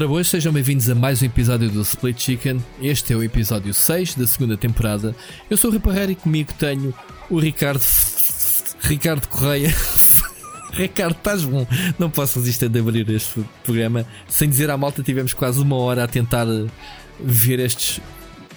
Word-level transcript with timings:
Ora, 0.00 0.08
boas, 0.08 0.28
sejam 0.28 0.50
bem-vindos 0.50 0.88
a 0.88 0.94
mais 0.94 1.20
um 1.20 1.26
episódio 1.26 1.70
do 1.70 1.82
Split 1.82 2.18
Chicken. 2.18 2.64
Este 2.80 3.12
é 3.12 3.16
o 3.16 3.22
episódio 3.22 3.74
6 3.74 4.14
da 4.14 4.26
segunda 4.26 4.56
temporada. 4.56 5.14
Eu 5.50 5.58
sou 5.58 5.68
o 5.68 5.74
Riparreira 5.74 6.12
e 6.12 6.16
comigo 6.16 6.54
tenho 6.58 6.94
o 7.28 7.38
Ricardo. 7.38 7.82
Ricardo 8.80 9.28
Correia. 9.28 9.68
Ricardo, 10.72 11.18
estás 11.18 11.44
bom? 11.44 11.66
Não 11.98 12.10
posso 12.10 12.38
resistir 12.38 12.70
de 12.70 12.80
abrir 12.80 13.10
este 13.10 13.44
programa 13.62 14.06
sem 14.26 14.48
dizer 14.48 14.70
à 14.70 14.76
malta. 14.78 15.02
Tivemos 15.02 15.34
quase 15.34 15.60
uma 15.60 15.76
hora 15.76 16.04
a 16.04 16.08
tentar 16.08 16.46
ver 17.22 17.58
estes, 17.58 18.00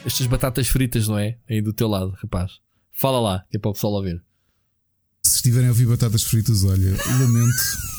estas 0.06 0.26
batatas 0.28 0.70
fritas, 0.70 1.10
não 1.10 1.20
é? 1.20 1.38
Aí 1.50 1.62
do 1.62 1.74
teu 1.74 1.90
lado, 1.90 2.16
rapaz. 2.22 2.54
Fala 2.94 3.20
lá, 3.20 3.44
que 3.52 3.58
é 3.58 3.60
para 3.60 3.70
o 3.70 3.74
pessoal 3.74 3.92
ouvir. 3.92 4.16
Se 5.26 5.36
estiverem 5.36 5.68
a 5.68 5.72
ouvir 5.72 5.88
batatas 5.88 6.24
fritas, 6.24 6.64
olha, 6.64 6.92
lamento. 7.20 7.93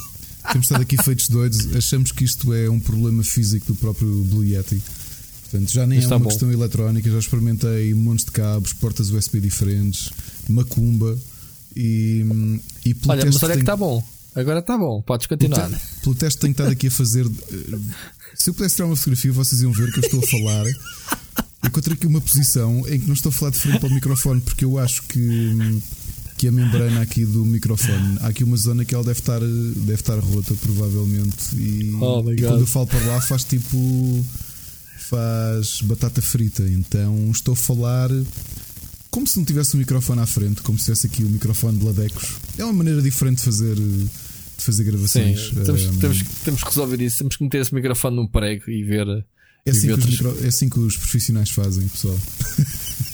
Temos 0.53 0.67
estado 0.67 0.83
aqui 0.83 0.97
feitos 1.03 1.29
doidos. 1.29 1.75
Achamos 1.75 2.13
que 2.13 2.25
isto 2.25 2.53
é 2.53 2.69
um 2.69 2.79
problema 2.81 3.23
físico 3.25 3.67
do 3.67 3.75
próprio 3.75 4.25
Blue 4.25 4.45
Yeti. 4.45 4.81
Portanto, 5.51 5.73
já 5.73 5.87
nem 5.87 5.99
Está 5.99 6.15
é 6.15 6.17
uma 6.17 6.25
bom. 6.25 6.29
questão 6.31 6.53
eletrónica. 6.53 7.11
Já 7.11 7.19
experimentei 7.19 7.95
montes 7.95 8.25
de 8.25 8.31
cabos, 8.33 8.73
portas 8.73 9.11
USB 9.11 9.41
diferentes, 9.41 10.11
macumba 10.49 11.17
e, 11.77 12.25
e 12.85 12.95
pelo 12.95 13.13
Olha, 13.13 13.25
mas 13.27 13.43
olha 13.43 13.55
que 13.55 13.61
está 13.61 13.77
bom. 13.77 14.05
Agora 14.35 14.59
está 14.59 14.77
bom, 14.77 15.01
podes 15.03 15.29
continuar. 15.29 15.69
Pelo, 15.69 15.79
te... 15.79 16.01
pelo 16.03 16.15
teste 16.17 16.39
que 16.39 16.41
tenho 16.43 16.53
estado 16.53 16.71
aqui 16.73 16.89
a 16.89 16.91
fazer. 16.91 17.25
Eh, 17.25 17.79
se 18.35 18.51
eu 18.51 18.55
pudesse 18.55 18.75
tirar 18.75 18.87
uma 18.89 18.97
fotografia, 18.97 19.33
vocês 19.33 19.63
iam 19.63 19.71
ver 19.73 19.93
que 19.93 20.01
eu 20.01 20.05
estou 20.05 20.21
a 20.21 20.27
falar. 20.27 20.67
Encontrei 21.65 21.95
aqui 21.97 22.07
uma 22.07 22.21
posição 22.21 22.85
em 22.89 22.99
que 22.99 23.07
não 23.07 23.15
estou 23.15 23.31
a 23.31 23.33
falar 23.33 23.53
de 23.53 23.59
frente 23.59 23.79
para 23.79 23.89
o 23.89 23.95
microfone, 23.95 24.41
porque 24.41 24.65
eu 24.65 24.77
acho 24.79 25.03
que 25.05 25.21
hum, 25.21 25.81
que 26.37 26.49
a 26.49 26.53
membrana 26.53 27.01
aqui 27.01 27.25
do 27.25 27.45
microfone. 27.45 28.19
Há 28.21 28.29
aqui 28.29 28.45
uma 28.45 28.57
zona 28.57 28.85
que 28.85 28.95
ela 28.95 29.05
deve 29.05 29.21
estar, 29.21 29.41
deve 29.41 29.95
estar 29.95 30.19
rota, 30.19 30.55
provavelmente. 30.55 31.55
E, 31.57 31.95
oh 32.01 32.25
e 32.33 32.37
quando 32.37 32.61
eu 32.61 32.67
falo 32.67 32.87
para 32.87 33.05
lá, 33.07 33.21
faz 33.21 33.45
tipo. 33.45 34.25
faz 35.09 35.81
batata 35.83 36.21
frita. 36.21 36.63
Então 36.63 37.31
estou 37.31 37.55
a 37.55 37.57
falar 37.57 38.11
como 39.11 39.29
se 39.29 39.37
não 39.37 39.45
tivesse 39.45 39.75
o 39.75 39.77
um 39.77 39.79
microfone 39.79 40.21
à 40.21 40.27
frente, 40.27 40.61
como 40.63 40.77
se 40.77 40.87
tivesse 40.87 41.07
aqui 41.07 41.23
o 41.23 41.27
um 41.27 41.31
microfone 41.31 41.79
de 41.79 41.85
Ladecos. 41.85 42.33
É 42.59 42.65
uma 42.65 42.73
maneira 42.73 43.01
diferente 43.01 43.37
de 43.37 43.45
fazer. 43.45 43.77
De 43.77 44.63
fazer 44.63 44.85
gravações. 44.85 45.49
Sim, 45.49 45.65
temos, 45.65 45.85
um, 45.85 45.97
temos, 45.99 46.23
temos 46.45 46.63
que 46.63 46.69
resolver 46.69 47.01
isso. 47.01 47.19
Temos 47.19 47.37
que 47.37 47.43
meter 47.45 47.61
esse 47.61 47.75
microfone 47.75 48.17
num 48.17 48.27
prego 48.27 48.71
e 48.71 48.83
ver. 48.83 49.07
É 49.67 49.71
assim, 49.71 49.87
ver 49.87 49.99
micro, 49.99 50.37
é 50.45 50.49
assim 50.49 50.69
que 50.69 50.79
os 50.79 50.97
profissionais 50.97 51.51
fazem, 51.51 51.87
pessoal. 51.89 52.19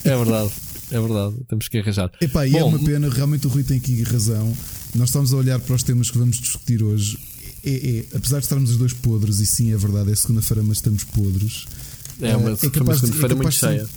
É 0.04 0.16
verdade. 0.16 0.50
É 0.90 1.00
verdade, 1.00 1.36
temos 1.48 1.68
que 1.68 1.78
arranjar. 1.78 2.10
Epá, 2.20 2.46
e 2.46 2.56
é 2.56 2.64
uma 2.64 2.78
pena, 2.78 3.08
realmente 3.08 3.46
o 3.46 3.50
Rui 3.50 3.62
tem 3.62 3.78
aqui 3.78 4.02
razão. 4.02 4.52
Nós 4.94 5.10
estamos 5.10 5.32
a 5.32 5.36
olhar 5.36 5.60
para 5.60 5.74
os 5.74 5.82
temas 5.82 6.10
que 6.10 6.18
vamos 6.18 6.38
discutir 6.38 6.82
hoje. 6.82 7.18
É, 7.64 7.70
é, 7.70 8.16
apesar 8.16 8.38
de 8.38 8.44
estarmos 8.44 8.70
os 8.70 8.76
dois 8.76 8.92
podres, 8.92 9.38
e 9.38 9.46
sim, 9.46 9.72
é 9.72 9.76
verdade, 9.76 10.10
é 10.10 10.16
segunda-feira, 10.16 10.62
mas 10.62 10.78
estamos 10.78 11.04
podres. 11.04 11.66
É 12.20 12.36
uma, 12.36 12.50
é 12.50 12.70
capaz 12.70 13.00
segunda-feira 13.00 13.34
é 13.34 13.36
muito 13.36 13.52
cheia. 13.52 13.88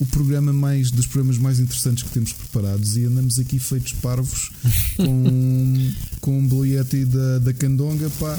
O 0.00 0.06
programa 0.06 0.52
mais 0.52 0.90
dos 0.90 1.06
programas 1.06 1.36
mais 1.36 1.60
interessantes 1.60 2.02
que 2.02 2.10
temos 2.10 2.32
preparados 2.32 2.96
e 2.96 3.04
andamos 3.04 3.38
aqui 3.38 3.58
feitos 3.58 3.92
parvos 3.92 4.50
com, 4.96 5.92
com 6.22 6.38
um 6.38 6.48
bilhete 6.48 7.04
da, 7.04 7.38
da 7.38 7.52
Candonga, 7.52 8.10
pá. 8.18 8.38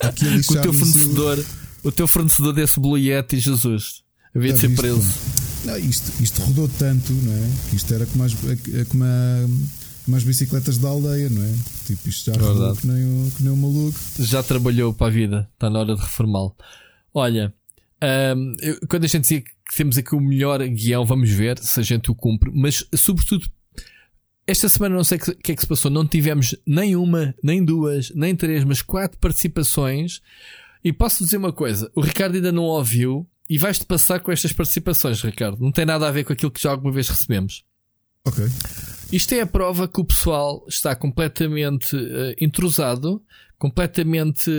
Aqui 0.00 0.42
com 0.44 0.54
o 0.54 0.62
teu 0.62 0.72
fornecedor, 0.72 1.44
o... 1.82 1.88
o 1.88 1.92
teu 1.92 2.06
fornecedor 2.06 2.52
desse 2.52 2.80
bilhete, 2.80 3.38
Jesus, 3.38 4.02
havia 4.34 4.52
de 4.52 4.60
ser 4.60 4.74
preso. 4.74 5.02
Não, 5.64 5.78
isto, 5.78 6.22
isto 6.22 6.42
rodou 6.42 6.68
tanto, 6.68 7.12
não 7.12 7.32
é? 7.32 7.50
Que 7.70 7.76
isto 7.76 7.94
era 7.94 8.04
como 8.06 8.24
as, 8.24 8.34
como, 8.88 9.04
a, 9.04 9.48
como 10.04 10.16
as 10.16 10.24
bicicletas 10.24 10.76
da 10.76 10.88
aldeia, 10.88 11.30
não 11.30 11.42
é? 11.42 11.52
Tipo, 11.86 12.08
isto 12.08 12.32
já 12.32 12.36
é 12.36 12.44
rodou 12.44 12.74
que 12.76 12.86
nem, 12.86 13.30
que 13.30 13.42
nem 13.44 13.52
um 13.52 13.56
maluco. 13.56 13.98
Já 14.18 14.42
trabalhou 14.42 14.92
para 14.92 15.06
a 15.06 15.10
vida, 15.10 15.48
está 15.54 15.70
na 15.70 15.78
hora 15.78 15.94
de 15.94 16.00
reformá-lo. 16.00 16.56
Olha, 17.14 17.54
um, 18.36 18.56
quando 18.88 19.04
a 19.04 19.06
gente 19.06 19.22
dizia 19.22 19.40
que 19.40 19.76
temos 19.76 19.96
aqui 19.96 20.14
o 20.14 20.20
melhor 20.20 20.66
guião, 20.68 21.04
vamos 21.04 21.30
ver 21.30 21.58
se 21.58 21.78
a 21.78 21.82
gente 21.82 22.10
o 22.10 22.14
cumpre, 22.14 22.50
mas 22.52 22.84
sobretudo. 22.94 23.48
Esta 24.44 24.68
semana 24.68 24.96
não 24.96 25.04
sei 25.04 25.18
o 25.18 25.20
que, 25.20 25.34
que 25.36 25.52
é 25.52 25.54
que 25.54 25.60
se 25.60 25.68
passou, 25.68 25.88
não 25.88 26.04
tivemos 26.04 26.56
nem 26.66 26.96
uma, 26.96 27.32
nem 27.44 27.64
duas, 27.64 28.10
nem 28.12 28.34
três, 28.34 28.64
mas 28.64 28.82
quatro 28.82 29.16
participações. 29.20 30.20
E 30.82 30.92
posso 30.92 31.22
dizer 31.22 31.36
uma 31.36 31.52
coisa: 31.52 31.88
o 31.94 32.00
Ricardo 32.00 32.34
ainda 32.34 32.50
não 32.50 32.64
ouviu, 32.64 33.24
e 33.48 33.58
vais-te 33.58 33.84
passar 33.84 34.20
com 34.20 34.32
estas 34.32 34.52
participações, 34.52 35.20
Ricardo. 35.22 35.60
Não 35.60 35.72
tem 35.72 35.84
nada 35.84 36.06
a 36.06 36.10
ver 36.10 36.24
com 36.24 36.32
aquilo 36.32 36.50
que 36.50 36.62
já 36.62 36.70
alguma 36.70 36.92
vez 36.92 37.08
recebemos. 37.08 37.64
Ok. 38.24 38.44
Isto 39.12 39.34
é 39.34 39.40
a 39.40 39.46
prova 39.46 39.88
que 39.88 40.00
o 40.00 40.04
pessoal 40.04 40.64
está 40.68 40.94
completamente 40.94 41.96
uh, 41.96 42.34
entrosado, 42.40 43.22
completamente 43.58 44.50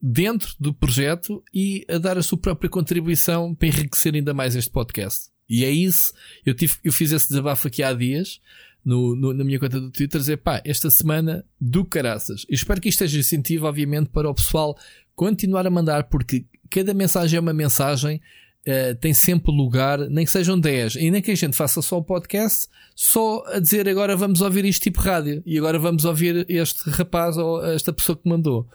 dentro 0.00 0.54
do 0.60 0.72
projeto 0.72 1.42
e 1.52 1.84
a 1.88 1.98
dar 1.98 2.18
a 2.18 2.22
sua 2.22 2.38
própria 2.38 2.68
contribuição 2.68 3.54
para 3.54 3.68
enriquecer 3.68 4.14
ainda 4.14 4.34
mais 4.34 4.54
este 4.54 4.70
podcast. 4.70 5.30
E 5.48 5.64
é 5.64 5.70
isso. 5.70 6.12
Eu, 6.44 6.54
tive, 6.54 6.74
eu 6.84 6.92
fiz 6.92 7.10
esse 7.12 7.28
desabafo 7.28 7.68
aqui 7.68 7.82
há 7.82 7.92
dias 7.92 8.40
no, 8.84 9.16
no, 9.16 9.32
na 9.32 9.44
minha 9.44 9.58
conta 9.58 9.80
do 9.80 9.90
Twitter, 9.90 10.20
dizer 10.20 10.38
pá, 10.38 10.62
esta 10.64 10.90
semana 10.90 11.44
do 11.60 11.84
caraças. 11.84 12.44
Eu 12.48 12.54
espero 12.54 12.80
que 12.80 12.88
isto 12.88 12.98
seja 12.98 13.18
incentivo, 13.18 13.66
obviamente, 13.66 14.10
para 14.10 14.30
o 14.30 14.34
pessoal 14.34 14.78
continuar 15.14 15.66
a 15.66 15.70
mandar, 15.70 16.04
porque 16.04 16.46
cada 16.70 16.94
mensagem 16.94 17.36
é 17.36 17.40
uma 17.40 17.52
mensagem, 17.52 18.20
uh, 18.66 18.94
tem 18.96 19.14
sempre 19.14 19.52
lugar, 19.52 19.98
nem 20.10 20.24
que 20.24 20.30
sejam 20.30 20.58
10, 20.58 20.96
e 20.96 21.10
nem 21.10 21.22
que 21.22 21.30
a 21.30 21.34
gente 21.34 21.56
faça 21.56 21.82
só 21.82 21.98
o 21.98 22.04
podcast, 22.04 22.68
só 22.94 23.44
a 23.46 23.58
dizer 23.58 23.88
agora 23.88 24.16
vamos 24.16 24.40
ouvir 24.40 24.64
isto 24.64 24.82
tipo 24.82 25.00
rádio, 25.00 25.42
e 25.44 25.58
agora 25.58 25.78
vamos 25.78 26.04
ouvir 26.04 26.44
este 26.48 26.88
rapaz 26.90 27.36
ou 27.36 27.64
esta 27.64 27.92
pessoa 27.92 28.16
que 28.16 28.28
mandou. 28.28 28.68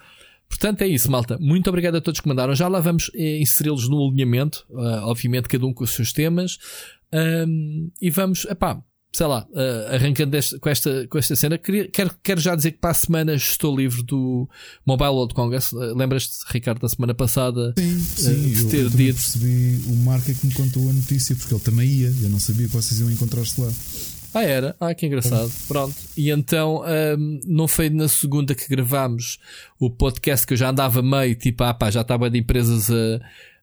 Portanto, 0.49 0.83
é 0.83 0.87
isso, 0.87 1.09
malta. 1.09 1.37
Muito 1.39 1.67
obrigado 1.67 1.95
a 1.95 2.01
todos 2.01 2.19
que 2.19 2.27
mandaram. 2.27 2.53
Já 2.53 2.67
lá 2.67 2.79
vamos 2.79 3.09
eh, 3.15 3.39
inseri-los 3.39 3.89
no 3.89 4.07
alinhamento, 4.07 4.63
uh, 4.69 5.01
obviamente, 5.05 5.47
cada 5.47 5.65
um 5.65 5.73
com 5.73 5.83
os 5.83 5.89
seus 5.89 6.13
temas. 6.13 6.59
Um, 7.11 7.89
e 7.99 8.11
vamos, 8.11 8.45
epá, 8.45 8.83
sei 9.13 9.28
lá, 9.28 9.47
uh, 9.51 9.94
arrancando 9.94 10.35
com, 10.59 10.69
esta, 10.69 11.07
com 11.07 11.18
esta 11.19 11.35
cena, 11.35 11.57
queria, 11.57 11.88
quero, 11.88 12.12
quero 12.24 12.41
já 12.41 12.56
dizer 12.56 12.72
que 12.72 12.79
para 12.79 12.90
a 12.90 12.96
semana 12.96 13.35
estou 13.35 13.75
livre 13.75 14.01
do 14.01 14.50
Mobile 14.84 15.12
World 15.12 15.35
Congress. 15.35 15.74
Uh, 15.74 15.96
Lembras-te, 15.96 16.44
Ricardo, 16.51 16.81
da 16.81 16.90
semana 16.90 17.13
passada? 17.13 17.75
Sim, 17.78 18.00
sim. 18.00 18.31
Uh, 18.31 18.56
de 18.56 18.66
ter 18.66 18.78
eu, 18.78 18.84
eu 18.84 18.90
dito... 18.90 19.13
percebi 19.13 19.79
o 19.88 19.96
Marco 19.97 20.31
é 20.31 20.34
que 20.34 20.47
me 20.47 20.53
contou 20.53 20.90
a 20.90 20.94
notícia, 20.94 21.35
porque 21.35 21.53
ele 21.53 21.62
também 21.62 21.88
ia. 21.88 22.12
Eu 22.23 22.29
não 22.29 22.40
sabia 22.40 22.68
que 22.68 22.73
vocês 22.73 23.00
iam 23.00 23.12
encontrar-se 23.12 23.62
lá. 23.62 23.72
Ah, 24.34 24.44
era? 24.44 24.75
Ah, 24.79 24.96
que 24.96 25.06
engraçado. 25.06 25.52
Pronto. 25.68 25.96
E 26.18 26.31
então, 26.31 26.81
um, 26.81 27.40
não 27.46 27.68
foi 27.68 27.91
na 27.91 28.07
segunda 28.07 28.56
que 28.56 28.68
gravámos 28.68 29.38
o 29.79 29.91
podcast 29.91 30.47
que 30.47 30.53
eu 30.53 30.57
já 30.57 30.72
andava 30.72 31.03
meio, 31.03 31.35
tipo, 31.35 31.63
ah 31.63 31.73
pá, 31.73 31.91
já 31.91 32.02
estava 32.02 32.31
de 32.31 32.40
empresas 32.40 32.90
a, 32.90 33.22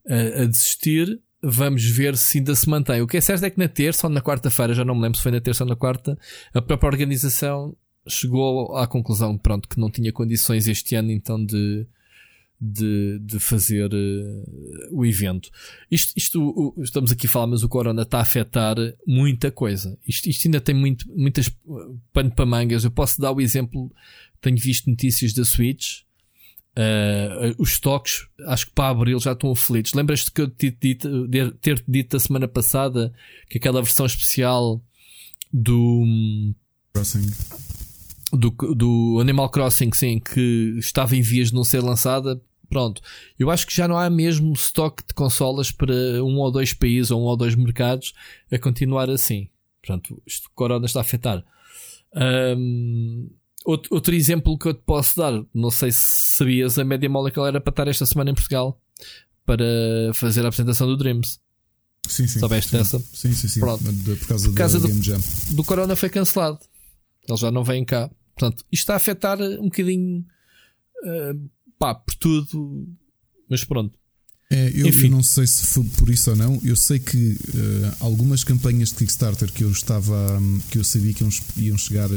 a, 0.08 0.42
a 0.42 0.44
desistir 0.44 1.20
vamos 1.42 1.84
ver 1.84 2.16
se 2.16 2.38
ainda 2.38 2.54
se 2.54 2.68
mantém. 2.68 3.00
O 3.00 3.06
que 3.06 3.16
é 3.16 3.20
certo 3.20 3.44
é 3.44 3.50
que 3.50 3.58
na 3.58 3.68
terça 3.68 4.06
ou 4.06 4.12
na 4.12 4.20
quarta-feira, 4.20 4.74
já 4.74 4.84
não 4.84 4.94
me 4.94 5.02
lembro 5.02 5.16
se 5.16 5.22
foi 5.22 5.32
na 5.32 5.40
terça 5.40 5.64
ou 5.64 5.68
na 5.68 5.76
quarta, 5.76 6.18
a 6.52 6.60
própria 6.60 6.88
organização 6.88 7.76
chegou 8.06 8.76
à 8.76 8.86
conclusão 8.86 9.36
pronto, 9.36 9.68
que 9.68 9.78
não 9.78 9.90
tinha 9.90 10.12
condições 10.12 10.66
este 10.66 10.94
ano 10.94 11.10
então 11.10 11.42
de, 11.44 11.86
de, 12.60 13.18
de 13.20 13.38
fazer 13.38 13.90
uh, 13.92 14.88
o 14.90 15.04
evento. 15.06 15.50
Isto, 15.90 16.12
isto 16.16 16.74
uh, 16.76 16.82
estamos 16.82 17.12
aqui 17.12 17.26
a 17.26 17.30
falar, 17.30 17.46
mas 17.46 17.62
o 17.62 17.68
Corona 17.68 18.02
está 18.02 18.18
a 18.18 18.22
afetar 18.22 18.76
muita 19.06 19.50
coisa. 19.50 19.98
Isto, 20.06 20.28
isto 20.28 20.46
ainda 20.46 20.60
tem 20.60 20.74
muito, 20.74 21.06
muitas 21.16 21.46
uh, 21.46 21.98
pano 22.12 22.30
para 22.30 22.46
mangas. 22.46 22.84
Eu 22.84 22.90
posso 22.90 23.20
dar 23.20 23.32
o 23.32 23.40
exemplo, 23.40 23.90
tenho 24.40 24.58
visto 24.58 24.90
notícias 24.90 25.32
da 25.32 25.44
Switch 25.44 26.02
Uh, 26.76 27.54
os 27.58 27.72
estoques, 27.72 28.26
acho 28.46 28.66
que 28.66 28.72
para 28.72 28.90
abril 28.90 29.18
já 29.18 29.32
estão 29.32 29.50
aflitos. 29.50 29.92
Lembras-te 29.92 30.30
que 30.30 30.40
eu 30.40 30.48
te 30.48 30.70
dito, 30.70 31.28
ter 31.60 31.84
dito 31.86 32.16
a 32.16 32.20
semana 32.20 32.48
passada 32.48 33.12
que 33.48 33.58
aquela 33.58 33.82
versão 33.82 34.06
especial 34.06 34.80
do 35.52 36.54
Crossing 36.92 37.28
do, 38.32 38.50
do 38.74 39.18
Animal 39.20 39.48
Crossing, 39.50 39.92
sim, 39.92 40.18
que 40.20 40.76
estava 40.78 41.16
em 41.16 41.22
vias 41.22 41.48
de 41.48 41.54
não 41.54 41.64
ser 41.64 41.80
lançada. 41.80 42.40
Pronto, 42.68 43.02
eu 43.38 43.50
acho 43.50 43.66
que 43.66 43.74
já 43.74 43.88
não 43.88 43.98
há 43.98 44.08
mesmo 44.08 44.52
estoque 44.52 45.02
de 45.06 45.12
consolas 45.12 45.72
para 45.72 45.92
um 46.22 46.38
ou 46.38 46.52
dois 46.52 46.72
países 46.72 47.10
ou 47.10 47.20
um 47.20 47.24
ou 47.24 47.36
dois 47.36 47.56
mercados 47.56 48.14
a 48.50 48.58
continuar 48.58 49.10
assim. 49.10 49.48
Portanto, 49.82 50.22
isto 50.24 50.48
Corona 50.54 50.86
está 50.86 51.00
a 51.00 51.02
afetar. 51.02 51.44
Um, 52.14 53.28
Outro, 53.70 53.94
outro 53.94 54.12
exemplo 54.16 54.58
que 54.58 54.66
eu 54.66 54.74
te 54.74 54.82
posso 54.84 55.16
dar, 55.16 55.32
não 55.54 55.70
sei 55.70 55.92
se 55.92 56.34
sabias, 56.34 56.76
a 56.76 56.84
Media 56.84 57.08
Molecule 57.08 57.46
era 57.46 57.60
para 57.60 57.70
estar 57.70 57.86
esta 57.86 58.04
semana 58.04 58.32
em 58.32 58.34
Portugal 58.34 58.82
para 59.46 59.64
fazer 60.12 60.44
a 60.44 60.48
apresentação 60.48 60.88
do 60.88 60.96
Dreams. 60.96 61.38
Sim, 62.08 62.26
sim. 62.26 62.40
Soubeste 62.40 62.72
dessa? 62.72 62.98
Sim, 62.98 63.32
sim, 63.32 63.46
sim. 63.46 63.60
Pronto. 63.60 63.84
Por 63.84 64.26
causa, 64.26 64.48
por 64.48 64.56
causa 64.56 64.80
do, 64.80 64.88
Game 64.88 65.00
Jam. 65.00 65.20
do 65.50 65.62
Corona 65.62 65.94
foi 65.94 66.08
cancelado. 66.08 66.58
Eles 67.28 67.40
já 67.40 67.52
não 67.52 67.62
vêm 67.62 67.84
cá. 67.84 68.10
Portanto, 68.36 68.64
isto 68.72 68.82
está 68.82 68.94
a 68.94 68.96
afetar 68.96 69.40
um 69.40 69.66
bocadinho 69.66 70.26
uh, 71.04 71.50
pá, 71.78 71.94
por 71.94 72.16
tudo. 72.16 72.88
Mas 73.48 73.62
pronto. 73.62 73.96
É, 74.50 74.68
eu, 74.74 74.88
eu, 74.88 75.10
não 75.10 75.22
sei 75.22 75.46
se 75.46 75.64
foi 75.64 75.84
por 75.96 76.10
isso 76.10 76.28
ou 76.30 76.36
não. 76.36 76.60
Eu 76.64 76.74
sei 76.74 76.98
que 76.98 77.34
uh, 77.34 77.96
algumas 78.00 78.42
campanhas 78.42 78.88
de 78.88 78.96
Kickstarter 78.96 79.52
que 79.52 79.62
eu 79.62 79.70
estava, 79.70 80.42
que 80.72 80.78
eu 80.78 80.82
sabia 80.82 81.14
que 81.14 81.22
iam, 81.22 81.30
iam 81.58 81.78
chegar 81.78 82.08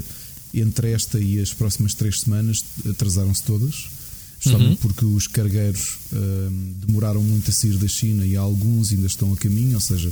entre 0.53 0.91
esta 0.91 1.19
e 1.19 1.39
as 1.39 1.53
próximas 1.53 1.93
três 1.93 2.21
semanas 2.21 2.63
atrasaram-se 2.89 3.43
todas. 3.43 3.87
Justamente 4.39 4.71
Uhum. 4.71 4.75
porque 4.75 5.05
os 5.05 5.25
cargueiros 5.25 5.97
hum, 6.11 6.73
demoraram 6.85 7.23
muito 7.23 7.49
a 7.49 7.53
sair 7.53 7.77
da 7.77 7.87
China 7.87 8.25
e 8.25 8.35
alguns 8.35 8.91
ainda 8.91 9.07
estão 9.07 9.31
a 9.31 9.37
caminho, 9.37 9.75
ou 9.75 9.79
seja, 9.79 10.11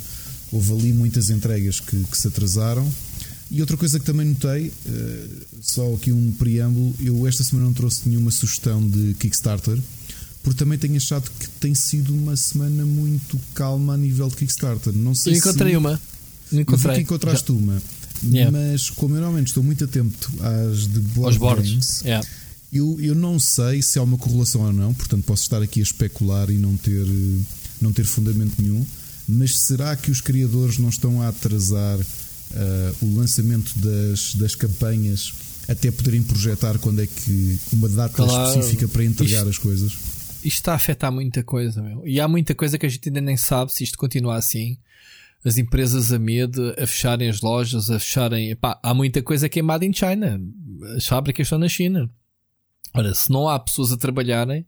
houve 0.52 0.72
ali 0.72 0.94
muitas 0.94 1.30
entregas 1.30 1.80
que, 1.82 2.02
que 2.06 2.18
se 2.18 2.28
atrasaram. 2.30 2.90
E 3.52 3.60
outra 3.60 3.76
coisa 3.76 4.00
que 4.00 4.06
também 4.06 4.28
notei, 4.28 4.72
eh, 4.88 5.28
só 5.62 5.94
aqui 5.94 6.14
um 6.14 6.32
preâmbulo, 6.32 6.96
eu 7.02 7.28
esta 7.28 7.44
semana 7.44 7.68
não 7.68 7.74
trouxe 7.74 8.08
nenhuma 8.08 8.32
sugestão 8.32 8.82
de 8.88 9.14
Kickstarter, 9.16 9.78
porque 10.42 10.58
também 10.58 10.80
tenho 10.80 10.96
achado 10.96 11.30
que 11.38 11.50
tem 11.60 11.76
sido 11.76 12.14
uma 12.14 12.38
semana 12.38 12.86
muito 12.86 13.38
calma 13.54 13.96
a 13.96 13.98
nível 13.98 14.30
de 14.30 14.38
Kickstarter. 14.38 14.94
Não 14.94 15.14
sei 15.14 15.34
Eu 15.34 15.38
encontrei 15.40 15.72
se... 15.72 15.78
uma. 15.78 16.02
Encontrei. 16.54 17.02
encontraste 17.02 17.52
uma. 17.52 17.82
Yeah. 18.24 18.52
Mas 18.52 18.90
como 18.90 19.16
eu 19.16 19.20
normalmente 19.22 19.48
estou 19.48 19.64
muito 19.64 19.84
atento 19.84 20.32
às 20.42 20.88
de 20.88 21.00
board 21.00 21.38
Aos 21.44 21.68
games, 21.70 22.02
Yeah. 22.02 22.28
eu, 22.72 22.98
eu 23.02 23.16
não 23.16 23.40
sei 23.40 23.82
se 23.82 23.98
há 24.00 24.04
uma 24.04 24.18
correlação 24.18 24.62
ou 24.62 24.74
não, 24.74 24.94
portanto 24.94 25.24
posso 25.26 25.44
estar 25.44 25.62
aqui 25.62 25.80
a 25.80 25.84
especular 25.84 26.50
e 26.50 26.58
não 26.58 26.78
ter, 26.78 27.06
não 27.82 27.92
ter 27.92 28.06
fundamento 28.06 28.62
nenhum. 28.62 28.86
Mas 29.28 29.60
será 29.60 29.96
que 29.96 30.12
os 30.12 30.20
criadores 30.22 30.78
não 30.78 30.90
estão 30.90 31.22
a 31.22 31.30
atrasar 31.30 32.00
eh, 32.54 32.94
o 33.02 33.16
lançamento 33.16 33.72
das, 33.80 34.36
das 34.36 34.56
campanhas 34.56 35.32
até 35.68 35.90
poderem 35.90 36.22
projetar 36.22 36.78
quando 36.80 37.02
é 37.02 37.08
que 37.08 37.58
uma 37.72 37.88
data 37.88 38.14
Claro. 38.16 38.50
específica 38.60 38.88
para 38.88 39.04
entregar 39.06 39.38
Isto- 39.40 39.50
as 39.50 39.58
coisas? 39.58 39.92
Isto 40.44 40.58
está 40.58 40.72
a 40.74 40.76
afetar 40.76 41.12
muita 41.12 41.44
coisa, 41.44 41.82
meu. 41.82 42.06
E 42.06 42.20
há 42.20 42.28
muita 42.28 42.54
coisa 42.56 42.78
que 42.78 42.86
a 42.86 42.90
gente 42.90 43.08
ainda 43.10 43.22
nem 43.22 43.38
sabe 43.38 43.72
se 43.72 43.84
isto 43.84 43.98
continuar 43.98 44.38
assim. 44.38 44.76
As 45.44 45.58
empresas 45.58 46.12
a 46.12 46.20
medo, 46.20 46.74
a 46.78 46.86
fecharem 46.86 47.30
as 47.30 47.42
lojas, 47.42 47.90
a 47.90 48.00
fecharem. 48.00 48.52
Epá, 48.52 48.80
há 48.84 48.94
muita 48.94 49.22
coisa 49.22 49.50
queimada 49.50 49.86
em 49.86 49.94
China. 49.94 50.40
As 50.96 51.06
fábricas 51.06 51.46
estão 51.46 51.58
na 51.58 51.68
China. 51.68 52.10
Ora, 52.94 53.14
se 53.16 53.32
não 53.32 53.48
há 53.48 53.58
pessoas 53.60 53.92
a 53.92 53.98
trabalharem, 53.98 54.66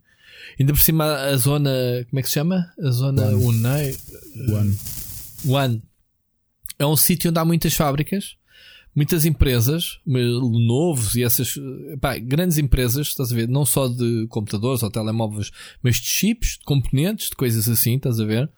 ainda 0.60 0.74
por 0.74 0.82
cima 0.82 1.06
a 1.06 1.38
zona. 1.38 1.70
Como 2.10 2.20
é 2.20 2.22
que 2.22 2.28
se 2.28 2.36
chama? 2.36 2.72
A 2.82 2.90
zona. 2.90 3.28
UNEI. 3.36 3.96
One. 4.50 4.78
One. 5.46 5.84
É 6.80 6.86
um 6.86 6.96
sítio 6.96 7.30
onde 7.30 7.40
há 7.40 7.46
muitas 7.46 7.74
fábricas, 7.76 8.36
muitas 8.96 9.26
empresas, 9.26 10.00
novos 10.06 11.16
e 11.16 11.24
essas 11.24 11.56
pá, 12.02 12.18
grandes 12.18 12.58
empresas, 12.58 13.08
estás 13.08 13.32
a 13.32 13.36
ver? 13.36 13.48
Não 13.48 13.66
só 13.66 13.88
de 13.88 14.26
computadores 14.28 14.82
ou 14.82 14.90
telemóveis, 14.90 15.52
mas 15.84 15.98
de 15.98 16.08
chips, 16.08 16.58
de 16.58 16.66
componentes, 16.66 17.30
de 17.30 17.36
coisas 17.36 17.70
assim, 17.70 17.96
estás 17.96 18.20
a 18.20 18.26
ver? 18.26 18.50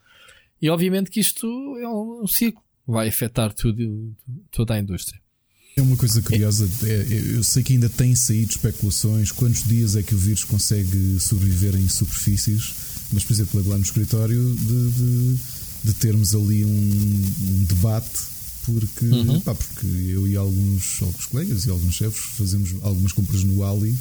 E 0.60 0.68
obviamente 0.70 1.10
que 1.10 1.20
isto 1.20 1.46
é 1.78 1.88
um 1.88 2.26
ciclo, 2.26 2.62
vai 2.86 3.08
afetar 3.08 3.52
tudo, 3.52 4.14
toda 4.50 4.74
a 4.74 4.78
indústria. 4.78 5.20
É 5.76 5.82
uma 5.82 5.96
coisa 5.96 6.22
curiosa, 6.22 6.66
é- 6.86 7.36
eu 7.36 7.44
sei 7.44 7.62
que 7.62 7.74
ainda 7.74 7.88
têm 7.90 8.14
saído 8.14 8.50
especulações, 8.52 9.30
quantos 9.30 9.62
dias 9.64 9.94
é 9.94 10.02
que 10.02 10.14
o 10.14 10.18
vírus 10.18 10.42
consegue 10.44 11.18
sobreviver 11.20 11.76
em 11.76 11.86
superfícies, 11.86 12.74
mas 13.12 13.22
por 13.24 13.34
exemplo, 13.34 13.68
lá 13.68 13.76
no 13.76 13.84
escritório 13.84 14.54
de, 14.54 14.90
de, 14.92 15.38
de 15.84 15.94
termos 15.94 16.34
ali 16.34 16.64
um, 16.64 16.68
um 16.70 17.64
debate, 17.64 18.20
porque, 18.64 19.04
Uhum. 19.04 19.38
pá, 19.40 19.54
porque 19.54 19.86
eu 19.86 20.26
e 20.26 20.34
alguns, 20.34 21.02
alguns 21.02 21.26
colegas 21.26 21.66
e 21.66 21.70
alguns 21.70 21.94
chefes 21.94 22.20
fazemos 22.36 22.74
algumas 22.82 23.12
compras 23.12 23.44
no 23.44 23.62
Ali 23.62 23.94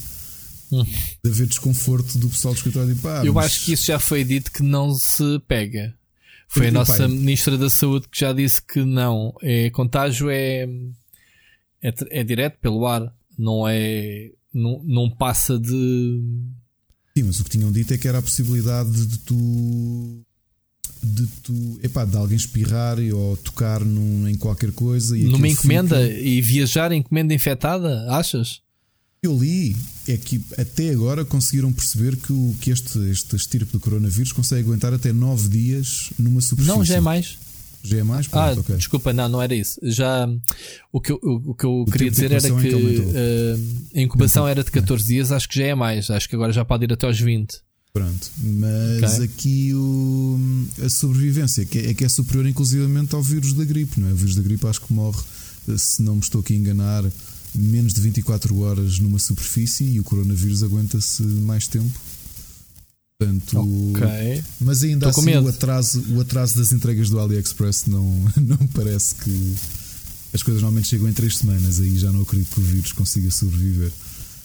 Uhum. 0.71 0.83
de 0.85 1.29
haver 1.29 1.45
desconforto 1.45 2.17
do 2.17 2.29
pessoal 2.29 2.53
do 2.53 2.57
escritório 2.57 2.91
e 2.93 2.95
pá, 2.95 3.23
Eu 3.25 3.33
mas- 3.33 3.47
acho 3.47 3.65
que 3.65 3.73
isso 3.73 3.85
já 3.87 3.99
foi 3.99 4.23
dito 4.23 4.49
que 4.49 4.63
não 4.63 4.95
se 4.95 5.39
pega. 5.47 5.93
Foi 6.47 6.67
a 6.67 6.71
nossa 6.71 7.07
Ministra 7.07 7.57
da 7.57 7.69
Saúde 7.69 8.07
que 8.09 8.19
já 8.19 8.31
disse 8.31 8.61
que 8.61 8.83
não. 8.83 9.33
É, 9.41 9.69
contágio 9.71 10.29
é, 10.29 10.63
é, 11.81 11.93
é 12.11 12.23
direto 12.23 12.57
pelo 12.59 12.85
ar, 12.85 13.13
não 13.37 13.67
é. 13.67 14.31
Não, 14.53 14.81
não 14.85 15.09
passa 15.09 15.59
de. 15.59 16.21
Sim, 17.17 17.23
mas 17.23 17.39
o 17.39 17.43
que 17.43 17.49
tinham 17.49 17.71
dito 17.71 17.93
é 17.93 17.97
que 17.97 18.07
era 18.07 18.19
a 18.19 18.21
possibilidade 18.21 19.05
de 19.05 19.17
tu. 19.19 20.21
de 21.03 21.27
tu. 21.43 21.79
epá, 21.83 22.05
de 22.05 22.15
alguém 22.15 22.37
espirrar 22.37 22.97
ou 23.13 23.35
tocar 23.37 23.83
num, 23.83 24.27
em 24.27 24.37
qualquer 24.37 24.71
coisa. 24.71 25.17
E 25.17 25.23
numa 25.23 25.47
encomenda 25.47 25.97
fica- 25.99 26.19
e 26.19 26.41
viajar 26.41 26.91
em 26.91 26.99
encomenda 26.99 27.33
infectada, 27.33 28.05
achas? 28.11 28.61
Que 29.25 29.27
eu 29.27 29.37
li 29.37 29.75
é 30.07 30.17
que 30.17 30.39
até 30.55 30.91
agora 30.91 31.25
conseguiram 31.25 31.73
perceber 31.73 32.15
que, 32.15 32.31
o, 32.31 32.55
que 32.61 32.69
este, 32.69 32.99
este 33.09 33.35
estirpe 33.35 33.71
do 33.71 33.79
coronavírus 33.79 34.31
consegue 34.31 34.61
aguentar 34.61 34.93
até 34.93 35.11
9 35.11 35.49
dias 35.49 36.11
numa 36.19 36.39
superfície. 36.41 36.77
Não, 36.77 36.85
já 36.85 36.97
é 36.97 36.99
mais. 37.01 37.37
Já 37.83 37.97
é 37.97 38.03
mais? 38.03 38.27
Ah, 38.31 38.51
Pronto, 38.51 38.59
ok. 38.61 38.75
desculpa, 38.77 39.13
não, 39.13 39.27
não 39.27 39.41
era 39.41 39.55
isso. 39.55 39.79
Já 39.81 40.29
o 40.91 41.01
que 41.01 41.11
eu, 41.11 41.19
o, 41.23 41.51
o 41.51 41.55
que 41.55 41.65
eu 41.65 41.85
queria 41.91 42.11
tempo 42.11 42.15
de 42.15 42.27
dizer 42.27 42.31
era 42.31 42.47
é 42.47 42.61
que, 42.61 42.69
que 42.69 43.11
eh, 43.15 43.99
a 43.99 44.01
incubação 44.01 44.47
era 44.47 44.63
de 44.63 44.69
14 44.71 45.03
dias, 45.03 45.31
acho 45.31 45.49
que 45.49 45.57
já 45.57 45.65
é 45.65 45.75
mais. 45.75 46.09
Acho 46.11 46.29
que 46.29 46.35
agora 46.35 46.53
já 46.53 46.63
pode 46.63 46.83
ir 46.83 46.93
até 46.93 47.07
aos 47.07 47.19
20. 47.19 47.55
Pronto. 47.91 48.31
Mas 48.37 49.13
Ok. 49.13 49.25
aqui 49.25 49.73
o, 49.73 50.39
a 50.83 50.89
sobrevivência 50.89 51.65
que 51.65 51.79
é, 51.79 51.89
é 51.91 51.93
que 51.95 52.03
é 52.05 52.09
superior 52.09 52.45
inclusivamente 52.47 53.15
ao 53.15 53.23
vírus 53.23 53.53
da 53.53 53.63
gripe, 53.63 53.99
não 53.99 54.07
é? 54.09 54.11
O 54.11 54.15
vírus 54.15 54.35
da 54.35 54.43
gripe 54.43 54.67
acho 54.67 54.81
que 54.81 54.93
morre, 54.93 55.21
se 55.77 56.01
não 56.03 56.15
me 56.15 56.21
estou 56.21 56.41
aqui 56.41 56.53
a 56.53 56.57
enganar, 56.57 57.03
menos 57.55 57.93
de 57.93 58.01
24 58.01 58.59
horas 58.59 58.99
numa 58.99 59.19
superfície 59.19 59.83
e 59.85 59.99
o 59.99 60.03
coronavírus 60.03 60.63
aguenta-se 60.63 61.23
mais 61.23 61.67
tempo. 61.67 61.99
Portanto, 63.17 63.57
Ok. 63.93 64.43
mas 64.59 64.83
ainda 64.83 65.11
com 65.11 65.21
assim 65.21 65.37
o 65.37 65.47
atraso, 65.47 66.03
o 66.15 66.19
atraso 66.21 66.57
das 66.57 66.73
entregas 66.73 67.09
do 67.09 67.19
AliExpress 67.19 67.85
não, 67.87 68.03
não 68.35 68.67
parece 68.73 69.15
que 69.15 69.55
as 70.33 70.43
coisas 70.43 70.61
normalmente 70.61 70.89
chegam 70.89 71.07
em 71.07 71.13
3 71.13 71.37
semanas, 71.37 71.79
aí 71.79 71.97
já 71.97 72.11
não 72.11 72.21
acredito 72.23 72.53
que 72.53 72.59
o 72.59 72.63
vírus 72.63 72.91
consiga 72.91 73.31
sobreviver. 73.31 73.91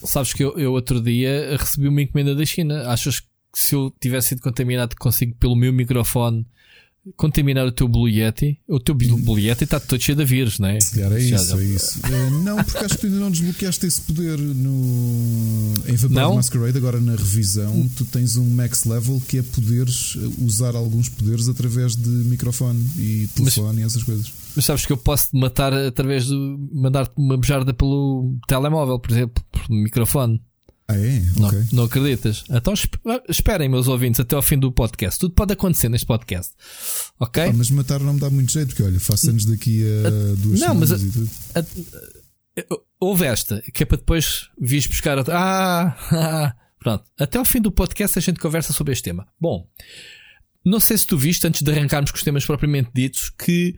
Sabes 0.05 0.33
que 0.33 0.45
eu, 0.45 0.57
eu 0.57 0.73
outro 0.73 1.03
dia 1.03 1.57
recebi 1.59 1.89
uma 1.89 2.01
encomenda 2.01 2.35
da 2.35 2.47
China. 2.47 2.89
Achas 2.89 3.21
que 3.21 3.27
se 3.55 3.75
eu 3.75 3.93
tivesse 4.01 4.29
sido 4.29 4.41
contaminado, 4.41 4.95
consigo 4.97 5.35
pelo 5.35 5.57
meu 5.57 5.73
microfone 5.73 6.47
contaminar 7.17 7.67
o 7.67 7.73
teu 7.73 7.89
Blue 7.89 8.09
Yeti? 8.09 8.61
O 8.69 8.79
teu 8.81 8.95
Blue 8.95 9.39
Yeti 9.39 9.65
está 9.65 9.81
todo 9.81 10.01
cheio 10.01 10.17
de 10.17 10.25
vírus, 10.25 10.59
não 10.59 10.69
é? 10.69 10.81
Se 10.81 10.95
calhar 10.95 11.13
é 11.13 11.21
Já- 11.21 11.37
isso, 11.37 11.51
já- 11.57 11.63
é 11.63 11.65
isso. 11.65 12.01
Eh, 12.11 12.31
não, 12.45 12.57
porque 12.65 12.79
acho 12.79 12.95
que 12.95 13.01
tu 13.01 13.07
ainda 13.07 13.19
não 13.19 13.31
desbloqueaste 13.31 13.87
esse 13.87 14.01
poder 14.03 14.39
no 14.39 15.75
em 15.89 15.95
Vampire? 15.97 16.35
Masquerade. 16.35 16.79
Agora 16.79 17.01
na 17.01 17.13
revisão, 17.17 17.89
tu 17.97 18.05
tens 18.05 18.37
um 18.37 18.49
max 18.51 18.85
level 18.85 19.21
que 19.29 19.39
é 19.39 19.43
poderes 19.43 20.17
eh, 20.17 20.45
usar 20.45 20.75
alguns 20.75 21.09
poderes 21.09 21.49
através 21.49 21.97
de 21.97 22.09
microfone 22.09 22.81
e 22.99 23.23
Mas- 23.39 23.55
telefone 23.55 23.81
e 23.81 23.85
essas 23.85 24.03
coisas. 24.03 24.33
Mas 24.57 24.65
sabes 24.65 24.85
que 24.85 24.93
eu 24.93 24.97
posso 24.97 25.31
te 25.31 25.39
matar 25.39 25.73
através 25.73 26.27
de 26.27 26.35
mandar-te 26.73 27.13
uma 27.17 27.37
bejarda 27.39 27.73
pelo 27.73 28.37
telemóvel, 28.49 28.99
por 28.99 29.11
exemplo, 29.13 29.43
por 29.53 29.71
microfone. 29.71 30.41
Ah, 30.91 30.99
é? 30.99 31.23
Não, 31.37 31.49
Ok. 31.49 31.63
não 31.73 31.85
acreditas? 31.85 32.45
Então 32.51 32.73
esp- 32.75 32.95
esperem, 33.29 33.69
meus 33.69 33.89
ouvintes, 33.89 34.21
até 34.21 34.35
ao 34.37 34.43
fim 34.43 34.59
do 34.59 34.71
podcast. 34.73 35.19
Tudo 35.21 35.35
pode 35.35 35.53
acontecer 35.53 35.89
neste 35.89 36.07
podcast. 36.07 36.53
Ok? 37.19 37.43
Ah, 37.43 37.53
mas 37.53 37.71
matar 37.71 38.01
não 38.01 38.15
me 38.15 38.21
dá 38.21 38.29
muito 38.31 38.53
jeito, 38.53 38.69
porque 38.69 38.83
olha, 38.83 38.99
faço 39.01 39.31
anos 39.31 39.45
daqui 39.45 39.83
a 39.85 40.11
duas 40.37 40.61
não, 40.61 40.75
mas 40.75 40.89
semanas 40.91 41.03
e 41.03 41.11
tudo. 41.13 41.31
A- 41.55 42.81
Houve 42.99 43.25
esta, 43.25 43.63
que 43.73 43.83
é 43.83 43.87
para 43.87 43.97
depois 43.97 44.51
vires 44.61 44.87
buscar 44.87 45.17
outra. 45.17 45.35
Ah, 45.39 45.97
ah, 46.13 46.55
pronto. 46.79 47.05
Até 47.19 47.39
ao 47.39 47.45
fim 47.45 47.61
do 47.61 47.73
podcast 47.73 48.19
a 48.19 48.23
gente 48.23 48.39
conversa 48.39 48.73
sobre 48.75 48.93
este 48.93 49.05
tema. 49.05 49.27
Bom, 49.41 49.67
não 50.65 50.79
sei 50.79 50.99
se 50.99 51.07
tu 51.07 51.17
viste, 51.17 51.47
antes 51.47 51.63
de 51.63 51.71
arrancarmos 51.71 52.11
com 52.11 52.19
os 52.19 52.23
temas 52.23 52.45
propriamente 52.45 52.91
ditos, 52.95 53.31
que 53.31 53.75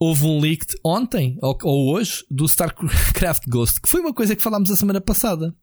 houve 0.00 0.24
um 0.24 0.40
leak 0.40 0.64
ontem 0.82 1.38
ou, 1.40 1.56
ou 1.62 1.92
hoje 1.94 2.24
do 2.28 2.46
StarCraft 2.46 3.44
Ghost, 3.46 3.80
que 3.80 3.88
foi 3.88 4.00
uma 4.00 4.12
coisa 4.14 4.34
que 4.34 4.42
falámos 4.42 4.70
a 4.70 4.76
semana 4.76 5.00
passada. 5.00 5.54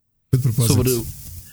Sobre, 0.68 1.04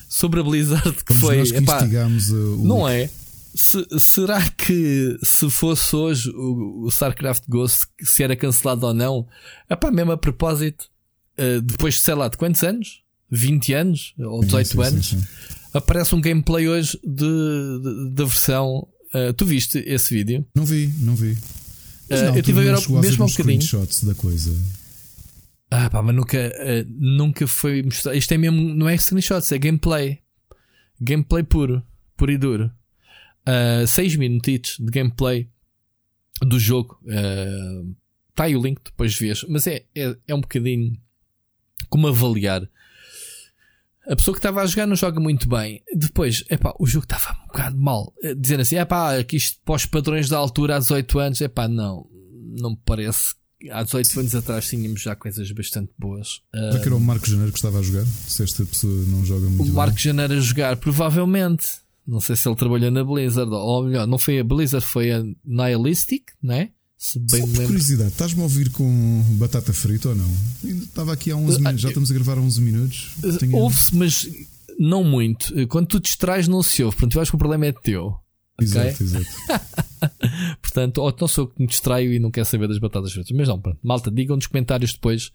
sobre 0.08 0.40
a 0.40 0.42
Blizzard, 0.42 1.04
que 1.04 1.14
foi. 1.14 1.38
nós 1.38 1.50
que 1.52 1.58
epá, 1.58 1.78
uh, 1.84 2.60
o 2.60 2.64
não 2.64 2.88
é? 2.88 3.08
Se- 3.54 3.86
será 4.00 4.48
que 4.50 5.16
se 5.22 5.48
fosse 5.48 5.94
hoje 5.94 6.28
o, 6.30 6.84
o 6.84 6.88
StarCraft 6.88 7.44
Ghost, 7.48 7.86
se 8.02 8.22
era 8.22 8.34
cancelado 8.34 8.86
ou 8.86 8.92
não? 8.94 9.26
Epá, 9.70 9.92
mesmo 9.92 10.10
a 10.10 10.16
propósito, 10.16 10.86
eh, 11.36 11.60
depois 11.60 11.94
de 11.94 12.00
sei 12.00 12.14
lá 12.14 12.26
de 12.28 12.36
quantos 12.36 12.62
anos? 12.64 13.02
20 13.30 13.72
anos? 13.74 14.14
Ou 14.18 14.40
Sim, 14.42 14.46
18 14.46 14.66
sim, 14.66 14.72
sim, 14.74 14.82
anos? 14.82 15.06
sim. 15.06 15.22
Aparece 15.72 16.14
um 16.16 16.20
gameplay 16.20 16.68
hoje 16.68 16.98
de, 17.04 18.10
da 18.12 18.24
versão. 18.24 18.88
eh, 19.14 19.32
tu 19.32 19.46
viste 19.46 19.78
esse 19.86 20.12
vídeo? 20.14 20.44
Não 20.54 20.64
vi, 20.64 20.92
não 20.98 21.14
vi. 21.14 21.38
Eh, 22.10 22.22
na 22.30 22.36
eu 22.36 22.42
tive 22.42 22.58
a 22.60 22.62
ver 22.64 22.72
não 22.72 23.00
mesmo 23.00 23.24
um 23.24 23.28
bocadinho. 23.28 23.62
screenshots 23.62 24.02
da 24.02 24.14
coisa. 24.14 24.52
Ah, 25.70 25.90
pá, 25.90 26.02
mas 26.02 26.14
nunca, 26.14 26.38
eh, 26.38 26.84
nunca 26.88 27.46
foi 27.46 27.82
mostrado. 27.82 28.16
Isto 28.16 28.32
é 28.32 28.38
mesmo, 28.38 28.74
não 28.74 28.88
é 28.88 28.96
screenshots, 28.96 29.50
é 29.52 29.58
gameplay. 29.58 30.20
Gameplay 31.00 31.42
puro, 31.42 31.82
puro 32.16 32.30
e 32.32 32.38
duro. 32.38 32.70
6 33.86 34.16
minutitos 34.16 34.78
de 34.78 34.90
gameplay 34.90 35.50
do 36.40 36.58
jogo. 36.58 36.98
Está 38.30 38.44
aí 38.44 38.56
o 38.56 38.62
link, 38.62 38.80
depois 38.84 39.16
vês. 39.18 39.44
Mas 39.48 39.66
é, 39.66 39.84
é, 39.94 40.16
é 40.26 40.34
um 40.34 40.40
bocadinho 40.40 40.96
como 41.88 42.08
avaliar. 42.08 42.68
A 44.06 44.16
pessoa 44.16 44.34
que 44.34 44.38
estava 44.38 44.60
a 44.62 44.66
jogar 44.66 44.86
não 44.86 44.96
joga 44.96 45.18
muito 45.18 45.48
bem. 45.48 45.82
Depois, 45.94 46.44
epá, 46.50 46.74
o 46.78 46.86
jogo 46.86 47.04
estava 47.04 47.38
um 47.42 47.46
bocado 47.46 47.76
mal. 47.78 48.12
Eh, 48.22 48.34
Dizendo 48.34 48.60
assim, 48.60 48.76
epá, 48.76 49.22
que 49.24 49.36
isto 49.36 49.60
para 49.64 49.76
os 49.76 49.86
padrões 49.86 50.28
da 50.28 50.36
altura, 50.36 50.76
há 50.76 50.78
18 50.78 51.18
anos, 51.18 51.40
epá, 51.40 51.68
não, 51.68 52.06
não 52.58 52.70
me 52.70 52.78
parece. 52.84 53.34
Há 53.70 53.82
18 53.82 54.20
anos 54.20 54.34
atrás 54.34 54.68
tínhamos 54.68 55.00
já 55.02 55.14
coisas 55.16 55.50
bastante 55.52 55.90
boas. 55.98 56.40
Será 56.54 56.78
que 56.80 56.86
era 56.86 56.96
o 56.96 57.00
Marco 57.00 57.28
Janeiro 57.28 57.52
que 57.52 57.58
estava 57.58 57.78
a 57.78 57.82
jogar? 57.82 58.04
Se 58.28 58.42
esta 58.42 58.64
pessoa 58.64 58.94
não 59.08 59.24
joga 59.24 59.46
muito 59.46 59.62
O 59.62 59.64
bem. 59.64 59.72
Marco 59.74 59.98
Janeiro 59.98 60.34
a 60.34 60.40
jogar, 60.40 60.76
provavelmente. 60.76 61.66
Não 62.06 62.20
sei 62.20 62.36
se 62.36 62.46
ele 62.46 62.56
trabalhou 62.56 62.90
na 62.90 63.02
Blizzard, 63.02 63.50
ou 63.50 63.84
melhor, 63.84 64.06
não 64.06 64.18
foi 64.18 64.38
a 64.38 64.44
Blizzard, 64.44 64.84
foi 64.84 65.10
a 65.10 65.22
Nihilistic, 65.44 66.24
né? 66.42 66.68
Se 66.98 67.18
bem 67.18 67.40
Só 67.40 67.46
por 67.46 67.52
lembro. 67.52 67.66
curiosidade, 67.68 68.10
estás-me 68.10 68.40
a 68.40 68.44
ouvir 68.44 68.70
com 68.70 69.22
batata 69.38 69.72
frita 69.72 70.10
ou 70.10 70.14
não? 70.14 70.30
Estava 70.64 71.12
aqui 71.14 71.30
há 71.30 71.36
11 71.36 71.56
Ah, 71.56 71.58
minutos, 71.60 71.80
já 71.80 71.88
estamos 71.88 72.10
a 72.10 72.14
gravar 72.14 72.38
há 72.38 72.40
11 72.40 72.60
minutos. 72.60 73.10
Tenho- 73.38 73.56
Ouve-se, 73.56 73.94
mas 73.96 74.26
não 74.78 75.02
muito. 75.02 75.52
Quando 75.68 75.86
tu 75.86 76.00
distrais, 76.00 76.46
não 76.48 76.62
se 76.62 76.82
ouve. 76.82 76.96
Portanto, 76.96 77.14
eu 77.16 77.22
acho 77.22 77.30
que 77.30 77.36
o 77.36 77.38
problema 77.38 77.66
é 77.66 77.72
teu. 77.72 78.14
Exato, 78.60 79.02
exato. 79.02 79.26
Portanto, 80.62 80.98
ou 80.98 81.14
não 81.20 81.28
sou 81.28 81.44
eu 81.44 81.48
que 81.48 81.60
me 81.60 81.66
distraio 81.66 82.12
e 82.12 82.18
não 82.18 82.30
quero 82.30 82.46
saber 82.46 82.68
das 82.68 82.78
batatas 82.78 83.12
fritas. 83.12 83.36
Mas 83.36 83.48
não, 83.48 83.60
pronto. 83.60 83.78
Malta, 83.82 84.10
digam 84.10 84.36
nos 84.36 84.46
comentários 84.46 84.92
depois 84.92 85.32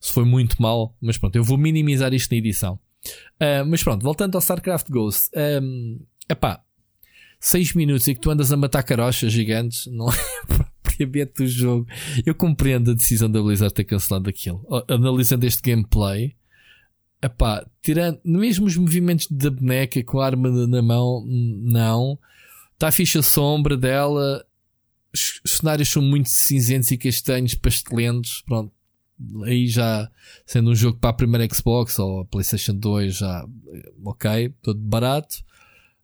se 0.00 0.12
foi 0.12 0.24
muito 0.24 0.60
mal. 0.60 0.96
Mas 1.00 1.18
pronto, 1.18 1.36
eu 1.36 1.44
vou 1.44 1.58
minimizar 1.58 2.14
isto 2.14 2.30
na 2.30 2.38
edição. 2.38 2.78
Ah, 3.38 3.64
mas 3.64 3.82
pronto, 3.82 4.02
voltando 4.02 4.34
ao 4.36 4.40
StarCraft 4.40 4.88
Ghost. 4.90 5.30
Um, 5.34 6.00
epá, 6.28 6.62
6 7.40 7.74
minutos 7.74 8.06
e 8.06 8.14
que 8.14 8.20
tu 8.20 8.30
andas 8.30 8.52
a 8.52 8.56
matar 8.56 8.82
carochas 8.82 9.32
gigantes, 9.32 9.86
não 9.86 10.10
é 10.10 10.16
propriamente 10.82 11.32
do 11.38 11.46
jogo. 11.46 11.86
Eu 12.24 12.34
compreendo 12.34 12.90
a 12.90 12.94
decisão 12.94 13.30
da 13.30 13.42
Blizzard 13.42 13.72
ter 13.72 13.84
cancelado 13.84 14.28
aquilo. 14.28 14.64
Analisando 14.88 15.46
este 15.46 15.62
gameplay, 15.62 16.34
epá, 17.22 17.66
tirando 17.82 18.20
mesmo 18.24 18.66
os 18.66 18.76
movimentos 18.76 19.26
da 19.30 19.50
boneca 19.50 20.02
com 20.04 20.20
a 20.20 20.26
arma 20.26 20.50
na 20.66 20.82
mão, 20.82 21.24
não. 21.26 22.18
Está 22.80 22.88
a 22.88 22.92
ficha 22.92 23.20
sombra 23.22 23.76
dela. 23.76 24.42
Os 25.12 25.40
os 25.44 25.56
cenários 25.58 25.90
são 25.90 26.00
muito 26.02 26.30
cinzentos 26.30 26.90
e 26.90 26.96
castanhos, 26.96 27.54
pastelentos. 27.54 28.42
Pronto. 28.46 28.72
Aí 29.44 29.66
já, 29.66 30.10
sendo 30.46 30.70
um 30.70 30.74
jogo 30.74 30.98
para 30.98 31.10
a 31.10 31.12
primeira 31.12 31.54
Xbox 31.54 31.98
ou 31.98 32.20
a 32.20 32.24
PlayStation 32.24 32.72
2, 32.74 33.16
já, 33.18 33.46
eh, 33.74 33.92
ok, 34.02 34.48
todo 34.62 34.80
barato. 34.80 35.36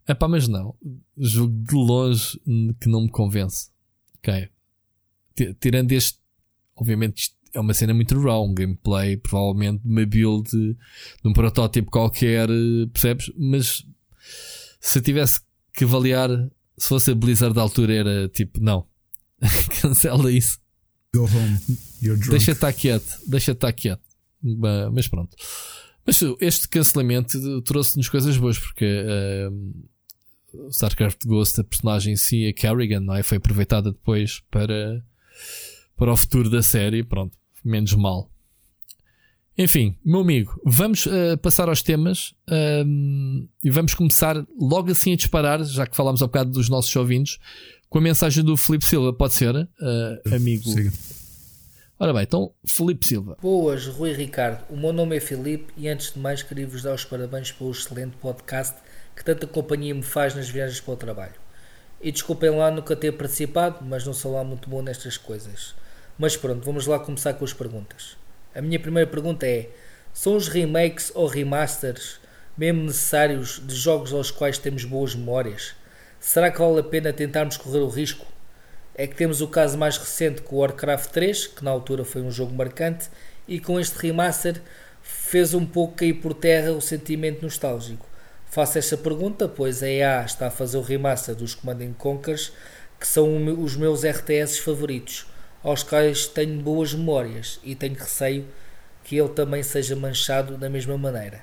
Epá, 0.07 0.27
mas 0.27 0.47
não. 0.47 0.75
Jogo 1.17 1.51
de 1.63 1.73
longe 1.75 2.39
que 2.79 2.87
não 2.87 3.01
me 3.01 3.09
convence. 3.09 3.69
Ok. 4.19 4.47
Ti- 5.35 5.55
Tirando 5.59 5.91
este, 5.93 6.19
obviamente, 6.75 7.23
isto 7.23 7.35
é 7.55 7.59
uma 7.59 7.73
cena 7.73 7.91
muito 7.95 8.19
raw, 8.21 8.45
um 8.45 8.53
gameplay, 8.53 9.17
provavelmente 9.17 9.81
uma 9.83 10.05
build 10.05 10.47
de, 10.51 10.73
de 10.73 11.27
um 11.27 11.33
protótipo 11.33 11.89
qualquer, 11.89 12.47
eh, 12.51 12.85
percebes? 12.93 13.31
Mas 13.35 13.83
se 14.79 14.99
eu 14.99 15.01
tivesse 15.01 15.41
que 15.73 15.85
avaliar, 15.85 16.29
se 16.77 16.87
fosse 16.87 17.11
a 17.11 17.15
Blizzard 17.15 17.53
da 17.55 17.61
altura, 17.61 17.93
era 17.93 18.29
tipo, 18.29 18.59
não, 18.61 18.85
cancela 19.81 20.31
isso, 20.31 20.59
Go 21.13 21.23
home, 21.23 21.57
you're 22.01 22.17
drunk. 22.19 22.29
deixa 22.29 22.51
estar 22.51 22.73
quieto, 22.73 23.09
deixa 23.25 23.51
estar 23.51 23.71
quieto. 23.73 24.01
Mas 24.93 25.07
pronto. 25.07 25.35
Mas 26.05 26.21
este 26.39 26.69
cancelamento 26.69 27.61
trouxe-nos 27.63 28.07
coisas 28.07 28.37
boas, 28.37 28.57
porque 28.59 29.03
o 30.53 30.69
StarCraft 30.69 31.25
Ghost, 31.25 31.59
a 31.59 31.63
personagem 31.63 32.13
em 32.13 32.17
si, 32.17 32.47
a 32.47 32.53
Kerrigan, 32.53 33.01
não 33.01 33.15
é? 33.15 33.23
foi 33.23 33.37
aproveitada 33.37 33.91
depois 33.91 34.41
para, 34.49 35.03
para 35.95 36.11
o 36.11 36.17
futuro 36.17 36.49
da 36.49 36.61
série. 36.61 37.03
Pronto, 37.03 37.37
menos 37.63 37.93
mal. 37.93 38.31
Enfim, 39.57 39.97
meu 40.05 40.19
amigo, 40.19 40.61
vamos 40.63 41.07
eh, 41.07 41.35
passar 41.37 41.67
aos 41.67 41.81
temas 41.81 42.35
ehm, 42.47 43.47
e 43.63 43.71
vamos 43.71 43.95
começar 43.95 44.45
logo 44.59 44.91
assim 44.91 45.13
a 45.13 45.15
disparar, 45.15 45.63
já 45.63 45.87
que 45.87 45.95
falámos 45.95 46.21
há 46.21 46.27
bocado 46.27 46.51
dos 46.51 46.69
nossos 46.69 46.95
ouvintes, 46.95 47.39
com 47.89 47.97
a 47.97 48.01
mensagem 48.01 48.43
do 48.43 48.55
Felipe 48.55 48.85
Silva, 48.85 49.11
pode 49.13 49.33
ser, 49.33 49.55
eh, 49.55 50.35
amigo? 50.35 50.63
Siga. 50.63 50.91
Ora 51.99 52.13
bem, 52.13 52.21
então, 52.21 52.53
Felipe 52.63 53.03
Silva. 53.03 53.35
Boas, 53.41 53.87
Rui 53.87 54.13
Ricardo. 54.13 54.63
O 54.69 54.77
meu 54.77 54.93
nome 54.93 55.17
é 55.17 55.19
Filipe 55.19 55.73
e 55.75 55.87
antes 55.87 56.13
de 56.13 56.19
mais 56.19 56.43
queria 56.43 56.67
vos 56.67 56.83
dar 56.83 56.93
os 56.93 57.03
parabéns 57.03 57.51
pelo 57.51 57.71
excelente 57.71 58.15
podcast 58.17 58.75
que 59.15 59.25
tanta 59.25 59.47
companhia 59.47 59.95
me 59.95 60.03
faz 60.03 60.35
nas 60.35 60.47
viagens 60.47 60.79
para 60.79 60.93
o 60.93 60.97
trabalho. 60.97 61.33
E 61.99 62.11
desculpem 62.11 62.51
lá 62.51 62.69
nunca 62.69 62.95
ter 62.95 63.13
participado, 63.13 63.83
mas 63.83 64.05
não 64.05 64.13
sou 64.13 64.33
lá 64.33 64.43
muito 64.43 64.69
bom 64.69 64.83
nestas 64.83 65.17
coisas. 65.17 65.73
Mas 66.19 66.37
pronto, 66.37 66.63
vamos 66.63 66.85
lá 66.85 66.99
começar 66.99 67.33
com 67.33 67.43
as 67.43 67.53
perguntas. 67.53 68.15
A 68.57 68.61
minha 68.61 68.79
primeira 68.79 69.07
pergunta 69.07 69.45
é: 69.45 69.69
são 70.11 70.35
os 70.35 70.47
remakes 70.47 71.11
ou 71.13 71.27
remasters 71.27 72.19
mesmo 72.57 72.85
necessários 72.85 73.61
de 73.63 73.75
jogos 73.75 74.11
aos 74.11 74.31
quais 74.31 74.57
temos 74.57 74.83
boas 74.83 75.13
memórias? 75.13 75.75
Será 76.19 76.49
que 76.49 76.57
vale 76.57 76.79
a 76.79 76.83
pena 76.83 77.13
tentarmos 77.13 77.55
correr 77.55 77.81
o 77.81 77.87
risco? 77.87 78.25
É 78.95 79.05
que 79.05 79.15
temos 79.15 79.41
o 79.41 79.47
caso 79.47 79.77
mais 79.77 79.95
recente 79.99 80.41
com 80.41 80.55
Warcraft 80.55 81.11
3, 81.11 81.45
que 81.45 81.63
na 81.63 81.69
altura 81.69 82.03
foi 82.03 82.23
um 82.23 82.31
jogo 82.31 82.51
marcante, 82.51 83.09
e 83.47 83.59
com 83.59 83.79
este 83.79 83.99
remaster 83.99 84.59
fez 85.03 85.53
um 85.53 85.63
pouco 85.63 85.97
cair 85.97 86.15
por 86.15 86.33
terra 86.33 86.71
o 86.71 86.81
sentimento 86.81 87.43
nostálgico. 87.43 88.07
Faço 88.47 88.79
esta 88.79 88.97
pergunta, 88.97 89.47
pois 89.47 89.83
a 89.83 89.87
EA 89.87 90.23
está 90.25 90.47
a 90.47 90.51
fazer 90.51 90.79
o 90.79 90.81
remaster 90.81 91.35
dos 91.35 91.53
Command 91.53 91.83
and 91.83 91.93
Conquers, 91.93 92.51
que 92.99 93.07
são 93.07 93.61
os 93.61 93.75
meus 93.75 94.03
RTS 94.03 94.57
favoritos, 94.57 95.27
aos 95.67 95.83
quais 95.83 96.25
tenho 96.27 96.61
boas 96.61 96.93
memórias 96.93 97.59
e 97.61 97.75
tenho 97.75 97.95
receio 97.95 98.47
que 99.03 99.17
ele 99.17 99.27
também 99.27 99.61
seja 99.61 99.97
manchado 99.97 100.57
da 100.57 100.69
mesma 100.69 100.97
maneira. 100.97 101.41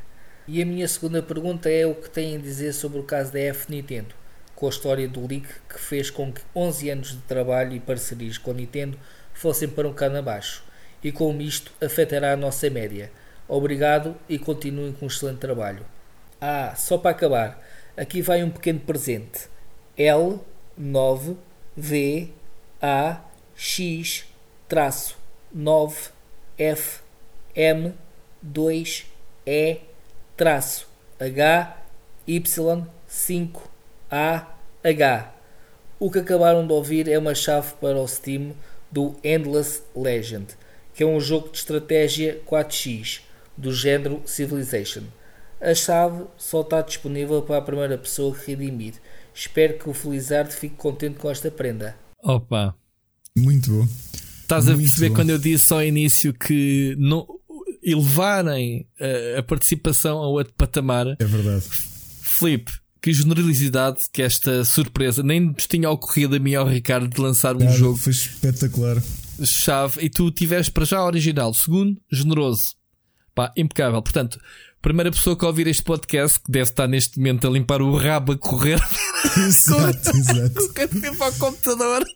E 0.48 0.62
a 0.62 0.64
minha 0.64 0.88
segunda 0.88 1.22
pergunta 1.22 1.68
é 1.68 1.86
o 1.86 1.94
que 1.94 2.08
têm 2.08 2.36
a 2.36 2.38
dizer 2.38 2.72
sobre 2.72 2.98
o 2.98 3.02
caso 3.02 3.34
da 3.34 3.38
F 3.38 3.70
Nintendo, 3.70 4.14
com 4.54 4.64
a 4.64 4.70
história 4.70 5.06
do 5.06 5.26
leak 5.26 5.46
que 5.68 5.78
fez 5.78 6.08
com 6.08 6.32
que 6.32 6.40
11 6.56 6.88
anos 6.88 7.10
de 7.10 7.18
trabalho 7.18 7.74
e 7.74 7.80
parcerias 7.80 8.38
com 8.38 8.52
a 8.52 8.54
Nintendo 8.54 8.98
fossem 9.34 9.68
para 9.68 9.86
um 9.86 9.92
cano 9.92 10.16
abaixo, 10.16 10.64
e 11.02 11.12
como 11.12 11.42
isto 11.42 11.70
afetará 11.78 12.32
a 12.32 12.36
nossa 12.36 12.70
média. 12.70 13.12
Obrigado 13.46 14.16
e 14.26 14.38
continuem 14.38 14.94
com 14.94 15.04
um 15.04 15.08
excelente 15.08 15.36
trabalho. 15.36 15.84
Ah, 16.40 16.74
só 16.74 16.96
para 16.96 17.10
acabar, 17.10 17.62
aqui 17.94 18.22
vai 18.22 18.42
um 18.42 18.48
pequeno 18.48 18.80
presente. 18.80 19.50
L9V 19.98 22.30
A 22.80 23.20
X 23.56 24.24
traço 24.68 25.16
9 25.52 26.10
F 26.58 27.00
M 27.54 27.94
2 28.42 29.06
E 29.46 29.78
traço 30.36 30.88
H 31.18 31.76
Y 32.26 32.86
5 33.06 33.70
A 34.10 34.46
H. 34.82 35.34
O 35.98 36.10
que 36.10 36.18
acabaram 36.18 36.66
de 36.66 36.72
ouvir 36.72 37.08
é 37.08 37.18
uma 37.18 37.34
chave 37.34 37.74
para 37.80 37.96
o 37.96 38.08
Steam 38.08 38.52
do 38.90 39.16
Endless 39.22 39.82
Legend, 39.94 40.46
que 40.92 41.02
é 41.02 41.06
um 41.06 41.20
jogo 41.20 41.50
de 41.50 41.58
estratégia 41.58 42.40
4x 42.46 43.22
do 43.56 43.72
género 43.72 44.22
Civilization. 44.26 45.04
A 45.60 45.74
chave 45.74 46.24
só 46.36 46.60
está 46.60 46.82
disponível 46.82 47.40
para 47.42 47.58
a 47.58 47.62
primeira 47.62 47.96
pessoa 47.96 48.34
que 48.34 48.50
redimir. 48.50 48.94
Espero 49.32 49.78
que 49.78 49.88
o 49.88 49.94
Felizardo 49.94 50.52
fique 50.52 50.76
contente 50.76 51.18
com 51.18 51.30
esta 51.30 51.50
prenda. 51.50 51.96
Opa, 52.22 52.76
Muito 53.36 53.70
bom. 53.72 53.88
estás 54.42 54.68
a 54.68 54.76
perceber 54.76 55.08
bom. 55.08 55.14
quando 55.16 55.30
eu 55.30 55.38
disse 55.38 55.72
ao 55.72 55.82
início 55.82 56.32
que 56.32 56.94
não 56.98 57.26
elevarem 57.82 58.86
a, 59.36 59.40
a 59.40 59.42
participação 59.42 60.18
a 60.18 60.28
outro 60.28 60.54
patamar. 60.56 61.06
É 61.18 61.24
verdade. 61.24 61.64
Filipe, 62.22 62.72
que 63.02 63.12
generosidade 63.12 64.04
que 64.12 64.22
esta 64.22 64.64
surpresa 64.64 65.22
nem 65.22 65.40
nos 65.40 65.66
tinha 65.66 65.90
ocorrido 65.90 66.36
a 66.36 66.38
mim 66.38 66.54
ao 66.54 66.66
Ricardo 66.66 67.08
de 67.08 67.20
lançar 67.20 67.56
um 67.56 67.58
Cara, 67.58 67.72
jogo 67.72 67.96
Foi 67.98 68.12
espetacular. 68.12 69.02
chave 69.42 70.04
e 70.04 70.08
tu 70.08 70.30
tiveste 70.30 70.70
para 70.72 70.84
já 70.84 71.04
original. 71.04 71.52
Segundo, 71.52 72.00
generoso. 72.10 72.76
Pá, 73.34 73.52
impecável. 73.56 74.00
Portanto, 74.00 74.38
primeira 74.80 75.10
pessoa 75.10 75.36
que 75.36 75.44
ouvir 75.44 75.66
este 75.66 75.82
podcast 75.82 76.38
que 76.40 76.52
deve 76.52 76.70
estar 76.70 76.86
neste 76.86 77.18
momento 77.18 77.48
a 77.48 77.50
limpar 77.50 77.82
o 77.82 77.96
rabo 77.96 78.32
a 78.32 78.38
correr 78.38 78.80
exato, 79.44 80.10
exato. 80.16 80.54
com 80.54 80.64
o 80.66 80.72
cabelo 80.72 81.16
para 81.16 81.30
o 81.30 81.38
computador. 81.38 82.04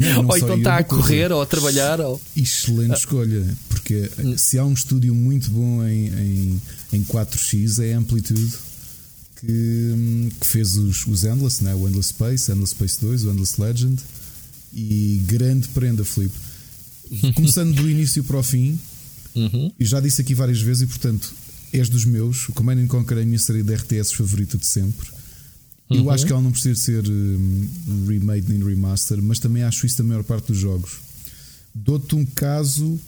Ou 0.00 0.36
então 0.36 0.56
está 0.56 0.78
a 0.78 0.84
correr 0.84 1.32
ou 1.32 1.42
a 1.42 1.46
trabalhar. 1.46 2.00
Ou... 2.00 2.20
Excelente 2.36 2.94
escolha, 2.98 3.44
porque 3.68 4.08
se 4.36 4.58
há 4.58 4.64
um 4.64 4.72
estúdio 4.72 5.14
muito 5.14 5.50
bom 5.50 5.84
em, 5.84 6.06
em, 6.08 6.62
em 6.92 7.04
4x 7.04 7.82
é 7.84 7.94
a 7.94 7.98
Amplitude 7.98 8.52
que, 9.40 9.46
hum, 9.94 10.30
que 10.40 10.46
fez 10.46 10.76
os, 10.76 11.06
os 11.06 11.24
Endless, 11.24 11.62
né? 11.64 11.74
o 11.74 11.88
Endless 11.88 12.10
Space, 12.10 12.50
Endless 12.50 12.70
Space 12.70 13.00
2, 13.00 13.24
o 13.24 13.30
Endless 13.30 13.60
Legend 13.60 14.00
e 14.72 15.20
grande 15.26 15.66
prenda, 15.68 16.04
Filipe. 16.04 16.36
Começando 17.34 17.74
do 17.74 17.90
início 17.90 18.22
para 18.24 18.38
o 18.38 18.42
fim, 18.42 18.78
Uhum. 19.34 19.70
e 19.78 19.84
já 19.84 20.00
disse 20.00 20.20
aqui 20.20 20.34
várias 20.34 20.60
vezes, 20.60 20.82
e 20.82 20.86
portanto 20.86 21.32
és 21.72 21.88
dos 21.88 22.04
meus. 22.04 22.48
O 22.48 22.52
Command 22.52 22.78
and 22.78 22.86
Conquer 22.86 23.18
é 23.18 23.22
a 23.22 23.24
minha 23.24 23.38
série 23.38 23.62
de 23.62 23.74
RTS 23.74 24.14
favorita 24.14 24.56
de 24.56 24.66
sempre. 24.66 25.08
Eu 25.90 26.02
Uhum. 26.02 26.10
acho 26.10 26.26
que 26.26 26.32
ela 26.32 26.42
não 26.42 26.52
precisa 26.52 26.74
ser 26.78 27.08
hum, 27.08 27.66
remade 28.06 28.46
nem 28.48 28.62
remaster, 28.62 29.22
mas 29.22 29.38
também 29.38 29.62
acho 29.62 29.86
isso 29.86 29.96
da 29.98 30.04
maior 30.04 30.22
parte 30.22 30.48
dos 30.48 30.58
jogos. 30.58 30.98
Dou-te 31.74 32.14
um 32.14 32.26
caso 32.26 33.00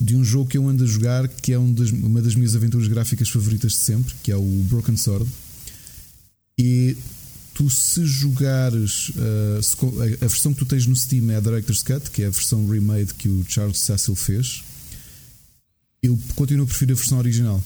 de 0.00 0.14
um 0.16 0.22
jogo 0.24 0.50
que 0.50 0.58
eu 0.58 0.68
ando 0.68 0.84
a 0.84 0.86
jogar 0.86 1.26
que 1.28 1.52
é 1.52 1.58
um 1.58 1.72
das- 1.72 1.90
uma 1.92 2.20
das 2.20 2.34
minhas 2.34 2.54
aventuras 2.54 2.88
gráficas 2.88 3.28
favoritas 3.30 3.72
de 3.72 3.78
sempre, 3.78 4.12
que 4.22 4.30
é 4.32 4.36
o 4.36 4.42
Broken 4.68 4.96
Sword. 4.96 5.26
E 6.58 6.96
tu 7.54 7.70
se 7.70 8.04
jogares 8.04 9.10
uh, 9.10 9.62
se, 9.62 9.76
a, 10.20 10.24
a, 10.24 10.28
versão 10.28 10.52
que 10.52 10.58
tu 10.58 10.66
tens 10.66 10.86
no 10.86 10.94
Steam 10.96 11.30
é 11.30 11.36
a 11.36 11.40
Director's 11.40 11.82
Cut, 11.82 12.10
que 12.10 12.22
é 12.22 12.26
a 12.26 12.30
versão 12.30 12.68
remade 12.68 13.14
que 13.14 13.28
o 13.28 13.44
Charles 13.48 13.78
Cecil 13.78 14.14
fez. 14.14 14.62
Eu 16.02 16.18
continuo 16.34 16.64
a 16.64 16.66
preferir 16.68 16.92
a 16.94 16.98
versão 16.98 17.18
original. 17.18 17.62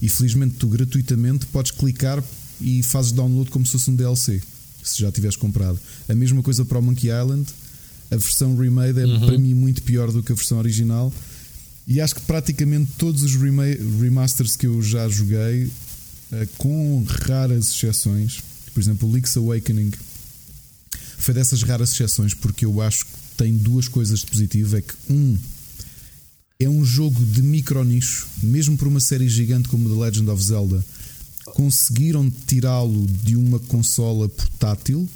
E 0.00 0.08
felizmente 0.08 0.54
tu 0.58 0.66
gratuitamente 0.68 1.44
podes 1.46 1.70
clicar 1.72 2.22
e 2.62 2.82
fazes 2.82 3.12
download 3.12 3.50
como 3.50 3.66
se 3.66 3.72
fosse 3.72 3.90
um 3.90 3.94
DLC, 3.94 4.40
se 4.82 5.00
já 5.00 5.10
tiveres 5.10 5.36
comprado. 5.36 5.78
A 6.08 6.14
mesma 6.14 6.42
coisa 6.42 6.64
para 6.64 6.78
o 6.78 6.82
Monkey 6.82 7.08
Island. 7.08 7.46
A 8.10 8.16
versão 8.16 8.54
remade 8.54 9.00
é 9.00 9.06
uhum. 9.06 9.20
para 9.20 9.38
mim 9.38 9.54
muito 9.54 9.82
pior 9.82 10.12
do 10.12 10.22
que 10.22 10.32
a 10.32 10.34
versão 10.34 10.58
original. 10.58 11.12
E 11.86 12.00
acho 12.00 12.14
que 12.14 12.20
praticamente 12.22 12.92
todos 12.98 13.22
os 13.22 13.34
remasters 13.34 14.54
que 14.54 14.66
eu 14.66 14.82
já 14.82 15.08
joguei, 15.08 15.64
uh, 15.64 16.46
com 16.58 17.02
raras 17.04 17.68
exceções, 17.68 18.42
por 18.72 18.80
exemplo, 18.80 19.08
o 19.08 19.14
Link's 19.14 19.36
Awakening 19.36 19.92
foi 21.18 21.34
dessas 21.34 21.62
raras 21.62 21.92
exceções 21.92 22.34
porque 22.34 22.64
eu 22.64 22.80
acho 22.82 23.06
que 23.06 23.12
tem 23.36 23.56
duas 23.56 23.88
coisas 23.88 24.20
de 24.20 24.26
positivo: 24.26 24.76
é 24.76 24.82
que 24.82 24.94
um 25.08 25.38
é 26.60 26.68
um 26.68 26.84
jogo 26.84 27.24
de 27.24 27.42
micro 27.42 27.82
nicho, 27.82 28.28
mesmo 28.42 28.76
por 28.76 28.86
uma 28.86 29.00
série 29.00 29.28
gigante 29.28 29.68
como 29.68 29.88
The 29.88 30.04
Legend 30.04 30.30
of 30.30 30.42
Zelda, 30.42 30.84
conseguiram 31.46 32.30
tirá-lo 32.46 33.06
de 33.06 33.36
uma 33.36 33.58
consola 33.58 34.28
portátil. 34.28 35.08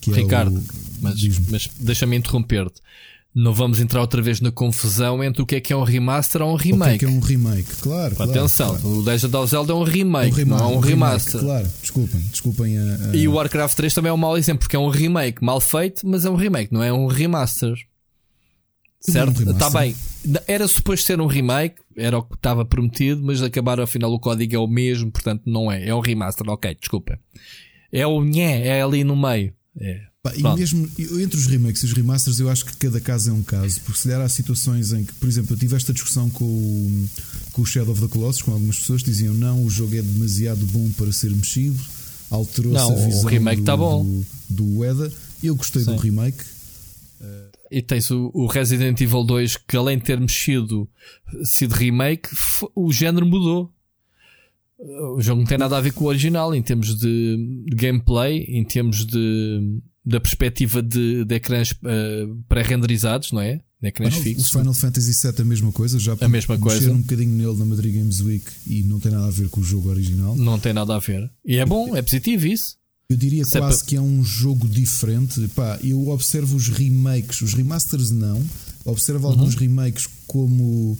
Que 0.00 0.10
Ricardo, 0.12 0.56
é 0.56 0.60
o... 0.60 0.64
mas, 1.00 1.38
mas 1.50 1.70
deixa-me 1.78 2.16
interromper-te. 2.16 2.80
Não 3.32 3.54
vamos 3.54 3.78
entrar 3.78 4.00
outra 4.00 4.20
vez 4.20 4.40
na 4.40 4.50
confusão 4.50 5.22
entre 5.22 5.40
o 5.40 5.46
que 5.46 5.54
é 5.54 5.60
que 5.60 5.72
é 5.72 5.76
um 5.76 5.84
remaster 5.84 6.42
ou 6.42 6.52
um 6.52 6.56
remake. 6.56 6.96
O 6.96 6.98
que 6.98 7.04
é, 7.04 7.08
que 7.08 7.14
é 7.14 7.16
um 7.16 7.20
remake, 7.20 7.76
claro. 7.76 8.16
claro 8.16 8.30
Atenção, 8.32 8.70
claro. 8.70 8.88
o 8.88 9.00
Legend 9.02 9.36
of 9.36 9.50
Zelda 9.50 9.72
é 9.72 9.76
um 9.76 9.84
remake, 9.84 10.32
um 10.32 10.36
remake 10.36 10.50
não 10.50 10.58
é 10.58 10.74
um, 10.74 10.76
um 10.78 10.80
remaster. 10.80 11.40
Remake, 11.40 11.46
claro, 11.46 11.68
desculpem, 11.80 12.20
desculpem 12.28 12.78
a, 12.78 13.10
a... 13.12 13.16
E 13.16 13.28
o 13.28 13.34
Warcraft 13.34 13.76
3 13.76 13.94
também 13.94 14.10
é 14.10 14.12
um 14.12 14.16
mau 14.16 14.36
exemplo, 14.36 14.60
porque 14.60 14.74
é 14.74 14.78
um 14.80 14.88
remake 14.88 15.44
mal 15.44 15.60
feito, 15.60 16.04
mas 16.04 16.24
é 16.24 16.30
um 16.30 16.34
remake, 16.34 16.72
não 16.72 16.82
é 16.82 16.92
um 16.92 17.06
remaster. 17.06 17.74
Certo? 19.00 19.42
Está 19.50 19.70
bem. 19.70 19.96
Era 20.46 20.68
suposto 20.68 21.06
ser 21.06 21.20
um 21.20 21.26
remake, 21.26 21.76
era 21.96 22.18
o 22.18 22.22
que 22.22 22.34
estava 22.34 22.64
prometido, 22.64 23.22
mas 23.24 23.42
acabaram 23.42 23.82
afinal 23.82 24.12
o 24.12 24.20
código 24.20 24.54
é 24.54 24.58
o 24.58 24.66
mesmo, 24.66 25.10
portanto 25.10 25.42
não 25.46 25.72
é. 25.72 25.88
É 25.88 25.94
um 25.94 26.00
remaster, 26.00 26.48
ok, 26.48 26.76
desculpa. 26.78 27.18
É 27.90 28.06
o 28.06 28.22
nhé, 28.22 28.66
é 28.66 28.82
ali 28.82 29.02
no 29.02 29.16
meio. 29.16 29.54
É. 29.80 30.02
e 30.36 30.42
mesmo 30.42 30.90
entre 31.22 31.38
os 31.38 31.46
remakes 31.46 31.82
e 31.82 31.86
os 31.86 31.92
remasters, 31.92 32.38
eu 32.38 32.50
acho 32.50 32.66
que 32.66 32.76
cada 32.76 33.00
caso 33.00 33.30
é 33.30 33.32
um 33.32 33.42
caso, 33.42 33.80
porque 33.80 33.98
se 34.00 34.08
der 34.08 34.20
há 34.20 34.28
situações 34.28 34.92
em 34.92 35.04
que, 35.04 35.14
por 35.14 35.26
exemplo, 35.26 35.54
eu 35.54 35.58
tive 35.58 35.74
esta 35.74 35.92
discussão 35.94 36.28
com 36.28 36.44
o, 36.44 37.08
com 37.52 37.62
o 37.62 37.66
Shadow 37.66 37.92
of 37.92 38.02
the 38.02 38.08
Colossus, 38.08 38.42
com 38.42 38.52
algumas 38.52 38.78
pessoas 38.78 39.02
que 39.02 39.08
diziam 39.08 39.32
não, 39.32 39.64
o 39.64 39.70
jogo 39.70 39.96
é 39.96 40.02
demasiado 40.02 40.66
bom 40.66 40.90
para 40.90 41.10
ser 41.12 41.30
mexido, 41.30 41.80
alterou-se 42.30 42.92
a 42.92 43.06
visão 43.06 43.22
o 43.22 43.26
remake 43.26 43.62
do, 43.62 43.64
tá 43.64 43.76
bom. 43.76 44.04
do, 44.04 44.26
do 44.50 44.84
Eda. 44.84 45.10
Eu 45.42 45.56
gostei 45.56 45.82
Sim. 45.82 45.94
do 45.94 46.02
remake. 46.02 46.44
E 47.70 47.80
tens 47.80 48.10
o, 48.10 48.30
o, 48.34 48.46
Resident 48.46 49.00
Evil 49.00 49.22
2 49.22 49.56
que 49.56 49.76
além 49.76 49.98
de 49.98 50.04
ter 50.04 50.18
mexido, 50.18 50.88
sido 51.44 51.72
remake, 51.72 52.28
o 52.74 52.92
género 52.92 53.24
mudou. 53.24 53.72
O 55.16 55.20
jogo 55.20 55.40
não 55.42 55.46
tem 55.46 55.58
nada 55.58 55.76
a 55.76 55.80
ver 55.80 55.92
com 55.92 56.04
o 56.04 56.08
original 56.08 56.54
em 56.54 56.62
termos 56.62 56.98
de, 56.98 57.64
de 57.66 57.76
gameplay, 57.76 58.44
em 58.48 58.64
termos 58.64 59.04
de 59.04 59.80
da 60.04 60.18
perspectiva 60.18 60.82
de, 60.82 61.24
de 61.24 61.34
ecrãs 61.34 61.72
uh, 61.72 62.34
pré-renderizados, 62.48 63.32
não 63.32 63.40
é? 63.40 63.60
De 63.80 63.88
ecrãs 63.88 64.14
ah, 64.14 64.20
fixos. 64.20 64.48
O 64.54 64.58
Final 64.58 64.74
Fantasy 64.74 65.12
VII 65.12 65.40
a 65.40 65.44
mesma 65.44 65.72
coisa, 65.72 65.98
já 65.98 66.16
a 66.20 66.28
mesma 66.28 66.58
coisa. 66.58 66.90
um 66.90 67.00
bocadinho 67.00 67.30
nele 67.30 67.58
na 67.58 67.64
Madrid 67.64 67.94
Games 67.94 68.20
Week 68.20 68.44
e 68.66 68.82
não 68.82 68.98
tem 68.98 69.12
nada 69.12 69.26
a 69.26 69.30
ver 69.30 69.48
com 69.48 69.60
o 69.60 69.64
jogo 69.64 69.88
original. 69.88 70.34
Não 70.36 70.58
tem 70.58 70.72
nada 70.72 70.96
a 70.96 70.98
ver. 70.98 71.30
E 71.44 71.56
é 71.56 71.66
bom, 71.66 71.96
é 71.96 72.02
positivo 72.02 72.46
isso. 72.46 72.79
Eu 73.10 73.16
diria 73.16 73.44
Se 73.44 73.58
quase 73.58 73.82
é 73.82 73.86
que 73.86 73.96
é 73.96 74.00
um 74.00 74.22
jogo 74.22 74.68
diferente. 74.68 75.46
Pá, 75.48 75.78
eu 75.82 76.08
observo 76.08 76.56
os 76.56 76.68
remakes, 76.68 77.42
os 77.42 77.54
remasters 77.54 78.12
não. 78.12 78.40
Observo 78.84 79.26
uhum. 79.26 79.32
alguns 79.32 79.56
remakes 79.56 80.08
como 80.28 80.96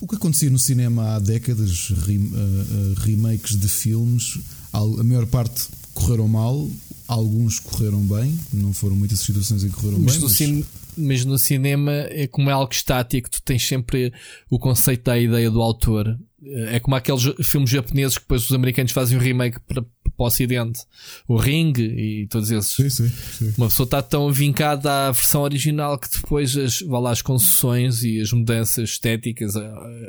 o 0.00 0.08
que 0.08 0.16
acontecia 0.16 0.50
no 0.50 0.58
cinema 0.58 1.14
há 1.14 1.18
décadas, 1.18 1.90
uh, 1.90 1.94
uh, 1.94 2.94
remakes 3.00 3.56
de 3.56 3.68
filmes, 3.68 4.38
a 4.72 5.02
maior 5.04 5.26
parte 5.26 5.68
correram 5.92 6.26
mal, 6.26 6.68
alguns 7.06 7.58
correram 7.60 8.00
bem, 8.00 8.38
não 8.52 8.72
foram 8.72 8.96
muitas 8.96 9.20
situações 9.20 9.62
em 9.62 9.68
que 9.68 9.74
correram 9.74 9.98
mas 10.00 10.14
bem. 10.14 10.20
No 10.20 10.28
mas... 10.28 10.36
Cine, 10.36 10.66
mas 10.96 11.24
no 11.24 11.38
cinema 11.38 11.92
é 11.92 12.26
como 12.26 12.50
é 12.50 12.52
algo 12.52 12.72
estático, 12.72 13.30
tu 13.30 13.40
tens 13.42 13.66
sempre 13.66 14.12
o 14.50 14.58
conceito 14.58 15.04
da 15.04 15.18
ideia 15.18 15.50
do 15.50 15.62
autor. 15.62 16.18
É 16.42 16.78
como 16.80 16.94
aqueles 16.96 17.22
filmes 17.42 17.70
japoneses 17.70 18.18
que 18.18 18.24
depois 18.24 18.44
os 18.44 18.52
americanos 18.52 18.92
fazem 18.92 19.16
um 19.16 19.20
remake 19.20 19.58
para, 19.66 19.84
para 20.16 20.24
o 20.24 20.26
ocidente. 20.26 20.80
O 21.28 21.36
Ring 21.36 21.72
e 21.78 22.26
todos 22.28 22.50
esses. 22.50 22.74
Sim, 22.74 22.88
sim, 22.88 23.08
sim. 23.08 23.54
Uma 23.56 23.68
pessoa 23.68 23.84
está 23.84 24.02
tão 24.02 24.32
vincada 24.32 25.08
à 25.08 25.10
versão 25.10 25.42
original 25.42 25.98
que 25.98 26.08
depois 26.10 26.56
as, 26.56 26.80
vá 26.80 26.98
lá, 26.98 27.10
as 27.10 27.22
concessões 27.22 28.02
e 28.02 28.20
as 28.20 28.32
mudanças 28.32 28.90
estéticas 28.90 29.54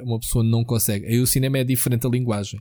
uma 0.03 0.19
pessoa 0.19 0.43
não 0.43 0.63
consegue. 0.63 1.05
Aí 1.05 1.19
o 1.19 1.27
cinema 1.27 1.57
é 1.57 1.63
diferente 1.63 2.05
a 2.05 2.09
linguagem. 2.09 2.59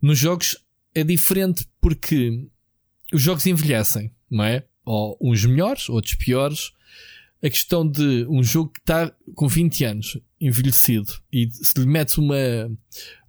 Nos 0.00 0.18
jogos 0.18 0.58
é 0.94 1.02
diferente 1.02 1.66
porque 1.80 2.46
os 3.12 3.22
jogos 3.22 3.46
envelhecem, 3.46 4.10
não 4.30 4.44
é? 4.44 4.64
Ou 4.84 5.16
uns 5.20 5.44
melhores, 5.44 5.88
outros 5.88 6.14
piores. 6.14 6.72
A 7.42 7.50
questão 7.50 7.86
de 7.86 8.26
um 8.28 8.42
jogo 8.42 8.70
que 8.70 8.80
está 8.80 9.12
com 9.34 9.46
20 9.46 9.84
anos 9.84 10.18
envelhecido 10.40 11.12
e 11.30 11.46
se 11.50 11.78
lhe 11.78 11.86
metes 11.86 12.16
uma, 12.16 12.36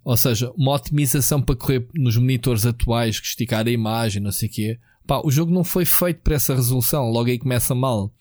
ou 0.06 0.16
seja, 0.16 0.52
uma 0.56 0.70
otimização 0.70 1.42
para 1.42 1.56
correr 1.56 1.84
nos 1.92 2.16
monitores 2.16 2.64
atuais, 2.64 3.18
que 3.18 3.26
esticar 3.26 3.66
a 3.66 3.70
imagem, 3.72 4.22
não 4.22 4.30
sei 4.30 4.48
o 4.48 4.52
quê, 4.52 4.78
pá, 5.04 5.20
o 5.24 5.32
jogo 5.32 5.52
não 5.52 5.64
foi 5.64 5.84
feito 5.84 6.20
para 6.22 6.36
essa 6.36 6.54
resolução, 6.54 7.10
logo 7.10 7.28
aí 7.28 7.36
começa 7.36 7.74
mal. 7.74 8.14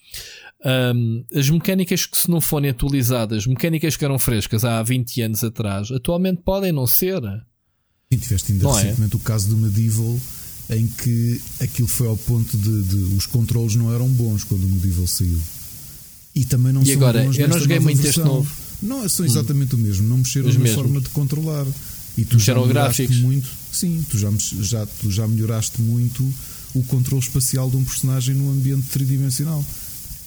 Um, 0.65 1.23
as 1.31 1.47
mecânicas 1.47 2.07
que 2.07 2.17
se 2.17 2.27
não 2.27 2.41
forem 2.41 2.71
atualizadas, 2.71 3.45
mecânicas 3.45 3.95
que 3.95 4.03
eram 4.03 4.17
frescas 4.17 4.65
há 4.65 4.81
20 4.81 5.21
anos 5.21 5.43
atrás, 5.43 5.91
atualmente 5.91 6.41
podem 6.41 6.71
não 6.71 6.87
ser. 6.87 7.21
Sim, 8.11 8.17
tiveste 8.17 8.51
ainda 8.53 8.63
não 8.63 8.79
é? 8.79 8.81
recentemente 8.81 9.13
é? 9.13 9.17
o 9.17 9.19
caso 9.19 9.49
do 9.49 9.55
Medieval 9.55 10.19
em 10.71 10.87
que 10.87 11.39
aquilo 11.61 11.87
foi 11.87 12.07
ao 12.07 12.17
ponto 12.17 12.57
de, 12.57 12.81
de, 12.81 13.15
os 13.15 13.27
controles 13.27 13.75
não 13.75 13.93
eram 13.93 14.07
bons 14.07 14.43
quando 14.43 14.63
o 14.63 14.69
Medieval 14.69 15.05
saiu. 15.05 15.39
E 16.33 16.45
também 16.45 16.73
não 16.73 16.81
e 16.81 16.93
agora, 16.93 17.23
eu 17.23 17.47
não 17.47 17.59
joguei 17.59 17.79
muito 17.79 18.01
versão. 18.01 18.23
este 18.23 18.33
novo. 18.33 18.64
Não, 18.81 19.07
são 19.07 19.25
exatamente 19.25 19.75
hum. 19.75 19.79
o 19.79 19.81
mesmo, 19.81 20.07
não 20.07 20.17
mexeram 20.17 20.47
Os 20.47 20.55
na 20.55 20.61
mesmos. 20.61 20.81
forma 20.81 21.01
de 21.01 21.09
controlar. 21.09 21.65
E 22.17 22.23
tu 22.23 22.35
Mexeram 22.37 22.65
já 22.65 22.73
gráficos. 22.73 23.17
muito. 23.17 23.49
Sim, 23.71 24.05
tu 24.09 24.17
já, 24.17 24.31
já, 24.61 24.85
tu 24.85 25.11
já 25.11 25.27
melhoraste 25.27 25.81
muito 25.81 26.23
o 26.73 26.83
controle 26.83 27.21
espacial 27.21 27.69
de 27.69 27.75
um 27.77 27.83
personagem 27.83 28.35
num 28.35 28.51
ambiente 28.51 28.87
tridimensional. 28.89 29.65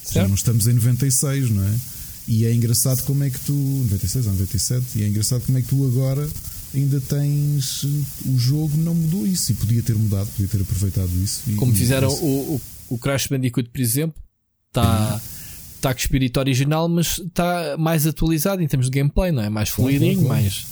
Certo. 0.03 0.13
Já 0.13 0.27
não 0.27 0.35
estamos 0.35 0.67
em 0.67 0.73
96, 0.73 1.49
não 1.51 1.63
é? 1.63 1.75
E 2.27 2.45
é 2.45 2.53
engraçado 2.53 3.03
como 3.03 3.23
é 3.23 3.29
que 3.29 3.39
tu. 3.39 3.53
96 3.53 4.27
ou 4.27 4.33
97, 4.33 4.85
e 4.95 5.03
é 5.03 5.07
engraçado 5.07 5.43
como 5.45 5.57
é 5.57 5.61
que 5.61 5.67
tu 5.67 5.85
agora 5.85 6.27
ainda 6.73 7.01
tens. 7.01 7.83
O 8.25 8.37
jogo 8.37 8.77
não 8.77 8.93
mudou 8.93 9.25
isso 9.25 9.51
e 9.51 9.55
podia 9.55 9.81
ter 9.81 9.95
mudado, 9.95 10.27
podia 10.27 10.47
ter 10.47 10.61
aproveitado 10.61 11.09
isso. 11.23 11.41
Como 11.57 11.75
fizeram 11.75 12.09
o, 12.09 12.55
o, 12.55 12.61
o, 12.89 12.97
Crash 12.99 13.27
Bandicoot, 13.27 13.69
por 13.69 13.81
exemplo, 13.81 14.21
está. 14.67 15.19
Está 15.79 15.93
com 15.93 15.99
espírito 15.99 16.37
original, 16.39 16.89
mas 16.89 17.19
está 17.19 17.77
mais 17.77 18.05
atualizado 18.05 18.61
em 18.61 18.67
termos 18.67 18.89
de 18.89 18.99
gameplay, 18.99 19.31
não 19.31 19.41
é? 19.41 19.49
Mais 19.49 19.69
fluidinho, 19.69 20.27
mais. 20.27 20.65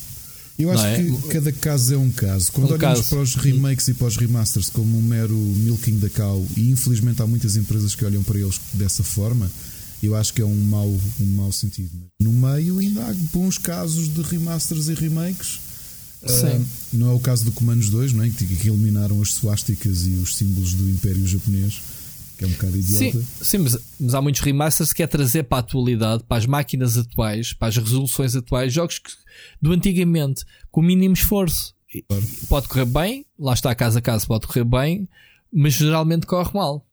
Eu 0.60 0.70
acho 0.72 0.86
é? 0.86 0.98
que 0.98 1.28
cada 1.30 1.52
caso 1.52 1.94
é 1.94 1.98
um 1.98 2.10
caso. 2.10 2.52
Quando 2.52 2.72
um 2.72 2.74
olhamos 2.74 3.00
caso. 3.00 3.10
para 3.10 3.20
os 3.20 3.36
remakes 3.36 3.88
e 3.88 3.94
para 3.94 4.08
os 4.08 4.18
remasters 4.18 4.70
como 4.70 4.98
um 4.98 5.02
mero 5.02 5.34
milking 5.34 6.00
da 6.00 6.10
cow, 6.10 6.46
e 6.58 6.72
infelizmente 6.72 7.22
há 7.22 7.28
muitas 7.28 7.56
empresas 7.56 7.96
que 7.96 8.04
olham 8.04 8.24
para 8.24 8.38
eles 8.38 8.60
dessa 8.74 9.04
forma, 9.04 9.50
eu 10.04 10.16
acho 10.16 10.34
que 10.34 10.42
é 10.42 10.46
um 10.46 10.56
mau, 10.56 10.88
um 10.88 11.26
mau 11.26 11.52
sentido. 11.52 11.92
No 12.20 12.34
meio 12.34 12.80
ainda 12.80 13.06
há 13.06 13.14
bons 13.32 13.58
casos 13.58 14.14
de 14.14 14.22
remasters 14.24 14.90
e 14.90 14.94
remakes 14.94 15.60
Uh, 16.24 16.66
não 16.94 17.12
é 17.12 17.14
o 17.14 17.20
caso 17.20 17.46
do 17.46 17.52
Comandos 17.52 17.90
2, 17.90 18.14
não 18.14 18.24
é? 18.24 18.30
que, 18.30 18.46
que 18.46 18.70
eliminaram 18.70 19.22
as 19.22 19.34
suásticas 19.34 20.06
e 20.06 20.12
os 20.12 20.36
símbolos 20.36 20.74
do 20.74 20.90
Império 20.90 21.26
Japonês, 21.28 21.82
que 22.38 22.46
é 22.46 22.48
um 22.48 22.52
bocado 22.52 22.78
idiota. 22.78 23.20
Sim, 23.20 23.28
sim 23.42 23.58
mas, 23.58 23.78
mas, 24.00 24.14
há 24.14 24.22
muitos 24.22 24.42
remasters 24.42 24.94
que 24.94 25.02
é 25.02 25.08
trazer 25.08 25.44
para 25.44 25.58
a 25.58 25.62
atualidade, 25.62 26.24
para 26.24 26.38
as 26.38 26.46
máquinas 26.46 26.98
atuais, 26.98 27.54
para 27.54 27.68
as 27.68 27.78
resoluções 27.78 28.36
atuais, 28.36 28.72
jogos 28.72 29.00
que, 29.00 29.12
do 29.62 29.72
antigamente, 29.72 30.46
com 30.72 30.82
o 30.82 30.84
mínimo 30.84 31.14
esforço. 31.14 31.76
Claro. 32.08 32.26
Pode 32.48 32.68
correr 32.68 32.86
bem, 32.86 33.26
lá 33.40 33.54
está 33.54 33.74
casa 33.74 34.00
a 34.00 34.02
casa, 34.02 34.28
pode 34.28 34.46
correr 34.46 34.66
bem, 34.66 35.08
mas 35.52 35.74
geralmente 35.74 36.28
corre 36.28 36.52
mal. 36.54 36.86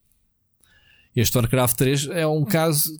Este 1.15 1.37
Warcraft 1.37 1.77
3 1.77 2.07
é 2.07 2.27
um 2.27 2.43
caso 2.43 2.99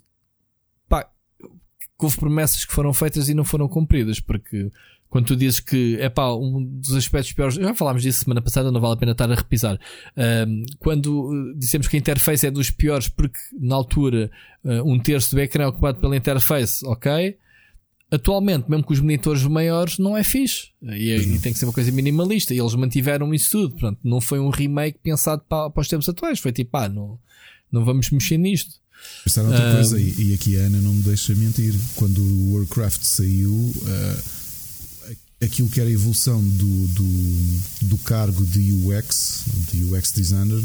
pá, 0.88 1.04
que 1.04 2.04
houve 2.04 2.16
promessas 2.16 2.64
que 2.64 2.72
foram 2.72 2.94
feitas 2.94 3.28
e 3.28 3.34
não 3.34 3.44
foram 3.44 3.68
cumpridas, 3.68 4.20
porque 4.20 4.70
quando 5.08 5.26
tu 5.26 5.36
dizes 5.36 5.60
que 5.60 5.96
é 6.00 6.08
pá, 6.08 6.32
um 6.34 6.62
dos 6.62 6.94
aspectos 6.94 7.32
piores, 7.32 7.54
já 7.54 7.74
falámos 7.74 8.02
disso 8.02 8.24
semana 8.24 8.42
passada, 8.42 8.70
não 8.70 8.80
vale 8.80 8.94
a 8.94 8.96
pena 8.96 9.12
estar 9.12 9.30
a 9.30 9.34
repisar. 9.34 9.78
Um, 10.16 10.64
quando 10.78 11.30
uh, 11.30 11.54
dissemos 11.58 11.88
que 11.88 11.96
a 11.96 11.98
interface 11.98 12.46
é 12.46 12.50
dos 12.50 12.70
piores 12.70 13.08
porque 13.08 13.38
na 13.58 13.74
altura 13.74 14.30
uh, 14.64 14.82
um 14.90 14.98
terço 14.98 15.34
do 15.34 15.40
ecrã 15.40 15.64
é 15.64 15.66
ocupado 15.68 15.98
pela 15.98 16.16
interface, 16.16 16.84
ok? 16.86 17.36
atualmente, 18.10 18.70
mesmo 18.70 18.84
com 18.84 18.92
os 18.92 19.00
monitores 19.00 19.42
maiores, 19.44 19.98
não 19.98 20.16
é 20.16 20.22
fixe. 20.22 20.68
E, 20.82 21.14
e, 21.14 21.40
tem 21.40 21.52
que 21.52 21.58
ser 21.58 21.64
uma 21.64 21.72
coisa 21.72 21.90
minimalista. 21.90 22.54
E 22.54 22.58
eles 22.58 22.74
mantiveram 22.74 23.32
isso 23.34 23.50
tudo. 23.50 23.70
Portanto, 23.72 23.98
não 24.04 24.20
foi 24.20 24.38
um 24.38 24.50
remake 24.50 24.98
pensado 25.02 25.42
para, 25.48 25.70
para 25.70 25.80
os 25.80 25.88
tempos 25.88 26.08
atuais. 26.08 26.38
Foi 26.38 26.52
tipo, 26.52 26.76
ah, 26.76 26.88
não, 26.88 27.18
não 27.70 27.84
vamos 27.84 28.10
mexer 28.10 28.38
nisto. 28.38 28.80
Pensaram 29.24 29.48
outra 29.48 29.70
uh, 29.70 29.74
coisa, 29.74 30.00
e, 30.00 30.30
e, 30.30 30.34
aqui 30.34 30.56
a 30.56 30.62
Ana 30.62 30.80
não 30.80 30.94
me 30.94 31.02
deixa 31.02 31.34
mentir. 31.34 31.74
Quando 31.96 32.22
o 32.22 32.54
Warcraft 32.54 33.02
saiu, 33.02 33.52
uh, 33.52 34.22
aquilo 35.42 35.68
que 35.68 35.80
era 35.80 35.88
a 35.88 35.92
evolução 35.92 36.42
do, 36.42 36.88
do, 36.88 37.60
do, 37.82 37.98
cargo 37.98 38.44
de 38.46 38.72
UX, 38.72 39.44
de 39.70 39.84
UX 39.84 40.10
designer, 40.12 40.60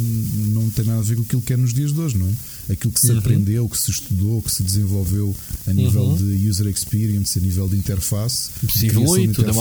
não 0.53 0.69
tem 0.69 0.85
nada 0.85 0.99
a 0.99 1.03
ver 1.03 1.17
com 1.17 1.23
aquilo 1.23 1.41
que 1.41 1.53
é 1.53 1.57
nos 1.57 1.73
dias 1.73 1.91
de 1.93 1.99
hoje, 1.99 2.17
não 2.17 2.27
é? 2.27 2.73
Aquilo 2.73 2.93
que 2.93 2.99
se 3.01 3.11
uhum. 3.11 3.19
aprendeu, 3.19 3.67
que 3.67 3.77
se 3.77 3.91
estudou, 3.91 4.41
que 4.41 4.51
se 4.51 4.63
desenvolveu 4.63 5.35
a 5.67 5.73
nível 5.73 6.03
uhum. 6.03 6.15
de 6.15 6.49
user 6.49 6.67
experience, 6.67 7.37
a 7.37 7.41
nível 7.41 7.67
de 7.67 7.75
interface, 7.75 8.49
se 8.69 8.85
evolui, 8.87 9.27
tudo 9.27 9.51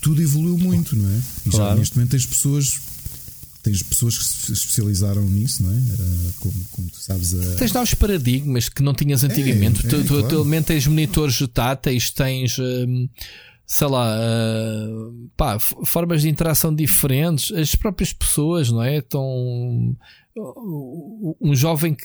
tudo 0.00 0.20
evoluiu 0.20 0.58
muito, 0.58 0.96
não 0.96 1.08
é? 1.08 1.20
E 1.46 1.50
claro. 1.50 1.70
já 1.70 1.74
neste 1.76 1.96
momento 1.96 2.10
tens 2.10 2.26
pessoas 2.26 2.78
tens 3.62 3.82
pessoas 3.82 4.18
que 4.18 4.24
se 4.24 4.52
especializaram 4.52 5.26
nisso, 5.26 5.62
não 5.62 5.70
é? 5.70 5.76
Uh, 5.76 6.32
como, 6.38 6.66
como, 6.70 6.90
tu 6.90 6.98
sabes. 6.98 7.34
A... 7.34 7.56
Tens 7.56 7.72
novos 7.72 7.94
paradigmas 7.94 8.68
que 8.68 8.82
não 8.82 8.92
tinhas 8.92 9.24
antigamente. 9.24 9.82
É, 9.82 9.88
é, 9.88 9.90
tu, 9.90 10.04
claro. 10.06 10.26
atualmente 10.26 10.66
tens 10.66 10.86
monitores 10.86 11.42
táteis, 11.52 12.10
tens. 12.10 12.58
Um, 12.58 13.08
sei 13.66 13.88
lá, 13.88 14.16
uh, 14.18 15.30
pá, 15.36 15.58
formas 15.58 16.22
de 16.22 16.28
interação 16.28 16.74
diferentes, 16.74 17.52
as 17.52 17.74
próprias 17.74 18.12
pessoas, 18.12 18.70
não 18.70 18.82
é? 18.82 18.98
Estão. 18.98 19.96
Um 21.40 21.54
jovem 21.54 21.94
que, 21.94 22.04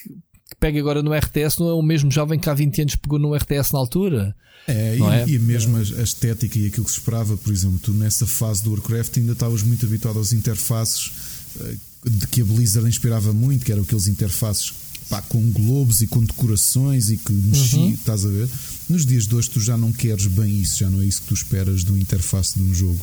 pega 0.59 0.79
agora 0.79 1.01
no 1.01 1.13
RTS 1.13 1.59
não 1.59 1.69
é 1.69 1.73
o 1.73 1.81
mesmo 1.81 2.11
jovem 2.11 2.39
que 2.39 2.49
há 2.49 2.53
20 2.53 2.81
anos 2.81 2.95
pegou 2.95 3.19
no 3.19 3.35
RTS 3.35 3.73
na 3.73 3.79
altura. 3.79 4.35
É, 4.67 4.97
e, 4.97 5.01
é? 5.01 5.29
e 5.29 5.39
mesmo 5.39 5.77
a, 5.77 5.79
a, 5.79 6.03
estética 6.03 6.59
e 6.59 6.67
aquilo 6.67 6.85
que 6.85 6.91
se 6.91 6.99
esperava, 6.99 7.35
por 7.37 7.51
exemplo, 7.51 7.79
tu 7.81 7.93
nessa 7.93 8.27
fase 8.27 8.63
do 8.63 8.71
Warcraft 8.71 9.17
ainda 9.17 9.33
estavas 9.33 9.63
muito 9.63 9.85
habituado 9.85 10.19
às 10.19 10.31
interfaces 10.31 11.11
eh, 11.59 11.75
de 12.05 12.27
que 12.27 12.41
a 12.41 12.45
Blizzard 12.45 12.87
inspirava 12.87 13.33
muito, 13.33 13.65
que 13.65 13.71
eram 13.71 13.81
aqueles 13.81 14.07
interfaces 14.07 14.73
pá, 15.09 15.21
com 15.23 15.41
globos 15.49 16.01
e 16.01 16.07
com 16.07 16.23
decorações 16.23 17.09
e 17.09 17.17
que 17.17 17.31
mexia, 17.31 17.79
uhum. 17.79 17.93
estás 17.93 18.25
a 18.25 18.29
ver? 18.29 18.47
Nos 18.89 19.05
dias 19.05 19.27
de 19.27 19.35
hoje 19.35 19.49
tu 19.51 19.59
já 19.59 19.77
não 19.77 19.91
queres 19.91 20.25
bem 20.25 20.59
isso, 20.59 20.79
já 20.79 20.89
não 20.89 21.01
é 21.01 21.05
isso 21.05 21.21
que 21.21 21.27
tu 21.27 21.33
esperas 21.35 21.83
de 21.83 21.91
uma 21.91 21.99
interface 21.99 22.57
de 22.57 22.63
um 22.63 22.73
jogo. 22.73 22.99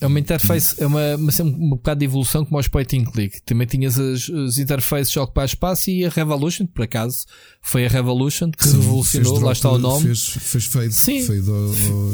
É 0.00 0.06
uma 0.06 0.18
interface, 0.18 0.74
é 0.78 0.86
uma, 0.86 1.16
uma, 1.16 1.32
um 1.42 1.70
bocado 1.70 2.00
de 2.00 2.04
evolução 2.04 2.44
como 2.44 2.58
aos 2.58 2.68
point 2.68 2.98
and 2.98 3.04
click. 3.04 3.40
Também 3.42 3.66
tinhas 3.66 3.98
as, 3.98 4.28
as 4.28 4.58
interfaces 4.58 5.10
Jogo 5.10 5.32
para 5.32 5.44
espaço 5.44 5.88
e 5.88 6.04
a 6.04 6.10
Revolution, 6.10 6.66
por 6.66 6.82
acaso, 6.82 7.24
foi 7.62 7.86
a 7.86 7.88
Revolution 7.88 8.50
que 8.50 8.66
Sim, 8.66 8.80
revolucionou, 8.80 9.40
lá 9.40 9.52
está 9.52 9.70
o 9.70 9.78
nome. 9.78 10.02
Fez, 10.04 10.28
fez 10.28 10.64
fade, 10.66 10.92
Sim, 10.92 11.22
fade 11.22 11.42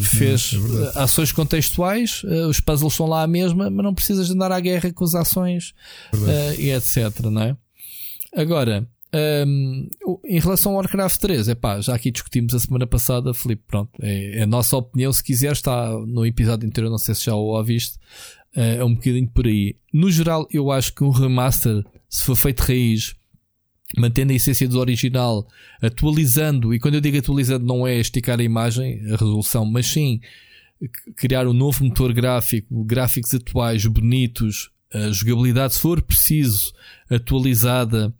fez 0.04 0.52
é 0.94 1.02
ações 1.02 1.32
contextuais, 1.32 2.22
uh, 2.24 2.48
os 2.48 2.60
puzzles 2.60 2.94
são 2.94 3.06
lá 3.06 3.22
a 3.22 3.26
mesma, 3.26 3.70
mas 3.70 3.84
não 3.84 3.94
precisas 3.94 4.28
de 4.28 4.34
andar 4.34 4.52
à 4.52 4.60
guerra 4.60 4.92
com 4.92 5.04
as 5.04 5.14
ações 5.14 5.72
uh, 6.14 6.60
e 6.60 6.70
etc. 6.70 7.18
Não 7.22 7.42
é? 7.42 7.56
Agora, 8.36 8.86
um, 9.12 9.88
em 10.24 10.38
relação 10.38 10.72
ao 10.72 10.78
Warcraft 10.78 11.20
3, 11.20 11.48
é 11.48 11.54
pá, 11.54 11.80
já 11.80 11.94
aqui 11.94 12.10
discutimos 12.10 12.54
a 12.54 12.60
semana 12.60 12.86
passada, 12.86 13.34
Felipe, 13.34 13.64
pronto, 13.66 13.90
é, 14.00 14.38
é, 14.38 14.42
a 14.42 14.46
nossa 14.46 14.76
opinião. 14.76 15.12
Se 15.12 15.22
quiser, 15.22 15.52
está 15.52 15.90
no 16.06 16.24
episódio 16.24 16.66
inteiro, 16.66 16.90
não 16.90 16.98
sei 16.98 17.14
se 17.14 17.24
já 17.24 17.34
o 17.34 17.56
ouviste, 17.56 17.98
uh, 18.56 18.60
é 18.60 18.84
um 18.84 18.94
bocadinho 18.94 19.28
por 19.28 19.46
aí. 19.46 19.76
No 19.92 20.10
geral, 20.10 20.46
eu 20.52 20.70
acho 20.70 20.94
que 20.94 21.02
um 21.02 21.10
remaster, 21.10 21.84
se 22.08 22.24
for 22.24 22.36
feito 22.36 22.60
raiz, 22.60 23.14
mantendo 23.98 24.32
a 24.32 24.36
essência 24.36 24.68
do 24.68 24.78
original, 24.78 25.46
atualizando, 25.82 26.72
e 26.72 26.78
quando 26.78 26.94
eu 26.94 27.00
digo 27.00 27.18
atualizando, 27.18 27.66
não 27.66 27.86
é 27.86 27.98
esticar 27.98 28.38
a 28.38 28.44
imagem, 28.44 29.00
a 29.06 29.16
resolução, 29.16 29.64
mas 29.64 29.86
sim 29.86 30.20
criar 31.16 31.46
um 31.46 31.52
novo 31.52 31.84
motor 31.84 32.12
gráfico, 32.12 32.84
gráficos 32.84 33.34
atuais, 33.34 33.84
bonitos, 33.84 34.70
a 34.92 35.10
jogabilidade, 35.10 35.74
se 35.74 35.80
for 35.80 36.00
preciso, 36.00 36.72
atualizada 37.10 38.14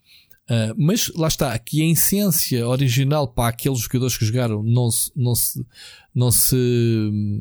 Uh, 0.51 0.75
mas 0.77 1.13
lá 1.15 1.29
está, 1.29 1.53
aqui 1.53 1.81
a 1.81 1.93
essência 1.93 2.67
original 2.67 3.29
para 3.29 3.51
aqueles 3.51 3.79
jogadores 3.79 4.19
que 4.19 4.25
jogaram 4.25 4.65
não 4.65 4.91
se, 4.91 5.13
não 5.15 5.33
se, 5.33 5.65
não 6.13 6.33
se, 6.33 7.41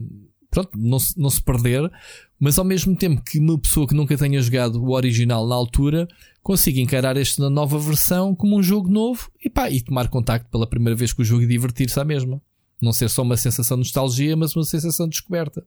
pronto, 0.52 0.78
não 0.78 1.00
se, 1.00 1.19
não 1.19 1.30
se 1.32 1.41
perder, 1.41 1.91
mas 2.39 2.60
ao 2.60 2.65
mesmo 2.65 2.95
tempo 2.95 3.24
que 3.24 3.39
uma 3.39 3.58
pessoa 3.58 3.88
que 3.88 3.95
nunca 3.95 4.15
tenha 4.15 4.39
jogado 4.39 4.76
o 4.76 4.91
original 4.91 5.48
na 5.48 5.56
altura 5.56 6.08
consiga 6.43 6.80
encarar 6.80 7.17
este 7.17 7.39
na 7.39 7.50
nova 7.50 7.80
versão 7.80 8.36
como 8.36 8.56
um 8.56 8.62
jogo 8.62 8.88
novo 8.88 9.32
e 9.43 9.50
pá, 9.50 9.72
e 9.72 9.82
tomar 9.82 10.08
contacto 10.08 10.48
pela 10.52 10.69
primeira 10.69 10.95
vez 10.95 11.12
com 11.12 11.24
o 11.24 11.26
jogo 11.26 11.41
e 11.41 11.48
divertir-se 11.48 12.00
à 12.00 12.06
mesma. 12.06 12.39
Não 12.80 12.93
ser 12.93 13.10
só 13.10 13.24
uma 13.24 13.36
sensação 13.36 13.76
de 13.76 13.82
nostalgia, 13.86 14.38
mas 14.38 14.56
uma 14.56 14.63
sensação 14.63 15.08
de 15.08 15.13
descoberta. 15.13 15.65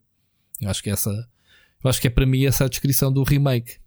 Eu 0.61 0.71
acho 0.71 0.81
que 0.81 0.91
essa, 0.91 1.11
eu 1.83 1.91
acho 1.91 2.01
que 2.01 2.07
é 2.07 2.11
para 2.11 2.25
mim 2.25 2.45
essa 2.47 2.67
a 2.67 2.69
descrição 2.69 3.13
do 3.13 3.25
remake. 3.25 3.82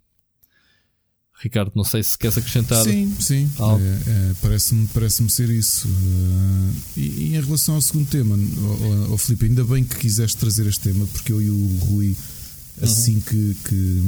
Ricardo, 1.38 1.70
não 1.74 1.84
sei 1.84 2.02
se 2.02 2.16
queres 2.16 2.38
acrescentar. 2.38 2.82
Sim, 2.82 3.14
sim, 3.20 3.50
algo. 3.58 3.84
É, 3.84 3.88
é, 3.88 4.34
parece-me 4.40 4.86
parece 4.88 5.28
ser 5.28 5.50
isso. 5.50 5.86
Uh, 5.86 6.74
e, 6.96 7.00
e, 7.00 7.36
em 7.36 7.40
relação 7.40 7.74
ao 7.74 7.80
segundo 7.82 8.08
tema, 8.08 8.36
o, 8.36 9.12
o, 9.12 9.18
Filipe, 9.18 9.44
ainda 9.44 9.62
bem 9.64 9.84
que 9.84 9.96
quiseste 9.96 10.36
trazer 10.38 10.66
este 10.66 10.80
tema, 10.80 11.06
porque 11.08 11.32
eu 11.32 11.42
e 11.42 11.50
o 11.50 11.76
Rui, 11.76 12.16
assim 12.80 13.16
uhum. 13.16 13.20
que, 13.20 13.56
que, 13.64 14.02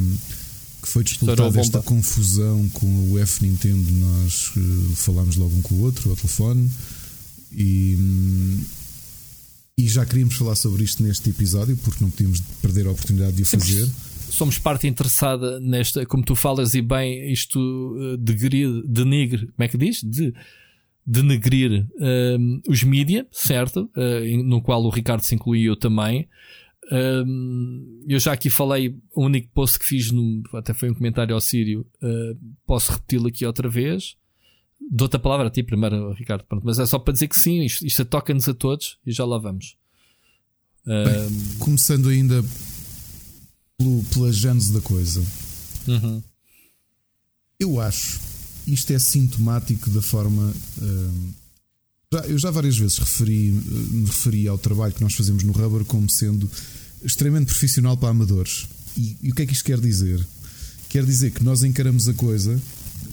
que, 0.83 0.89
foi 0.89 1.05
disputada 1.05 1.61
esta 1.61 1.83
confusão 1.83 2.67
com 2.71 3.13
o 3.13 3.19
F 3.19 3.45
Nintendo, 3.47 3.91
nós 3.93 4.51
uh, 4.57 4.95
falámos 4.97 5.37
logo 5.37 5.55
um 5.55 5.63
com 5.63 5.75
o 5.75 5.81
outro 5.81 6.11
ao 6.11 6.17
telefone 6.17 6.71
e. 7.53 7.97
Um, 7.99 8.65
e 9.77 9.87
já 9.87 10.05
queríamos 10.05 10.35
falar 10.35 10.57
sobre 10.57 10.83
isto 10.83 11.05
neste 11.05 11.31
episódio, 11.31 11.77
porque 11.77 12.03
não 12.03 12.11
podíamos 12.11 12.41
perder 12.61 12.89
a 12.89 12.91
oportunidade 12.91 13.37
de 13.37 13.45
o 13.45 13.47
fazer 13.47 13.89
somos 14.31 14.59
parte 14.59 14.87
interessada 14.87 15.59
nesta, 15.61 16.05
como 16.07 16.25
tu 16.25 16.35
falas 16.35 16.75
e 16.75 16.83
bem, 16.83 17.31
isto 17.33 17.97
eh, 17.99 18.17
de 18.19 18.83
denigre, 18.87 19.47
como 19.47 19.65
é 19.65 19.69
que 19.69 19.79
diz? 19.79 20.03
De 20.03 20.35
denegrir 21.05 21.87
um, 21.99 22.05
ehm, 22.05 22.61
os 22.69 22.83
mídia, 22.83 23.27
certo? 23.33 23.91
Uh, 23.97 24.45
no 24.45 24.61
qual 24.61 24.83
o 24.85 24.91
Ricardo 24.91 25.23
se 25.23 25.35
incluiu 25.35 25.75
também. 25.75 26.29
Um, 26.93 26.97
ehm, 26.97 28.05
eu 28.07 28.21
já 28.21 28.33
aqui 28.33 28.51
falei, 28.51 28.95
o 29.15 29.25
único 29.25 29.49
post 29.55 29.79
que 29.79 29.87
fiz, 29.87 30.11
no, 30.13 30.43
até 30.53 30.75
foi 30.75 30.91
um 30.91 30.95
comentário 30.95 31.35
ao 31.35 31.41
Sírio, 31.41 31.87
uh, 32.03 32.39
posso 32.67 32.93
repeti-lo 32.93 33.29
aqui 33.29 33.47
outra 33.47 33.69
vez. 33.71 34.17
Dou-te 34.91 35.17
a 35.17 35.19
palavra 35.19 35.49
a 35.49 35.51
ti 35.51 35.63
primeiro, 35.63 36.13
Ricardo, 36.13 36.45
pronto, 36.45 36.65
mas 36.65 36.79
é 36.79 36.85
só 36.85 36.99
para 36.99 37.15
dizer 37.15 37.29
que 37.29 37.37
sim, 37.37 37.63
isto, 37.63 37.87
isto 37.87 38.05
toca-nos 38.05 38.47
a 38.47 38.55
todos 38.55 38.99
e 39.07 39.11
já 39.11 39.25
lá 39.25 39.39
vamos. 39.39 39.77
Bem, 40.85 40.97
ehm, 40.97 41.59
começando 41.59 42.09
ainda 42.11 42.43
pelo, 43.79 44.03
pela 44.05 44.33
gênese 44.33 44.73
da 44.73 44.81
coisa. 44.81 45.25
Uhum. 45.87 46.23
Eu 47.59 47.81
acho 47.81 48.21
isto 48.73 48.93
é 48.93 48.99
sintomático 48.99 49.89
da 49.91 50.03
forma. 50.03 50.53
Uh, 50.77 51.29
já, 52.13 52.21
eu 52.21 52.39
já 52.39 52.51
várias 52.51 52.77
vezes 52.77 52.99
referi, 52.99 53.51
me 53.51 54.07
referi 54.07 54.47
ao 54.47 54.59
trabalho 54.59 54.93
que 54.93 55.01
nós 55.01 55.15
fazemos 55.15 55.43
no 55.43 55.53
Rubber 55.53 55.85
como 55.85 56.09
sendo 56.09 56.51
extremamente 57.03 57.47
profissional 57.47 57.97
para 57.97 58.11
amadores. 58.11 58.67
E, 58.97 59.17
e 59.23 59.31
o 59.31 59.35
que 59.35 59.43
é 59.43 59.47
que 59.47 59.53
isto 59.53 59.65
quer 59.65 59.81
dizer? 59.81 60.25
Quer 60.89 61.05
dizer 61.05 61.31
que 61.31 61.43
nós 61.43 61.63
encaramos 61.63 62.09
a 62.09 62.15
coisa 62.15 62.61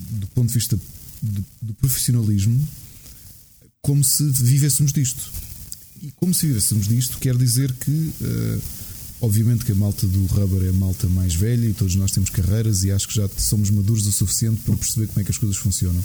do 0.09 0.27
ponto 0.27 0.47
de 0.47 0.53
vista 0.53 0.79
do, 1.21 1.45
do 1.61 1.73
profissionalismo 1.75 2.65
como 3.81 4.03
se 4.03 4.23
vivêssemos 4.29 4.91
disto. 4.91 5.31
E 6.01 6.11
como 6.11 6.33
se 6.33 6.47
vivêssemos 6.47 6.87
disto, 6.87 7.17
quer 7.19 7.37
dizer 7.37 7.71
que 7.73 7.91
uh, 7.91 8.61
Obviamente 9.21 9.65
que 9.65 9.71
a 9.71 9.75
malta 9.75 10.05
do 10.05 10.25
rubber 10.25 10.65
é 10.65 10.69
a 10.69 10.73
malta 10.73 11.07
mais 11.07 11.33
velha 11.33 11.65
e 11.67 11.73
todos 11.73 11.95
nós 11.95 12.11
temos 12.11 12.29
carreiras 12.29 12.83
e 12.83 12.91
acho 12.91 13.07
que 13.07 13.15
já 13.15 13.29
somos 13.37 13.69
maduros 13.69 14.05
o 14.05 14.11
suficiente 14.11 14.61
para 14.61 14.75
perceber 14.75 15.07
como 15.07 15.21
é 15.21 15.23
que 15.23 15.31
as 15.31 15.37
coisas 15.37 15.57
funcionam. 15.57 16.03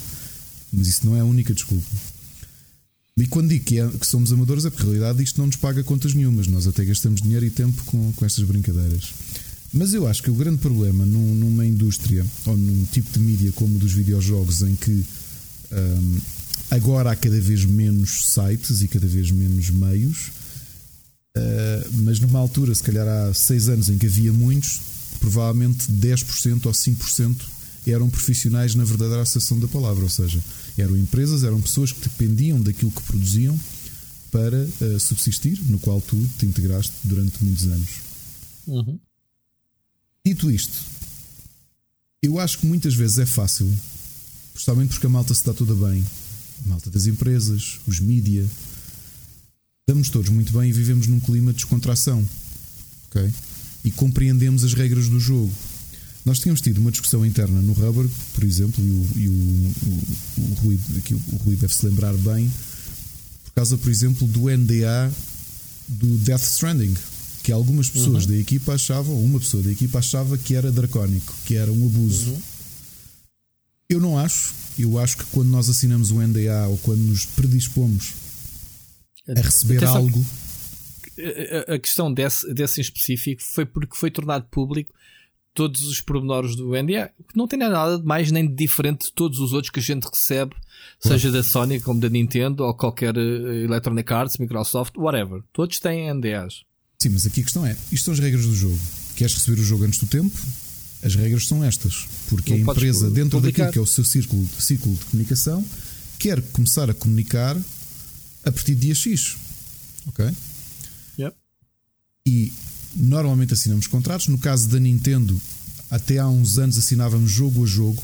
Mas 0.73 0.87
isso 0.87 1.07
não 1.07 1.17
é 1.17 1.21
a 1.21 1.25
única 1.25 1.53
desculpa. 1.53 1.85
E 3.19 3.27
quando 3.27 3.49
digo 3.49 3.65
que, 3.65 3.79
é, 3.79 3.87
que 3.89 4.07
somos 4.07 4.33
amadores 4.33 4.65
é 4.65 4.71
porque, 4.71 4.85
na 4.85 4.93
realidade, 4.93 5.23
isto 5.23 5.39
não 5.39 5.47
nos 5.47 5.57
paga 5.57 5.83
contas 5.83 6.15
nenhumas. 6.15 6.47
Nós 6.47 6.67
até 6.67 6.85
gastamos 6.85 7.21
dinheiro 7.21 7.45
e 7.45 7.51
tempo 7.51 7.83
com, 7.85 8.13
com 8.13 8.25
estas 8.25 8.45
brincadeiras. 8.45 9.13
Mas 9.73 9.93
eu 9.93 10.07
acho 10.07 10.23
que 10.23 10.31
o 10.31 10.35
grande 10.35 10.59
problema 10.59 11.05
num, 11.05 11.35
numa 11.35 11.67
indústria 11.67 12.25
ou 12.47 12.57
num 12.57 12.85
tipo 12.87 13.11
de 13.13 13.19
mídia 13.19 13.53
como 13.53 13.77
o 13.77 13.79
dos 13.79 13.93
videojogos, 13.93 14.63
em 14.63 14.75
que 14.75 15.05
hum, 15.73 16.19
agora 16.71 17.13
há 17.13 17.17
cada 17.17 17.41
vez 17.41 17.65
menos 17.65 18.33
sites 18.33 18.83
e 18.83 18.89
cada 18.89 19.07
vez 19.07 19.31
menos 19.31 19.71
meios, 19.71 20.33
Uh, 21.37 22.03
mas 22.03 22.19
numa 22.19 22.39
altura, 22.39 22.75
se 22.75 22.83
calhar 22.83 23.07
há 23.07 23.33
6 23.33 23.69
anos 23.69 23.89
em 23.89 23.97
que 23.97 24.07
havia 24.07 24.33
muitos, 24.33 24.81
provavelmente 25.21 25.91
10% 25.93 26.67
ou 26.67 26.73
5% 26.73 27.37
eram 27.87 28.11
profissionais 28.11 28.75
na 28.75 28.85
verdadeira 28.85 29.23
acessão 29.23 29.59
da 29.59 29.69
palavra, 29.69 30.03
ou 30.03 30.11
seja, 30.11 30.43
eram 30.77 30.97
empresas, 30.97 31.45
eram 31.45 31.61
pessoas 31.61 31.93
que 31.93 32.01
dependiam 32.01 32.61
daquilo 32.61 32.91
que 32.91 33.03
produziam 33.03 33.59
para 34.31 34.65
uh, 34.65 35.01
subsistir, 35.01 35.61
no 35.67 35.79
qual 35.79 36.01
tu 36.01 36.17
te 36.39 36.47
integraste 36.47 36.93
durante 37.05 37.43
muitos 37.43 37.65
anos. 37.65 37.89
Uhum. 38.67 38.99
Dito 40.25 40.51
isto, 40.51 40.85
eu 42.23 42.39
acho 42.39 42.59
que 42.59 42.67
muitas 42.67 42.95
vezes 42.95 43.19
é 43.19 43.27
fácil, 43.27 43.73
justamente 44.55 44.91
porque 44.91 45.07
a 45.07 45.11
malta 45.11 45.33
se 45.33 45.41
está 45.41 45.55
toda 45.55 45.75
bem, 45.75 46.05
a 46.65 46.69
malta 46.69 46.91
das 46.91 47.07
empresas, 47.07 47.81
os 47.87 47.99
mídia, 47.99 48.47
damos 49.91 50.09
todos 50.09 50.31
muito 50.31 50.53
bem 50.57 50.71
e 50.71 50.73
vivemos 50.73 51.09
num 51.09 51.19
clima 51.19 51.51
de 51.51 51.57
descontração. 51.57 52.27
Ok? 53.09 53.29
E 53.85 53.91
compreendemos 53.91 54.63
as 54.63 54.73
regras 54.73 55.09
do 55.09 55.19
jogo. 55.19 55.53
Nós 56.25 56.39
tínhamos 56.39 56.61
tido 56.61 56.79
uma 56.79 56.93
discussão 56.93 57.27
interna 57.27 57.61
no 57.61 57.73
Rubber, 57.73 58.09
por 58.33 58.45
exemplo, 58.45 58.85
e 58.85 58.91
o, 58.91 59.07
e 59.17 59.29
o, 59.29 59.33
o, 59.33 60.43
o, 60.43 60.55
Rui, 60.63 60.79
aqui, 60.97 61.15
o 61.15 61.37
Rui 61.45 61.57
deve 61.57 61.75
se 61.75 61.85
lembrar 61.87 62.15
bem, 62.19 62.53
por 63.47 63.53
causa, 63.55 63.77
por 63.77 63.91
exemplo, 63.91 64.29
do 64.29 64.49
NDA 64.49 65.13
do 65.89 66.19
Death 66.19 66.43
Stranding, 66.43 66.95
que 67.43 67.51
algumas 67.51 67.89
pessoas 67.89 68.25
uhum. 68.25 68.31
da 68.31 68.37
equipa 68.37 68.75
achavam, 68.75 69.21
uma 69.21 69.41
pessoa 69.41 69.63
da 69.63 69.73
equipa 69.73 69.99
achava 69.99 70.39
que 70.39 70.55
era 70.55 70.71
dracónico, 70.71 71.35
que 71.47 71.57
era 71.57 71.73
um 71.73 71.87
abuso. 71.87 72.31
Uhum. 72.31 72.43
Eu 73.89 74.01
não 74.01 74.19
acho. 74.19 74.55
Eu 74.79 74.99
acho 74.99 75.17
que 75.17 75.25
quando 75.33 75.49
nós 75.49 75.69
assinamos 75.69 76.13
o 76.13 76.21
NDA 76.21 76.69
ou 76.69 76.79
quando 76.79 77.01
nos 77.01 77.25
predispomos 77.25 78.13
a 79.37 79.43
receber 79.43 79.77
Atenção, 79.79 79.97
algo. 79.97 80.25
A 81.69 81.79
questão 81.79 82.13
desse, 82.13 82.53
desse 82.55 82.81
em 82.81 82.83
específico 82.83 83.43
foi 83.43 83.67
porque 83.67 83.97
foi 83.97 84.11
tornado 84.11 84.47
público 84.51 84.95
todos 85.55 85.83
os 85.83 86.01
pormenores 86.01 86.55
do 86.55 86.71
NDA, 86.71 87.11
que 87.29 87.37
não 87.37 87.47
tem 87.47 87.59
nada 87.59 87.99
de 87.99 88.05
mais 88.05 88.31
nem 88.31 88.47
de 88.47 88.55
diferente 88.55 89.07
de 89.07 89.13
todos 89.13 89.39
os 89.41 89.53
outros 89.53 89.71
que 89.71 89.81
a 89.81 89.83
gente 89.83 90.05
recebe, 90.05 90.55
seja 90.99 91.31
da 91.31 91.43
Sony, 91.43 91.81
como 91.81 92.01
da 92.01 92.09
Nintendo, 92.09 92.65
ou 92.65 92.75
qualquer 92.75 93.17
uh, 93.17 93.65
Electronic 93.65 94.13
Arts, 94.13 94.39
Microsoft, 94.39 94.97
whatever. 94.97 95.43
Todos 95.53 95.79
têm 95.79 96.13
NDAs. 96.13 96.63
Sim, 96.99 97.11
mas 97.11 97.27
aqui 97.27 97.41
a 97.41 97.45
questão 97.45 97.67
é: 97.67 97.77
isto 97.91 98.05
são 98.05 98.15
as 98.15 98.21
regras 98.21 98.47
do 98.47 98.55
jogo. 98.55 98.79
Queres 99.17 99.35
receber 99.35 99.61
o 99.61 99.65
jogo 99.65 99.85
antes 99.85 99.99
do 99.99 100.07
tempo? 100.07 100.37
As 101.03 101.15
regras 101.15 101.47
são 101.47 101.65
estas. 101.65 102.07
Porque 102.29 102.57
não 102.57 102.71
a 102.71 102.73
empresa, 102.73 103.11
dentro 103.11 103.39
publicar. 103.39 103.65
daquilo 103.65 103.73
que 103.73 103.79
é 103.79 103.83
o 103.83 103.87
seu 103.87 104.05
círculo, 104.05 104.47
ciclo 104.59 104.93
de 104.95 105.05
comunicação, 105.07 105.65
quer 106.19 106.41
começar 106.53 106.89
a 106.91 106.95
comunicar 106.95 107.57
a 108.45 108.53
partir 108.53 108.75
de 108.75 108.83
dia 108.83 108.95
X. 108.95 109.37
Ok? 110.07 110.25
Yep. 111.19 111.37
E 112.27 112.53
normalmente 112.95 113.55
assinamos 113.55 113.87
contratos. 113.87 114.29
No 114.29 114.39
caso 114.39 114.69
da 114.69 114.79
Nintendo, 114.79 115.41
até 115.91 116.19
há 116.19 116.29
uns 116.29 116.59
anos 116.59 116.79
assinávamos 116.79 117.31
jogo 117.31 117.65
a 117.65 117.67
jogo. 117.67 118.03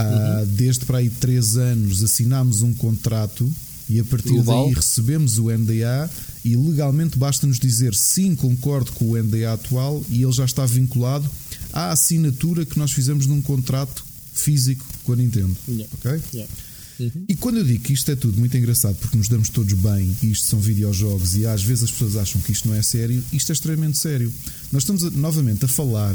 Uhum. 0.00 0.46
Desde 0.54 0.86
para 0.86 0.98
aí 0.98 1.10
3 1.10 1.56
anos 1.56 2.02
assinámos 2.02 2.62
um 2.62 2.72
contrato 2.72 3.50
e 3.86 4.00
a 4.00 4.04
partir 4.04 4.30
Global. 4.30 4.66
daí 4.66 4.74
recebemos 4.74 5.36
o 5.36 5.50
NDA 5.50 6.08
e 6.44 6.56
legalmente 6.56 7.18
basta-nos 7.18 7.58
dizer 7.58 7.94
sim, 7.94 8.34
concordo 8.34 8.92
com 8.92 9.10
o 9.10 9.22
NDA 9.22 9.52
atual 9.52 10.02
e 10.08 10.22
ele 10.22 10.32
já 10.32 10.44
está 10.44 10.64
vinculado 10.64 11.28
à 11.72 11.90
assinatura 11.90 12.64
que 12.64 12.78
nós 12.78 12.92
fizemos 12.92 13.26
num 13.26 13.42
contrato 13.42 14.04
físico 14.32 14.86
com 15.04 15.12
a 15.12 15.16
Nintendo. 15.16 15.54
Yeah. 15.68 15.92
Ok? 15.92 16.22
Yeah. 16.32 16.52
Uhum. 17.00 17.24
E 17.28 17.34
quando 17.34 17.58
eu 17.58 17.64
digo 17.64 17.82
que 17.82 17.94
isto 17.94 18.10
é 18.10 18.16
tudo 18.16 18.38
muito 18.38 18.54
engraçado 18.56 18.94
porque 18.96 19.16
nos 19.16 19.28
damos 19.28 19.48
todos 19.48 19.72
bem 19.72 20.14
e 20.22 20.32
isto 20.32 20.46
são 20.46 20.60
videojogos 20.60 21.34
e 21.34 21.46
às 21.46 21.62
vezes 21.62 21.84
as 21.84 21.90
pessoas 21.90 22.16
acham 22.16 22.40
que 22.42 22.52
isto 22.52 22.68
não 22.68 22.74
é 22.74 22.82
sério, 22.82 23.24
isto 23.32 23.50
é 23.50 23.54
extremamente 23.54 23.96
sério. 23.96 24.32
Nós 24.70 24.82
estamos 24.82 25.04
a, 25.04 25.10
novamente 25.10 25.64
a 25.64 25.68
falar 25.68 26.14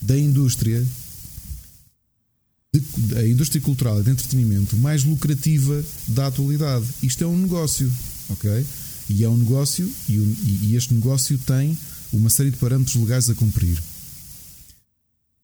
da 0.00 0.16
indústria 0.16 0.84
de, 2.72 3.28
indústria 3.28 3.60
cultural 3.60 4.00
e 4.00 4.04
de 4.04 4.10
entretenimento 4.10 4.76
mais 4.76 5.02
lucrativa 5.02 5.84
da 6.08 6.28
atualidade. 6.28 6.86
Isto 7.02 7.24
é 7.24 7.26
um 7.26 7.36
negócio, 7.36 7.92
ok? 8.28 8.64
E 9.08 9.24
é 9.24 9.28
um 9.28 9.36
negócio 9.36 9.90
e, 10.08 10.14
e 10.62 10.76
este 10.76 10.94
negócio 10.94 11.38
tem 11.38 11.76
uma 12.12 12.30
série 12.30 12.50
de 12.50 12.56
parâmetros 12.56 12.94
legais 12.96 13.28
a 13.28 13.34
cumprir. 13.34 13.82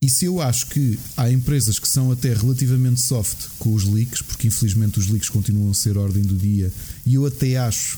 E 0.03 0.09
se 0.09 0.25
eu 0.25 0.41
acho 0.41 0.67
que 0.67 0.99
há 1.15 1.31
empresas 1.31 1.79
que 1.79 1.87
são 1.87 2.11
até 2.11 2.33
relativamente 2.33 2.99
soft 2.99 3.47
com 3.57 3.73
os 3.73 3.85
leaks, 3.85 4.21
porque 4.21 4.47
infelizmente 4.47 4.99
os 4.99 5.07
leaks 5.07 5.29
continuam 5.29 5.71
a 5.71 5.73
ser 5.73 5.97
ordem 5.97 6.21
do 6.23 6.35
dia, 6.35 6.69
e 7.05 7.15
eu 7.15 7.25
até 7.25 7.55
acho 7.55 7.97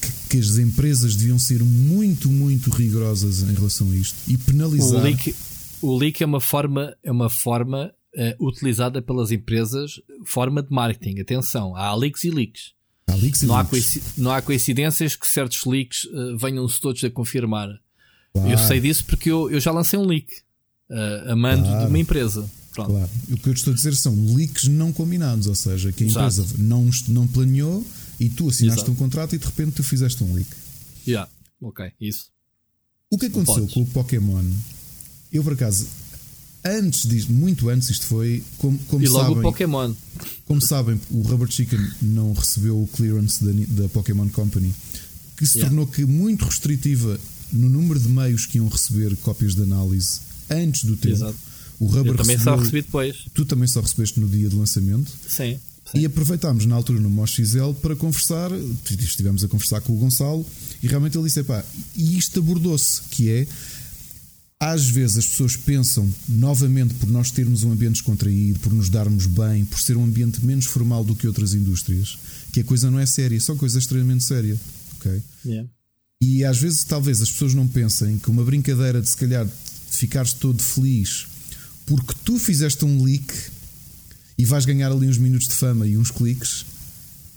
que, 0.00 0.30
que 0.30 0.38
as 0.38 0.58
empresas 0.58 1.14
deviam 1.14 1.38
ser 1.38 1.62
muito, 1.62 2.28
muito 2.28 2.70
rigorosas 2.70 3.44
em 3.44 3.54
relação 3.54 3.88
a 3.92 3.94
isto 3.94 4.16
e 4.26 4.36
penalizar. 4.36 4.98
O 4.98 5.04
leak, 5.04 5.36
o 5.80 5.96
leak 5.96 6.22
é 6.24 6.26
uma 6.26 6.40
forma, 6.40 6.96
é 7.04 7.12
uma 7.12 7.30
forma 7.30 7.94
uh, 8.16 8.44
utilizada 8.44 9.00
pelas 9.00 9.30
empresas, 9.30 10.00
forma 10.26 10.60
de 10.60 10.72
marketing. 10.72 11.20
Atenção, 11.20 11.76
há 11.76 11.94
leaks 11.94 12.24
e 12.24 12.30
leaks. 12.30 12.72
Há 13.06 13.14
leaks 13.14 13.42
e 13.42 13.46
não, 13.46 13.56
leaks. 13.56 13.96
Há 13.96 14.00
não 14.16 14.32
há 14.32 14.42
coincidências 14.42 15.14
que 15.14 15.28
certos 15.28 15.64
leaks 15.66 16.02
uh, 16.06 16.36
venham-se 16.36 16.80
todos 16.80 17.04
a 17.04 17.10
confirmar. 17.10 17.68
Claro. 18.32 18.50
Eu 18.50 18.58
sei 18.58 18.80
disso 18.80 19.04
porque 19.04 19.30
eu, 19.30 19.48
eu 19.48 19.60
já 19.60 19.70
lancei 19.70 19.96
um 19.96 20.04
leak 20.04 20.42
uh, 20.90 21.32
a 21.32 21.36
mando 21.36 21.64
claro. 21.64 21.80
de 21.80 21.86
uma 21.86 21.98
empresa. 21.98 22.48
Pronto. 22.72 22.90
Claro. 22.90 23.10
O 23.30 23.36
que 23.36 23.48
eu 23.48 23.52
estou 23.52 23.72
a 23.72 23.76
dizer 23.76 23.94
são 23.94 24.14
leaks 24.34 24.68
não 24.68 24.92
combinados, 24.92 25.46
ou 25.46 25.54
seja, 25.54 25.92
que 25.92 26.04
a 26.04 26.06
empresa 26.06 26.42
Exato. 26.42 26.62
não, 26.62 26.90
não 27.08 27.26
planeou 27.26 27.86
e 28.18 28.28
tu 28.28 28.48
assinaste 28.48 28.80
Exato. 28.80 28.92
um 28.92 28.94
contrato 28.96 29.34
e 29.34 29.38
de 29.38 29.44
repente 29.44 29.72
tu 29.72 29.82
fizeste 29.84 30.22
um 30.24 30.34
leak. 30.34 30.48
Yeah. 31.06 31.30
Ok, 31.60 31.92
isso. 32.00 32.30
O 33.10 33.18
que 33.18 33.26
aconteceu 33.26 33.66
com 33.68 33.82
o 33.82 33.86
Pokémon? 33.86 34.44
Eu 35.32 35.44
por 35.44 35.52
acaso, 35.52 35.86
antes 36.64 37.08
disto, 37.08 37.32
muito 37.32 37.68
antes, 37.68 37.90
isto 37.90 38.06
foi 38.06 38.42
como, 38.58 38.78
como 38.88 39.04
e 39.04 39.08
logo 39.08 39.24
sabem, 39.24 39.38
o 39.38 39.42
Pokémon. 39.42 39.94
Como 40.44 40.60
sabem, 40.60 41.00
o 41.10 41.22
Rubber 41.22 41.50
Chicken 41.50 41.78
não 42.02 42.32
recebeu 42.32 42.80
o 42.80 42.88
clearance 42.88 43.44
da, 43.44 43.82
da 43.82 43.88
Pokémon 43.88 44.28
Company, 44.30 44.74
que 45.36 45.46
se 45.46 45.58
yeah. 45.58 45.68
tornou 45.68 45.86
que 45.86 46.04
muito 46.04 46.44
restritiva 46.44 47.20
no 47.52 47.68
número 47.68 48.00
de 48.00 48.08
meios 48.08 48.46
que 48.46 48.58
iam 48.58 48.66
receber 48.68 49.16
cópias 49.18 49.54
de 49.54 49.62
análise 49.62 50.20
antes 50.50 50.84
do 50.84 50.96
tempo. 50.96 51.14
Exato. 51.14 51.36
O 51.78 51.86
Rubber 51.86 52.12
Eu 52.12 52.16
também 52.16 52.36
recebeu, 52.36 52.54
só 52.54 52.60
recebi 52.60 52.82
depois. 52.82 53.16
Tu 53.34 53.44
também 53.44 53.66
só 53.66 53.80
recebeste 53.80 54.20
no 54.20 54.28
dia 54.28 54.48
de 54.48 54.56
lançamento. 54.56 55.10
Sim. 55.28 55.58
Sim. 55.90 55.98
E 55.98 56.06
aproveitámos 56.06 56.64
na 56.64 56.74
altura 56.74 56.98
no 56.98 57.10
Mosh 57.10 57.34
XL 57.34 57.72
para 57.82 57.94
conversar, 57.94 58.50
estivemos 58.98 59.44
a 59.44 59.48
conversar 59.48 59.82
com 59.82 59.92
o 59.92 59.96
Gonçalo 59.96 60.46
e 60.82 60.86
realmente 60.86 61.18
ele 61.18 61.24
disse: 61.24 61.42
pá, 61.42 61.62
e 61.94 62.16
isto 62.16 62.38
abordou-se, 62.38 63.02
que 63.10 63.28
é 63.28 63.46
às 64.58 64.88
vezes 64.88 65.18
as 65.18 65.26
pessoas 65.26 65.56
pensam, 65.56 66.08
novamente, 66.26 66.94
por 66.94 67.10
nós 67.10 67.30
termos 67.30 67.64
um 67.64 67.72
ambiente 67.72 67.94
descontraído, 67.94 68.60
por 68.60 68.72
nos 68.72 68.88
darmos 68.88 69.26
bem, 69.26 69.64
por 69.66 69.78
ser 69.78 69.96
um 69.96 70.04
ambiente 70.04 70.42
menos 70.44 70.64
formal 70.64 71.04
do 71.04 71.14
que 71.14 71.26
outras 71.26 71.52
indústrias, 71.52 72.16
que 72.50 72.60
a 72.60 72.64
coisa 72.64 72.90
não 72.90 72.98
é 72.98 73.04
séria, 73.04 73.38
são 73.40 73.56
coisas 73.56 73.82
extremamente 73.82 74.24
sérias. 74.24 74.58
ok 74.96 75.22
Yeah. 75.44 75.68
E 76.22 76.42
às 76.42 76.56
vezes, 76.56 76.84
talvez 76.84 77.20
as 77.20 77.30
pessoas 77.30 77.52
não 77.52 77.68
pensem 77.68 78.16
que 78.16 78.30
uma 78.30 78.42
brincadeira 78.42 79.02
de 79.02 79.10
se 79.10 79.16
calhar 79.16 79.46
ficares 79.90 80.32
todo 80.32 80.62
feliz 80.62 81.26
porque 81.86 82.14
tu 82.24 82.38
fizeste 82.38 82.84
um 82.84 83.02
leak 83.02 83.32
e 84.38 84.44
vais 84.44 84.64
ganhar 84.64 84.90
ali 84.90 85.06
uns 85.06 85.18
minutos 85.18 85.48
de 85.48 85.54
fama 85.54 85.86
e 85.86 85.96
uns 85.96 86.10
cliques. 86.10 86.64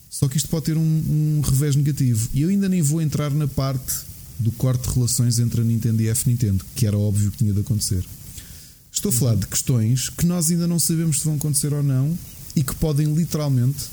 Só 0.09 0.27
que 0.27 0.37
isto 0.37 0.49
pode 0.49 0.65
ter 0.65 0.77
um, 0.77 0.81
um 0.81 1.41
revés 1.41 1.75
negativo. 1.75 2.29
E 2.33 2.41
eu 2.41 2.49
ainda 2.49 2.67
nem 2.67 2.81
vou 2.81 3.01
entrar 3.01 3.29
na 3.31 3.47
parte 3.47 3.93
do 4.39 4.51
corte 4.51 4.87
de 4.87 4.95
relações 4.95 5.37
entre 5.37 5.61
a 5.61 5.63
Nintendo 5.63 6.01
e 6.01 6.09
a 6.09 6.11
F-Nintendo, 6.11 6.65
que 6.75 6.87
era 6.87 6.97
óbvio 6.97 7.31
que 7.31 7.37
tinha 7.37 7.53
de 7.53 7.59
acontecer. 7.59 8.03
Estou 8.91 9.09
a 9.09 9.13
falar 9.13 9.35
de 9.35 9.47
questões 9.47 10.09
que 10.09 10.25
nós 10.25 10.49
ainda 10.49 10.65
não 10.65 10.79
sabemos 10.79 11.19
se 11.19 11.25
vão 11.25 11.35
acontecer 11.35 11.73
ou 11.73 11.83
não 11.83 12.17
e 12.55 12.63
que 12.63 12.73
podem 12.75 13.13
literalmente 13.13 13.85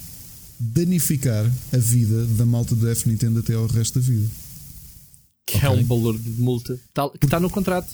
danificar 0.58 1.50
a 1.72 1.76
vida 1.76 2.24
da 2.26 2.46
malta 2.46 2.74
do 2.74 2.88
F-Nintendo 2.88 3.40
até 3.40 3.54
ao 3.54 3.66
resto 3.66 4.00
da 4.00 4.06
vida. 4.06 4.28
Que 5.46 5.58
okay? 5.58 5.68
é 5.68 5.70
um 5.70 5.84
valor 5.84 6.18
de 6.18 6.30
multa 6.40 6.78
que 7.18 7.26
está 7.26 7.38
no 7.38 7.50
contrato 7.50 7.88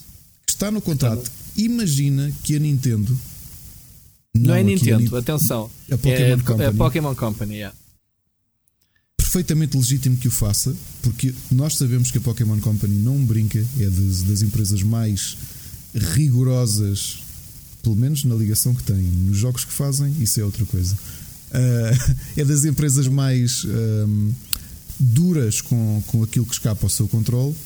está 0.61 0.71
no 0.71 0.83
contrato. 0.83 1.31
Imagina 1.57 2.31
que 2.45 2.55
a 2.55 2.59
Nintendo. 2.59 3.19
Não, 4.35 4.49
não 4.49 4.55
é 4.55 4.63
Nintendo, 4.63 5.17
a 5.17 5.19
atenção. 5.19 5.71
A 5.91 5.97
Pokémon 5.97 6.15
é, 6.15 6.37
Company. 6.37 6.65
A 6.65 6.73
Pokémon 6.73 7.15
Company, 7.15 7.55
yeah. 7.57 7.77
Perfeitamente 9.17 9.77
legítimo 9.77 10.17
que 10.17 10.29
o 10.29 10.31
faça, 10.31 10.75
porque 11.03 11.35
nós 11.51 11.77
sabemos 11.77 12.11
que 12.11 12.19
a 12.19 12.21
Pokémon 12.21 12.59
Company 12.61 12.95
não 12.95 13.25
brinca, 13.25 13.59
é 13.59 13.87
das, 13.87 14.23
das 14.23 14.43
empresas 14.43 14.83
mais 14.83 15.37
rigorosas, 15.95 17.19
pelo 17.83 17.97
menos 17.97 18.25
na 18.25 18.35
ligação 18.35 18.75
que 18.75 18.83
tem. 18.83 18.97
Nos 18.97 19.39
jogos 19.39 19.65
que 19.65 19.73
fazem, 19.73 20.15
isso 20.21 20.41
é 20.41 20.45
outra 20.45 20.65
coisa. 20.67 20.95
Uh, 21.51 22.17
é 22.41 22.45
das 22.45 22.65
empresas 22.65 23.09
mais 23.09 23.65
um, 23.65 24.33
duras 24.99 25.61
com, 25.61 26.03
com 26.07 26.23
aquilo 26.23 26.47
que 26.47 26.53
escapa 26.53 26.85
ao 26.85 26.91
seu 26.91 27.09
controle 27.09 27.57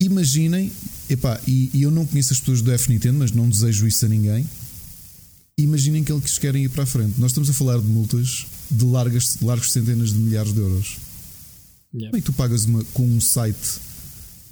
imaginem, 0.00 0.72
epá, 1.08 1.40
e, 1.46 1.70
e, 1.72 1.82
eu 1.82 1.90
não 1.90 2.06
conheço 2.06 2.32
as 2.32 2.40
pessoas 2.40 2.62
do 2.62 2.70
F 2.72 2.90
Nintendo, 2.90 3.18
mas 3.18 3.32
não 3.32 3.48
desejo 3.48 3.86
isso 3.86 4.04
a 4.04 4.08
ninguém. 4.08 4.48
Imaginem 5.56 6.02
que 6.02 6.12
eles 6.12 6.36
querem 6.38 6.64
ir 6.64 6.68
para 6.68 6.82
a 6.82 6.86
frente. 6.86 7.18
Nós 7.20 7.30
estamos 7.30 7.48
a 7.48 7.52
falar 7.52 7.78
de 7.78 7.86
multas 7.86 8.46
de 8.70 8.84
largas, 8.84 9.36
largos 9.40 9.70
centenas 9.70 10.12
de 10.12 10.18
milhares 10.18 10.52
de 10.52 10.60
euros. 10.60 10.96
Yeah. 11.94 12.10
Como 12.10 12.16
é 12.16 12.20
que 12.20 12.26
tu 12.26 12.32
pagas 12.32 12.64
uma, 12.64 12.84
com 12.86 13.06
um 13.06 13.20
site 13.20 13.78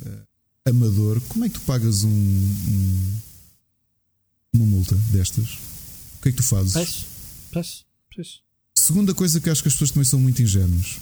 uh, 0.06 0.22
amador? 0.68 1.20
Como 1.22 1.44
é 1.44 1.48
que 1.48 1.54
tu 1.54 1.60
pagas 1.62 2.04
um, 2.04 2.08
um, 2.08 3.12
uma 4.54 4.66
multa 4.66 4.94
destas? 5.10 5.58
O 6.18 6.22
que 6.22 6.28
é 6.28 6.32
que 6.32 6.36
tu 6.36 6.44
fazes? 6.44 6.74
Peço, 6.74 7.06
peço, 7.50 7.84
peço. 8.14 8.40
Segunda 8.76 9.12
coisa 9.12 9.40
que 9.40 9.50
acho 9.50 9.60
que 9.60 9.68
as 9.68 9.74
pessoas 9.74 9.90
também 9.90 10.04
são 10.04 10.20
muito 10.20 10.40
ingênuas. 10.40 10.98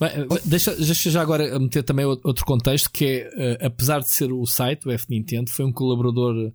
Bem, 0.00 0.26
deixa, 0.46 0.74
deixa, 0.74 1.10
já 1.10 1.20
agora 1.20 1.58
meter 1.58 1.82
também 1.82 2.06
outro 2.06 2.44
contexto 2.46 2.90
que 2.90 3.04
é, 3.04 3.58
uh, 3.62 3.66
apesar 3.66 4.00
de 4.00 4.10
ser 4.10 4.32
o 4.32 4.46
site, 4.46 4.88
o 4.88 4.90
F 4.90 5.06
Nintendo, 5.10 5.50
foi 5.50 5.64
um 5.64 5.72
colaborador 5.72 6.52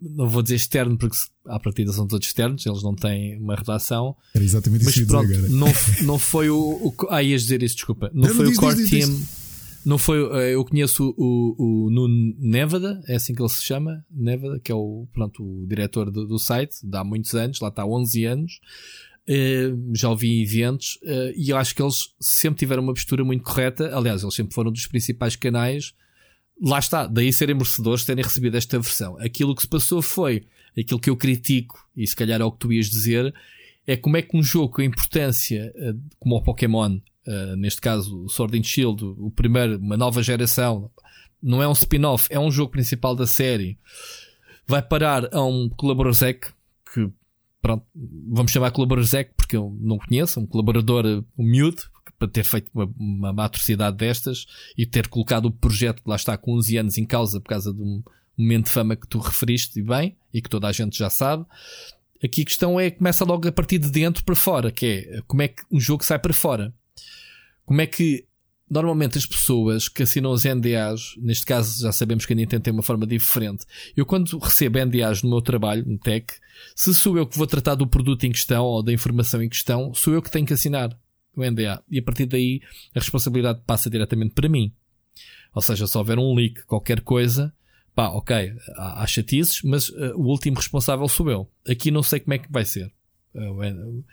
não 0.00 0.28
vou 0.28 0.42
dizer 0.42 0.56
externo, 0.56 0.96
porque 0.96 1.16
à 1.46 1.60
partida 1.60 1.92
são 1.92 2.06
todos 2.06 2.26
externos, 2.26 2.64
eles 2.64 2.82
não 2.82 2.94
têm 2.94 3.38
uma 3.38 3.54
redação. 3.54 4.16
Era 4.34 4.44
exatamente 4.44 4.84
mas 4.84 4.96
isso 4.96 5.06
pronto, 5.06 5.28
não, 5.50 5.66
não 6.02 6.18
foi 6.18 6.48
o, 6.48 6.56
o. 6.58 6.94
Ah, 7.10 7.22
ias 7.22 7.42
dizer 7.42 7.62
isso, 7.62 7.76
desculpa. 7.76 8.10
Não, 8.14 8.28
não 8.28 8.34
foi 8.34 8.46
diz, 8.46 8.56
o 8.56 8.60
core 8.60 8.76
diz, 8.76 8.88
diz, 8.88 9.06
team. 9.06 9.22
Não 9.84 9.98
foi. 9.98 10.18
Eh, 10.40 10.54
eu 10.54 10.64
conheço 10.64 11.14
o, 11.18 11.54
o 11.58 11.90
Nuno 11.90 12.34
Nevada, 12.38 13.02
é 13.06 13.16
assim 13.16 13.34
que 13.34 13.42
ele 13.42 13.48
se 13.50 13.62
chama, 13.62 14.04
Nevada, 14.10 14.58
que 14.58 14.72
é 14.72 14.74
o, 14.74 15.06
pronto, 15.12 15.42
o 15.42 15.66
diretor 15.66 16.10
do, 16.10 16.26
do 16.26 16.38
site, 16.38 16.76
há 16.92 17.04
muitos 17.04 17.34
anos, 17.34 17.60
lá 17.60 17.68
está 17.68 17.82
há 17.82 17.86
11 17.86 18.24
anos. 18.24 18.60
Uh, 19.26 19.94
já 19.94 20.10
ouvi 20.10 20.42
eventos 20.42 20.96
uh, 21.02 21.32
e 21.34 21.48
eu 21.48 21.56
acho 21.56 21.74
que 21.74 21.80
eles 21.80 22.14
sempre 22.20 22.58
tiveram 22.58 22.82
uma 22.82 22.92
postura 22.92 23.24
muito 23.24 23.42
correta. 23.42 23.96
Aliás, 23.96 24.22
eles 24.22 24.34
sempre 24.34 24.54
foram 24.54 24.70
dos 24.70 24.86
principais 24.86 25.34
canais 25.34 25.94
lá 26.60 26.78
está, 26.78 27.06
daí 27.06 27.32
serem 27.32 27.54
merecedores 27.54 28.04
terem 28.04 28.24
recebido 28.24 28.56
esta 28.56 28.78
versão. 28.78 29.16
Aquilo 29.18 29.54
que 29.54 29.62
se 29.62 29.68
passou 29.68 30.02
foi 30.02 30.46
aquilo 30.78 31.00
que 31.00 31.10
eu 31.10 31.16
critico, 31.16 31.88
e 31.96 32.06
se 32.06 32.16
calhar 32.16 32.40
é 32.40 32.44
o 32.44 32.52
que 32.52 32.58
tu 32.58 32.72
ias 32.72 32.88
dizer, 32.88 33.34
é 33.86 33.96
como 33.96 34.16
é 34.16 34.22
que 34.22 34.36
um 34.36 34.42
jogo 34.42 34.74
com 34.74 34.82
a 34.82 34.84
importância, 34.84 35.72
eh, 35.76 35.94
como 36.18 36.36
o 36.36 36.42
Pokémon, 36.42 36.98
eh, 37.26 37.56
neste 37.56 37.80
caso 37.80 38.24
o 38.24 38.28
Sword 38.28 38.58
and 38.58 38.62
Shield, 38.62 39.04
o 39.04 39.30
primeiro, 39.30 39.78
uma 39.78 39.96
nova 39.96 40.22
geração, 40.22 40.90
não 41.42 41.62
é 41.62 41.68
um 41.68 41.72
spin-off, 41.72 42.28
é 42.30 42.40
um 42.40 42.50
jogo 42.50 42.72
principal 42.72 43.14
da 43.14 43.26
série, 43.26 43.78
vai 44.66 44.82
parar 44.82 45.32
a 45.32 45.44
um 45.44 45.68
colaborador 45.68 46.34
que 46.92 47.10
pronto, 47.64 47.86
vamos 47.94 48.52
chamar 48.52 48.72
colaborador 48.72 49.08
Zek 49.08 49.32
porque 49.34 49.56
eu 49.56 49.74
não 49.80 49.96
conheço, 49.96 50.38
um 50.38 50.46
colaborador 50.46 51.24
humilde, 51.34 51.84
para 52.18 52.28
ter 52.28 52.44
feito 52.44 52.70
uma, 52.74 52.84
uma, 52.94 53.30
uma 53.30 53.44
atrocidade 53.46 53.96
destas 53.96 54.44
e 54.76 54.84
ter 54.84 55.08
colocado 55.08 55.46
o 55.46 55.50
projeto 55.50 56.02
que 56.02 56.10
lá 56.10 56.16
está 56.16 56.36
com 56.36 56.52
11 56.58 56.76
anos 56.76 56.98
em 56.98 57.06
causa 57.06 57.40
por 57.40 57.48
causa 57.48 57.72
de 57.72 57.80
um 57.80 58.02
momento 58.36 58.66
de 58.66 58.70
fama 58.70 58.94
que 58.94 59.08
tu 59.08 59.18
referiste 59.18 59.80
bem 59.80 60.14
e 60.32 60.42
que 60.42 60.50
toda 60.50 60.68
a 60.68 60.72
gente 60.72 60.98
já 60.98 61.08
sabe. 61.08 61.46
Aqui 62.22 62.42
a 62.42 62.44
questão 62.44 62.78
é 62.78 62.90
começa 62.90 63.24
logo 63.24 63.48
a 63.48 63.52
partir 63.52 63.78
de 63.78 63.90
dentro 63.90 64.22
para 64.24 64.34
fora, 64.34 64.70
que 64.70 64.86
é 64.86 65.22
como 65.26 65.40
é 65.40 65.48
que 65.48 65.62
um 65.72 65.80
jogo 65.80 66.04
sai 66.04 66.18
para 66.18 66.34
fora. 66.34 66.70
Como 67.64 67.80
é 67.80 67.86
que 67.86 68.26
normalmente 68.70 69.18
as 69.18 69.26
pessoas 69.26 69.88
que 69.88 70.02
assinam 70.02 70.30
os 70.30 70.44
NDAs, 70.44 71.14
neste 71.18 71.44
caso 71.44 71.82
já 71.82 71.92
sabemos 71.92 72.24
que 72.24 72.32
a 72.32 72.36
Nintendo 72.36 72.62
tem 72.62 72.72
uma 72.72 72.82
forma 72.82 73.06
diferente. 73.06 73.64
Eu 73.96 74.06
quando 74.06 74.38
recebo 74.38 74.84
NDAs 74.84 75.22
no 75.22 75.30
meu 75.30 75.42
trabalho, 75.42 75.84
no 75.86 75.98
tech, 75.98 76.26
se 76.74 76.94
sou 76.94 77.16
eu 77.16 77.26
que 77.26 77.36
vou 77.36 77.46
tratar 77.46 77.74
do 77.74 77.86
produto 77.86 78.24
em 78.24 78.32
questão 78.32 78.64
ou 78.64 78.82
da 78.82 78.92
informação 78.92 79.42
em 79.42 79.48
questão, 79.48 79.92
sou 79.94 80.14
eu 80.14 80.22
que 80.22 80.30
tenho 80.30 80.46
que 80.46 80.54
assinar 80.54 80.96
o 81.36 81.44
NDA. 81.44 81.82
E 81.90 81.98
a 81.98 82.02
partir 82.02 82.26
daí 82.26 82.60
a 82.94 83.00
responsabilidade 83.00 83.60
passa 83.66 83.90
diretamente 83.90 84.34
para 84.34 84.48
mim. 84.48 84.72
Ou 85.54 85.62
seja, 85.62 85.86
se 85.86 85.96
houver 85.96 86.18
um 86.18 86.34
leak, 86.34 86.64
qualquer 86.64 87.00
coisa, 87.00 87.52
pá, 87.94 88.08
ok, 88.08 88.52
há, 88.76 89.02
há 89.02 89.06
chatices, 89.06 89.62
mas 89.62 89.88
uh, 89.88 90.14
o 90.16 90.26
último 90.26 90.56
responsável 90.56 91.06
sou 91.08 91.30
eu. 91.30 91.50
Aqui 91.68 91.90
não 91.90 92.02
sei 92.02 92.20
como 92.20 92.34
é 92.34 92.38
que 92.38 92.50
vai 92.50 92.64
ser. 92.64 92.92
Uh, 93.34 94.04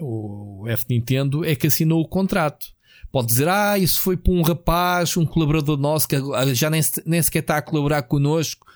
o, 0.00 0.62
o 0.62 0.68
F 0.68 0.86
Nintendo 0.88 1.44
é 1.44 1.54
que 1.54 1.66
assinou 1.66 2.00
o 2.00 2.08
contrato. 2.08 2.75
Pode 3.16 3.28
dizer, 3.28 3.48
ah, 3.48 3.78
isso 3.78 4.02
foi 4.02 4.14
para 4.14 4.30
um 4.30 4.42
rapaz, 4.42 5.16
um 5.16 5.24
colaborador 5.24 5.78
nosso 5.78 6.06
que 6.06 6.16
já 6.54 6.68
nem, 6.68 6.82
nem 7.06 7.22
sequer 7.22 7.38
está 7.38 7.56
a 7.56 7.62
colaborar 7.62 8.02
connosco. 8.02 8.66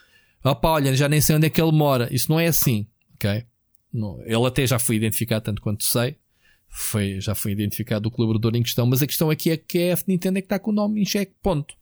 Opa, 0.42 0.70
olha, 0.70 0.94
já 0.94 1.10
nem 1.10 1.20
sei 1.20 1.36
onde 1.36 1.46
é 1.46 1.50
que 1.50 1.60
ele 1.60 1.72
mora. 1.72 2.08
Isso 2.10 2.32
não 2.32 2.40
é 2.40 2.46
assim, 2.46 2.86
ok? 3.16 3.44
Não, 3.92 4.18
ele 4.22 4.46
até 4.46 4.66
já 4.66 4.78
foi 4.78 4.96
identificado, 4.96 5.44
tanto 5.44 5.60
quanto 5.60 5.84
sei 5.84 6.16
foi, 6.70 7.20
já 7.20 7.34
foi 7.34 7.52
identificado 7.52 8.08
o 8.08 8.10
colaborador 8.10 8.56
em 8.56 8.62
questão, 8.62 8.86
mas 8.86 9.02
a 9.02 9.06
questão 9.06 9.28
aqui 9.28 9.50
é 9.50 9.58
que 9.58 9.90
a 9.90 9.98
Nintendo 10.06 10.38
é 10.38 10.40
que 10.40 10.46
está 10.46 10.58
com 10.58 10.70
o 10.70 10.74
nome 10.74 11.02
em 11.02 11.04
xeque, 11.04 11.34
ponto. 11.42 11.74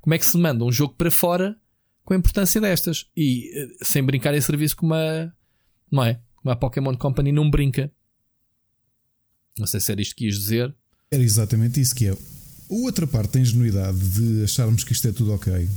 Como 0.00 0.14
é 0.14 0.18
que 0.18 0.24
se 0.24 0.38
manda 0.38 0.64
um 0.64 0.72
jogo 0.72 0.94
para 0.94 1.10
fora 1.10 1.60
com 2.04 2.14
a 2.14 2.16
importância 2.16 2.58
destas? 2.58 3.06
E 3.14 3.50
eh, 3.54 3.84
sem 3.84 4.02
brincar 4.02 4.34
em 4.34 4.40
serviço 4.40 4.76
como 4.76 4.94
a, 4.94 5.30
não 5.92 6.02
é? 6.02 6.22
Como 6.36 6.50
a 6.50 6.56
Pokémon 6.56 6.96
Company 6.96 7.32
não 7.32 7.50
brinca. 7.50 7.92
Não 9.58 9.66
sei 9.66 9.78
se 9.78 9.92
era 9.92 10.00
isto 10.00 10.16
que 10.16 10.24
ias 10.24 10.36
dizer. 10.36 10.74
Era 11.10 11.22
exatamente 11.22 11.80
isso 11.80 11.94
que 11.94 12.06
é. 12.06 12.16
Outra 12.68 13.06
parte 13.06 13.32
da 13.32 13.40
ingenuidade 13.40 13.98
de 13.98 14.44
acharmos 14.44 14.84
que 14.84 14.92
isto 14.92 15.08
é 15.08 15.12
tudo 15.12 15.32
ok. 15.32 15.68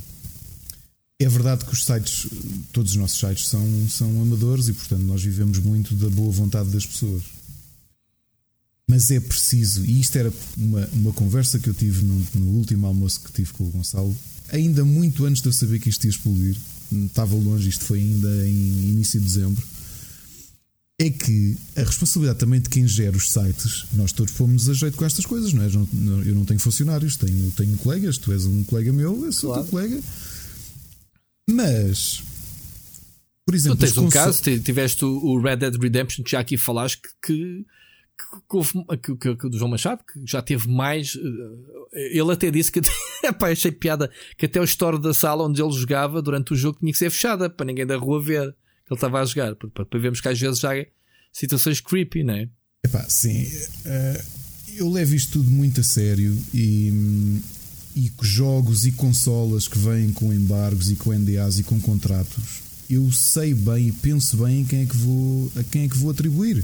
É 1.19 1.29
verdade 1.29 1.63
que 1.63 1.71
os 1.71 1.85
sites, 1.85 2.27
todos 2.73 2.91
os 2.91 2.97
nossos 2.97 3.19
sites 3.19 3.47
são, 3.47 3.87
são 3.87 4.21
amadores 4.21 4.67
e, 4.67 4.73
portanto, 4.73 5.03
nós 5.03 5.23
vivemos 5.23 5.59
muito 5.59 5.95
da 5.95 6.09
boa 6.09 6.31
vontade 6.31 6.69
das 6.69 6.85
pessoas. 6.85 7.23
Mas 8.87 9.09
é 9.09 9.19
preciso, 9.19 9.85
e 9.85 10.01
isto 10.01 10.17
era 10.17 10.33
uma, 10.57 10.85
uma 10.91 11.13
conversa 11.13 11.59
que 11.59 11.69
eu 11.69 11.73
tive 11.73 12.03
no, 12.03 12.27
no 12.35 12.57
último 12.57 12.87
almoço 12.87 13.21
que 13.21 13.31
tive 13.31 13.53
com 13.53 13.63
o 13.63 13.69
Gonçalo, 13.69 14.13
ainda 14.51 14.83
muito 14.83 15.23
antes 15.23 15.41
de 15.41 15.47
eu 15.47 15.53
saber 15.53 15.79
que 15.79 15.87
isto 15.87 16.03
ia 16.03 16.09
explodir, 16.09 16.57
estava 17.05 17.33
longe, 17.35 17.69
isto 17.69 17.85
foi 17.85 17.99
ainda 17.99 18.27
em 18.45 18.89
início 18.89 19.19
de 19.19 19.25
dezembro. 19.25 19.63
É 21.01 21.09
que 21.09 21.57
a 21.75 21.79
responsabilidade 21.81 22.37
também 22.37 22.59
de 22.59 22.69
quem 22.69 22.87
gera 22.87 23.17
os 23.17 23.31
sites, 23.31 23.85
nós 23.93 24.11
todos 24.11 24.33
fomos 24.33 24.69
a 24.69 24.73
jeito 24.73 24.95
com 24.95 25.03
estas 25.03 25.25
coisas, 25.25 25.51
não 25.51 25.63
é? 25.63 25.67
Eu 26.29 26.35
não 26.35 26.45
tenho 26.45 26.59
funcionários, 26.59 27.15
tenho, 27.17 27.49
tenho 27.51 27.75
colegas, 27.77 28.19
tu 28.19 28.31
és 28.31 28.45
um 28.45 28.63
colega 28.63 28.93
meu, 28.93 29.25
eu 29.25 29.33
sou 29.33 29.49
claro. 29.49 29.63
teu 29.63 29.71
colega. 29.71 29.99
Mas, 31.49 32.21
por 33.43 33.55
exemplo, 33.55 33.77
tu 33.77 33.81
tens 33.81 33.97
um 33.97 34.09
caso, 34.09 34.43
tiveste 34.59 35.03
o 35.03 35.41
Red 35.41 35.57
Dead 35.57 35.75
Redemption 35.75 36.23
que 36.23 36.31
já 36.31 36.39
aqui 36.39 36.55
falaste 36.55 37.01
que, 37.01 37.09
que 37.25 37.65
que, 39.01 39.35
que, 39.35 39.49
do 39.49 39.57
João 39.57 39.71
Machado, 39.71 40.03
que 40.03 40.21
já 40.25 40.41
teve 40.41 40.67
mais. 40.67 41.17
Eh, 41.93 42.19
ele 42.19 42.31
até 42.31 42.51
disse 42.51 42.71
que. 42.71 42.79
Epá, 43.25 43.49
achei 43.49 43.71
piada 43.71 44.11
que 44.37 44.45
até 44.45 44.59
o 44.59 44.63
store 44.63 44.99
da 44.99 45.13
sala 45.13 45.47
onde 45.47 45.61
ele 45.61 45.71
jogava 45.71 46.21
durante 46.21 46.53
o 46.53 46.55
jogo 46.55 46.79
tinha 46.79 46.91
que 46.91 46.97
ser 46.97 47.09
fechada 47.09 47.49
para 47.49 47.65
ninguém 47.65 47.85
da 47.85 47.97
rua 47.97 48.21
ver 48.21 48.55
ele 48.91 48.97
estava 48.97 49.21
a 49.21 49.25
jogar. 49.25 49.55
Para, 49.55 49.99
vermos 49.99 50.19
que 50.19 50.27
às 50.27 50.39
vezes 50.39 50.59
já 50.59 50.75
é 50.75 50.87
situações 51.31 51.79
creepy, 51.79 52.23
não 52.23 52.33
é? 52.33 52.49
Epá, 52.83 53.05
sim. 53.07 53.43
Uh, 53.85 54.23
eu 54.75 54.89
levo 54.89 55.15
isto 55.15 55.33
tudo 55.33 55.49
muito 55.49 55.81
a 55.81 55.83
sério 55.83 56.37
e. 56.53 57.41
E 57.93 58.09
jogos 58.21 58.85
e 58.85 58.93
consolas 58.93 59.67
que 59.67 59.77
vêm 59.77 60.13
com 60.13 60.31
embargos 60.31 60.89
e 60.89 60.95
com 60.95 61.11
NDAs 61.11 61.59
e 61.59 61.63
com 61.63 61.77
contratos, 61.81 62.61
eu 62.89 63.11
sei 63.11 63.53
bem 63.53 63.89
e 63.89 63.91
penso 63.91 64.37
bem 64.37 64.61
em 64.61 64.65
quem 64.65 64.83
é 64.83 64.85
que 64.85 64.95
vou, 64.95 65.51
a 65.57 65.63
quem 65.65 65.83
é 65.83 65.89
que 65.89 65.97
vou 65.97 66.09
atribuir. 66.09 66.63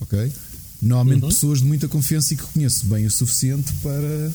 Ok? 0.00 0.32
Normalmente 0.80 1.24
uhum. 1.24 1.28
pessoas 1.28 1.58
de 1.58 1.66
muita 1.66 1.86
confiança 1.86 2.32
e 2.32 2.38
que 2.38 2.44
conheço 2.44 2.86
bem 2.86 3.04
o 3.04 3.10
suficiente 3.10 3.70
para. 3.82 4.32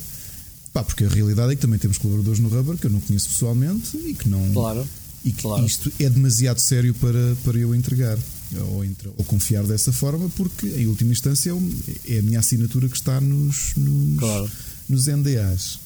Pá, 0.72 0.84
porque 0.84 1.04
a 1.04 1.10
realidade 1.10 1.54
é 1.54 1.56
que 1.56 1.62
também 1.64 1.80
temos 1.80 1.98
colaboradores 1.98 2.40
no 2.40 2.48
Rubber 2.48 2.78
que 2.78 2.86
eu 2.86 2.92
não 2.92 3.02
conheço 3.02 3.30
pessoalmente 3.30 3.98
e 3.98 4.14
que 4.14 4.30
não. 4.30 4.54
Claro. 4.54 4.88
E 5.24 5.32
que 5.32 5.42
claro. 5.42 5.66
isto 5.66 5.92
é 6.00 6.10
demasiado 6.10 6.60
sério 6.60 6.94
para, 6.94 7.36
para 7.44 7.58
eu 7.58 7.76
entregar 7.76 8.18
ou, 8.58 8.86
ou, 9.18 9.26
confiar 9.26 9.64
dessa 9.66 9.92
forma, 9.92 10.30
porque 10.30 10.66
em 10.68 10.88
última 10.88 11.12
instância 11.12 11.52
é, 11.52 12.16
é 12.16 12.20
a 12.20 12.22
minha 12.22 12.40
assinatura 12.40 12.88
que 12.88 12.96
está 12.96 13.20
nos, 13.20 13.76
nos, 13.76 14.20
claro. 14.20 14.52
nos 14.88 15.08
NDAs. 15.08 15.80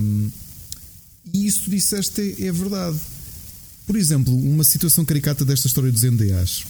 Um, 0.00 0.30
e 1.32 1.46
isso 1.46 1.64
tu 1.64 1.70
disseste 1.70 2.20
é, 2.20 2.46
é 2.46 2.52
verdade. 2.52 2.98
Por 3.86 3.96
exemplo, 3.96 4.34
uma 4.36 4.64
situação 4.64 5.04
caricata 5.04 5.44
desta 5.44 5.66
história 5.66 5.92
dos 5.92 6.02
NDAs. 6.02 6.64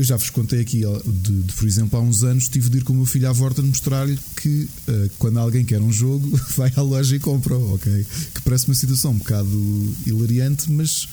Eu 0.00 0.04
já 0.04 0.16
vos 0.16 0.30
contei 0.30 0.62
aqui, 0.62 0.80
de, 1.04 1.42
de, 1.42 1.52
por 1.52 1.68
exemplo, 1.68 1.98
há 1.98 2.02
uns 2.02 2.24
anos 2.24 2.48
tive 2.48 2.70
de 2.70 2.78
ir 2.78 2.84
com 2.84 2.94
o 2.94 2.96
meu 2.96 3.04
filho 3.04 3.28
à 3.28 3.32
Vorta 3.34 3.60
mostrar-lhe 3.60 4.18
que 4.34 4.66
uh, 4.88 5.10
quando 5.18 5.38
alguém 5.38 5.62
quer 5.62 5.78
um 5.78 5.92
jogo, 5.92 6.40
vai 6.56 6.72
à 6.74 6.80
loja 6.80 7.16
e 7.16 7.18
compra, 7.18 7.54
ok? 7.54 8.06
Que 8.34 8.40
parece 8.40 8.66
uma 8.66 8.74
situação 8.74 9.10
um 9.10 9.18
bocado 9.18 9.94
hilariante, 10.06 10.72
mas 10.72 11.06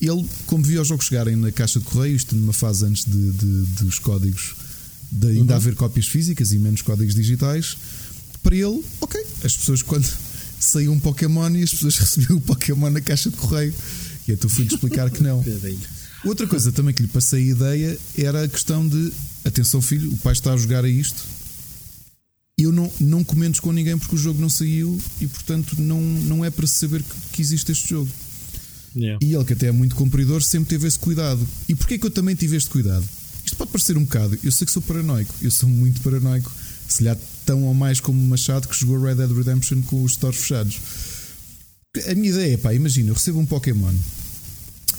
ele, 0.00 0.24
como 0.46 0.62
via 0.62 0.80
os 0.80 0.86
jogos 0.86 1.06
chegarem 1.06 1.34
na 1.34 1.50
caixa 1.50 1.80
de 1.80 1.86
correio, 1.86 2.14
isto 2.14 2.36
numa 2.36 2.52
fase 2.52 2.84
antes 2.84 3.04
de, 3.04 3.32
de, 3.32 3.62
dos 3.82 3.98
códigos, 3.98 4.54
de 5.10 5.26
ainda 5.26 5.54
uhum. 5.54 5.56
haver 5.56 5.74
cópias 5.74 6.06
físicas 6.06 6.52
e 6.52 6.58
menos 6.60 6.82
códigos 6.82 7.16
digitais, 7.16 7.76
para 8.44 8.54
ele, 8.54 8.80
ok, 9.00 9.20
as 9.42 9.56
pessoas 9.56 9.82
quando 9.82 10.06
saiu 10.60 10.92
um 10.92 11.00
Pokémon 11.00 11.50
e 11.56 11.64
as 11.64 11.70
pessoas 11.70 11.96
recebiam 11.98 12.38
o 12.38 12.40
Pokémon 12.40 12.90
na 12.90 13.00
caixa 13.00 13.28
de 13.28 13.36
correio. 13.36 13.74
E 14.28 14.30
então 14.30 14.48
fui-lhe 14.48 14.72
explicar 14.72 15.10
que 15.10 15.20
não. 15.20 15.42
Outra 16.24 16.46
coisa 16.46 16.70
também 16.70 16.94
que 16.94 17.02
lhe 17.02 17.08
passei 17.08 17.42
a 17.42 17.46
ideia 17.46 17.98
era 18.16 18.44
a 18.44 18.48
questão 18.48 18.86
de 18.86 19.12
atenção, 19.44 19.80
filho, 19.80 20.12
o 20.12 20.16
pai 20.18 20.32
está 20.32 20.52
a 20.52 20.56
jogar 20.56 20.84
a 20.84 20.88
isto. 20.88 21.22
Eu 22.58 22.70
não, 22.72 22.92
não 23.00 23.24
comentes 23.24 23.58
com 23.58 23.72
ninguém 23.72 23.96
porque 23.96 24.14
o 24.14 24.18
jogo 24.18 24.40
não 24.40 24.50
saiu 24.50 25.00
e, 25.18 25.26
portanto, 25.26 25.80
não, 25.80 26.00
não 26.00 26.44
é 26.44 26.50
para 26.50 26.66
saber 26.66 27.02
que, 27.02 27.14
que 27.32 27.42
existe 27.42 27.72
este 27.72 27.88
jogo. 27.88 28.10
Yeah. 28.94 29.18
E 29.24 29.34
ele, 29.34 29.44
que 29.44 29.54
até 29.54 29.68
é 29.68 29.72
muito 29.72 29.94
cumpridor, 29.96 30.42
sempre 30.42 30.68
teve 30.68 30.86
esse 30.86 30.98
cuidado. 30.98 31.46
E 31.68 31.74
porquê 31.74 31.96
que 31.96 32.04
eu 32.04 32.10
também 32.10 32.34
tive 32.34 32.56
este 32.56 32.68
cuidado? 32.68 33.08
Isto 33.42 33.56
pode 33.56 33.70
parecer 33.70 33.96
um 33.96 34.04
bocado. 34.04 34.38
Eu 34.44 34.52
sei 34.52 34.66
que 34.66 34.72
sou 34.72 34.82
paranoico, 34.82 35.34
eu 35.40 35.50
sou 35.50 35.68
muito 35.68 36.02
paranoico. 36.02 36.52
Se 36.86 37.02
lhe 37.02 37.10
tão 37.46 37.64
ou 37.64 37.72
mais 37.72 37.98
como 37.98 38.20
Machado 38.26 38.68
que 38.68 38.78
jogou 38.78 39.00
Red 39.00 39.14
Dead 39.14 39.30
Redemption 39.30 39.80
com 39.82 40.02
os 40.02 40.12
stores 40.12 40.40
fechados. 40.40 40.78
A 42.08 42.14
minha 42.14 42.28
ideia 42.28 42.54
é, 42.54 42.56
pá, 42.56 42.74
imagina, 42.74 43.08
eu 43.08 43.14
recebo 43.14 43.38
um 43.38 43.46
Pokémon 43.46 43.94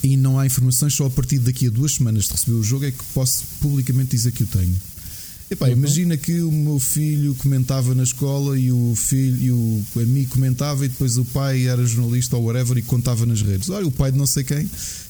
e 0.04 0.18
não 0.18 0.40
há 0.40 0.46
informações, 0.46 0.94
só 0.94 1.06
a 1.06 1.10
partir 1.10 1.40
daqui 1.40 1.68
a 1.68 1.70
duas 1.70 1.96
semanas 1.96 2.26
de 2.26 2.32
receber 2.32 2.58
o 2.58 2.64
jogo 2.64 2.86
é 2.86 2.92
que 2.92 3.04
posso 3.14 3.44
publicamente 3.60 4.12
dizer 4.12 4.32
que 4.32 4.44
o 4.44 4.48
tenho. 4.48 4.76
Epá, 5.50 5.68
uhum. 5.68 5.74
Imagina 5.74 6.16
que 6.16 6.42
o 6.42 6.52
meu 6.52 6.80
filho 6.80 7.36
comentava 7.36 7.94
na 7.94 8.04
escola 8.04 8.58
e 8.58 8.72
o 8.72 8.96
filho 8.96 9.42
e 9.42 9.52
o 9.52 9.84
amigo 9.98 10.32
comentava 10.32 10.86
e 10.86 10.88
depois 10.88 11.18
o 11.18 11.26
pai 11.26 11.68
era 11.68 11.86
jornalista 11.86 12.38
ou 12.38 12.46
whatever 12.46 12.78
e 12.78 12.82
contava 12.82 13.26
nas 13.26 13.42
redes. 13.42 13.70
Olha, 13.70 13.86
o 13.86 13.92
pai 13.92 14.14
de 14.14 14.18
não 14.18 14.26
sei 14.26 14.46
quem 14.46 14.70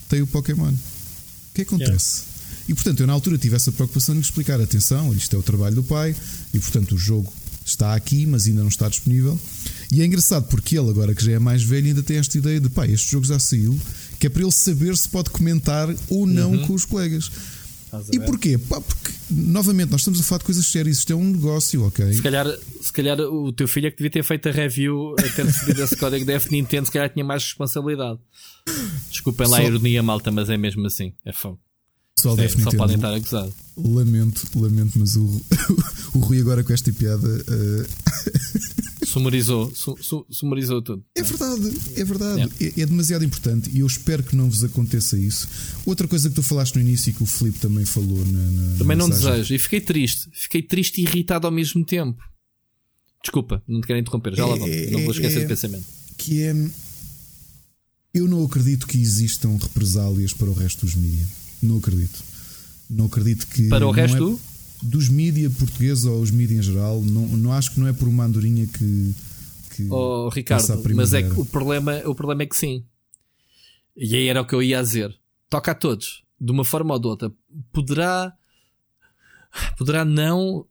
tem 0.09 0.21
o 0.21 0.27
Pokémon. 0.27 0.71
O 0.71 1.53
que 1.53 1.61
acontece? 1.61 2.21
Yeah. 2.21 2.31
E 2.69 2.73
portanto, 2.73 3.01
eu 3.01 3.07
na 3.07 3.13
altura 3.13 3.37
tive 3.37 3.55
essa 3.55 3.71
preocupação 3.71 4.15
de 4.15 4.21
lhe 4.21 4.25
explicar: 4.25 4.59
atenção, 4.59 5.13
isto 5.13 5.35
é 5.35 5.39
o 5.39 5.43
trabalho 5.43 5.75
do 5.75 5.83
pai 5.83 6.15
e 6.53 6.59
portanto 6.59 6.95
o 6.95 6.97
jogo 6.97 7.31
está 7.63 7.93
aqui, 7.93 8.25
mas 8.25 8.47
ainda 8.47 8.61
não 8.61 8.69
está 8.69 8.89
disponível. 8.89 9.39
E 9.91 10.01
é 10.01 10.05
engraçado 10.05 10.47
porque 10.47 10.77
ele, 10.77 10.89
agora 10.89 11.13
que 11.13 11.23
já 11.23 11.33
é 11.33 11.39
mais 11.39 11.63
velho, 11.63 11.87
ainda 11.87 12.01
tem 12.01 12.17
esta 12.17 12.35
ideia 12.37 12.59
de 12.59 12.69
pai, 12.69 12.91
este 12.91 13.11
jogo 13.11 13.25
já 13.25 13.37
saiu, 13.37 13.79
que 14.21 14.27
é 14.27 14.29
para 14.29 14.43
ele 14.43 14.51
saber 14.51 14.95
se 14.95 15.09
pode 15.09 15.31
comentar 15.31 15.89
ou 16.07 16.27
não 16.27 16.51
uhum. 16.51 16.67
com 16.67 16.73
os 16.75 16.85
colegas. 16.85 17.31
E 18.13 18.19
porquê? 18.19 18.55
Pá, 18.55 18.79
porque, 18.79 19.11
novamente, 19.31 19.89
nós 19.89 20.01
estamos 20.01 20.19
a 20.19 20.23
falar 20.23 20.37
de 20.37 20.45
coisas 20.45 20.65
sérias. 20.67 20.99
Isto 20.99 21.13
é 21.13 21.15
um 21.15 21.31
negócio, 21.31 21.83
ok? 21.87 22.13
Se 22.13 22.21
calhar, 22.21 22.45
se 22.79 22.93
calhar 22.93 23.19
o 23.19 23.51
teu 23.51 23.67
filho 23.67 23.87
é 23.87 23.91
que 23.91 23.97
devia 23.97 24.11
ter 24.11 24.23
feito 24.23 24.47
a 24.47 24.51
review, 24.51 25.15
a 25.17 25.23
ter 25.23 25.43
recebido 25.43 25.81
esse 25.81 25.95
código 25.97 26.23
da 26.23 26.33
F 26.33 26.51
Nintendo, 26.51 26.85
se 26.85 26.91
calhar 26.91 27.09
tinha 27.09 27.25
mais 27.25 27.43
responsabilidade. 27.43 28.19
Desculpem 29.09 29.47
lá 29.47 29.57
Só... 29.57 29.63
a 29.63 29.65
ironia, 29.65 30.03
malta, 30.03 30.29
mas 30.31 30.51
é 30.51 30.55
mesmo 30.55 30.85
assim. 30.85 31.13
É 31.25 31.33
fome. 31.33 31.57
Pessoal 32.15 32.35
Sim, 32.35 32.41
Nintendo, 32.43 32.63
só 32.63 32.77
podem 32.77 32.95
estar 32.97 33.13
acusados. 33.15 33.53
Lamento, 33.75 34.47
lamento, 34.53 34.99
mas 34.99 35.15
o, 35.15 35.41
o 36.13 36.19
Rui 36.19 36.39
agora 36.39 36.63
com 36.63 36.71
esta 36.71 36.93
piada. 36.93 37.27
Uh... 37.27 37.87
Sumarizou, 39.11 39.69
su, 39.75 39.97
su, 39.99 40.25
sumarizou 40.29 40.81
tudo. 40.81 41.03
É 41.13 41.21
verdade, 41.21 41.81
é 41.97 42.03
verdade. 42.05 42.49
É, 42.61 42.81
é, 42.81 42.85
demasiado 42.85 43.25
importante 43.25 43.69
e 43.73 43.79
eu 43.79 43.85
espero 43.85 44.23
que 44.23 44.37
não 44.37 44.49
vos 44.49 44.63
aconteça 44.63 45.17
isso. 45.17 45.49
Outra 45.85 46.07
coisa 46.07 46.29
que 46.29 46.35
tu 46.35 46.41
falaste 46.41 46.75
no 46.75 46.81
início 46.81 47.09
e 47.09 47.13
que 47.13 47.21
o 47.21 47.25
Filipe 47.25 47.59
também 47.59 47.83
falou 47.83 48.25
na. 48.25 48.39
na 48.39 48.77
também 48.77 48.95
na 48.95 49.03
não 49.03 49.09
desejo. 49.09 49.53
E 49.53 49.59
fiquei 49.59 49.81
triste. 49.81 50.29
Fiquei 50.31 50.61
triste 50.61 51.01
e 51.01 51.03
irritado 51.03 51.45
ao 51.45 51.51
mesmo 51.51 51.83
tempo. 51.83 52.23
Desculpa, 53.21 53.61
não 53.67 53.81
te 53.81 53.87
quero 53.87 53.99
interromper. 53.99 54.33
Já 54.33 54.45
lá 54.45 54.55
vamos. 54.55 54.73
É, 54.73 54.91
não 54.91 55.01
vou 55.01 55.11
esquecer 55.11 55.39
é, 55.39 55.43
do 55.43 55.47
pensamento. 55.49 55.85
Que 56.17 56.43
é. 56.43 56.55
Eu 58.13 58.29
não 58.29 58.45
acredito 58.45 58.87
que 58.87 58.97
existam 58.97 59.57
represálias 59.61 60.31
para 60.31 60.49
o 60.49 60.53
resto 60.53 60.85
dos 60.85 60.95
mídias. 60.95 61.27
Não 61.61 61.79
acredito. 61.79 62.23
Não 62.89 63.07
acredito 63.07 63.45
que. 63.47 63.67
Para 63.67 63.85
o 63.85 63.91
resto? 63.91 64.39
Dos 64.81 65.09
mídia 65.09 65.49
portugueses 65.49 66.05
ou 66.05 66.21
os 66.21 66.31
mídia 66.31 66.57
em 66.57 66.61
geral, 66.61 67.01
não, 67.01 67.27
não 67.27 67.53
acho 67.53 67.73
que 67.73 67.79
não 67.79 67.87
é 67.87 67.93
por 67.93 68.07
uma 68.07 68.25
andorinha 68.25 68.65
que. 68.67 69.15
que 69.75 69.87
oh, 69.89 70.29
Ricardo, 70.29 70.81
mas 70.95 71.13
é 71.13 71.21
que 71.21 71.39
o 71.39 71.45
problema, 71.45 72.01
o 72.05 72.15
problema 72.15 72.43
é 72.43 72.45
que 72.45 72.55
sim. 72.55 72.83
E 73.95 74.15
aí 74.15 74.27
era 74.27 74.41
o 74.41 74.45
que 74.45 74.55
eu 74.55 74.63
ia 74.63 74.81
dizer. 74.81 75.15
Toca 75.49 75.71
a 75.71 75.75
todos, 75.75 76.23
de 76.39 76.51
uma 76.51 76.65
forma 76.65 76.93
ou 76.93 76.99
de 76.99 77.07
outra. 77.07 77.31
Poderá. 77.71 78.33
Poderá 79.77 80.05
não, 80.05 80.65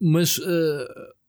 mas 0.00 0.38
uh, 0.38 0.44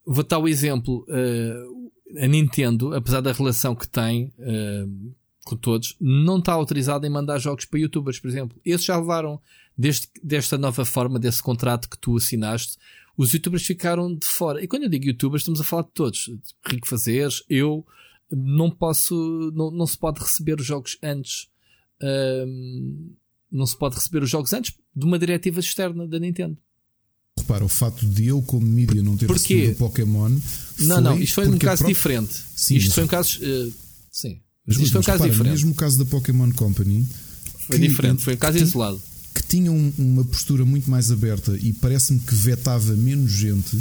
vou 0.05 0.23
dar 0.23 0.39
o 0.39 0.47
exemplo. 0.47 1.05
Uh, 1.07 1.85
a 2.17 2.27
Nintendo, 2.27 2.93
apesar 2.93 3.21
da 3.21 3.31
relação 3.31 3.75
que 3.75 3.87
tem 3.87 4.33
uh, 4.39 5.15
com 5.45 5.55
todos, 5.55 5.95
não 5.99 6.39
está 6.39 6.53
autorizada 6.53 7.05
em 7.05 7.09
mandar 7.09 7.37
jogos 7.37 7.65
para 7.65 7.79
youtubers, 7.79 8.19
por 8.19 8.27
exemplo. 8.27 8.59
Esses 8.65 8.85
já 8.85 8.97
levaram 8.97 9.39
deste, 9.77 10.09
desta 10.23 10.57
nova 10.57 10.85
forma, 10.85 11.19
desse 11.19 11.41
contrato 11.41 11.89
que 11.89 11.97
tu 11.97 12.15
assinaste, 12.17 12.77
os 13.17 13.31
youtubers 13.31 13.65
ficaram 13.65 14.13
de 14.13 14.25
fora. 14.25 14.63
E 14.63 14.67
quando 14.67 14.83
eu 14.83 14.89
digo 14.89 15.05
youtubers, 15.05 15.41
estamos 15.41 15.61
a 15.61 15.63
falar 15.63 15.83
de 15.83 15.91
todos. 15.93 16.29
Rico 16.65 16.87
Fazeres, 16.87 17.43
eu, 17.49 17.85
não 18.31 18.69
posso, 18.69 19.51
não, 19.53 19.71
não 19.71 19.87
se 19.87 19.97
pode 19.97 20.19
receber 20.19 20.59
os 20.59 20.65
jogos 20.65 20.97
antes. 21.01 21.47
Um, 22.01 23.13
não 23.51 23.65
se 23.65 23.77
pode 23.77 23.95
receber 23.95 24.23
os 24.23 24.29
jogos 24.29 24.51
antes 24.51 24.73
de 24.95 25.05
uma 25.05 25.17
diretiva 25.17 25.59
externa 25.59 26.07
da 26.07 26.19
Nintendo. 26.19 26.57
Repara, 27.37 27.63
o 27.63 27.69
facto 27.69 28.05
de 28.05 28.27
eu, 28.27 28.41
como 28.41 28.65
mídia, 28.65 29.03
não 29.03 29.15
ter 29.15 29.27
Porquê? 29.27 29.55
recebido 29.55 29.75
o 29.75 29.77
Pokémon. 29.77 30.37
Não, 30.79 31.01
não, 31.01 31.17
isto 31.19 31.35
foi 31.35 31.47
um 31.47 31.57
caso 31.57 31.83
própria... 31.83 31.93
diferente. 31.93 32.33
Sim, 32.55 32.75
isto 32.75 32.93
foi 32.93 33.03
um 33.03 33.07
caso. 33.07 33.39
Uh, 33.39 33.73
sim. 34.11 34.41
Mas, 34.65 34.77
isto 34.77 34.81
mas, 34.81 34.91
foi 34.91 34.99
um 34.99 35.03
caso 35.03 35.23
repara, 35.23 35.31
diferente. 35.31 35.51
Mesmo 35.51 35.71
o 35.71 35.75
caso 35.75 35.99
da 35.99 36.05
Pokémon 36.05 36.51
Company. 36.53 37.07
Foi 37.67 37.79
diferente, 37.79 38.23
foi 38.23 38.35
um 38.35 38.37
caso 38.37 38.57
que, 38.57 38.63
isolado 38.63 39.01
que 39.35 39.43
tinha 39.43 39.69
um, 39.69 39.91
uma 39.97 40.23
postura 40.23 40.63
muito 40.63 40.89
mais 40.89 41.11
aberta 41.11 41.57
e 41.61 41.73
parece-me 41.73 42.21
que 42.21 42.33
vetava 42.33 42.95
menos 42.95 43.31
gente, 43.31 43.77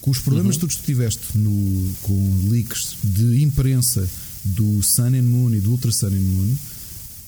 com 0.00 0.10
os 0.10 0.18
problemas 0.18 0.56
uhum. 0.56 0.62
todos 0.62 0.76
que 0.76 0.82
tiveste 0.82 1.38
no, 1.38 1.94
com 2.02 2.48
leaks 2.50 2.96
de 3.02 3.42
imprensa 3.42 4.08
do 4.44 4.82
Sun 4.82 5.14
and 5.14 5.22
Moon 5.22 5.54
e 5.54 5.60
do 5.60 5.70
Ultra 5.70 5.92
Sun 5.92 6.08
and 6.08 6.20
Moon, 6.20 6.56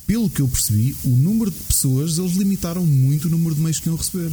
pelo 0.07 0.29
que 0.29 0.43
eu 0.43 0.49
percebi, 0.49 0.97
o 1.05 1.11
número 1.11 1.53
de 1.53 1.59
pessoas 1.59 2.19
eles 2.19 2.33
limitaram 2.33 2.85
muito 2.85 3.29
o 3.29 3.31
número 3.31 3.55
de 3.55 3.61
meios 3.61 3.79
que 3.79 3.89
iam 3.89 3.97
receber. 3.97 4.33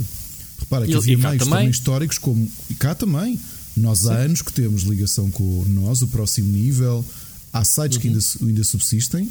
Repara 0.59 0.85
que 0.85 0.91
e, 0.91 0.95
havia 0.95 1.17
meios 1.17 1.37
também? 1.37 1.57
também 1.57 1.69
históricos 1.69 2.17
como. 2.17 2.49
E 2.69 2.73
cá 2.73 2.95
também. 2.95 3.39
Nós 3.77 4.07
há 4.07 4.17
Sim. 4.17 4.25
anos 4.25 4.41
que 4.41 4.51
temos 4.51 4.81
ligação 4.81 5.29
com 5.29 5.63
nós, 5.69 6.01
o 6.01 6.07
próximo 6.07 6.51
nível. 6.51 7.05
Há 7.53 7.63
sites 7.63 7.95
uhum. 7.95 8.01
que 8.01 8.07
ainda, 8.07 8.19
ainda 8.41 8.63
subsistem 8.63 9.29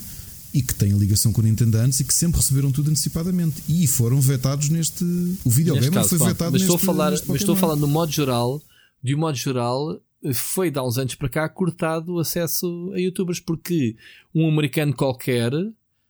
e 0.53 0.63
que 0.63 0.75
têm 0.75 0.91
ligação 0.93 1.33
com 1.33 1.41
o 1.41 1.45
Nintendo 1.45 1.79
antes 1.79 2.01
e 2.01 2.05
que 2.05 2.15
sempre 2.15 2.39
receberam 2.39 2.73
tudo 2.73 2.91
antecipadamente 2.91 3.63
e 3.69 3.87
foram 3.87 4.21
vetados 4.21 4.69
neste. 4.69 5.05
O 5.45 5.51
videogame 5.51 5.91
caso, 5.91 6.11
foi 6.11 6.19
vetado 6.19 6.53
mas 6.53 6.63
neste, 6.63 6.75
estou 6.75 6.77
a 6.77 6.95
falar, 6.95 7.11
Mas 7.11 7.41
estou 7.41 7.55
a 7.55 7.57
falar 7.57 7.77
no 7.77 7.87
modo 7.87 8.11
geral, 8.11 8.63
de 9.03 9.15
um 9.15 9.19
modo 9.19 9.37
geral, 9.37 10.01
foi 10.35 10.71
de 10.71 10.79
há 10.79 10.83
uns 10.83 10.99
anos 10.99 11.15
para 11.15 11.29
cá 11.29 11.49
cortado 11.49 12.15
o 12.15 12.19
acesso 12.19 12.93
a 12.95 12.99
youtubers 12.99 13.41
porque 13.41 13.97
um 14.35 14.49
americano 14.49 14.95
qualquer, 14.95 15.53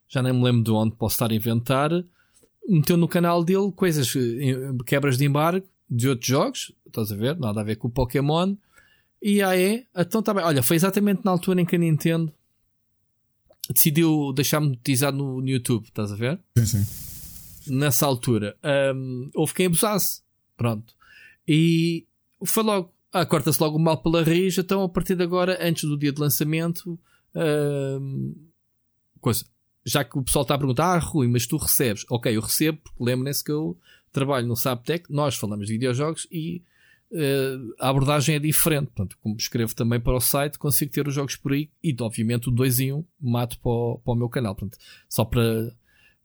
já 0.08 0.22
nem 0.22 0.32
me 0.32 0.42
lembro 0.42 0.62
de 0.62 0.70
onde 0.70 0.94
posso 0.94 1.14
estar 1.14 1.30
a 1.30 1.34
inventar, 1.34 1.90
meteu 2.68 2.96
no 2.96 3.08
canal 3.08 3.44
dele 3.44 3.72
coisas, 3.72 4.14
eh, 4.16 4.72
quebras 4.86 5.18
de 5.18 5.24
embargo 5.24 5.66
de 5.90 6.08
outros 6.08 6.28
jogos, 6.28 6.72
estás 6.86 7.10
a 7.10 7.16
ver? 7.16 7.38
Nada 7.38 7.60
a 7.60 7.64
ver 7.64 7.76
com 7.76 7.88
o 7.88 7.90
Pokémon. 7.90 8.54
E 9.22 9.42
aí, 9.42 9.84
então 9.96 10.22
tá 10.22 10.34
bem. 10.34 10.44
Olha, 10.44 10.62
foi 10.62 10.76
exatamente 10.76 11.22
na 11.24 11.30
altura 11.30 11.60
em 11.60 11.64
que 11.64 11.76
a 11.76 11.78
Nintendo 11.78 12.32
decidiu 13.72 14.32
deixar 14.32 14.60
monetizado 14.60 15.16
no, 15.16 15.40
no 15.40 15.48
YouTube, 15.48 15.84
estás 15.84 16.12
a 16.12 16.16
ver? 16.16 16.40
Sim, 16.56 16.66
sim. 16.66 17.74
Nessa 17.74 18.06
altura, 18.06 18.56
um, 18.94 19.30
houve 19.34 19.54
quem 19.54 19.66
abusasse. 19.66 20.22
Pronto. 20.56 20.94
E 21.46 22.06
foi 22.44 22.62
logo. 22.62 22.92
Ah, 23.12 23.24
corta-se 23.24 23.62
logo 23.62 23.76
o 23.76 23.80
mal 23.80 24.02
pela 24.02 24.22
raiz. 24.22 24.58
Então, 24.58 24.82
a 24.82 24.88
partir 24.88 25.14
de 25.14 25.22
agora, 25.22 25.58
antes 25.60 25.84
do 25.84 25.96
dia 25.96 26.12
de 26.12 26.20
lançamento, 26.20 26.98
um, 27.34 28.34
coisa, 29.20 29.44
já 29.84 30.04
que 30.04 30.18
o 30.18 30.22
pessoal 30.22 30.42
está 30.42 30.54
a 30.54 30.58
perguntar, 30.58 30.94
ah, 30.94 30.98
Rui, 30.98 31.26
mas 31.26 31.46
tu 31.46 31.56
recebes? 31.56 32.04
Ok, 32.10 32.36
eu 32.36 32.40
recebo, 32.40 32.78
porque 32.82 33.02
lembrem-se 33.02 33.42
que 33.42 33.50
eu 33.50 33.78
trabalho 34.12 34.46
no 34.46 34.56
Saptec, 34.56 35.10
nós 35.10 35.36
falamos 35.36 35.66
de 35.66 35.72
videojogos 35.74 36.26
e 36.30 36.62
a 37.78 37.88
abordagem 37.88 38.34
é 38.34 38.38
diferente. 38.38 38.86
Portanto, 38.86 39.16
como 39.22 39.36
escrevo 39.36 39.74
também 39.74 40.00
para 40.00 40.16
o 40.16 40.20
site, 40.20 40.58
consigo 40.58 40.92
ter 40.92 41.06
os 41.08 41.14
jogos 41.14 41.36
por 41.36 41.52
aí 41.52 41.70
e, 41.82 41.94
obviamente, 42.00 42.48
o 42.48 42.52
2 42.52 42.80
em 42.80 42.92
1 42.92 42.96
um, 42.96 43.04
mato 43.20 43.58
para 43.60 43.70
o, 43.70 43.98
para 44.04 44.12
o 44.12 44.16
meu 44.16 44.28
canal. 44.28 44.54
Portanto, 44.54 44.78
só 45.08 45.24
para 45.24 45.72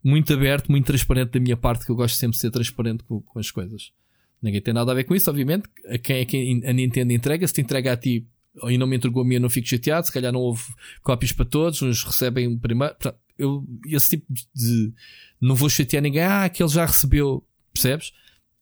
muito 0.03 0.34
aberto, 0.34 0.69
muito 0.69 0.86
transparente 0.86 1.31
da 1.31 1.39
minha 1.39 1.55
parte, 1.55 1.86
que 1.86 1.91
eu 1.91 1.95
gosto 1.95 2.17
sempre 2.17 2.36
de 2.36 2.41
ser 2.41 2.51
transparente 2.51 3.03
com, 3.03 3.21
com 3.21 3.39
as 3.39 3.49
coisas. 3.49 3.91
Ninguém 4.41 4.61
tem 4.61 4.73
nada 4.73 4.91
a 4.91 4.95
ver 4.95 5.05
com 5.05 5.15
isso, 5.15 5.29
obviamente. 5.29 5.69
A 5.88 5.97
quem 5.97 6.17
é 6.17 6.25
que 6.25 6.61
a 6.65 6.73
Nintendo 6.73 7.13
entrega, 7.13 7.47
se 7.47 7.53
te 7.53 7.61
entrega 7.61 7.93
a 7.93 7.97
ti 7.97 8.27
e 8.67 8.77
não 8.77 8.86
me 8.86 8.97
entregou 8.97 9.23
a 9.23 9.25
mim, 9.25 9.36
eu 9.36 9.41
não 9.41 9.49
fico 9.49 9.67
chateado. 9.67 10.05
Se 10.05 10.11
calhar 10.11 10.34
não 10.34 10.41
houve 10.41 10.63
cópias 11.01 11.31
para 11.31 11.45
todos, 11.45 11.81
uns 11.81 12.03
recebem 12.03 12.57
primeiro. 12.57 12.93
Eu, 13.38 13.65
esse 13.88 14.09
tipo 14.09 14.25
de. 14.53 14.93
Não 15.39 15.55
vou 15.55 15.69
chatear 15.69 16.03
ninguém, 16.03 16.23
ah, 16.23 16.47
que 16.49 16.61
ele 16.61 16.69
já 16.69 16.86
recebeu, 16.86 17.43
percebes? 17.73 18.11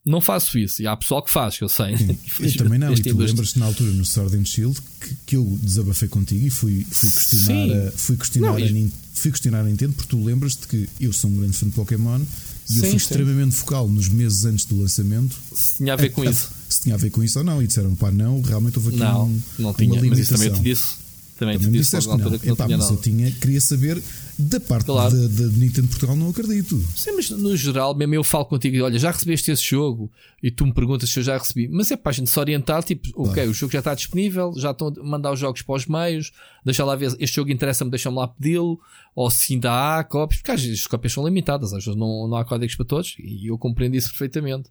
Não 0.04 0.20
faço 0.20 0.58
isso. 0.58 0.82
E 0.82 0.86
há 0.86 0.96
pessoal 0.96 1.22
que 1.22 1.30
faz, 1.30 1.56
que 1.56 1.64
eu 1.64 1.68
sei. 1.68 1.94
eu 2.40 2.56
também 2.56 2.78
não. 2.78 2.92
E 2.92 3.00
tu 3.00 3.16
lembras-te 3.16 3.58
na 3.58 3.66
altura 3.66 3.90
no 3.92 4.04
Sword 4.04 4.36
and 4.36 4.44
Shield 4.44 4.80
que, 5.00 5.16
que 5.26 5.36
eu 5.36 5.58
desabafei 5.62 6.08
contigo 6.08 6.46
e 6.46 6.50
fui, 6.50 6.86
fui 6.90 7.10
questionar, 7.10 7.88
a, 7.88 7.92
fui, 7.92 8.16
questionar 8.16 8.48
não, 8.48 8.56
a, 8.56 8.90
fui 9.14 9.30
questionar 9.30 9.60
a 9.60 9.64
Nintendo 9.64 9.92
porque 9.92 10.10
tu 10.10 10.22
lembras-te 10.22 10.66
que 10.66 10.88
eu 11.00 11.12
sou 11.12 11.30
um 11.30 11.36
grande 11.36 11.56
fã 11.56 11.66
de 11.66 11.72
Pokémon 11.72 12.20
e 12.20 12.72
sim, 12.72 12.76
eu 12.76 12.80
fui 12.80 12.90
sim. 12.90 12.96
extremamente 12.96 13.54
focal 13.54 13.88
nos 13.88 14.08
meses 14.08 14.44
antes 14.44 14.64
do 14.64 14.80
lançamento. 14.80 15.36
Se 15.54 15.76
tinha 15.76 15.92
a 15.92 15.96
ver 15.96 16.10
com 16.10 16.24
isso. 16.24 16.50
Se 16.68 16.80
tinha 16.82 16.94
a 16.94 16.98
ver 16.98 17.10
com 17.10 17.22
isso 17.22 17.38
ou 17.38 17.44
não. 17.44 17.62
E 17.62 17.66
disseram, 17.66 17.94
pá, 17.94 18.10
não, 18.10 18.40
realmente 18.40 18.78
houve 18.78 18.88
aqui 18.90 18.98
não, 18.98 19.26
um, 19.26 19.42
não 19.58 19.74
tinha, 19.74 20.02
mas 20.02 20.18
isso 20.18 20.32
também 20.32 20.52
te 20.52 20.60
disse. 20.60 21.02
Também, 21.38 21.58
também 21.58 21.72
te 21.72 21.78
disse 21.78 21.96
disseste 21.96 22.10
que 22.10 22.16
não. 22.16 22.38
Que 22.38 22.50
Epá, 22.50 22.68
não 22.68 22.78
mas 22.78 22.86
nada. 22.86 22.92
eu 22.92 23.02
tinha, 23.02 23.30
queria 23.32 23.60
saber 23.60 24.02
da 24.38 24.58
parte 24.60 24.86
claro. 24.86 25.14
da, 25.14 25.26
da 25.26 25.48
Nintendo 25.52 25.88
Portugal 25.88 26.16
não 26.16 26.30
acredito. 26.30 26.82
Sim, 26.96 27.12
mas 27.12 27.30
no 27.30 27.56
geral, 27.56 27.94
mesmo 27.94 28.14
eu 28.14 28.24
falo 28.24 28.44
contigo 28.46 28.84
olha, 28.84 28.98
já 28.98 29.10
recebeste 29.10 29.50
esse 29.50 29.62
jogo 29.62 30.10
e 30.42 30.50
tu 30.50 30.66
me 30.66 30.72
perguntas 30.72 31.10
se 31.10 31.18
eu 31.18 31.22
já 31.22 31.36
recebi. 31.36 31.68
Mas 31.68 31.90
é 31.90 31.96
para 31.96 32.10
a 32.10 32.12
gente 32.12 32.30
se 32.30 32.38
orientar, 32.38 32.82
tipo, 32.82 33.12
claro. 33.12 33.30
ok, 33.30 33.48
o 33.48 33.54
jogo 33.54 33.72
já 33.72 33.78
está 33.78 33.94
disponível, 33.94 34.52
já 34.56 34.70
estão 34.70 34.88
a 34.88 35.04
mandar 35.04 35.32
os 35.32 35.38
jogos 35.38 35.62
para 35.62 35.74
os 35.74 35.86
meios, 35.86 36.32
deixa 36.64 36.84
lá 36.84 36.96
ver, 36.96 37.14
este 37.18 37.36
jogo 37.36 37.50
interessa-me, 37.50 37.90
deixa-me 37.90 38.16
lá 38.16 38.26
pedi-lo, 38.28 38.80
ou 39.14 39.30
se 39.30 39.54
ainda 39.54 39.70
há 39.70 40.04
cópias, 40.04 40.40
porque 40.40 40.50
às 40.52 40.62
vezes 40.62 40.80
as 40.80 40.86
cópias 40.86 41.12
são 41.12 41.24
limitadas, 41.24 41.72
às 41.72 41.84
vezes 41.84 41.98
não, 41.98 42.26
não 42.26 42.36
há 42.36 42.44
códigos 42.44 42.76
para 42.76 42.86
todos, 42.86 43.14
e 43.18 43.48
eu 43.48 43.58
compreendo 43.58 43.94
isso 43.94 44.08
perfeitamente. 44.08 44.70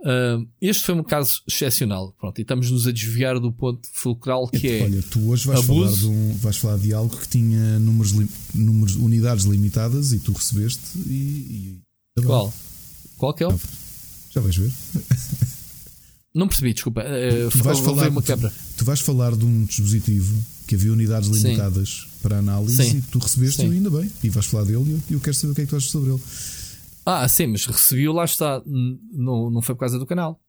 Uh, 0.00 0.46
este 0.60 0.84
foi 0.84 0.94
um 0.94 1.02
caso 1.02 1.42
excepcional, 1.48 2.14
pronto, 2.18 2.38
e 2.38 2.42
estamos-nos 2.42 2.86
a 2.86 2.92
desviar 2.92 3.40
do 3.40 3.52
ponto 3.52 3.88
fulcral 3.92 4.46
que 4.48 4.68
é. 4.68 4.84
Olha, 4.84 5.02
tu 5.02 5.30
hoje 5.30 5.46
vais 5.46 5.64
falar, 5.64 5.90
de 5.90 6.06
um, 6.06 6.32
vais 6.34 6.56
falar 6.56 6.78
de 6.78 6.92
algo 6.92 7.16
que 7.16 7.28
tinha 7.28 7.78
números, 7.78 8.12
números 8.54 8.94
unidades 8.96 9.44
limitadas 9.44 10.12
e 10.12 10.20
tu 10.20 10.32
recebeste 10.32 10.98
e. 11.06 11.80
e... 12.18 12.22
Qual? 12.24 12.52
Qual 13.16 13.34
que 13.34 13.42
é 13.42 13.48
o? 13.48 13.60
Já 14.30 14.40
vais 14.40 14.56
ver. 14.56 14.72
Não 16.34 16.48
percebi, 16.48 16.72
desculpa. 16.72 17.02
Uh, 17.02 17.50
tu, 17.50 17.58
vais 17.58 17.78
falar, 17.78 18.08
uma 18.08 18.22
quebra. 18.22 18.48
Tu, 18.48 18.78
tu, 18.78 18.84
vais 18.84 19.00
falar 19.00 19.36
de 19.36 19.44
um 19.44 19.64
dispositivo 19.64 20.34
que 20.66 20.74
havia 20.74 20.92
unidades 20.92 21.28
limitadas 21.28 21.88
Sim. 21.88 22.18
para 22.22 22.38
análise 22.38 22.82
Sim. 22.82 22.98
e 22.98 23.02
tu 23.02 23.18
recebeste 23.18 23.62
Sim. 23.62 23.70
ainda 23.70 23.90
bem. 23.90 24.10
E 24.22 24.28
vais 24.30 24.46
falar 24.46 24.64
dele 24.64 24.84
e 24.88 24.92
eu, 24.92 25.00
eu 25.16 25.20
quero 25.20 25.34
saber 25.34 25.52
o 25.52 25.54
que 25.54 25.62
é 25.62 25.64
que 25.64 25.70
tu 25.70 25.76
achas 25.76 25.90
sobre 25.90 26.10
ele. 26.10 26.20
Ah, 27.04 27.26
sim, 27.28 27.48
mas 27.48 27.66
recebi-o, 27.66 28.12
lá 28.12 28.24
está. 28.24 28.62
Não, 28.64 29.50
não 29.50 29.60
foi 29.60 29.74
por 29.74 29.80
causa 29.80 29.98
do 29.98 30.06
canal. 30.06 30.40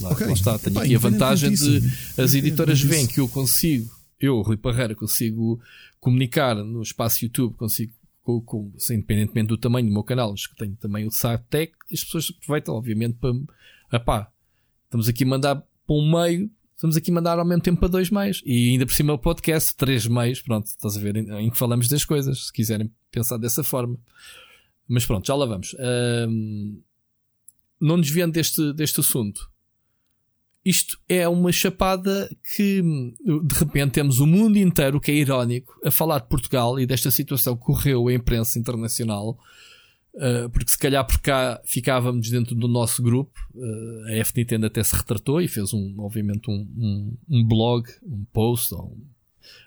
Lá, 0.00 0.12
okay. 0.12 0.26
lá 0.26 0.32
está. 0.32 0.58
Tenho 0.58 0.78
aqui 0.78 0.94
a 0.94 0.98
vantagem 0.98 1.52
de 1.52 1.82
as 2.16 2.34
editoras 2.34 2.80
veem 2.80 3.06
que 3.06 3.20
eu 3.20 3.28
consigo, 3.28 3.90
eu, 4.20 4.40
Rui 4.42 4.56
Parreira, 4.56 4.94
consigo 4.94 5.60
comunicar 6.00 6.54
no 6.54 6.82
espaço 6.82 7.24
YouTube, 7.24 7.54
consigo, 7.56 7.92
com, 8.22 8.40
com, 8.40 8.72
assim, 8.76 8.94
independentemente 8.94 9.48
do 9.48 9.58
tamanho 9.58 9.86
do 9.86 9.92
meu 9.92 10.04
canal, 10.04 10.30
mas 10.30 10.46
que 10.46 10.56
tenho 10.56 10.76
também 10.76 11.06
o 11.06 11.10
site 11.10 11.44
tech, 11.50 11.72
as 11.92 12.04
pessoas 12.04 12.32
aproveitam, 12.36 12.74
obviamente, 12.74 13.16
para. 13.20 13.34
Epá, 13.92 14.30
estamos 14.84 15.08
aqui 15.08 15.24
a 15.24 15.26
mandar 15.26 15.56
para 15.56 15.96
um 15.96 16.10
meio, 16.10 16.50
estamos 16.80 16.96
aqui 16.96 17.10
a 17.10 17.14
mandar 17.14 17.38
ao 17.38 17.44
mesmo 17.44 17.62
tempo 17.62 17.78
para 17.78 17.90
dois 17.90 18.10
meios. 18.10 18.42
E 18.44 18.70
ainda 18.70 18.86
por 18.86 18.94
cima 18.94 19.12
o 19.12 19.18
podcast, 19.18 19.76
três 19.76 20.06
meios, 20.06 20.40
pronto, 20.40 20.66
estás 20.66 20.96
a 20.96 21.00
ver, 21.00 21.14
em, 21.14 21.50
que 21.50 21.58
falamos 21.58 21.88
das 21.88 22.06
coisas, 22.06 22.46
se 22.46 22.52
quiserem 22.52 22.90
pensar 23.10 23.36
dessa 23.36 23.62
forma. 23.62 23.98
Mas 24.88 25.04
pronto, 25.04 25.26
já 25.26 25.34
lá 25.34 25.44
vamos. 25.44 25.76
Um, 25.78 26.80
não 27.78 28.00
desviando 28.00 28.32
deste, 28.32 28.72
deste 28.72 28.98
assunto, 29.00 29.50
isto 30.64 30.98
é 31.06 31.28
uma 31.28 31.52
chapada 31.52 32.34
que 32.56 32.82
de 32.82 33.54
repente 33.54 33.92
temos 33.92 34.18
o 34.18 34.26
mundo 34.26 34.56
inteiro, 34.56 34.96
o 34.96 35.00
que 35.00 35.10
é 35.10 35.14
irónico, 35.14 35.78
a 35.84 35.90
falar 35.90 36.20
de 36.20 36.28
Portugal 36.28 36.80
e 36.80 36.86
desta 36.86 37.10
situação 37.10 37.56
que 37.56 37.62
correu 37.62 38.08
a 38.08 38.14
imprensa 38.14 38.58
internacional. 38.58 39.38
Uh, 40.12 40.50
porque 40.50 40.70
se 40.70 40.78
calhar 40.78 41.06
por 41.06 41.20
cá 41.20 41.60
ficávamos 41.64 42.28
dentro 42.30 42.54
do 42.54 42.66
nosso 42.66 43.02
grupo, 43.02 43.38
uh, 43.54 44.06
a 44.06 44.14
F 44.16 44.32
Nintendo 44.36 44.66
até 44.66 44.82
se 44.82 44.94
retratou 44.94 45.40
e 45.40 45.46
fez 45.46 45.72
um, 45.72 45.94
obviamente 45.98 46.50
um, 46.50 46.66
um, 46.76 47.16
um 47.28 47.46
blog, 47.46 47.88
um 48.02 48.24
post 48.32 48.74
um, 48.74 48.96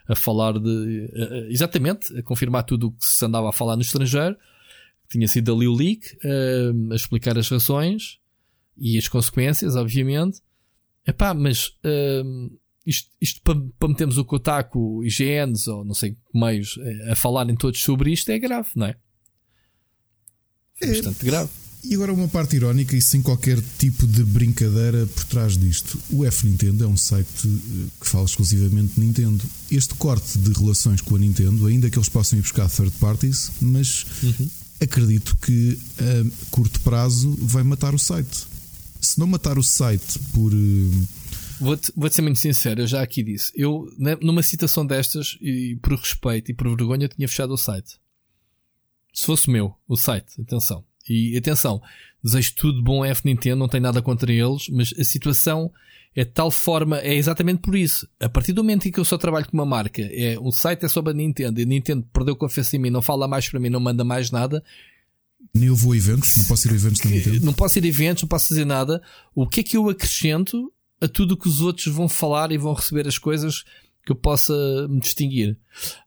a 0.06 0.14
falar 0.14 0.58
de 0.58 1.10
uh, 1.12 1.50
exatamente, 1.50 2.16
a 2.18 2.22
confirmar 2.22 2.64
tudo 2.64 2.88
o 2.88 2.92
que 2.92 3.04
se 3.04 3.24
andava 3.24 3.48
a 3.48 3.52
falar 3.52 3.76
no 3.76 3.82
estrangeiro. 3.82 4.36
Tinha 5.08 5.28
sido 5.28 5.54
ali 5.54 5.68
o 5.68 5.74
leak, 5.74 6.18
a 6.90 6.94
explicar 6.94 7.38
as 7.38 7.48
razões 7.48 8.18
e 8.76 8.98
as 8.98 9.06
consequências, 9.06 9.76
obviamente. 9.76 10.40
Epá, 11.06 11.34
mas 11.34 11.76
isto, 12.86 13.10
isto 13.20 13.40
para, 13.42 13.58
para 13.78 13.88
metermos 13.88 14.18
o 14.18 14.24
Kotaku, 14.24 15.02
IGNs 15.04 15.68
ou 15.68 15.84
não 15.84 15.94
sei 15.94 16.16
meios 16.34 16.78
eh, 16.78 17.12
a 17.12 17.16
falarem 17.16 17.56
todos 17.56 17.80
sobre 17.80 18.12
isto 18.12 18.30
é 18.30 18.38
grave, 18.38 18.68
não 18.76 18.86
é? 18.86 18.96
É 20.84 20.94
bastante 20.94 21.24
grave. 21.24 21.50
E 21.82 21.94
agora 21.94 22.14
uma 22.14 22.28
parte 22.28 22.56
irónica 22.56 22.96
e 22.96 23.02
sem 23.02 23.20
qualquer 23.20 23.60
tipo 23.78 24.06
de 24.06 24.24
brincadeira 24.24 25.06
por 25.06 25.24
trás 25.24 25.58
disto. 25.58 25.98
O 26.10 26.24
F 26.24 26.46
Nintendo 26.46 26.84
é 26.84 26.86
um 26.86 26.96
site 26.96 27.46
eh, 27.46 27.86
que 28.00 28.06
fala 28.06 28.24
exclusivamente 28.24 28.94
de 28.94 29.00
Nintendo. 29.00 29.44
Este 29.70 29.94
corte 29.94 30.38
de 30.38 30.50
relações 30.52 31.02
com 31.02 31.14
a 31.16 31.18
Nintendo, 31.18 31.66
ainda 31.66 31.90
que 31.90 31.98
eles 31.98 32.08
possam 32.08 32.38
ir 32.38 32.42
buscar 32.42 32.70
third 32.70 32.92
parties, 32.98 33.50
mas 33.60 34.06
uhum. 34.22 34.48
acredito 34.80 35.36
que 35.42 35.78
a 35.98 36.46
curto 36.50 36.80
prazo 36.80 37.36
vai 37.38 37.62
matar 37.62 37.94
o 37.94 37.98
site 37.98 38.54
se 39.04 39.18
não 39.20 39.26
matar 39.26 39.58
o 39.58 39.62
site 39.62 40.18
por. 40.32 40.52
Eh, 40.52 41.06
vou-te 41.60 41.92
vou 41.94 42.10
ser 42.10 42.22
muito 42.22 42.38
sincero, 42.38 42.80
eu 42.80 42.86
já 42.86 43.02
aqui 43.02 43.22
disse. 43.22 43.52
Eu, 43.54 43.86
numa 44.20 44.42
citação 44.42 44.84
destas, 44.84 45.36
e 45.40 45.76
por 45.82 45.98
respeito 45.98 46.50
e 46.50 46.54
por 46.54 46.68
vergonha, 46.68 47.08
tinha 47.08 47.28
fechado 47.28 47.52
o 47.52 47.58
site. 47.58 47.98
Se 49.14 49.24
fosse 49.24 49.48
meu, 49.48 49.74
o 49.88 49.96
site, 49.96 50.40
atenção. 50.40 50.84
E 51.08 51.36
atenção, 51.36 51.80
desejo 52.22 52.54
tudo 52.56 52.82
bom 52.82 53.02
a 53.02 53.08
F 53.08 53.22
Nintendo, 53.24 53.56
não 53.56 53.68
tem 53.68 53.80
nada 53.80 54.02
contra 54.02 54.32
eles, 54.32 54.68
mas 54.68 54.92
a 54.98 55.04
situação 55.04 55.70
é 56.16 56.24
de 56.24 56.30
tal 56.30 56.50
forma, 56.50 56.98
é 56.98 57.14
exatamente 57.14 57.60
por 57.60 57.76
isso. 57.76 58.08
A 58.20 58.28
partir 58.28 58.52
do 58.52 58.62
momento 58.62 58.88
em 58.88 58.90
que 58.90 58.98
eu 58.98 59.04
só 59.04 59.16
trabalho 59.16 59.46
com 59.46 59.56
uma 59.56 59.66
marca, 59.66 60.02
é, 60.02 60.36
o 60.40 60.50
site 60.50 60.84
é 60.84 60.88
sobre 60.88 61.12
a 61.12 61.14
Nintendo, 61.14 61.60
e 61.60 61.62
a 61.62 61.66
Nintendo 61.66 62.06
perdeu 62.12 62.34
confiança 62.34 62.76
em 62.76 62.78
mim, 62.78 62.90
não 62.90 63.02
fala 63.02 63.28
mais 63.28 63.48
para 63.48 63.60
mim, 63.60 63.70
não 63.70 63.80
manda 63.80 64.02
mais 64.02 64.30
nada, 64.30 64.62
nem 65.54 65.68
eu 65.68 65.76
vou 65.76 65.92
a 65.92 65.96
eventos, 65.96 66.36
não 66.36 66.44
posso 66.46 66.66
ir 66.66 66.72
a 66.72 66.74
eventos 66.74 67.00
também. 67.00 67.40
Não 67.40 67.52
posso 67.52 67.78
ir 67.78 67.84
a 67.84 67.88
eventos, 67.88 68.22
não 68.22 68.28
posso 68.28 68.48
fazer 68.48 68.64
nada. 68.64 69.02
O 69.34 69.46
que 69.46 69.60
é 69.60 69.62
que 69.62 69.76
eu 69.76 69.88
acrescento 69.88 70.72
a 71.00 71.06
tudo 71.06 71.32
o 71.32 71.36
que 71.36 71.48
os 71.48 71.60
outros 71.60 71.86
vão 71.86 72.08
falar 72.08 72.50
e 72.50 72.58
vão 72.58 72.72
receber 72.72 73.06
as 73.06 73.18
coisas 73.18 73.64
que 74.04 74.12
eu 74.12 74.16
possa 74.16 74.54
me 74.88 75.00
distinguir? 75.00 75.58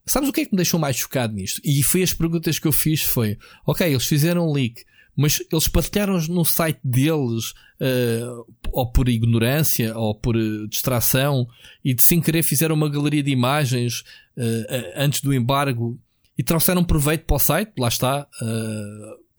Sabes 0.06 0.30
o 0.30 0.34
que 0.34 0.42
é 0.42 0.46
que 0.46 0.52
me 0.52 0.58
deixou 0.58 0.80
mais 0.80 0.96
chocado 0.96 1.34
nisto? 1.34 1.62
E 1.64 1.82
foi 1.84 2.04
as 2.04 2.14
perguntas 2.14 2.60
que 2.60 2.68
eu 2.68 2.72
fiz 2.72 3.02
foi, 3.02 3.38
ok, 3.66 3.88
eles 3.88 4.06
fizeram 4.06 4.48
um 4.48 4.54
leak, 4.54 4.84
mas 5.18 5.42
eles 5.52 5.68
partilharam 5.68 6.22
no 6.28 6.46
site 6.46 6.80
deles, 6.84 7.52
uh, 7.82 8.46
ou 8.72 8.92
por 8.92 9.10
ignorância, 9.10 9.98
ou 9.98 10.14
por 10.14 10.38
uh, 10.38 10.68
distração, 10.68 11.48
e 11.84 11.92
de 11.96 12.04
sem 12.04 12.22
querer 12.22 12.44
fizeram 12.44 12.76
uma 12.76 12.88
galeria 12.88 13.24
de 13.24 13.32
imagens 13.32 14.02
uh, 14.38 14.94
antes 14.96 15.22
do 15.22 15.34
embargo 15.34 16.00
e 16.38 16.44
trouxeram 16.44 16.84
proveito 16.84 17.26
para 17.26 17.36
o 17.36 17.40
site, 17.40 17.74
lá 17.80 17.88
está, 17.88 18.28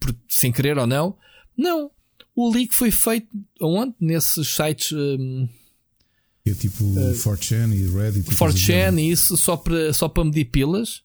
por, 0.01 0.13
sem 0.27 0.51
querer 0.51 0.77
ou 0.77 0.85
não. 0.85 1.15
Não. 1.57 1.89
O 2.35 2.51
leak 2.51 2.73
foi 2.73 2.91
feito 2.91 3.29
aonde? 3.61 3.95
Nesses 4.01 4.49
sites. 4.53 4.93
É 6.45 6.53
tipo 6.53 6.83
uh, 6.83 7.13
4chan 7.13 7.73
e 7.73 7.87
Reddit. 7.87 8.29
4chan 8.29 8.99
e 8.99 9.11
isso 9.11 9.37
só 9.37 9.57
para, 9.57 9.93
só 9.93 10.11
medir 10.23 10.45
pilas. 10.45 11.03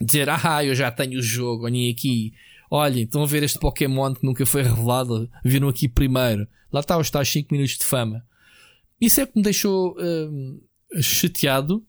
Dizer, 0.00 0.28
ah, 0.28 0.62
eu 0.62 0.74
já 0.74 0.90
tenho 0.90 1.18
o 1.18 1.22
jogo, 1.22 1.64
olhem 1.64 1.90
aqui. 1.90 2.34
Olhem, 2.70 3.04
estão 3.04 3.22
a 3.22 3.26
ver 3.26 3.42
este 3.42 3.58
Pokémon 3.58 4.12
que 4.12 4.24
nunca 4.24 4.44
foi 4.44 4.62
revelado. 4.62 5.30
Viram 5.44 5.68
aqui 5.68 5.88
primeiro. 5.88 6.46
Lá 6.72 6.80
está 6.80 6.98
os 6.98 7.10
tais 7.10 7.28
5 7.28 7.48
minutos 7.52 7.78
de 7.78 7.84
fama. 7.84 8.22
Isso 9.00 9.20
é 9.20 9.26
que 9.26 9.32
me 9.36 9.42
deixou 9.42 9.96
hum, 9.98 10.60
chateado 11.00 11.84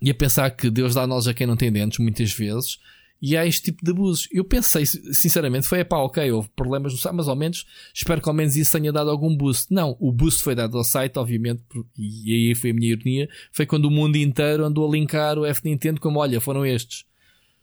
e 0.00 0.10
a 0.10 0.14
pensar 0.14 0.50
que 0.50 0.70
Deus 0.70 0.94
dá 0.94 1.06
nós 1.06 1.26
a 1.26 1.34
quem 1.34 1.46
não 1.46 1.56
tem 1.56 1.72
dentes, 1.72 1.98
muitas 1.98 2.32
vezes 2.32 2.78
e 3.20 3.36
há 3.36 3.44
este 3.44 3.64
tipo 3.64 3.84
de 3.84 3.90
abusos. 3.90 4.28
Eu 4.32 4.44
pensei, 4.44 4.86
sinceramente, 4.86 5.66
foi 5.66 5.84
pá, 5.84 5.98
ok, 5.98 6.30
houve 6.30 6.48
problemas 6.54 6.92
no 6.92 6.98
site, 6.98 7.14
mas 7.14 7.28
ao 7.28 7.36
menos 7.36 7.66
espero 7.92 8.22
que 8.22 8.28
ao 8.28 8.34
menos 8.34 8.56
isso 8.56 8.72
tenha 8.72 8.92
dado 8.92 9.10
algum 9.10 9.36
boost. 9.36 9.72
Não, 9.72 9.96
o 9.98 10.12
boost 10.12 10.42
foi 10.42 10.54
dado 10.54 10.78
ao 10.78 10.84
site, 10.84 11.18
obviamente, 11.18 11.62
e 11.98 12.32
aí 12.32 12.54
foi 12.54 12.70
a 12.70 12.74
minha 12.74 12.92
ironia, 12.92 13.28
foi 13.52 13.66
quando 13.66 13.86
o 13.86 13.90
mundo 13.90 14.16
inteiro 14.16 14.64
andou 14.64 14.88
a 14.88 14.92
linkar 14.92 15.38
o 15.38 15.44
F 15.44 15.62
Nintendo 15.64 16.00
como, 16.00 16.20
olha, 16.20 16.40
foram 16.40 16.64
estes. 16.64 17.04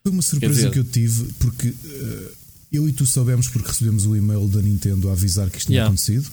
Foi 0.03 0.12
uma 0.12 0.22
surpresa 0.22 0.53
dizer, 0.53 0.72
que 0.72 0.80
eu 0.80 0.84
tive, 0.84 1.34
porque 1.39 1.70
uh, 1.70 2.32
eu 2.72 2.88
e 2.88 2.93
tu 2.93 3.06
soubemos 3.06 3.47
porque 3.47 3.68
recebemos 3.68 4.06
o 4.06 4.16
e-mail 4.16 4.47
da 4.47 4.62
Nintendo 4.62 5.10
a 5.10 5.14
avisar 5.14 5.49
que 5.49 5.58
isto 5.58 5.68
tinha 5.68 5.78
yeah. 5.78 5.88
acontecido. 5.88 6.30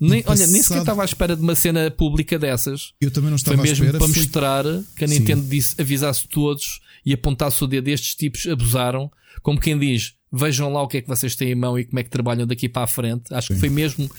Nem, 0.00 0.22
passado... 0.22 0.40
Olha, 0.40 0.52
nem 0.52 0.62
sequer 0.62 0.80
estava 0.80 1.02
à 1.02 1.04
espera 1.04 1.36
de 1.36 1.42
uma 1.42 1.54
cena 1.54 1.90
pública 1.90 2.38
dessas. 2.38 2.94
Eu 2.98 3.10
também 3.10 3.28
não 3.28 3.36
estava 3.36 3.58
Foi 3.58 3.68
mesmo 3.68 3.84
à 3.84 3.86
espera, 3.86 3.98
para 3.98 4.08
foi... 4.08 4.22
mostrar 4.22 4.64
que 4.96 5.04
a 5.04 5.06
Nintendo 5.06 5.46
disse, 5.46 5.74
avisasse 5.78 6.26
todos 6.26 6.80
e 7.04 7.12
apontasse 7.12 7.62
o 7.62 7.66
dedo 7.66 7.84
destes 7.84 8.14
tipos 8.14 8.46
abusaram. 8.46 9.10
Como 9.42 9.60
quem 9.60 9.78
diz, 9.78 10.14
vejam 10.32 10.72
lá 10.72 10.82
o 10.82 10.88
que 10.88 10.98
é 10.98 11.00
que 11.02 11.08
vocês 11.08 11.34
têm 11.34 11.50
em 11.50 11.54
mão 11.54 11.78
e 11.78 11.84
como 11.84 11.98
é 11.98 12.02
que 12.02 12.10
trabalham 12.10 12.46
daqui 12.46 12.68
para 12.68 12.82
a 12.82 12.86
frente. 12.86 13.32
Acho 13.32 13.48
Sim. 13.48 13.54
que 13.54 13.60
foi 13.60 13.70
mesmo 13.70 14.10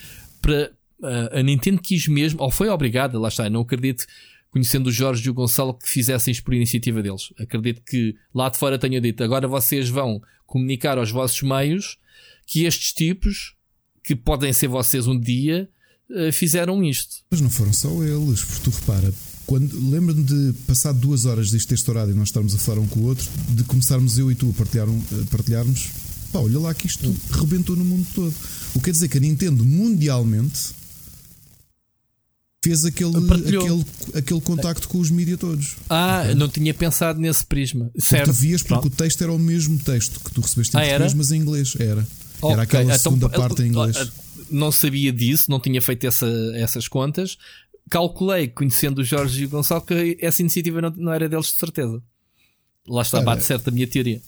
para. 0.41 0.71
Uh, 0.99 1.39
a 1.39 1.41
Nintendo 1.41 1.81
quis 1.81 2.07
mesmo, 2.07 2.43
ou 2.43 2.51
foi 2.51 2.69
obrigada, 2.69 3.17
lá 3.17 3.27
está, 3.27 3.49
não 3.49 3.61
acredito, 3.61 4.05
conhecendo 4.51 4.85
o 4.85 4.91
Jorge 4.91 5.25
e 5.25 5.31
o 5.31 5.33
Gonçalo, 5.33 5.73
que 5.73 5.89
fizessem 5.89 6.31
isto 6.31 6.43
por 6.43 6.53
iniciativa 6.53 7.01
deles. 7.01 7.33
Acredito 7.39 7.81
que 7.83 8.15
lá 8.31 8.49
de 8.49 8.59
fora 8.59 8.77
tenha 8.77 9.01
dito, 9.01 9.23
agora 9.23 9.47
vocês 9.47 9.89
vão 9.89 10.21
comunicar 10.45 10.99
aos 10.99 11.09
vossos 11.09 11.41
meios 11.41 11.97
que 12.45 12.65
estes 12.65 12.93
tipos 12.93 13.55
que 14.03 14.15
podem 14.15 14.51
ser 14.51 14.67
vocês 14.67 15.07
um 15.07 15.19
dia, 15.19 15.69
uh, 16.09 16.31
fizeram 16.31 16.83
isto. 16.83 17.23
Mas 17.29 17.41
não 17.41 17.49
foram 17.49 17.73
só 17.73 17.89
eles, 18.03 18.43
porque 18.43 18.63
tu 18.63 18.69
repara, 18.69 19.13
quando 19.45 19.73
lembro-me 19.89 20.23
de 20.23 20.53
passar 20.65 20.93
duas 20.93 21.25
horas 21.25 21.49
disto 21.49 21.69
ter 21.69 21.75
estourado 21.75 22.11
e 22.11 22.13
nós 22.13 22.29
estarmos 22.29 22.55
a 22.55 22.57
falar 22.57 22.79
um 22.79 22.87
com 22.87 23.01
o 23.01 23.03
outro, 23.03 23.27
de 23.49 23.63
começarmos 23.63 24.17
eu 24.17 24.31
e 24.31 24.35
tu 24.35 24.49
a, 24.49 24.53
partilhar 24.53 24.87
um, 24.89 25.01
a 25.21 25.25
partilharmos, 25.29 25.89
pá, 26.31 26.39
olha 26.39 26.59
lá 26.59 26.73
que 26.73 26.87
isto 26.87 27.13
rebentou 27.31 27.75
no 27.75 27.83
mundo 27.83 28.07
todo. 28.13 28.33
O 28.73 28.79
que 28.79 28.85
quer 28.85 28.91
dizer 28.91 29.07
que 29.07 29.17
a 29.17 29.21
Nintendo 29.21 29.65
mundialmente 29.65 30.81
fez 32.63 32.85
aquele, 32.85 33.17
aquele, 33.17 33.85
aquele 34.13 34.41
contacto 34.41 34.87
com 34.87 34.99
os 34.99 35.09
mídias 35.09 35.39
todos. 35.39 35.75
Ah, 35.89 36.21
okay? 36.23 36.35
não 36.35 36.47
tinha 36.47 36.73
pensado 36.73 37.19
nesse 37.19 37.43
prisma. 37.45 37.89
Certo. 37.97 38.27
Tu 38.27 38.33
vias 38.33 38.61
porque 38.61 38.73
Pronto. 38.73 38.87
o 38.87 38.89
texto 38.95 39.21
era 39.23 39.33
o 39.33 39.39
mesmo 39.39 39.77
texto 39.79 40.19
que 40.19 40.31
tu 40.31 40.41
recebeste 40.41 40.77
em 40.77 40.79
ah, 40.79 40.83
português, 40.83 41.13
mas 41.15 41.31
em 41.31 41.41
inglês. 41.41 41.73
Era. 41.79 42.07
Okay. 42.39 42.53
Era 42.53 42.61
aquela 42.61 42.83
então, 42.83 42.97
segunda 42.97 43.29
parte 43.29 43.63
em 43.63 43.67
inglês. 43.67 44.11
Não 44.49 44.71
sabia 44.71 45.11
disso, 45.11 45.49
não 45.49 45.59
tinha 45.59 45.81
feito 45.81 46.05
essa, 46.05 46.27
essas 46.55 46.87
contas. 46.87 47.37
Calculei, 47.91 48.47
conhecendo 48.47 48.99
o 48.99 49.03
Jorge 49.03 49.43
e 49.43 49.45
o 49.45 49.49
Gonçalo, 49.49 49.81
que 49.81 50.17
essa 50.21 50.41
iniciativa 50.41 50.79
não, 50.79 50.91
não 50.91 51.11
era 51.11 51.27
deles 51.27 51.47
de 51.47 51.57
certeza. 51.57 52.01
Lá 52.87 53.01
está, 53.01 53.21
bate 53.21 53.43
certo 53.43 53.67
a 53.67 53.71
minha 53.71 53.85
teoria. 53.85 54.21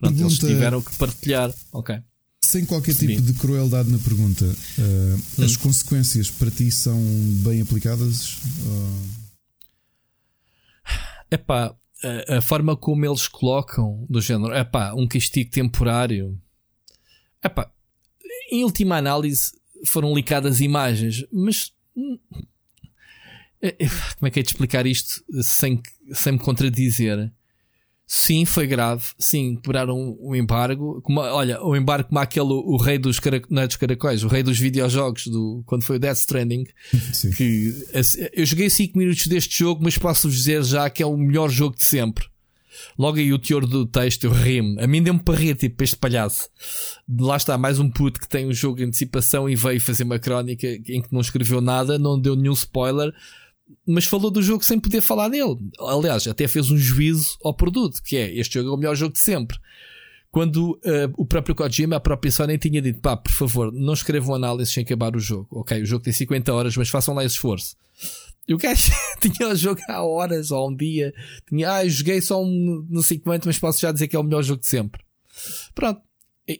Pronto, 0.00 0.16
pergunta, 0.16 0.34
eles 0.34 0.38
tiveram 0.38 0.82
que 0.82 0.96
partilhar. 0.96 1.54
Ok. 1.72 1.96
Sem 2.42 2.64
qualquer 2.66 2.92
tipo 2.96 3.22
de 3.22 3.32
crueldade 3.34 3.88
na 3.88 3.98
pergunta, 3.98 4.44
uh, 4.44 5.40
hum. 5.40 5.44
as 5.44 5.56
consequências 5.56 6.28
para 6.28 6.50
ti 6.50 6.72
são 6.72 7.00
bem 7.44 7.62
aplicadas? 7.62 8.40
É 11.30 11.36
pá, 11.36 11.72
a, 12.02 12.38
a, 12.38 12.40
forma 12.40 12.76
como 12.76 13.06
eles 13.06 13.28
colocam 13.28 14.04
do 14.10 14.20
género, 14.20 14.52
é 14.52 14.64
pá, 14.64 14.92
um 14.92 15.06
castigo 15.06 15.52
temporário. 15.52 16.36
É 17.40 17.48
pá, 17.48 17.70
em 18.50 18.64
última 18.64 18.96
análise, 18.96 19.52
foram 19.86 20.12
licadas 20.12 20.60
imagens, 20.60 21.24
mas 21.32 21.72
hum, 21.96 22.18
como 24.18 24.28
é 24.28 24.30
que 24.30 24.40
é 24.40 24.42
de 24.42 24.48
explicar 24.48 24.86
isto 24.86 25.24
sem, 25.42 25.80
sem 26.12 26.32
me 26.32 26.38
contradizer? 26.38 27.32
Sim, 28.06 28.44
foi 28.44 28.66
grave. 28.66 29.02
Sim, 29.18 29.56
quebraram 29.56 30.16
o 30.20 30.36
embargo. 30.36 31.00
Como, 31.02 31.20
olha, 31.20 31.62
o 31.64 31.74
embargo 31.74 32.08
como 32.08 32.18
aquele, 32.18 32.52
o 32.52 32.76
rei 32.76 32.98
dos, 32.98 33.18
carac... 33.18 33.46
não 33.50 33.62
é 33.62 33.66
dos 33.66 33.76
caracóis, 33.76 34.22
o 34.22 34.28
rei 34.28 34.42
dos 34.42 34.58
videojogos, 34.58 35.26
do, 35.26 35.62
quando 35.64 35.82
foi 35.82 35.96
o 35.96 35.98
Death 35.98 36.18
Stranding. 36.18 36.66
Sim. 37.12 37.30
Que, 37.30 37.72
eu 38.32 38.44
joguei 38.44 38.68
5 38.68 38.98
minutos 38.98 39.26
deste 39.26 39.58
jogo, 39.58 39.82
mas 39.82 39.96
posso-vos 39.96 40.36
dizer 40.36 40.62
já 40.62 40.88
que 40.90 41.02
é 41.02 41.06
o 41.06 41.16
melhor 41.16 41.48
jogo 41.48 41.76
de 41.76 41.84
sempre. 41.84 42.26
Logo 42.98 43.18
aí 43.18 43.32
o 43.32 43.38
teor 43.38 43.66
do 43.66 43.86
texto, 43.86 44.24
eu 44.24 44.32
rimo. 44.32 44.78
A 44.80 44.86
mim 44.86 45.02
deu-me 45.02 45.20
para 45.20 45.38
rir, 45.38 45.54
tipo, 45.54 45.82
este 45.82 45.96
palhaço. 45.96 46.48
Lá 47.08 47.36
está, 47.36 47.56
mais 47.56 47.78
um 47.78 47.88
puto 47.88 48.20
que 48.20 48.28
tem 48.28 48.46
um 48.46 48.52
jogo 48.52 48.76
de 48.76 48.84
antecipação 48.84 49.48
e 49.48 49.56
veio 49.56 49.80
fazer 49.80 50.04
uma 50.04 50.18
crónica 50.18 50.66
em 50.66 51.00
que 51.00 51.12
não 51.12 51.20
escreveu 51.20 51.60
nada, 51.60 51.98
não 51.98 52.20
deu 52.20 52.36
nenhum 52.36 52.52
spoiler 52.52 53.14
mas 53.86 54.04
falou 54.04 54.30
do 54.30 54.42
jogo 54.42 54.64
sem 54.64 54.78
poder 54.78 55.00
falar 55.00 55.28
dele. 55.28 55.56
Aliás, 55.78 56.26
até 56.26 56.46
fez 56.48 56.70
um 56.70 56.76
juízo 56.76 57.36
ao 57.42 57.54
produto, 57.54 58.02
que 58.02 58.16
é 58.16 58.32
este 58.34 58.54
jogo 58.54 58.70
é 58.70 58.72
o 58.72 58.76
melhor 58.76 58.94
jogo 58.94 59.14
de 59.14 59.20
sempre. 59.20 59.58
Quando 60.30 60.72
uh, 60.72 61.12
o 61.16 61.24
próprio 61.24 61.54
Kojima, 61.54 61.96
a 61.96 62.00
própria 62.00 62.32
Sony, 62.32 62.58
tinha 62.58 62.82
dito: 62.82 63.00
pá, 63.00 63.16
por 63.16 63.30
favor, 63.30 63.72
não 63.72 63.94
escrevam 63.94 64.34
análises 64.34 64.74
sem 64.74 64.82
acabar 64.82 65.14
o 65.14 65.20
jogo. 65.20 65.46
Ok, 65.50 65.80
o 65.80 65.86
jogo 65.86 66.02
tem 66.02 66.12
50 66.12 66.52
horas, 66.52 66.76
mas 66.76 66.88
façam 66.88 67.14
lá 67.14 67.24
esse 67.24 67.36
esforço. 67.36 67.76
E 68.46 68.52
o 68.52 68.58
gajo 68.58 68.90
tinha 69.22 69.48
o 69.48 69.54
jogo 69.54 69.80
há 69.88 70.02
horas 70.02 70.50
ou 70.50 70.68
um 70.68 70.74
dia. 70.74 71.14
Tinha, 71.48 71.70
ah, 71.70 71.88
joguei 71.88 72.20
só 72.20 72.42
um, 72.42 72.84
sei 73.02 73.18
quanto, 73.18 73.46
mas 73.46 73.58
posso 73.58 73.80
já 73.80 73.92
dizer 73.92 74.08
que 74.08 74.16
é 74.16 74.18
o 74.18 74.24
melhor 74.24 74.42
jogo 74.42 74.60
de 74.60 74.68
sempre. 74.68 75.00
Pronto. 75.74 76.02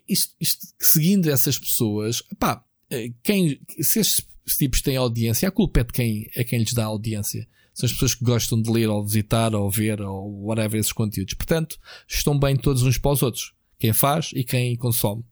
Isto, 0.09 0.35
isto 0.41 0.67
seguindo 0.81 1.29
essas 1.29 1.59
pessoas, 1.59 2.23
pá, 2.39 2.65
eh, 2.89 3.11
quem, 3.23 3.61
se 3.83 4.01
estes 4.01 4.27
se 4.47 4.59
tipos 4.59 4.83
têm 4.83 4.97
audiência, 4.97 5.49
a 5.49 5.53
culpa 5.53 5.81
é 5.81 5.85
de 5.85 5.93
quem, 5.93 6.31
é 6.35 6.45
quem 6.45 6.59
lhes 6.59 6.73
dá 6.73 6.85
audiência. 6.85 7.49
São 7.73 7.87
as 7.87 7.93
pessoas 7.93 8.15
que 8.15 8.25
gostam 8.25 8.61
de 8.61 8.71
ler 8.71 8.89
ou 8.89 9.05
visitar 9.05 9.55
ou 9.55 9.71
ver 9.71 10.01
ou 10.01 10.45
whatever 10.45 10.79
esses 10.79 10.93
conteúdos. 10.93 11.35
Portanto, 11.35 11.79
estão 12.07 12.39
bem 12.39 12.57
todos 12.57 12.83
uns 12.83 12.99
para 12.99 13.13
os 13.13 13.23
outros. 13.23 13.53
Quem 13.79 13.93
faz 13.93 14.31
e 14.33 14.45
quem 14.45 14.77
consome 14.77 15.25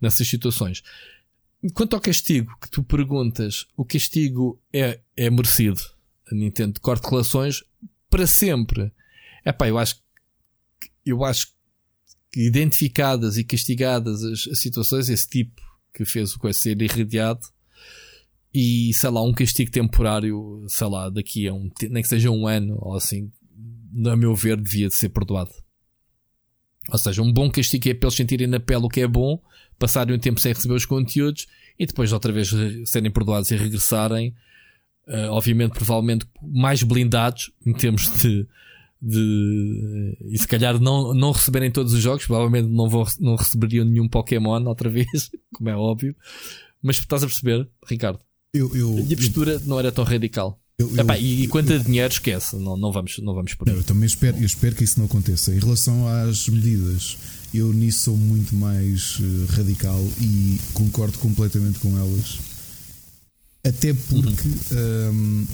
nessas 0.00 0.28
situações. 0.28 0.82
Quanto 1.74 1.94
ao 1.94 2.00
castigo 2.00 2.56
que 2.60 2.70
tu 2.70 2.82
perguntas, 2.82 3.66
o 3.76 3.84
castigo 3.84 4.60
é, 4.72 5.00
é 5.16 5.28
merecido. 5.28 5.80
A 6.30 6.34
Nintendo 6.34 6.80
corte 6.80 7.08
relações 7.10 7.64
para 8.08 8.26
sempre. 8.26 8.92
É 9.44 9.52
pá, 9.52 9.68
eu 9.68 9.76
acho 9.76 10.00
eu 11.04 11.24
acho 11.24 11.48
que 12.32 12.40
identificadas 12.46 13.36
e 13.36 13.44
castigadas 13.44 14.22
as, 14.22 14.46
as 14.48 14.58
situações, 14.58 15.08
esse 15.08 15.28
tipo 15.28 15.60
que 15.92 16.04
fez 16.04 16.34
o 16.34 16.38
coisa 16.38 16.58
ser 16.58 16.80
irradiado, 16.80 17.40
e 18.52 18.92
sei 18.94 19.10
lá, 19.10 19.22
um 19.22 19.32
castigo 19.32 19.70
temporário, 19.70 20.64
sei 20.68 20.88
lá, 20.88 21.08
daqui 21.08 21.46
a 21.46 21.54
um, 21.54 21.70
nem 21.88 22.02
que 22.02 22.08
seja 22.08 22.30
um 22.30 22.46
ano 22.46 22.76
ou 22.80 22.96
assim, 22.96 23.30
a 24.06 24.16
meu 24.16 24.34
ver, 24.34 24.60
devia 24.60 24.88
de 24.88 24.94
ser 24.94 25.08
perdoado. 25.10 25.50
Ou 26.90 26.98
seja, 26.98 27.22
um 27.22 27.32
bom 27.32 27.50
castigo 27.50 27.88
é 27.88 27.94
para 27.94 28.08
eles 28.08 28.16
sentirem 28.16 28.46
na 28.46 28.58
pele 28.58 28.84
o 28.84 28.88
que 28.88 29.00
é 29.00 29.06
bom, 29.06 29.40
passarem 29.78 30.14
um 30.14 30.18
tempo 30.18 30.40
sem 30.40 30.52
receber 30.52 30.74
os 30.74 30.84
conteúdos 30.84 31.46
e 31.78 31.86
depois 31.86 32.12
outra 32.12 32.32
vez 32.32 32.50
serem 32.86 33.10
perdoados 33.10 33.50
e 33.50 33.56
regressarem. 33.56 34.34
Uh, 35.06 35.30
obviamente, 35.30 35.72
provavelmente 35.72 36.26
mais 36.40 36.82
blindados 36.82 37.50
em 37.66 37.72
termos 37.72 38.20
de, 38.20 38.46
de 39.00 40.16
e 40.30 40.38
se 40.38 40.46
calhar 40.46 40.78
não, 40.78 41.12
não 41.14 41.32
receberem 41.32 41.70
todos 41.70 41.92
os 41.92 42.00
jogos, 42.00 42.26
provavelmente 42.26 42.68
não, 42.68 42.88
vão, 42.88 43.04
não 43.18 43.34
receberiam 43.34 43.84
nenhum 43.84 44.08
Pokémon 44.08 44.62
outra 44.66 44.88
vez, 44.90 45.30
como 45.52 45.68
é 45.68 45.76
óbvio. 45.76 46.14
Mas 46.82 46.96
estás 46.96 47.22
a 47.22 47.26
perceber, 47.26 47.68
Ricardo? 47.86 48.20
Eu, 48.52 48.74
eu, 48.74 48.98
a 48.98 49.02
minha 49.02 49.16
postura 49.16 49.52
eu, 49.52 49.60
não 49.60 49.78
era 49.78 49.92
tão 49.92 50.02
radical. 50.02 50.60
Eu, 50.76 50.90
Epá, 50.98 51.18
e, 51.18 51.46
quanto 51.46 51.72
a 51.72 51.78
dinheiro, 51.78 52.12
esquece, 52.12 52.56
não, 52.56 52.76
não, 52.76 52.90
vamos, 52.90 53.18
não 53.18 53.34
vamos 53.34 53.54
por 53.54 53.68
aí. 53.68 53.76
eu 53.76 53.84
também 53.84 54.06
espero, 54.06 54.38
eu 54.38 54.46
espero 54.46 54.74
que 54.74 54.82
isso 54.82 54.98
não 54.98 55.06
aconteça. 55.06 55.54
Em 55.54 55.58
relação 55.58 56.08
às 56.08 56.48
medidas, 56.48 57.16
eu 57.54 57.72
nisso 57.72 58.04
sou 58.04 58.16
muito 58.16 58.56
mais 58.56 59.18
uh, 59.20 59.46
radical 59.50 60.04
e 60.20 60.58
concordo 60.72 61.18
completamente 61.18 61.78
com 61.78 61.96
elas. 61.96 62.38
Até 63.62 63.92
porque, 63.92 64.48
uhum. 64.74 65.10
um, 65.12 65.46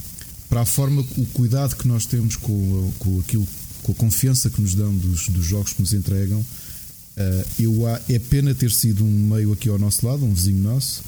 para 0.49 0.61
a 0.61 0.67
forma, 0.67 1.05
o 1.19 1.27
cuidado 1.27 1.77
que 1.77 1.89
nós 1.89 2.07
temos 2.07 2.37
com, 2.37 2.93
com 2.99 3.21
aquilo, 3.21 3.47
com 3.83 3.93
a 3.93 3.95
confiança 3.97 4.49
que 4.49 4.61
nos 4.61 4.75
dão 4.75 4.95
dos, 4.97 5.29
dos 5.29 5.45
jogos 5.45 5.73
que 5.73 5.83
nos 5.83 5.93
entregam, 5.93 6.39
uh, 6.39 7.49
eu, 7.59 7.75
é 8.09 8.19
pena 8.21 8.55
ter 8.55 8.71
sido 8.71 9.05
um 9.05 9.11
meio 9.35 9.53
aqui 9.53 9.69
ao 9.69 9.79
nosso 9.79 10.07
lado, 10.07 10.25
um 10.25 10.33
vizinho 10.33 10.63
nosso 10.63 11.03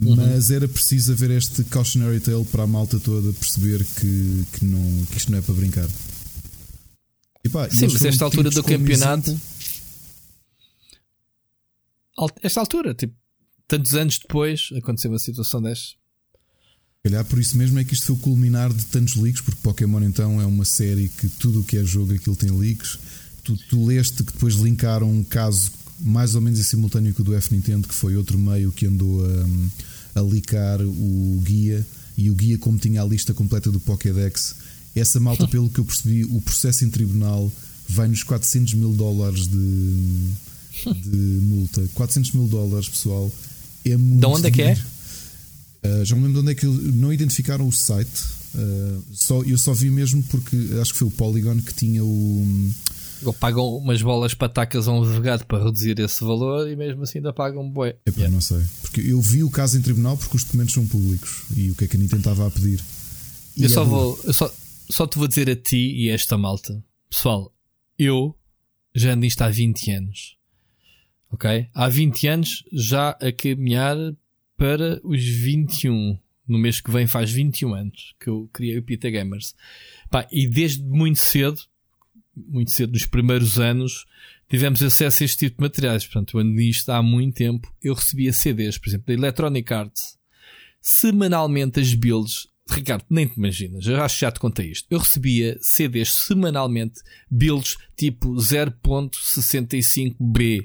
Uhum. 0.00 0.14
Mas 0.14 0.50
era 0.50 0.68
preciso 0.68 1.12
haver 1.12 1.30
este 1.32 1.64
cautionary 1.64 2.20
tale 2.20 2.44
para 2.44 2.62
a 2.62 2.66
malta 2.66 3.00
toda 3.00 3.32
perceber 3.32 3.84
que, 3.84 4.44
que, 4.52 4.64
não, 4.64 5.04
que 5.06 5.16
isto 5.16 5.32
não 5.32 5.38
é 5.38 5.42
para 5.42 5.54
brincar. 5.54 5.88
E 7.44 7.48
pá, 7.48 7.68
Sim, 7.68 7.88
mas 7.88 8.04
esta 8.04 8.24
altura 8.24 8.50
do 8.50 8.62
campeonato. 8.62 9.30
Exemplo, 9.30 9.48
esta 12.42 12.60
altura, 12.60 12.94
tipo, 12.94 13.14
tantos 13.66 13.94
anos 13.94 14.18
depois, 14.18 14.70
aconteceu 14.76 15.10
uma 15.10 15.18
situação 15.18 15.60
desta. 15.60 15.96
Calhar 17.02 17.24
por 17.24 17.38
isso 17.38 17.56
mesmo 17.56 17.78
é 17.78 17.84
que 17.84 17.94
isto 17.94 18.06
foi 18.06 18.16
o 18.16 18.18
culminar 18.18 18.72
de 18.72 18.84
tantos 18.86 19.14
leaks, 19.16 19.40
porque 19.40 19.60
Pokémon 19.62 20.02
então 20.02 20.40
é 20.40 20.46
uma 20.46 20.64
série 20.64 21.08
que 21.08 21.28
tudo 21.28 21.60
o 21.60 21.64
que 21.64 21.76
é 21.78 21.84
jogo 21.84 22.14
aquilo 22.14 22.36
tem 22.36 22.50
leaks. 22.50 22.98
Tu, 23.42 23.56
tu 23.68 23.84
leste 23.86 24.22
que 24.22 24.32
depois 24.32 24.54
linkaram 24.54 25.10
um 25.10 25.24
caso 25.24 25.70
mais 26.00 26.34
ou 26.34 26.40
menos 26.40 26.60
em 26.60 26.62
simultâneo 26.62 27.14
com 27.14 27.22
o 27.22 27.24
do 27.24 27.34
F 27.34 27.54
Nintendo, 27.54 27.88
que 27.88 27.94
foi 27.94 28.16
outro 28.16 28.38
meio 28.38 28.70
que 28.72 28.86
andou 28.86 29.24
a, 29.24 29.46
a 30.14 30.20
licar 30.20 30.80
o 30.80 31.42
guia 31.44 31.86
e 32.16 32.30
o 32.30 32.34
guia, 32.34 32.58
como 32.58 32.78
tinha 32.78 33.02
a 33.02 33.04
lista 33.04 33.32
completa 33.32 33.70
do 33.70 33.78
Pokédex, 33.78 34.54
essa 34.94 35.20
malta, 35.20 35.46
pelo 35.48 35.70
que 35.70 35.78
eu 35.78 35.84
percebi, 35.84 36.24
o 36.24 36.40
processo 36.40 36.84
em 36.84 36.90
tribunal 36.90 37.50
vai 37.88 38.08
nos 38.08 38.22
400 38.22 38.74
mil 38.74 38.92
dólares 38.92 39.46
de, 39.46 40.30
de 40.94 41.16
multa. 41.42 41.82
400 41.94 42.32
mil 42.32 42.46
dólares, 42.46 42.88
pessoal. 42.88 43.32
É 43.84 43.96
muito 43.96 44.20
de 44.20 44.26
onde 44.26 44.46
é 44.48 44.50
que 44.50 44.62
é? 44.62 44.78
Uh, 45.84 46.04
já 46.04 46.16
me 46.16 46.22
lembro 46.22 46.34
de 46.34 46.38
onde 46.40 46.52
é 46.52 46.54
que 46.54 46.66
não 46.66 47.12
identificaram 47.12 47.66
o 47.66 47.72
site. 47.72 48.24
Uh, 48.54 49.02
só, 49.12 49.42
eu 49.42 49.56
só 49.56 49.72
vi 49.72 49.90
mesmo 49.90 50.22
porque 50.24 50.56
acho 50.80 50.92
que 50.92 50.98
foi 50.98 51.08
o 51.08 51.12
Polygon 51.12 51.60
que 51.60 51.72
tinha 51.72 52.04
o 52.04 52.72
ou 53.22 53.32
pagam 53.32 53.76
umas 53.76 54.02
bolas 54.02 54.34
patacas 54.34 54.86
a 54.86 54.92
um 54.92 55.02
advogado 55.02 55.44
para 55.46 55.64
reduzir 55.64 55.98
esse 55.98 56.22
valor 56.22 56.68
e 56.70 56.76
mesmo 56.76 57.02
assim 57.02 57.18
ainda 57.18 57.32
pagam 57.32 57.62
um 57.62 57.70
boi. 57.70 57.90
Epá, 58.06 58.12
yeah. 58.16 58.30
não 58.32 58.40
sei. 58.40 58.60
Porque 58.80 59.00
eu 59.00 59.20
vi 59.20 59.42
o 59.42 59.50
caso 59.50 59.78
em 59.78 59.82
tribunal 59.82 60.16
porque 60.16 60.36
os 60.36 60.44
documentos 60.44 60.74
são 60.74 60.86
públicos 60.86 61.44
e 61.56 61.70
o 61.70 61.74
que 61.74 61.84
é 61.84 61.88
que 61.88 61.96
a 61.96 61.98
Nintendo 61.98 62.20
estava 62.20 62.46
a 62.46 62.50
pedir. 62.50 62.80
E 63.56 63.64
eu 63.64 63.68
só 63.68 63.84
vou, 63.84 64.18
eu 64.24 64.32
só, 64.32 64.52
só 64.88 65.06
te 65.06 65.18
vou 65.18 65.26
dizer 65.26 65.50
a 65.50 65.56
ti 65.56 65.94
e 65.96 66.10
a 66.10 66.14
esta 66.14 66.38
malta. 66.38 66.82
Pessoal, 67.10 67.52
eu 67.98 68.36
já 68.94 69.12
ando 69.12 69.26
isto 69.26 69.42
há 69.42 69.48
20 69.48 69.90
anos. 69.90 70.36
Ok? 71.30 71.68
Há 71.74 71.88
20 71.88 72.26
anos 72.28 72.64
já 72.72 73.10
a 73.10 73.32
caminhar 73.32 73.96
para 74.56 75.00
os 75.04 75.22
21. 75.22 76.18
No 76.46 76.58
mês 76.58 76.80
que 76.80 76.90
vem 76.90 77.06
faz 77.06 77.30
21 77.30 77.74
anos 77.74 78.14
que 78.18 78.30
eu 78.30 78.48
criei 78.52 78.78
o 78.78 78.82
Pita 78.82 79.10
Gamers. 79.10 79.54
Pá, 80.10 80.26
e 80.32 80.48
desde 80.48 80.82
muito 80.82 81.18
cedo 81.18 81.60
muito 82.46 82.70
cedo, 82.70 82.92
nos 82.92 83.06
primeiros 83.06 83.58
anos, 83.58 84.06
tivemos 84.48 84.80
acesso 84.82 85.22
a 85.22 85.26
este 85.26 85.38
tipo 85.38 85.56
de 85.58 85.62
materiais. 85.62 86.06
Portanto, 86.06 86.36
eu 86.36 86.40
ando 86.40 86.52
nisto 86.52 86.90
há 86.90 87.02
muito 87.02 87.36
tempo. 87.36 87.70
Eu 87.82 87.94
recebia 87.94 88.32
CDs, 88.32 88.78
por 88.78 88.88
exemplo, 88.88 89.06
da 89.06 89.14
Electronic 89.14 89.74
Arts. 89.74 90.16
Semanalmente 90.80 91.80
as 91.80 91.92
builds. 91.94 92.46
Ricardo, 92.70 93.04
nem 93.08 93.26
te 93.26 93.38
imaginas, 93.38 93.86
eu 93.86 93.98
acho 94.02 94.16
que 94.16 94.20
já 94.20 94.30
te 94.30 94.40
contei 94.40 94.70
isto. 94.70 94.86
Eu 94.90 94.98
recebia 94.98 95.56
CDs 95.58 96.12
semanalmente, 96.12 97.00
builds 97.30 97.78
tipo 97.96 98.34
0.65B, 98.34 100.62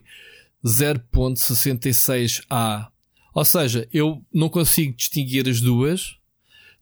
0.66A. 0.66 2.90
Ou 3.34 3.46
seja, 3.46 3.88
eu 3.92 4.22
não 4.34 4.50
consigo 4.50 4.94
distinguir 4.98 5.48
as 5.48 5.62
duas 5.62 6.18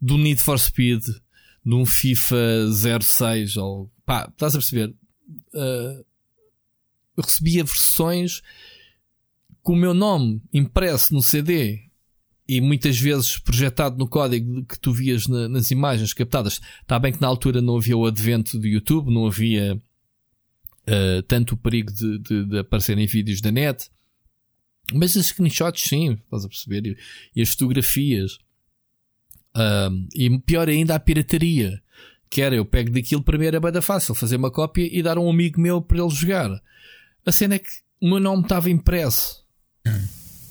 do 0.02 0.18
Need 0.18 0.42
for 0.42 0.60
Speed, 0.60 1.04
de 1.64 1.76
um 1.76 1.86
FIFA 1.86 2.72
06 3.02 3.58
ou 3.58 3.91
pá, 4.12 4.28
estás 4.30 4.56
a 4.56 4.60
perceber? 4.60 4.90
Uh, 5.54 6.04
eu 7.16 7.24
recebia 7.24 7.64
versões 7.64 8.42
com 9.62 9.72
o 9.72 9.78
meu 9.78 9.94
nome 9.94 10.42
impresso 10.52 11.14
no 11.14 11.22
CD 11.22 11.84
e 12.46 12.60
muitas 12.60 13.00
vezes 13.00 13.40
projetado 13.40 13.98
no 13.98 14.10
código 14.10 14.66
que 14.66 14.78
tu 14.78 14.92
vias 14.92 15.28
na, 15.28 15.48
nas 15.48 15.72
imagens 15.72 16.14
captadas. 16.14 16.60
Está 16.82 17.00
bem 17.00 17.14
que 17.14 17.22
na 17.22 17.28
altura 17.28 17.62
não 17.62 17.78
havia 17.78 17.96
o 17.96 18.06
advento 18.06 18.60
do 18.60 18.68
YouTube, 18.68 19.14
não 19.14 19.26
havia 19.28 19.76
uh, 19.76 21.22
tanto 21.26 21.54
o 21.54 21.58
perigo 21.58 21.94
de, 21.94 22.20
de, 22.20 22.46
de 22.46 22.60
aparecerem 22.60 23.08
vídeos 23.08 23.40
da 23.40 23.50
net. 23.50 23.90
Mas 24.94 25.16
as 25.16 25.28
screenshots, 25.28 25.84
sim, 25.88 26.20
estás 26.22 26.44
a 26.44 26.50
perceber? 26.50 26.86
E, 26.86 26.98
e 27.34 27.42
as 27.42 27.50
fotografias. 27.52 28.34
Uh, 29.56 30.06
e 30.14 30.38
pior 30.40 30.68
ainda, 30.68 30.96
a 30.96 31.00
pirataria 31.00 31.82
que 32.32 32.42
era 32.42 32.56
eu 32.56 32.64
pego 32.64 32.90
daquilo, 32.90 33.22
para 33.22 33.38
mim 33.38 33.46
era 33.46 33.60
bem 33.60 33.82
fácil 33.82 34.16
fazer 34.16 34.38
uma 34.38 34.50
cópia 34.50 34.88
e 34.90 35.04
dar 35.04 35.18
a 35.18 35.20
um 35.22 35.30
amigo 35.30 35.60
meu 35.60 35.82
para 35.82 35.98
ele 35.98 36.10
jogar. 36.10 36.50
A 37.26 37.32
cena 37.32 37.56
é 37.56 37.60
que 37.60 37.70
o 38.00 38.08
meu 38.08 38.22
nome 38.22 38.44
estava 38.44 38.70
impresso. 38.70 39.46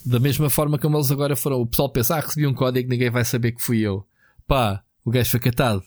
Da 0.04 0.20
mesma 0.20 0.50
forma 0.50 0.78
como 0.78 0.98
eles 0.98 1.10
agora 1.10 1.34
foram. 1.34 1.58
O 1.62 1.66
pessoal 1.66 1.88
pensa, 1.88 2.16
ah, 2.16 2.20
recebi 2.20 2.46
um 2.46 2.52
código, 2.52 2.86
ninguém 2.86 3.08
vai 3.08 3.24
saber 3.24 3.52
que 3.52 3.62
fui 3.62 3.80
eu. 3.80 4.06
Pá, 4.46 4.84
o 5.02 5.10
gajo 5.10 5.30
foi 5.30 5.40
catado. 5.40 5.82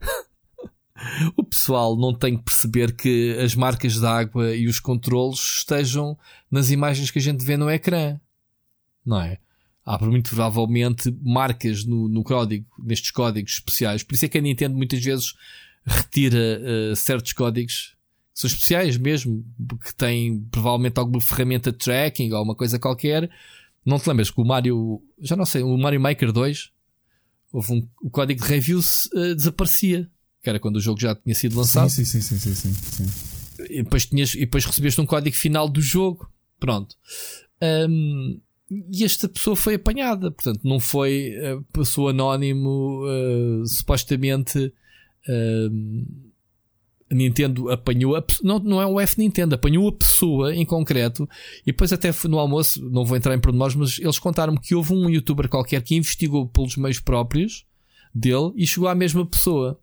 o 1.36 1.42
pessoal 1.42 1.96
não 1.96 2.12
tem 2.12 2.36
que 2.36 2.44
perceber 2.44 2.94
que 2.94 3.34
as 3.42 3.54
marcas 3.54 3.94
de 3.94 4.06
água 4.06 4.54
e 4.54 4.66
os 4.66 4.78
controles 4.78 5.38
estejam 5.38 6.18
nas 6.50 6.70
imagens 6.70 7.10
que 7.10 7.18
a 7.18 7.22
gente 7.22 7.42
vê 7.42 7.56
no 7.56 7.70
ecrã. 7.70 8.20
Não 9.04 9.22
é? 9.22 9.38
Há 9.84 9.98
muito 10.04 10.30
provavelmente 10.30 11.14
marcas 11.22 11.84
no, 11.84 12.08
no 12.08 12.22
código, 12.22 12.66
nestes 12.82 13.10
códigos 13.10 13.54
especiais. 13.54 14.02
Por 14.02 14.14
isso 14.14 14.24
é 14.24 14.28
que 14.28 14.38
a 14.38 14.40
Nintendo 14.40 14.76
muitas 14.76 15.02
vezes 15.02 15.34
retira 15.84 16.60
uh, 16.62 16.96
certos 16.96 17.32
códigos 17.34 17.94
que 18.32 18.40
são 18.40 18.48
especiais 18.48 18.96
mesmo, 18.96 19.44
que 19.84 19.94
têm 19.94 20.40
provavelmente 20.50 20.98
alguma 20.98 21.20
ferramenta 21.20 21.70
de 21.70 21.78
tracking 21.78 22.32
ou 22.32 22.42
uma 22.42 22.54
coisa 22.54 22.78
qualquer. 22.78 23.30
Não 23.84 23.98
te 23.98 24.08
lembras 24.08 24.30
que 24.30 24.40
o 24.40 24.44
Mario, 24.44 25.02
já 25.20 25.36
não 25.36 25.44
sei, 25.44 25.62
o 25.62 25.76
Mario 25.76 26.00
Maker 26.00 26.32
2, 26.32 26.70
houve 27.52 27.72
um, 27.74 27.88
o 28.02 28.10
código 28.10 28.42
de 28.42 28.48
reviews 28.48 29.06
uh, 29.14 29.34
desaparecia, 29.34 30.10
que 30.42 30.48
era 30.48 30.58
quando 30.58 30.76
o 30.76 30.80
jogo 30.80 31.00
já 31.00 31.14
tinha 31.14 31.34
sido 31.34 31.56
lançado. 31.56 31.88
Sim, 31.90 32.04
sim, 32.04 32.20
sim, 32.20 32.38
sim, 32.38 32.54
sim, 32.54 32.72
sim. 32.72 33.64
E 33.70 33.82
depois, 33.82 34.06
tinhas, 34.06 34.34
e 34.34 34.40
depois 34.40 34.64
recebeste 34.64 35.00
um 35.00 35.06
código 35.06 35.36
final 35.36 35.68
do 35.68 35.80
jogo. 35.80 36.28
Pronto. 36.58 36.96
Um, 37.62 38.40
e 38.70 39.04
esta 39.04 39.28
pessoa 39.28 39.54
foi 39.54 39.74
apanhada, 39.74 40.30
portanto, 40.30 40.60
não 40.64 40.80
foi 40.80 41.34
uh, 41.38 41.62
passou 41.72 42.08
anónimo, 42.08 43.04
uh, 43.04 43.66
supostamente. 43.66 44.72
Uh, 45.28 46.34
Nintendo 47.12 47.70
apanhou 47.70 48.16
a 48.16 48.24
não, 48.42 48.58
não 48.58 48.82
é 48.82 48.86
o 48.86 48.98
F 48.98 49.18
Nintendo, 49.18 49.54
apanhou 49.54 49.88
a 49.88 49.92
pessoa 49.92 50.54
em 50.54 50.64
concreto 50.64 51.28
e 51.62 51.66
depois 51.66 51.92
até 51.92 52.10
no 52.28 52.38
almoço, 52.38 52.82
não 52.90 53.04
vou 53.04 53.16
entrar 53.16 53.34
em 53.34 53.38
pormenores, 53.38 53.76
mas 53.76 53.98
eles 53.98 54.18
contaram-me 54.18 54.58
que 54.58 54.74
houve 54.74 54.92
um 54.92 55.08
youtuber 55.08 55.48
qualquer 55.48 55.80
que 55.82 55.94
investigou 55.94 56.48
pelos 56.48 56.76
meios 56.76 56.98
próprios 56.98 57.64
dele 58.12 58.52
e 58.56 58.66
chegou 58.66 58.88
à 58.88 58.94
mesma 58.94 59.24
pessoa. 59.24 59.78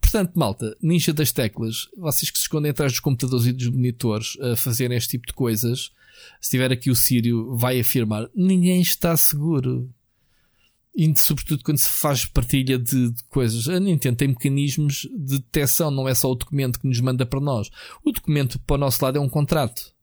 Portanto, 0.00 0.32
malta, 0.34 0.76
ninja 0.82 1.12
das 1.12 1.30
teclas, 1.30 1.88
vocês 1.96 2.30
que 2.30 2.38
se 2.38 2.44
escondem 2.44 2.70
atrás 2.70 2.92
dos 2.92 3.00
computadores 3.00 3.46
e 3.46 3.52
dos 3.52 3.68
monitores 3.68 4.36
a 4.40 4.56
fazerem 4.56 4.96
este 4.96 5.10
tipo 5.10 5.26
de 5.26 5.32
coisas, 5.32 5.92
se 6.40 6.50
tiver 6.50 6.72
aqui 6.72 6.90
o 6.90 6.96
Sírio, 6.96 7.56
vai 7.56 7.80
afirmar: 7.80 8.28
ninguém 8.34 8.80
está 8.80 9.16
seguro. 9.16 9.88
E 10.94 11.16
sobretudo 11.16 11.62
quando 11.62 11.78
se 11.78 11.88
faz 11.88 12.26
partilha 12.26 12.78
de, 12.78 13.10
de, 13.10 13.24
coisas. 13.24 13.68
A 13.68 13.78
Nintendo 13.78 14.16
tem 14.16 14.28
mecanismos 14.28 15.08
de 15.16 15.38
detecção, 15.38 15.90
não 15.90 16.08
é 16.08 16.14
só 16.14 16.30
o 16.30 16.34
documento 16.34 16.80
que 16.80 16.86
nos 16.86 17.00
manda 17.00 17.24
para 17.24 17.40
nós. 17.40 17.70
O 18.04 18.10
documento 18.10 18.58
para 18.58 18.74
o 18.74 18.78
nosso 18.78 19.04
lado 19.04 19.16
é 19.16 19.20
um 19.20 19.28
contrato. 19.28 19.94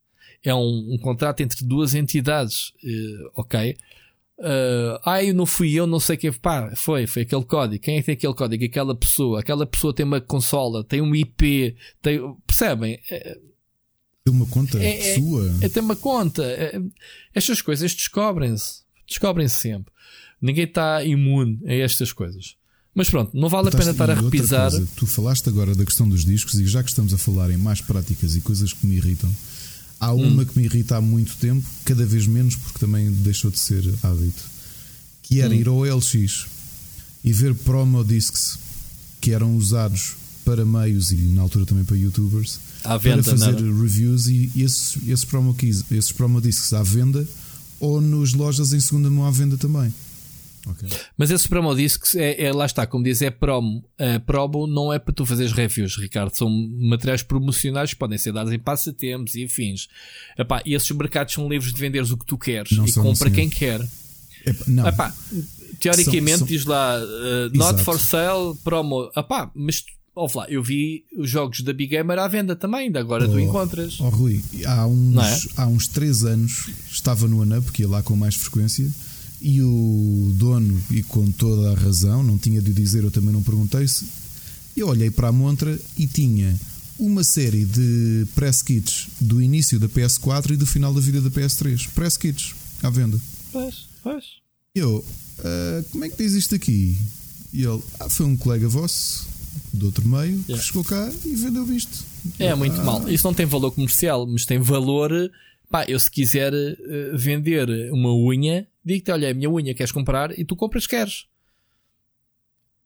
É 0.42 0.54
um, 0.54 0.94
um 0.94 0.98
contrato 0.98 1.40
entre 1.42 1.64
duas 1.64 1.94
entidades. 1.94 2.70
Uh, 2.82 3.30
ok? 3.36 3.76
Uh, 4.38 4.94
ah, 5.04 5.22
eu 5.22 5.34
não 5.34 5.44
fui 5.44 5.72
eu, 5.74 5.86
não 5.86 5.98
sei 5.98 6.16
quem. 6.16 6.32
Pá, 6.32 6.72
foi, 6.74 7.06
foi 7.06 7.22
aquele 7.22 7.44
código. 7.44 7.82
Quem 7.82 7.96
é 7.96 8.00
que 8.00 8.06
tem 8.06 8.12
aquele 8.14 8.34
código? 8.34 8.64
Aquela 8.64 8.94
pessoa. 8.94 9.40
Aquela 9.40 9.66
pessoa 9.66 9.92
tem 9.92 10.06
uma 10.06 10.20
consola, 10.20 10.84
tem 10.84 11.02
um 11.02 11.14
IP. 11.14 11.76
Tem, 12.00 12.20
percebem? 12.46 13.00
É, 13.10 13.38
tem 14.28 14.34
uma 14.34 14.46
conta 14.46 14.78
é, 14.78 15.10
é 15.10 15.14
sua. 15.14 15.56
É, 15.60 15.66
é, 15.66 15.68
tem 15.68 15.82
uma 15.82 15.96
conta. 15.96 16.42
É, 16.44 16.80
estas 17.34 17.62
coisas 17.62 17.94
descobrem-se. 17.94 18.82
Descobrem-se 19.06 19.56
sempre. 19.56 19.92
Ninguém 20.40 20.64
está 20.64 21.02
imune 21.02 21.60
a 21.66 21.72
estas 21.72 22.12
coisas. 22.12 22.56
Mas 22.94 23.08
pronto, 23.08 23.36
não 23.36 23.48
vale 23.48 23.68
a 23.68 23.70
pena 23.70 23.92
estar 23.92 24.10
a 24.10 24.14
repisar. 24.14 24.70
Coisa, 24.70 24.88
tu 24.96 25.06
falaste 25.06 25.48
agora 25.48 25.74
da 25.74 25.84
questão 25.84 26.08
dos 26.08 26.24
discos 26.24 26.54
e 26.54 26.66
já 26.66 26.82
que 26.82 26.90
estamos 26.90 27.14
a 27.14 27.18
falar 27.18 27.50
em 27.50 27.56
mais 27.56 27.80
práticas 27.80 28.34
e 28.36 28.40
coisas 28.40 28.72
que 28.72 28.86
me 28.86 28.96
irritam, 28.96 29.34
há 30.00 30.12
uma 30.12 30.42
hum. 30.42 30.44
que 30.44 30.58
me 30.58 30.64
irrita 30.64 30.96
há 30.96 31.00
muito 31.00 31.36
tempo, 31.36 31.66
cada 31.84 32.04
vez 32.04 32.26
menos 32.26 32.56
porque 32.56 32.78
também 32.78 33.10
deixou 33.10 33.50
de 33.50 33.58
ser 33.58 33.84
hábito, 34.02 34.42
que 35.22 35.40
era 35.40 35.54
hum. 35.54 35.58
ir 35.58 35.68
ao 35.68 35.84
LX 35.84 36.46
e 37.24 37.32
ver 37.32 37.54
promo 37.54 38.04
discs 38.04 38.58
que 39.20 39.32
eram 39.32 39.56
usados 39.56 40.16
para 40.48 40.64
meios 40.64 41.12
e 41.12 41.16
na 41.16 41.42
altura 41.42 41.66
também 41.66 41.84
para 41.84 41.94
youtubers 41.94 42.58
venda, 43.02 43.22
para 43.22 43.36
fazer 43.36 43.56
reviews 43.56 44.28
e 44.28 44.50
esses, 44.56 44.96
esses, 45.06 45.24
promo 45.26 45.54
keys, 45.54 45.84
esses 45.90 46.10
promo 46.10 46.40
discs 46.40 46.72
à 46.72 46.82
venda 46.82 47.28
ou 47.78 48.00
nas 48.00 48.32
lojas 48.32 48.72
em 48.72 48.80
segunda 48.80 49.10
mão 49.10 49.26
à 49.26 49.30
venda 49.30 49.58
também. 49.58 49.92
Okay. 50.66 50.88
Mas 51.18 51.30
esse 51.30 51.46
promo 51.46 51.74
discs 51.74 52.14
é, 52.14 52.44
é, 52.44 52.52
lá 52.52 52.64
está, 52.64 52.86
como 52.86 53.04
diz, 53.04 53.20
é 53.20 53.30
promo. 53.30 53.84
A 53.98 54.18
promo 54.20 54.66
não 54.66 54.90
é 54.92 54.98
para 54.98 55.12
tu 55.12 55.24
fazeres 55.26 55.52
reviews, 55.52 55.96
Ricardo. 55.96 56.34
São 56.34 56.48
materiais 56.50 57.22
promocionais 57.22 57.92
que 57.92 57.98
podem 57.98 58.18
ser 58.18 58.32
dados 58.32 58.52
em 58.52 58.58
passatempos 58.58 59.34
e 59.34 59.44
afins. 59.44 59.88
Epá, 60.36 60.62
e 60.64 60.74
esses 60.74 60.90
mercados 60.90 61.34
são 61.34 61.48
livres 61.48 61.72
de 61.72 61.80
venderes 61.80 62.10
o 62.10 62.16
que 62.16 62.26
tu 62.26 62.38
queres 62.38 62.72
não 62.72 62.86
e 62.86 62.92
compra 62.92 63.30
quem 63.30 63.48
quer. 63.50 63.80
Epá, 64.44 64.64
não. 64.66 64.88
Epá, 64.88 65.14
teoricamente 65.78 66.38
são, 66.38 66.38
são... 66.38 66.46
diz 66.46 66.64
lá 66.64 66.98
uh, 66.98 67.56
not 67.56 67.82
for 67.84 68.00
sale, 68.00 68.54
promo. 68.62 69.10
Epá, 69.16 69.50
mas 69.54 69.84
Ouve 70.18 70.36
lá, 70.36 70.46
eu 70.48 70.60
vi 70.64 71.04
os 71.16 71.30
jogos 71.30 71.60
da 71.60 71.72
Big 71.72 71.92
Gamer 71.92 72.18
à 72.18 72.26
venda 72.26 72.56
também, 72.56 72.86
ainda 72.86 72.98
agora 72.98 73.28
oh, 73.28 73.30
tu 73.30 73.38
encontras. 73.38 74.00
Oh, 74.00 74.08
Rui, 74.08 74.42
há 74.66 74.84
uns, 74.84 75.46
é? 75.46 75.48
há 75.58 75.66
uns 75.68 75.86
3 75.86 76.24
anos 76.24 76.70
estava 76.90 77.28
no 77.28 77.40
ANAP, 77.40 77.70
que 77.70 77.82
ia 77.82 77.88
lá 77.88 78.02
com 78.02 78.16
mais 78.16 78.34
frequência, 78.34 78.90
e 79.40 79.62
o 79.62 80.32
dono, 80.34 80.82
e 80.90 81.04
com 81.04 81.30
toda 81.30 81.70
a 81.70 81.74
razão, 81.76 82.24
não 82.24 82.36
tinha 82.36 82.60
de 82.60 82.72
dizer, 82.72 83.04
eu 83.04 83.12
também 83.12 83.32
não 83.32 83.44
perguntei-se, 83.44 84.06
eu 84.76 84.88
olhei 84.88 85.08
para 85.08 85.28
a 85.28 85.32
montra 85.32 85.78
e 85.96 86.08
tinha 86.08 86.58
uma 86.98 87.22
série 87.22 87.64
de 87.64 88.26
press 88.34 88.60
kits 88.60 89.06
do 89.20 89.40
início 89.40 89.78
da 89.78 89.88
PS4 89.88 90.50
e 90.50 90.56
do 90.56 90.66
final 90.66 90.92
da 90.92 91.00
vida 91.00 91.20
da 91.20 91.30
PS3. 91.30 91.90
Press 91.90 92.16
kits 92.16 92.56
à 92.82 92.90
venda. 92.90 93.20
Pois, 93.52 93.86
pois. 94.02 94.24
Eu, 94.74 94.96
uh, 94.96 95.84
como 95.92 96.04
é 96.04 96.08
que 96.08 96.16
diz 96.16 96.32
isto 96.32 96.56
aqui? 96.56 96.98
E 97.52 97.62
ele, 97.62 97.80
ah, 98.00 98.08
foi 98.08 98.26
um 98.26 98.36
colega 98.36 98.68
vosso 98.68 99.37
de 99.72 99.84
outro 99.84 100.06
meio 100.06 100.42
yeah. 100.48 100.56
que 100.56 100.60
chegou 100.60 100.84
cá 100.84 101.10
e 101.24 101.34
vendeu 101.34 101.72
isto. 101.72 102.04
É 102.38 102.54
muito 102.54 102.80
ah. 102.80 102.84
mal. 102.84 103.08
Isso 103.08 103.26
não 103.26 103.34
tem 103.34 103.46
valor 103.46 103.70
comercial, 103.70 104.26
mas 104.26 104.44
tem 104.44 104.58
valor. 104.58 105.10
Pá, 105.70 105.84
eu 105.86 105.98
se 105.98 106.10
quiser 106.10 106.52
uh, 106.52 107.16
vender 107.16 107.68
uma 107.92 108.14
unha, 108.14 108.66
digo-te: 108.84 109.10
olha, 109.10 109.30
a 109.30 109.34
minha 109.34 109.50
unha 109.50 109.74
queres 109.74 109.92
comprar 109.92 110.38
e 110.38 110.44
tu 110.44 110.56
compras, 110.56 110.86
queres. 110.86 111.26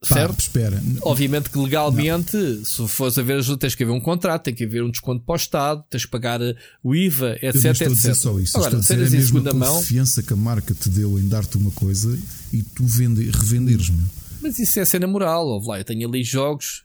Pá, 0.09 0.17
certo? 0.17 0.41
Espera. 0.41 0.83
Obviamente 1.03 1.49
que 1.49 1.59
legalmente, 1.59 2.37
não. 2.37 2.65
se 2.65 2.89
fores 2.89 3.17
a 3.19 3.23
ver, 3.23 3.41
tens 3.57 3.77
que 3.77 3.85
haver 3.85 3.93
um 3.93 4.01
contrato, 4.01 4.43
tem 4.43 4.55
que 4.55 4.65
haver 4.65 4.83
um 4.83 4.91
desconto 4.91 5.25
para 5.25 5.33
o 5.33 5.37
Estado, 5.37 5.85
tens 5.89 6.05
que 6.05 6.11
pagar 6.11 6.43
eh, 6.43 6.57
o 6.83 6.93
IVA, 6.93 7.37
etc. 7.37 7.43
Eu 7.45 7.51
estou 7.51 7.71
etc. 7.71 7.87
a 7.87 7.91
dizer 7.91 8.15
só 8.17 8.41
isso. 8.41 8.57
Agora, 8.57 8.79
estou 8.79 8.97
a 8.97 8.99
dizer 8.99 9.05
é 9.05 9.07
a 9.07 9.21
mesma 9.21 9.43
confiança 9.43 10.21
mão, 10.21 10.27
que 10.27 10.33
a 10.33 10.37
marca 10.37 10.75
te 10.75 10.89
deu 10.89 11.19
em 11.21 11.29
dar-te 11.29 11.57
uma 11.57 11.71
coisa 11.71 12.19
e 12.53 12.63
tu 12.63 12.85
vende, 12.85 13.31
revenderes-me. 13.31 14.03
Mas 14.43 14.59
isso 14.59 14.81
é 14.81 14.85
cena 14.85 15.07
moral, 15.07 15.47
ouve 15.47 15.69
lá, 15.69 15.79
eu 15.79 15.85
tenho 15.85 16.09
ali 16.09 16.23
jogos 16.23 16.85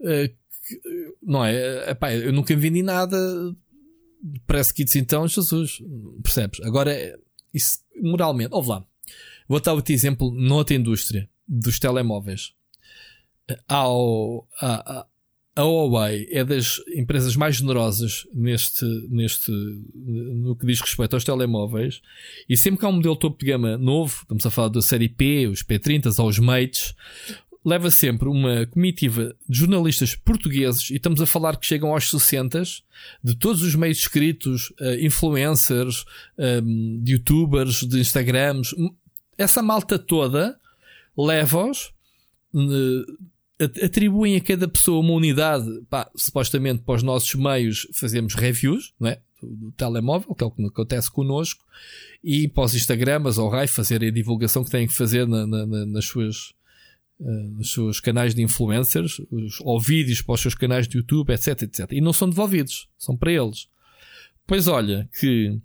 uh, 0.00 0.28
que, 0.66 0.80
não 1.22 1.44
é? 1.44 1.90
Epá, 1.90 2.14
eu 2.14 2.32
nunca 2.32 2.56
vendi 2.56 2.82
nada 2.82 3.16
parece 4.46 4.72
que 4.72 4.82
kits 4.82 4.96
então, 4.96 5.26
Jesus, 5.26 5.82
percebes? 6.22 6.60
Agora, 6.60 7.18
isso 7.52 7.80
moralmente, 8.00 8.52
ouve 8.52 8.70
lá, 8.70 8.84
vou 9.48 9.60
dar 9.60 9.74
outro 9.74 9.92
exemplo 9.92 10.30
noutra 10.30 10.74
indústria 10.74 11.28
dos 11.46 11.78
telemóveis. 11.78 12.52
Ao, 13.68 14.46
a, 14.60 15.06
a 15.56 15.62
Huawei 15.62 16.28
é 16.30 16.44
das 16.44 16.80
empresas 16.94 17.34
mais 17.34 17.56
generosas 17.56 18.26
neste, 18.32 18.84
neste, 19.08 19.50
no 19.94 20.54
que 20.54 20.66
diz 20.66 20.80
respeito 20.80 21.14
aos 21.14 21.24
telemóveis. 21.24 22.02
E 22.46 22.56
sempre 22.56 22.80
que 22.80 22.84
há 22.84 22.88
um 22.90 22.92
modelo 22.92 23.16
topo 23.16 23.38
de 23.38 23.46
gama 23.46 23.78
novo, 23.78 24.18
estamos 24.20 24.44
a 24.44 24.50
falar 24.50 24.68
da 24.68 24.82
série 24.82 25.08
P, 25.08 25.46
os 25.46 25.62
P30 25.62 26.18
ou 26.18 26.28
os 26.28 26.38
Mates, 26.38 26.94
leva 27.64 27.90
sempre 27.90 28.28
uma 28.28 28.66
comitiva 28.66 29.34
de 29.48 29.58
jornalistas 29.58 30.14
portugueses, 30.14 30.90
e 30.90 30.96
estamos 30.96 31.20
a 31.22 31.26
falar 31.26 31.56
que 31.56 31.66
chegam 31.66 31.92
aos 31.92 32.10
60, 32.10 32.62
de 33.24 33.34
todos 33.34 33.62
os 33.62 33.74
meios 33.74 33.98
escritos, 33.98 34.70
uh, 34.80 34.94
influencers, 35.00 36.04
ehm, 36.38 37.02
de 37.02 37.14
youtubers, 37.14 37.82
de 37.82 37.98
Instagrams, 37.98 38.72
essa 39.38 39.62
malta 39.62 39.98
toda 39.98 40.56
leva-os. 41.16 41.92
Atribuem 43.58 44.36
a 44.36 44.40
cada 44.40 44.68
pessoa 44.68 45.00
uma 45.00 45.14
unidade, 45.14 45.66
pá, 45.88 46.10
supostamente 46.14 46.82
para 46.82 46.94
os 46.94 47.02
nossos 47.02 47.34
meios 47.34 47.88
fazemos 47.92 48.34
reviews, 48.34 48.92
não 49.00 49.08
é? 49.08 49.20
Do, 49.42 49.72
telemóvel, 49.72 50.34
que 50.34 50.44
é 50.44 50.46
o 50.46 50.50
que 50.50 50.64
acontece 50.64 51.10
connosco, 51.10 51.64
e 52.22 52.48
para 52.48 52.64
os 52.64 52.74
Instagramas 52.74 53.38
ou 53.38 53.48
RAI 53.48 53.66
fazerem 53.66 54.08
a 54.08 54.12
divulgação 54.12 54.64
que 54.64 54.70
têm 54.70 54.86
que 54.86 54.92
fazer 54.92 55.26
na, 55.26 55.46
na, 55.46 55.66
na, 55.66 55.86
nas 55.86 56.04
suas, 56.04 56.52
uh, 57.20 57.50
nos 57.56 57.72
seus 57.72 58.00
canais 58.00 58.34
de 58.34 58.42
influencers, 58.42 59.20
os, 59.30 59.60
ou 59.60 59.80
vídeos 59.80 60.20
para 60.20 60.34
os 60.34 60.40
seus 60.40 60.54
canais 60.54 60.88
de 60.88 60.98
YouTube, 60.98 61.32
etc, 61.32 61.62
etc. 61.62 61.92
E 61.92 62.00
não 62.00 62.12
são 62.12 62.28
devolvidos, 62.28 62.88
são 62.98 63.16
para 63.16 63.32
eles. 63.32 63.68
Pois 64.46 64.66
olha, 64.68 65.08
que 65.18 65.58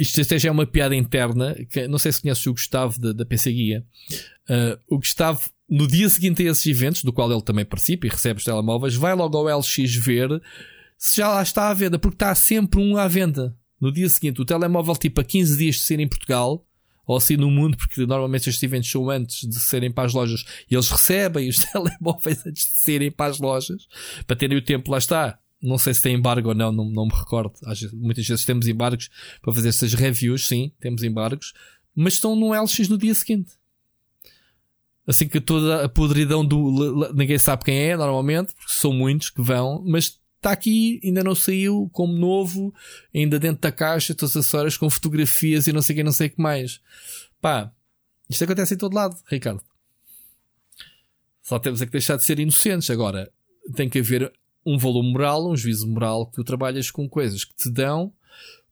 isto 0.00 0.20
até 0.20 0.38
já 0.38 0.48
é 0.48 0.52
uma 0.52 0.66
piada 0.66 0.96
interna, 0.96 1.54
que 1.68 1.86
não 1.86 1.98
sei 1.98 2.10
se 2.10 2.22
conheces 2.22 2.46
o 2.46 2.52
Gustavo 2.52 2.98
da, 2.98 3.12
da 3.12 3.26
PC 3.26 3.52
Guia. 3.52 3.84
Uh, 4.48 4.80
o 4.88 4.98
Gustavo 4.98 5.50
no 5.70 5.86
dia 5.86 6.08
seguinte 6.10 6.42
a 6.42 6.50
esses 6.50 6.66
eventos, 6.66 7.04
do 7.04 7.12
qual 7.12 7.30
ele 7.30 7.42
também 7.42 7.64
participa 7.64 8.06
e 8.06 8.10
recebe 8.10 8.38
os 8.38 8.44
telemóveis, 8.44 8.94
vai 8.96 9.14
logo 9.14 9.38
ao 9.38 9.58
LX 9.58 9.76
ver 9.94 10.42
se 10.98 11.18
já 11.18 11.28
lá 11.28 11.42
está 11.42 11.70
à 11.70 11.74
venda, 11.74 11.98
porque 11.98 12.16
está 12.16 12.34
sempre 12.34 12.80
um 12.80 12.96
à 12.96 13.06
venda. 13.06 13.56
no 13.80 13.90
dia 13.90 14.08
seguinte 14.10 14.42
o 14.42 14.44
telemóvel 14.44 14.94
tipo 14.96 15.20
a 15.20 15.24
15 15.24 15.56
dias 15.56 15.76
de 15.76 15.82
ser 15.82 16.00
em 16.00 16.08
Portugal, 16.08 16.66
ou 17.06 17.16
assim 17.16 17.36
no 17.36 17.50
mundo, 17.50 17.76
porque 17.76 18.04
normalmente 18.04 18.48
estes 18.48 18.62
eventos 18.62 18.90
são 18.90 19.08
antes 19.08 19.48
de 19.48 19.58
serem 19.58 19.90
para 19.90 20.04
as 20.04 20.12
lojas 20.12 20.44
e 20.70 20.74
eles 20.74 20.90
recebem 20.90 21.48
os 21.48 21.58
telemóveis 21.64 22.44
antes 22.46 22.64
de 22.72 22.78
serem 22.80 23.10
para 23.10 23.30
as 23.30 23.38
lojas, 23.38 23.86
para 24.26 24.36
terem 24.36 24.58
o 24.58 24.62
tempo, 24.62 24.90
lá 24.90 24.98
está. 24.98 25.38
Não 25.62 25.76
sei 25.76 25.92
se 25.92 26.00
tem 26.00 26.14
embargo 26.14 26.48
ou 26.48 26.54
não, 26.54 26.72
não, 26.72 26.88
não 26.88 27.06
me 27.06 27.12
recordo. 27.12 27.52
muitas 27.92 28.26
vezes 28.26 28.44
temos 28.44 28.66
embargos 28.66 29.10
para 29.42 29.52
fazer 29.52 29.68
estas 29.68 29.92
reviews, 29.92 30.48
sim, 30.48 30.72
temos 30.80 31.02
embargos, 31.02 31.52
mas 31.94 32.14
estão 32.14 32.34
no 32.34 32.52
LX 32.52 32.88
no 32.88 32.96
dia 32.96 33.14
seguinte. 33.14 33.59
Assim 35.10 35.28
que 35.28 35.40
toda 35.40 35.84
a 35.84 35.88
podridão 35.88 36.44
do. 36.44 37.12
Ninguém 37.12 37.36
sabe 37.36 37.64
quem 37.64 37.90
é, 37.90 37.96
normalmente, 37.96 38.54
porque 38.54 38.72
são 38.72 38.92
muitos 38.92 39.28
que 39.28 39.42
vão, 39.42 39.82
mas 39.84 40.20
está 40.36 40.52
aqui, 40.52 41.00
ainda 41.02 41.24
não 41.24 41.34
saiu 41.34 41.90
como 41.92 42.12
novo, 42.12 42.72
ainda 43.12 43.36
dentro 43.36 43.60
da 43.60 43.72
caixa, 43.72 44.14
todas 44.14 44.36
as 44.36 44.54
horas 44.54 44.76
com 44.76 44.88
fotografias 44.88 45.66
e 45.66 45.72
não 45.72 45.82
sei 45.82 45.94
o 45.94 45.96
que, 45.96 46.04
não 46.04 46.12
sei 46.12 46.28
o 46.28 46.30
que 46.30 46.40
mais. 46.40 46.80
Pá, 47.40 47.72
isto 48.28 48.44
acontece 48.44 48.74
em 48.74 48.78
todo 48.78 48.94
lado, 48.94 49.16
Ricardo. 49.26 49.60
Só 51.42 51.58
temos 51.58 51.82
é 51.82 51.86
que 51.86 51.92
deixar 51.92 52.16
de 52.16 52.24
ser 52.24 52.38
inocentes. 52.38 52.88
Agora, 52.88 53.32
tem 53.74 53.88
que 53.88 53.98
haver 53.98 54.32
um 54.64 54.78
valor 54.78 55.02
moral, 55.02 55.50
um 55.50 55.56
juízo 55.56 55.88
moral 55.88 56.26
que 56.26 56.36
tu 56.36 56.44
trabalhas 56.44 56.88
com 56.88 57.08
coisas 57.08 57.44
que 57.44 57.56
te 57.56 57.68
dão 57.68 58.12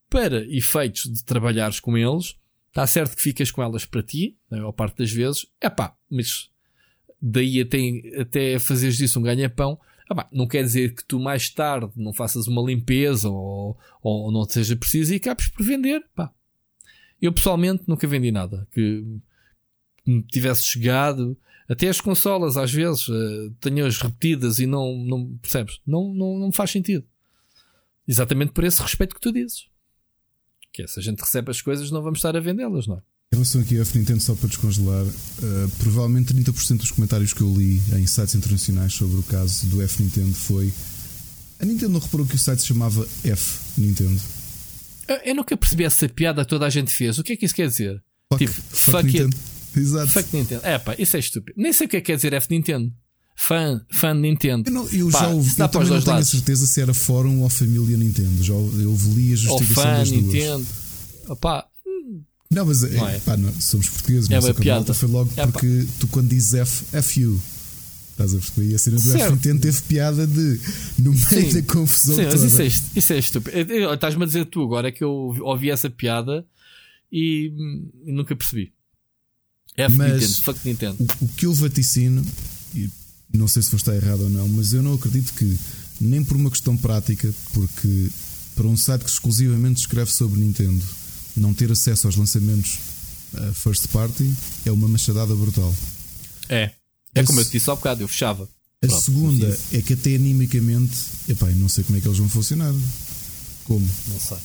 para 0.08 0.46
efeitos 0.48 1.02
de 1.02 1.24
trabalhares 1.24 1.80
com 1.80 1.98
eles. 1.98 2.36
Está 2.68 2.86
certo 2.86 3.16
que 3.16 3.22
ficas 3.22 3.50
com 3.50 3.62
elas 3.62 3.84
para 3.84 4.02
ti, 4.02 4.36
na 4.50 4.58
maior 4.58 4.72
parte 4.72 4.98
das 4.98 5.10
vezes. 5.10 5.46
É 5.60 5.68
pá, 5.68 5.96
mas 6.10 6.50
daí 7.20 7.60
até, 7.60 7.78
até 8.20 8.58
fazeres 8.58 8.96
disso 8.96 9.18
um 9.18 9.22
ganha-pão 9.22 9.78
ah, 10.10 10.26
não 10.32 10.46
quer 10.46 10.62
dizer 10.62 10.94
que 10.94 11.04
tu 11.04 11.20
mais 11.20 11.50
tarde 11.50 11.92
não 11.96 12.12
faças 12.12 12.46
uma 12.46 12.62
limpeza 12.62 13.28
ou, 13.28 13.78
ou 14.02 14.32
não 14.32 14.44
seja 14.44 14.74
preciso 14.74 15.12
e 15.12 15.16
acabes 15.16 15.48
por 15.48 15.64
vender. 15.64 16.02
Pá. 16.14 16.32
Eu 17.20 17.32
pessoalmente 17.32 17.84
nunca 17.86 18.06
vendi 18.06 18.30
nada 18.30 18.66
que 18.72 19.04
me 20.06 20.22
tivesse 20.22 20.64
chegado. 20.64 21.36
Até 21.68 21.88
as 21.88 22.00
consolas, 22.00 22.56
às 22.56 22.72
vezes, 22.72 23.06
uh, 23.08 23.50
tenho-as 23.60 24.00
repetidas 24.00 24.58
e 24.58 24.66
não, 24.66 24.96
não 24.96 25.36
percebes? 25.36 25.80
Não, 25.86 26.14
não, 26.14 26.38
não 26.38 26.50
faz 26.50 26.70
sentido. 26.70 27.04
Exatamente 28.06 28.52
por 28.52 28.64
esse 28.64 28.80
respeito 28.80 29.14
que 29.14 29.20
tu 29.20 29.30
dizes. 29.30 29.66
Que 30.72 30.82
é, 30.82 30.86
se 30.86 30.98
a 30.98 31.02
gente 31.02 31.20
recebe 31.20 31.50
as 31.50 31.60
coisas, 31.60 31.90
não 31.90 32.02
vamos 32.02 32.18
estar 32.18 32.36
a 32.36 32.40
vendê-las, 32.40 32.86
não 32.86 32.96
é? 32.96 32.98
Em 33.32 33.36
relação 33.36 33.60
aqui 33.60 33.76
ao 33.76 33.82
F 33.82 33.98
Nintendo, 33.98 34.22
só 34.22 34.34
para 34.34 34.48
descongelar, 34.48 35.04
uh, 35.04 35.68
provavelmente 35.78 36.32
30% 36.32 36.78
dos 36.78 36.90
comentários 36.90 37.34
que 37.34 37.42
eu 37.42 37.52
li 37.54 37.80
em 37.92 38.06
sites 38.06 38.34
internacionais 38.34 38.94
sobre 38.94 39.18
o 39.18 39.22
caso 39.22 39.66
do 39.66 39.82
F 39.82 40.02
Nintendo 40.02 40.32
foi. 40.32 40.72
A 41.60 41.64
Nintendo 41.66 41.92
não 41.92 42.00
reparou 42.00 42.26
que 42.26 42.36
o 42.36 42.38
site 42.38 42.60
se 42.60 42.68
chamava 42.68 43.06
F 43.24 43.58
Nintendo. 43.76 44.18
Eu 45.24 45.34
nunca 45.34 45.56
percebi 45.56 45.84
essa 45.84 46.08
piada 46.08 46.42
que 46.42 46.48
toda 46.48 46.66
a 46.66 46.70
gente 46.70 46.94
fez. 46.94 47.18
O 47.18 47.24
que 47.24 47.32
é 47.32 47.36
que 47.36 47.44
isso 47.44 47.54
quer 47.54 47.66
dizer? 47.66 48.02
Fuck, 48.32 48.46
tipo, 48.46 48.52
fuck, 48.52 48.78
fuck 48.78 49.04
Nintendo. 49.04 49.36
Exato. 49.76 50.10
Fuck 50.10 50.36
Nintendo. 50.36 50.60
É 50.64 50.78
pá, 50.78 50.94
isso 50.98 51.16
é 51.16 51.20
estúpido. 51.20 51.60
Nem 51.60 51.72
sei 51.72 51.86
o 51.86 51.90
que 51.90 51.96
é 51.96 52.00
que 52.00 52.06
quer 52.06 52.16
dizer 52.16 52.32
F 52.32 52.46
Nintendo. 52.50 52.92
Fã, 53.40 53.80
fã 53.88 54.16
de 54.16 54.22
Nintendo. 54.22 54.68
Eu, 54.68 54.74
não, 54.74 54.88
eu 54.88 55.10
Pá, 55.10 55.20
já 55.20 55.28
ouvi, 55.28 55.48
eu 55.48 55.68
também 55.68 55.88
não 55.88 56.00
tenho 56.00 56.10
lados. 56.12 56.28
a 56.28 56.30
certeza 56.30 56.66
se 56.66 56.80
era 56.80 56.92
fórum 56.92 57.42
ou 57.42 57.48
família 57.48 57.96
Nintendo. 57.96 58.42
Já 58.42 58.52
eu 58.52 58.98
li 59.14 59.32
a 59.32 59.36
justificação 59.36 59.90
ou 59.90 59.96
fã, 59.96 59.98
das 59.98 60.10
duas. 60.10 60.22
Nintendo. 60.24 60.66
Opa, 61.28 61.68
não, 62.50 62.66
mas 62.66 62.82
não 62.82 63.08
é, 63.08 63.16
é. 63.16 63.18
Pá, 63.20 63.36
não, 63.36 63.52
somos 63.60 63.88
portugueses, 63.88 64.28
é 64.28 64.34
mas 64.34 64.46
a 64.46 64.54
piada. 64.54 64.92
foi 64.92 65.08
logo 65.08 65.30
é, 65.36 65.46
porque 65.46 65.84
pá. 65.86 65.92
tu 66.00 66.08
quando 66.08 66.28
dizes 66.28 66.54
F, 66.54 66.84
F 66.96 67.20
you. 67.20 67.40
Estás 68.10 68.34
a 68.34 68.38
perceber? 68.38 68.70
E 68.70 68.74
a 68.74 68.78
cena 68.78 68.96
do 68.96 69.02
certo. 69.02 69.22
F 69.22 69.32
Nintendo 69.32 69.60
teve 69.60 69.82
piada 69.82 70.26
de 70.26 70.60
no 70.98 71.12
meio 71.12 71.52
Sim. 71.52 71.52
da 71.52 71.62
confusão. 71.62 72.16
Sim, 72.16 72.24
toda. 72.24 72.38
mas 72.38 72.42
isso 72.42 72.62
é, 72.62 72.98
isso 72.98 73.12
é 73.12 73.18
estúpido. 73.18 73.56
Estás-me 73.94 74.24
a 74.24 74.26
dizer 74.26 74.46
tu 74.46 74.64
agora 74.64 74.90
que 74.90 75.04
eu 75.04 75.36
ouvi 75.42 75.70
essa 75.70 75.88
piada 75.88 76.44
e, 77.12 77.52
e 78.04 78.12
nunca 78.12 78.34
percebi. 78.34 78.72
F 79.76 79.96
mas 79.96 80.12
Nintendo, 80.12 80.42
fuck 80.42 80.60
Nintendo. 80.64 80.96
O, 81.20 81.24
o 81.24 81.28
que 81.28 81.46
eu 81.46 81.54
vaticino, 81.54 82.26
e 82.74 82.90
não 83.32 83.48
sei 83.48 83.62
se 83.62 83.70
vou 83.70 83.76
estar 83.76 83.94
errado 83.94 84.22
ou 84.22 84.30
não, 84.30 84.48
mas 84.48 84.72
eu 84.72 84.82
não 84.82 84.94
acredito 84.94 85.32
que, 85.34 85.58
nem 86.00 86.24
por 86.24 86.36
uma 86.36 86.50
questão 86.50 86.76
prática, 86.76 87.32
porque 87.52 88.08
para 88.54 88.66
um 88.66 88.76
site 88.76 89.04
que 89.04 89.10
exclusivamente 89.10 89.80
escreve 89.80 90.10
sobre 90.10 90.40
Nintendo 90.40 90.84
não 91.36 91.54
ter 91.54 91.70
acesso 91.70 92.06
aos 92.06 92.16
lançamentos 92.16 92.78
uh, 93.34 93.54
first 93.54 93.88
party 93.88 94.34
é 94.66 94.72
uma 94.72 94.88
machadada 94.88 95.34
brutal. 95.34 95.74
É. 96.48 96.72
É 97.14 97.20
a 97.20 97.24
como 97.24 97.40
eu 97.40 97.44
te 97.44 97.52
disse 97.52 97.70
há 97.70 97.74
bocado, 97.74 98.02
eu 98.02 98.08
fechava. 98.08 98.48
A 98.82 98.86
Pronto, 98.86 99.02
segunda 99.02 99.58
é 99.72 99.82
que 99.82 99.94
até 99.94 100.14
animicamente, 100.14 100.96
epá, 101.28 101.46
não 101.50 101.68
sei 101.68 101.84
como 101.84 101.98
é 101.98 102.00
que 102.00 102.06
eles 102.06 102.18
vão 102.18 102.28
funcionar. 102.28 102.72
Como? 103.64 103.88
Não 104.08 104.20
sei. 104.20 104.38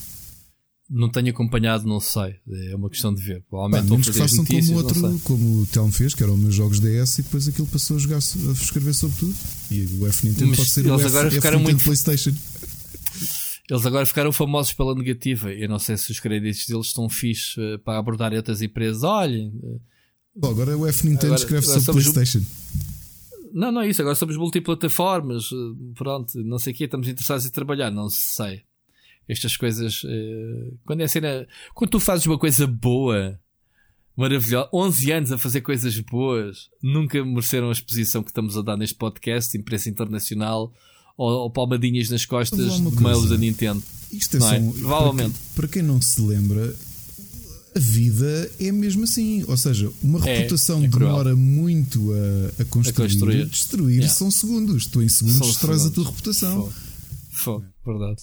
Não 0.88 1.08
tenho 1.08 1.30
acompanhado, 1.30 1.86
não 1.86 1.98
sei. 1.98 2.36
É 2.70 2.76
uma 2.76 2.90
questão 2.90 3.14
de 3.14 3.22
ver. 3.22 3.42
Provavelmente 3.48 3.88
Pá, 3.88 4.12
que 4.12 4.18
façam 4.18 4.38
notícias, 4.38 4.66
como, 4.66 4.78
outro, 4.78 5.20
como 5.24 5.62
o 5.62 5.66
Telmo 5.66 5.90
fez, 5.90 6.14
que 6.14 6.22
era 6.22 6.30
os 6.30 6.38
meus 6.38 6.54
jogos 6.54 6.78
DS, 6.78 7.18
e 7.18 7.22
depois 7.22 7.48
aquilo 7.48 7.66
passou 7.66 7.96
a, 7.96 8.00
jogar, 8.00 8.16
a 8.16 8.52
escrever 8.52 8.92
sobre 8.92 9.16
tudo. 9.16 9.34
E 9.70 9.86
o 9.98 10.06
F 10.06 10.26
Nintendo 10.26 10.48
Mas 10.48 10.58
pode 10.58 10.70
ser 10.70 10.86
o 10.86 10.94
F, 10.94 11.06
agora 11.06 11.28
F 11.28 11.36
Nintendo 11.36 11.58
muito... 11.60 11.84
PlayStation. 11.84 12.34
Eles 13.68 13.86
agora 13.86 14.04
ficaram 14.04 14.30
famosos 14.30 14.74
pela 14.74 14.94
negativa. 14.94 15.50
Eu 15.50 15.68
não 15.70 15.78
sei 15.78 15.96
se 15.96 16.10
os 16.10 16.20
créditos 16.20 16.66
deles 16.66 16.88
estão 16.88 17.08
fixos 17.08 17.56
uh, 17.56 17.78
para 17.78 17.98
abordar 17.98 18.34
outras 18.34 18.60
empresas. 18.60 19.02
Olhem. 19.02 19.48
Uh, 19.62 19.80
Bom, 20.36 20.50
agora 20.50 20.76
o 20.76 20.86
F 20.86 21.06
Nintendo 21.06 21.34
agora, 21.34 21.40
escreve 21.40 21.66
sobre 21.66 22.02
PlayStation. 22.02 22.42
Não, 23.54 23.72
não 23.72 23.80
é 23.80 23.88
isso. 23.88 24.02
Agora 24.02 24.14
somos 24.16 24.36
multiplataformas. 24.36 25.50
Uh, 25.50 25.74
pronto, 25.94 26.38
não 26.44 26.58
sei 26.58 26.74
o 26.74 26.76
que. 26.76 26.84
Estamos 26.84 27.08
interessados 27.08 27.46
em 27.46 27.50
trabalhar. 27.50 27.90
Não 27.90 28.10
sei. 28.10 28.64
Estas 29.28 29.56
coisas. 29.56 30.02
quando 30.84 31.00
é 31.00 31.08
cena. 31.08 31.46
Quando 31.74 31.90
tu 31.90 32.00
fazes 32.00 32.26
uma 32.26 32.38
coisa 32.38 32.66
boa. 32.66 33.38
Maravilhosa, 34.16 34.68
11 34.72 35.10
anos 35.10 35.32
a 35.32 35.38
fazer 35.38 35.60
coisas 35.60 35.98
boas, 35.98 36.68
nunca 36.80 37.24
mereceram 37.24 37.68
a 37.68 37.72
exposição 37.72 38.22
que 38.22 38.30
estamos 38.30 38.56
a 38.56 38.62
dar 38.62 38.76
neste 38.76 38.94
podcast, 38.94 39.58
imprensa 39.58 39.88
internacional, 39.90 40.72
ou, 41.16 41.30
ou 41.30 41.50
palmadinhas 41.50 42.10
nas 42.10 42.24
costas 42.24 42.74
de 42.74 43.02
mails 43.02 43.28
da 43.28 43.36
Nintendo. 43.36 43.82
Isto 44.12 44.36
é 44.36 44.40
só, 44.40 44.54
é? 44.54 44.60
Provavelmente. 44.60 45.32
Para, 45.32 45.62
para, 45.62 45.68
quem 45.68 45.82
não 45.82 46.00
se 46.00 46.20
lembra, 46.20 46.76
a 47.74 47.78
vida 47.80 48.50
é 48.60 48.70
mesmo 48.70 49.04
assim. 49.04 49.44
Ou 49.48 49.56
seja, 49.56 49.90
uma 50.02 50.20
é, 50.28 50.38
reputação 50.38 50.84
é 50.84 50.86
demora 50.86 51.34
muito 51.34 52.12
a, 52.12 52.62
a, 52.62 52.64
construir, 52.66 53.06
a 53.06 53.08
construir. 53.08 53.46
Destruir 53.46 53.96
yeah. 53.96 54.14
são 54.14 54.30
segundos. 54.30 54.86
Tu 54.86 55.02
em 55.02 55.08
segundos 55.08 55.40
destróis 55.40 55.84
a 55.84 55.90
tua 55.90 56.06
reputação. 56.06 56.72
Fogo, 57.32 57.64
verdade. 57.84 58.22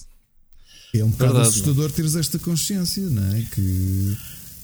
É 0.94 1.02
um 1.02 1.08
bocado 1.08 1.32
verdade, 1.32 1.48
assustador 1.48 1.88
não. 1.88 1.94
teres 1.94 2.16
esta 2.16 2.38
consciência, 2.38 3.08
não 3.08 3.24
é? 3.34 3.42
Que, 3.42 4.16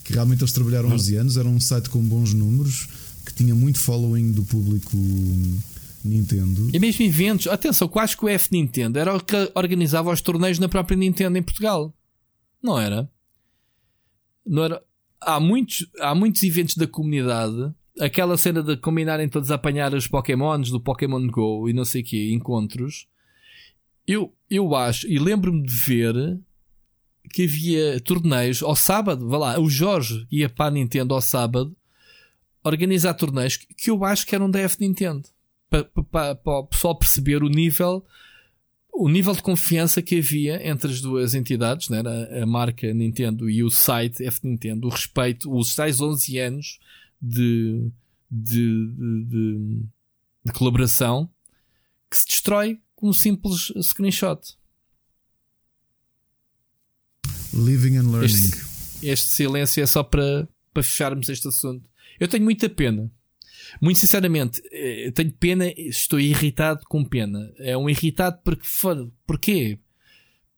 que 0.04 0.12
realmente 0.12 0.42
eles 0.42 0.52
trabalharam 0.52 0.90
11 0.90 1.16
anos, 1.16 1.36
era 1.38 1.48
um 1.48 1.58
site 1.58 1.88
com 1.88 2.02
bons 2.02 2.34
números, 2.34 2.86
que 3.24 3.32
tinha 3.32 3.54
muito 3.54 3.78
following 3.78 4.32
do 4.32 4.44
público 4.44 4.96
Nintendo. 6.04 6.70
E 6.72 6.78
mesmo 6.78 7.04
eventos, 7.04 7.46
atenção, 7.46 7.88
quase 7.88 8.16
que 8.16 8.24
o 8.24 8.28
F 8.28 8.48
Nintendo 8.52 8.98
era 8.98 9.16
o 9.16 9.20
que 9.20 9.50
organizava 9.54 10.12
os 10.12 10.20
torneios 10.20 10.58
na 10.58 10.68
própria 10.68 10.96
Nintendo 10.96 11.38
em 11.38 11.42
Portugal. 11.42 11.94
Não 12.62 12.78
era? 12.78 13.10
Não 14.46 14.64
era? 14.64 14.82
Há 15.20 15.40
muitos, 15.40 15.86
há 15.98 16.14
muitos 16.14 16.42
eventos 16.42 16.76
da 16.76 16.86
comunidade. 16.86 17.72
Aquela 17.98 18.36
cena 18.36 18.62
de 18.62 18.76
combinarem 18.76 19.28
todos 19.28 19.50
a 19.50 19.54
apanhar 19.54 19.94
os 19.94 20.06
Pokémons 20.06 20.70
do 20.70 20.80
Pokémon 20.80 21.26
Go 21.26 21.68
e 21.68 21.72
não 21.72 21.84
sei 21.84 22.02
o 22.02 22.04
que, 22.04 22.32
encontros. 22.32 23.06
Eu, 24.08 24.34
eu 24.50 24.74
acho, 24.74 25.06
e 25.06 25.18
lembro-me 25.18 25.62
de 25.62 25.74
ver 25.74 26.40
que 27.30 27.44
havia 27.44 28.00
torneios 28.00 28.62
ao 28.62 28.74
sábado, 28.74 29.28
vá 29.28 29.36
lá, 29.36 29.60
o 29.60 29.68
Jorge 29.68 30.26
ia 30.32 30.48
para 30.48 30.68
a 30.68 30.70
Nintendo 30.70 31.12
ao 31.12 31.20
sábado 31.20 31.76
organizar 32.64 33.12
torneios 33.12 33.56
que 33.56 33.90
eu 33.90 34.02
acho 34.04 34.26
que 34.26 34.34
eram 34.34 34.50
da 34.50 34.60
F 34.60 34.78
Nintendo 34.80 35.28
para, 35.68 35.84
para, 35.84 36.34
para 36.34 36.58
o 36.58 36.66
pessoal 36.66 36.96
perceber 36.96 37.42
o 37.42 37.50
nível 37.50 38.02
o 38.90 39.08
nível 39.10 39.34
de 39.34 39.42
confiança 39.42 40.00
que 40.02 40.18
havia 40.18 40.66
entre 40.66 40.90
as 40.90 41.00
duas 41.00 41.34
entidades, 41.34 41.88
né? 41.88 42.02
a, 42.04 42.42
a 42.42 42.46
marca 42.46 42.92
Nintendo 42.92 43.48
e 43.48 43.62
o 43.62 43.70
site 43.70 44.24
F 44.24 44.40
Nintendo, 44.42 44.88
o 44.88 44.90
respeito, 44.90 45.54
os 45.54 45.74
tais 45.74 46.00
11 46.00 46.38
anos 46.38 46.80
de, 47.20 47.90
de, 48.30 48.90
de, 48.96 49.82
de, 50.44 50.52
colaboração 50.52 51.30
que 52.10 52.16
se 52.16 52.26
destrói 52.26 52.80
com 52.98 53.08
um 53.08 53.12
simples 53.12 53.72
screenshot. 53.80 54.40
Living 57.54 57.96
and 57.96 58.10
learning. 58.10 58.24
Este, 58.24 59.06
este 59.06 59.32
silêncio 59.34 59.82
é 59.82 59.86
só 59.86 60.02
para, 60.02 60.48
para 60.74 60.82
fecharmos 60.82 61.28
este 61.28 61.46
assunto. 61.46 61.88
Eu 62.18 62.26
tenho 62.26 62.42
muita 62.42 62.68
pena 62.68 63.08
muito 63.80 63.98
sinceramente, 63.98 64.62
eh, 64.72 65.10
tenho 65.10 65.30
pena, 65.32 65.68
estou 65.76 66.18
irritado 66.18 66.80
com 66.88 67.04
pena. 67.04 67.52
É 67.58 67.76
um 67.76 67.88
irritado 67.88 68.40
porque, 68.42 68.66
porquê? 69.26 69.78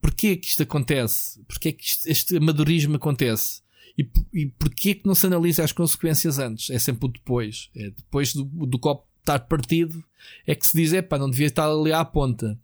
Porquê 0.00 0.36
que 0.36 0.46
isto 0.46 0.62
acontece? 0.62 1.42
Porquê 1.44 1.72
que 1.72 1.84
isto, 1.84 2.06
este 2.06 2.36
amadorismo 2.36 2.96
acontece? 2.96 3.60
E, 3.98 4.08
e 4.32 4.46
porquê 4.46 4.94
que 4.94 5.06
não 5.06 5.14
se 5.14 5.26
analisa 5.26 5.64
as 5.64 5.72
consequências 5.72 6.38
antes? 6.38 6.70
É 6.70 6.78
sempre 6.78 7.06
o 7.06 7.12
depois. 7.12 7.68
É 7.74 7.90
depois 7.90 8.32
do, 8.32 8.44
do 8.44 8.78
copo 8.78 9.09
estar 9.36 9.46
partido 9.46 10.02
é 10.46 10.54
que 10.54 10.64
se 10.66 10.76
diz, 10.76 10.92
é 10.92 11.02
pá, 11.02 11.18
não 11.18 11.30
devia 11.30 11.46
estar 11.46 11.66
ali 11.68 11.92
à 11.92 12.04
ponta. 12.04 12.58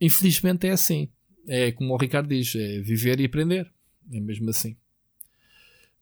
Infelizmente 0.00 0.66
é 0.66 0.70
assim. 0.72 1.08
É 1.46 1.72
como 1.72 1.92
o 1.92 1.96
Ricardo 1.96 2.28
diz: 2.28 2.54
é 2.54 2.80
viver 2.80 3.20
e 3.20 3.24
aprender. 3.24 3.70
É 4.12 4.20
mesmo 4.20 4.50
assim. 4.50 4.76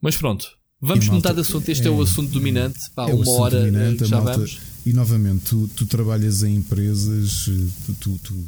Mas 0.01 0.17
pronto, 0.17 0.59
vamos 0.81 1.09
mudar 1.09 1.33
de 1.33 1.41
assunto. 1.41 1.69
Este 1.69 1.85
é, 1.85 1.89
é- 1.89 1.91
o 1.91 2.01
assunto 2.03 2.31
dominante. 2.31 2.79
Pá, 2.95 3.09
É 3.09 3.15
uma 3.15 3.31
hora 3.33 3.71
já 4.05 4.17
malta- 4.17 4.33
vamos. 4.39 4.61
E 4.85 4.93
novamente, 4.93 5.45
tu, 5.45 5.69
tu 5.69 5.87
trabalhas 5.87 6.43
em 6.43 6.57
empresas, 6.57 7.45
tu, 7.87 7.95
tu, 7.95 8.19
tu 8.19 8.47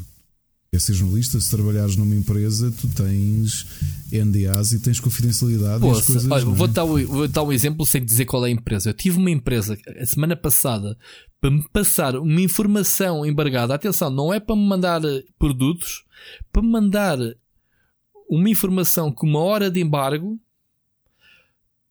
é 0.77 0.79
ser 0.79 0.95
jornalista, 0.95 1.41
se 1.41 1.51
trabalhares 1.51 1.97
numa 1.97 2.15
empresa, 2.15 2.73
tu 2.81 2.89
tens 2.89 3.67
NDAs 4.13 4.73
e 4.73 4.81
tens 4.81 5.01
confidencialidade 5.01 5.79
e 5.85 5.91
coisas. 5.91 6.31
olha, 6.31 6.43
é? 6.43 6.45
vou, 6.45 6.67
dar, 6.69 6.85
o- 6.85 7.07
vou 7.07 7.29
dar 7.29 7.43
um 7.43 7.53
exemplo 7.53 7.85
sem 7.87 8.05
dizer 8.05 8.25
qual 8.25 8.45
é 8.45 8.49
a 8.49 8.53
empresa. 8.53 8.91
Eu 8.91 8.95
tive 8.95 9.17
uma 9.19 9.31
empresa 9.31 9.77
a 10.01 10.07
semana 10.07 10.37
passada 10.37 10.97
para 11.41 11.51
me 11.51 11.63
passar 11.73 12.17
uma 12.17 12.41
informação 12.41 13.25
embargada. 13.27 13.75
Atenção, 13.75 14.11
não 14.11 14.33
é 14.33 14.41
para 14.41 14.57
me 14.57 14.67
mandar 14.67 15.05
eh, 15.05 15.23
produtos, 15.39 16.05
para 16.53 16.63
me 16.63 16.69
mandar 16.71 17.19
uma 18.29 18.49
informação 18.49 19.13
com 19.13 19.27
uma 19.27 19.41
hora 19.41 19.71
de 19.71 19.81
embargo. 19.81 20.41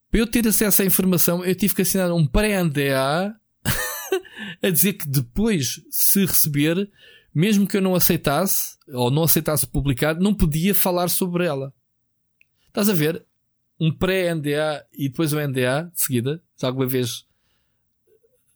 Para 0.10 0.20
eu 0.20 0.28
ter 0.28 0.48
acesso 0.48 0.82
à 0.82 0.86
informação, 0.86 1.44
eu 1.44 1.56
tive 1.56 1.74
que 1.76 1.82
assinar 1.82 2.12
um 2.12 2.26
pré-NDA 2.26 3.36
a 4.62 4.70
dizer 4.70 4.94
que 4.94 5.08
depois, 5.08 5.82
se 5.90 6.26
receber, 6.26 6.90
mesmo 7.34 7.68
que 7.68 7.78
eu 7.78 7.82
não 7.82 7.96
aceitasse 7.96 8.76
ou 8.90 9.10
não 9.12 9.24
aceitasse 9.24 9.66
publicar, 9.68 10.16
não 10.20 10.34
podia 10.34 10.74
falar 10.76 11.08
sobre 11.10 11.46
ela. 11.46 11.74
Estás 12.68 12.90
a 12.90 12.94
ver? 12.94 13.26
Um 13.80 13.92
pré-NDA 13.92 14.86
e 14.98 15.10
depois 15.10 15.34
o 15.34 15.40
NDA 15.40 15.92
de 15.94 16.02
seguida. 16.02 16.42
Já 16.60 16.68
alguma 16.68 16.88
vez. 16.88 17.26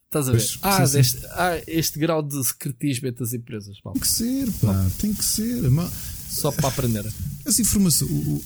Estás 0.06 0.30
a 0.30 0.32
ver? 0.32 0.38
Pois, 0.38 0.60
ah, 0.62 0.86
sim, 0.88 0.92
sim. 0.94 1.00
Este, 1.00 1.26
ah, 1.32 1.62
este 1.68 2.00
grau 2.00 2.24
de 2.24 2.42
secretismo 2.46 3.08
entre 3.08 3.24
as 3.24 3.34
empresas. 3.34 3.80
pá. 3.82 3.92
Tem 3.92 4.02
que 4.02 4.08
ser, 4.08 4.52
pá, 4.62 4.88
tem 5.00 5.14
que 5.14 5.26
ser. 5.26 5.70
Ma- 5.70 5.92
Só 6.30 6.52
para 6.52 6.70
aprender. 6.70 7.06
O- 8.06 8.06
o- 8.06 8.44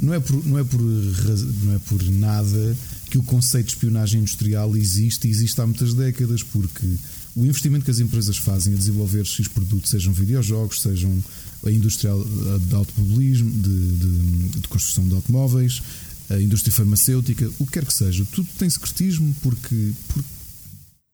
não 0.00 0.14
é, 0.14 0.18
por, 0.20 0.44
não, 0.44 0.58
é 0.58 0.64
por, 0.64 0.80
não 0.80 1.74
é 1.74 1.78
por 1.78 2.02
nada 2.10 2.76
que 3.10 3.16
o 3.16 3.22
conceito 3.22 3.66
de 3.66 3.72
espionagem 3.74 4.20
industrial 4.22 4.76
existe 4.76 5.28
e 5.28 5.30
existe 5.30 5.60
há 5.60 5.66
muitas 5.66 5.94
décadas, 5.94 6.42
porque 6.42 6.84
o 7.36 7.44
investimento 7.44 7.84
que 7.84 7.90
as 7.90 8.00
empresas 8.00 8.36
fazem 8.36 8.74
a 8.74 8.76
desenvolver 8.76 9.24
X 9.24 9.46
produtos, 9.48 9.90
sejam 9.90 10.12
videojogos, 10.12 10.80
sejam 10.82 11.22
a 11.64 11.70
indústria 11.70 12.10
de 12.68 12.74
automobilismo, 12.74 13.50
de, 13.50 13.96
de, 13.96 14.48
de 14.60 14.68
construção 14.68 15.06
de 15.08 15.14
automóveis, 15.14 15.82
a 16.30 16.36
indústria 16.40 16.72
farmacêutica, 16.72 17.50
o 17.58 17.66
que 17.66 17.72
quer 17.72 17.84
que 17.86 17.92
seja, 17.94 18.24
tudo 18.32 18.48
tem 18.58 18.68
secretismo 18.68 19.34
porque, 19.42 19.92
porque, 20.08 20.28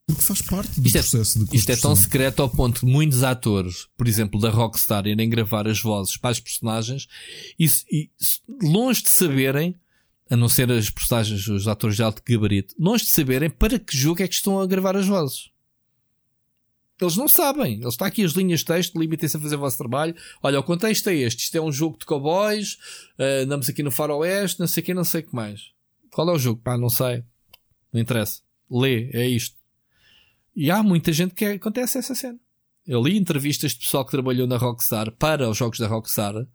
porque 0.07 0.23
faz 0.23 0.43
parte 0.43 0.81
do 0.81 0.87
Isto 0.87 0.97
é- 0.99 1.01
processo 1.03 1.39
de 1.39 1.45
Isto 1.45 1.55
é 1.71 1.75
construção. 1.77 1.95
tão 1.95 2.03
secreto 2.03 2.43
ao 2.43 2.49
ponto 2.51 2.85
de 2.85 2.93
muitos 2.93 3.23
atores, 3.23 3.87
por 3.97 4.09
exemplo, 4.09 4.41
da 4.41 4.51
Rockstar, 4.51 5.07
irem 5.07 5.29
gravar 5.31 5.69
as 5.69 5.81
vozes 5.81 6.17
para 6.17 6.31
as 6.31 6.41
personagens 6.41 7.07
e, 7.59 7.67
e 7.91 8.11
longe 8.63 9.03
de 9.03 9.09
saberem, 9.11 9.75
a 10.31 10.37
não 10.37 10.49
ser 10.49 10.71
as 10.73 10.91
personagens, 10.91 11.47
os 11.49 11.69
atores 11.69 11.97
de 11.97 12.03
alto 12.03 12.23
gabarito, 12.27 12.75
longe 12.79 13.05
de 13.05 13.11
saberem 13.11 13.49
para 13.51 13.79
que 13.79 13.97
jogo 13.97 14.23
é 14.23 14.29
que 14.29 14.35
estão 14.35 14.59
a 14.61 14.67
gravar 14.67 14.97
as 14.97 15.07
vozes. 15.07 15.51
Eles 17.01 17.17
não 17.17 17.27
sabem. 17.27 17.75
Eles 17.75 17.95
estão 17.95 18.07
aqui 18.07 18.25
as 18.25 18.33
linhas 18.33 18.61
de 18.61 18.67
texto, 18.67 18.99
limitem-se 18.99 19.37
a 19.37 19.41
fazer 19.41 19.57
o 19.57 19.61
vosso 19.61 19.79
trabalho. 19.79 20.15
Olha, 20.43 20.61
o 20.61 20.63
contexto 20.63 21.09
é 21.09 21.15
este. 21.15 21.45
Isto 21.45 21.59
é 21.59 21.61
um 21.61 21.73
jogo 21.73 21.99
de 21.99 22.07
cowboys, 22.07 22.79
eh, 23.19 23.41
andamos 23.43 23.69
aqui 23.69 23.83
no 23.83 23.91
faroeste, 23.91 24.61
não 24.61 24.67
sei 24.67 24.83
o 24.83 24.87
que, 24.87 24.95
não 24.95 25.05
sei 25.05 25.21
o 25.21 25.25
que 25.25 25.35
mais. 25.35 25.73
Qual 26.11 26.29
é 26.29 26.33
o 26.33 26.39
jogo? 26.39 26.61
Pá, 26.63 26.79
não 26.79 26.89
sei. 26.89 27.25
Não 27.93 28.01
interessa. 28.01 28.41
Lê, 28.71 29.11
é 29.13 29.27
isto. 29.27 29.57
E 30.55 30.71
há 30.71 30.83
muita 30.83 31.13
gente 31.13 31.35
que 31.35 31.45
acontece 31.45 31.99
essa 31.99 32.15
cena. 32.15 32.39
Eu 32.87 33.03
li 33.03 33.17
entrevistas 33.17 33.73
de 33.73 33.79
pessoal 33.79 34.05
que 34.05 34.13
trabalhou 34.13 34.47
na 34.47 34.57
Rockstar 34.57 35.11
para 35.13 35.49
os 35.49 35.57
jogos 35.57 35.79
da 35.79 35.89
Rockstar 35.89 36.47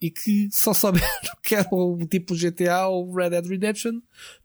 e 0.00 0.10
que 0.10 0.48
só 0.52 0.74
souberam 0.74 1.06
que 1.42 1.54
era 1.54 1.68
o 1.72 1.98
tipo 2.06 2.34
GTA 2.34 2.88
ou 2.88 3.12
Red 3.14 3.30
Dead 3.30 3.46
Redemption, 3.46 4.00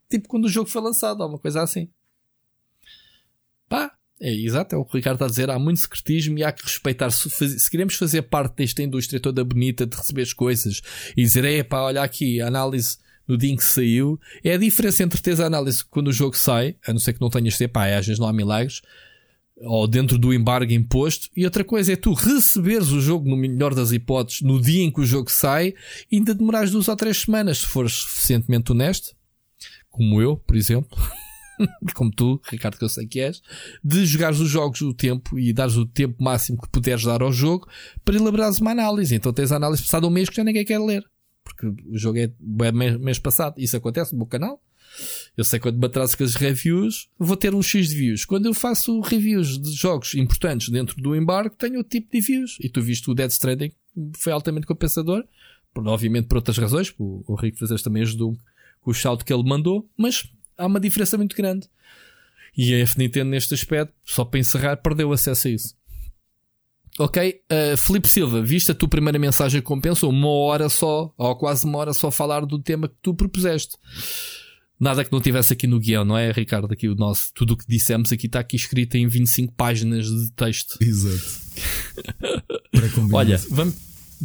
tipo 0.09 0.27
quando 0.27 0.45
o 0.45 0.49
jogo 0.49 0.69
foi 0.69 0.81
lançado, 0.81 1.21
ou 1.21 1.29
uma 1.29 1.39
coisa 1.39 1.61
assim. 1.61 1.89
Pá, 3.67 3.95
é 4.24 4.34
exato, 4.34 4.74
é 4.74 4.78
o 4.78 4.86
que 4.86 4.93
o 4.93 4.97
Ricardo 4.97 5.15
está 5.15 5.26
a 5.26 5.30
dizer. 5.30 5.49
Há 5.49 5.59
muito 5.59 5.82
secretismo 5.82 6.38
e 6.38 6.45
há 6.45 6.51
que 6.53 6.63
respeitar. 6.63 7.11
Se, 7.11 7.59
se 7.59 7.69
queremos 7.69 7.95
fazer 7.95 8.21
parte 8.21 8.55
desta 8.55 8.82
indústria 8.82 9.19
toda 9.19 9.43
bonita 9.43 9.86
de 9.86 9.97
receber 9.97 10.21
as 10.21 10.32
coisas 10.32 10.82
e 11.17 11.21
dizer, 11.21 11.43
é 11.43 11.61
pá, 11.61 11.82
olha 11.82 12.01
aqui, 12.01 12.39
a 12.39 12.47
análise 12.47 12.97
no 13.28 13.38
dia 13.38 13.51
em 13.51 13.57
que 13.57 13.63
saiu, 13.63 14.17
é 14.41 14.53
a 14.53 14.57
diferença 14.57 15.03
entre 15.03 15.21
teres 15.21 15.41
a 15.41 15.45
análise 15.45 15.84
quando 15.84 16.07
o 16.07 16.13
jogo 16.13 16.38
sai, 16.38 16.78
a 16.88 16.93
não 16.93 16.99
ser 16.99 17.13
que 17.13 17.21
não 17.21 17.30
tenhas 17.30 17.57
de 17.57 17.67
pá, 17.67 17.88
às 17.88 18.05
vezes 18.05 18.19
não 18.19 18.28
há 18.28 18.34
milagres, 18.34 18.82
ou 19.57 19.88
dentro 19.88 20.17
do 20.17 20.34
embargo 20.34 20.71
imposto, 20.71 21.30
e 21.36 21.43
outra 21.43 21.63
coisa 21.63 21.91
é 21.91 21.95
tu 21.97 22.13
receberes 22.13 22.91
o 22.91 23.01
jogo, 23.01 23.30
no 23.30 23.36
melhor 23.36 23.76
das 23.76 23.91
hipóteses, 23.91 24.41
no 24.41 24.61
dia 24.61 24.84
em 24.84 24.91
que 24.91 25.01
o 25.01 25.05
jogo 25.05 25.30
sai, 25.30 25.74
e 26.11 26.17
ainda 26.17 26.34
demorares 26.34 26.71
duas 26.71 26.88
ou 26.88 26.95
três 26.95 27.17
semanas, 27.17 27.59
se 27.59 27.67
fores 27.67 27.93
suficientemente 27.93 28.71
honesto, 28.71 29.13
como 29.89 30.21
eu, 30.21 30.38
por 30.38 30.55
exemplo, 30.55 30.97
como 31.93 32.11
tu, 32.11 32.41
Ricardo, 32.49 32.78
que 32.78 32.84
eu 32.84 32.89
sei 32.89 33.07
que 33.07 33.20
és, 33.20 33.41
de 33.84 34.05
jogares 34.05 34.39
os 34.39 34.49
jogos 34.49 34.82
o 34.82 34.93
tempo 34.93 35.38
e 35.38 35.53
dares 35.53 35.76
o 35.76 35.86
tempo 35.86 36.22
máximo 36.24 36.61
que 36.61 36.70
puderes 36.70 37.03
dar 37.03 37.22
ao 37.22 37.32
jogo 37.32 37.68
para 38.03 38.16
elaborares 38.16 38.59
uma 38.59 38.72
análise. 38.72 39.16
Então 39.16 39.34
tens 39.34 39.51
a 39.51 39.55
análise 39.55 39.82
passada 39.82 40.07
um 40.07 40.09
mês 40.09 40.30
que 40.30 40.36
já 40.36 40.43
ninguém 40.43 40.66
quer 40.66 40.80
ler. 40.80 41.03
Porque 41.43 41.68
o 41.68 41.97
jogo 41.97 42.18
é, 42.18 42.24
é 42.24 42.72
mês, 42.72 43.20
passado. 43.20 43.55
Isso 43.57 43.76
acontece 43.76 44.14
no 44.14 44.20
meu 44.20 44.28
canal. 44.28 44.61
Eu 45.36 45.43
sei 45.43 45.59
quando 45.59 45.80
me 45.80 45.86
atraso 45.86 46.18
com 46.18 46.24
as 46.24 46.36
reviews, 46.36 47.09
vou 47.18 47.36
ter 47.36 47.53
um 47.53 47.61
X 47.61 47.89
de 47.89 47.95
views. 47.95 48.26
Quando 48.26 48.45
eu 48.45 48.53
faço 48.53 48.99
reviews 49.01 49.59
de 49.59 49.72
jogos 49.74 50.14
importantes 50.14 50.70
dentro 50.70 51.01
do 51.01 51.16
embargo, 51.16 51.55
tenho 51.57 51.78
outro 51.78 51.89
tipo 51.89 52.11
de 52.11 52.22
views. 52.22 52.57
E 52.61 52.70
tu 52.70 52.82
viste 52.82 53.09
o 53.09 53.14
Dead 53.14 53.30
Stranding, 53.32 53.72
foi 54.16 54.32
altamente 54.32 54.68
compensador. 54.68 55.24
Obviamente 55.76 56.28
por 56.28 56.38
outras 56.38 56.57
razões. 56.57 56.93
O, 56.97 57.24
o 57.28 57.36
Rico 57.36 57.57
Frazes 57.57 57.82
também 57.82 58.03
ajudou 58.03 58.38
com 58.82 58.91
o 58.91 58.93
shout 58.93 59.26
que 59.26 59.34
ele 59.34 59.43
mandou. 59.43 59.89
Mas 59.97 60.30
há 60.57 60.65
uma 60.65 60.79
diferença 60.79 61.17
muito 61.17 61.35
grande. 61.35 61.67
E 62.55 62.81
a 62.81 62.85
Nintendo 62.97 63.31
neste 63.31 63.53
aspecto, 63.53 63.93
só 64.05 64.23
para 64.23 64.39
encerrar, 64.39 64.77
perdeu 64.77 65.11
acesso 65.11 65.47
a 65.47 65.51
isso. 65.51 65.75
Ok, 66.99 67.41
uh, 67.51 67.75
Filipe 67.75 68.07
Silva, 68.07 68.41
viste 68.41 68.71
a 68.71 68.75
tua 68.75 68.87
primeira 68.87 69.17
mensagem 69.17 69.59
que 69.59 69.65
compensou 69.65 70.11
uma 70.11 70.29
hora 70.29 70.69
só, 70.69 71.11
ou 71.17 71.35
quase 71.35 71.65
uma 71.65 71.79
hora 71.79 71.91
só 71.91 72.09
a 72.09 72.11
falar 72.11 72.45
do 72.45 72.59
tema 72.59 72.87
que 72.87 72.95
tu 73.01 73.15
propuseste. 73.15 73.75
Nada 74.79 75.03
que 75.03 75.11
não 75.11 75.21
tivesse 75.21 75.53
aqui 75.53 75.65
no 75.65 75.79
guião, 75.79 76.05
não 76.05 76.17
é, 76.17 76.31
Ricardo? 76.31 76.71
Aqui 76.71 76.87
o 76.87 76.95
nosso, 76.95 77.31
tudo 77.33 77.53
o 77.53 77.57
que 77.57 77.65
dissemos 77.67 78.11
aqui 78.11 78.27
está 78.27 78.39
aqui 78.39 78.55
escrito 78.55 78.95
em 78.95 79.07
25 79.07 79.53
páginas 79.53 80.05
de 80.05 80.31
texto. 80.33 80.77
Exato. 80.79 81.41
Olha, 83.13 83.37
vamos, 83.49 83.75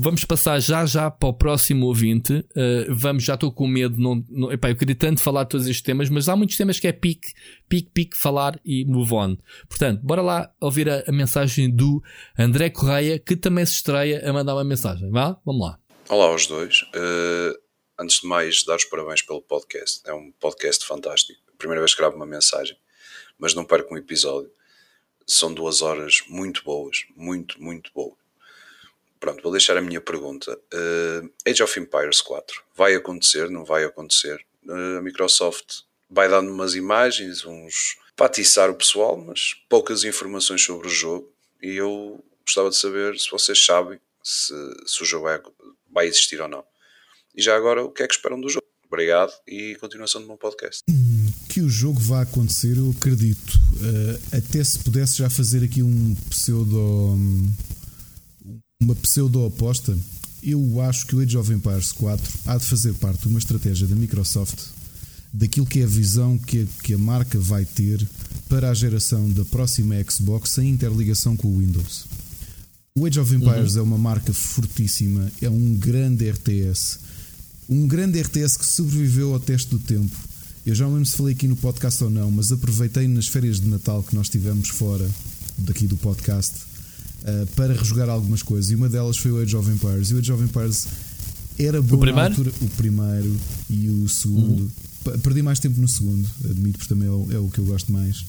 vamos 0.00 0.24
passar 0.24 0.60
já 0.60 0.86
já 0.86 1.10
para 1.10 1.28
o 1.28 1.34
próximo 1.34 1.86
ouvinte. 1.86 2.32
Uh, 2.32 2.94
vamos, 2.94 3.24
já 3.24 3.34
estou 3.34 3.50
com 3.50 3.66
medo. 3.66 3.96
Não, 3.98 4.24
não, 4.28 4.52
epá, 4.52 4.70
eu 4.70 4.76
queria 4.76 4.94
tanto 4.94 5.20
falar 5.20 5.42
de 5.44 5.50
todos 5.50 5.66
estes 5.66 5.82
temas, 5.82 6.08
mas 6.08 6.28
há 6.28 6.36
muitos 6.36 6.56
temas 6.56 6.78
que 6.78 6.86
é 6.86 6.92
pique, 6.92 7.34
pique, 7.68 7.90
pique, 7.90 8.16
falar 8.16 8.60
e 8.64 8.84
move 8.84 9.12
on. 9.12 9.36
Portanto, 9.68 10.00
bora 10.02 10.22
lá 10.22 10.52
ouvir 10.60 10.88
a, 10.88 11.02
a 11.06 11.12
mensagem 11.12 11.74
do 11.74 12.02
André 12.38 12.70
Correia, 12.70 13.18
que 13.18 13.36
também 13.36 13.66
se 13.66 13.74
estreia 13.74 14.28
a 14.28 14.32
mandar 14.32 14.54
uma 14.54 14.64
mensagem. 14.64 15.10
Vá? 15.10 15.36
Vamos 15.44 15.66
lá. 15.66 15.78
Olá 16.08 16.26
aos 16.26 16.46
dois. 16.46 16.84
Eh, 16.94 17.58
antes 17.98 18.20
de 18.20 18.28
mais, 18.28 18.62
dar 18.64 18.76
os 18.76 18.84
parabéns 18.84 19.22
pelo 19.22 19.42
podcast. 19.42 20.00
É 20.08 20.12
um 20.12 20.32
podcast 20.38 20.86
fantástico. 20.86 21.40
Primeira 21.58 21.80
vez 21.80 21.92
que 21.92 22.00
gravo 22.00 22.16
uma 22.16 22.26
mensagem, 22.26 22.76
mas 23.36 23.52
não 23.52 23.64
perco 23.64 23.92
um 23.92 23.98
episódio. 23.98 24.50
São 25.26 25.52
duas 25.52 25.82
horas 25.82 26.22
muito 26.28 26.62
boas, 26.64 26.98
muito, 27.16 27.60
muito 27.60 27.90
boas. 27.92 28.27
Pronto, 29.20 29.42
vou 29.42 29.52
deixar 29.52 29.76
a 29.76 29.80
minha 29.80 30.00
pergunta. 30.00 30.58
Eh, 30.72 31.50
Age 31.50 31.62
of 31.62 31.80
Empires 31.80 32.20
4 32.20 32.62
vai 32.76 32.94
acontecer? 32.94 33.50
Não 33.50 33.64
vai 33.64 33.84
acontecer? 33.84 34.44
Eh, 34.68 34.98
a 34.98 35.02
Microsoft 35.02 35.80
vai 36.08 36.28
dando 36.28 36.52
umas 36.52 36.74
imagens, 36.74 37.44
uns 37.44 37.96
para 38.16 38.26
atiçar 38.26 38.70
o 38.70 38.74
pessoal, 38.74 39.16
mas 39.16 39.54
poucas 39.68 40.04
informações 40.04 40.62
sobre 40.62 40.88
o 40.88 40.90
jogo. 40.90 41.30
E 41.62 41.76
eu 41.76 42.22
gostava 42.44 42.70
de 42.70 42.76
saber 42.76 43.18
se 43.18 43.30
vocês 43.30 43.64
sabem 43.64 44.00
se, 44.22 44.54
se 44.86 45.02
o 45.02 45.06
jogo 45.06 45.26
vai, 45.90 46.06
existir 46.06 46.40
ou 46.40 46.48
não. 46.48 46.64
E 47.34 47.42
já 47.42 47.56
agora, 47.56 47.84
o 47.84 47.90
que 47.90 48.02
é 48.02 48.08
que 48.08 48.14
esperam 48.14 48.40
do 48.40 48.48
jogo? 48.48 48.66
Obrigado 48.86 49.32
e 49.46 49.76
continuação 49.76 50.20
do 50.20 50.26
meu 50.26 50.36
podcast. 50.36 50.82
que 51.48 51.60
o 51.60 51.68
jogo 51.68 52.00
vai 52.00 52.22
acontecer, 52.22 52.76
eu 52.76 52.90
acredito. 52.96 53.54
Uh, 53.74 54.36
até 54.36 54.64
se 54.64 54.78
pudesse 54.78 55.18
já 55.18 55.30
fazer 55.30 55.64
aqui 55.64 55.82
um 55.82 56.14
pseudo. 56.30 57.16
Uma 58.80 58.94
pseudo 58.94 59.44
aposta, 59.44 59.98
eu 60.40 60.80
acho 60.80 61.04
que 61.06 61.16
o 61.16 61.20
Age 61.20 61.36
of 61.36 61.52
Empires 61.52 61.90
4 61.90 62.32
há 62.46 62.56
de 62.56 62.64
fazer 62.64 62.94
parte 62.94 63.22
de 63.22 63.28
uma 63.28 63.40
estratégia 63.40 63.88
da 63.88 63.96
Microsoft 63.96 64.66
daquilo 65.32 65.66
que 65.66 65.80
é 65.80 65.82
a 65.82 65.86
visão 65.86 66.38
que 66.38 66.62
a, 66.62 66.82
que 66.84 66.94
a 66.94 66.98
marca 66.98 67.40
vai 67.40 67.64
ter 67.64 68.06
para 68.48 68.70
a 68.70 68.74
geração 68.74 69.28
da 69.30 69.44
próxima 69.44 69.96
Xbox 70.08 70.50
sem 70.50 70.70
interligação 70.70 71.36
com 71.36 71.48
o 71.48 71.58
Windows. 71.58 72.06
O 72.94 73.04
Age 73.04 73.18
of 73.18 73.34
Empires 73.34 73.74
é 73.74 73.82
uma 73.82 73.98
marca 73.98 74.32
fortíssima, 74.32 75.30
é 75.42 75.50
um 75.50 75.74
grande 75.74 76.30
RTS, 76.30 77.00
um 77.68 77.86
grande 77.88 78.20
RTS 78.20 78.56
que 78.56 78.64
sobreviveu 78.64 79.34
ao 79.34 79.40
teste 79.40 79.70
do 79.70 79.80
tempo. 79.80 80.16
Eu 80.64 80.74
já 80.76 80.84
não 80.84 80.94
lembro 80.94 81.08
se 81.08 81.16
falei 81.16 81.34
aqui 81.34 81.48
no 81.48 81.56
podcast 81.56 82.04
ou 82.04 82.10
não, 82.10 82.30
mas 82.30 82.52
aproveitei 82.52 83.08
nas 83.08 83.26
férias 83.26 83.58
de 83.58 83.66
Natal 83.66 84.04
que 84.04 84.14
nós 84.14 84.28
tivemos 84.28 84.68
fora 84.68 85.10
daqui 85.58 85.88
do 85.88 85.96
podcast 85.96 86.67
uh, 87.22 87.46
para 87.54 87.74
rejogar 87.74 88.08
algumas 88.08 88.42
coisas. 88.42 88.70
E 88.70 88.74
uma 88.74 88.88
delas 88.88 89.16
foi 89.16 89.32
o 89.32 89.38
Age 89.38 89.56
of 89.56 89.70
Empires. 89.70 90.10
E 90.10 90.14
o 90.14 90.18
Age 90.18 90.32
of 90.32 90.42
Empires 90.42 90.86
era 91.58 91.82
bom 91.82 91.96
o 91.96 92.00
primeiro? 92.00 92.16
na 92.16 92.36
altura. 92.36 92.52
O 92.60 92.68
primeiro 92.70 93.36
e 93.68 93.88
o 93.88 94.08
segundo. 94.08 94.70
Uhum. 95.06 95.18
Perdi 95.22 95.42
mais 95.42 95.58
tempo 95.58 95.80
no 95.80 95.88
segundo, 95.88 96.28
admito, 96.44 96.78
porque 96.78 96.94
também 96.94 97.08
é 97.08 97.10
o, 97.10 97.32
é 97.32 97.38
o 97.38 97.48
que 97.48 97.58
eu 97.58 97.64
gosto 97.64 97.90
mais. 97.90 98.24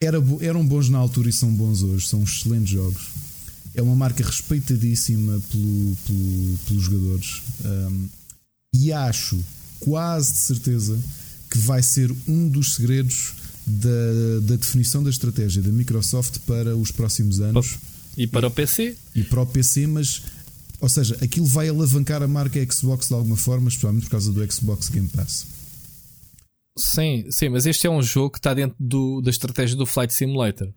Era, 0.00 0.18
eram 0.40 0.66
bons 0.66 0.88
na 0.88 0.98
altura 0.98 1.28
e 1.28 1.32
são 1.32 1.52
bons 1.52 1.82
hoje, 1.82 2.06
são 2.06 2.22
excelentes 2.22 2.70
jogos. 2.70 3.08
É 3.74 3.82
uma 3.82 3.94
marca 3.94 4.24
respeitadíssima 4.24 5.40
pelo, 5.50 5.96
pelo, 6.06 6.58
pelos 6.66 6.82
jogadores. 6.82 7.42
Um, 7.64 8.08
e 8.74 8.92
acho, 8.92 9.38
quase 9.80 10.32
de 10.32 10.38
certeza, 10.38 10.98
que 11.50 11.58
vai 11.58 11.82
ser 11.82 12.12
um 12.26 12.48
dos 12.48 12.74
segredos 12.74 13.34
da, 13.68 14.40
da 14.42 14.56
definição 14.56 15.02
da 15.02 15.10
estratégia 15.10 15.62
da 15.62 15.70
Microsoft 15.70 16.38
para 16.46 16.76
os 16.76 16.90
próximos 16.90 17.40
anos. 17.40 17.76
E 18.16 18.26
para 18.26 18.48
o 18.48 18.50
PC? 18.50 18.96
E 19.14 19.22
para 19.22 19.42
o 19.42 19.46
PC, 19.46 19.86
mas 19.86 20.22
ou 20.80 20.88
seja, 20.88 21.16
aquilo 21.22 21.46
vai 21.46 21.68
alavancar 21.68 22.22
a 22.22 22.28
marca 22.28 22.64
Xbox 22.72 23.08
de 23.08 23.14
alguma 23.14 23.36
forma, 23.36 23.68
especialmente 23.68 24.04
por 24.04 24.12
causa 24.12 24.32
do 24.32 24.52
Xbox 24.52 24.88
Game 24.88 25.08
Pass. 25.08 25.46
Sim, 26.76 27.26
sim, 27.30 27.48
mas 27.48 27.66
este 27.66 27.86
é 27.88 27.90
um 27.90 28.02
jogo 28.02 28.30
que 28.30 28.38
está 28.38 28.54
dentro 28.54 28.76
do, 28.78 29.20
da 29.20 29.30
estratégia 29.30 29.76
do 29.76 29.84
Flight 29.84 30.14
Simulator. 30.14 30.72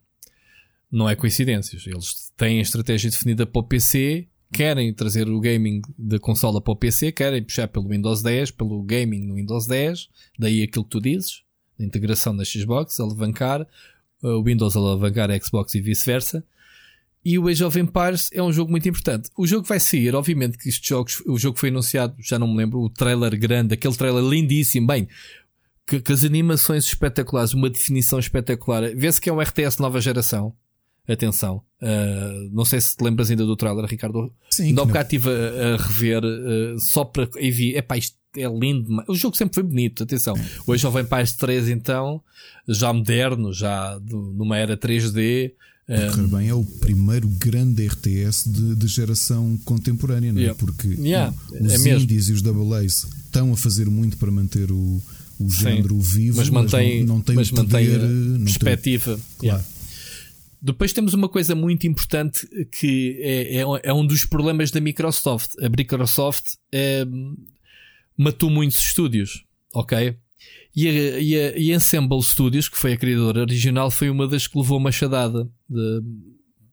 Não 0.92 1.08
é 1.08 1.16
coincidências. 1.16 1.86
Eles 1.86 2.32
têm 2.36 2.58
a 2.58 2.64
estratégia 2.64 3.12
definida 3.12 3.46
para 3.46 3.60
o 3.60 3.64
PC, 3.64 4.28
querem 4.52 4.92
trazer 4.94 5.30
o 5.30 5.40
gaming 5.40 5.82
da 5.98 6.20
consola 6.20 6.60
para 6.60 6.74
o 6.74 6.76
PC, 6.76 7.12
querem 7.12 7.44
puxar 7.44 7.68
pelo 7.68 7.88
Windows 7.88 8.24
10, 8.24 8.52
pelo 8.52 8.82
gaming 8.82 9.22
no 9.28 9.36
Windows 9.36 9.68
10, 9.68 10.10
daí 10.40 10.64
aquilo 10.64 10.84
que 10.84 10.90
tu 10.90 11.00
dizes, 11.00 11.44
a 11.82 11.86
integração 11.86 12.36
da 12.36 12.46
Xbox, 12.46 13.00
alavancar, 13.00 13.68
o 14.22 14.44
Windows 14.44 14.76
alavancar 14.76 15.32
a 15.32 15.40
Xbox 15.40 15.76
e 15.76 15.82
vice-versa. 15.82 16.44
E 17.24 17.38
o 17.38 17.48
Age 17.48 17.64
of 17.64 17.80
Empires 17.80 18.30
é 18.34 18.42
um 18.42 18.52
jogo 18.52 18.72
muito 18.72 18.90
importante. 18.90 19.30
O 19.38 19.46
jogo 19.46 19.68
vai 19.68 19.80
sair, 19.80 20.16
obviamente 20.16 20.58
que 20.58 20.70
estes 20.70 20.88
jogos, 20.88 21.22
o 21.28 21.38
jogo 21.38 21.58
foi 21.58 21.70
anunciado, 21.70 22.16
já 22.20 22.40
não 22.40 22.48
me 22.48 22.58
lembro, 22.58 22.80
o 22.80 22.90
trailer 22.90 23.38
grande, 23.40 23.76
aquele 23.76 23.96
trailer 23.96 24.24
lindíssimo, 24.24 24.88
bem, 24.88 25.08
que, 25.86 26.00
que 26.00 26.12
as 26.12 26.24
animações 26.24 26.86
espetaculares, 26.86 27.54
uma 27.54 27.70
definição 27.70 28.18
espetacular. 28.18 28.96
Vê-se 28.96 29.22
que 29.22 29.30
é 29.30 29.34
um 29.34 29.40
RTS 29.40 29.80
nova 29.80 30.02
geração. 30.02 30.56
Atenção, 31.08 31.64
uh, 31.82 32.50
não 32.54 32.64
sei 32.64 32.80
se 32.80 32.96
te 32.96 33.04
lembras 33.04 33.30
ainda 33.30 33.44
do 33.44 33.56
trailer, 33.56 33.86
Ricardo. 33.86 34.32
Sim. 34.50 34.68
Ainda 34.68 34.84
há 34.84 34.86
bocado 34.86 35.06
estive 35.06 35.30
a, 35.30 35.74
a, 35.74 35.78
rever 35.78 36.24
uh, 36.24 36.80
só 36.80 37.04
para. 37.04 37.28
E 37.38 37.52
vi, 37.52 37.76
epá, 37.76 37.98
isto 37.98 38.16
é 38.36 38.48
lindo. 38.48 39.04
O 39.08 39.16
jogo 39.16 39.36
sempre 39.36 39.56
foi 39.56 39.64
bonito, 39.64 40.04
atenção. 40.04 40.36
O 40.66 40.74
Age 40.74 40.86
of 40.88 40.98
Empires 40.98 41.34
3, 41.34 41.70
então, 41.70 42.22
já 42.68 42.92
moderno, 42.92 43.54
já 43.54 44.00
numa 44.10 44.58
era 44.58 44.78
3D. 44.78 45.54
Um, 45.90 46.28
bem, 46.28 46.48
é 46.48 46.54
o 46.54 46.64
primeiro 46.64 47.28
grande 47.28 47.86
RTS 47.86 48.50
de, 48.50 48.76
de 48.76 48.88
geração 48.88 49.60
contemporânea, 49.66 50.32
não 50.32 50.40
é? 50.40 50.44
Yeah. 50.44 50.60
Porque 50.60 50.88
yeah, 50.88 51.34
os 51.60 51.86
é 51.86 51.98
indies 51.98 52.30
e 52.30 52.34
os 52.34 52.42
double 52.42 52.74
A's 52.76 53.06
estão 53.26 53.52
a 53.52 53.58
fazer 53.58 53.90
muito 53.90 54.16
para 54.18 54.32
manter 54.32 54.72
o, 54.72 55.02
o 55.38 55.50
género 55.50 56.02
Sim, 56.02 56.16
vivo, 56.16 56.38
mas, 56.38 56.50
mantém, 56.50 57.00
mas 57.00 57.08
não, 57.08 57.16
não 57.16 57.22
tem 57.22 57.36
mas 57.36 57.50
o 57.50 57.56
poder, 57.56 58.00
mantém 58.00 58.10
não 58.10 58.44
perspectiva. 58.46 59.20
Tem, 59.40 59.50
claro. 59.50 59.64
Depois 60.62 60.94
temos 60.94 61.16
uma 61.16 61.28
coisa 61.28 61.56
muito 61.56 61.88
importante 61.88 62.48
que 62.80 63.18
é, 63.20 63.58
é, 63.58 63.64
é, 63.84 63.94
um 63.94 64.06
dos 64.06 64.24
problemas 64.24 64.70
da 64.70 64.80
Microsoft. 64.80 65.54
A 65.60 65.68
Microsoft 65.68 66.54
é, 66.72 67.04
matou 68.18 68.50
muitos 68.50 68.78
estúdios, 68.78 69.46
ok? 69.74 70.18
E 70.76 70.88
a, 70.88 70.92
e, 70.92 71.36
a, 71.36 71.58
e 71.58 71.74
Ensemble 71.74 72.22
Studios, 72.22 72.70
que 72.70 72.78
foi 72.78 72.94
a 72.94 72.98
criadora 72.98 73.42
original, 73.42 73.92
foi 73.92 74.10
uma 74.10 74.28
das 74.28 74.48
que 74.48 74.58
levou 74.58 74.78
uma 74.78 74.86
machadada. 74.86 75.50
De, 75.70 76.02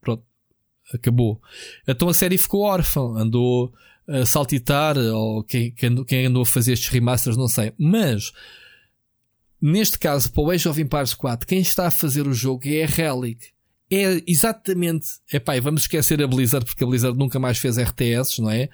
pronto, 0.00 0.24
acabou. 0.94 1.40
Então 1.86 2.08
a 2.08 2.14
série 2.14 2.38
ficou 2.38 2.62
órfã, 2.62 3.00
andou 3.16 3.72
a 4.06 4.24
saltitar, 4.24 4.96
ou 4.96 5.44
quem, 5.44 5.74
quem 6.06 6.26
andou 6.26 6.42
a 6.42 6.46
fazer 6.46 6.72
estes 6.72 6.88
remasters, 6.88 7.36
não 7.36 7.48
sei. 7.48 7.72
Mas, 7.76 8.32
neste 9.60 9.98
caso, 9.98 10.32
para 10.32 10.42
o 10.42 10.50
Age 10.50 10.68
of 10.68 10.80
Empires 10.80 11.14
4, 11.14 11.46
quem 11.46 11.60
está 11.60 11.88
a 11.88 11.90
fazer 11.90 12.26
o 12.26 12.32
jogo 12.32 12.62
é 12.66 12.84
a 12.84 12.86
Relic. 12.86 13.48
É 13.90 14.22
exatamente. 14.26 15.06
Epá, 15.32 15.58
vamos 15.60 15.82
esquecer 15.82 16.22
a 16.22 16.26
Blizzard, 16.26 16.64
porque 16.64 16.84
a 16.84 16.86
Blizzard 16.86 17.18
nunca 17.18 17.38
mais 17.38 17.58
fez 17.58 17.78
RTS, 17.78 18.40
não 18.40 18.50
é? 18.50 18.68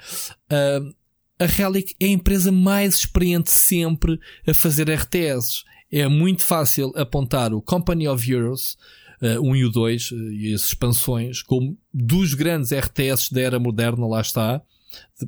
Uh, 0.50 0.94
a 1.38 1.46
Relic 1.46 1.94
é 2.00 2.06
a 2.06 2.10
empresa 2.10 2.52
mais 2.52 2.96
experiente 2.96 3.50
sempre 3.50 4.18
a 4.46 4.54
fazer 4.54 4.88
RTS. 4.88 5.64
É 5.90 6.06
muito 6.08 6.42
fácil 6.42 6.92
apontar 6.96 7.52
o 7.52 7.62
Company 7.62 8.08
of 8.08 8.30
Heroes, 8.30 8.76
uh, 9.20 9.40
1 9.40 9.56
e 9.56 9.64
o 9.64 9.70
2, 9.70 10.10
uh, 10.10 10.32
e 10.32 10.54
as 10.54 10.62
expansões, 10.62 11.42
como 11.42 11.76
dos 11.92 12.34
grandes 12.34 12.72
RTS 12.72 13.32
da 13.32 13.40
era 13.40 13.58
moderna, 13.58 14.06
lá 14.06 14.20
está. 14.20 14.62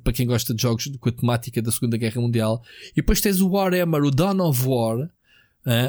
Para 0.05 0.13
quem 0.13 0.27
gosta 0.27 0.55
de 0.55 0.63
jogos 0.63 0.89
com 1.01 1.09
a 1.09 1.13
temática 1.13 1.61
da 1.61 1.73
Segunda 1.73 1.97
Guerra 1.97 2.21
Mundial. 2.21 2.63
E 2.93 2.97
depois 2.97 3.21
tens 3.21 3.41
o 3.41 3.49
Warhammer, 3.49 4.05
o 4.05 4.13
Dawn 4.13 4.41
of 4.49 4.65
War, 4.65 4.99
uh, 5.01 5.11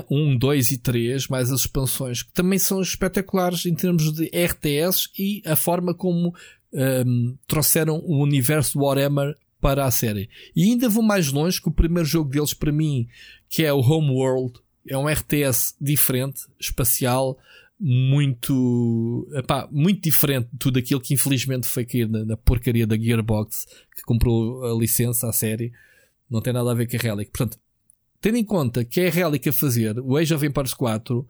1, 0.10 0.38
2 0.38 0.72
e 0.72 0.78
3, 0.80 1.28
mais 1.28 1.52
as 1.52 1.62
expansões, 1.62 2.24
que 2.24 2.34
também 2.34 2.58
são 2.58 2.82
espetaculares 2.82 3.68
em 3.68 3.76
termos 3.76 4.12
de 4.12 4.32
RTS 4.36 5.10
e 5.18 5.44
a 5.46 5.56
forma 5.56 5.94
como 5.94 6.34
um, 6.74 7.38
trouxeram 7.48 8.00
o 8.04 8.22
universo 8.22 8.80
Warhammer 8.80 9.36
para 9.60 9.86
a 9.86 9.92
série. 9.92 10.30
E 10.56 10.64
ainda 10.64 10.90
vou 10.90 11.04
mais 11.04 11.32
longe 11.32 11.62
que 11.62 11.70
o 11.70 11.74
primeiro 11.74 12.08
jogo 12.08 12.30
deles 12.30 12.54
para 12.54 12.72
mim, 12.72 13.08
que 13.50 13.64
é 13.64 13.74
o 13.74 13.80
Homeworld, 13.80 14.60
é 14.88 14.98
um 14.98 15.08
RTS 15.08 15.76
diferente, 15.82 16.42
espacial, 16.60 17.38
muito, 17.80 19.28
epá, 19.34 19.68
muito 19.72 20.02
diferente 20.02 20.50
de 20.52 20.58
tudo 20.58 20.80
aquilo 20.80 21.02
que 21.02 21.14
infelizmente 21.14 21.68
foi 21.68 21.86
cair 21.86 22.10
na, 22.10 22.26
na, 22.26 22.38
porcaria 22.38 22.88
da 22.88 22.98
Gearbox 22.98 23.68
que 23.96 24.02
comprou 24.04 24.66
a 24.66 24.80
licença 24.80 25.30
à 25.30 25.34
série. 25.34 25.72
Não 26.30 26.42
tem 26.42 26.54
nada 26.54 26.72
a 26.72 26.74
ver 26.74 26.88
com 26.88 26.98
a 26.98 27.00
Relic. 27.00 27.32
Portanto, 27.32 27.60
tendo 28.20 28.38
em 28.38 28.44
conta 28.44 28.84
que 28.84 29.02
é 29.02 29.08
a 29.08 29.12
Relic 29.12 29.48
a 29.48 29.54
fazer 29.54 30.00
o 30.00 30.18
Age 30.18 30.34
of 30.34 30.46
Empires 30.46 30.74
4, 30.74 31.28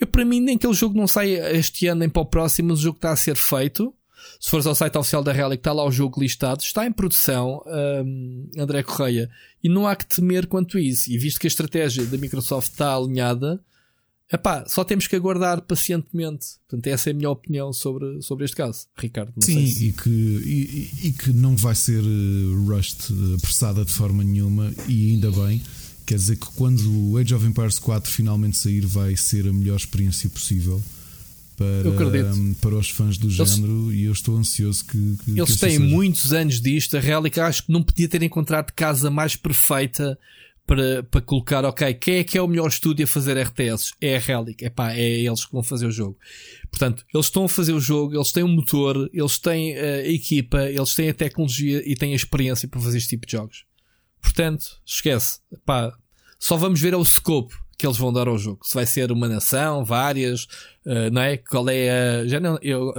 eu 0.00 0.06
para 0.06 0.24
mim 0.24 0.40
nem 0.40 0.56
que 0.56 0.66
o 0.66 0.72
jogo 0.72 0.96
não 0.96 1.06
sai 1.06 1.32
este 1.56 1.86
ano 1.86 2.00
nem 2.00 2.08
para 2.08 2.22
o 2.22 2.26
próximo, 2.26 2.68
mas 2.70 2.78
o 2.78 2.82
jogo 2.82 2.96
está 2.96 3.12
a 3.12 3.16
ser 3.16 3.36
feito 3.36 3.94
se 4.40 4.50
fores 4.50 4.66
ao 4.66 4.74
site 4.74 4.96
oficial 4.98 5.22
da 5.22 5.32
Relic, 5.32 5.60
está 5.60 5.72
lá 5.72 5.84
o 5.84 5.90
jogo 5.90 6.20
listado, 6.20 6.62
está 6.62 6.86
em 6.86 6.92
produção, 6.92 7.62
um, 7.66 8.50
André 8.58 8.82
Correia, 8.82 9.30
e 9.62 9.68
não 9.68 9.86
há 9.86 9.94
que 9.94 10.06
temer 10.06 10.46
quanto 10.46 10.76
a 10.76 10.80
isso. 10.80 11.10
E 11.10 11.18
visto 11.18 11.38
que 11.38 11.46
a 11.46 11.48
estratégia 11.48 12.04
da 12.04 12.18
Microsoft 12.18 12.72
está 12.72 12.94
alinhada, 12.94 13.60
epá, 14.32 14.64
só 14.66 14.82
temos 14.84 15.06
que 15.06 15.14
aguardar 15.14 15.62
pacientemente. 15.62 16.46
Portanto, 16.68 16.86
essa 16.88 17.10
é 17.10 17.12
a 17.12 17.14
minha 17.14 17.30
opinião 17.30 17.72
sobre, 17.72 18.20
sobre 18.22 18.44
este 18.44 18.56
caso, 18.56 18.86
Ricardo. 18.96 19.32
Sim, 19.40 19.66
se... 19.66 19.86
e, 19.86 19.92
que, 19.92 20.10
e, 20.10 21.08
e, 21.08 21.12
que 21.12 21.32
não 21.32 21.54
vai 21.56 21.74
ser 21.74 22.02
uh, 22.02 22.66
rushed, 22.66 23.12
uh, 23.12 23.34
apressada 23.36 23.84
de 23.84 23.92
forma 23.92 24.24
nenhuma, 24.24 24.72
e 24.88 25.10
ainda 25.10 25.30
bem. 25.30 25.62
Quer 26.04 26.16
dizer 26.16 26.36
que 26.36 26.46
quando 26.56 27.12
o 27.12 27.16
Age 27.16 27.32
of 27.34 27.46
Empires 27.46 27.78
4 27.78 28.10
finalmente 28.10 28.56
sair, 28.56 28.84
vai 28.84 29.16
ser 29.16 29.46
a 29.46 29.52
melhor 29.52 29.76
experiência 29.76 30.28
possível 30.28 30.82
para, 31.56 31.90
para 32.60 32.74
os 32.76 32.90
fãs 32.90 33.18
do 33.18 33.28
eles, 33.28 33.54
género 33.54 33.92
e 33.92 34.04
eu 34.04 34.12
estou 34.12 34.36
ansioso 34.36 34.84
que. 34.84 35.16
que 35.24 35.30
eles 35.32 35.54
que 35.54 35.60
têm 35.60 35.78
seja. 35.78 35.80
muitos 35.80 36.32
anos 36.32 36.60
disto. 36.60 36.96
A 36.96 37.00
Relic 37.00 37.38
acho 37.38 37.66
que 37.66 37.72
não 37.72 37.82
podia 37.82 38.08
ter 38.08 38.22
encontrado 38.22 38.72
casa 38.72 39.10
mais 39.10 39.36
perfeita 39.36 40.18
para, 40.66 41.02
para 41.02 41.20
colocar, 41.20 41.64
ok, 41.64 41.92
quem 41.94 42.16
é 42.16 42.24
que 42.24 42.38
é 42.38 42.42
o 42.42 42.48
melhor 42.48 42.68
estúdio 42.68 43.04
a 43.04 43.08
fazer 43.08 43.36
RTS? 43.36 43.94
É 44.00 44.16
a 44.16 44.18
Relic. 44.18 44.64
Epá, 44.64 44.92
é 44.92 45.20
eles 45.20 45.44
que 45.44 45.52
vão 45.52 45.62
fazer 45.62 45.86
o 45.86 45.90
jogo. 45.90 46.16
Portanto, 46.70 47.04
eles 47.12 47.26
estão 47.26 47.44
a 47.44 47.48
fazer 47.48 47.72
o 47.72 47.80
jogo, 47.80 48.14
eles 48.14 48.32
têm 48.32 48.42
o 48.42 48.46
um 48.46 48.54
motor, 48.54 49.10
eles 49.12 49.38
têm 49.38 49.76
a 49.76 50.08
equipa, 50.08 50.62
eles 50.64 50.94
têm 50.94 51.10
a 51.10 51.14
tecnologia 51.14 51.82
e 51.84 51.94
têm 51.94 52.12
a 52.12 52.16
experiência 52.16 52.68
para 52.68 52.80
fazer 52.80 52.98
este 52.98 53.10
tipo 53.10 53.26
de 53.26 53.32
jogos. 53.32 53.64
Portanto, 54.20 54.80
esquece. 54.86 55.40
Epá, 55.52 55.92
só 56.38 56.56
vamos 56.56 56.80
ver 56.80 56.94
o 56.94 57.04
scope 57.04 57.54
que 57.76 57.86
eles 57.86 57.96
vão 57.96 58.12
dar 58.12 58.28
ao 58.28 58.38
jogo. 58.38 58.60
Se 58.64 58.74
vai 58.74 58.86
ser 58.86 59.10
uma 59.10 59.28
nação, 59.28 59.84
várias, 59.84 60.44
uh, 60.86 61.10
não 61.12 61.22
é? 61.22 61.36
Qual 61.36 61.68
é 61.68 61.90
a. 61.90 62.26
Já 62.26 62.40
não, 62.40 62.58
eu, 62.62 62.92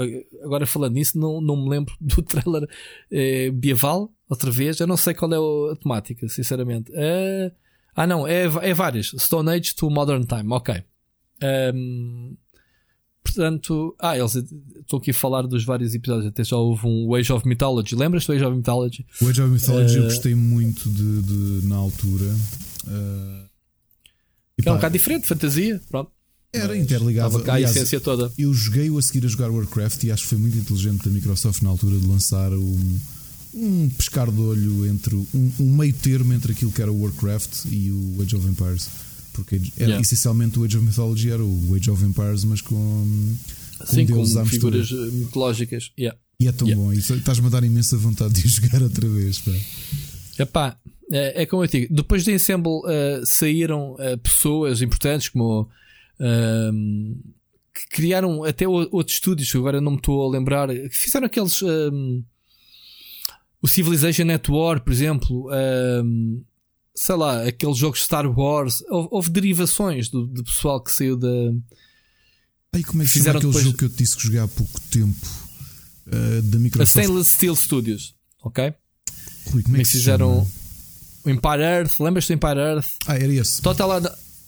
agora 0.43 0.65
falando 0.65 0.93
nisso, 0.93 1.17
não, 1.17 1.39
não 1.41 1.55
me 1.55 1.69
lembro 1.69 1.93
do 2.01 2.21
trailer 2.21 2.63
uh, 2.63 3.51
Biaval, 3.53 4.11
outra 4.29 4.51
vez. 4.51 4.79
Eu 4.79 4.87
não 4.87 4.97
sei 4.97 5.13
qual 5.13 5.31
é 5.33 5.71
a 5.71 5.75
temática, 5.75 6.27
sinceramente. 6.27 6.91
Uh, 6.91 7.51
ah, 7.95 8.07
não, 8.07 8.27
é, 8.27 8.43
é 8.43 8.73
várias. 8.73 9.13
Stone 9.17 9.49
Age 9.49 9.75
to 9.75 9.89
Modern 9.89 10.23
Time, 10.25 10.51
ok. 10.51 10.75
Um, 10.75 11.45
ehm, 11.45 12.37
portanto, 13.23 13.95
ah, 13.99 14.17
eles 14.17 14.35
estou 14.35 14.99
aqui 14.99 15.11
a 15.11 15.13
falar 15.13 15.43
dos 15.43 15.63
vários 15.63 15.93
episódios. 15.93 16.27
Até 16.27 16.43
já 16.43 16.57
houve 16.57 16.87
um 16.87 17.13
Age 17.13 17.31
of 17.31 17.47
Mythology. 17.47 17.95
Lembras 17.95 18.25
do 18.25 18.33
Age 18.33 18.43
of 18.43 18.55
Mythology? 18.55 19.05
O 19.21 19.27
Age 19.27 19.41
of 19.41 19.51
Mythology 19.51 19.97
eu 19.97 20.03
gostei 20.05 20.33
muito 20.33 20.89
de, 20.89 21.21
de 21.21 21.67
na 21.67 21.75
altura. 21.75 22.25
Uh, 22.87 23.42
que 24.61 24.69
é 24.69 24.71
um 24.71 24.75
bocado 24.75 24.93
diferente, 24.93 25.27
fantasia, 25.27 25.81
pronto. 25.89 26.11
Era 26.53 26.77
interligado. 26.77 27.41
Cá 27.41 27.55
Aliás, 27.55 27.75
a 27.75 27.79
essência 27.79 27.99
toda. 27.99 28.31
Eu 28.37 28.53
joguei-o 28.53 28.97
a 28.99 29.01
seguir 29.01 29.25
a 29.25 29.27
jogar 29.27 29.49
Warcraft 29.49 30.03
e 30.03 30.11
acho 30.11 30.23
que 30.23 30.29
foi 30.29 30.37
muito 30.37 30.55
inteligente 30.55 31.03
da 31.03 31.09
Microsoft 31.09 31.63
na 31.63 31.69
altura 31.69 31.97
de 31.97 32.05
lançar 32.05 32.53
um, 32.53 32.99
um 33.55 33.89
pescar 33.89 34.31
de 34.31 34.39
olho 34.39 34.85
entre 34.85 35.15
um, 35.15 35.27
um, 35.59 35.75
meio 35.75 35.93
termo 35.93 36.31
entre 36.31 36.51
aquilo 36.51 36.71
que 36.71 36.79
era 36.79 36.91
o 36.91 37.01
Warcraft 37.01 37.65
e 37.71 37.91
o 37.91 38.21
Age 38.21 38.35
of 38.35 38.47
Empires. 38.47 38.87
Porque 39.33 39.55
era, 39.55 39.85
yeah. 39.85 40.01
essencialmente 40.01 40.59
o 40.59 40.63
Age 40.63 40.77
of 40.77 40.85
Mythology 40.85 41.31
era 41.31 41.43
o 41.43 41.75
Age 41.75 41.89
of 41.89 42.05
Empires, 42.05 42.43
mas 42.43 42.61
com, 42.61 43.35
Sim, 43.85 44.05
com 44.05 44.45
figuras 44.45 44.89
tudo. 44.89 45.11
mitológicas. 45.11 45.91
Yeah. 45.97 46.15
E 46.39 46.47
é 46.47 46.51
tão 46.51 46.67
yeah. 46.67 46.83
bom. 46.83 46.93
Estás-me 46.93 47.47
a 47.47 47.49
dar 47.49 47.63
imensa 47.63 47.97
vontade 47.97 48.35
de 48.35 48.45
jogar 48.47 48.83
outra 48.83 49.09
vez. 49.09 49.39
Pá. 49.39 49.51
Epá, 50.37 50.77
é, 51.11 51.43
é 51.43 51.45
como 51.45 51.63
eu 51.63 51.67
digo. 51.67 51.93
Depois 51.93 52.23
de 52.23 52.33
Ensemble 52.33 52.79
uh, 52.79 53.25
saíram 53.25 53.93
uh, 53.93 54.17
pessoas 54.21 54.81
importantes 54.81 55.29
como. 55.29 55.69
Uh, 56.19 57.33
que 57.73 57.87
criaram 57.87 58.43
até 58.43 58.67
outros 58.67 59.15
estúdios, 59.15 59.53
agora 59.55 59.81
não 59.81 59.93
me 59.93 59.97
estou 59.97 60.23
a 60.23 60.31
lembrar, 60.31 60.67
que 60.69 60.95
fizeram 60.95 61.25
aqueles. 61.25 61.61
Um, 61.63 62.23
o 63.61 63.67
Civilization 63.67 64.25
Network, 64.25 64.83
por 64.83 64.91
exemplo, 64.91 65.49
um, 66.03 66.43
sei 66.93 67.15
lá, 67.15 67.47
aqueles 67.47 67.77
jogos 67.77 68.03
Star 68.03 68.27
Wars, 68.27 68.83
houve, 68.89 69.07
houve 69.09 69.29
derivações 69.29 70.09
do, 70.09 70.27
do, 70.27 70.43
pessoal 70.43 70.83
que 70.83 70.91
saiu 70.91 71.17
da. 71.17 71.27
Aí 72.73 72.83
como 72.83 73.01
é 73.01 73.05
que 73.05 73.11
fizeram 73.11 73.37
aquele 73.37 73.51
depois... 73.53 73.65
jogo 73.65 73.77
que 73.77 73.85
eu 73.85 73.89
disse 73.89 74.17
que 74.17 74.23
joguei 74.23 74.39
há 74.39 74.47
pouco 74.47 74.79
tempo 74.91 75.27
uh, 76.07 76.41
da 76.43 76.59
Microsoft? 76.59 76.97
A 76.97 77.01
Stainless 77.01 77.31
Steel 77.31 77.55
Studios, 77.55 78.15
ok? 78.43 78.73
Rui, 79.51 79.63
como 79.63 79.77
é 79.77 79.79
que 79.79 79.89
fizeram 79.89 80.47
o 81.25 81.29
Empire 81.29 81.61
Earth, 81.61 81.99
lembras 81.99 82.27
do 82.27 82.33
Empire 82.33 82.59
Earth? 82.59 82.87
Ah, 83.07 83.15
era 83.15 83.33
esse. 83.33 83.61
Total, 83.61 84.01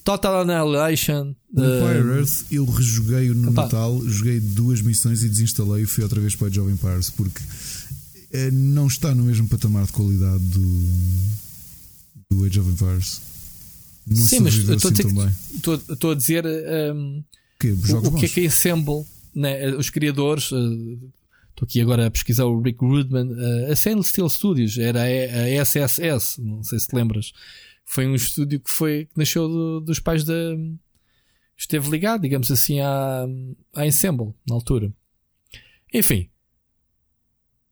Total 0.03 0.41
Annihilation. 0.41 1.35
O 1.53 1.61
Empire 1.61 2.03
uh... 2.03 2.15
Earth 2.17 2.45
eu 2.51 2.65
rejoguei 2.65 3.29
no 3.29 3.51
Opa. 3.51 3.63
Natal, 3.63 4.01
joguei 4.05 4.39
duas 4.39 4.81
missões 4.81 5.23
e 5.23 5.29
desinstalei 5.29 5.83
e 5.83 5.85
fui 5.85 6.03
outra 6.03 6.19
vez 6.19 6.35
para 6.35 6.47
o 6.47 6.49
Job 6.49 6.71
Empires 6.71 7.09
porque 7.09 7.41
uh, 7.41 8.51
não 8.51 8.87
está 8.87 9.15
no 9.15 9.23
mesmo 9.23 9.47
patamar 9.47 9.85
de 9.85 9.93
qualidade 9.93 10.43
do, 10.43 10.87
do 12.29 12.45
Age 12.45 12.59
of 12.59 12.69
Empires. 12.69 13.21
Não 14.05 14.23
Sim, 14.23 14.41
mas 14.41 14.53
estou 14.53 14.91
assim 14.91 16.11
a 16.11 16.13
dizer 16.13 16.45
um, 16.93 17.23
que, 17.59 17.71
o, 17.71 17.97
o 18.07 18.11
que 18.19 18.25
é 18.25 18.29
que 18.29 18.39
é 18.41 18.45
Ensemble, 18.45 19.03
né? 19.33 19.71
os 19.75 19.89
criadores. 19.89 20.51
Uh, 20.51 20.99
Estou 21.55 21.65
aqui 21.65 21.79
agora 21.79 22.07
a 22.07 22.11
pesquisar 22.11 22.43
o 22.43 22.61
Rick 22.61 22.83
Rudman. 22.83 23.31
Uh, 23.31 23.71
a 23.71 23.75
Saint 23.77 24.03
Steel 24.03 24.27
Studios 24.27 24.77
era 24.77 25.03
a, 25.03 25.05
a 25.05 25.49
SSS, 25.63 26.41
não 26.41 26.61
sei 26.61 26.77
se 26.77 26.87
te 26.87 26.93
lembras. 26.93 27.31
Foi 27.85 28.05
um 28.05 28.13
estúdio 28.13 28.59
que 28.59 28.69
foi 28.69 29.05
que 29.05 29.17
nasceu 29.17 29.47
do, 29.47 29.79
dos 29.79 30.01
pais 30.01 30.25
da. 30.25 30.33
Esteve 31.57 31.89
ligado, 31.89 32.23
digamos 32.23 32.51
assim, 32.51 32.81
à, 32.81 33.25
à 33.73 33.87
Ensemble 33.87 34.33
na 34.45 34.53
altura. 34.53 34.91
Enfim, 35.93 36.29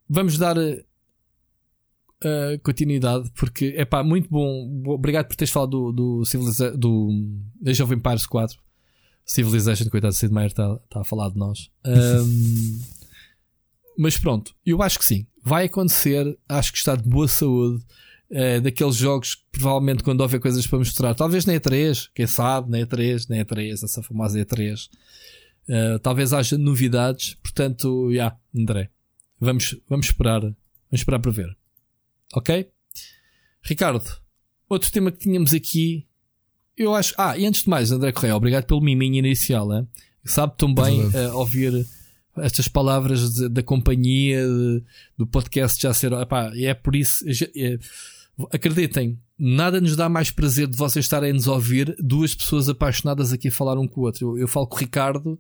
vamos 0.08 0.38
dar 0.38 0.58
uh, 0.58 0.80
continuidade 2.64 3.30
porque 3.36 3.74
é 3.76 3.84
pá, 3.84 4.02
muito 4.02 4.30
bom. 4.30 4.82
Obrigado 4.88 5.28
por 5.28 5.36
teres 5.36 5.52
falado 5.52 5.92
do, 5.92 5.92
do, 5.92 6.24
Civiliza 6.26 6.72
do 6.72 7.10
Age 7.68 7.84
of 7.84 7.94
Empires 7.94 8.26
4. 8.26 8.58
Civilization, 9.26 9.90
coitado, 9.90 10.14
Sid 10.14 10.34
Meier 10.34 10.48
está 10.48 10.78
tá 10.90 11.02
a 11.02 11.04
falar 11.04 11.30
de 11.32 11.38
nós. 11.38 11.70
Um, 11.86 13.03
mas 13.98 14.18
pronto, 14.18 14.56
eu 14.66 14.82
acho 14.82 15.00
que 15.00 15.06
sim. 15.06 15.26
Vai 15.44 15.66
acontecer. 15.66 16.38
Acho 16.48 16.72
que 16.72 16.78
está 16.78 16.96
de 16.96 17.08
boa 17.08 17.28
saúde. 17.28 17.84
Uh, 18.32 18.62
daqueles 18.62 18.96
jogos 18.96 19.36
que 19.36 19.44
provavelmente 19.52 20.04
quando 20.04 20.22
houver 20.22 20.40
coisas 20.40 20.66
para 20.66 20.80
mostrar, 20.80 21.14
talvez 21.14 21.46
na 21.46 21.54
E3, 21.54 22.10
quem 22.16 22.26
sabe, 22.26 22.72
na 22.72 22.80
E3, 22.80 23.30
na 23.30 23.36
E3, 23.36 23.74
essa 23.74 24.02
famosa 24.02 24.40
E3. 24.40 24.86
Uh, 24.86 24.88
eh, 25.68 26.00
talvez 26.00 26.34
haja 26.34 26.58
novidades. 26.58 27.36
Portanto, 27.36 28.10
já, 28.10 28.14
yeah, 28.14 28.38
André. 28.56 28.90
Vamos, 29.40 29.76
vamos 29.88 30.08
esperar. 30.08 30.42
Vamos 30.42 30.56
esperar 30.94 31.20
para 31.20 31.32
ver. 31.32 31.58
Ok? 32.34 32.70
Ricardo, 33.62 34.04
outro 34.68 34.92
tema 34.92 35.12
que 35.12 35.20
tínhamos 35.20 35.54
aqui. 35.54 36.08
Eu 36.76 36.96
acho. 36.96 37.14
Ah, 37.18 37.38
e 37.38 37.46
antes 37.46 37.64
de 37.64 37.70
mais, 37.70 37.92
André 37.92 38.12
Correia, 38.12 38.36
obrigado 38.36 38.66
pelo 38.66 38.82
miminho 38.82 39.18
inicial. 39.18 39.72
Hein? 39.72 39.88
Sabe 40.26 40.58
tão 40.58 40.74
bem 40.74 41.02
uh, 41.02 41.38
ouvir 41.38 41.86
estas 42.38 42.68
palavras 42.68 43.34
de, 43.34 43.50
da 43.50 43.62
companhia, 43.62 44.46
de, 44.46 44.84
do 45.18 45.28
podcast 45.28 45.82
já 45.82 45.94
ser. 45.94 46.12
Epá, 46.14 46.52
é 46.56 46.74
por 46.74 46.96
isso. 46.96 47.24
É, 47.56 47.78
acreditem, 48.52 49.20
nada 49.38 49.80
nos 49.80 49.96
dá 49.96 50.10
mais 50.10 50.32
prazer 50.32 50.68
de 50.68 50.76
vocês 50.76 51.06
estarem 51.06 51.32
a 51.32 51.34
nos 51.34 51.48
ouvir, 51.48 51.96
duas 52.00 52.34
pessoas 52.34 52.68
apaixonadas 52.68 53.32
aqui 53.32 53.50
a 53.50 53.52
falar 53.52 53.78
um 53.78 53.88
com 53.88 54.02
o 54.02 54.04
outro. 54.06 54.30
Eu, 54.30 54.40
eu 54.40 54.48
falo 54.48 54.68
com 54.68 54.76
o 54.76 54.80
Ricardo, 54.80 55.40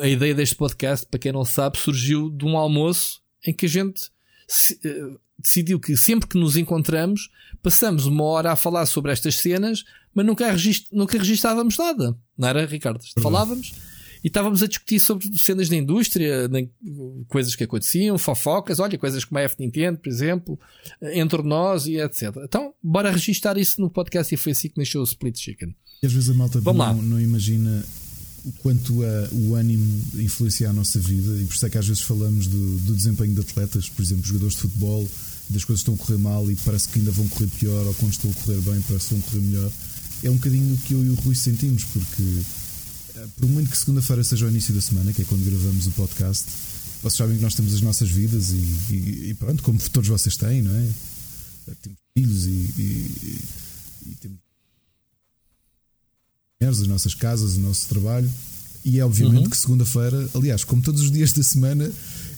a 0.00 0.08
ideia 0.08 0.34
deste 0.34 0.56
podcast, 0.56 1.06
para 1.06 1.18
quem 1.18 1.32
não 1.32 1.44
sabe, 1.44 1.78
surgiu 1.78 2.30
de 2.30 2.44
um 2.44 2.56
almoço 2.56 3.20
em 3.46 3.52
que 3.52 3.66
a 3.66 3.68
gente 3.68 4.10
se, 4.46 4.74
uh, 4.74 5.18
decidiu 5.38 5.80
que 5.80 5.96
sempre 5.96 6.28
que 6.28 6.36
nos 6.36 6.56
encontramos, 6.56 7.30
passamos 7.62 8.06
uma 8.06 8.24
hora 8.24 8.52
a 8.52 8.56
falar 8.56 8.84
sobre 8.86 9.12
estas 9.12 9.36
cenas, 9.36 9.84
mas 10.14 10.26
nunca, 10.26 10.50
regist, 10.50 10.88
nunca 10.92 11.16
registávamos 11.16 11.78
nada. 11.78 12.16
Não 12.36 12.48
era, 12.48 12.66
Ricardo? 12.66 13.00
Falávamos 13.22 13.72
e 14.22 14.28
estávamos 14.28 14.62
a 14.62 14.66
discutir 14.66 15.00
sobre 15.00 15.26
cenas 15.38 15.68
da 15.68 15.76
indústria, 15.76 16.48
coisas 17.28 17.54
que 17.54 17.64
aconteciam, 17.64 18.18
fofocas, 18.18 18.78
olha, 18.78 18.98
coisas 18.98 19.24
como 19.24 19.38
a 19.38 19.42
F 19.42 19.56
Nintendo, 19.58 19.98
por 19.98 20.08
exemplo, 20.08 20.58
entre 21.02 21.42
nós 21.42 21.86
e 21.86 21.96
etc. 21.96 22.36
Então, 22.44 22.74
bora 22.82 23.10
registar 23.10 23.56
isso 23.56 23.80
no 23.80 23.90
podcast 23.90 24.34
e 24.34 24.36
foi 24.36 24.52
assim 24.52 24.68
que 24.68 24.78
nasceu 24.78 25.00
o 25.00 25.04
Split 25.04 25.38
Chicken. 25.38 25.74
E 26.02 26.06
às 26.06 26.12
vezes 26.12 26.30
a 26.30 26.34
malta 26.34 26.60
não, 26.60 27.02
não, 27.02 27.20
imagina 27.20 27.84
o 28.44 28.52
quanto 28.52 29.02
a, 29.02 29.28
o 29.32 29.54
ânimo 29.54 30.02
influencia 30.14 30.70
a 30.70 30.72
nossa 30.72 30.98
vida 30.98 31.36
e 31.36 31.44
por 31.44 31.54
isso 31.54 31.66
é 31.66 31.70
que 31.70 31.78
às 31.78 31.86
vezes 31.86 32.02
falamos 32.02 32.46
do, 32.46 32.78
do 32.78 32.94
desempenho 32.94 33.34
de 33.34 33.40
atletas, 33.40 33.88
por 33.88 34.02
exemplo, 34.02 34.24
jogadores 34.24 34.54
de 34.54 34.62
futebol, 34.62 35.06
das 35.50 35.64
coisas 35.64 35.80
estão 35.80 35.94
a 35.94 35.96
correr 35.98 36.18
mal 36.18 36.50
e 36.50 36.56
parece 36.56 36.88
que 36.88 36.98
ainda 36.98 37.10
vão 37.10 37.26
correr 37.28 37.48
pior, 37.58 37.86
ou 37.86 37.94
quando 37.94 38.12
estão 38.12 38.30
a 38.30 38.34
correr 38.34 38.60
bem, 38.60 38.80
parece 38.82 39.08
que 39.08 39.14
vão 39.14 39.20
correr 39.22 39.40
melhor. 39.40 39.70
É 40.22 40.30
um 40.30 40.36
bocadinho 40.36 40.74
o 40.74 40.78
que 40.78 40.94
eu 40.94 41.04
e 41.04 41.10
o 41.10 41.14
Rui 41.14 41.34
sentimos, 41.34 41.84
porque 41.84 42.22
eh, 42.22 42.44
por 43.38 43.48
muito 43.48 43.70
que 43.70 43.76
segunda-feira 43.76 44.24
seja 44.24 44.46
o 44.46 44.48
início 44.48 44.74
da 44.74 44.80
semana, 44.80 45.12
que 45.12 45.22
é 45.22 45.24
quando 45.24 45.44
gravamos 45.44 45.86
o 45.86 45.90
podcast, 45.92 46.46
vocês 47.02 47.16
sabem 47.16 47.36
que 47.36 47.42
nós 47.42 47.54
temos 47.54 47.74
as 47.74 47.80
nossas 47.80 48.10
vidas 48.10 48.50
e, 48.50 48.94
e, 48.94 49.30
e 49.30 49.34
pronto, 49.34 49.62
como 49.62 49.78
todos 49.90 50.08
vocês 50.08 50.36
têm, 50.36 50.62
não 50.62 50.74
é? 50.74 50.88
Eh, 51.68 51.74
temos 51.82 51.98
filhos 52.14 52.46
e, 52.46 52.50
e, 52.50 53.40
e 54.06 54.16
temos 54.20 54.38
as 56.80 56.86
nossas 56.86 57.14
casas, 57.14 57.56
o 57.56 57.60
nosso 57.60 57.88
trabalho. 57.88 58.30
E 58.84 58.98
é 58.98 59.04
obviamente 59.04 59.44
uhum. 59.44 59.50
que 59.50 59.56
segunda-feira, 59.56 60.28
aliás, 60.34 60.64
como 60.64 60.82
todos 60.82 61.02
os 61.02 61.10
dias 61.10 61.32
da 61.32 61.42
semana, 61.42 61.90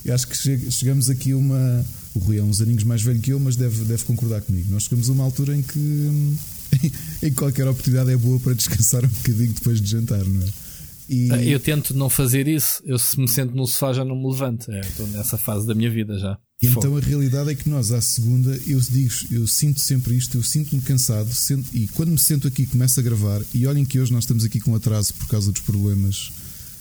eu 0.04 0.14
acho 0.14 0.26
que 0.26 0.36
chegamos 0.70 1.10
aqui 1.10 1.32
a 1.32 1.36
uma. 1.36 1.84
O 2.14 2.18
Rui 2.18 2.38
é 2.38 2.42
uns 2.42 2.60
aninhos 2.60 2.84
mais 2.84 3.02
velho 3.02 3.20
que 3.20 3.32
eu, 3.32 3.40
mas 3.40 3.56
deve, 3.56 3.84
deve 3.84 4.04
concordar 4.04 4.42
comigo. 4.42 4.70
Nós 4.70 4.84
chegamos 4.84 5.08
a 5.08 5.12
uma 5.12 5.24
altura 5.24 5.56
em 5.56 5.62
que 5.62 6.36
em 7.22 7.32
qualquer 7.32 7.66
oportunidade 7.68 8.10
é 8.10 8.16
boa 8.16 8.38
para 8.40 8.54
descansar 8.54 9.04
um 9.04 9.08
bocadinho 9.08 9.52
depois 9.52 9.80
de 9.80 9.90
jantar, 9.90 10.24
não 10.24 10.42
é? 10.42 10.61
E... 11.08 11.32
Ah, 11.32 11.42
eu 11.42 11.60
tento 11.60 11.94
não 11.94 12.08
fazer 12.08 12.48
isso. 12.48 12.82
Eu, 12.84 12.98
se 12.98 13.18
me 13.18 13.28
sento 13.28 13.54
no 13.54 13.66
sofá, 13.66 13.92
já 13.92 14.04
não 14.04 14.16
me 14.16 14.28
levanto. 14.28 14.70
É, 14.70 14.80
estou 14.80 15.06
nessa 15.08 15.36
fase 15.36 15.66
da 15.66 15.74
minha 15.74 15.90
vida 15.90 16.18
já. 16.18 16.38
Então 16.62 16.96
a 16.96 17.00
realidade 17.00 17.50
é 17.50 17.54
que 17.56 17.68
nós, 17.68 17.90
à 17.90 18.00
segunda, 18.00 18.56
eu 18.66 18.78
digo, 18.78 19.12
eu 19.32 19.46
sinto 19.48 19.80
sempre 19.80 20.16
isto, 20.16 20.36
eu 20.36 20.44
sinto-me 20.44 20.80
cansado, 20.80 21.28
e 21.72 21.88
quando 21.88 22.10
me 22.10 22.18
sento 22.18 22.46
aqui, 22.46 22.66
começo 22.66 23.00
a 23.00 23.02
gravar, 23.02 23.42
e 23.52 23.66
olhem 23.66 23.84
que 23.84 23.98
hoje 23.98 24.12
nós 24.12 24.22
estamos 24.22 24.44
aqui 24.44 24.60
com 24.60 24.72
atraso 24.74 25.12
por 25.14 25.26
causa 25.26 25.50
dos 25.50 25.60
problemas 25.60 26.30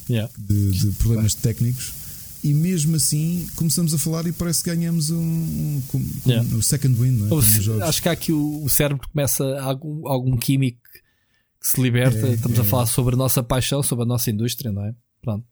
yeah. 0.08 0.32
de, 0.38 0.70
de, 0.70 0.92
problemas 0.92 1.34
técnicos, 1.34 1.94
e 2.44 2.54
mesmo 2.54 2.96
assim 2.96 3.48
começamos 3.56 3.92
a 3.94 3.98
falar 3.98 4.28
e 4.28 4.32
parece 4.32 4.64
que 4.64 4.70
ganhamos 4.70 5.10
um, 5.10 5.18
um, 5.18 5.82
um, 5.96 6.06
yeah. 6.28 6.56
um 6.56 6.62
second 6.62 7.00
win. 7.00 7.28
É? 7.28 7.84
Acho 7.84 8.02
que 8.02 8.10
há 8.10 8.12
aqui 8.12 8.32
o, 8.32 8.64
o 8.64 8.70
cérebro 8.70 9.08
começa 9.12 9.44
algum, 9.62 10.08
algum 10.08 10.38
químico 10.38 10.80
que 11.62 11.68
se 11.68 11.80
liberta. 11.80 12.28
É, 12.28 12.34
Estamos 12.34 12.58
é. 12.58 12.62
a 12.62 12.66
falar 12.66 12.88
sobre 12.88 13.14
a 13.14 13.18
nossa 13.18 13.44
paixão, 13.44 13.84
sobre 13.84 14.04
a 14.04 14.08
nossa 14.08 14.32
indústria, 14.32 14.72
não 14.72 14.84
é? 14.84 14.96
Pronto. 15.22 15.46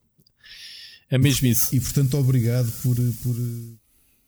É 1.08 1.16
mesmo 1.16 1.46
isso. 1.46 1.74
E 1.74 1.80
portanto, 1.80 2.16
obrigado 2.18 2.70
por, 2.82 2.96
por 3.22 3.36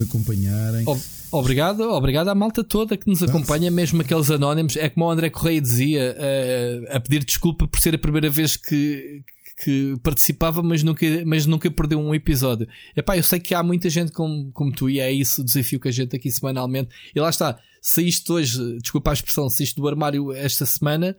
acompanharem. 0.03 0.85
Obrigado, 1.31 1.81
obrigado 1.91 2.29
à 2.29 2.35
malta 2.35 2.63
toda 2.63 2.97
que 2.97 3.09
nos 3.09 3.23
acompanha, 3.23 3.71
mesmo 3.71 4.01
aqueles 4.01 4.31
anónimos. 4.31 4.77
É 4.77 4.89
como 4.89 5.07
o 5.07 5.11
André 5.11 5.31
Correia 5.31 5.61
dizia, 5.61 6.13
a, 6.13 6.15
eh, 6.19 6.81
a 6.91 7.01
pedir 7.01 7.25
desculpa 7.25 7.67
por 7.67 7.81
ser 7.81 7.95
a 7.95 7.99
primeira 7.99 8.29
vez 8.29 8.57
que, 8.57 9.23
que 9.65 9.97
participava, 10.03 10.63
mas 10.63 10.83
nunca, 10.83 11.07
mas 11.25 11.47
nunca 11.47 11.71
perdeu 11.71 12.01
um 12.01 12.15
episódio. 12.15 12.69
Epá, 12.97 13.17
eu 13.17 13.23
sei 13.23 13.39
que 13.39 13.55
há 13.55 13.63
muita 13.63 13.89
gente 13.89 14.13
como, 14.13 14.51
como 14.53 14.73
tu, 14.73 14.91
e 14.91 14.99
é 14.99 15.11
isso 15.11 15.43
o 15.43 15.45
desafio 15.45 15.81
que 15.81 15.89
a 15.89 15.93
gente 15.93 16.17
aqui 16.17 16.31
semanalmente. 16.31 16.91
E 17.15 17.21
lá 17.21 17.31
está, 17.31 17.59
saíste 17.81 18.31
hoje, 18.31 18.79
desculpa 18.81 19.11
a 19.11 19.15
expressão, 19.15 19.49
saíste 19.49 19.77
do 19.77 19.87
armário 19.87 20.33
esta 20.33 20.67
semana 20.67 21.17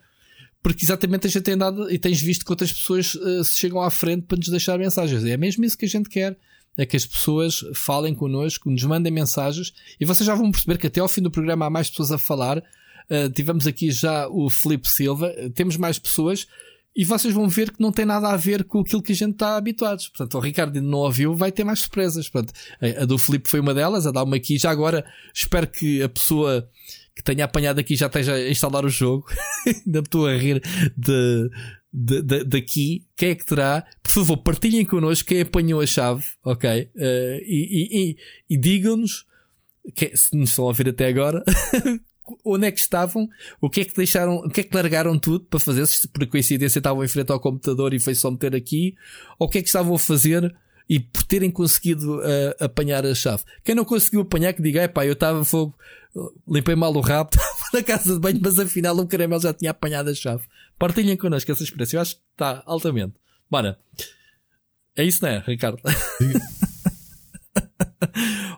porque 0.63 0.85
exatamente 0.85 1.27
a 1.27 1.29
gente 1.29 1.43
tem 1.43 1.57
dado 1.57 1.91
e 1.91 1.99
tens 1.99 2.21
visto 2.21 2.45
que 2.45 2.51
outras 2.51 2.71
pessoas 2.71 3.13
uh, 3.15 3.43
se 3.43 3.53
chegam 3.53 3.81
à 3.81 3.91
frente 3.91 4.23
para 4.23 4.37
nos 4.37 4.47
deixar 4.47 4.79
mensagens. 4.79 5.25
É 5.25 5.35
mesmo 5.35 5.65
isso 5.65 5.77
que 5.77 5.85
a 5.85 5.89
gente 5.89 6.09
quer. 6.09 6.37
É 6.75 6.87
que 6.87 6.97
as 6.97 7.05
pessoas 7.05 7.63
falem 7.75 8.15
connosco, 8.15 8.67
nos 8.67 8.83
mandem 8.83 9.11
mensagens 9.11 9.73
e 9.99 10.05
vocês 10.05 10.25
já 10.25 10.33
vão 10.33 10.49
perceber 10.49 10.79
que 10.79 10.87
até 10.87 10.99
ao 10.99 11.07
fim 11.07 11.21
do 11.21 11.29
programa 11.29 11.67
há 11.67 11.69
mais 11.69 11.89
pessoas 11.89 12.11
a 12.11 12.17
falar. 12.17 12.57
Uh, 13.09 13.29
tivemos 13.31 13.67
aqui 13.67 13.91
já 13.91 14.27
o 14.29 14.49
Felipe 14.49 14.87
Silva, 14.87 15.35
uh, 15.37 15.49
temos 15.51 15.77
mais 15.77 15.99
pessoas 15.99 16.47
e 16.95 17.03
vocês 17.03 17.33
vão 17.33 17.47
ver 17.49 17.71
que 17.71 17.81
não 17.81 17.91
tem 17.91 18.05
nada 18.05 18.29
a 18.29 18.37
ver 18.37 18.63
com 18.63 18.79
aquilo 18.79 19.03
que 19.03 19.11
a 19.11 19.15
gente 19.15 19.33
está 19.33 19.57
habituados. 19.57 20.07
Portanto, 20.07 20.35
o 20.35 20.39
Ricardo 20.39 20.81
não 20.81 20.99
ouviu, 20.99 21.35
vai 21.35 21.51
ter 21.51 21.63
mais 21.63 21.79
surpresas. 21.79 22.29
Portanto, 22.29 22.53
a, 22.81 23.03
a 23.03 23.05
do 23.05 23.17
Felipe 23.17 23.49
foi 23.49 23.59
uma 23.59 23.73
delas, 23.73 24.07
a 24.07 24.11
dar 24.11 24.23
uma 24.23 24.37
aqui. 24.37 24.57
Já 24.57 24.71
agora, 24.71 25.05
espero 25.33 25.67
que 25.67 26.01
a 26.01 26.09
pessoa 26.09 26.67
que 27.15 27.23
tenha 27.23 27.45
apanhado 27.45 27.79
aqui 27.79 27.95
já 27.95 28.07
esteja 28.07 28.33
a 28.33 28.49
instalar 28.49 28.85
o 28.85 28.89
jogo. 28.89 29.25
Ainda 29.85 29.99
estou 29.99 30.27
a 30.27 30.35
rir 30.35 30.61
de, 30.97 31.49
de, 31.91 32.21
de, 32.21 32.43
daqui, 32.43 33.05
quem 33.15 33.29
é 33.29 33.35
que 33.35 33.45
terá? 33.45 33.85
Por 34.01 34.11
favor, 34.11 34.37
partilhem 34.37 34.85
connosco 34.85 35.29
quem 35.29 35.41
apanhou 35.41 35.79
a 35.79 35.85
chave, 35.85 36.25
ok? 36.43 36.89
Uh, 36.95 37.39
e, 37.43 37.89
e, 37.91 38.17
e 38.49 38.57
digam-nos, 38.57 39.25
se 40.15 40.35
nos 40.35 40.49
estão 40.49 40.65
a 40.65 40.67
ouvir 40.69 40.89
até 40.89 41.07
agora, 41.07 41.43
onde 42.43 42.67
é 42.67 42.71
que 42.71 42.79
estavam, 42.79 43.29
o 43.61 43.69
que 43.69 43.81
é 43.81 43.85
que 43.85 43.95
deixaram, 43.95 44.37
o 44.37 44.49
que 44.49 44.61
é 44.61 44.63
que 44.63 44.75
largaram 44.75 45.19
tudo 45.19 45.45
para 45.45 45.59
fazer, 45.59 45.85
se 45.85 46.07
por 46.07 46.25
coincidência 46.25 46.79
estavam 46.79 47.03
em 47.03 47.07
frente 47.07 47.31
ao 47.31 47.39
computador 47.39 47.93
e 47.93 47.99
foi 47.99 48.15
só 48.15 48.31
meter 48.31 48.55
aqui, 48.55 48.95
ou 49.37 49.47
o 49.47 49.49
que 49.49 49.59
é 49.59 49.61
que 49.61 49.67
estavam 49.67 49.95
a 49.95 49.99
fazer 49.99 50.53
e 50.89 50.99
por 50.99 51.23
terem 51.23 51.51
conseguido 51.51 52.19
uh, 52.19 52.55
apanhar 52.59 53.05
a 53.05 53.15
chave. 53.15 53.43
Quem 53.63 53.75
não 53.75 53.85
conseguiu 53.85 54.21
apanhar, 54.21 54.53
que 54.53 54.61
diga, 54.61 54.81
é 54.81 54.87
pá, 54.87 55.05
eu 55.05 55.13
estava 55.13 55.43
fogo, 55.45 55.75
limpei 56.47 56.75
mal 56.75 56.95
o 56.95 57.01
rabo, 57.01 57.29
estava 57.33 57.69
na 57.73 57.83
casa 57.83 58.13
de 58.13 58.19
banho, 58.19 58.39
mas 58.41 58.59
afinal 58.59 58.97
o 58.97 59.07
caramelo 59.07 59.41
já 59.41 59.53
tinha 59.53 59.71
apanhado 59.71 60.09
a 60.09 60.15
chave. 60.15 60.43
Partilhem 60.77 61.17
connosco 61.17 61.51
essa 61.51 61.63
experiência, 61.63 61.97
eu 61.97 62.01
acho 62.01 62.15
que 62.15 62.21
está 62.31 62.63
altamente. 62.65 63.15
Bora. 63.49 63.79
É 64.95 65.03
isso, 65.03 65.23
não 65.23 65.29
é, 65.29 65.39
Ricardo? 65.39 65.79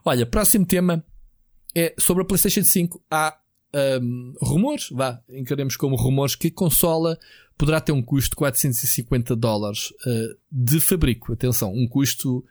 Olha, 0.03 0.26
próximo 0.26 0.65
tema 0.65 1.03
é 1.73 1.94
sobre 1.98 2.23
a 2.23 2.26
PlayStation 2.26 2.64
5. 2.64 3.02
Há 3.10 3.38
um, 4.02 4.34
rumores, 4.41 4.90
vá, 4.91 5.22
encaremos 5.30 5.76
como 5.76 5.95
rumores, 5.95 6.36
que 6.36 6.48
a 6.48 6.52
consola 6.52 7.18
poderá 7.57 7.80
ter 7.80 7.91
um 7.91 8.02
custo 8.02 8.32
de 8.32 8.36
450 8.36 9.36
dólares 9.36 9.91
uh, 10.06 10.38
de 10.52 10.80
fabrico. 10.80 11.34
Atenção, 11.34 11.73
um 11.73 11.88
custo 11.88 12.44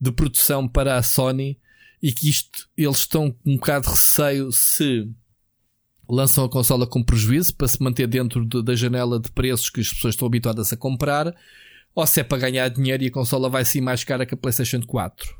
de 0.00 0.12
produção 0.12 0.68
para 0.68 0.96
a 0.96 1.02
Sony 1.02 1.58
e 2.04 2.12
que 2.12 2.28
isto 2.28 2.68
eles 2.76 2.98
estão 2.98 3.30
com 3.30 3.52
um 3.52 3.54
bocado 3.54 3.86
de 3.86 3.92
receio 3.92 4.52
se 4.52 5.10
lançam 6.06 6.44
a 6.44 6.50
consola 6.50 6.86
com 6.86 7.02
prejuízo 7.02 7.56
para 7.56 7.66
se 7.66 7.82
manter 7.82 8.06
dentro 8.06 8.44
de, 8.44 8.62
da 8.62 8.74
janela 8.74 9.18
de 9.18 9.32
preços 9.32 9.70
que 9.70 9.80
as 9.80 9.90
pessoas 9.90 10.12
estão 10.12 10.26
habituadas 10.26 10.70
a 10.70 10.76
comprar 10.76 11.34
ou 11.94 12.06
se 12.06 12.20
é 12.20 12.22
para 12.22 12.36
ganhar 12.36 12.68
dinheiro 12.68 13.02
e 13.02 13.06
a 13.06 13.10
consola 13.10 13.48
vai 13.48 13.64
ser 13.64 13.80
mais 13.80 14.04
cara 14.04 14.26
que 14.26 14.34
a 14.34 14.36
PlayStation 14.36 14.82
4. 14.82 15.32
O 15.32 15.36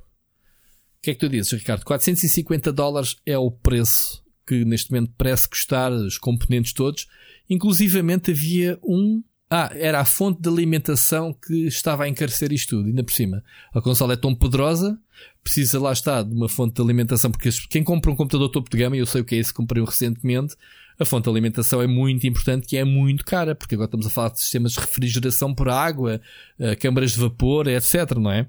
que 1.02 1.10
é 1.10 1.14
que 1.14 1.20
tu 1.20 1.28
dizes, 1.28 1.52
Ricardo? 1.52 1.84
450 1.84 2.72
dólares 2.72 3.16
é 3.26 3.36
o 3.36 3.50
preço 3.50 4.24
que 4.46 4.64
neste 4.64 4.90
momento 4.90 5.12
parece 5.18 5.46
custar 5.46 5.92
os 5.92 6.16
componentes 6.16 6.72
todos. 6.72 7.06
Inclusivamente 7.50 8.30
havia 8.30 8.78
um. 8.82 9.22
Ah, 9.50 9.70
era 9.74 10.00
a 10.00 10.04
fonte 10.04 10.40
de 10.40 10.48
alimentação 10.48 11.32
que 11.32 11.66
estava 11.66 12.04
a 12.04 12.08
encarecer 12.08 12.52
isto 12.52 12.76
tudo, 12.76 12.86
ainda 12.86 13.04
por 13.04 13.12
cima. 13.12 13.44
A 13.72 13.80
consola 13.80 14.14
é 14.14 14.16
tão 14.16 14.34
poderosa, 14.34 14.98
precisa 15.42 15.78
lá 15.78 15.92
estar 15.92 16.22
de 16.22 16.34
uma 16.34 16.48
fonte 16.48 16.74
de 16.74 16.82
alimentação, 16.82 17.30
porque 17.30 17.50
quem 17.68 17.84
compra 17.84 18.10
um 18.10 18.16
computador 18.16 18.48
topo 18.48 18.70
de 18.70 18.78
gama, 18.78 18.96
e 18.96 19.00
eu 19.00 19.06
sei 19.06 19.20
o 19.20 19.24
que 19.24 19.34
é 19.34 19.38
isso, 19.38 19.54
comprei 19.54 19.82
um 19.82 19.84
recentemente, 19.86 20.56
a 20.98 21.04
fonte 21.04 21.24
de 21.24 21.30
alimentação 21.30 21.82
é 21.82 21.86
muito 21.86 22.26
importante, 22.26 22.66
que 22.66 22.76
é 22.76 22.84
muito 22.84 23.24
cara, 23.24 23.54
porque 23.54 23.74
agora 23.74 23.86
estamos 23.86 24.06
a 24.06 24.10
falar 24.10 24.30
de 24.30 24.40
sistemas 24.40 24.72
de 24.72 24.80
refrigeração 24.80 25.54
por 25.54 25.68
água, 25.68 26.20
eh, 26.58 26.74
câmaras 26.76 27.12
de 27.12 27.20
vapor, 27.20 27.68
etc, 27.68 28.12
não 28.16 28.30
é? 28.30 28.48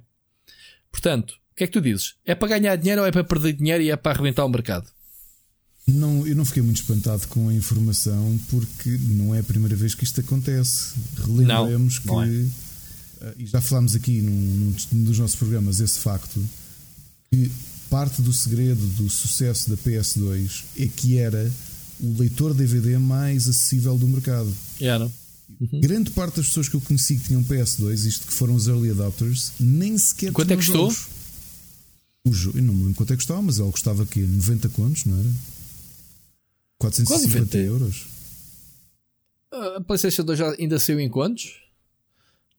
Portanto, 0.91 1.31
o 1.51 1.55
que 1.55 1.63
é 1.63 1.67
que 1.67 1.73
tu 1.73 1.81
dizes? 1.81 2.15
É 2.25 2.35
para 2.35 2.47
ganhar 2.49 2.75
dinheiro 2.75 3.01
ou 3.01 3.07
é 3.07 3.11
para 3.11 3.23
perder 3.23 3.53
dinheiro 3.53 3.83
e 3.83 3.91
é 3.91 3.95
para 3.95 4.11
arrebentar 4.13 4.45
o 4.45 4.49
mercado? 4.49 4.94
Não, 5.87 6.25
eu 6.25 6.35
não 6.35 6.43
fiquei 6.43 6.63
muito 6.63 6.81
espantado 6.81 7.27
com 7.27 7.49
a 7.49 7.53
informação 7.53 8.39
porque 8.49 8.89
não 8.89 9.35
é 9.35 9.39
a 9.39 9.43
primeira 9.43 9.75
vez 9.75 9.93
que 9.93 10.03
isto 10.03 10.19
acontece. 10.19 10.93
Relembremos 11.17 11.99
que, 11.99 12.09
é. 12.09 12.45
Eh, 13.21 13.33
e 13.39 13.45
já 13.45 13.61
falámos 13.61 13.95
aqui 13.95 14.19
num, 14.19 14.31
num, 14.91 15.03
dos 15.03 15.19
nossos 15.19 15.35
programas, 15.35 15.79
esse 15.79 15.99
facto, 15.99 16.43
que 17.31 17.51
parte 17.87 18.21
do 18.21 18.33
segredo 18.33 18.85
do 18.97 19.07
sucesso 19.09 19.69
da 19.69 19.77
PS2 19.77 20.63
é 20.77 20.87
que 20.87 21.17
era 21.17 21.51
o 21.99 22.17
leitor 22.17 22.55
DVD 22.55 22.97
mais 22.97 23.47
acessível 23.47 23.95
do 23.95 24.07
mercado. 24.07 24.51
Era. 24.81 25.05
Uhum. 25.05 25.79
Grande 25.81 26.09
parte 26.09 26.37
das 26.37 26.47
pessoas 26.47 26.67
que 26.67 26.75
eu 26.75 26.81
conheci 26.81 27.15
que 27.17 27.27
tinham 27.27 27.43
PS2, 27.43 28.05
isto 28.05 28.25
que 28.25 28.33
foram 28.33 28.55
os 28.55 28.67
early 28.67 28.89
adopters, 28.89 29.51
nem 29.59 29.95
sequer 29.99 30.31
Quanto 30.31 30.51
é 30.51 30.57
que 30.57 30.65
custou? 30.65 30.91
O 32.27 32.33
jogo, 32.33 32.57
eu 32.57 32.63
não 32.63 32.73
me 32.73 32.85
lembro 32.85 32.95
quanto 32.95 33.13
é 33.13 33.15
que 33.15 33.21
custava, 33.21 33.41
mas 33.43 33.59
ele 33.59 33.71
custava 33.71 34.01
aqui 34.01 34.21
90 34.21 34.69
contos, 34.69 35.05
não 35.05 35.19
era? 35.19 35.29
450 36.79 37.57
euros. 37.57 38.05
A 39.51 39.81
PlayStation 39.81 40.23
2 40.23 40.39
já 40.39 40.55
ainda 40.59 40.79
saiu 40.79 40.99
em 40.99 41.09
quantos? 41.09 41.61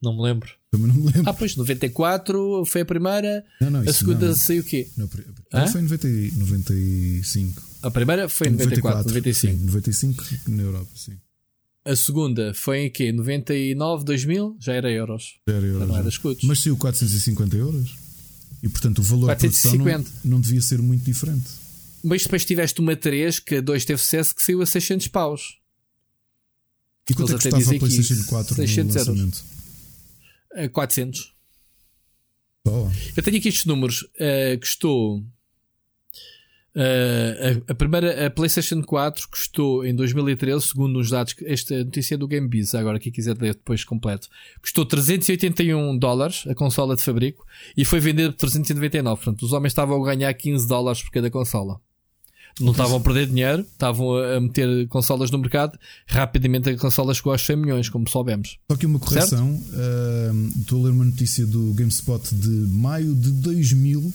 Não 0.03 0.15
me 0.17 0.23
lembro. 0.23 0.51
Também 0.71 0.89
não 0.89 0.95
me 0.95 1.07
lembro. 1.07 1.29
Ah, 1.29 1.35
pois, 1.35 1.57
94 1.57 2.65
foi 2.67 2.81
a 2.83 2.85
primeira. 2.85 3.45
Não, 3.61 3.71
não, 3.71 3.81
a 3.81 3.93
segunda 3.93 4.29
não. 4.29 4.35
saiu 4.35 4.63
o 4.63 4.65
quê? 4.65 4.89
Não, 4.97 5.07
a 5.07 5.09
primeira 5.09 5.71
foi 5.71 5.81
em 5.81 5.85
90, 5.85 6.09
95. 6.39 7.63
A 7.83 7.91
primeira 7.91 8.29
foi 8.29 8.49
em 8.49 8.51
94, 8.51 9.09
95. 9.09 9.59
Sim, 9.59 9.65
95 9.65 10.25
na 10.49 10.63
Europa, 10.63 10.91
sim. 10.95 11.13
A 11.85 11.95
segunda 11.95 12.53
foi 12.53 12.87
em 12.87 12.91
quê? 12.91 13.13
99, 13.13 14.05
2000? 14.05 14.57
Já 14.61 14.75
era 14.75 14.91
euros. 14.91 15.39
Já 15.49 15.55
era 15.55 15.67
euros. 15.67 15.89
Não 15.89 15.97
era 15.97 16.09
escudos. 16.09 16.43
Mas 16.45 16.61
saiu 16.61 16.77
450 16.77 17.57
euros. 17.57 17.95
E 18.63 18.69
portanto 18.69 18.99
o 18.99 19.03
valor 19.03 19.27
450. 19.27 20.11
Não, 20.25 20.33
não 20.33 20.41
devia 20.41 20.61
ser 20.61 20.83
muito 20.83 21.05
diferente. 21.05 21.47
Mas 22.07 22.23
depois 22.23 22.45
tiveste 22.45 22.81
uma 22.81 22.95
3 22.95 23.41
que 23.41 23.57
a 23.57 23.61
2 23.61 23.85
teve 23.85 24.01
sucesso 24.01 24.33
que 24.33 24.41
saiu 24.41 24.63
a 24.63 24.67
600 24.67 25.09
paus. 25.09 25.59
E 27.11 27.15
quanto 27.15 27.35
é 27.35 27.39
que 27.39 27.51
custava 27.51 27.77
a 27.77 27.79
PlayStation 27.81 28.25
4 28.29 28.55
600 28.55 28.95
no 28.95 29.01
lançamento? 29.01 29.45
Euros. 30.55 30.73
400. 30.73 31.35
Oh. 32.65 32.89
Eu 33.17 33.23
tenho 33.25 33.39
aqui 33.39 33.49
estes 33.49 33.65
números. 33.65 34.03
Uh, 34.03 34.59
custou. 34.61 35.19
Uh, 36.77 37.65
a, 37.67 37.73
a, 37.73 37.75
primeira, 37.75 38.27
a 38.27 38.31
PlayStation 38.31 38.83
4 38.83 39.29
custou 39.29 39.85
em 39.85 39.95
2013, 39.95 40.69
segundo 40.69 41.01
os 41.01 41.11
dados, 41.11 41.35
esta 41.43 41.83
notícia 41.83 42.15
é 42.15 42.19
do 42.19 42.29
GameBiz, 42.29 42.75
agora 42.75 43.01
quem 43.01 43.11
quiser 43.11 43.35
ler 43.39 43.55
depois 43.55 43.83
completo, 43.83 44.29
custou 44.61 44.85
381 44.85 45.97
dólares 45.97 46.45
a 46.47 46.55
consola 46.55 46.95
de 46.95 47.03
fabrico 47.03 47.47
e 47.75 47.83
foi 47.83 47.99
vendida 47.99 48.31
por 48.31 48.37
399. 48.37 49.25
Portanto, 49.25 49.43
os 49.43 49.55
homens 49.55 49.71
estavam 49.71 50.01
a 50.03 50.07
ganhar 50.07 50.33
15 50.35 50.69
dólares 50.69 51.03
por 51.03 51.11
cada 51.11 51.31
consola 51.31 51.81
não 52.61 52.73
estavam 52.73 52.97
a 52.97 53.01
perder 53.01 53.27
dinheiro, 53.27 53.61
estavam 53.61 54.17
a 54.17 54.41
meter 54.41 54.89
consolas 54.89 55.31
no 55.31 55.39
mercado. 55.39 55.79
Rapidamente 56.07 56.71
a 56.71 56.79
consola 56.79 57.13
chegou 57.13 57.33
aos 57.33 57.43
100 57.43 57.57
milhões, 57.57 57.89
como 57.89 58.09
soubemos. 58.09 58.59
Só 58.71 58.77
que 58.77 58.87
uma 58.87 58.99
correção: 58.99 59.53
uh, 59.55 60.59
estou 60.61 60.81
a 60.81 60.85
ler 60.85 60.93
uma 60.93 61.05
notícia 61.05 61.47
do 61.47 61.73
GameSpot 61.75 62.35
de 62.35 62.49
maio 62.49 63.15
de 63.15 63.31
2000. 63.31 64.13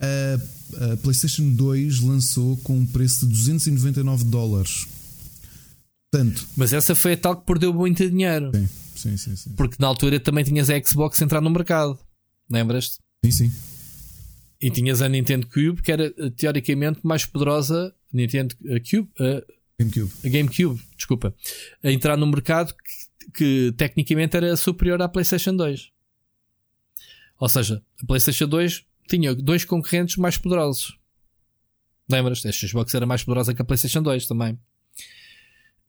A, 0.00 0.92
a 0.92 0.96
PlayStation 0.98 1.50
2 1.50 2.00
lançou 2.00 2.56
com 2.58 2.78
um 2.78 2.86
preço 2.86 3.26
de 3.26 3.32
299 3.32 4.24
dólares. 4.24 4.86
Tanto. 6.10 6.46
Mas 6.56 6.72
essa 6.72 6.94
foi 6.94 7.12
a 7.12 7.16
tal 7.16 7.36
que 7.36 7.46
perdeu 7.46 7.72
muito 7.74 8.08
dinheiro. 8.08 8.50
Sim, 8.54 8.68
sim, 8.96 9.16
sim, 9.16 9.36
sim. 9.36 9.50
Porque 9.56 9.76
na 9.78 9.88
altura 9.88 10.18
também 10.18 10.44
tinhas 10.44 10.70
a 10.70 10.80
Xbox 10.82 11.20
entrar 11.20 11.40
no 11.40 11.50
mercado. 11.50 11.98
Lembras-te? 12.48 12.98
Sim, 13.24 13.30
sim. 13.30 13.52
E 14.60 14.70
tinhas 14.70 15.00
a 15.00 15.08
Nintendo 15.08 15.46
Cube, 15.46 15.82
que 15.82 15.90
era 15.90 16.06
eh, 16.06 16.30
teoricamente 16.36 17.00
mais 17.02 17.24
poderosa. 17.24 17.94
Nintendo 18.12 18.54
a 18.66 18.74
eh, 18.74 18.80
Cube? 18.80 19.08
A, 19.18 19.42
GameCube. 19.80 20.12
GameCube, 20.24 20.82
desculpa. 20.96 21.34
A 21.82 21.90
entrar 21.90 22.16
no 22.16 22.26
mercado 22.26 22.74
que, 22.74 23.32
que 23.32 23.74
tecnicamente 23.76 24.36
era 24.36 24.54
superior 24.56 25.00
à 25.00 25.08
PlayStation 25.08 25.56
2. 25.56 25.90
Ou 27.38 27.48
seja, 27.48 27.82
a 28.02 28.06
PlayStation 28.06 28.46
2 28.46 28.84
tinha 29.08 29.34
dois 29.34 29.64
concorrentes 29.64 30.16
mais 30.16 30.36
poderosos. 30.36 30.98
Lembras? 32.08 32.44
A 32.44 32.52
Xbox 32.52 32.94
era 32.94 33.06
mais 33.06 33.24
poderosa 33.24 33.54
que 33.54 33.62
a 33.62 33.64
PlayStation 33.64 34.02
2 34.02 34.26
também. 34.26 34.58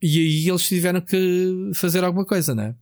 E 0.00 0.18
aí 0.18 0.48
eles 0.48 0.66
tiveram 0.66 1.00
que 1.00 1.70
fazer 1.74 2.02
alguma 2.02 2.24
coisa, 2.24 2.54
não 2.54 2.64
é? 2.64 2.74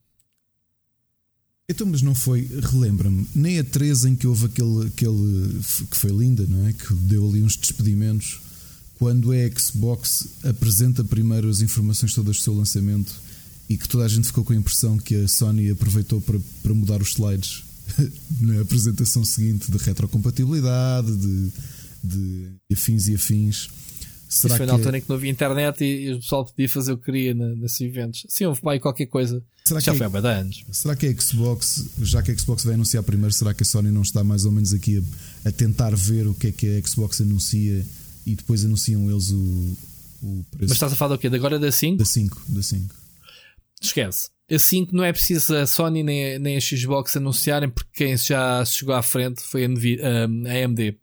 Então, 1.71 1.87
mas 1.87 2.03
não 2.03 2.17
foi, 2.17 2.51
relembra-me, 2.73 3.25
nem 3.33 3.61
a 3.61 3.65
13 3.65 4.09
em 4.09 4.17
que 4.17 4.27
houve 4.27 4.47
aquele, 4.47 4.89
aquele 4.89 5.61
que 5.89 5.97
foi 5.97 6.11
linda, 6.11 6.45
não 6.49 6.67
é? 6.67 6.73
Que 6.73 6.93
deu 6.93 7.29
ali 7.29 7.45
uns 7.45 7.57
despedimentos. 7.57 8.41
Quando 8.99 9.31
a 9.31 9.37
Xbox 9.57 10.27
apresenta 10.43 11.05
primeiro 11.05 11.49
as 11.49 11.61
informações 11.61 12.13
todas 12.13 12.39
do 12.39 12.43
seu 12.43 12.55
lançamento 12.55 13.15
e 13.69 13.79
que 13.79 13.89
toda 13.89 14.05
a 14.05 14.09
gente 14.09 14.27
ficou 14.27 14.45
com 14.45 14.53
a 14.53 14.57
impressão 14.57 14.99
que 14.99 15.15
a 15.15 15.29
Sony 15.29 15.71
aproveitou 15.71 16.21
para, 16.21 16.41
para 16.61 16.75
mudar 16.75 17.01
os 17.01 17.11
slides 17.11 17.63
na 18.41 18.63
apresentação 18.63 19.25
seguinte 19.25 19.71
de 19.71 19.79
retrocompatibilidade, 19.79 21.17
de, 21.17 21.51
de 22.03 22.49
afins 22.73 23.07
e 23.07 23.15
afins. 23.15 23.71
Será 24.31 24.55
Isso 24.55 24.59
foi 24.59 24.67
na 24.67 24.75
altura 24.75 24.97
é... 24.97 24.99
em 24.99 25.03
que 25.03 25.09
não 25.09 25.17
havia 25.17 25.29
internet 25.29 25.85
e, 25.85 26.05
e 26.05 26.13
o 26.13 26.21
pessoal 26.21 26.45
podia 26.45 26.69
fazer 26.69 26.93
o 26.93 26.99
que 26.99 27.07
queria 27.07 27.35
nesses 27.35 27.81
eventos. 27.81 28.25
Sim, 28.29 28.45
houve 28.45 28.61
aí 28.65 28.79
qualquer 28.79 29.07
coisa. 29.07 29.45
Será 29.65 29.81
já 29.81 29.91
que 29.91 29.99
foi 29.99 30.07
há 30.07 30.29
anos. 30.31 30.65
Será 30.71 30.95
que 30.95 31.07
a 31.09 31.21
Xbox, 31.21 31.91
já 32.01 32.23
que 32.23 32.31
a 32.31 32.39
Xbox 32.39 32.65
vai 32.65 32.75
anunciar 32.75 33.03
primeiro, 33.03 33.35
será 33.35 33.53
que 33.53 33.65
a 33.65 33.67
Sony 33.67 33.91
não 33.91 34.03
está 34.03 34.23
mais 34.23 34.45
ou 34.45 34.53
menos 34.53 34.73
aqui 34.73 35.03
a, 35.45 35.49
a 35.49 35.53
tentar 35.53 35.97
ver 35.97 36.29
o 36.29 36.35
que 36.35 36.47
é 36.47 36.53
que 36.53 36.79
a 36.79 36.87
Xbox 36.87 37.21
anuncia 37.21 37.85
e 38.25 38.37
depois 38.37 38.65
anunciam 38.65 39.11
eles 39.11 39.31
o, 39.31 39.77
o 40.23 40.45
preço? 40.53 40.69
Mas 40.69 40.73
estás 40.73 40.93
a 40.93 40.97
falar 40.97 41.17
do 41.17 41.19
quê? 41.19 41.29
De 41.29 41.35
agora 41.35 41.59
da 41.59 41.73
5? 41.73 41.99
Da 41.99 42.05
5, 42.05 42.43
da 42.51 42.63
5. 42.63 42.95
Esquece. 43.83 44.31
A 44.49 44.59
5 44.61 44.95
não 44.95 45.03
é 45.03 45.13
preciso 45.13 45.57
a 45.57 45.67
Sony 45.67 46.05
nem 46.05 46.37
a, 46.37 46.39
nem 46.39 46.57
a 46.57 46.61
Xbox 46.61 47.17
anunciarem 47.17 47.69
porque 47.69 47.91
quem 48.05 48.17
já 48.17 48.65
chegou 48.65 48.95
à 48.95 49.03
frente 49.03 49.43
foi 49.43 49.65
a, 49.65 49.69
a 49.69 50.65
AMD. 50.65 50.97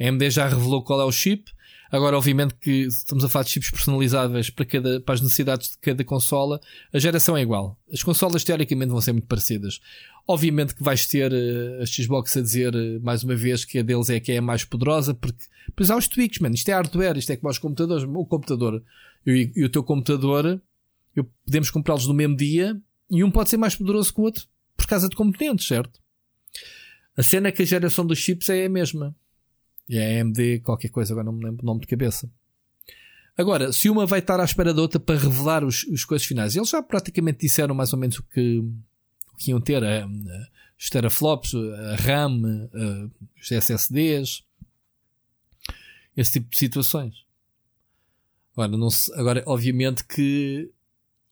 A 0.00 0.08
AMD 0.08 0.30
já 0.30 0.48
revelou 0.48 0.84
qual 0.84 1.00
é 1.00 1.04
o 1.04 1.10
chip 1.10 1.50
Agora, 1.90 2.16
obviamente 2.16 2.54
que 2.54 2.86
estamos 2.86 3.24
a 3.24 3.28
falar 3.28 3.44
de 3.44 3.50
chips 3.50 3.70
personalizáveis 3.70 4.50
para, 4.50 4.64
cada, 4.64 5.00
para 5.00 5.14
as 5.14 5.20
necessidades 5.20 5.70
de 5.70 5.78
cada 5.78 6.04
consola, 6.04 6.60
a 6.92 6.98
geração 6.98 7.36
é 7.36 7.42
igual. 7.42 7.78
As 7.92 8.02
consolas 8.02 8.44
teoricamente 8.44 8.90
vão 8.90 9.00
ser 9.00 9.12
muito 9.12 9.26
parecidas. 9.26 9.80
Obviamente 10.26 10.74
que 10.74 10.82
vais 10.82 11.06
ter 11.06 11.32
uh, 11.32 11.82
a 11.82 11.86
Xbox 11.86 12.36
a 12.36 12.42
dizer 12.42 12.74
uh, 12.74 13.00
mais 13.02 13.24
uma 13.24 13.34
vez 13.34 13.64
que 13.64 13.78
a 13.78 13.82
deles 13.82 14.10
é 14.10 14.20
que 14.20 14.32
é 14.32 14.38
a 14.38 14.42
mais 14.42 14.64
poderosa, 14.64 15.14
porque 15.14 15.42
pois 15.74 15.90
há 15.90 15.96
os 15.96 16.06
tweaks, 16.06 16.38
mano. 16.40 16.54
Isto 16.54 16.68
é 16.68 16.74
hardware, 16.74 17.16
isto 17.16 17.32
é 17.32 17.36
como 17.36 17.50
os 17.50 17.58
computadores. 17.58 18.04
O 18.04 18.26
computador 18.26 18.82
e, 19.26 19.50
e 19.56 19.64
o 19.64 19.70
teu 19.70 19.82
computador, 19.82 20.60
eu, 21.16 21.24
podemos 21.44 21.70
comprá-los 21.70 22.06
no 22.06 22.14
mesmo 22.14 22.36
dia 22.36 22.78
e 23.10 23.24
um 23.24 23.30
pode 23.30 23.48
ser 23.48 23.56
mais 23.56 23.74
poderoso 23.74 24.12
que 24.12 24.20
o 24.20 24.24
outro 24.24 24.46
por 24.76 24.86
causa 24.86 25.08
de 25.08 25.16
componentes, 25.16 25.66
certo? 25.66 25.98
A 27.16 27.22
cena 27.22 27.48
é 27.48 27.52
que 27.52 27.62
a 27.62 27.66
geração 27.66 28.06
dos 28.06 28.18
chips 28.18 28.48
é 28.48 28.66
a 28.66 28.68
mesma. 28.68 29.14
E 29.88 29.98
a 29.98 30.20
AMD, 30.20 30.60
qualquer 30.60 30.88
coisa, 30.88 31.12
agora 31.12 31.24
não 31.24 31.32
me 31.32 31.44
lembro 31.44 31.62
o 31.62 31.66
nome 31.66 31.80
de 31.80 31.86
cabeça. 31.86 32.30
Agora, 33.36 33.72
se 33.72 33.88
uma 33.88 34.04
vai 34.04 34.18
estar 34.18 34.40
à 34.40 34.44
espera 34.44 34.74
da 34.74 34.82
outra 34.82 34.98
para 34.98 35.18
revelar 35.18 35.64
os, 35.64 35.84
os 35.84 36.04
coisas 36.04 36.26
finais, 36.26 36.56
eles 36.56 36.68
já 36.68 36.82
praticamente 36.82 37.40
disseram 37.40 37.74
mais 37.74 37.92
ou 37.92 37.98
menos 37.98 38.18
o 38.18 38.22
que, 38.24 38.58
o 38.58 39.36
que 39.38 39.50
iam 39.50 39.60
ter: 39.60 39.82
a, 39.84 40.04
a, 40.04 40.08
os 40.78 40.90
teraflops, 40.90 41.54
a 41.54 41.96
RAM, 41.96 42.68
a, 42.74 43.40
os 43.40 43.50
SSDs, 43.50 44.42
esse 46.16 46.32
tipo 46.32 46.50
de 46.50 46.58
situações. 46.58 47.14
Agora, 48.52 48.76
não 48.76 48.90
se, 48.90 49.12
agora, 49.14 49.42
obviamente 49.46 50.04
que 50.04 50.68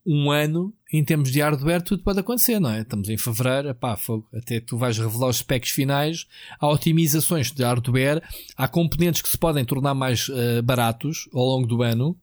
um 0.07 0.31
ano 0.31 0.73
em 0.91 1.03
termos 1.03 1.29
de 1.29 1.41
hardware 1.41 1.81
tudo 1.81 2.01
pode 2.01 2.21
acontecer, 2.21 2.59
não 2.61 2.71
é? 2.71 2.81
Estamos 2.81 3.09
em 3.09 3.17
fevereiro, 3.17 3.67
epá, 3.67 3.99
até 4.33 4.61
tu 4.61 4.77
vais 4.77 4.97
revelar 4.97 5.27
os 5.27 5.39
specs 5.39 5.71
finais, 5.71 6.25
há 6.57 6.67
otimizações 6.69 7.51
de 7.51 7.61
hardware, 7.61 8.23
há 8.55 8.69
componentes 8.69 9.21
que 9.21 9.27
se 9.27 9.37
podem 9.37 9.65
tornar 9.65 9.93
mais 9.93 10.29
uh, 10.29 10.63
baratos 10.63 11.27
ao 11.33 11.43
longo 11.43 11.67
do 11.67 11.83
ano. 11.83 12.17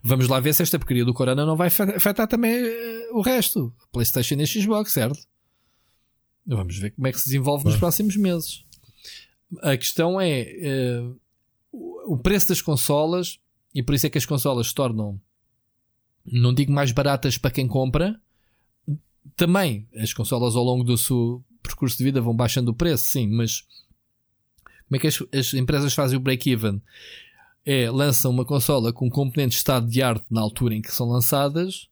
Vamos 0.00 0.28
lá 0.28 0.38
ver 0.38 0.54
se 0.54 0.62
esta 0.62 0.78
porcaria 0.78 1.04
do 1.04 1.12
Corona 1.12 1.44
não 1.44 1.56
vai 1.56 1.66
afetar 1.66 2.28
também 2.28 2.62
uh, 2.62 3.18
o 3.18 3.20
resto. 3.20 3.74
PlayStation 3.90 4.36
e 4.36 4.46
Xbox, 4.46 4.92
certo? 4.92 5.18
Vamos 6.46 6.78
ver 6.78 6.92
como 6.92 7.08
é 7.08 7.12
que 7.12 7.18
se 7.18 7.26
desenvolve 7.26 7.64
nos 7.64 7.76
próximos 7.76 8.16
meses. 8.16 8.64
A 9.60 9.76
questão 9.76 10.20
é 10.20 11.02
uh, 11.02 11.20
o 12.06 12.16
preço 12.16 12.48
das 12.48 12.62
consolas, 12.62 13.40
e 13.74 13.82
por 13.82 13.94
isso 13.96 14.06
é 14.06 14.10
que 14.10 14.18
as 14.18 14.26
consolas 14.26 14.68
se 14.68 14.74
tornam 14.74 15.20
não 16.24 16.54
digo 16.54 16.72
mais 16.72 16.92
baratas 16.92 17.36
para 17.38 17.50
quem 17.50 17.66
compra, 17.66 18.18
também 19.36 19.86
as 19.96 20.12
consolas 20.12 20.56
ao 20.56 20.64
longo 20.64 20.84
do 20.84 20.96
seu 20.96 21.42
percurso 21.62 21.96
de 21.96 22.04
vida 22.04 22.20
vão 22.20 22.34
baixando 22.34 22.70
o 22.70 22.74
preço, 22.74 23.04
sim, 23.04 23.26
mas 23.26 23.64
como 24.86 24.96
é 24.96 24.98
que 24.98 25.06
as, 25.06 25.22
as 25.32 25.54
empresas 25.54 25.94
fazem 25.94 26.16
o 26.16 26.20
break-even? 26.20 26.80
É, 27.64 27.90
lançam 27.90 28.30
uma 28.30 28.44
consola 28.44 28.92
com 28.92 29.08
componentes 29.08 29.56
de 29.56 29.60
estado 29.60 29.88
de 29.88 30.02
arte 30.02 30.26
na 30.30 30.42
altura 30.42 30.74
em 30.74 30.82
que 30.82 30.92
são 30.92 31.08
lançadas, 31.08 31.88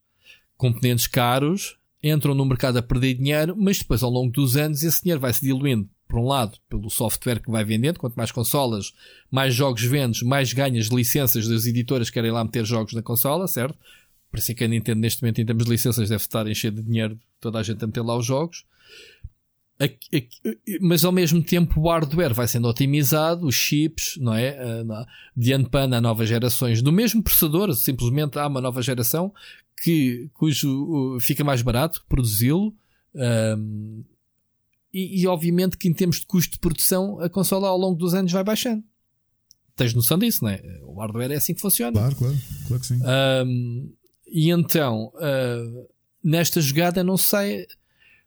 componentes 0.55 1.07
caros, 1.07 1.77
entram 2.03 2.35
no 2.35 2.45
mercado 2.45 2.77
a 2.77 2.81
perder 2.83 3.15
dinheiro, 3.15 3.55
mas 3.57 3.79
depois 3.79 4.03
ao 4.03 4.11
longo 4.11 4.31
dos 4.31 4.55
anos 4.55 4.83
esse 4.83 5.01
dinheiro 5.01 5.19
vai 5.19 5.33
se 5.33 5.43
diluindo, 5.43 5.89
por 6.07 6.19
um 6.19 6.27
lado, 6.27 6.59
pelo 6.69 6.89
software 6.89 7.39
que 7.39 7.49
vai 7.49 7.63
vendendo, 7.63 7.99
quanto 7.99 8.15
mais 8.15 8.31
consolas, 8.31 8.93
mais 9.31 9.55
jogos 9.55 9.81
vendes, 9.81 10.21
mais 10.21 10.53
ganhas 10.53 10.87
licenças 10.87 11.47
das 11.47 11.65
editoras 11.65 12.09
que 12.09 12.13
querem 12.13 12.31
lá 12.31 12.43
meter 12.43 12.63
jogos 12.65 12.93
na 12.93 13.01
consola, 13.01 13.47
certo? 13.47 13.77
Por 14.33 14.39
isso 14.39 14.51
é 14.51 14.55
que 14.55 14.63
a 14.63 14.67
Nintendo, 14.67 14.99
neste 14.99 15.21
momento, 15.21 15.41
em 15.41 15.45
termos 15.45 15.63
de 15.63 15.69
licenças, 15.69 16.09
deve 16.09 16.23
estar 16.23 16.47
enchendo 16.47 16.81
de 16.81 16.87
dinheiro 16.87 17.19
toda 17.39 17.59
a 17.59 17.63
gente 17.63 17.83
a 17.83 17.85
meter 17.85 18.01
lá 18.01 18.17
os 18.17 18.25
jogos. 18.25 18.65
Mas 20.81 21.05
ao 21.05 21.11
mesmo 21.11 21.43
tempo 21.43 21.79
o 21.79 21.87
hardware 21.87 22.33
vai 22.33 22.47
sendo 22.47 22.67
otimizado, 22.67 23.45
os 23.45 23.53
chips, 23.53 24.17
não 24.17 24.33
é? 24.33 24.57
De 25.37 25.53
ano 25.53 25.69
para 25.69 25.81
ano, 25.81 25.97
há 25.97 26.01
novas 26.01 26.27
gerações 26.27 26.81
do 26.81 26.91
mesmo 26.91 27.21
processador, 27.21 27.71
simplesmente 27.75 28.39
há 28.39 28.47
uma 28.47 28.59
nova 28.59 28.81
geração 28.81 29.31
que, 29.83 30.31
cujo 30.33 31.19
fica 31.21 31.43
mais 31.43 31.61
barato 31.61 32.03
produzi-lo. 32.09 32.73
Um, 33.13 34.03
e, 34.91 35.21
e, 35.21 35.27
obviamente 35.27 35.77
que 35.77 35.87
em 35.87 35.93
termos 35.93 36.21
de 36.21 36.25
custo 36.25 36.53
de 36.53 36.59
produção, 36.59 37.19
a 37.19 37.29
consola 37.29 37.67
ao 37.67 37.77
longo 37.77 37.99
dos 37.99 38.15
anos 38.15 38.31
vai 38.31 38.43
baixando. 38.43 38.83
Tens 39.75 39.93
noção 39.93 40.17
disso, 40.17 40.43
não 40.43 40.49
é? 40.49 40.63
O 40.81 40.99
hardware 40.99 41.33
é 41.33 41.35
assim 41.35 41.53
que 41.53 41.61
funciona. 41.61 41.91
Claro, 41.91 42.15
claro, 42.15 42.37
claro 42.67 42.81
que 42.81 42.87
sim. 42.87 42.99
Um, 43.45 43.93
e 44.33 44.49
então, 44.49 45.13
uh, 45.13 45.89
nesta 46.23 46.59
jogada, 46.59 47.03
não 47.03 47.17
sei, 47.17 47.67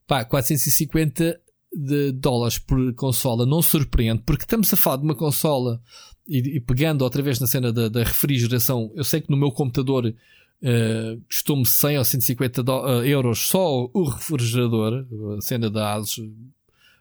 pá, 0.06 0.24
450 0.24 1.40
de 1.72 2.12
dólares 2.12 2.58
por 2.58 2.94
consola 2.94 3.44
não 3.44 3.60
surpreende, 3.60 4.22
porque 4.24 4.44
estamos 4.44 4.72
a 4.72 4.76
falar 4.76 4.98
de 4.98 5.02
uma 5.02 5.16
consola 5.16 5.82
e, 6.28 6.38
e 6.56 6.60
pegando 6.60 7.02
outra 7.02 7.20
vez 7.20 7.40
na 7.40 7.48
cena 7.48 7.72
da, 7.72 7.88
da, 7.88 8.04
refrigeração, 8.04 8.92
eu 8.94 9.02
sei 9.02 9.20
que 9.20 9.30
no 9.30 9.36
meu 9.36 9.50
computador 9.50 10.06
uh, 10.06 11.20
custou-me 11.28 11.66
100 11.66 11.98
ou 11.98 12.04
150 12.04 12.62
do, 12.62 12.72
uh, 12.72 13.04
euros 13.04 13.48
só 13.48 13.90
o 13.92 14.04
refrigerador, 14.04 15.04
a 15.36 15.40
cena 15.40 15.68
da 15.68 15.92
ASUS 15.94 16.30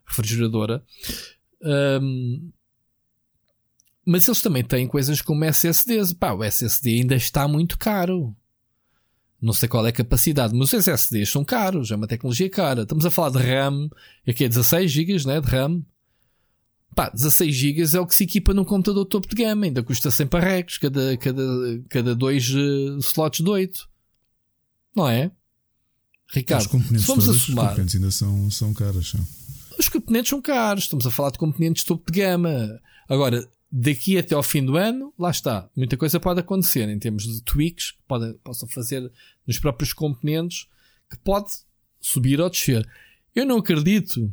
refrigeradora. 0.03 0.83
Um, 1.61 2.51
mas 4.03 4.27
eles 4.27 4.41
também 4.41 4.63
têm 4.63 4.87
coisas 4.87 5.21
como 5.21 5.45
SSDs. 5.45 6.13
Pá, 6.13 6.33
o 6.33 6.43
SSD 6.43 7.01
ainda 7.01 7.15
está 7.15 7.47
muito 7.47 7.77
caro. 7.77 8.35
Não 9.45 9.53
sei 9.53 9.69
qual 9.69 9.85
é 9.85 9.89
a 9.89 9.93
capacidade, 9.93 10.55
mas 10.55 10.73
os 10.73 10.87
SSDs 10.87 11.29
são 11.29 11.45
caros, 11.45 11.91
é 11.91 11.95
uma 11.95 12.07
tecnologia 12.07 12.49
cara. 12.49 12.81
Estamos 12.81 13.05
a 13.05 13.11
falar 13.11 13.29
de 13.29 13.37
RAM, 13.37 13.91
aqui 14.27 14.43
é 14.43 14.49
16 14.49 14.91
GB 14.91 15.27
né, 15.27 15.39
de 15.39 15.47
RAM. 15.47 15.83
Pá, 16.95 17.11
16 17.11 17.53
GB 17.53 17.95
é 17.95 17.99
o 17.99 18.07
que 18.07 18.15
se 18.15 18.23
equipa 18.23 18.55
num 18.55 18.65
computador 18.65 19.05
topo 19.05 19.27
de 19.27 19.35
gama, 19.35 19.65
ainda 19.65 19.83
custa 19.83 20.09
100 20.09 20.25
parrecos 20.25 20.79
cada, 20.79 21.15
cada, 21.17 21.43
cada 21.89 22.15
dois 22.15 22.49
uh, 22.55 22.97
slots 22.97 23.43
de 23.43 23.49
8. 23.51 23.87
Não 24.95 25.07
é? 25.07 25.29
Ricardo, 26.33 26.61
os 26.61 26.67
componentes, 26.67 27.05
todos, 27.05 27.29
a 27.29 27.33
somar, 27.35 27.65
os 27.65 27.69
componentes 27.69 27.95
ainda 27.95 28.09
são, 28.09 28.49
são 28.49 28.73
caros. 28.73 29.11
São. 29.11 29.27
Os 29.77 29.87
componentes 29.89 30.29
são 30.31 30.41
caros, 30.41 30.85
estamos 30.85 31.05
a 31.05 31.11
falar 31.11 31.29
de 31.29 31.37
componentes 31.37 31.83
topo 31.83 32.11
de 32.11 32.19
gama. 32.19 32.81
Agora, 33.07 33.47
daqui 33.77 34.17
até 34.17 34.33
ao 34.33 34.41
fim 34.41 34.65
do 34.65 34.77
ano, 34.77 35.13
lá 35.19 35.29
está. 35.29 35.69
Muita 35.75 35.97
coisa 35.97 36.19
pode 36.19 36.39
acontecer 36.39 36.87
em 36.87 36.97
termos 36.97 37.23
de 37.23 37.43
tweaks 37.43 37.91
que 37.91 37.97
podem, 38.07 38.33
possam 38.43 38.69
fazer 38.69 39.11
nos 39.45 39.59
próprios 39.59 39.93
componentes 39.93 40.67
que 41.09 41.17
pode 41.17 41.51
subir 41.99 42.39
ou 42.39 42.49
descer. 42.49 42.87
Eu 43.33 43.45
não 43.45 43.57
acredito, 43.57 44.31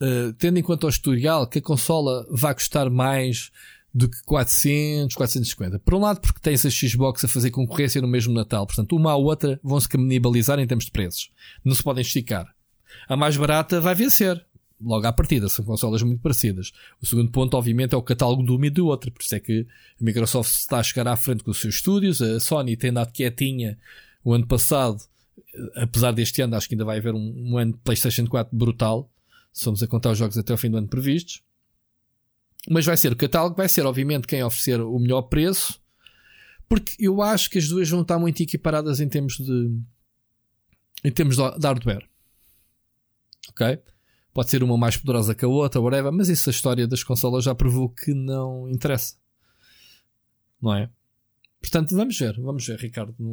uh, 0.00 0.32
tendo 0.38 0.58
em 0.58 0.62
conta 0.62 0.86
o 0.86 0.90
historial, 0.90 1.46
que 1.46 1.58
a 1.58 1.62
consola 1.62 2.26
vá 2.30 2.54
custar 2.54 2.90
mais 2.90 3.50
do 3.92 4.08
que 4.08 4.22
400, 4.24 5.16
450. 5.16 5.78
Por 5.80 5.94
um 5.94 6.00
lado, 6.00 6.20
porque 6.20 6.40
tem 6.40 6.54
essa 6.54 6.70
Xbox 6.70 7.24
a 7.24 7.28
fazer 7.28 7.50
concorrência 7.50 8.00
no 8.00 8.06
mesmo 8.08 8.32
Natal. 8.32 8.66
Portanto, 8.66 8.94
uma 8.94 9.12
à 9.12 9.16
outra 9.16 9.58
vão 9.62 9.80
se 9.80 9.88
canibalizar 9.88 10.58
em 10.58 10.66
termos 10.66 10.84
de 10.84 10.92
preços. 10.92 11.30
Não 11.64 11.74
se 11.74 11.82
podem 11.82 12.02
esticar. 12.02 12.54
A 13.08 13.16
mais 13.16 13.36
barata 13.36 13.80
vai 13.80 13.94
vencer 13.94 14.44
logo 14.80 15.06
à 15.06 15.12
partida, 15.12 15.48
são 15.48 15.64
consolas 15.64 16.02
muito 16.02 16.22
parecidas. 16.22 16.72
O 17.02 17.06
segundo 17.06 17.30
ponto, 17.30 17.56
obviamente, 17.56 17.94
é 17.94 17.98
o 17.98 18.02
catálogo 18.02 18.42
de 18.44 18.50
uma 18.50 18.66
e 18.66 18.70
do 18.70 18.86
outro, 18.86 19.12
por 19.12 19.22
isso 19.22 19.34
é 19.34 19.40
que 19.40 19.66
a 20.00 20.04
Microsoft 20.04 20.52
está 20.52 20.78
a 20.78 20.82
chegar 20.82 21.06
à 21.06 21.16
frente 21.16 21.44
com 21.44 21.50
os 21.50 21.60
seus 21.60 21.74
estúdios, 21.74 22.22
a 22.22 22.40
Sony 22.40 22.76
tem 22.76 22.92
dado 22.92 23.12
quietinha 23.12 23.78
o 24.24 24.32
ano 24.32 24.46
passado, 24.46 24.98
apesar 25.76 26.12
deste 26.12 26.42
ano, 26.42 26.56
acho 26.56 26.68
que 26.68 26.74
ainda 26.74 26.84
vai 26.84 26.98
haver 26.98 27.14
um, 27.14 27.52
um 27.52 27.58
ano 27.58 27.72
de 27.72 27.78
PlayStation 27.78 28.26
4 28.26 28.56
brutal, 28.56 29.10
se 29.52 29.64
vamos 29.64 29.82
a 29.82 29.86
contar 29.86 30.10
os 30.10 30.18
jogos 30.18 30.38
até 30.38 30.52
ao 30.52 30.58
fim 30.58 30.70
do 30.70 30.76
ano 30.76 30.88
previstos. 30.88 31.42
Mas 32.68 32.84
vai 32.84 32.96
ser 32.96 33.12
o 33.12 33.16
catálogo, 33.16 33.56
vai 33.56 33.68
ser, 33.68 33.86
obviamente, 33.86 34.26
quem 34.26 34.42
oferecer 34.42 34.80
o 34.80 34.98
melhor 34.98 35.22
preço, 35.22 35.80
porque 36.68 36.92
eu 36.98 37.22
acho 37.22 37.48
que 37.50 37.58
as 37.58 37.68
duas 37.68 37.88
vão 37.88 38.02
estar 38.02 38.18
muito 38.18 38.42
equiparadas 38.42 39.00
em 39.00 39.08
termos 39.08 39.36
de 39.36 39.80
em 41.02 41.10
termos 41.10 41.36
de 41.36 41.42
hardware. 41.42 42.06
Ok? 43.48 43.82
Pode 44.32 44.50
ser 44.50 44.62
uma 44.62 44.76
mais 44.76 44.96
poderosa 44.96 45.34
que 45.34 45.44
a 45.44 45.48
outra, 45.48 45.80
whatever, 45.80 46.12
mas 46.12 46.28
isso 46.28 46.48
a 46.48 46.52
história 46.52 46.86
das 46.86 47.02
consolas 47.02 47.44
já 47.44 47.54
provou 47.54 47.88
que 47.88 48.14
não 48.14 48.68
interessa. 48.68 49.16
Não 50.60 50.74
é? 50.74 50.90
Portanto, 51.60 51.94
vamos 51.94 52.18
ver, 52.18 52.40
vamos 52.40 52.66
ver, 52.66 52.78
Ricardo, 52.78 53.14
na 53.18 53.26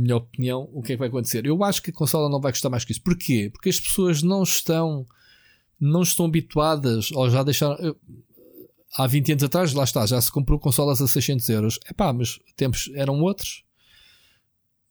minha 0.00 0.16
opinião, 0.16 0.70
o 0.72 0.82
que 0.82 0.92
é 0.92 0.94
que 0.94 1.00
vai 1.00 1.08
acontecer. 1.08 1.44
Eu 1.44 1.64
acho 1.64 1.82
que 1.82 1.90
a 1.90 1.92
consola 1.92 2.30
não 2.30 2.40
vai 2.40 2.52
custar 2.52 2.70
mais 2.70 2.84
que 2.84 2.92
isso. 2.92 3.02
Porquê? 3.02 3.50
Porque 3.52 3.70
as 3.70 3.80
pessoas 3.80 4.22
não 4.22 4.44
estão, 4.44 5.04
não 5.80 6.02
estão 6.02 6.26
habituadas, 6.26 7.10
ou 7.10 7.28
já 7.28 7.42
deixaram. 7.42 7.96
Há 8.94 9.06
20 9.06 9.32
anos 9.32 9.44
atrás, 9.44 9.72
lá 9.72 9.84
está, 9.84 10.06
já 10.06 10.20
se 10.20 10.30
comprou 10.30 10.60
consolas 10.60 11.00
a 11.00 11.08
600 11.08 11.48
euros. 11.48 11.80
É 11.86 11.92
pá, 11.92 12.12
mas 12.12 12.38
tempos 12.56 12.88
eram 12.94 13.20
outros. 13.20 13.64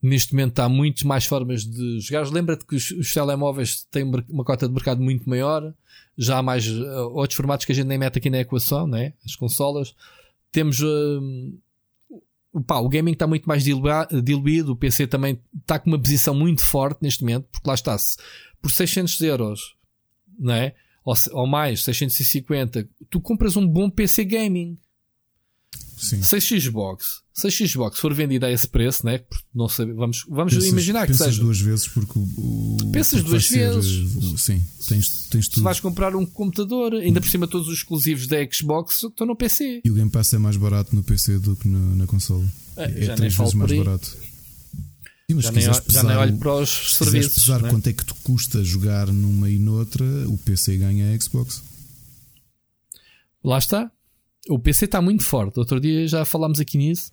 Neste 0.02 0.34
momento 0.34 0.60
há 0.60 0.68
muitas 0.68 1.04
mais 1.04 1.26
formas 1.26 1.64
de 1.64 2.00
jogar. 2.02 2.28
Lembra-te 2.30 2.66
que 2.66 2.76
os, 2.76 2.92
os, 2.92 3.14
telemóveis 3.14 3.84
têm 3.86 4.04
uma 4.04 4.44
cota 4.44 4.68
de 4.68 4.74
mercado 4.74 5.02
muito 5.02 5.30
maior. 5.30 5.74
Já 6.18 6.40
há 6.40 6.44
mais 6.44 6.68
uh, 6.68 7.10
outros 7.14 7.38
formatos 7.38 7.66
que 7.66 7.72
a 7.72 7.76
gente 7.76 7.86
nem 7.86 8.00
mete 8.00 8.18
aqui 8.18 8.30
na 8.30 8.40
equação, 8.40 8.86
né? 8.86 9.14
As 9.24 9.36
consolas. 9.36 9.96
Temos. 10.52 10.82
Uh, 10.82 11.58
pá, 12.66 12.80
o 12.80 12.90
gaming 12.90 13.14
está 13.14 13.26
muito 13.26 13.46
mais 13.46 13.64
diluído. 13.64 14.74
O 14.74 14.76
PC 14.76 15.08
também 15.08 15.42
está 15.60 15.80
com 15.80 15.90
uma 15.90 16.00
posição 16.00 16.36
muito 16.36 16.62
forte 16.62 17.02
neste 17.02 17.24
momento, 17.24 17.48
porque 17.52 17.68
lá 17.68 17.74
está-se. 17.74 18.18
Por 18.62 18.70
600 18.70 19.22
euros, 19.22 19.76
né? 20.38 20.74
Ou, 21.04 21.16
ou 21.32 21.48
mais, 21.48 21.84
650, 21.84 22.88
tu 23.10 23.20
compras 23.20 23.56
um 23.56 23.68
bom 23.68 23.90
PC 23.90 24.26
gaming. 24.26 24.78
Sim. 26.02 26.22
Se 26.24 26.36
a 26.36 26.42
Xbox, 26.60 27.22
se 27.34 27.48
a 27.48 27.52
Xbox 27.52 28.00
for 28.00 28.14
vendida 28.14 28.48
a 28.48 28.52
esse 28.52 28.68
preço, 28.68 29.06
né? 29.06 29.22
Não 29.54 29.70
sabe, 29.70 29.94
vamos, 29.94 30.26
vamos 30.28 30.54
Pensas- 30.54 30.70
imaginar 30.70 31.02
que 31.06 31.12
pensas 31.14 31.28
seja. 31.28 31.42
duas 31.42 31.62
vezes 31.62 31.88
porque 31.88 32.18
o. 32.18 32.22
o- 32.24 32.92
Pensas 32.92 33.20
porque 33.20 33.30
duas 33.30 33.46
ser, 33.48 33.74
vezes. 33.74 34.16
uh, 34.16 34.38
Sim, 34.38 34.64
tens, 34.88 35.28
tens 35.30 35.46
Se 35.46 35.52
tudo. 35.52 35.64
vais 35.64 35.80
comprar 35.80 36.16
um 36.16 36.26
computador, 36.26 36.94
ainda 36.96 37.22
por 37.22 37.30
cima 37.30 37.48
todos 37.48 37.68
os 37.68 37.76
exclusivos 37.78 38.26
da 38.28 38.38
Xbox 38.52 39.04
estão 39.04 39.28
no 39.28 39.36
PC. 39.36 39.82
E 39.86 39.90
o 39.92 39.94
Game 39.94 40.10
Pass 40.10 40.34
é 40.34 40.38
mais 40.38 40.58
barato 40.58 40.96
no 40.96 41.04
PC 41.04 41.38
do 41.40 41.56
que 41.56 41.68
na, 41.68 41.80
na 41.96 42.08
console. 42.08 42.48
É, 42.76 42.84
é 43.06 43.16
três 43.16 43.36
vezes 43.36 43.54
mais 43.54 43.72
barato. 43.72 44.08
Sim, 44.08 45.36
mas 45.36 45.44
Já 45.46 45.50
se 45.52 45.56
nem, 45.56 45.68
ol- 45.68 45.74
já 45.74 45.80
nem 45.80 45.86
pesar 45.86 46.18
olho 46.20 46.38
para 46.38 46.54
os 46.56 46.70
Se 46.70 46.96
serviços. 47.06 47.36
pesar 47.36 47.62
né? 47.62 47.70
quanto 47.70 47.88
é 47.88 47.94
que 47.94 48.04
te 48.04 48.14
custa 48.16 48.64
jogar 48.64 49.08
numa 49.08 49.50
e 49.50 49.58
noutra, 49.60 50.04
o 50.28 50.38
PC 50.38 50.76
ganha 50.78 51.14
a 51.16 51.20
Xbox. 51.22 51.62
Lá 53.44 53.58
está. 53.58 53.90
O 54.50 54.58
PC 54.60 54.86
está 54.86 55.02
muito 55.02 55.24
forte. 55.24 55.60
Outro 55.60 55.80
dia 55.80 56.08
já 56.08 56.26
falámos 56.26 56.60
aqui 56.60 56.78
nisso. 56.78 57.12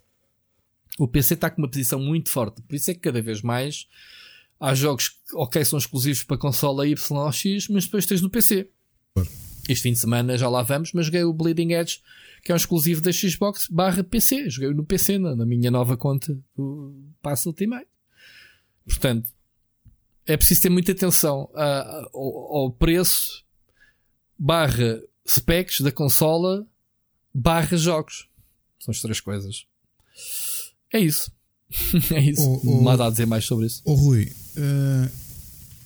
O 0.97 1.07
PC 1.07 1.35
está 1.35 1.49
com 1.49 1.61
uma 1.61 1.69
posição 1.69 1.99
muito 1.99 2.29
forte. 2.29 2.61
Por 2.61 2.75
isso 2.75 2.89
é 2.91 2.93
que 2.93 2.99
cada 2.99 3.21
vez 3.21 3.41
mais 3.41 3.87
há 4.59 4.73
jogos 4.73 5.09
que, 5.09 5.17
ok, 5.35 5.63
são 5.63 5.77
exclusivos 5.79 6.23
para 6.23 6.37
consola 6.37 6.87
Y 6.87 7.17
ou 7.17 7.31
X, 7.31 7.67
mas 7.69 7.85
depois 7.85 8.05
tens 8.05 8.21
no 8.21 8.29
PC. 8.29 8.69
Claro. 9.13 9.29
Este 9.69 9.83
fim 9.83 9.93
de 9.93 9.99
semana 9.99 10.37
já 10.37 10.49
lá 10.49 10.63
vamos, 10.63 10.91
mas 10.93 11.05
joguei 11.05 11.23
o 11.23 11.31
Bleeding 11.31 11.73
Edge, 11.73 12.01
que 12.43 12.51
é 12.51 12.55
um 12.55 12.57
exclusivo 12.57 13.01
da 13.01 13.11
Xbox 13.11 13.67
barra 13.69 14.03
PC. 14.03 14.49
Joguei 14.49 14.73
no 14.73 14.83
PC, 14.83 15.19
na, 15.19 15.35
na 15.35 15.45
minha 15.45 15.69
nova 15.69 15.95
conta 15.95 16.37
do 16.57 16.93
Pass 17.21 17.45
Ultimate. 17.45 17.87
Portanto, 18.85 19.31
é 20.25 20.35
preciso 20.35 20.61
ter 20.61 20.69
muita 20.69 20.91
atenção 20.91 21.49
a- 21.53 22.07
ao, 22.13 22.57
ao 22.57 22.71
preço 22.71 23.45
barra 24.37 24.99
specs 25.27 25.81
da 25.81 25.91
consola 25.91 26.65
barra 27.33 27.77
jogos. 27.77 28.27
São 28.79 28.91
as 28.91 29.01
três 29.01 29.19
coisas. 29.19 29.65
É 30.93 30.99
isso. 30.99 31.31
é 32.11 32.21
isso. 32.21 32.41
Oh, 32.41 32.61
oh. 32.65 32.83
Nada 32.83 33.05
a 33.05 33.09
dizer 33.09 33.25
mais 33.25 33.45
sobre 33.45 33.67
isso. 33.67 33.81
Ô 33.85 33.93
Rui, 33.93 34.31
eh, 34.55 35.09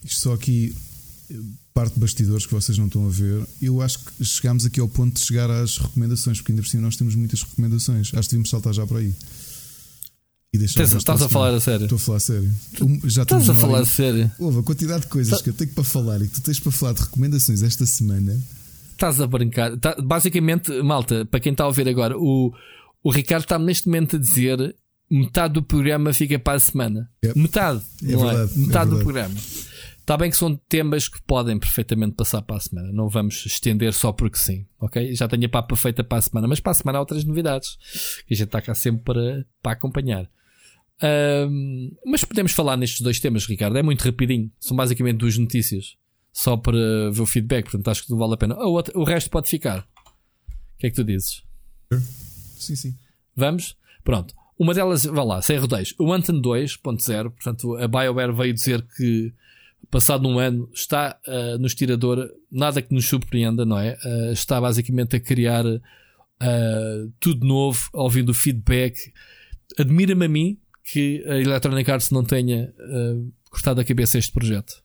isto 0.03 0.21
só 0.21 0.33
aqui 0.33 0.75
eh, 1.29 1.35
parte 1.73 1.95
de 1.95 1.99
bastidores 1.99 2.45
que 2.45 2.53
vocês 2.53 2.77
não 2.77 2.85
estão 2.87 3.05
a 3.05 3.09
ver. 3.09 3.45
Eu 3.61 3.81
acho 3.81 3.99
que 3.99 4.23
chegámos 4.23 4.65
aqui 4.65 4.79
ao 4.79 4.87
ponto 4.87 5.19
de 5.19 5.25
chegar 5.25 5.49
às 5.49 5.77
recomendações, 5.77 6.37
porque 6.39 6.51
ainda 6.51 6.61
por 6.61 6.69
cima 6.69 6.83
nós 6.83 6.95
temos 6.95 7.15
muitas 7.15 7.41
recomendações. 7.41 8.07
Acho 8.13 8.21
que 8.21 8.35
devíamos 8.35 8.49
saltar 8.49 8.73
já 8.73 8.85
por 8.87 8.97
aí. 8.97 9.13
E 10.53 10.57
deixar 10.59 10.83
Estás, 10.83 11.01
o 11.01 11.05
para 11.05 11.25
a 11.25 11.29
falar 11.29 11.55
a 11.55 11.59
sério? 11.59 11.85
Estou 11.85 11.95
a 11.95 11.99
falar 11.99 12.17
a 12.17 12.19
sério. 12.19 12.51
Já 13.05 13.23
Estás 13.23 13.41
estamos 13.41 13.49
a 13.49 13.55
falar 13.55 13.79
a 13.81 13.85
sério? 13.87 14.31
Houve 14.37 14.59
a 14.59 14.63
quantidade 14.63 15.01
de 15.01 15.07
coisas 15.07 15.37
Tá- 15.39 15.43
que 15.43 15.49
eu 15.49 15.53
tenho 15.53 15.71
para 15.71 15.83
falar 15.83 16.21
e 16.21 16.27
que 16.27 16.35
tu 16.35 16.41
tens 16.41 16.59
para 16.59 16.71
falar 16.71 16.93
de 16.93 17.01
recomendações 17.01 17.63
esta 17.63 17.87
semana. 17.87 18.39
Estás 18.93 19.19
a 19.19 19.27
brincar. 19.27 19.75
Tá- 19.77 19.95
basicamente, 20.01 20.71
malta, 20.81 21.25
para 21.25 21.39
quem 21.39 21.51
está 21.51 21.63
a 21.65 21.67
ouvir 21.67 21.87
agora, 21.87 22.17
o, 22.17 22.53
o 23.03 23.11
Ricardo 23.11 23.43
está 23.43 23.59
neste 23.59 23.87
momento 23.87 24.15
a 24.15 24.19
dizer 24.19 24.75
metade 25.11 25.53
do 25.55 25.61
programa 25.63 26.11
fica 26.13 26.39
para 26.39 26.53
a 26.53 26.59
semana. 26.59 27.09
É- 27.23 27.33
metade, 27.37 27.81
é 28.03 28.11
não 28.13 28.19
verdade, 28.19 28.51
é? 28.51 28.55
é 28.55 28.65
Metade 28.67 28.89
do 28.89 28.95
verdade. 28.97 29.03
programa. 29.03 29.35
Está 29.99 30.17
bem 30.17 30.29
que 30.29 30.35
são 30.35 30.55
temas 30.67 31.07
que 31.07 31.21
podem 31.21 31.57
perfeitamente 31.57 32.15
passar 32.15 32.41
para 32.41 32.57
a 32.57 32.59
semana. 32.59 32.91
Não 32.91 33.07
vamos 33.07 33.45
estender 33.45 33.93
só 33.93 34.11
porque 34.11 34.37
sim, 34.37 34.65
ok? 34.79 35.15
Já 35.15 35.27
tenho 35.29 35.45
a 35.45 35.49
papa 35.49 35.75
feita 35.77 36.03
para 36.03 36.17
a 36.17 36.21
semana, 36.21 36.45
mas 36.47 36.59
para 36.59 36.71
a 36.71 36.75
semana 36.75 36.97
há 36.97 37.01
outras 37.01 37.23
novidades 37.23 37.77
que 38.27 38.33
a 38.33 38.37
gente 38.37 38.47
está 38.47 38.61
cá 38.61 38.73
sempre 38.75 39.01
para, 39.03 39.45
para 39.61 39.71
acompanhar. 39.71 40.29
Ahm, 41.01 41.91
mas 42.05 42.23
podemos 42.25 42.51
falar 42.51 42.75
nestes 42.77 43.01
dois 43.01 43.19
temas, 43.19 43.45
Ricardo. 43.45 43.77
É 43.77 43.83
muito 43.83 44.01
rapidinho. 44.03 44.51
São 44.59 44.75
basicamente 44.75 45.17
duas 45.17 45.37
notícias. 45.37 45.95
Só 46.33 46.57
para 46.57 47.11
ver 47.11 47.21
o 47.21 47.25
feedback. 47.25 47.65
Portanto, 47.65 47.87
acho 47.89 48.03
que 48.05 48.11
não 48.11 48.17
vale 48.17 48.33
a 48.33 48.37
pena. 48.37 48.55
O, 48.57 48.71
outro- 48.71 48.99
o 48.99 49.03
resto 49.03 49.29
pode 49.29 49.47
ficar. 49.47 49.79
O 49.79 50.77
que 50.79 50.87
é 50.87 50.89
que 50.89 50.95
tu 50.95 51.03
dizes? 51.03 51.43
Sim, 52.57 52.75
sim. 52.75 52.95
Vamos? 53.35 53.77
Pronto. 54.03 54.33
Uma 54.57 54.73
delas, 54.73 55.05
vá 55.05 55.23
lá, 55.23 55.41
sem 55.41 55.57
rodeios. 55.57 55.93
O 55.99 56.11
Anthem 56.11 56.41
2.0, 56.41 57.29
portanto, 57.31 57.75
a 57.75 57.87
BioWare 57.87 58.33
veio 58.33 58.53
dizer 58.53 58.85
que, 58.95 59.33
passado 59.89 60.27
um 60.27 60.37
ano, 60.39 60.69
está 60.73 61.19
ah, 61.27 61.57
no 61.59 61.67
estirador, 61.67 62.29
nada 62.51 62.81
que 62.81 62.93
nos 62.93 63.05
surpreenda, 63.07 63.65
não 63.65 63.77
é? 63.79 63.97
Ah, 64.03 64.31
está 64.31 64.59
basicamente 64.61 65.15
a 65.15 65.19
criar 65.19 65.65
ah, 66.39 67.07
tudo 67.19 67.45
novo, 67.45 67.89
ouvindo 67.93 68.29
o 68.29 68.33
feedback. 68.33 68.95
Admira-me 69.77 70.25
a 70.25 70.29
mim 70.29 70.57
que 70.83 71.23
a 71.27 71.37
Electronic 71.37 71.89
Arts 71.89 72.11
não 72.11 72.23
tenha 72.23 72.73
cortado 73.49 73.79
a 73.81 73.85
cabeça 73.85 74.17
a 74.17 74.19
este 74.19 74.31
projeto. 74.31 74.82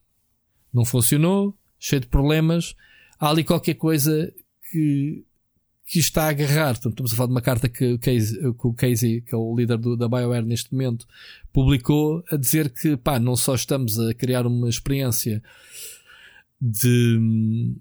Não 0.78 0.84
funcionou, 0.84 1.56
cheio 1.78 2.00
de 2.00 2.06
problemas. 2.06 2.76
Há 3.18 3.30
ali 3.30 3.42
qualquer 3.42 3.74
coisa 3.74 4.32
que 4.70 5.24
que 5.90 5.98
está 5.98 6.24
a 6.24 6.28
agarrar. 6.28 6.74
Portanto, 6.74 6.92
estamos 6.92 7.12
a 7.14 7.16
falar 7.16 7.26
de 7.28 7.32
uma 7.32 7.40
carta 7.40 7.66
que 7.66 7.94
o 7.94 7.98
Casey, 7.98 8.36
que 8.38 8.66
o, 8.66 8.74
Casey, 8.74 9.20
que 9.22 9.34
é 9.34 9.38
o 9.38 9.56
líder 9.56 9.78
do- 9.78 9.96
da 9.96 10.06
BioWare 10.06 10.44
neste 10.44 10.70
momento, 10.70 11.06
publicou 11.50 12.22
a 12.30 12.36
dizer 12.36 12.68
que, 12.68 12.94
pá, 12.94 13.18
não 13.18 13.34
só 13.34 13.54
estamos 13.54 13.98
a 13.98 14.12
criar 14.12 14.46
uma 14.46 14.68
experiência 14.68 15.42
de 16.60 17.72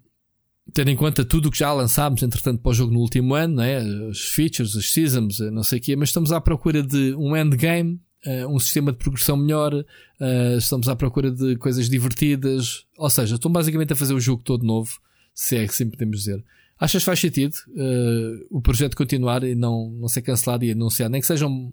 ter 0.74 0.88
em 0.88 0.96
conta 0.96 1.26
tudo 1.26 1.48
o 1.50 1.52
que 1.52 1.58
já 1.60 1.74
lançámos, 1.74 2.24
entretanto, 2.24 2.62
para 2.62 2.70
o 2.70 2.74
jogo 2.74 2.94
no 2.94 3.00
último 3.00 3.34
ano, 3.36 3.56
né? 3.58 3.84
os 4.08 4.22
features, 4.30 4.74
os 4.76 4.92
seasons, 4.94 5.40
não 5.52 5.64
sei 5.64 5.80
o 5.80 5.82
quê, 5.82 5.96
mas 5.98 6.08
estamos 6.10 6.32
à 6.32 6.40
procura 6.40 6.82
de 6.82 7.14
um 7.16 7.36
endgame, 7.36 8.00
eh, 8.26 8.46
um 8.48 8.60
sistema 8.60 8.92
de 8.92 8.98
progressão 8.98 9.38
melhor, 9.38 9.86
eh, 10.20 10.56
estamos 10.58 10.88
à 10.88 10.96
procura 10.96 11.32
de 11.32 11.56
coisas 11.58 11.90
divertidas, 11.90 12.86
ou 12.98 13.10
seja, 13.10 13.36
estão 13.36 13.52
basicamente 13.52 13.94
a 13.94 13.96
fazer 13.96 14.14
o 14.14 14.20
jogo 14.20 14.42
todo 14.44 14.66
novo, 14.66 15.00
se 15.34 15.56
é 15.56 15.66
que 15.66 15.72
assim 15.72 15.90
podemos 15.90 16.20
dizer. 16.20 16.44
Achas 16.80 17.02
que 17.02 17.06
faz 17.06 17.20
sentido 17.20 17.56
eh, 17.76 18.46
o 18.52 18.62
projeto 18.62 18.96
continuar 18.96 19.44
e 19.44 19.56
não, 19.56 19.90
não 19.92 20.08
ser 20.08 20.22
cancelado 20.22 20.64
e 20.64 20.72
anunciado? 20.72 21.12
Nem 21.12 21.22
que 21.22 21.28
seja 21.28 21.48
um 21.48 21.72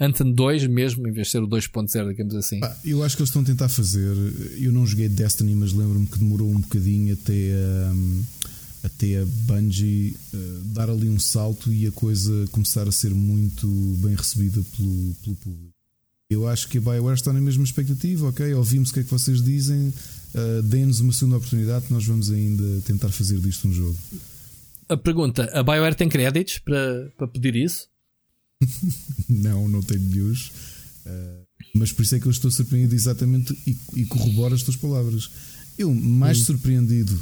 Anthem 0.00 0.32
2 0.32 0.68
mesmo, 0.68 1.08
em 1.08 1.12
vez 1.12 1.26
de 1.26 1.32
ser 1.32 1.42
o 1.42 1.48
2.0, 1.48 2.08
digamos 2.08 2.34
assim. 2.34 2.60
Pá, 2.60 2.74
eu 2.84 3.02
acho 3.02 3.16
que 3.16 3.22
eles 3.22 3.30
estão 3.30 3.42
a 3.42 3.44
tentar 3.44 3.68
fazer. 3.68 4.14
Eu 4.58 4.72
não 4.72 4.86
joguei 4.86 5.08
Destiny, 5.08 5.54
mas 5.56 5.72
lembro-me 5.72 6.06
que 6.06 6.18
demorou 6.18 6.48
um 6.48 6.60
bocadinho 6.60 7.14
até 7.14 7.52
a, 7.52 8.86
até 8.86 9.20
a 9.20 9.26
Bungie 9.26 10.16
eh, 10.32 10.36
dar 10.66 10.88
ali 10.88 11.08
um 11.08 11.18
salto 11.18 11.72
e 11.72 11.86
a 11.86 11.92
coisa 11.92 12.46
começar 12.52 12.86
a 12.86 12.92
ser 12.92 13.12
muito 13.12 13.66
bem 13.98 14.14
recebida 14.14 14.62
pelo, 14.76 15.14
pelo 15.24 15.36
público. 15.36 15.77
Eu 16.30 16.46
acho 16.46 16.68
que 16.68 16.76
a 16.76 16.80
BioWare 16.80 17.16
está 17.16 17.32
na 17.32 17.40
mesma 17.40 17.64
expectativa, 17.64 18.28
ok? 18.28 18.52
Ouvimos 18.52 18.90
o 18.90 18.92
que 18.92 19.00
é 19.00 19.02
que 19.02 19.10
vocês 19.10 19.42
dizem, 19.42 19.92
eh, 20.34 20.62
deem-nos 20.62 21.00
uma 21.00 21.12
segunda 21.12 21.38
oportunidade, 21.38 21.86
nós 21.88 22.04
vamos 22.04 22.30
ainda 22.30 22.82
tentar 22.82 23.08
fazer 23.08 23.38
disto 23.40 23.66
um 23.66 23.72
jogo. 23.72 23.96
A 24.90 24.96
pergunta: 24.96 25.44
a 25.58 25.62
BioWare 25.62 25.94
tem 25.94 26.06
créditos 26.06 26.58
para, 26.58 27.10
para 27.16 27.28
pedir 27.28 27.56
isso? 27.56 27.88
Não, 29.28 29.68
não 29.68 29.82
tenho 29.82 30.00
news. 30.00 30.50
Uh, 31.06 31.46
mas 31.74 31.92
por 31.92 32.02
isso 32.02 32.16
é 32.16 32.20
que 32.20 32.26
eu 32.26 32.32
estou 32.32 32.50
surpreendido 32.50 32.94
exatamente 32.94 33.56
e, 33.66 33.76
e 33.94 34.04
corroboro 34.04 34.54
as 34.54 34.62
tuas 34.62 34.76
palavras. 34.76 35.30
Eu, 35.78 35.94
mais 35.94 36.38
surpreendido 36.38 37.18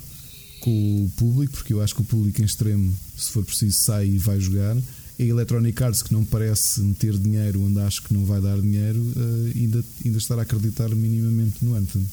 com 0.61 1.05
o 1.05 1.11
público, 1.11 1.53
porque 1.53 1.73
eu 1.73 1.83
acho 1.83 1.95
que 1.95 2.01
o 2.01 2.05
público 2.05 2.41
em 2.41 2.45
extremo, 2.45 2.97
se 3.17 3.31
for 3.31 3.45
preciso, 3.45 3.77
sai 3.79 4.07
e 4.07 4.19
vai 4.19 4.41
jogar. 4.41 4.77
A 5.19 5.23
Electronic 5.23 5.83
Arts, 5.83 6.03
que 6.03 6.13
não 6.13 6.25
parece 6.25 6.81
meter 6.83 7.17
dinheiro 7.19 7.63
onde 7.63 7.81
acho 7.81 8.03
que 8.03 8.13
não 8.13 8.25
vai 8.27 8.41
dar 8.41 8.61
dinheiro, 8.61 8.99
uh, 9.01 9.53
ainda, 9.55 9.85
ainda 10.05 10.19
estar 10.19 10.39
a 10.39 10.43
acreditar 10.43 10.89
minimamente 10.91 11.65
no 11.65 11.75
Anthem. 11.75 12.07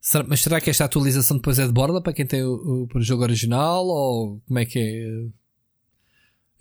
Será- 0.00 0.24
mas 0.26 0.40
será 0.40 0.60
que 0.60 0.70
esta 0.70 0.84
atualização 0.84 1.36
depois 1.36 1.58
é 1.58 1.66
de 1.66 1.72
borda 1.72 2.00
para 2.00 2.12
quem 2.12 2.24
tem 2.26 2.42
o, 2.44 2.82
o, 2.84 2.86
para 2.88 3.00
o 3.00 3.02
jogo 3.02 3.22
original? 3.22 3.84
Ou 3.86 4.40
como 4.46 4.58
é 4.58 4.64
que 4.64 4.78
é? 4.78 5.26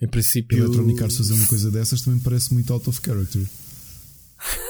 Em 0.01 0.05
A 0.05 0.07
princípio. 0.07 0.57
Electronic 0.57 1.03
Arts 1.03 1.17
fazer 1.17 1.33
uma 1.33 1.47
coisa 1.47 1.69
dessas 1.71 2.01
também 2.01 2.19
parece 2.19 2.53
muito 2.53 2.73
out 2.73 2.89
of 2.89 2.99
character. 3.03 3.41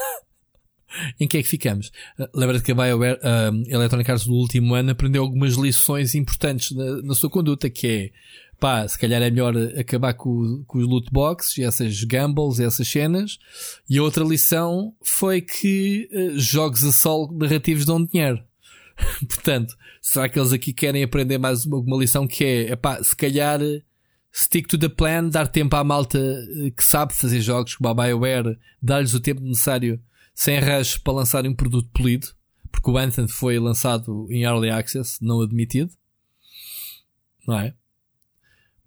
Em 1.19 1.27
que 1.27 1.37
é 1.37 1.43
que 1.43 1.47
ficamos? 1.47 1.91
Uh, 2.19 2.25
Lembra-te 2.33 2.63
que 2.65 2.71
a 2.71 2.75
BioWare, 2.75 3.19
a 3.23 3.51
Electronic 3.75 4.09
Arts 4.11 4.25
do 4.25 4.33
último 4.33 4.73
ano 4.73 4.89
aprendeu 4.91 5.21
algumas 5.21 5.53
lições 5.53 6.15
importantes 6.15 6.71
na, 6.75 7.01
na 7.03 7.13
sua 7.13 7.29
conduta, 7.29 7.69
que 7.69 7.87
é 7.87 8.11
pá, 8.59 8.87
se 8.87 8.97
calhar 8.97 9.21
é 9.21 9.31
melhor 9.31 9.55
acabar 9.77 10.13
com, 10.13 10.63
com 10.67 10.79
os 10.79 10.87
loot 10.87 11.09
boxes 11.11 11.57
essas 11.59 12.03
gambles 12.03 12.59
essas 12.59 12.87
cenas. 12.87 13.39
E 13.89 13.97
a 13.97 14.03
outra 14.03 14.23
lição 14.23 14.93
foi 15.03 15.41
que 15.41 16.09
uh, 16.11 16.39
jogos 16.39 16.83
a 16.83 16.91
solo 16.91 17.31
narrativos 17.37 17.85
dão 17.85 18.03
dinheiro. 18.03 18.43
Portanto, 19.27 19.75
será 20.01 20.27
que 20.27 20.37
eles 20.37 20.51
aqui 20.51 20.73
querem 20.73 21.03
aprender 21.03 21.37
mais 21.37 21.65
uma, 21.65 21.77
uma 21.77 21.97
lição 21.97 22.27
que 22.27 22.43
é, 22.43 22.71
epá, 22.71 23.01
se 23.01 23.15
calhar 23.15 23.61
uh, 23.61 23.81
stick 24.33 24.67
to 24.67 24.77
the 24.77 24.89
plan, 24.89 25.29
dar 25.29 25.47
tempo 25.47 25.75
à 25.75 25.83
malta 25.83 26.19
uh, 26.19 26.71
que 26.71 26.83
sabe 26.83 27.13
fazer 27.13 27.41
jogos 27.41 27.75
como 27.75 27.89
a 27.89 27.93
BioWare, 27.93 28.57
dar-lhes 28.81 29.13
o 29.13 29.19
tempo 29.19 29.41
necessário 29.41 30.01
sem 30.35 30.59
rush 30.59 30.97
para 30.97 31.13
lançarem 31.13 31.51
um 31.51 31.55
produto 31.55 31.89
polido, 31.91 32.27
porque 32.71 32.89
o 32.89 32.97
Anthem 32.97 33.27
foi 33.27 33.59
lançado 33.59 34.27
em 34.29 34.43
Early 34.43 34.69
Access, 34.69 35.17
não 35.21 35.41
admitido. 35.41 35.91
Não 37.47 37.59
é? 37.59 37.73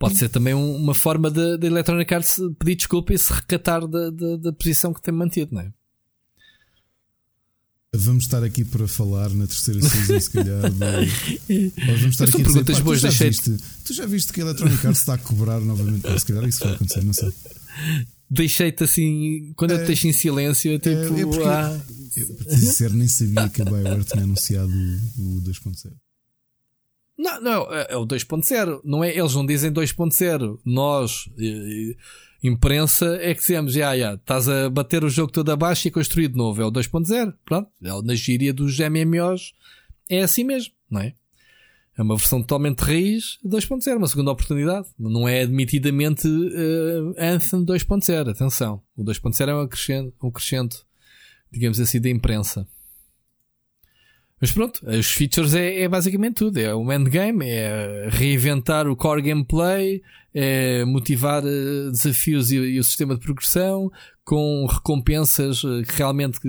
Pode 0.03 0.19
ser 0.19 0.29
também 0.29 0.53
um- 0.55 0.77
uma 0.77 0.95
forma 0.95 1.31
da 1.31 1.57
de, 1.57 1.67
Electronic 1.67 2.13
Arts 2.13 2.39
pedir 2.59 2.75
desculpa 2.77 3.15
e 3.15 3.19
se 3.19 3.33
recatar 3.33 3.87
da, 3.87 4.11
da, 4.11 4.37
da 4.37 4.53
posição 4.53 4.93
que 4.93 5.01
tem 5.01 5.15
mantido, 5.15 5.55
não 5.55 5.61
é? 5.63 5.73
Vamos 7.95 8.25
estar 8.25 8.43
aqui 8.43 8.65
para 8.65 8.89
falar 8.89 9.29
na 9.31 9.47
terceira 9.47 9.81
season, 9.83 10.19
se 10.19 10.31
calhar. 10.31 10.63
De... 10.73 11.73
Ou 11.89 11.97
vamos 11.99 12.15
estar 12.15 12.25
Mas 12.25 12.35
aqui 12.35 12.43
a 12.43 12.45
dizer, 12.47 12.65
perguntas 12.65 12.79
"Pá, 12.79 12.85
boas, 12.85 12.99
tu, 12.99 13.03
já 13.03 13.09
deixei- 13.09 13.29
viste, 13.29 13.57
tu 13.85 13.93
já 13.95 14.07
viste 14.07 14.33
que 14.33 14.41
a 14.41 14.45
Electronic 14.45 14.87
Arts 14.87 15.01
está 15.01 15.15
a 15.15 15.19
cobrar 15.19 15.61
novamente? 15.61 16.19
Se 16.19 16.27
calhar 16.27 16.45
isso 16.49 16.61
vai 16.65 16.73
acontecer, 16.75 17.05
não 17.05 17.13
sei. 17.13 17.31
Deixei-te 18.31 18.83
assim, 18.83 19.53
quando 19.55 19.73
eu 19.73 19.79
te 19.79 19.83
É, 19.83 19.87
deixo 19.89 20.07
em 20.09 20.13
silêncio, 20.15 20.79
tipo, 20.79 20.97
é 20.97 21.27
porque- 21.27 21.43
ah, 21.45 21.81
Eu, 22.17 22.35
para 22.35 22.47
te 22.47 22.57
dizer, 22.57 22.91
nem 22.95 23.07
sabia 23.07 23.47
que 23.51 23.61
a 23.61 23.65
BioWare 23.67 24.05
tinha 24.05 24.25
anunciado 24.25 24.73
o, 25.19 25.37
o 25.37 25.41
2.0. 25.43 25.93
Não, 27.23 27.41
não, 27.41 27.73
é 27.73 27.87
é 27.91 27.97
o 27.97 28.05
2.0. 28.05 28.81
Não 28.85 29.05
é, 29.05 29.17
eles 29.17 29.33
não 29.33 29.47
dizem 29.47 29.73
2.0. 29.73 30.59
Nós, 30.65 31.31
eh, 31.39 31.45
eh, 31.45 31.97
imprensa, 32.43 33.17
é 33.21 33.33
que 33.33 33.41
dizemos, 33.41 33.75
já, 33.75 33.97
já, 33.97 34.15
estás 34.15 34.49
a 34.49 34.69
bater 34.69 35.05
o 35.05 35.09
jogo 35.09 35.31
todo 35.31 35.49
abaixo 35.53 35.87
e 35.87 35.91
construir 35.93 36.27
de 36.27 36.37
novo. 36.37 36.61
É 36.61 36.67
o 36.67 36.73
2.0. 36.73 37.33
Pronto. 37.45 37.71
É 37.81 38.03
na 38.03 38.15
gíria 38.17 38.53
dos 38.53 38.77
MMOs. 38.77 39.55
É 40.11 40.23
assim 40.23 40.43
mesmo, 40.43 40.75
não 40.91 41.01
é? 41.01 41.15
É 41.97 42.03
uma 42.03 42.17
versão 42.17 42.41
totalmente 42.41 42.81
raiz 42.81 43.39
2.0, 43.47 43.99
uma 43.99 44.09
segunda 44.09 44.33
oportunidade. 44.33 44.89
Não 44.99 45.29
é 45.29 45.43
admitidamente 45.43 46.27
eh, 46.27 47.33
Anthem 47.33 47.65
2.0. 47.65 48.31
Atenção. 48.31 48.83
O 48.97 49.05
2.0 49.05 49.49
é 49.49 49.55
um 49.55 49.61
acrescento, 49.61 50.13
um 50.21 50.31
crescento, 50.31 50.85
digamos 51.53 51.79
assim, 51.79 52.01
da 52.01 52.11
imprensa. 52.11 52.67
Mas 54.43 54.51
pronto, 54.51 54.85
os 54.85 55.07
features 55.07 55.55
é, 55.55 55.83
é 55.83 55.89
basicamente 55.89 56.35
tudo. 56.35 56.59
É 56.59 56.75
o 56.75 56.93
endgame, 56.93 57.49
é 57.49 58.09
reinventar 58.11 58.89
o 58.89 58.97
core 58.97 59.23
gameplay, 59.23 60.03
é 60.35 60.85
motivar 60.85 61.45
eh, 61.47 61.91
desafios 61.93 62.51
e, 62.51 62.57
e 62.57 62.81
o 62.81 62.83
sistema 62.83 63.15
de 63.15 63.21
progressão 63.21 63.89
com 64.25 64.67
recompensas 64.67 65.63
eh, 65.65 65.85
que 65.85 65.97
realmente 65.97 66.41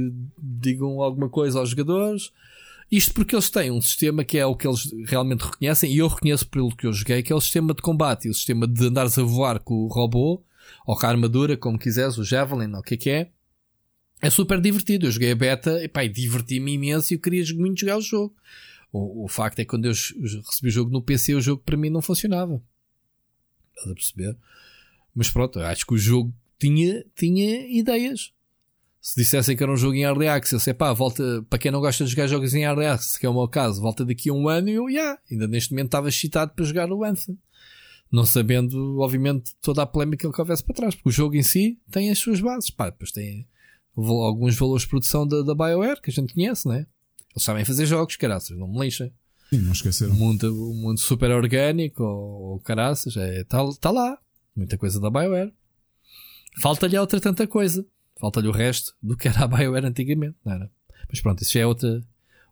digam 0.41 1.01
alguma 1.01 1.29
coisa 1.29 1.59
aos 1.59 1.69
jogadores. 1.69 2.31
Isto 2.91 3.13
porque 3.13 3.35
eles 3.35 3.51
têm 3.51 3.69
um 3.69 3.79
sistema 3.79 4.23
que 4.23 4.39
é 4.39 4.45
o 4.45 4.55
que 4.55 4.67
eles 4.67 4.91
realmente 5.05 5.41
reconhecem, 5.41 5.93
e 5.93 5.99
eu 5.99 6.07
reconheço 6.07 6.47
pelo 6.47 6.75
que 6.75 6.87
eu 6.87 6.93
joguei, 6.93 7.21
que 7.21 7.31
é 7.31 7.35
o 7.35 7.41
sistema 7.41 7.75
de 7.75 7.81
combate 7.83 8.27
o 8.27 8.33
sistema 8.33 8.67
de 8.67 8.87
andares 8.87 9.19
a 9.19 9.23
voar 9.23 9.59
com 9.59 9.75
o 9.75 9.87
robô, 9.87 10.41
ou 10.87 10.97
com 10.97 11.05
a 11.05 11.09
armadura, 11.09 11.55
como 11.55 11.77
quiseres, 11.77 12.17
o 12.17 12.23
Javelin, 12.23 12.73
ou 12.73 12.79
o 12.79 12.83
que 12.83 12.95
é 12.95 12.97
que 12.97 13.09
é. 13.11 13.29
É 14.23 14.29
super 14.29 14.61
divertido. 14.61 15.05
Eu 15.05 15.11
joguei 15.11 15.33
a 15.33 15.35
beta 15.35 15.83
e, 15.83 16.05
e 16.05 16.09
diverti-me 16.09 16.71
imenso 16.71 17.13
e 17.13 17.17
eu 17.17 17.19
queria 17.19 17.43
muito 17.55 17.81
jogar 17.81 17.97
o 17.97 18.01
jogo. 18.01 18.33
O, 18.89 19.25
o 19.25 19.27
facto 19.27 19.59
é 19.59 19.65
que 19.65 19.69
quando 19.69 19.83
eu 19.83 19.91
recebi 19.91 20.69
o 20.69 20.71
jogo 20.71 20.89
no 20.89 21.01
PC, 21.01 21.35
o 21.35 21.41
jogo 21.41 21.61
para 21.61 21.75
mim 21.75 21.89
não 21.89 22.01
funcionava. 22.01 22.63
Estás 23.75 23.91
a 23.91 23.93
perceber? 23.93 24.37
Mas 25.13 25.29
pronto, 25.29 25.59
acho 25.59 25.85
que 25.85 25.93
o 25.93 25.97
jogo 25.97 26.33
tinha, 26.57 27.03
tinha 27.13 27.67
ideias. 27.67 28.31
Se 29.01 29.21
dissessem 29.21 29.57
que 29.57 29.61
era 29.61 29.73
um 29.73 29.75
jogo 29.75 29.95
em 29.95 30.03
Early 30.03 30.29
Access, 30.29 30.69
é 30.69 30.73
pá, 30.73 30.93
volta, 30.93 31.45
para 31.49 31.59
quem 31.59 31.69
não 31.69 31.81
gosta 31.81 32.05
de 32.05 32.11
jogar 32.11 32.27
jogos 32.27 32.53
em 32.53 32.63
Early 32.63 32.85
Access, 32.85 33.19
que 33.19 33.25
é 33.25 33.29
o 33.29 33.33
meu 33.33 33.49
caso, 33.49 33.81
volta 33.81 34.05
daqui 34.05 34.29
a 34.29 34.33
um 34.33 34.47
ano 34.47 34.69
e 34.69 34.73
eu, 34.75 34.87
yeah, 34.87 35.19
ainda 35.29 35.45
neste 35.49 35.71
momento 35.71 35.87
estava 35.87 36.07
excitado 36.07 36.53
para 36.55 36.63
jogar 36.63 36.89
o 36.89 37.03
Anthem. 37.03 37.37
Não 38.09 38.25
sabendo, 38.25 38.99
obviamente, 38.99 39.53
toda 39.61 39.81
a 39.81 39.85
polémica 39.85 40.31
que 40.31 40.39
houvesse 40.39 40.63
para 40.63 40.75
trás, 40.75 40.95
porque 40.95 41.09
o 41.09 41.11
jogo 41.11 41.35
em 41.35 41.43
si 41.43 41.77
tem 41.91 42.09
as 42.09 42.19
suas 42.19 42.39
bases, 42.39 42.69
pá, 42.69 42.89
depois 42.89 43.11
tem 43.11 43.45
alguns 43.95 44.55
valores 44.55 44.83
de 44.83 44.89
produção 44.89 45.27
da, 45.27 45.41
da 45.41 45.53
BioWare 45.55 46.01
que 46.01 46.09
a 46.09 46.13
gente 46.13 46.33
conhece, 46.33 46.67
né? 46.67 46.85
Eles 47.31 47.43
sabem 47.43 47.65
fazer 47.65 47.85
jogos, 47.85 48.15
caraças, 48.15 48.57
não 48.57 48.67
me 48.67 48.79
lixem. 48.79 49.11
Sim, 49.49 49.59
não 49.59 49.69
O 49.69 49.73
esqueceram. 49.73 50.13
mundo, 50.15 50.69
o 50.71 50.73
mundo 50.73 50.99
super 50.99 51.31
orgânico, 51.31 52.03
ou, 52.03 52.41
ou 52.53 52.59
caraças, 52.59 53.15
é, 53.17 53.43
tá, 53.43 53.59
tá 53.79 53.91
lá. 53.91 54.17
Muita 54.55 54.77
coisa 54.77 54.99
da 54.99 55.09
BioWare. 55.09 55.53
Falta-lhe 56.61 56.97
outra 56.97 57.19
tanta 57.19 57.47
coisa. 57.47 57.85
Falta-lhe 58.19 58.47
o 58.47 58.51
resto 58.51 58.95
do 59.01 59.17
que 59.17 59.27
era 59.27 59.43
a 59.43 59.47
BioWare 59.47 59.85
antigamente, 59.85 60.35
não 60.45 60.53
era? 60.53 60.71
Mas 61.09 61.19
pronto, 61.21 61.41
isso 61.41 61.53
já 61.53 61.61
é 61.61 61.65
outra, 61.65 62.01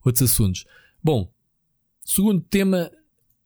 outros 0.04 0.32
assuntos. 0.32 0.66
Bom, 1.04 1.32
segundo 2.04 2.42
tema 2.42 2.92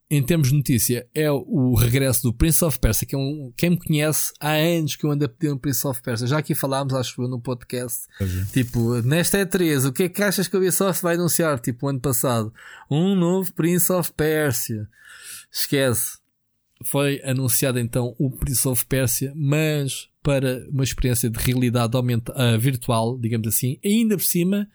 em 0.09 0.21
termos 0.21 0.49
de 0.49 0.55
notícia 0.55 1.07
é 1.15 1.31
o 1.31 1.73
regresso 1.73 2.21
do 2.23 2.33
Prince 2.33 2.63
of 2.63 2.79
Persia, 2.79 3.07
que 3.07 3.15
é 3.15 3.17
um, 3.17 3.51
quem 3.57 3.71
me 3.71 3.77
conhece 3.77 4.31
há 4.39 4.51
anos 4.51 4.95
que 4.95 5.03
eu 5.03 5.11
ando 5.11 5.25
a 5.25 5.29
pedir 5.29 5.51
um 5.51 5.57
Prince 5.57 5.87
of 5.87 6.01
Persia. 6.01 6.27
Já 6.27 6.37
aqui 6.37 6.53
falámos, 6.53 6.93
acho 6.93 7.21
eu, 7.21 7.27
no 7.27 7.41
podcast. 7.41 8.05
Tipo, 8.53 9.01
nesta 9.01 9.39
E3, 9.39 9.87
o 9.87 9.91
que 9.91 10.03
é 10.03 10.09
que 10.09 10.21
achas 10.21 10.47
que 10.47 10.55
a 10.55 10.59
Ubisoft 10.59 11.01
vai 11.01 11.15
anunciar? 11.15 11.59
Tipo, 11.59 11.87
o 11.87 11.89
ano 11.89 11.99
passado, 11.99 12.53
um 12.89 13.15
novo 13.15 13.51
Prince 13.53 13.91
of 13.91 14.13
Persia. 14.13 14.87
Esquece. 15.51 16.19
Foi 16.83 17.19
anunciado 17.23 17.79
então 17.79 18.15
o 18.19 18.29
Prince 18.29 18.67
of 18.67 18.85
Persia, 18.85 19.33
mas 19.35 20.09
para 20.21 20.67
uma 20.69 20.83
experiência 20.83 21.29
de 21.29 21.39
realidade 21.39 21.95
aumenta, 21.95 22.31
ah, 22.35 22.57
virtual, 22.57 23.17
digamos 23.17 23.47
assim, 23.47 23.79
ainda 23.83 24.15
por 24.17 24.23
cima, 24.23 24.67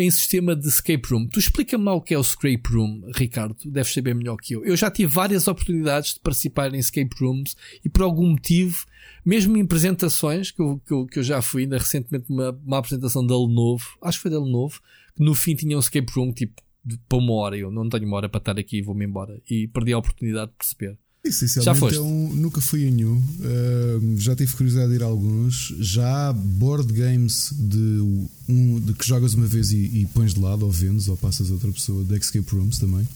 em 0.00 0.10
sistema 0.10 0.54
de 0.56 0.66
escape 0.66 1.08
room. 1.10 1.26
Tu 1.28 1.38
explica-me 1.38 1.84
lá 1.84 1.94
o 1.94 2.00
que 2.00 2.14
é 2.14 2.18
o 2.18 2.20
escape 2.22 2.62
room, 2.70 3.02
Ricardo. 3.14 3.56
Deves 3.64 3.92
saber 3.92 4.14
melhor 4.14 4.36
que 4.36 4.54
eu. 4.54 4.64
Eu 4.64 4.76
já 4.76 4.90
tive 4.90 5.12
várias 5.12 5.46
oportunidades 5.48 6.14
de 6.14 6.20
participar 6.20 6.74
em 6.74 6.78
escape 6.78 7.14
rooms 7.20 7.56
e 7.84 7.88
por 7.88 8.02
algum 8.02 8.30
motivo, 8.30 8.84
mesmo 9.24 9.56
em 9.56 9.62
apresentações, 9.62 10.50
que 10.50 10.60
eu, 10.62 10.80
que 10.86 10.92
eu, 10.92 11.06
que 11.06 11.18
eu 11.18 11.22
já 11.22 11.40
fui, 11.42 11.62
ainda 11.62 11.78
recentemente 11.78 12.26
uma, 12.30 12.50
uma 12.64 12.78
apresentação 12.78 13.26
da 13.26 13.36
Lenovo, 13.38 13.84
acho 14.02 14.18
que 14.18 14.22
foi 14.22 14.30
da 14.30 14.40
Lenovo, 14.40 14.80
que 15.14 15.22
no 15.22 15.34
fim 15.34 15.54
tinha 15.54 15.76
um 15.76 15.80
escape 15.80 16.12
room 16.14 16.32
tipo 16.32 16.60
de- 16.84 16.98
para 17.08 17.18
uma 17.18 17.32
hora. 17.34 17.56
Eu 17.56 17.70
não 17.70 17.88
tenho 17.88 18.06
uma 18.06 18.16
hora 18.16 18.28
para 18.28 18.38
estar 18.38 18.58
aqui 18.58 18.78
e 18.78 18.82
vou-me 18.82 19.04
embora. 19.04 19.40
E 19.50 19.68
perdi 19.68 19.92
a 19.92 19.98
oportunidade 19.98 20.50
de 20.50 20.56
perceber. 20.56 20.98
Essencialmente, 21.22 21.64
Já 21.64 21.74
foste? 21.74 21.98
é 21.98 22.00
um- 22.00 22.34
nunca 22.34 22.60
fui 22.62 22.86
a 22.88 22.90
nenhum. 22.90 23.16
Uh, 23.18 24.18
já 24.18 24.34
tive 24.34 24.54
curiosidade 24.54 24.88
de 24.88 24.94
ir 24.96 25.02
a 25.02 25.06
alguns. 25.06 25.74
Já 25.78 26.28
há 26.30 26.32
board 26.32 26.90
games 26.94 27.52
de, 27.58 28.26
um, 28.48 28.80
de 28.80 28.94
que 28.94 29.06
jogas 29.06 29.34
uma 29.34 29.46
vez 29.46 29.70
e, 29.70 29.76
e 29.76 30.08
pões 30.14 30.32
de 30.32 30.40
lado, 30.40 30.64
ou 30.64 30.72
vendes, 30.72 31.08
ou 31.08 31.16
passas 31.18 31.50
a 31.50 31.54
outra 31.54 31.70
pessoa, 31.70 32.02
de 32.04 32.16
escape 32.16 32.46
rooms 32.54 32.78
também. 32.78 33.06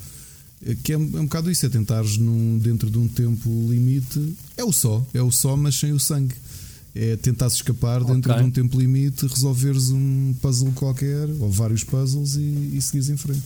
Uh, 0.67 0.77
Que 0.83 0.93
é, 0.93 0.99
um- 0.99 1.17
é 1.17 1.21
um 1.21 1.25
bocado 1.25 1.51
isso, 1.51 1.65
é 1.65 1.69
tentares 1.71 2.19
num, 2.19 2.59
dentro 2.59 2.91
de 2.91 2.99
um 2.99 3.09
tempo 3.09 3.49
limite. 3.71 4.37
É 4.57 4.63
o 4.65 4.73
só, 4.73 5.05
é 5.15 5.23
o 5.23 5.31
só, 5.31 5.57
mas 5.57 5.75
sem 5.77 5.93
o 5.93 5.99
sangue. 5.99 6.35
É 6.95 7.17
tentares 7.17 7.55
escapar 7.55 8.05
dentro 8.05 8.31
Ok. 8.31 8.43
de 8.43 8.49
um 8.49 8.51
tempo 8.53 8.79
limite, 8.79 9.27
resolveres 9.27 9.89
um 9.91 10.33
puzzle 10.43 10.71
qualquer, 10.73 11.27
ou 11.41 11.51
vários 11.51 11.83
puzzles, 11.83 12.37
e, 12.37 12.71
e 12.77 12.79
seguires 12.83 13.09
em 13.09 13.17
frente. 13.17 13.43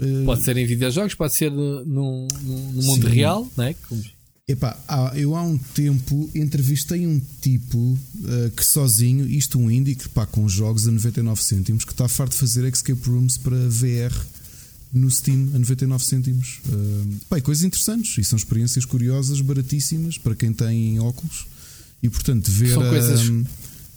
Uh, 0.00 0.24
Pode 0.24 0.42
ser 0.42 0.56
em 0.56 0.64
videojogos, 0.66 1.14
pode 1.14 1.34
ser 1.34 1.50
no, 1.52 1.84
no, 1.84 2.26
no- 2.42 2.82
mundo 2.82 3.06
Sim. 3.08 3.14
real, 3.14 3.46
né? 3.56 3.74
Como- 3.88 4.02
Epá, 4.48 4.76
há- 4.88 5.12
eu 5.14 5.36
há 5.36 5.42
um 5.42 5.56
tempo 5.56 6.28
entrevistei 6.34 7.06
um 7.06 7.20
tipo 7.40 7.96
eh, 8.26 8.50
que 8.56 8.64
sozinho, 8.64 9.24
isto 9.28 9.58
um 9.60 9.70
indie 9.70 9.94
que 9.94 10.08
pá, 10.08 10.26
com 10.26 10.48
jogos 10.48 10.88
a 10.88 10.90
99 10.90 11.40
cêntimos, 11.42 11.84
que 11.84 11.92
está 11.92 12.08
farto 12.08 12.32
de 12.32 12.38
fazer 12.38 12.64
escape 12.64 13.00
rooms 13.08 13.36
para 13.38 13.56
VR 13.68 14.12
no 14.92 15.08
Steam 15.08 15.50
a 15.54 15.58
99 15.60 16.04
cêntimos. 16.04 16.60
Eh, 16.66 17.14
pá, 17.28 17.38
e 17.38 17.42
coisas 17.42 17.62
interessantes 17.62 18.18
e 18.18 18.24
são 18.24 18.36
experiências 18.36 18.84
curiosas, 18.84 19.40
baratíssimas 19.40 20.18
para 20.18 20.34
quem 20.34 20.52
tem 20.52 20.98
óculos 20.98 21.46
e 22.02 22.08
portanto 22.08 22.50
ver 22.50 22.72
São 22.74 22.82
a- 22.82 22.88
coisas- 22.90 23.20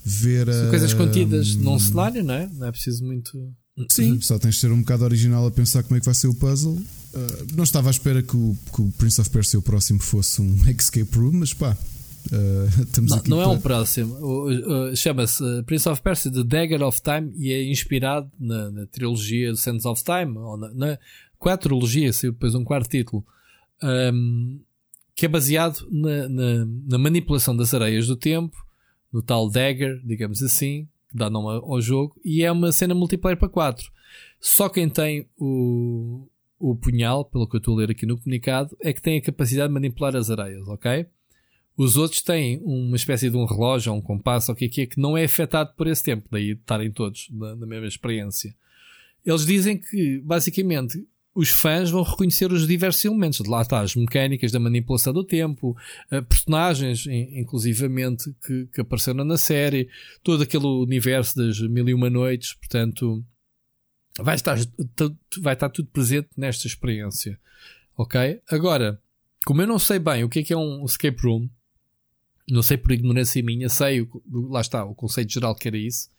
ver 0.05 0.45
São 0.53 0.67
a- 0.67 0.69
coisas 0.69 0.93
contidas 0.93 1.55
num 1.55 1.79
cenário, 1.79 2.23
não 2.23 2.33
é? 2.35 2.47
Não 2.53 2.67
é 2.67 2.71
preciso 2.71 3.03
muito. 3.03 3.51
Sim, 3.89 4.21
só 4.21 4.37
tens 4.37 4.55
de 4.55 4.61
ser 4.61 4.71
um 4.71 4.79
bocado 4.81 5.03
original 5.03 5.45
a 5.47 5.51
pensar 5.51 5.81
como 5.83 5.95
é 5.97 5.99
que 5.99 6.05
vai 6.05 6.13
ser 6.15 6.27
o 6.27 6.35
puzzle. 6.35 6.73
Uh, 6.73 7.55
não 7.55 7.63
estava 7.63 7.89
à 7.89 7.91
espera 7.91 8.21
que 8.21 8.35
o, 8.35 8.55
que 8.73 8.81
o 8.81 8.91
Prince 8.97 9.19
of 9.21 9.29
Persia 9.29 9.57
o 9.59 9.61
próximo 9.63 9.99
fosse 9.99 10.41
um 10.41 10.55
escape 10.69 11.15
room, 11.17 11.31
mas 11.33 11.53
pá, 11.53 11.75
uh, 12.31 12.81
estamos 12.83 13.11
Não, 13.11 13.17
aqui. 13.17 13.29
não 13.29 13.41
é 13.41 13.43
para- 13.45 13.53
um 13.53 13.59
próximo. 13.61 14.13
O- 14.15 14.95
Chama-se 14.95 15.43
uh, 15.43 15.63
Prince 15.63 15.89
of 15.89 16.01
Persia 16.01 16.31
The 16.31 16.43
Dagger 16.43 16.83
of 16.83 17.01
Time 17.01 17.31
e 17.35 17.51
é 17.51 17.63
inspirado 17.69 18.31
na, 18.39 18.69
na 18.71 18.85
trilogia 18.87 19.55
Sands 19.55 19.85
of 19.85 20.03
Time, 20.03 20.37
ou 20.37 20.55
na, 20.57 20.69
na 20.73 20.99
quadrilogia, 21.39 22.13
saiu 22.13 22.31
depois 22.33 22.53
um 22.55 22.63
quarto 22.63 22.89
título, 22.89 23.25
um, 23.83 24.59
que 25.15 25.25
é 25.25 25.29
baseado 25.29 25.87
na, 25.91 26.29
na- 26.29 26.65
na 26.89 26.97
manipulação 26.97 27.55
das 27.55 27.73
areias 27.73 28.07
do 28.07 28.15
tempo, 28.15 28.55
no 29.11 29.21
tal 29.21 29.49
Dagger, 29.49 29.99
digamos 30.03 30.41
assim, 30.41 30.87
que 31.13 31.17
dá 31.17 31.29
nome 31.29 31.61
ao 31.63 31.79
jogo, 31.79 32.19
e 32.25 32.43
é 32.43 32.51
uma 32.51 32.71
cena 32.71 32.95
multiplayer 32.95 33.37
para 33.37 33.47
4. 33.47 33.89
Só 34.41 34.67
quem 34.67 34.89
tem 34.89 35.27
o, 35.37 36.27
o 36.59 36.75
punhal, 36.75 37.23
pelo 37.23 37.47
que 37.47 37.55
eu 37.55 37.59
estou 37.59 37.75
a 37.75 37.77
ler 37.77 37.91
aqui 37.91 38.05
no 38.05 38.17
comunicado, 38.17 38.75
é 38.81 38.91
que 38.91 39.01
tem 39.01 39.17
a 39.17 39.21
capacidade 39.21 39.67
de 39.69 39.73
manipular 39.73 40.15
as 40.15 40.29
areias, 40.29 40.67
ok? 40.67 41.05
Os 41.77 41.97
outros 41.97 42.21
têm 42.21 42.59
uma 42.63 42.95
espécie 42.95 43.29
de 43.29 43.37
um 43.37 43.45
relógio 43.45 43.91
ou 43.93 43.99
um 43.99 44.01
compasso 44.01 44.51
ou 44.51 44.55
o 44.55 44.57
que 44.57 44.65
é 44.65 44.69
que 44.69 44.81
é 44.81 44.85
que 44.85 44.99
não 44.99 45.15
é 45.15 45.23
afetado 45.23 45.73
por 45.75 45.87
esse 45.87 46.03
tempo, 46.03 46.27
daí 46.31 46.51
estarem 46.51 46.91
todos 46.91 47.27
na, 47.31 47.55
na 47.55 47.65
mesma 47.65 47.87
experiência. 47.87 48.53
Eles 49.25 49.45
dizem 49.45 49.77
que, 49.77 50.19
basicamente, 50.19 51.07
os 51.35 51.49
fãs 51.49 51.89
vão 51.89 52.03
reconhecer 52.03 52.51
os 52.51 52.67
diversos 52.67 53.03
elementos. 53.05 53.39
De 53.39 53.49
lá 53.49 53.61
está 53.61 53.79
as 53.81 53.95
mecânicas 53.95 54.51
da 54.51 54.59
manipulação 54.59 55.11
do 55.11 55.23
tempo, 55.23 55.75
eh, 56.11 56.21
personagens, 56.21 57.07
in- 57.07 57.39
inclusivamente, 57.39 58.33
que, 58.45 58.67
que 58.67 58.81
apareceram 58.81 59.23
na 59.25 59.37
série, 59.37 59.89
todo 60.23 60.43
aquele 60.43 60.65
universo 60.67 61.35
das 61.35 61.59
Mil 61.59 61.89
e 61.89 61.93
Uma 61.93 62.09
Noites, 62.09 62.53
portanto, 62.53 63.23
vai 64.19 64.35
estar, 64.35 64.57
vai 65.39 65.53
estar 65.53 65.69
tudo 65.69 65.89
presente 65.89 66.29
nesta 66.37 66.67
experiência. 66.67 67.39
Ok? 67.97 68.41
Agora, 68.49 69.01
como 69.45 69.61
eu 69.61 69.67
não 69.67 69.79
sei 69.79 69.99
bem 69.99 70.23
o 70.23 70.29
que 70.29 70.39
é 70.39 70.43
que 70.43 70.53
é 70.53 70.57
um 70.57 70.85
escape 70.85 71.21
room, 71.23 71.49
não 72.49 72.61
sei 72.61 72.77
por 72.77 72.91
ignorância 72.91 73.41
minha, 73.41 73.69
sei, 73.69 74.07
lá 74.31 74.61
está, 74.61 74.83
o 74.85 74.93
conceito 74.93 75.31
geral 75.33 75.55
que 75.55 75.67
era 75.67 75.77
isso, 75.77 76.09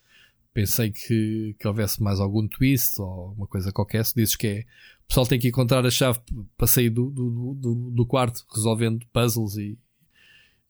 pensei 0.55 0.89
que, 0.89 1.53
que 1.59 1.67
houvesse 1.67 2.01
mais 2.01 2.17
algum 2.21 2.47
twist 2.47 2.99
ou 3.01 3.33
uma 3.33 3.45
coisa 3.45 3.73
qualquer. 3.73 4.05
Se 4.05 4.15
dizes 4.15 4.37
que 4.37 4.47
é. 4.47 4.59
O 5.03 5.07
pessoal 5.07 5.27
tem 5.27 5.37
que 5.37 5.49
encontrar 5.49 5.85
a 5.85 5.91
chave 5.91 6.19
para 6.57 6.65
sair 6.65 6.89
do, 6.89 7.11
do, 7.11 7.53
do, 7.53 7.91
do 7.91 8.05
quarto, 8.07 8.43
resolvendo 8.55 9.05
puzzles 9.13 9.57
e, 9.57 9.77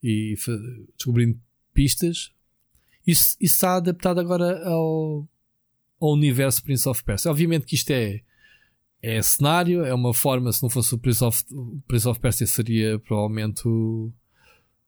e 0.03 0.35
descobrindo 0.97 1.39
pistas. 1.73 2.31
Isso, 3.05 3.37
isso 3.39 3.53
está 3.53 3.75
adaptado 3.75 4.19
agora 4.19 4.67
ao, 4.67 5.25
ao 6.01 6.13
universo 6.13 6.63
Prince 6.63 6.89
of 6.89 7.01
Persia. 7.03 7.31
Obviamente 7.31 7.65
que 7.65 7.75
isto 7.75 7.91
é, 7.91 8.21
é 9.01 9.21
cenário, 9.21 9.85
é 9.85 9.93
uma 9.93 10.13
forma, 10.13 10.51
se 10.51 10.63
não 10.63 10.69
fosse 10.69 10.95
o 10.95 10.97
Prince 10.97 11.23
of, 11.23 11.45
Prince 11.87 12.07
of 12.09 12.19
Persia 12.19 12.47
seria 12.47 12.99
provavelmente 12.99 13.65
o, 13.67 14.11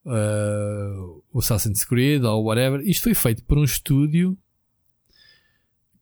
uh, 0.06 1.24
o 1.32 1.40
Assassin's 1.40 1.86
Creed 1.86 2.24
ou 2.24 2.44
whatever. 2.44 2.82
Isto 2.82 3.03
foi 3.03 3.14
feito 3.14 3.44
por 3.44 3.60
um 3.60 3.64
estúdio 3.64 4.38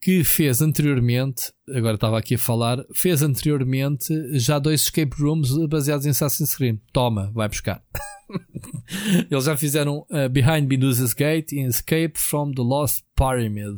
que 0.05 0.23
fez 0.23 0.61
anteriormente, 0.61 1.51
agora 1.67 1.95
estava 1.95 2.19
aqui 2.19 2.35
a 2.35 2.37
falar, 2.37 2.85
fez 2.93 3.23
anteriormente 3.23 4.13
já 4.37 4.59
dois 4.59 4.81
escape 4.81 5.19
rooms 5.19 5.49
baseados 5.67 6.05
em 6.05 6.11
Assassin's 6.11 6.55
Creed. 6.55 6.77
Toma, 6.93 7.31
vai 7.33 7.49
buscar. 7.49 7.83
Eles 9.31 9.45
já 9.45 9.57
fizeram 9.57 10.05
uh, 10.11 10.29
Behind 10.29 10.67
Medusa's 10.67 11.11
Gate 11.11 11.53
e 11.53 11.61
Escape 11.61 12.19
from 12.19 12.51
the 12.51 12.61
Lost 12.61 13.03
Pyramid. 13.15 13.77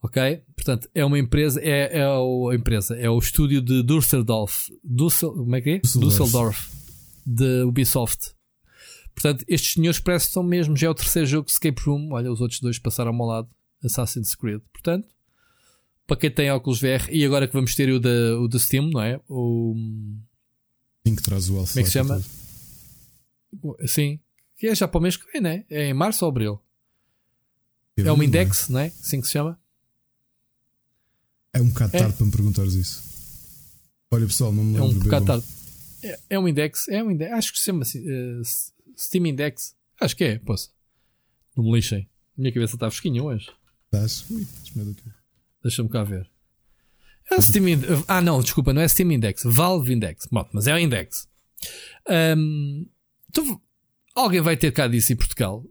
Ok? 0.00 0.44
Portanto, 0.54 0.88
é 0.94 1.04
uma 1.04 1.18
empresa, 1.18 1.60
é, 1.60 1.98
é 1.98 2.04
a 2.04 2.54
empresa, 2.54 2.96
é 2.96 3.10
o 3.10 3.18
estúdio 3.18 3.60
de 3.60 3.82
Düsseldorf. 3.82 4.72
Düssel, 4.84 5.32
como 5.32 5.56
é 5.56 5.60
que 5.60 5.70
é? 5.70 5.78
Düsseldorf. 5.80 6.70
De 7.26 7.64
Ubisoft. 7.64 8.30
Portanto, 9.12 9.44
estes 9.48 9.72
senhores 9.72 9.98
prestam 9.98 10.44
mesmo, 10.44 10.76
já 10.76 10.86
é 10.86 10.90
o 10.90 10.94
terceiro 10.94 11.26
jogo 11.26 11.46
de 11.46 11.50
Escape 11.50 11.82
Room. 11.84 12.10
Olha, 12.12 12.30
os 12.30 12.40
outros 12.40 12.60
dois 12.60 12.78
passaram 12.78 13.12
ao 13.12 13.26
lado. 13.26 13.48
Assassin's 13.84 14.34
Creed. 14.34 14.60
Portanto, 14.72 15.08
para 16.06 16.16
quem 16.16 16.30
tem 16.30 16.50
óculos 16.50 16.80
VR, 16.80 17.08
e 17.10 17.24
agora 17.24 17.46
que 17.46 17.54
vamos 17.54 17.74
ter 17.74 17.90
o 17.90 18.00
da, 18.00 18.38
o 18.38 18.48
da 18.48 18.58
Steam, 18.58 18.90
não 18.90 19.00
é? 19.00 19.20
O. 19.28 19.74
Sim, 21.06 21.14
que 21.14 21.22
traz 21.22 21.48
o 21.48 21.58
Alpha. 21.58 21.72
Como 21.72 21.80
é 21.80 21.82
que 21.84 21.88
se 21.88 21.92
chama? 21.92 22.22
Sim. 23.86 24.20
Que 24.56 24.66
é 24.66 24.74
já 24.74 24.86
para 24.86 24.98
o 24.98 25.02
mês 25.02 25.16
que 25.16 25.30
vem, 25.32 25.40
não 25.40 25.50
é? 25.50 25.64
É 25.70 25.88
em 25.88 25.94
março 25.94 26.24
ou 26.24 26.30
abril? 26.30 26.60
É, 27.96 28.02
é 28.02 28.12
um 28.12 28.22
index, 28.22 28.68
não 28.68 28.80
é? 28.80 28.86
Assim 28.86 29.20
que 29.20 29.26
se 29.26 29.32
chama? 29.32 29.58
É 31.52 31.60
um 31.60 31.68
bocado 31.68 31.92
tarde 31.92 32.12
é. 32.12 32.16
para 32.16 32.26
me 32.26 32.32
perguntares 32.32 32.74
isso. 32.74 33.02
Olha 34.10 34.26
pessoal, 34.26 34.52
não 34.52 34.64
me 34.64 34.72
lembro. 34.72 34.88
É 34.88 34.90
um 34.90 34.98
bocado 34.98 35.26
tarde. 35.26 35.46
É, 36.02 36.18
é, 36.30 36.38
um 36.38 36.48
index, 36.48 36.88
é 36.88 37.02
um 37.02 37.10
index. 37.10 37.32
Acho 37.32 37.52
que 37.52 37.58
se 37.58 37.64
chama 37.66 37.82
assim, 37.82 38.00
uh, 38.00 38.42
Steam 38.96 39.26
Index. 39.26 39.74
Acho 40.00 40.16
que 40.16 40.24
é, 40.24 40.38
posso. 40.38 40.72
Não 41.56 41.64
me 41.64 41.72
lixem. 41.72 42.08
Minha 42.36 42.52
cabeça 42.52 42.74
está 42.74 42.90
fresquinha 42.90 43.22
hoje. 43.22 43.48
Estás? 43.92 44.24
Deixa-me 45.62 45.88
cá 45.88 46.04
ver. 46.04 46.30
É 47.30 47.36
o 47.36 47.42
Steam 47.42 47.68
Index. 47.68 48.04
Ah, 48.06 48.20
não, 48.20 48.40
desculpa, 48.40 48.72
não 48.72 48.80
é 48.80 48.88
Steam 48.88 49.10
Index. 49.10 49.42
Valve 49.44 49.92
Index. 49.92 50.28
Bom, 50.30 50.48
mas 50.52 50.66
é 50.66 50.74
o 50.74 50.78
Index. 50.78 51.28
Um, 52.36 52.86
tu, 53.32 53.60
alguém 54.14 54.40
vai 54.40 54.56
ter 54.56 54.72
cá 54.72 54.88
disso 54.88 55.12
em 55.12 55.16
Portugal? 55.16 55.64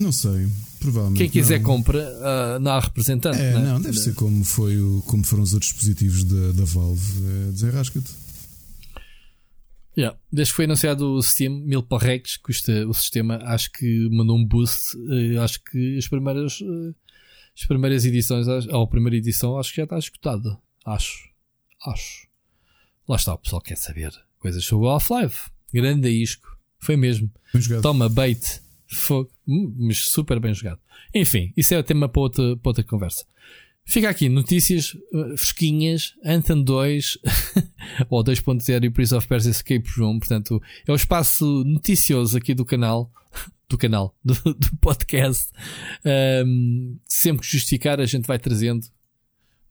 Não 0.00 0.12
sei, 0.12 0.48
provavelmente. 0.78 1.18
Quem 1.18 1.28
quiser 1.30 1.58
não. 1.60 1.66
compra, 1.66 1.98
uh, 1.98 2.58
não 2.58 2.72
há 2.72 2.80
representante. 2.80 3.38
É, 3.38 3.52
não, 3.52 3.60
é? 3.60 3.64
não 3.64 3.80
deve 3.80 3.98
ser 3.98 4.14
como, 4.14 4.44
foi 4.44 4.78
o, 4.78 5.02
como 5.06 5.22
foram 5.24 5.42
os 5.42 5.52
outros 5.52 5.72
dispositivos 5.72 6.24
da, 6.24 6.52
da 6.52 6.64
Valve. 6.64 7.22
É, 7.26 7.52
desenrasca-te. 7.52 8.10
Yeah. 9.96 10.18
Desde 10.32 10.52
que 10.52 10.56
foi 10.56 10.64
anunciado 10.64 11.12
o 11.12 11.22
Steam, 11.22 11.60
mil 11.66 11.82
parrecs 11.82 12.38
custa 12.38 12.86
o 12.86 12.94
sistema, 12.94 13.36
acho 13.42 13.70
que 13.72 14.08
mandou 14.10 14.38
um 14.38 14.46
boost. 14.46 14.96
Uh, 14.96 15.40
acho 15.42 15.62
que 15.64 15.98
as 15.98 16.08
primeiras, 16.08 16.60
uh, 16.62 16.94
as 17.60 17.66
primeiras 17.66 18.06
edições, 18.06 18.46
ou 18.48 18.82
a 18.82 18.86
primeira 18.86 19.16
edição, 19.16 19.58
acho 19.58 19.70
que 19.70 19.76
já 19.76 19.84
está 19.84 19.98
escutada. 19.98 20.58
Acho. 20.84 21.28
Acho. 21.86 22.26
Lá 23.06 23.16
está, 23.16 23.34
o 23.34 23.38
pessoal 23.38 23.60
quer 23.60 23.76
saber 23.76 24.12
coisas 24.38 24.64
sobre 24.64 24.86
o 24.86 24.88
Half-Life. 24.88 25.50
Grande 25.72 26.08
isco. 26.08 26.56
Foi 26.78 26.96
mesmo. 26.96 27.30
Toma 27.82 28.08
bait. 28.08 28.62
Fogo. 28.86 29.30
Hum, 29.46 29.74
mas 29.78 30.06
super 30.06 30.40
bem 30.40 30.54
jogado. 30.54 30.80
Enfim, 31.14 31.52
isso 31.56 31.74
é 31.74 31.78
o 31.78 31.82
tema 31.82 32.08
para 32.08 32.22
outra, 32.22 32.56
para 32.56 32.70
outra 32.70 32.84
conversa. 32.84 33.26
Fica 33.84 34.08
aqui, 34.08 34.28
notícias 34.28 34.94
uh, 35.12 35.36
fresquinhas, 35.36 36.14
Anthem 36.24 36.62
2 36.62 37.18
ou 38.08 38.22
2.0 38.22 38.84
e 38.84 38.90
Prince 38.90 39.14
of 39.14 39.26
Persia 39.26 39.50
Escape 39.50 39.88
Room, 39.98 40.18
portanto, 40.18 40.62
é 40.86 40.92
o 40.92 40.94
espaço 40.94 41.64
noticioso 41.64 42.36
aqui 42.36 42.54
do 42.54 42.64
canal, 42.64 43.10
do 43.70 43.78
canal, 43.78 44.14
do, 44.22 44.34
do 44.34 44.76
podcast. 44.80 45.50
Um, 46.44 46.98
sempre 47.06 47.46
que 47.46 47.52
justificar, 47.52 48.00
a 48.00 48.06
gente 48.06 48.26
vai 48.26 48.38
trazendo. 48.38 48.86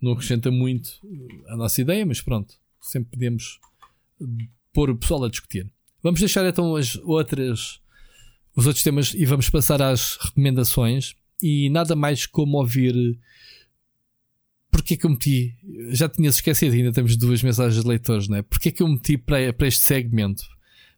Não 0.01 0.13
acrescenta 0.13 0.49
muito 0.49 0.91
a 1.49 1.57
nossa 1.57 1.81
ideia, 1.81 2.05
mas 2.05 2.21
pronto, 2.21 2.55
sempre 2.81 3.11
podemos 3.11 3.59
pôr 4.73 4.89
o 4.89 4.95
pessoal 4.95 5.25
a 5.25 5.29
discutir. 5.29 5.69
Vamos 6.01 6.21
deixar 6.21 6.45
então 6.45 6.73
as 6.77 6.95
outras, 7.03 7.81
os 8.55 8.65
outros 8.65 8.81
temas 8.81 9.13
e 9.13 9.25
vamos 9.25 9.49
passar 9.49 9.81
às 9.81 10.15
recomendações. 10.15 11.15
E 11.43 11.69
nada 11.69 11.95
mais 11.95 12.25
como 12.25 12.57
ouvir. 12.57 13.19
Porque 14.71 14.95
que 14.95 15.05
eu 15.05 15.09
meti? 15.09 15.57
Já 15.89 16.07
tinha 16.07 16.29
esquecido, 16.29 16.73
ainda 16.73 16.93
temos 16.93 17.17
duas 17.17 17.43
mensagens 17.43 17.81
de 17.83 17.89
leitores, 17.89 18.29
não 18.29 18.37
é? 18.37 18.41
Porque 18.41 18.71
que 18.71 18.81
eu 18.81 18.87
meti 18.87 19.17
para, 19.17 19.51
para 19.51 19.67
este 19.67 19.83
segmento? 19.83 20.43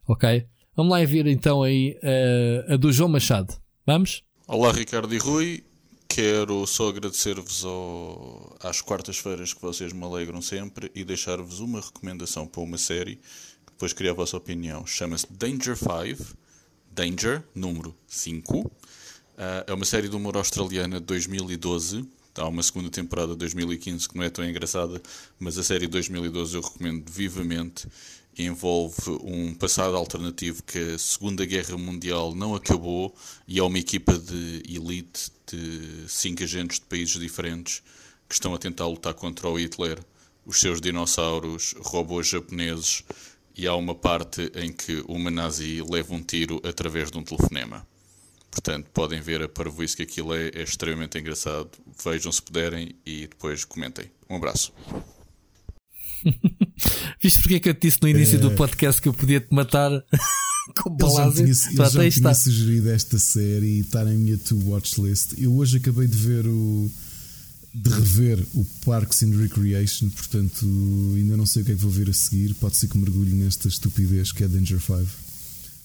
Ok? 0.06 0.46
Vamos 0.74 0.92
lá 0.92 1.04
ver 1.04 1.26
então 1.26 1.62
aí 1.62 1.98
uh, 2.02 2.72
a 2.72 2.76
do 2.76 2.90
João 2.90 3.08
Machado. 3.08 3.54
Vamos? 3.86 4.22
Olá, 4.46 4.72
Ricardo 4.72 5.14
e 5.14 5.18
Rui. 5.18 5.62
Quero 6.08 6.66
só 6.66 6.88
agradecer-vos 6.88 7.64
ao... 7.64 8.56
às 8.60 8.80
quartas-feiras 8.80 9.52
que 9.54 9.62
vocês 9.62 9.92
me 9.92 10.04
alegram 10.04 10.42
sempre 10.42 10.90
e 10.94 11.04
deixar-vos 11.04 11.60
uma 11.60 11.80
recomendação 11.80 12.46
para 12.46 12.62
uma 12.62 12.76
série 12.76 13.18
depois 13.82 13.92
queria 13.92 14.12
a 14.12 14.14
vossa 14.14 14.36
opinião. 14.36 14.86
Chama-se 14.86 15.26
Danger 15.28 15.76
5, 15.76 16.36
Danger, 16.88 17.42
número 17.52 17.92
5. 18.06 18.58
Uh, 18.58 18.70
ah, 19.36 19.64
é 19.66 19.72
uma 19.72 19.84
série 19.84 20.08
de 20.08 20.14
humor 20.14 20.36
australiana 20.36 21.00
de 21.00 21.06
2012. 21.06 22.08
Há 22.36 22.46
uma 22.46 22.62
segunda 22.62 22.88
temporada 22.90 23.32
de 23.32 23.38
2015 23.38 24.08
que 24.08 24.16
não 24.16 24.22
é 24.22 24.30
tão 24.30 24.48
engraçada, 24.48 25.02
mas 25.36 25.58
a 25.58 25.64
série 25.64 25.86
de 25.86 25.92
2012 25.92 26.54
eu 26.54 26.60
recomendo 26.60 27.10
vivamente. 27.10 27.88
Envolve 28.38 29.10
um 29.22 29.54
passado 29.54 29.94
alternativo 29.94 30.62
que 30.62 30.78
a 30.94 30.98
Segunda 30.98 31.44
Guerra 31.44 31.76
Mundial 31.76 32.34
não 32.34 32.54
acabou 32.54 33.14
e 33.46 33.58
é 33.58 33.62
uma 33.62 33.78
equipa 33.78 34.18
de 34.18 34.62
elite 34.66 35.30
de 35.46 36.08
cinco 36.08 36.42
agentes 36.42 36.80
de 36.80 36.86
países 36.86 37.20
diferentes 37.20 37.82
que 38.26 38.34
estão 38.34 38.54
a 38.54 38.58
tentar 38.58 38.86
lutar 38.86 39.12
contra 39.12 39.48
o 39.48 39.58
Hitler, 39.58 39.98
os 40.46 40.58
seus 40.58 40.80
dinossauros, 40.80 41.74
robôs 41.78 42.26
japoneses 42.26 43.04
e 43.54 43.66
há 43.66 43.74
uma 43.74 43.94
parte 43.94 44.50
em 44.54 44.72
que 44.72 45.04
uma 45.06 45.30
nazi 45.30 45.82
leva 45.82 46.14
um 46.14 46.22
tiro 46.22 46.60
através 46.64 47.10
de 47.10 47.18
um 47.18 47.22
telefonema. 47.22 47.86
Portanto, 48.50 48.88
podem 48.92 49.20
ver 49.20 49.42
a 49.42 49.48
parvoíce 49.48 49.96
que 49.96 50.02
aquilo 50.02 50.34
é, 50.34 50.48
é 50.48 50.62
extremamente 50.62 51.18
engraçado. 51.18 51.70
Vejam 52.04 52.30
se 52.30 52.42
puderem 52.42 52.94
e 53.04 53.26
depois 53.26 53.64
comentem. 53.64 54.10
Um 54.28 54.36
abraço. 54.36 54.72
Viste 57.22 57.40
porque 57.40 57.54
é 57.56 57.60
que 57.60 57.68
eu 57.68 57.74
te 57.74 57.88
disse 57.88 57.98
no 58.02 58.08
início 58.08 58.36
é... 58.36 58.40
do 58.40 58.50
podcast 58.52 59.00
que 59.00 59.08
eu 59.08 59.14
podia 59.14 59.40
te 59.40 59.52
matar 59.52 59.90
com 60.82 60.90
balazes? 60.90 61.66
Eu 61.66 61.76
já 61.76 61.90
tinha, 61.90 62.10
já 62.10 62.10
tinha 62.10 62.34
sugerido 62.34 62.90
esta 62.90 63.18
série 63.18 63.78
e 63.78 63.80
está 63.80 64.04
na 64.04 64.12
minha 64.12 64.36
to-watch 64.38 65.00
list. 65.00 65.34
Eu 65.38 65.54
hoje 65.54 65.78
acabei 65.78 66.06
de 66.06 66.16
ver 66.16 66.46
o 66.46 66.90
de 67.74 67.88
rever 67.88 68.38
o 68.54 68.66
Parks 68.84 69.22
and 69.22 69.34
Recreation, 69.34 70.10
portanto 70.10 70.66
ainda 71.16 71.38
não 71.38 71.46
sei 71.46 71.62
o 71.62 71.64
que 71.64 71.72
é 71.72 71.74
que 71.74 71.80
vou 71.80 71.90
ver 71.90 72.10
a 72.10 72.12
seguir. 72.12 72.54
Pode 72.54 72.76
ser 72.76 72.88
que 72.88 72.98
mergulhe 72.98 73.32
nesta 73.32 73.68
estupidez 73.68 74.30
que 74.30 74.44
é 74.44 74.48
Danger 74.48 74.80
5. 74.80 75.06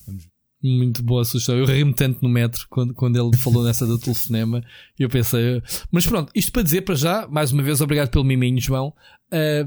Vamos 0.06 0.26
muito 0.64 1.04
boa 1.04 1.24
sugestão. 1.24 1.56
Eu 1.56 1.66
ri-me 1.66 1.94
tanto 1.94 2.22
no 2.22 2.30
metro 2.30 2.66
quando, 2.70 2.94
quando 2.94 3.16
ele 3.18 3.38
falou 3.38 3.64
nessa 3.64 3.86
do 3.86 3.98
telefonema. 3.98 4.64
Eu 4.98 5.10
pensei, 5.10 5.62
mas 5.92 6.06
pronto, 6.06 6.32
isto 6.36 6.52
para 6.52 6.64
dizer 6.64 6.82
para 6.82 6.96
já, 6.96 7.28
mais 7.28 7.52
uma 7.52 7.64
vez, 7.64 7.82
obrigado 7.82 8.10
pelo 8.10 8.24
miminho, 8.24 8.60
João. 8.60 8.94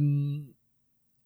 Um, 0.00 0.46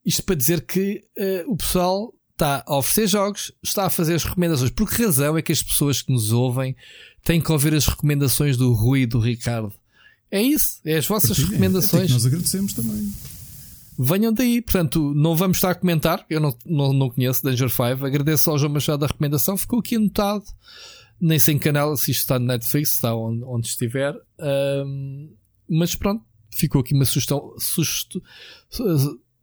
isto 0.04 0.22
para 0.22 0.34
dizer 0.34 0.66
que 0.66 1.02
uh, 1.18 1.52
o 1.52 1.56
pessoal 1.56 2.12
está 2.32 2.64
a 2.66 2.76
oferecer 2.76 3.06
jogos, 3.06 3.52
está 3.62 3.86
a 3.86 3.90
fazer 3.90 4.14
as 4.14 4.24
recomendações. 4.24 4.70
Por 4.70 4.90
que 4.90 5.04
razão 5.04 5.38
é 5.38 5.42
que 5.42 5.52
as 5.52 5.62
pessoas 5.62 6.02
que 6.02 6.12
nos 6.12 6.32
ouvem 6.32 6.76
têm 7.24 7.40
que 7.40 7.50
ouvir 7.50 7.74
as 7.74 7.86
recomendações 7.86 8.56
do 8.56 8.72
Rui 8.72 9.02
e 9.02 9.06
do 9.06 9.18
Ricardo? 9.18 9.72
É 10.30 10.42
isso, 10.42 10.80
é 10.84 10.96
as 10.96 11.06
vossas 11.06 11.38
Porque, 11.38 11.52
recomendações. 11.52 12.10
É, 12.10 12.12
nós 12.12 12.26
agradecemos 12.26 12.72
também. 12.72 13.12
Venham 13.96 14.32
daí, 14.32 14.60
portanto, 14.60 15.14
não 15.14 15.36
vamos 15.36 15.58
estar 15.58 15.70
a 15.70 15.74
comentar. 15.74 16.26
Eu 16.28 16.40
não, 16.40 16.56
não, 16.66 16.92
não 16.92 17.10
conheço 17.10 17.44
Danger 17.44 17.70
5. 17.70 18.04
Agradeço 18.04 18.50
ao 18.50 18.58
João 18.58 18.72
Machado 18.72 19.04
a 19.04 19.08
recomendação, 19.08 19.56
ficou 19.56 19.78
aqui 19.78 19.94
anotado. 19.94 20.44
Nem 21.20 21.38
sem 21.38 21.56
canal, 21.56 21.96
se 21.96 22.10
isto 22.10 22.22
está 22.22 22.38
no 22.40 22.46
Netflix, 22.46 22.90
está 22.90 23.14
onde, 23.14 23.44
onde 23.44 23.68
estiver. 23.68 24.14
Um, 24.84 25.32
mas 25.68 25.94
pronto, 25.94 26.24
ficou 26.50 26.80
aqui 26.80 26.92
uma 26.92 27.04
sugestão. 27.04 27.54
Sugesto, 27.56 28.20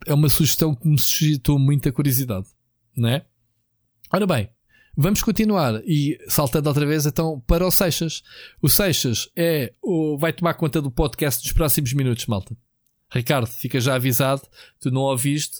é 0.05 0.13
uma 0.13 0.29
sugestão 0.29 0.75
que 0.75 0.87
me 0.87 0.99
suscitou 0.99 1.59
muita 1.59 1.91
curiosidade, 1.91 2.47
não 2.95 3.09
é? 3.09 3.25
Ora 4.11 4.27
bem, 4.27 4.49
Vamos 4.95 5.23
continuar 5.23 5.81
e 5.85 6.19
saltando 6.27 6.67
outra 6.67 6.85
vez 6.85 7.05
então 7.05 7.39
para 7.47 7.65
o 7.65 7.71
Seixas. 7.71 8.21
O 8.61 8.67
Seixas 8.67 9.29
é 9.37 9.73
o, 9.81 10.17
vai 10.17 10.33
tomar 10.33 10.53
conta 10.55 10.81
do 10.81 10.91
podcast 10.91 11.41
dos 11.41 11.53
próximos 11.53 11.93
minutos, 11.93 12.25
malta. 12.25 12.55
Ricardo, 13.09 13.47
fica 13.47 13.79
já 13.79 13.95
avisado, 13.95 14.41
tu 14.81 14.91
não 14.91 15.01
ouviste. 15.01 15.59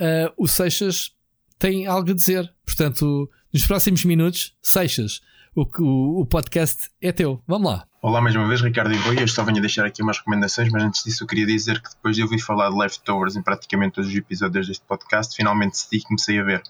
Uh, 0.00 0.34
o 0.36 0.48
Seixas 0.48 1.12
tem 1.60 1.86
algo 1.86 2.10
a 2.10 2.14
dizer. 2.14 2.52
Portanto, 2.66 3.30
nos 3.52 3.64
próximos 3.64 4.04
minutos, 4.04 4.52
Seixas, 4.60 5.20
o, 5.54 5.62
o, 5.80 6.22
o 6.22 6.26
podcast 6.26 6.90
é 7.00 7.12
teu. 7.12 7.40
Vamos 7.46 7.70
lá. 7.70 7.86
Olá 8.04 8.20
mais 8.20 8.34
uma 8.34 8.48
vez, 8.48 8.60
Ricardo 8.60 8.92
Iboia. 8.92 9.20
Eu 9.20 9.28
só 9.28 9.44
venho 9.44 9.60
deixar 9.60 9.86
aqui 9.86 10.02
umas 10.02 10.18
recomendações, 10.18 10.68
mas 10.72 10.82
antes 10.82 11.04
disso 11.04 11.22
eu 11.22 11.26
queria 11.28 11.46
dizer 11.46 11.80
que 11.80 11.88
depois 11.88 12.16
de 12.16 12.22
ouvir 12.24 12.40
falar 12.40 12.68
de 12.68 12.76
Leftovers 12.76 13.36
em 13.36 13.42
praticamente 13.42 13.94
todos 13.94 14.10
os 14.10 14.16
episódios 14.16 14.66
deste 14.66 14.84
podcast, 14.84 15.36
finalmente 15.36 15.70
decidi 15.74 16.00
que 16.00 16.08
comecei 16.08 16.36
a 16.40 16.42
ver. 16.42 16.64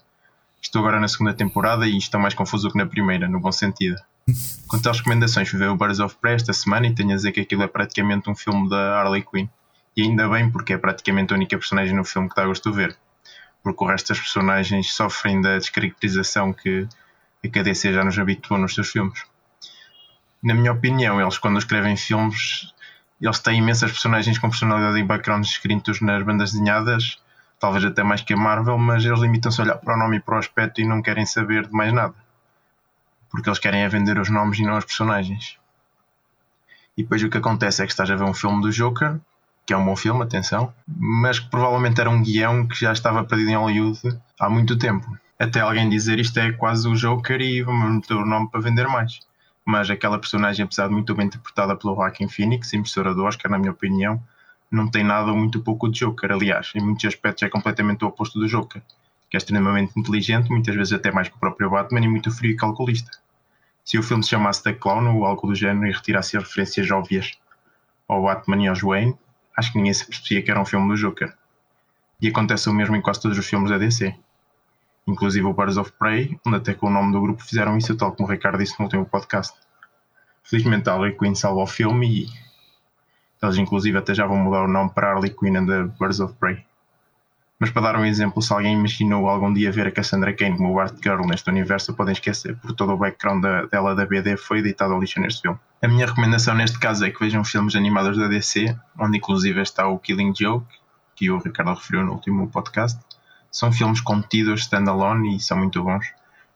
Estou 0.61 0.81
agora 0.81 0.99
na 0.99 1.07
segunda 1.07 1.33
temporada 1.33 1.87
e 1.87 1.97
estou 1.97 2.21
mais 2.21 2.35
confuso 2.35 2.69
que 2.69 2.77
na 2.77 2.85
primeira, 2.85 3.27
no 3.27 3.39
bom 3.39 3.51
sentido. 3.51 3.99
Quanto 4.67 4.87
às 4.87 4.99
recomendações, 4.99 5.49
fui 5.49 5.57
ver 5.57 5.69
o 5.69 5.75
Birds 5.75 5.99
of 5.99 6.15
Prey 6.21 6.35
esta 6.35 6.53
semana 6.53 6.85
e 6.85 6.93
tenho 6.93 7.13
a 7.13 7.15
dizer 7.15 7.31
que 7.31 7.39
aquilo 7.39 7.63
é 7.63 7.67
praticamente 7.67 8.29
um 8.29 8.35
filme 8.35 8.69
da 8.69 8.99
Harley 8.99 9.23
Quinn. 9.23 9.49
E 9.97 10.03
ainda 10.03 10.29
bem, 10.29 10.51
porque 10.51 10.73
é 10.73 10.77
praticamente 10.77 11.33
a 11.33 11.35
única 11.35 11.57
personagem 11.57 11.95
no 11.95 12.05
filme 12.05 12.29
que 12.29 12.35
dá 12.35 12.45
gosto 12.45 12.69
de 12.69 12.77
ver. 12.77 12.95
Porque 13.63 13.83
o 13.83 13.87
resto 13.87 14.09
das 14.09 14.19
personagens 14.19 14.93
sofrem 14.93 15.41
da 15.41 15.57
descaracterização 15.57 16.53
que 16.53 16.87
a 17.43 17.47
KDC 17.47 17.91
já 17.91 18.03
nos 18.03 18.19
habituou 18.19 18.59
nos 18.59 18.75
seus 18.75 18.91
filmes 18.91 19.32
na 20.43 20.53
minha 20.53 20.73
opinião, 20.73 21.21
eles 21.21 21.37
quando 21.37 21.57
escrevem 21.57 21.95
filmes, 21.95 22.73
eles 23.21 23.39
têm 23.39 23.59
imensas 23.59 23.89
personagens 23.89 24.37
com 24.37 24.49
personalidade 24.49 24.99
e 24.99 25.03
backgrounds 25.03 25.51
escritos 25.51 26.01
nas 26.01 26.21
bandas 26.21 26.51
desenhadas, 26.51 27.17
talvez 27.57 27.85
até 27.85 28.03
mais 28.03 28.21
que 28.21 28.33
a 28.33 28.37
Marvel, 28.37 28.77
mas 28.77 29.05
eles 29.05 29.21
limitam-se 29.21 29.61
a 29.61 29.63
olhar 29.63 29.77
para 29.77 29.95
o 29.95 29.97
nome 29.97 30.17
e 30.17 30.19
para 30.19 30.35
o 30.35 30.37
aspecto 30.37 30.81
e 30.81 30.85
não 30.85 31.01
querem 31.01 31.25
saber 31.25 31.65
de 31.65 31.71
mais 31.71 31.93
nada. 31.93 32.13
Porque 33.31 33.47
eles 33.47 33.57
querem 33.57 33.83
é 33.83 33.87
vender 33.87 34.19
os 34.19 34.29
nomes 34.29 34.59
e 34.59 34.63
não 34.63 34.77
os 34.77 34.83
personagens. 34.83 35.57
E 36.97 37.03
depois 37.03 37.23
o 37.23 37.29
que 37.29 37.37
acontece 37.37 37.81
é 37.81 37.85
que 37.85 37.93
estás 37.93 38.11
a 38.11 38.15
ver 38.15 38.25
um 38.25 38.33
filme 38.33 38.61
do 38.61 38.69
Joker, 38.69 39.17
que 39.65 39.73
é 39.73 39.77
um 39.77 39.85
bom 39.85 39.95
filme, 39.95 40.23
atenção, 40.23 40.73
mas 40.85 41.39
que 41.39 41.49
provavelmente 41.49 42.01
era 42.01 42.09
um 42.09 42.21
guião 42.21 42.67
que 42.67 42.75
já 42.75 42.91
estava 42.91 43.23
perdido 43.23 43.49
em 43.49 43.55
Hollywood 43.55 44.19
há 44.37 44.49
muito 44.49 44.77
tempo. 44.77 45.17
Até 45.39 45.61
alguém 45.61 45.89
dizer 45.89 46.19
isto 46.19 46.37
é 46.37 46.51
quase 46.51 46.85
o 46.85 46.95
Joker 46.95 47.39
e 47.39 47.63
vamos 47.63 47.95
meter 47.95 48.15
o 48.15 48.25
nome 48.25 48.49
para 48.49 48.59
vender 48.59 48.87
mais 48.89 49.19
mas 49.65 49.89
aquela 49.89 50.19
personagem, 50.19 50.65
apesar 50.65 50.87
de 50.87 50.93
muito 50.93 51.15
bem 51.15 51.27
interpretada 51.27 51.75
pelo 51.75 51.95
Joaquin 51.95 52.27
Phoenix, 52.27 52.73
emissora 52.73 53.13
do 53.13 53.23
Oscar, 53.23 53.49
na 53.49 53.57
minha 53.57 53.71
opinião, 53.71 54.21
não 54.69 54.89
tem 54.89 55.03
nada 55.03 55.31
muito 55.31 55.61
pouco 55.61 55.89
de 55.89 55.99
Joker. 55.99 56.31
Aliás, 56.31 56.71
em 56.75 56.81
muitos 56.81 57.05
aspectos 57.05 57.43
é 57.43 57.49
completamente 57.49 58.03
o 58.03 58.07
oposto 58.07 58.39
do 58.39 58.47
Joker, 58.47 58.81
que 59.29 59.37
é 59.37 59.39
extremamente 59.39 59.97
inteligente, 59.97 60.49
muitas 60.49 60.75
vezes 60.75 60.93
até 60.93 61.11
mais 61.11 61.29
que 61.29 61.35
o 61.35 61.39
próprio 61.39 61.69
Batman, 61.69 62.01
e 62.01 62.07
muito 62.07 62.31
frio 62.31 62.51
e 62.51 62.55
calculista. 62.55 63.11
Se 63.85 63.97
o 63.97 64.03
filme 64.03 64.23
se 64.23 64.29
chamasse 64.29 64.63
The 64.63 64.73
Clone 64.73 65.09
ou 65.09 65.25
algo 65.25 65.47
do 65.47 65.55
género 65.55 65.87
e 65.87 65.91
retirasse 65.91 66.37
as 66.37 66.43
referências 66.43 66.89
óbvias 66.89 67.37
ao 68.07 68.23
Batman 68.23 68.63
e 68.63 68.67
ao 68.67 68.75
Wayne, 68.75 69.15
acho 69.57 69.71
que 69.71 69.77
ninguém 69.77 69.93
se 69.93 70.05
percebia 70.05 70.41
que 70.41 70.51
era 70.51 70.59
um 70.59 70.65
filme 70.65 70.87
do 70.87 70.95
Joker. 70.95 71.33
E 72.21 72.27
acontece 72.27 72.69
o 72.69 72.73
mesmo 72.73 72.95
em 72.95 73.01
quase 73.01 73.21
todos 73.21 73.37
os 73.37 73.45
filmes 73.45 73.69
da 73.69 73.77
DC 73.77 74.15
inclusive 75.07 75.45
o 75.45 75.53
Birds 75.53 75.77
of 75.77 75.91
Prey, 75.99 76.39
onde 76.45 76.57
até 76.57 76.73
com 76.73 76.87
o 76.87 76.89
nome 76.89 77.11
do 77.11 77.21
grupo 77.21 77.43
fizeram 77.43 77.77
isso, 77.77 77.95
tal 77.95 78.11
como 78.13 78.27
o 78.27 78.31
Ricardo 78.31 78.57
disse 78.57 78.79
no 78.79 78.85
último 78.85 79.05
podcast. 79.05 79.57
Felizmente 80.43 80.89
a 80.89 80.93
Harley 80.93 81.17
Quinn 81.17 81.35
salva 81.35 81.61
o 81.61 81.67
filme 81.67 82.23
e 82.23 82.27
eles 83.41 83.57
inclusive 83.57 83.97
até 83.97 84.13
já 84.13 84.25
vão 84.25 84.37
mudar 84.37 84.63
o 84.63 84.67
nome 84.67 84.91
para 84.91 85.11
Harley 85.11 85.31
Quinn 85.31 85.57
and 85.57 85.65
the 85.65 85.83
Birds 85.99 86.19
of 86.19 86.33
Prey. 86.35 86.65
Mas 87.59 87.71
para 87.71 87.81
dar 87.83 87.95
um 87.95 88.05
exemplo, 88.05 88.41
se 88.41 88.51
alguém 88.51 88.73
imaginou 88.73 89.29
algum 89.29 89.53
dia 89.53 89.71
ver 89.71 89.87
a 89.87 89.91
Cassandra 89.91 90.33
Cain 90.33 90.57
como 90.57 90.77
o 90.77 90.87
Girl 91.01 91.25
neste 91.25 91.49
universo, 91.49 91.93
podem 91.93 92.11
esquecer, 92.11 92.57
porque 92.57 92.75
todo 92.75 92.91
o 92.91 92.97
background 92.97 93.41
dela 93.71 93.95
da 93.95 94.05
BD 94.05 94.35
foi 94.35 94.61
deitado 94.61 94.93
ao 94.93 94.99
lixo 94.99 95.21
neste 95.21 95.43
filme. 95.43 95.57
A 95.81 95.87
minha 95.87 96.05
recomendação 96.05 96.55
neste 96.55 96.77
caso 96.77 97.05
é 97.05 97.09
que 97.09 97.19
vejam 97.19 97.41
filmes 97.45 97.73
animados 97.75 98.17
da 98.17 98.27
DC, 98.27 98.75
onde 98.99 99.17
inclusive 99.17 99.61
está 99.61 99.87
o 99.87 99.97
Killing 99.97 100.33
Joke, 100.37 100.67
que 101.15 101.31
o 101.31 101.37
Ricardo 101.37 101.73
referiu 101.73 102.05
no 102.05 102.13
último 102.13 102.49
podcast, 102.49 102.99
são 103.53 103.71
filmes 103.71 104.01
contidos 104.01 104.61
standalone 104.61 105.37
e 105.37 105.39
são 105.39 105.55
muito 105.55 105.81
bons. 105.83 106.03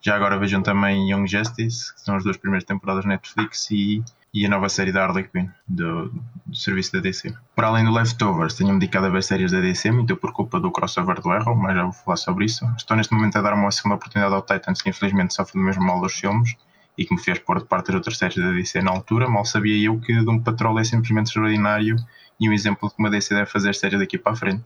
Já 0.01 0.15
agora 0.15 0.37
vejam 0.37 0.63
também 0.63 1.11
Young 1.11 1.27
Justice, 1.27 1.93
que 1.93 2.01
são 2.01 2.15
as 2.15 2.23
duas 2.23 2.37
primeiras 2.37 2.63
temporadas 2.63 3.03
da 3.03 3.09
Netflix, 3.09 3.69
e, 3.69 4.03
e 4.33 4.45
a 4.45 4.49
nova 4.49 4.67
série 4.67 4.91
da 4.91 5.03
Harley 5.03 5.27
Quinn, 5.27 5.47
do, 5.67 6.11
do 6.45 6.55
serviço 6.55 6.93
da 6.93 6.99
DC. 6.99 7.33
Para 7.55 7.67
além 7.67 7.85
do 7.85 7.91
Leftovers, 7.91 8.55
tenho-me 8.55 8.79
dedicado 8.79 9.05
a 9.05 9.09
ver 9.09 9.21
séries 9.21 9.51
da 9.51 9.61
DC, 9.61 9.91
muito 9.91 10.17
por 10.17 10.33
culpa 10.33 10.59
do 10.59 10.71
crossover 10.71 11.21
do 11.21 11.29
Arrow, 11.29 11.55
mas 11.55 11.75
já 11.75 11.83
vou 11.83 11.93
falar 11.93 12.17
sobre 12.17 12.45
isso. 12.45 12.65
Estou 12.75 12.97
neste 12.97 13.13
momento 13.13 13.37
a 13.37 13.41
dar 13.41 13.53
uma 13.53 13.71
segunda 13.71 13.95
oportunidade 13.95 14.33
ao 14.33 14.41
Titans, 14.41 14.81
que 14.81 14.89
infelizmente 14.89 15.35
sofre 15.35 15.59
do 15.59 15.65
mesmo 15.65 15.83
mal 15.83 16.01
dos 16.01 16.13
filmes, 16.13 16.55
e 16.97 17.05
que 17.05 17.13
me 17.13 17.21
fez 17.21 17.37
pôr 17.37 17.59
de 17.59 17.65
parte 17.65 17.89
as 17.89 17.95
outras 17.95 18.17
séries 18.17 18.37
da 18.37 18.51
DC 18.51 18.81
na 18.81 18.91
altura. 18.91 19.29
Mal 19.29 19.45
sabia 19.45 19.85
eu 19.85 19.99
que 19.99 20.19
Doom 20.23 20.39
Patrol 20.39 20.79
é 20.79 20.83
simplesmente 20.83 21.27
extraordinário 21.27 21.95
e 22.39 22.49
um 22.49 22.53
exemplo 22.53 22.89
de 22.89 22.95
como 22.95 23.07
a 23.07 23.11
DC 23.11 23.35
deve 23.35 23.45
fazer 23.45 23.75
séries 23.75 23.99
daqui 23.99 24.17
para 24.17 24.31
a 24.31 24.35
frente. 24.35 24.63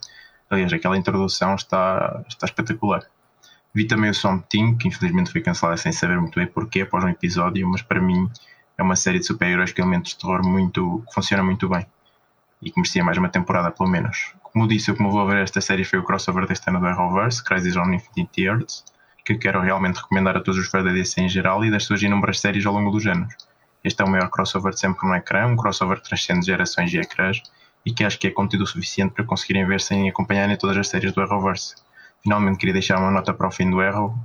Aliás, 0.51 0.73
aquela 0.73 0.97
introdução 0.97 1.55
está, 1.55 2.23
está 2.27 2.45
espetacular. 2.45 3.03
Vi 3.73 3.85
também 3.87 4.09
o 4.09 4.13
Swamp 4.13 4.45
Thing, 4.49 4.75
que 4.75 4.89
infelizmente 4.89 5.31
foi 5.31 5.39
cancelada 5.39 5.77
sem 5.77 5.93
saber 5.93 6.19
muito 6.19 6.37
bem 6.37 6.45
porquê 6.45 6.81
após 6.81 7.05
um 7.05 7.07
episódio, 7.07 7.65
mas 7.69 7.81
para 7.81 8.01
mim 8.01 8.29
é 8.77 8.83
uma 8.83 8.97
série 8.97 9.19
de 9.19 9.25
super-heróis 9.25 9.71
com 9.71 9.81
elementos 9.81 10.11
de 10.11 10.17
terror 10.19 10.45
muito, 10.45 11.03
que 11.07 11.13
funciona 11.13 11.41
muito 11.41 11.69
bem 11.69 11.85
e 12.61 12.69
que 12.69 12.77
merecia 12.77 13.01
mais 13.01 13.17
uma 13.17 13.29
temporada 13.29 13.71
pelo 13.71 13.89
menos. 13.89 14.33
Como 14.43 14.67
disse, 14.67 14.91
o 14.91 14.95
que 14.95 15.01
me 15.01 15.07
levou 15.07 15.21
a 15.21 15.33
ver 15.33 15.43
esta 15.43 15.61
série 15.61 15.85
foi 15.85 15.99
o 15.99 16.03
crossover 16.03 16.45
deste 16.45 16.69
ano 16.69 16.81
do 16.81 16.85
Arrowverse, 16.85 17.41
Crisis 17.41 17.77
on 17.77 17.93
Infinite 17.93 18.41
Earths, 18.43 18.83
que 19.23 19.35
quero 19.35 19.61
realmente 19.61 20.01
recomendar 20.01 20.35
a 20.35 20.41
todos 20.41 20.59
os 20.59 20.67
fãs 20.67 20.83
da 20.83 20.91
DC 20.91 21.21
em 21.21 21.29
geral 21.29 21.63
e 21.63 21.71
das 21.71 21.85
suas 21.85 22.03
inúmeras 22.03 22.41
séries 22.41 22.65
ao 22.65 22.73
longo 22.73 22.91
dos 22.91 23.07
anos. 23.07 23.33
Este 23.85 24.01
é 24.01 24.05
o 24.05 24.09
maior 24.09 24.29
crossover 24.29 24.73
de 24.73 24.81
sempre 24.81 25.07
no 25.07 25.15
ecrã, 25.15 25.47
um 25.47 25.55
crossover 25.55 26.01
que 26.01 26.09
transcende 26.09 26.45
gerações 26.45 26.93
e 26.93 26.97
ecrãs 26.97 27.41
e 27.85 27.93
que 27.93 28.03
acho 28.03 28.19
que 28.19 28.27
é 28.27 28.31
conteúdo 28.31 28.67
suficiente 28.67 29.13
para 29.13 29.25
conseguirem 29.25 29.65
ver 29.65 29.81
sem 29.81 30.09
acompanharem 30.09 30.57
todas 30.57 30.77
as 30.77 30.87
séries 30.87 31.11
do 31.11 31.21
Arrowverse. 31.21 31.75
Finalmente 32.21 32.57
queria 32.57 32.73
deixar 32.73 32.99
uma 32.99 33.11
nota 33.11 33.33
para 33.33 33.47
o 33.47 33.51
fim 33.51 33.69
do 33.69 33.79
Arrow, 33.79 34.15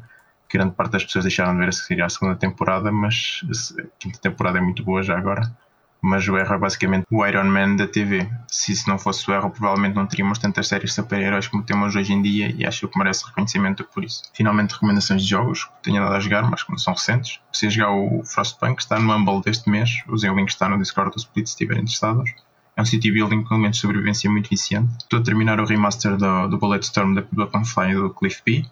grande 0.52 0.74
parte 0.74 0.92
das 0.92 1.04
pessoas 1.04 1.24
deixaram 1.24 1.52
de 1.52 1.60
ver 1.60 1.68
a 1.68 1.72
seguir 1.72 2.02
a 2.02 2.08
segunda 2.08 2.36
temporada, 2.36 2.90
mas 2.90 3.42
a 3.78 3.82
quinta 3.98 4.18
temporada 4.18 4.58
é 4.58 4.60
muito 4.60 4.82
boa 4.82 5.02
já 5.02 5.16
agora. 5.16 5.54
Mas 6.00 6.28
o 6.28 6.36
Arrow 6.36 6.56
é 6.56 6.58
basicamente 6.58 7.04
o 7.10 7.26
Iron 7.26 7.44
Man 7.44 7.76
da 7.76 7.86
TV. 7.86 8.28
Se 8.46 8.70
isso 8.70 8.88
não 8.88 8.98
fosse 8.98 9.28
o 9.28 9.34
Arrow, 9.34 9.50
provavelmente 9.50 9.96
não 9.96 10.06
teríamos 10.06 10.38
tantas 10.38 10.68
séries 10.68 10.90
de 10.90 10.94
super-heróis 10.94 11.48
como 11.48 11.64
temos 11.64 11.96
hoje 11.96 12.12
em 12.12 12.22
dia 12.22 12.54
e 12.56 12.64
acho 12.64 12.86
que 12.86 12.98
merece 12.98 13.26
reconhecimento 13.26 13.82
por 13.82 14.04
isso. 14.04 14.22
Finalmente, 14.34 14.74
recomendações 14.74 15.22
de 15.22 15.30
jogos 15.30 15.64
que 15.64 15.82
tenho 15.82 16.02
dado 16.02 16.14
a 16.14 16.20
jogar, 16.20 16.48
mas 16.48 16.62
que 16.62 16.70
não 16.70 16.78
são 16.78 16.92
recentes. 16.92 17.40
Se 17.50 17.68
jogar 17.70 17.92
o 17.92 18.22
Frostpunk, 18.24 18.80
está 18.80 18.98
no 19.00 19.12
Humble 19.12 19.40
deste 19.40 19.68
mês. 19.68 20.02
Usem 20.06 20.30
o 20.30 20.36
link 20.36 20.46
que 20.46 20.52
está 20.52 20.68
no 20.68 20.78
Discord 20.78 21.10
do 21.10 21.18
Split 21.18 21.46
se 21.46 21.54
estiverem 21.54 21.82
interessados. 21.82 22.30
É 22.77 22.82
um 22.82 22.85
city 22.85 23.11
building 23.11 23.43
com 23.43 23.55
elementos 23.55 23.78
de 23.78 23.82
sobrevivência 23.82 24.31
muito 24.31 24.51
viciante. 24.51 24.93
Estou 24.98 25.19
a 25.19 25.23
terminar 25.23 25.59
o 25.59 25.65
remaster 25.65 26.15
do, 26.16 26.47
do 26.48 26.59
Bulletstorm 26.59 27.15
da 27.15 27.65
Fly 27.65 27.94
do 27.94 28.11
Cliff 28.11 28.43
P, 28.43 28.66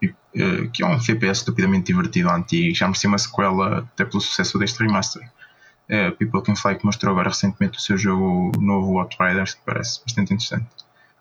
que, 0.00 0.14
que 0.72 0.82
é 0.82 0.86
um 0.86 0.94
FPS 0.94 1.38
estupidamente 1.38 1.92
divertido 1.92 2.30
antigo. 2.30 2.74
Já 2.74 2.88
merecia 2.88 3.08
uma 3.08 3.16
sequela 3.16 3.78
até 3.78 4.04
pelo 4.04 4.20
sucesso 4.20 4.58
deste 4.58 4.82
remaster. 4.82 5.22
Uh, 5.88 6.10
People 6.16 6.42
Can 6.42 6.56
Fly 6.56 6.76
que 6.76 6.84
mostrou 6.84 7.12
agora 7.12 7.28
recentemente 7.28 7.78
o 7.78 7.80
seu 7.80 7.96
jogo 7.96 8.50
novo 8.58 8.98
Outriders, 8.98 9.54
que 9.54 9.60
parece 9.64 10.00
bastante 10.02 10.34
interessante. 10.34 10.66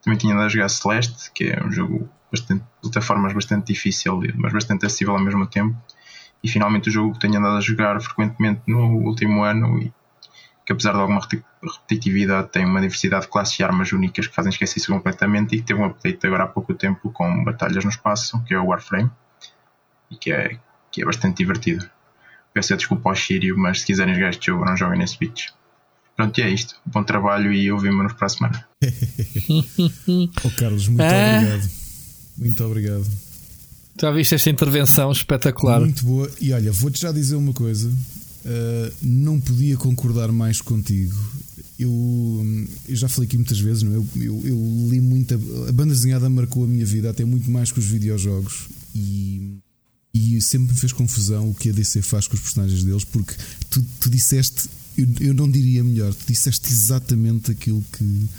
Também 0.01 0.17
tinha 0.17 0.33
andado 0.33 0.47
a 0.47 0.49
jogar 0.49 0.69
Celeste, 0.69 1.31
que 1.35 1.51
é 1.51 1.63
um 1.63 1.71
jogo 1.71 2.09
bastante, 2.31 2.63
de 2.63 2.81
plataformas 2.81 3.33
bastante 3.33 3.67
difícil, 3.71 4.21
mas 4.35 4.51
bastante 4.51 4.85
acessível 4.87 5.13
ao 5.13 5.21
mesmo 5.21 5.45
tempo. 5.45 5.77
E 6.43 6.49
finalmente 6.49 6.89
o 6.89 6.91
jogo 6.91 7.13
que 7.13 7.19
tenho 7.19 7.37
andado 7.37 7.57
a 7.57 7.61
jogar 7.61 8.01
frequentemente 8.01 8.61
no 8.65 9.05
último 9.05 9.43
ano 9.43 9.79
e 9.79 9.93
que 10.65 10.71
apesar 10.71 10.93
de 10.93 10.99
alguma 10.99 11.21
repetitividade 11.61 12.49
tem 12.49 12.65
uma 12.65 12.79
diversidade 12.79 13.25
de 13.25 13.31
classes 13.31 13.59
e 13.59 13.63
armas 13.63 13.91
únicas 13.91 14.27
que 14.27 14.35
fazem 14.35 14.49
esquecer 14.49 14.79
isso 14.79 14.91
completamente 14.91 15.55
e 15.55 15.59
que 15.59 15.65
teve 15.65 15.81
um 15.81 15.85
update 15.85 16.25
agora 16.25 16.43
há 16.43 16.47
pouco 16.47 16.73
tempo 16.73 17.11
com 17.11 17.43
batalhas 17.43 17.83
no 17.83 17.89
espaço, 17.89 18.41
que 18.45 18.53
é 18.53 18.59
o 18.59 18.67
Warframe, 18.67 19.11
e 20.09 20.15
que 20.15 20.31
é, 20.31 20.57
que 20.91 21.01
é 21.01 21.05
bastante 21.05 21.37
divertido. 21.37 21.89
Peço 22.53 22.73
a 22.73 22.77
desculpa 22.77 23.09
ao 23.09 23.15
Shiryu, 23.15 23.57
mas 23.57 23.81
se 23.81 23.87
quiserem 23.87 24.13
jogar 24.13 24.29
este 24.29 24.45
jogo, 24.45 24.63
não 24.63 24.77
joguem 24.77 24.99
nesse 24.99 25.17
pitch. 25.17 25.47
Pronto, 26.15 26.37
e 26.37 26.43
é 26.43 26.49
isto. 26.49 26.75
Bom 26.85 27.03
trabalho 27.03 27.51
e 27.51 27.71
ouvimos-nos 27.71 28.13
para 28.13 28.27
a 28.27 28.29
semana. 28.29 28.67
oh, 30.45 30.49
Carlos, 30.51 30.87
muito 30.87 31.01
ah. 31.01 31.37
obrigado. 31.37 31.69
Muito 32.37 32.63
obrigado. 32.63 33.07
Já 33.99 34.11
viste 34.11 34.35
esta 34.35 34.49
intervenção 34.49 35.11
espetacular? 35.11 35.79
Muito 35.79 36.05
boa. 36.05 36.29
E 36.39 36.53
olha, 36.53 36.71
vou-te 36.71 37.01
já 37.01 37.11
dizer 37.11 37.35
uma 37.35 37.53
coisa. 37.53 37.91
Uh, 38.45 38.93
não 39.01 39.39
podia 39.39 39.77
concordar 39.77 40.31
mais 40.31 40.59
contigo. 40.59 41.15
Eu, 41.79 42.67
eu, 42.87 42.95
já 42.95 43.07
falei 43.07 43.27
aqui 43.27 43.37
muitas 43.37 43.59
vezes, 43.59 43.83
não? 43.83 43.93
É? 43.93 43.95
Eu, 43.95 44.07
eu, 44.15 44.41
eu, 44.45 44.87
li 44.89 44.99
muita. 44.99 45.35
A 45.35 45.71
banda 45.71 45.93
desenhada 45.93 46.29
marcou 46.29 46.65
a 46.65 46.67
minha 46.67 46.85
vida 46.85 47.09
até 47.09 47.23
muito 47.23 47.49
mais 47.49 47.71
que 47.71 47.79
os 47.79 47.85
videojogos 47.85 48.67
e, 48.93 49.57
e 50.13 50.41
sempre 50.41 50.73
me 50.73 50.79
fez 50.79 50.91
confusão 50.91 51.49
o 51.49 51.55
que 51.55 51.69
a 51.69 51.73
DC 51.73 52.01
faz 52.01 52.27
com 52.27 52.35
os 52.35 52.41
personagens 52.41 52.83
deles, 52.83 53.03
porque 53.05 53.33
tu, 53.69 53.83
tu 53.99 54.09
disseste, 54.09 54.69
eu, 54.97 55.07
eu 55.21 55.33
não 55.33 55.49
diria 55.49 55.83
melhor, 55.83 56.13
tu 56.13 56.25
disseste 56.27 56.71
exatamente 56.71 57.51
aquilo 57.51 57.83
que, 57.97 58.29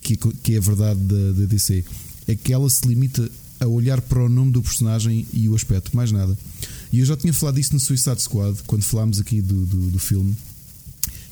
que, 0.00 0.16
que 0.16 0.54
é 0.54 0.58
a 0.58 0.60
verdade 0.60 1.00
da, 1.00 1.32
da 1.32 1.46
DC. 1.46 1.84
É 2.28 2.36
que 2.36 2.52
ela 2.52 2.70
se 2.70 2.86
limita 2.86 3.28
a 3.58 3.66
olhar 3.66 4.00
para 4.00 4.22
o 4.22 4.28
nome 4.28 4.52
do 4.52 4.62
personagem 4.62 5.26
e 5.32 5.48
o 5.48 5.54
aspecto, 5.54 5.94
mais 5.96 6.12
nada. 6.12 6.36
E 6.92 7.00
eu 7.00 7.06
já 7.06 7.16
tinha 7.16 7.32
falado 7.32 7.54
disso 7.54 7.72
no 7.72 7.80
Suicide 7.80 8.20
Squad, 8.20 8.58
quando 8.66 8.82
falámos 8.82 9.18
aqui 9.18 9.40
do, 9.40 9.64
do, 9.64 9.90
do 9.92 9.98
filme, 9.98 10.36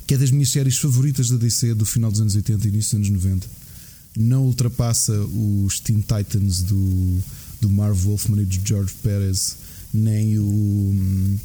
que 0.07 0.15
é 0.15 0.19
das 0.19 0.31
minhas 0.31 0.49
séries 0.49 0.79
favoritas 0.79 1.29
da 1.29 1.37
DC 1.37 1.75
do 1.75 1.85
final 1.85 2.11
dos 2.11 2.21
anos 2.21 2.35
80 2.35 2.67
e 2.67 2.71
início 2.71 2.99
dos 2.99 3.09
anos 3.09 3.23
90. 3.23 3.47
Não 4.17 4.45
ultrapassa 4.47 5.13
os 5.13 5.79
Teen 5.79 6.01
Titans 6.01 6.63
do, 6.63 7.19
do 7.61 7.69
Marv 7.69 7.97
Wolfman 7.97 8.43
e 8.43 8.47
do 8.47 8.67
George 8.67 8.93
Perez, 9.03 9.57
nem 9.93 10.39
o 10.39 11.39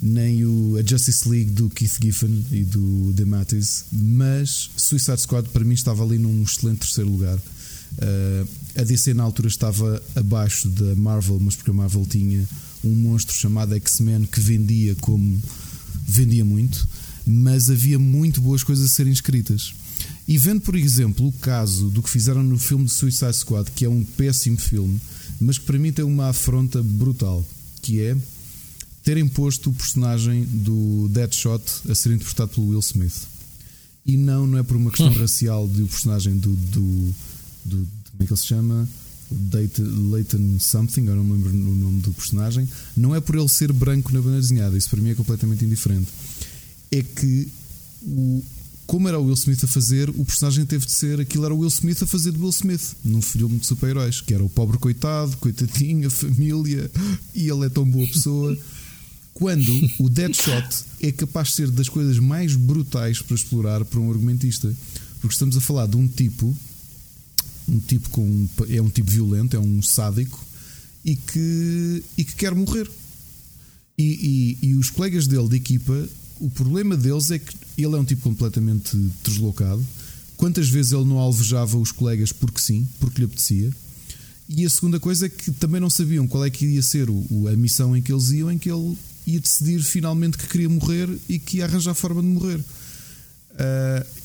nem 0.00 0.44
o 0.44 0.76
a 0.78 0.86
Justice 0.86 1.28
League 1.28 1.50
do 1.50 1.68
Keith 1.70 1.98
Giffen 2.00 2.44
e 2.52 2.62
do 2.62 3.12
DeMatteis, 3.14 3.86
mas 3.90 4.70
Suicide 4.76 5.20
Squad 5.20 5.48
para 5.48 5.64
mim 5.64 5.74
estava 5.74 6.04
ali 6.04 6.18
num 6.18 6.42
excelente 6.42 6.80
terceiro 6.80 7.10
lugar. 7.10 7.36
Uh, 7.36 8.48
a 8.76 8.84
DC 8.84 9.12
na 9.12 9.24
altura 9.24 9.48
estava 9.48 10.00
abaixo 10.14 10.68
da 10.68 10.94
Marvel, 10.94 11.40
mas 11.40 11.56
porque 11.56 11.70
a 11.70 11.74
Marvel 11.74 12.06
tinha 12.08 12.46
um 12.88 12.94
monstro 12.94 13.34
chamado 13.34 13.74
X-Men 13.74 14.24
que 14.24 14.40
vendia 14.40 14.94
como 14.96 15.40
vendia 16.06 16.44
muito, 16.44 16.88
mas 17.26 17.68
havia 17.68 17.98
muito 17.98 18.40
boas 18.40 18.62
coisas 18.62 18.86
a 18.86 18.88
serem 18.88 19.12
escritas. 19.12 19.74
E 20.26 20.38
vendo, 20.38 20.60
por 20.60 20.76
exemplo, 20.76 21.26
o 21.26 21.32
caso 21.32 21.88
do 21.88 22.02
que 22.02 22.10
fizeram 22.10 22.42
no 22.42 22.58
filme 22.58 22.84
de 22.84 22.92
Suicide 22.92 23.34
Squad, 23.34 23.70
que 23.72 23.84
é 23.84 23.88
um 23.88 24.04
péssimo 24.04 24.56
filme, 24.56 25.00
mas 25.40 25.58
que 25.58 25.64
para 25.64 25.78
mim 25.78 25.92
tem 25.92 26.04
uma 26.04 26.28
afronta 26.28 26.82
brutal, 26.82 27.46
que 27.82 28.00
é 28.00 28.16
terem 29.02 29.26
posto 29.26 29.70
o 29.70 29.72
personagem 29.72 30.44
do 30.44 31.08
Deadshot 31.10 31.62
a 31.88 31.94
ser 31.94 32.12
interpretado 32.12 32.50
pelo 32.50 32.68
Will 32.68 32.80
Smith. 32.80 33.26
E 34.04 34.16
não, 34.16 34.46
não 34.46 34.58
é 34.58 34.62
por 34.62 34.76
uma 34.76 34.90
questão 34.90 35.12
racial 35.18 35.66
do 35.66 35.86
personagem 35.86 36.36
do, 36.36 36.54
do, 36.54 37.14
do 37.64 37.88
como 38.10 38.22
é 38.22 38.26
que 38.26 38.32
ele 38.32 38.40
se 38.40 38.46
chama? 38.46 38.88
Leighton 39.30 40.58
Something, 40.58 41.06
eu 41.06 41.16
não 41.16 41.24
me 41.24 41.32
lembro 41.34 41.50
o 41.50 41.74
nome 41.74 42.00
do 42.00 42.12
personagem. 42.12 42.68
Não 42.96 43.14
é 43.14 43.20
por 43.20 43.34
ele 43.34 43.48
ser 43.48 43.72
branco 43.72 44.12
na 44.12 44.20
banda 44.20 44.40
desenhada, 44.40 44.76
isso 44.76 44.88
para 44.88 45.00
mim 45.00 45.10
é 45.10 45.14
completamente 45.14 45.64
indiferente. 45.64 46.08
É 46.90 47.02
que 47.02 47.48
o, 48.02 48.42
como 48.86 49.06
era 49.06 49.18
o 49.18 49.24
Will 49.24 49.34
Smith 49.34 49.62
a 49.64 49.66
fazer, 49.66 50.08
o 50.08 50.24
personagem 50.24 50.64
teve 50.64 50.86
de 50.86 50.92
ser 50.92 51.20
aquilo 51.20 51.44
era 51.44 51.54
o 51.54 51.58
Will 51.58 51.68
Smith 51.68 52.02
a 52.02 52.06
fazer 52.06 52.32
de 52.32 52.38
Will 52.38 52.48
Smith 52.48 52.96
num 53.04 53.20
filme 53.20 53.58
de 53.58 53.66
super-heróis, 53.66 54.22
que 54.22 54.32
era 54.32 54.42
o 54.42 54.48
pobre 54.48 54.78
coitado, 54.78 55.36
coitadinho, 55.36 56.08
a 56.08 56.10
família, 56.10 56.90
e 57.34 57.50
ele 57.50 57.66
é 57.66 57.68
tão 57.68 57.84
boa 57.84 58.06
pessoa. 58.06 58.56
Quando 59.34 59.70
o 60.00 60.08
Deadshot 60.08 60.84
é 61.02 61.12
capaz 61.12 61.48
de 61.48 61.54
ser 61.54 61.70
das 61.70 61.88
coisas 61.88 62.18
mais 62.18 62.56
brutais 62.56 63.20
para 63.20 63.36
explorar 63.36 63.84
para 63.84 64.00
um 64.00 64.10
argumentista, 64.10 64.74
porque 65.20 65.34
estamos 65.34 65.56
a 65.56 65.60
falar 65.60 65.86
de 65.86 65.96
um 65.96 66.08
tipo 66.08 66.56
um 67.68 67.78
tipo 67.78 68.08
com 68.10 68.48
é 68.68 68.80
um 68.80 68.88
tipo 68.88 69.10
violento, 69.10 69.56
é 69.56 69.60
um 69.60 69.82
sádico 69.82 70.42
e 71.04 71.16
que, 71.16 72.04
e 72.16 72.24
que 72.24 72.34
quer 72.34 72.54
morrer. 72.54 72.90
E, 73.96 74.56
e, 74.62 74.68
e, 74.68 74.74
os 74.74 74.90
colegas 74.90 75.26
dele 75.26 75.48
de 75.48 75.56
equipa, 75.56 76.08
o 76.38 76.48
problema 76.50 76.96
deles 76.96 77.30
é 77.30 77.38
que 77.38 77.54
ele 77.76 77.94
é 77.94 77.98
um 77.98 78.04
tipo 78.04 78.22
completamente 78.22 78.96
deslocado. 79.24 79.84
Quantas 80.36 80.68
vezes 80.68 80.92
ele 80.92 81.04
não 81.04 81.18
alvejava 81.18 81.76
os 81.76 81.90
colegas 81.90 82.30
porque 82.30 82.60
sim, 82.60 82.86
porque 83.00 83.18
lhe 83.18 83.24
apetecia. 83.24 83.72
E 84.48 84.64
a 84.64 84.70
segunda 84.70 85.00
coisa 85.00 85.26
é 85.26 85.28
que 85.28 85.50
também 85.50 85.80
não 85.80 85.90
sabiam 85.90 86.26
qual 86.28 86.44
é 86.44 86.50
que 86.50 86.64
ia 86.64 86.82
ser 86.82 87.10
o, 87.10 87.48
a 87.52 87.56
missão 87.56 87.96
em 87.96 88.00
que 88.00 88.12
eles 88.12 88.30
iam, 88.30 88.50
em 88.50 88.56
que 88.56 88.70
ele 88.70 88.96
ia 89.26 89.40
decidir 89.40 89.82
finalmente 89.82 90.38
que 90.38 90.46
queria 90.46 90.68
morrer 90.68 91.08
e 91.28 91.38
que 91.38 91.58
ia 91.58 91.64
arranjar 91.64 91.90
a 91.90 91.94
forma 91.94 92.22
de 92.22 92.28
morrer. 92.28 92.58
Uh, 92.58 94.17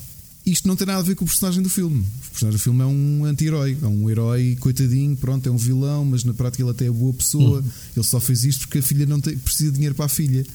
isto 0.45 0.67
não 0.67 0.75
tem 0.75 0.85
nada 0.85 0.99
a 0.99 1.03
ver 1.03 1.15
com 1.15 1.23
o 1.23 1.27
personagem 1.27 1.61
do 1.61 1.69
filme. 1.69 2.01
O 2.01 2.31
personagem 2.31 2.57
do 2.57 2.61
filme 2.61 2.81
é 2.81 2.85
um 2.85 3.25
anti-herói, 3.25 3.77
é 3.81 3.87
um 3.87 4.09
herói 4.09 4.57
coitadinho, 4.59 5.15
pronto, 5.15 5.47
é 5.47 5.51
um 5.51 5.57
vilão, 5.57 6.03
mas 6.03 6.25
na 6.25 6.33
prática 6.33 6.61
ele 6.61 6.71
até 6.71 6.85
é 6.85 6.91
boa 6.91 7.13
pessoa. 7.13 7.59
Uhum. 7.59 7.69
Ele 7.95 8.05
só 8.05 8.19
fez 8.19 8.43
isto 8.43 8.67
porque 8.67 8.79
a 8.79 8.81
filha 8.81 9.05
não 9.05 9.21
tem, 9.21 9.37
precisa 9.37 9.69
de 9.69 9.75
dinheiro 9.75 9.95
para 9.95 10.05
a 10.05 10.09
filha. 10.09 10.45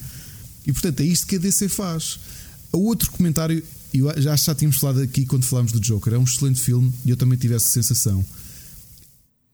E 0.66 0.72
portanto 0.72 1.00
é 1.00 1.04
isto 1.04 1.26
que 1.26 1.36
a 1.36 1.38
DC 1.38 1.68
faz. 1.70 2.20
O 2.70 2.78
outro 2.80 3.10
comentário, 3.12 3.64
eu 3.94 4.12
já, 4.20 4.36
já 4.36 4.54
tínhamos 4.54 4.76
falado 4.76 5.00
aqui 5.00 5.24
quando 5.24 5.44
falámos 5.44 5.72
do 5.72 5.80
Joker, 5.80 6.12
é 6.12 6.18
um 6.18 6.24
excelente 6.24 6.60
filme 6.60 6.92
e 7.06 7.10
eu 7.10 7.16
também 7.16 7.38
tive 7.38 7.54
essa 7.54 7.68
sensação. 7.68 8.22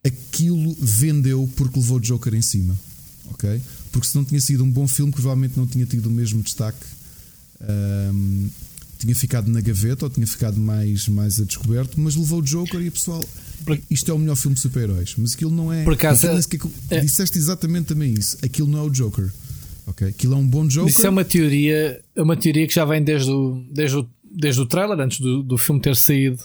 Aquilo 0.05 0.77
vendeu 0.81 1.49
porque 1.55 1.79
levou 1.79 1.99
o 1.99 2.01
Joker 2.01 2.35
em 2.35 2.43
cima, 2.43 2.77
ok? 3.27 3.63
Porque 3.93 4.09
se 4.09 4.17
não 4.17 4.25
tinha 4.25 4.41
sido 4.41 4.65
um 4.65 4.71
bom 4.71 4.89
filme, 4.89 5.13
provavelmente 5.13 5.57
não 5.57 5.67
tinha 5.67 5.87
tido 5.87 6.07
o 6.07 6.11
mesmo 6.11 6.43
destaque. 6.43 6.85
Um, 7.61 8.51
tinha 9.05 9.15
ficado 9.15 9.51
na 9.51 9.61
gaveta 9.61 10.07
ou 10.07 10.11
tinha 10.11 10.27
ficado 10.27 10.59
mais, 10.59 11.07
mais 11.09 11.39
a 11.39 11.45
descoberto, 11.45 12.01
mas 12.01 12.17
levou 12.17 12.39
o 12.39 12.43
Joker 12.43 12.81
e 12.81 12.89
o 12.89 12.93
pessoal. 12.93 13.23
Isto 13.91 14.11
é 14.11 14.15
o 14.15 14.19
melhor 14.19 14.37
filme 14.37 14.55
de 14.55 14.61
super-heróis, 14.63 15.15
mas 15.19 15.35
aquilo 15.35 15.51
não 15.51 15.73
é. 15.73 15.85
Por 15.85 15.93
acaso, 15.93 16.27
é, 16.91 17.01
disseste 17.01 17.39
exatamente 17.39 17.89
também 17.89 18.15
isso. 18.15 18.39
Aquilo 18.43 18.69
não 18.69 18.79
é 18.79 18.83
o 18.83 18.91
Joker. 18.91 19.31
Ok? 19.87 20.09
Aquilo 20.09 20.35
é 20.35 20.37
um 20.37 20.47
bom 20.47 20.67
Joker. 20.67 20.91
Isso 20.91 21.07
é 21.07 21.11
uma 21.11 21.25
teoria, 21.25 22.03
é 22.17 22.23
uma 22.23 22.37
teoria 22.37 22.67
que 22.67 22.75
já 22.75 22.85
vem 22.85 23.03
desde 23.03 23.31
o, 23.31 23.63
desde 23.71 23.99
o, 23.99 24.09
desde 24.25 24.61
o 24.61 24.67
trailer, 24.67 24.99
antes 24.99 25.21
do, 25.21 25.43
do 25.43 25.59
filme 25.59 25.81
ter 25.81 25.97
saído. 25.97 26.43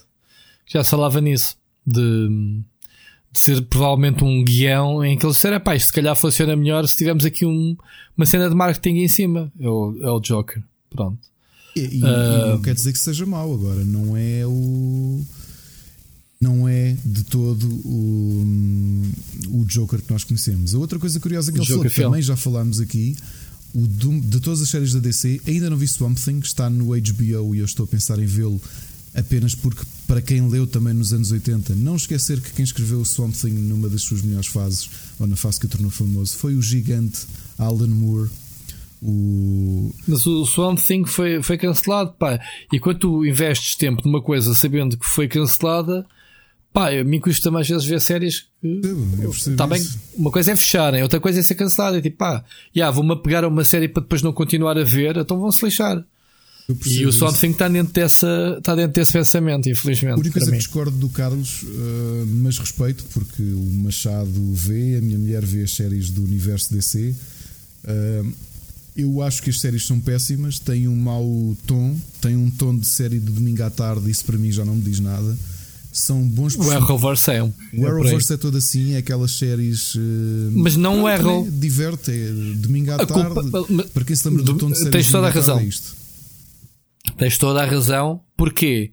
Já 0.68 0.84
se 0.84 0.90
falava 0.90 1.22
nisso. 1.22 1.57
De, 1.88 2.27
de 3.31 3.40
ser 3.40 3.61
provavelmente 3.64 4.23
um 4.23 4.44
guião 4.44 5.03
em 5.03 5.18
que 5.18 5.26
eles 5.26 5.38
disseram: 5.38 5.60
pá, 5.61 5.80
se 5.80 5.91
calhar 5.91 6.15
funciona 6.15 6.56
melhor 6.56 6.86
se 6.88 6.95
tivermos 6.95 7.26
aqui 7.26 7.45
um, 7.45 7.76
uma 8.18 8.26
cena 8.26 8.49
de 8.49 8.56
marketing 8.56 8.99
em 8.99 9.07
cima. 9.07 9.52
É 9.60 9.68
o, 9.68 9.98
é 10.02 10.11
o 10.11 10.19
Joker. 10.19 10.61
Pronto. 10.90 11.28
E, 11.75 11.79
e, 11.79 12.03
uh... 12.03 12.07
e 12.07 12.49
não 12.51 12.61
quer 12.61 12.75
dizer 12.75 12.93
que 12.93 12.99
seja 12.99 13.25
mau 13.25 13.53
agora, 13.53 13.83
não 13.83 14.15
é 14.15 14.45
o. 14.45 15.21
Não 16.41 16.69
é 16.69 16.95
de 17.03 17.25
todo 17.25 17.67
o, 17.67 19.11
o 19.49 19.65
Joker 19.65 20.01
que 20.01 20.09
nós 20.09 20.23
conhecemos. 20.23 20.73
A 20.73 20.77
outra 20.77 20.97
coisa 20.97 21.19
curiosa 21.19 21.51
que 21.51 21.57
ele 21.57 21.65
Joker 21.65 21.91
falou, 21.91 21.91
que 21.91 22.01
também 22.01 22.21
já 22.21 22.37
falámos 22.37 22.79
aqui, 22.79 23.17
o 23.73 23.85
Doom, 23.85 24.21
de 24.21 24.39
todas 24.39 24.61
as 24.61 24.69
séries 24.69 24.93
da 24.93 24.99
DC, 24.99 25.41
ainda 25.45 25.69
não 25.69 25.75
vi 25.75 25.85
Swamp 25.85 26.17
Thing, 26.17 26.39
está 26.39 26.69
no 26.69 26.85
HBO 26.87 27.55
e 27.55 27.59
eu 27.59 27.65
estou 27.65 27.83
a 27.83 27.87
pensar 27.87 28.19
em 28.19 28.25
vê-lo 28.25 28.61
apenas 29.13 29.55
porque, 29.55 29.83
para 30.07 30.21
quem 30.21 30.47
leu 30.47 30.65
também 30.65 30.93
nos 30.93 31.13
anos 31.13 31.31
80, 31.31 31.75
não 31.75 31.95
esquecer 31.95 32.39
que 32.41 32.51
quem 32.51 32.63
escreveu 32.63 33.01
o 33.01 33.05
Swamp 33.05 33.33
Thing 33.33 33.51
numa 33.51 33.89
das 33.89 34.01
suas 34.03 34.21
melhores 34.21 34.47
fases, 34.47 34.89
ou 35.19 35.27
na 35.27 35.35
fase 35.35 35.59
que 35.59 35.65
o 35.65 35.69
tornou 35.69 35.91
famoso, 35.91 36.37
foi 36.37 36.55
o 36.55 36.61
gigante 36.61 37.21
Alan 37.57 37.87
Moore 37.87 38.29
o... 39.01 39.93
Mas 40.07 40.26
o 40.26 40.45
Swamp 40.45 40.80
Thing 40.80 41.05
foi, 41.05 41.41
foi 41.41 41.57
cancelado, 41.57 42.13
pá. 42.13 42.39
E 42.71 42.80
quando 42.80 42.99
tu 42.99 43.26
investes 43.26 43.76
tempo 43.76 44.01
numa 44.05 44.21
coisa 44.21 44.53
sabendo 44.53 44.97
que 44.97 45.05
foi 45.05 45.27
cancelada, 45.27 46.05
pá, 46.73 46.89
a 46.91 47.03
mim 47.03 47.19
custa 47.19 47.49
mais 47.49 47.67
vezes 47.67 47.85
ver 47.85 48.01
séries 48.01 48.47
que. 48.61 48.81
Tá 49.55 49.65
bem, 49.65 49.81
uma 50.15 50.31
coisa 50.31 50.51
é 50.51 50.55
fecharem, 50.55 51.01
outra 51.01 51.19
coisa 51.19 51.39
é 51.39 51.43
ser 51.43 51.55
cancelada. 51.55 51.97
É 51.97 52.01
tipo, 52.01 52.17
pá, 52.17 52.43
yeah, 52.76 52.93
vou-me 52.93 53.13
apegar 53.13 53.43
a 53.43 53.47
uma 53.47 53.63
série 53.63 53.88
para 53.88 54.03
depois 54.03 54.21
não 54.21 54.34
continuar 54.34 54.77
a 54.77 54.84
ver, 54.84 55.17
então 55.17 55.39
vão-se 55.39 55.63
lixar. 55.63 56.03
E 56.85 57.05
o 57.05 57.11
Swamp 57.11 57.35
Thing 57.35 57.49
está 57.49 57.67
dentro, 57.67 57.93
dessa, 57.93 58.55
está 58.59 58.76
dentro 58.76 58.93
desse 58.93 59.11
pensamento, 59.11 59.67
infelizmente. 59.67 60.13
A 60.13 60.17
única 60.17 60.34
coisa 60.34 60.51
que 60.51 60.57
discordo 60.57 60.95
do 60.95 61.09
Carlos, 61.09 61.63
uh, 61.63 62.27
mas 62.27 62.59
respeito, 62.59 63.03
porque 63.11 63.41
o 63.41 63.71
Machado 63.84 64.53
vê, 64.53 64.97
a 64.97 65.01
minha 65.01 65.17
mulher 65.17 65.43
vê 65.43 65.63
as 65.63 65.71
séries 65.71 66.11
do 66.11 66.23
universo 66.23 66.71
DC. 66.71 67.15
Uh, 67.85 68.31
eu 68.95 69.21
acho 69.21 69.41
que 69.41 69.49
as 69.49 69.59
séries 69.59 69.85
são 69.85 69.99
péssimas, 69.99 70.59
têm 70.59 70.87
um 70.87 70.95
mau 70.95 71.55
tom, 71.65 71.95
têm 72.21 72.35
um 72.35 72.49
tom 72.49 72.77
de 72.77 72.85
série 72.85 73.19
de 73.19 73.31
domingo 73.31 73.63
à 73.63 73.69
tarde, 73.69 74.09
isso 74.09 74.25
para 74.25 74.37
mim 74.37 74.51
já 74.51 74.65
não 74.65 74.75
me 74.75 74.81
diz 74.81 74.99
nada. 74.99 75.37
São 75.91 76.21
bons 76.27 76.55
O 76.55 76.69
Arrowverse 76.71 77.31
é 77.31 77.43
um. 77.43 77.51
O 77.73 77.87
Arrowverse 77.87 78.33
é 78.33 78.37
todo 78.37 78.57
assim, 78.57 78.93
é 78.93 78.97
aquelas 78.97 79.31
séries. 79.31 79.95
Uh, 79.95 80.51
mas 80.53 80.75
não 80.75 81.01
o 81.01 81.07
Arrow. 81.07 81.47
Diverte, 81.49 82.11
é 82.11 82.31
domingo 82.55 82.91
à 82.91 82.95
a 82.95 83.05
tarde. 83.05 83.33
Culpa, 83.33 83.83
para 83.91 84.05
quem 84.05 84.15
se 84.15 84.27
lembra 84.27 84.43
do, 84.43 84.53
do 84.53 84.59
tom 84.59 84.69
de 84.69 84.77
séries. 84.77 84.91
Tens 84.91 85.11
toda 85.11 85.27
a 85.27 85.31
razão. 85.31 85.59
É 85.59 85.69
tens 87.17 87.37
toda 87.37 87.63
a 87.63 87.65
razão. 87.65 88.21
Porquê? 88.37 88.91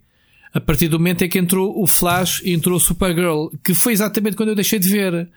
A 0.57 0.61
partir 0.61 0.87
do 0.87 0.97
momento 0.97 1.23
em 1.23 1.29
que 1.29 1.37
entrou 1.37 1.79
o 1.79 1.85
Flash 1.85 2.41
e 2.43 2.51
entrou 2.51 2.77
o 2.77 2.79
Supergirl, 2.79 3.49
que 3.63 3.75
foi 3.75 3.93
exatamente 3.93 4.35
quando 4.35 4.49
eu 4.49 4.55
deixei 4.55 4.79
de 4.79 4.89
ver. 4.89 5.29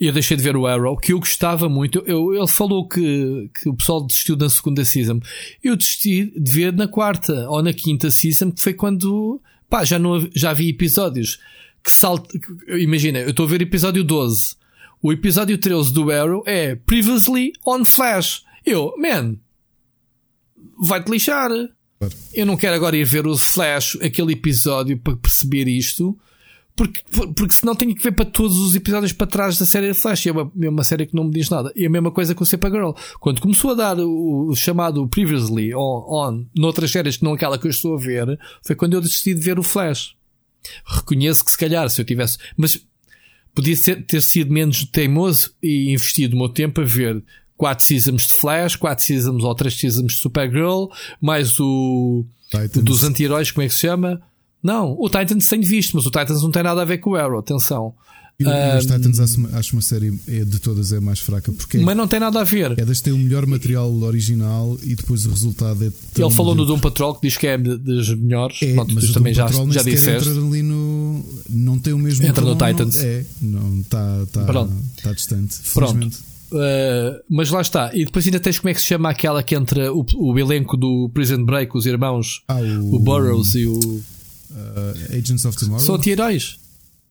Eu 0.00 0.12
deixei 0.14 0.34
de 0.34 0.42
ver 0.42 0.56
o 0.56 0.66
Arrow, 0.66 0.96
que 0.96 1.12
eu 1.12 1.18
gostava 1.18 1.68
muito. 1.68 2.02
Eu, 2.06 2.34
ele 2.34 2.48
falou 2.48 2.88
que, 2.88 3.50
que 3.54 3.68
o 3.68 3.74
pessoal 3.74 4.02
desistiu 4.02 4.34
da 4.34 4.48
segunda 4.48 4.82
season. 4.82 5.20
Eu 5.62 5.76
desisti 5.76 6.32
de 6.34 6.50
ver 6.50 6.72
na 6.72 6.88
quarta 6.88 7.46
ou 7.50 7.62
na 7.62 7.74
quinta 7.74 8.10
season, 8.10 8.50
que 8.50 8.62
foi 8.62 8.72
quando 8.72 9.38
pá, 9.68 9.84
já, 9.84 9.98
não, 9.98 10.26
já 10.34 10.54
vi 10.54 10.70
episódios 10.70 11.38
que 11.84 11.92
saltam. 11.92 12.40
Imagina, 12.68 13.18
eu 13.18 13.30
estou 13.30 13.44
a 13.44 13.48
ver 13.48 13.60
episódio 13.60 14.02
12. 14.02 14.56
O 15.02 15.12
episódio 15.12 15.58
13 15.58 15.92
do 15.92 16.10
Arrow 16.10 16.42
é 16.46 16.76
Previously 16.76 17.52
on 17.66 17.84
Flash. 17.84 18.42
Eu, 18.64 18.94
man, 18.96 19.36
vai-te 20.80 21.10
lixar. 21.10 21.50
Eu 22.34 22.46
não 22.46 22.56
quero 22.56 22.74
agora 22.74 22.96
ir 22.96 23.04
ver 23.04 23.26
o 23.26 23.36
Flash, 23.36 23.98
aquele 24.02 24.32
episódio, 24.32 24.98
para 24.98 25.16
perceber 25.16 25.68
isto. 25.68 26.16
Porque, 26.74 27.02
porque 27.36 27.52
senão 27.52 27.74
tenho 27.74 27.94
que 27.94 28.02
ver 28.02 28.12
para 28.12 28.24
todos 28.24 28.56
os 28.56 28.74
episódios 28.74 29.12
para 29.12 29.26
trás 29.26 29.58
da 29.58 29.66
série 29.66 29.92
Flash. 29.92 30.26
É 30.26 30.32
uma, 30.32 30.50
é 30.62 30.68
uma 30.68 30.84
série 30.84 31.06
que 31.06 31.14
não 31.14 31.24
me 31.24 31.30
diz 31.30 31.50
nada. 31.50 31.70
E 31.76 31.84
a 31.84 31.90
mesma 31.90 32.10
coisa 32.10 32.34
com 32.34 32.44
o 32.44 32.46
Supergirl. 32.46 32.92
Quando 33.20 33.40
começou 33.40 33.72
a 33.72 33.74
dar 33.74 33.98
o, 33.98 34.48
o 34.48 34.56
chamado 34.56 35.06
Previously 35.08 35.74
on, 35.74 36.04
on 36.08 36.46
noutras 36.56 36.90
séries 36.90 37.18
que 37.18 37.24
não 37.24 37.34
aquela 37.34 37.58
que 37.58 37.66
eu 37.66 37.70
estou 37.70 37.94
a 37.94 38.00
ver, 38.00 38.38
foi 38.62 38.74
quando 38.74 38.94
eu 38.94 39.00
decidi 39.00 39.34
de 39.34 39.44
ver 39.44 39.58
o 39.58 39.62
Flash. 39.62 40.14
Reconheço 40.86 41.44
que 41.44 41.50
se 41.50 41.58
calhar, 41.58 41.88
se 41.90 42.00
eu 42.00 42.04
tivesse. 42.06 42.38
Mas 42.56 42.82
podia 43.54 43.76
ter 44.02 44.22
sido 44.22 44.52
menos 44.52 44.84
teimoso 44.86 45.54
e 45.62 45.92
investido 45.92 46.34
o 46.34 46.38
meu 46.38 46.48
tempo 46.48 46.80
a 46.80 46.84
ver 46.84 47.22
4 47.62 47.84
seasons 47.84 48.26
de 48.26 48.32
Flash, 48.32 48.74
4 48.74 49.04
seasons 49.04 49.44
ou 49.44 49.54
3 49.54 49.72
seasons 49.72 50.14
de 50.14 50.18
Supergirl, 50.18 50.86
mais 51.20 51.60
o, 51.60 52.26
o 52.52 52.82
dos 52.82 53.04
anti-heróis, 53.04 53.52
como 53.52 53.62
é 53.62 53.68
que 53.68 53.74
se 53.74 53.82
chama? 53.82 54.20
Não, 54.60 54.96
o 54.98 55.08
Titans 55.08 55.46
tem 55.46 55.60
visto, 55.60 55.94
mas 55.94 56.04
o 56.04 56.10
Titans 56.10 56.42
não 56.42 56.50
tem 56.50 56.64
nada 56.64 56.82
a 56.82 56.84
ver 56.84 56.98
com 56.98 57.10
o 57.10 57.14
Arrow, 57.14 57.38
atenção. 57.38 57.94
E 58.40 58.44
um, 58.44 58.78
os 58.78 58.86
Titans 58.86 59.20
acho, 59.20 59.56
acho 59.56 59.76
uma 59.76 59.82
série 59.82 60.12
é, 60.26 60.44
de 60.44 60.58
todas 60.58 60.92
é 60.92 60.98
mais 60.98 61.20
fraca 61.20 61.52
porque 61.52 61.78
mas 61.78 61.96
não 61.96 62.08
tem 62.08 62.18
nada 62.18 62.40
a 62.40 62.44
ver. 62.44 62.76
É 62.76 62.84
das 62.84 62.98
que 62.98 63.04
tem 63.04 63.12
o 63.12 63.18
melhor 63.18 63.46
material 63.46 63.92
original 64.02 64.76
e 64.82 64.96
depois 64.96 65.24
o 65.24 65.30
resultado 65.30 65.84
é. 65.84 65.92
Ele 66.20 66.30
falou 66.32 66.56
no 66.56 66.64
Doom 66.66 66.80
Patrol 66.80 67.14
que 67.14 67.28
diz 67.28 67.36
que 67.36 67.46
é 67.46 67.56
das 67.56 68.08
melhores. 68.08 68.60
É, 68.60 68.74
Pronto, 68.74 68.92
mas 68.92 69.12
também 69.12 69.32
já, 69.32 69.46
já 69.46 69.82
disseste. 69.84 70.28
Entra 70.28 70.44
ali 70.44 70.62
no, 70.62 71.24
não 71.48 71.78
tem 71.78 71.92
o 71.92 71.98
mesmo. 71.98 72.26
Entra 72.26 72.44
no 72.44 72.56
Titans. 72.56 72.96
Não, 72.96 73.04
é, 73.04 73.24
não 73.40 73.80
está 73.80 74.26
tá, 74.32 74.68
tá 75.00 75.12
distante. 75.12 75.58
Pronto. 75.72 76.31
Uh, 76.52 77.22
mas 77.30 77.50
lá 77.50 77.60
está. 77.60 77.90
E 77.94 78.04
depois 78.04 78.26
ainda 78.26 78.38
tens 78.38 78.58
como 78.58 78.68
é 78.68 78.74
que 78.74 78.80
se 78.80 78.86
chama 78.86 79.08
aquela 79.08 79.42
que 79.42 79.54
entra 79.54 79.92
o, 79.92 80.04
o 80.16 80.38
elenco 80.38 80.76
do 80.76 81.10
Prison 81.14 81.44
Break, 81.44 81.76
os 81.76 81.86
irmãos, 81.86 82.42
ah, 82.48 82.60
o, 82.60 82.96
o 82.96 82.98
Burroughs 82.98 83.54
e 83.54 83.66
o. 83.66 83.78
Uh, 83.78 85.16
Agents 85.18 85.44
of 85.46 85.56
Tomorrow? 85.58 85.80
São 85.80 85.94
anti-heróis. 85.94 86.58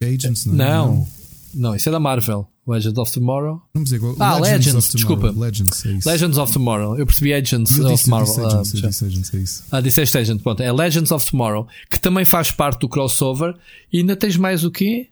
Agents, 0.01 0.45
não. 0.45 0.53
Não. 0.53 0.87
não. 0.87 1.07
não. 1.55 1.75
isso 1.75 1.89
é 1.89 1.91
da 1.91 1.99
Marvel. 1.99 2.47
Legends 2.67 2.97
of 2.99 3.11
Tomorrow. 3.11 3.61
Não 3.73 3.85
sei 3.85 3.97
qual. 3.97 4.15
Ah, 4.19 4.37
Legends, 4.37 4.67
Legends 4.67 4.85
of 4.85 4.95
desculpa. 4.95 5.31
Legends, 5.31 5.85
é. 5.85 5.99
Legends 6.05 6.37
of 6.37 6.53
Tomorrow. 6.53 6.97
Eu 6.97 7.05
percebi 7.07 7.33
Agents 7.33 7.77
eu 7.77 7.85
of 7.85 7.93
disse, 7.93 8.05
Tomorrow. 8.05 8.25
Disse 8.25 8.39
Agents, 8.39 8.83
ah, 8.83 8.87
disse 8.87 9.05
Agents, 9.05 9.33
é 9.33 9.37
isso. 9.37 9.63
Ah, 9.71 9.81
disseste 9.81 10.17
Agent. 10.17 10.41
Pronto, 10.41 10.61
é 10.61 10.71
Legends 10.71 11.11
of 11.11 11.25
Tomorrow. 11.29 11.67
Que 11.89 11.99
também 11.99 12.23
faz 12.23 12.51
parte 12.51 12.79
do 12.81 12.87
crossover. 12.87 13.55
E 13.91 13.97
ainda 13.99 14.15
tens 14.15 14.37
mais 14.37 14.63
o 14.63 14.69
quê? 14.69 15.09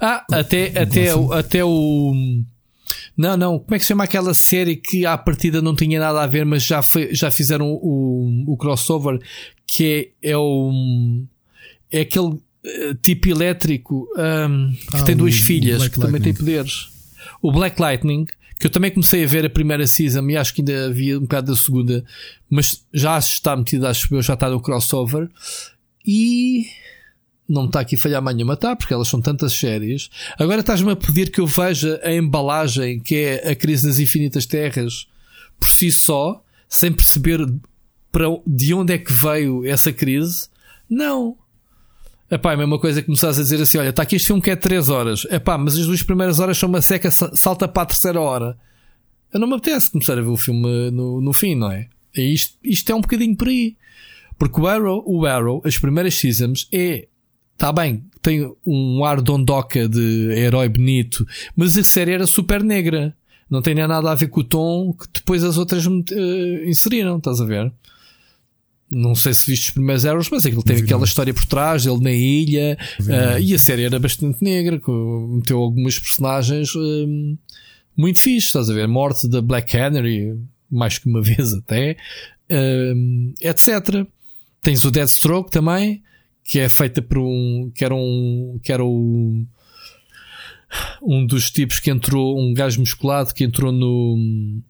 Ah, 0.00 0.24
até, 0.30 0.78
até, 0.78 1.14
o, 1.14 1.32
até 1.32 1.64
o. 1.64 2.12
Não, 3.16 3.36
não. 3.36 3.58
Como 3.58 3.74
é 3.74 3.78
que 3.78 3.84
se 3.84 3.88
chama 3.88 4.04
aquela 4.04 4.34
série 4.34 4.76
que 4.76 5.06
à 5.06 5.16
partida 5.16 5.62
não 5.62 5.74
tinha 5.74 5.98
nada 6.00 6.22
a 6.22 6.26
ver, 6.26 6.44
mas 6.44 6.64
já, 6.64 6.82
foi, 6.82 7.14
já 7.14 7.30
fizeram 7.30 7.66
o, 7.72 8.44
o 8.46 8.56
crossover? 8.56 9.20
Que 9.66 10.12
é, 10.22 10.30
é 10.30 10.36
o. 10.36 11.22
É 11.92 12.00
aquele 12.00 12.26
uh, 12.26 12.40
tipo 13.02 13.28
elétrico 13.28 14.08
um, 14.16 14.72
que 14.90 14.96
Ah, 14.96 15.02
tem 15.04 15.14
o- 15.14 15.18
duas 15.18 15.34
o 15.34 15.42
filhas, 15.44 15.86
que 15.88 16.00
também 16.00 16.20
tem 16.20 16.34
poderes. 16.34 16.88
O 17.40 17.52
Black 17.52 17.80
Lightning, 17.80 18.26
que 18.58 18.66
eu 18.66 18.70
também 18.70 18.90
comecei 18.90 19.22
a 19.22 19.26
ver 19.28 19.46
a 19.46 19.50
primeira 19.50 19.86
season 19.86 20.28
e 20.30 20.36
acho 20.36 20.52
que 20.54 20.60
ainda 20.62 20.86
havia 20.86 21.16
um 21.16 21.22
bocado 21.22 21.52
da 21.52 21.56
segunda, 21.56 22.04
mas 22.50 22.84
já 22.92 23.16
está 23.18 23.56
metido, 23.56 23.86
acho 23.86 24.12
eu, 24.14 24.22
já 24.22 24.34
está 24.34 24.50
no 24.50 24.60
crossover. 24.60 25.28
E 26.06 26.66
não 27.48 27.66
está 27.66 27.80
aqui 27.80 27.94
a 27.96 27.98
falhar 27.98 28.22
mais 28.22 28.36
nenhuma, 28.36 28.56
tá? 28.56 28.74
Porque 28.74 28.92
elas 28.94 29.08
são 29.08 29.20
tantas 29.20 29.52
séries. 29.52 30.08
Agora 30.38 30.60
estás-me 30.60 30.90
a 30.92 30.96
pedir 30.96 31.30
que 31.30 31.40
eu 31.40 31.46
veja 31.46 32.00
a 32.02 32.12
embalagem 32.14 33.00
que 33.00 33.14
é 33.16 33.50
a 33.50 33.54
Crise 33.56 33.86
nas 33.86 33.98
Infinitas 33.98 34.46
Terras 34.46 35.06
por 35.58 35.68
si 35.68 35.92
só, 35.92 36.42
sem 36.68 36.92
perceber 36.92 37.46
para 38.10 38.26
de 38.46 38.72
onde 38.74 38.92
é 38.94 38.98
que 38.98 39.12
veio 39.12 39.66
essa 39.66 39.92
crise. 39.92 40.48
Não. 40.88 41.36
Epá, 42.30 42.52
é 42.52 42.54
a 42.54 42.56
mesma 42.58 42.78
coisa 42.78 43.00
que 43.00 43.06
começares 43.06 43.38
a 43.38 43.42
dizer 43.42 43.60
assim: 43.60 43.78
olha, 43.78 43.90
está 43.90 44.02
aqui 44.02 44.16
este 44.16 44.26
filme 44.28 44.40
que 44.42 44.50
é 44.50 44.56
3 44.56 44.88
horas. 44.88 45.26
Epá, 45.30 45.58
mas 45.58 45.76
as 45.78 45.86
duas 45.86 46.02
primeiras 46.02 46.38
horas 46.40 46.56
são 46.56 46.68
uma 46.68 46.80
seca, 46.80 47.10
sa- 47.10 47.30
salta 47.34 47.68
para 47.68 47.82
a 47.82 47.86
terceira 47.86 48.20
hora. 48.20 48.58
Eu 49.32 49.38
não 49.40 49.46
me 49.48 49.54
apetece 49.54 49.90
começar 49.90 50.12
a 50.16 50.22
ver 50.22 50.28
o 50.28 50.36
filme 50.36 50.90
no, 50.90 51.20
no 51.20 51.32
fim, 51.32 51.54
não 51.54 51.70
é? 51.70 51.88
E 52.16 52.32
isto, 52.32 52.56
isto 52.62 52.90
é 52.90 52.94
um 52.94 53.00
bocadinho 53.00 53.36
por 53.36 53.48
aí. 53.48 53.76
Porque 54.38 54.60
o 54.60 54.66
Arrow, 54.66 55.02
o 55.06 55.26
Arrow, 55.26 55.60
as 55.64 55.76
primeiras 55.76 56.14
seasons, 56.14 56.68
é. 56.72 57.06
Está 57.54 57.72
bem, 57.72 58.04
tem 58.20 58.52
um 58.66 59.04
ar 59.04 59.20
dondoca 59.20 59.88
de 59.88 60.30
herói 60.32 60.68
bonito, 60.68 61.26
mas 61.54 61.76
a 61.76 61.84
série 61.84 62.12
era 62.12 62.26
super 62.26 62.62
negra. 62.62 63.16
Não 63.48 63.62
tem 63.62 63.74
nem 63.74 63.86
nada 63.86 64.10
a 64.10 64.14
ver 64.14 64.28
com 64.28 64.40
o 64.40 64.44
tom 64.44 64.92
que 64.92 65.06
depois 65.12 65.44
as 65.44 65.56
outras 65.58 65.84
eh, 65.86 66.64
inseriram, 66.66 67.18
estás 67.18 67.40
a 67.40 67.44
ver? 67.44 67.72
Não 68.90 69.14
sei 69.14 69.34
se 69.34 69.46
viste 69.46 69.66
os 69.66 69.70
primeiros 69.72 70.04
Arrows, 70.04 70.30
mas 70.30 70.44
aquilo 70.46 70.62
tem 70.62 70.76
Vi, 70.76 70.84
aquela 70.84 71.04
história 71.04 71.32
por 71.32 71.44
trás, 71.44 71.86
ele 71.86 72.00
na 72.00 72.12
ilha, 72.12 72.78
não. 73.00 73.38
e 73.38 73.54
a 73.54 73.58
série 73.58 73.84
era 73.84 73.98
bastante 73.98 74.42
negra, 74.42 74.80
meteu 75.28 75.58
algumas 75.58 75.98
personagens 75.98 76.70
eh, 76.74 77.36
muito 77.96 78.18
fixe, 78.18 78.46
estás 78.46 78.70
a 78.70 78.74
ver? 78.74 78.88
Morte 78.88 79.28
da 79.28 79.40
Black 79.40 79.72
Canary, 79.72 80.36
mais 80.70 80.98
que 80.98 81.08
uma 81.08 81.20
vez 81.22 81.52
até, 81.52 81.96
etc. 83.40 84.06
Tens 84.62 84.84
o 84.84 84.90
Deathstroke 84.90 85.50
também, 85.50 86.02
que 86.44 86.58
é 86.58 86.68
feita 86.68 87.00
por 87.00 87.18
um, 87.18 87.72
que 87.74 87.84
era 87.84 87.94
um, 87.94 88.60
que 88.62 88.70
era 88.70 88.84
o, 88.84 89.46
um 91.02 91.26
dos 91.26 91.50
tipos 91.50 91.78
que 91.78 91.90
entrou, 91.90 92.38
um 92.38 92.52
gajo 92.52 92.80
musculado 92.80 93.32
que 93.32 93.44
entrou 93.44 93.72
no, 93.72 94.62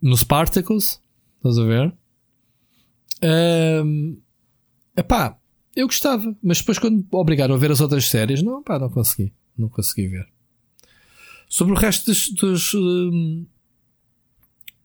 no 0.00 0.16
Spartacus, 0.16 1.00
estás 1.38 1.58
a 1.58 1.64
ver? 1.64 1.92
Ahm, 3.22 4.16
epá, 4.96 5.36
eu 5.74 5.86
gostava, 5.86 6.34
mas 6.42 6.58
depois 6.58 6.78
quando 6.78 6.98
me 6.98 7.06
obrigaram 7.10 7.54
a 7.54 7.58
ver 7.58 7.72
as 7.72 7.80
outras 7.80 8.08
séries, 8.08 8.42
não, 8.42 8.62
pá, 8.62 8.78
não 8.78 8.88
consegui, 8.88 9.32
não 9.58 9.68
consegui 9.68 10.08
ver. 10.08 10.28
Sobre 11.48 11.74
o 11.74 11.76
resto 11.76 12.06
dos, 12.06 12.28
dos, 12.30 12.74
hum, 12.74 13.46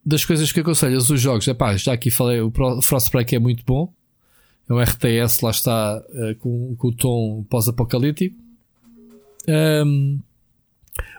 das 0.04 0.24
coisas 0.24 0.50
que 0.50 0.60
aconselhas, 0.60 1.08
os 1.08 1.20
jogos, 1.20 1.46
epá, 1.46 1.76
já 1.76 1.92
aqui 1.92 2.10
falei, 2.10 2.40
o 2.40 2.52
Frostbreak 2.82 3.34
é 3.34 3.38
muito 3.38 3.64
bom. 3.64 3.92
É 4.72 4.74
um 4.74 4.80
RTS, 4.80 5.44
lá 5.44 5.50
está, 5.50 6.02
eh, 6.14 6.34
com, 6.40 6.74
com 6.76 6.88
o 6.88 6.92
tom 6.94 7.44
pós-apocalíptico. 7.50 8.34
Hum, 9.46 10.18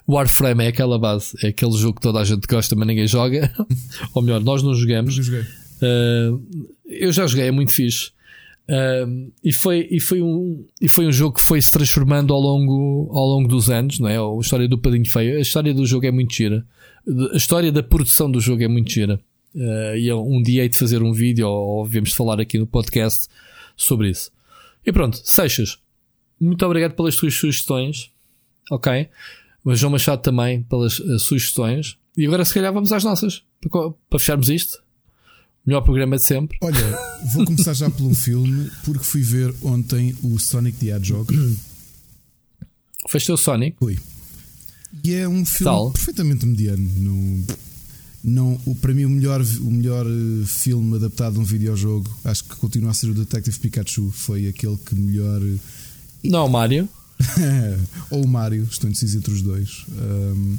Warframe 0.10 0.64
é 0.64 0.68
aquela 0.70 0.98
base, 0.98 1.38
é 1.44 1.50
aquele 1.50 1.74
jogo 1.74 1.96
que 1.96 2.02
toda 2.02 2.20
a 2.20 2.24
gente 2.24 2.48
gosta, 2.48 2.76
mas 2.76 2.88
ninguém 2.88 3.08
joga. 3.08 3.54
Ou 4.16 4.24
melhor, 4.24 4.42
nós 4.42 4.64
não 4.64 4.74
jogamos. 4.74 5.20
Eu. 5.28 5.42
Uh, 5.84 6.68
eu 6.88 7.12
já 7.12 7.28
joguei, 7.28 7.48
é 7.48 7.52
muito 7.52 7.72
fixe. 7.72 8.12
Uh, 8.68 9.32
e, 9.44 9.54
foi, 9.54 9.88
e, 9.92 10.00
foi 10.00 10.22
um, 10.24 10.66
e 10.82 10.90
foi 10.90 11.06
um 11.06 11.12
jogo 11.12 11.36
que 11.36 11.42
foi 11.42 11.62
se 11.62 11.72
transformando 11.72 12.34
ao 12.34 12.40
longo, 12.40 13.12
ao 13.14 13.26
longo 13.26 13.48
dos 13.48 13.70
anos, 13.70 14.00
não 14.00 14.10
é? 14.10 14.18
A 14.18 14.40
história 14.42 14.68
do 14.68 14.80
Padinho 14.80 15.08
Feio. 15.08 15.38
A 15.38 15.42
história 15.42 15.74
do 15.74 15.86
jogo 15.86 16.08
é 16.08 16.12
muito 16.12 16.34
gira. 16.34 16.66
A 17.34 17.38
história 17.38 17.72
da 17.72 17.84
produção 17.84 18.32
do 18.32 18.40
jogo 18.40 18.64
é 18.64 18.68
muito 18.68 18.92
gira. 18.92 19.20
Uh, 19.56 19.96
e 19.96 20.12
um 20.12 20.42
dia 20.42 20.64
hei 20.64 20.70
de 20.70 20.78
fazer 20.78 21.04
um 21.04 21.14
vídeo 21.14 21.48
ou, 21.48 21.86
devemos 21.86 22.14
falar 22.14 22.40
aqui 22.40 22.58
no 22.58 22.66
podcast 22.66 23.28
sobre 23.78 24.10
isso. 24.10 24.32
E 24.86 24.92
pronto, 24.92 25.22
Seixas, 25.24 25.80
muito 26.40 26.66
obrigado 26.66 26.96
pelas 26.96 27.16
tuas 27.16 27.34
sugestões. 27.36 28.12
Ok? 28.72 29.10
Mas 29.64 29.80
João 29.80 29.92
Machado 29.92 30.22
também 30.22 30.64
pelas 30.64 31.00
uh, 31.00 31.20
sugestões. 31.20 31.98
E 32.18 32.26
agora, 32.26 32.44
se 32.46 32.54
calhar, 32.54 32.74
vamos 32.74 32.92
às 32.92 33.04
nossas 33.04 33.44
para, 33.62 33.92
para 34.10 34.20
fecharmos 34.20 34.50
isto. 34.50 34.82
Melhor 35.66 35.82
programa 35.82 36.18
de 36.18 36.24
sempre. 36.24 36.58
Olha, 36.62 37.00
vou 37.34 37.46
começar 37.46 37.74
já 37.74 37.90
por 37.90 38.04
um 38.04 38.14
filme, 38.14 38.70
porque 38.84 39.04
fui 39.04 39.22
ver 39.22 39.54
ontem 39.64 40.14
o 40.22 40.38
Sonic 40.38 40.78
the 40.78 40.88
Hedgehog. 40.88 41.58
Foste 43.08 43.32
o 43.32 43.38
Sonic. 43.38 43.78
Foi. 43.80 43.98
E 45.04 45.14
é 45.14 45.28
um 45.28 45.46
filme 45.46 45.72
Tal. 45.72 45.92
perfeitamente 45.92 46.46
mediano. 46.46 46.90
Não, 46.98 47.46
não, 48.24 48.60
o, 48.66 48.74
para 48.76 48.94
mim, 48.94 49.06
o 49.06 49.10
melhor, 49.10 49.42
o 49.62 49.70
melhor 49.72 50.06
eh, 50.08 50.46
filme 50.46 50.96
adaptado 50.96 51.38
a 51.38 51.40
um 51.42 51.44
videojogo, 51.44 52.10
acho 52.24 52.44
que 52.46 52.56
continua 52.56 52.92
a 52.92 52.94
ser 52.94 53.10
o 53.10 53.14
Detective 53.14 53.60
Pikachu. 53.60 54.12
Foi 54.12 54.48
aquele 54.48 54.78
que 54.78 54.96
melhor. 54.96 55.42
eh, 55.42 55.58
Não, 56.24 56.48
Mário. 56.48 56.88
ou 58.10 58.24
o 58.24 58.28
Mario, 58.28 58.68
estou 58.70 58.90
indeciso 58.90 59.18
entre 59.18 59.34
os 59.34 59.42
dois. 59.42 59.86
Um, 59.92 60.58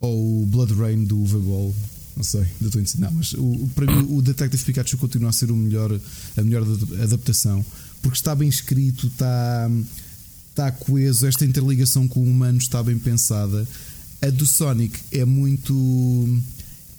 ou 0.00 0.42
o 0.42 0.46
Blood 0.46 0.74
Rain 0.74 1.04
do 1.04 1.16
Uwe 1.18 1.40
Boll. 1.40 1.74
Não 2.16 2.24
sei, 2.24 2.40
ainda 2.40 2.66
estou 2.66 2.80
indeciso. 2.80 3.00
Não, 3.02 3.12
mas 3.12 3.32
o, 3.34 3.68
para 3.74 3.86
mim 3.86 4.06
o 4.16 4.22
Detective 4.22 4.64
Pikachu 4.64 4.96
continua 4.98 5.30
a 5.30 5.32
ser 5.32 5.50
o 5.50 5.56
melhor, 5.56 5.98
a 6.36 6.42
melhor 6.42 6.62
ad- 6.62 7.02
adaptação. 7.02 7.64
Porque 8.02 8.16
está 8.16 8.34
bem 8.34 8.48
escrito, 8.48 9.06
está, 9.08 9.70
está 10.50 10.70
coeso, 10.72 11.26
esta 11.26 11.44
interligação 11.44 12.06
com 12.08 12.20
o 12.20 12.24
humano 12.24 12.58
está 12.58 12.82
bem 12.82 12.98
pensada. 12.98 13.66
A 14.22 14.30
do 14.30 14.46
Sonic 14.46 14.98
é 15.12 15.24
muito. 15.24 15.72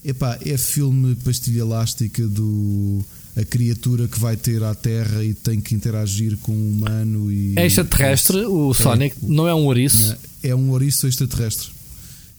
Epá, 0.04 0.38
é 0.46 0.58
filme 0.58 1.16
pastilha 1.16 1.62
elástica 1.62 2.26
do. 2.28 3.04
A 3.36 3.46
criatura 3.46 4.08
que 4.08 4.20
vai 4.20 4.36
ter 4.36 4.64
à 4.64 4.74
Terra 4.74 5.24
e 5.24 5.32
tem 5.32 5.62
que 5.62 5.76
interagir 5.76 6.38
com 6.38 6.52
o 6.54 6.70
humano 6.70 7.32
e. 7.32 7.54
É 7.56 7.66
extraterrestre, 7.68 8.38
o 8.46 8.74
Sonic. 8.74 9.16
Não 9.22 9.48
é 9.48 9.54
um 9.54 9.66
ouriço. 9.66 10.16
É 10.42 10.56
um 10.56 10.72
ouriço 10.72 11.08
extraterrestre 11.08 11.70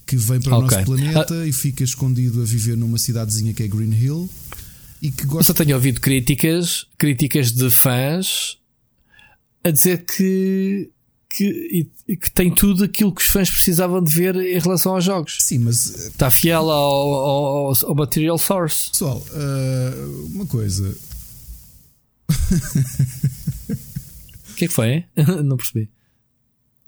que 0.04 0.16
vem 0.16 0.40
para 0.40 0.54
o 0.54 0.64
Ok. 0.64 0.76
nosso 0.76 0.86
planeta 0.86 1.46
e 1.46 1.52
fica 1.52 1.84
escondido 1.84 2.42
a 2.42 2.44
viver 2.44 2.76
numa 2.76 2.98
cidadezinha 2.98 3.52
que 3.54 3.62
é 3.62 3.68
Green 3.68 3.92
Hill 3.92 4.28
e 5.02 5.10
que 5.12 5.24
Eu 5.24 5.28
gosta 5.28 5.52
só 5.52 5.54
tenho 5.54 5.76
ouvido 5.76 6.00
críticas, 6.00 6.86
críticas 6.96 7.52
de 7.52 7.70
fãs 7.70 8.56
a 9.62 9.70
dizer 9.70 10.04
que, 10.04 10.88
que, 11.30 11.86
que 12.06 12.30
tem 12.30 12.52
tudo 12.54 12.84
aquilo 12.84 13.12
que 13.14 13.20
os 13.20 13.28
fãs 13.28 13.50
precisavam 13.50 14.02
de 14.02 14.12
ver 14.12 14.34
em 14.36 14.58
relação 14.58 14.94
aos 14.94 15.04
jogos. 15.04 15.36
Sim, 15.40 15.58
mas 15.58 15.94
eh, 15.94 16.08
Está 16.08 16.30
fiel 16.30 16.70
ao, 16.70 17.12
ao, 17.12 17.72
ao 17.86 17.94
material 17.94 18.38
source. 18.38 18.90
pessoal, 18.90 19.24
ah, 19.34 19.92
uma 20.34 20.46
coisa. 20.46 20.94
O 24.50 24.54
que 24.56 24.64
é 24.64 24.68
que 24.68 24.74
foi? 24.74 24.88
hein? 24.88 25.04
Não 25.44 25.56
percebi. 25.56 25.88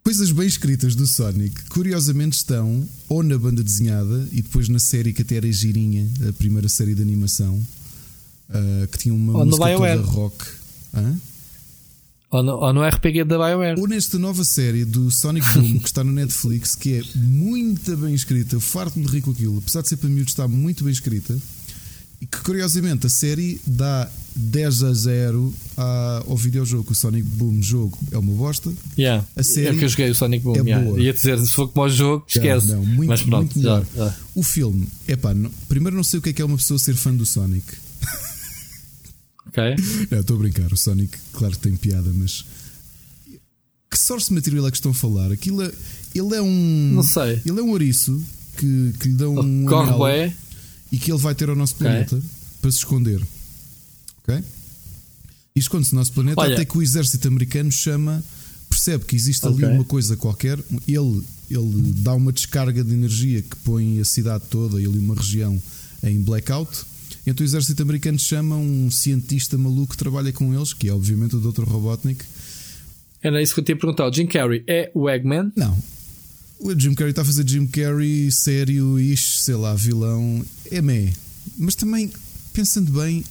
coisas 0.02 0.32
bem 0.32 0.46
escritas 0.46 0.94
do 0.94 1.06
Sonic, 1.06 1.64
curiosamente, 1.68 2.36
estão 2.36 2.86
ou 3.08 3.22
na 3.22 3.38
banda 3.38 3.62
desenhada 3.62 4.26
e 4.32 4.42
depois 4.42 4.68
na 4.68 4.78
série 4.78 5.12
que 5.12 5.22
até 5.22 5.36
era 5.36 5.50
girinha, 5.52 6.08
a 6.28 6.32
primeira 6.32 6.68
série 6.68 6.94
de 6.94 7.02
animação, 7.02 7.54
uh, 8.48 8.86
que 8.88 8.98
tinha 8.98 9.14
uma 9.14 9.38
Ou 9.38 9.46
música 9.46 9.76
toda 9.76 9.96
rock. 10.02 10.46
Hã? 10.94 11.16
Ou 12.31 12.43
no, 12.44 12.52
ou 12.52 12.73
no 12.73 12.86
RPG 12.86 13.24
da 13.24 13.36
BioWare. 13.36 13.78
Ou 13.81 13.89
nesta 13.89 14.19
nova 14.19 14.44
série 14.44 14.85
do 14.85 15.11
Sonic 15.11 15.47
Boom 15.52 15.78
que 15.81 15.86
está 15.86 16.05
no 16.05 16.12
Netflix, 16.12 16.77
que 16.77 16.94
é 16.94 17.02
muito 17.16 17.97
bem 17.97 18.15
escrita, 18.15 18.55
eu 18.55 18.61
farto-me 18.61 19.05
de 19.05 19.12
rir 19.12 19.20
com 19.23 19.32
aquilo, 19.32 19.59
apesar 19.59 19.82
de 19.82 19.89
ser 19.89 19.97
para 19.97 20.09
miúdos, 20.09 20.32
está 20.32 20.47
muito 20.47 20.85
bem 20.85 20.93
escrita. 20.93 21.36
E 22.20 22.27
que 22.27 22.39
curiosamente 22.43 23.07
a 23.07 23.11
série 23.11 23.59
dá 23.66 24.07
10 24.36 24.82
a 24.82 24.93
0 24.93 25.55
à- 25.77 26.23
ao 26.28 26.36
videojogo. 26.36 26.93
O 26.93 26.94
Sonic 26.94 27.27
Boom 27.27 27.62
jogo 27.62 27.98
é 28.12 28.19
uma 28.19 28.32
bosta. 28.35 28.70
Yeah. 28.97 29.27
A 29.35 29.43
série 29.43 29.69
é 29.69 29.74
que 29.74 29.85
eu 29.85 29.89
joguei 29.89 30.11
o 30.11 30.15
Sonic 30.15 30.44
Boom. 30.44 30.55
é 30.57 30.59
yeah. 30.61 30.85
boa. 30.85 31.01
Ia 31.01 31.12
dizer, 31.15 31.39
se 31.40 31.51
for 31.52 31.66
como 31.69 31.86
o 31.86 31.89
jogo, 31.89 32.24
esquece. 32.28 32.69
Não, 32.69 32.85
muito, 32.85 33.09
Mas 33.09 33.23
pronto, 33.23 33.55
muito 33.55 33.62
já, 33.62 33.70
melhor. 33.77 33.86
já. 33.97 34.15
O 34.35 34.43
filme, 34.43 34.86
é 35.09 35.16
pá, 35.16 35.35
primeiro 35.66 35.97
não 35.97 36.05
sei 36.05 36.19
o 36.19 36.23
que 36.23 36.28
é 36.28 36.32
que 36.35 36.43
é 36.43 36.44
uma 36.44 36.59
pessoa 36.59 36.78
ser 36.78 36.94
fã 36.94 37.12
do 37.12 37.24
Sonic. 37.24 37.65
Ok? 39.51 39.62
Não, 40.10 40.20
estou 40.20 40.36
a 40.36 40.39
brincar. 40.39 40.72
O 40.72 40.77
Sonic, 40.77 41.18
claro 41.32 41.55
que 41.55 41.60
tem 41.60 41.77
piada, 41.77 42.10
mas 42.14 42.44
que 43.90 43.98
source 43.98 44.32
material 44.32 44.68
é 44.68 44.70
que 44.70 44.77
estão 44.77 44.93
a 44.93 44.94
falar? 44.94 45.32
Aquilo 45.32 45.62
é, 45.62 45.72
ele 46.14 46.36
é 46.36 46.40
um. 46.40 46.93
Não 46.94 47.02
sei. 47.02 47.43
Ele 47.44 47.59
é 47.59 47.62
um 47.62 47.70
ouriço 47.70 48.22
que, 48.56 48.93
que 49.01 49.09
lhe 49.09 49.14
dão 49.14 49.35
um. 49.36 49.64
Corre 49.66 50.32
e 50.93 50.98
que 50.98 51.10
ele 51.10 51.20
vai 51.20 51.35
ter 51.35 51.48
ao 51.48 51.56
nosso 51.56 51.74
planeta 51.77 52.20
para 52.60 52.70
se 52.70 52.78
esconder. 52.78 53.20
Ok? 54.22 54.43
E 55.55 55.59
esconde-se 55.60 55.93
no 55.93 55.98
nosso 55.98 56.12
planeta 56.12 56.40
Olha. 56.40 56.55
até 56.55 56.64
que 56.64 56.78
o 56.78 56.82
exército 56.82 57.27
americano 57.27 57.70
chama, 57.72 58.22
percebe 58.68 59.05
que 59.05 59.16
existe 59.16 59.44
ali 59.47 59.64
Ok. 59.64 59.68
uma 59.68 59.85
coisa 59.85 60.16
qualquer. 60.16 60.59
Ele, 60.86 61.22
ele 61.51 61.93
dá 61.98 62.14
uma 62.14 62.32
descarga 62.32 62.85
de 62.85 62.93
energia 62.93 63.43
que 63.43 63.56
põe 63.64 64.01
a 64.01 64.05
cidade 64.05 64.44
toda 64.48 64.81
e 64.81 64.86
ali 64.86 64.98
uma 64.98 65.14
região 65.14 65.60
em 66.02 66.20
blackout. 66.20 66.85
Então 67.26 67.44
o 67.44 67.48
exército 67.48 67.82
americano 67.82 68.18
chama 68.18 68.56
um 68.56 68.90
cientista 68.90 69.56
maluco 69.59 69.92
que 69.92 69.98
trabalha 69.98 70.32
com 70.32 70.55
eles, 70.55 70.72
que 70.72 70.88
é 70.88 70.92
obviamente 70.92 71.36
o 71.36 71.40
Dr. 71.40 71.64
Robotnik. 71.64 72.24
Era 73.22 73.42
isso 73.42 73.55
que 73.55 73.60
eu 73.60 73.64
tinha 73.64 73.76
perguntado. 73.76 74.14
Jim 74.14 74.26
Carrey 74.26 74.64
é 74.66 74.90
o 74.94 75.09
Eggman? 75.09 75.52
Não. 75.55 75.76
O 76.59 76.78
Jim 76.78 76.94
Carrey 76.94 77.10
está 77.10 77.22
a 77.22 77.24
fazer 77.24 77.48
Jim 77.48 77.66
Carrey 77.66 78.30
sério, 78.30 78.98
ish, 78.98 79.40
sei 79.40 79.55
lá, 79.55 79.74
vilão. 79.74 80.44
É 80.70 80.80
meh. 80.80 81.12
Mas 81.59 81.74
também, 81.74 82.10
pensando 82.52 82.92
bem, 82.92 83.24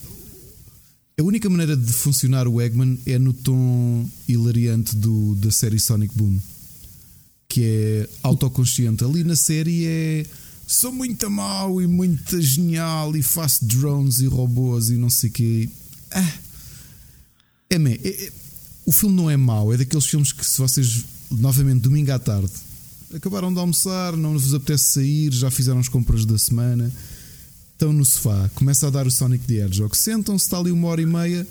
a 1.20 1.24
única 1.24 1.50
maneira 1.50 1.76
de 1.76 1.92
funcionar 1.92 2.48
o 2.48 2.62
Eggman 2.62 2.98
é 3.06 3.20
no 3.20 3.34
tom 3.34 4.08
hilariante 4.28 4.96
do, 4.96 5.36
da 5.36 5.52
série 5.52 5.80
Sonic 5.80 6.16
Boom. 6.16 6.40
Que 7.48 7.64
é 7.64 8.10
autoconsciente. 8.24 9.04
Ali 9.04 9.24
na 9.24 9.36
série 9.36 9.86
é. 9.86 10.26
Sou 10.72 10.92
muito 10.92 11.32
mau 11.32 11.82
e 11.82 11.88
muito 11.88 12.40
genial 12.40 13.18
e 13.18 13.24
faço 13.24 13.66
drones 13.66 14.20
e 14.20 14.28
robôs 14.28 14.92
e 14.92 14.98
não 14.98 15.10
sei 15.10 15.32
o 15.32 15.34
quê. 15.34 15.70
Ah, 16.12 16.34
é. 17.72 17.76
É- 17.76 18.08
é- 18.08 18.32
o 18.86 18.92
filme 18.92 19.16
não 19.16 19.32
é 19.32 19.36
mau, 19.36 19.74
é 19.74 19.78
daqueles 19.78 20.06
filmes 20.06 20.32
que 20.32 20.46
se 20.46 20.60
vocês, 20.60 21.04
novamente, 21.32 21.82
domingo 21.82 22.12
à 22.12 22.20
tarde, 22.20 22.52
acabaram 23.12 23.52
de 23.52 23.58
almoçar, 23.60 24.16
não 24.16 24.38
vos 24.38 24.54
apetece 24.54 24.84
sair, 24.94 25.34
já 25.34 25.50
fizeram 25.50 25.80
as 25.80 25.90
compras 25.90 26.24
da 26.24 26.38
semana, 26.38 26.92
estão 27.74 27.92
no 27.92 28.06
sofá, 28.06 28.48
começa 28.54 28.86
a 28.86 28.92
dar 28.92 29.08
o 29.08 29.12
Sonic 29.12 29.46
the 29.48 29.66
Hedgehog, 29.66 29.98
sentam-se, 29.98 30.46
está 30.46 30.60
ali 30.60 30.70
uma 30.72 30.88
hora 30.90 31.02
e 31.02 31.06
meia, 31.08 31.48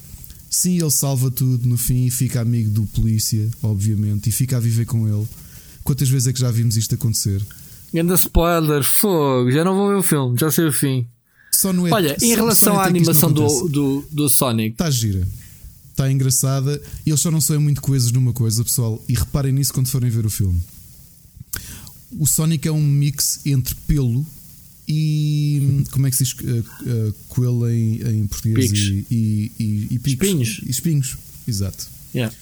sim, 0.49 0.81
ele 0.81 0.93
salva 0.93 1.29
tudo 1.29 1.69
no 1.69 1.77
fim 1.77 2.07
e 2.07 2.11
fica 2.13 2.41
amigo 2.41 2.71
do 2.71 2.85
polícia, 2.87 3.51
obviamente, 3.65 4.29
e 4.29 4.33
fica 4.33 4.59
a 4.59 4.61
viver 4.61 4.87
com 4.87 5.09
ele. 5.09 5.27
Quantas 5.83 6.09
vezes 6.09 6.29
é 6.29 6.33
que 6.33 6.39
já 6.39 6.53
vimos 6.53 6.77
isto 6.77 6.95
acontecer? 6.95 7.45
Ganda 7.93 8.15
spoiler, 8.15 8.85
fogo, 8.85 9.51
já 9.51 9.65
não 9.65 9.75
vou 9.75 9.89
ver 9.89 9.97
o 9.97 10.03
filme, 10.03 10.39
já 10.39 10.51
sei 10.51 10.67
o 10.67 10.73
fim. 10.73 11.07
Só 11.51 11.73
não 11.73 11.87
é 11.87 11.93
Olha, 11.93 12.17
em 12.23 12.35
relação 12.35 12.79
à 12.79 12.85
animação 12.85 13.33
do, 13.33 13.69
do, 13.69 14.05
do 14.11 14.29
Sonic, 14.29 14.75
Está 14.75 14.91
gira. 14.91 15.27
Está 15.91 16.11
engraçada. 16.13 16.81
E 17.05 17.11
eles 17.11 17.21
só 17.21 17.31
não 17.31 17.41
são 17.41 17.61
muito 17.61 17.81
coesos 17.81 18.13
numa 18.13 18.33
coisa, 18.33 18.63
pessoal. 18.63 19.03
E 19.09 19.15
reparem 19.15 19.53
nisso 19.53 19.73
quando 19.75 19.89
forem 19.89 20.09
ver 20.09 20.25
o 20.25 20.31
filme. 20.31 20.63
O 22.17 22.27
Sonic 22.27 22.69
é 22.69 22.73
um 22.73 22.81
mix 22.81 23.41
entre 23.45 23.75
pelo 23.87 24.25
e. 24.87 25.85
Como 25.91 26.07
é 26.07 26.11
que 26.11 26.17
se 26.17 26.25
diz? 26.25 26.35
Uh, 26.35 26.61
uh, 26.61 27.15
coelho 27.29 27.69
em, 27.69 28.21
em 28.21 28.27
português? 28.29 28.71
Picos. 28.71 28.81
E, 28.81 29.07
e, 29.11 29.53
e, 29.59 29.89
e 29.91 29.99
picos. 29.99 30.29
Espinhos. 30.29 30.61
E 30.65 30.71
espinhos, 30.71 31.17
exato. 31.47 31.87
yeah. 32.15 32.35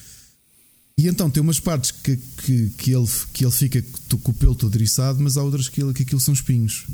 E 0.99 1.07
então 1.07 1.29
tem 1.29 1.43
umas 1.43 1.59
partes 1.59 1.91
que, 1.91 2.17
que, 2.17 2.71
que, 2.75 2.91
ele, 2.91 3.07
que 3.31 3.45
ele 3.45 3.51
fica 3.51 3.83
com 4.23 4.31
o 4.31 4.33
pelo 4.33 4.55
todo 4.55 4.75
eriçado, 4.75 5.19
mas 5.21 5.37
há 5.37 5.43
outras 5.43 5.69
que, 5.69 5.81
ele, 5.81 5.93
que 5.93 6.01
aquilo 6.01 6.19
são 6.19 6.33
espinhos. 6.33 6.85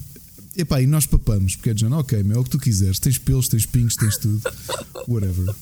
Epá, 0.57 0.81
e 0.81 0.85
nós 0.85 1.05
papamos, 1.05 1.55
porque 1.55 1.69
é 1.69 1.77
género, 1.77 2.01
ok, 2.01 2.21
meu, 2.21 2.37
é 2.37 2.39
o 2.39 2.43
que 2.43 2.49
tu 2.49 2.59
quiseres, 2.59 2.99
tens 2.99 3.17
pelos, 3.17 3.47
tens 3.47 3.61
espinhos, 3.61 3.95
tens 3.95 4.17
tudo, 4.17 4.41
whatever. 5.07 5.55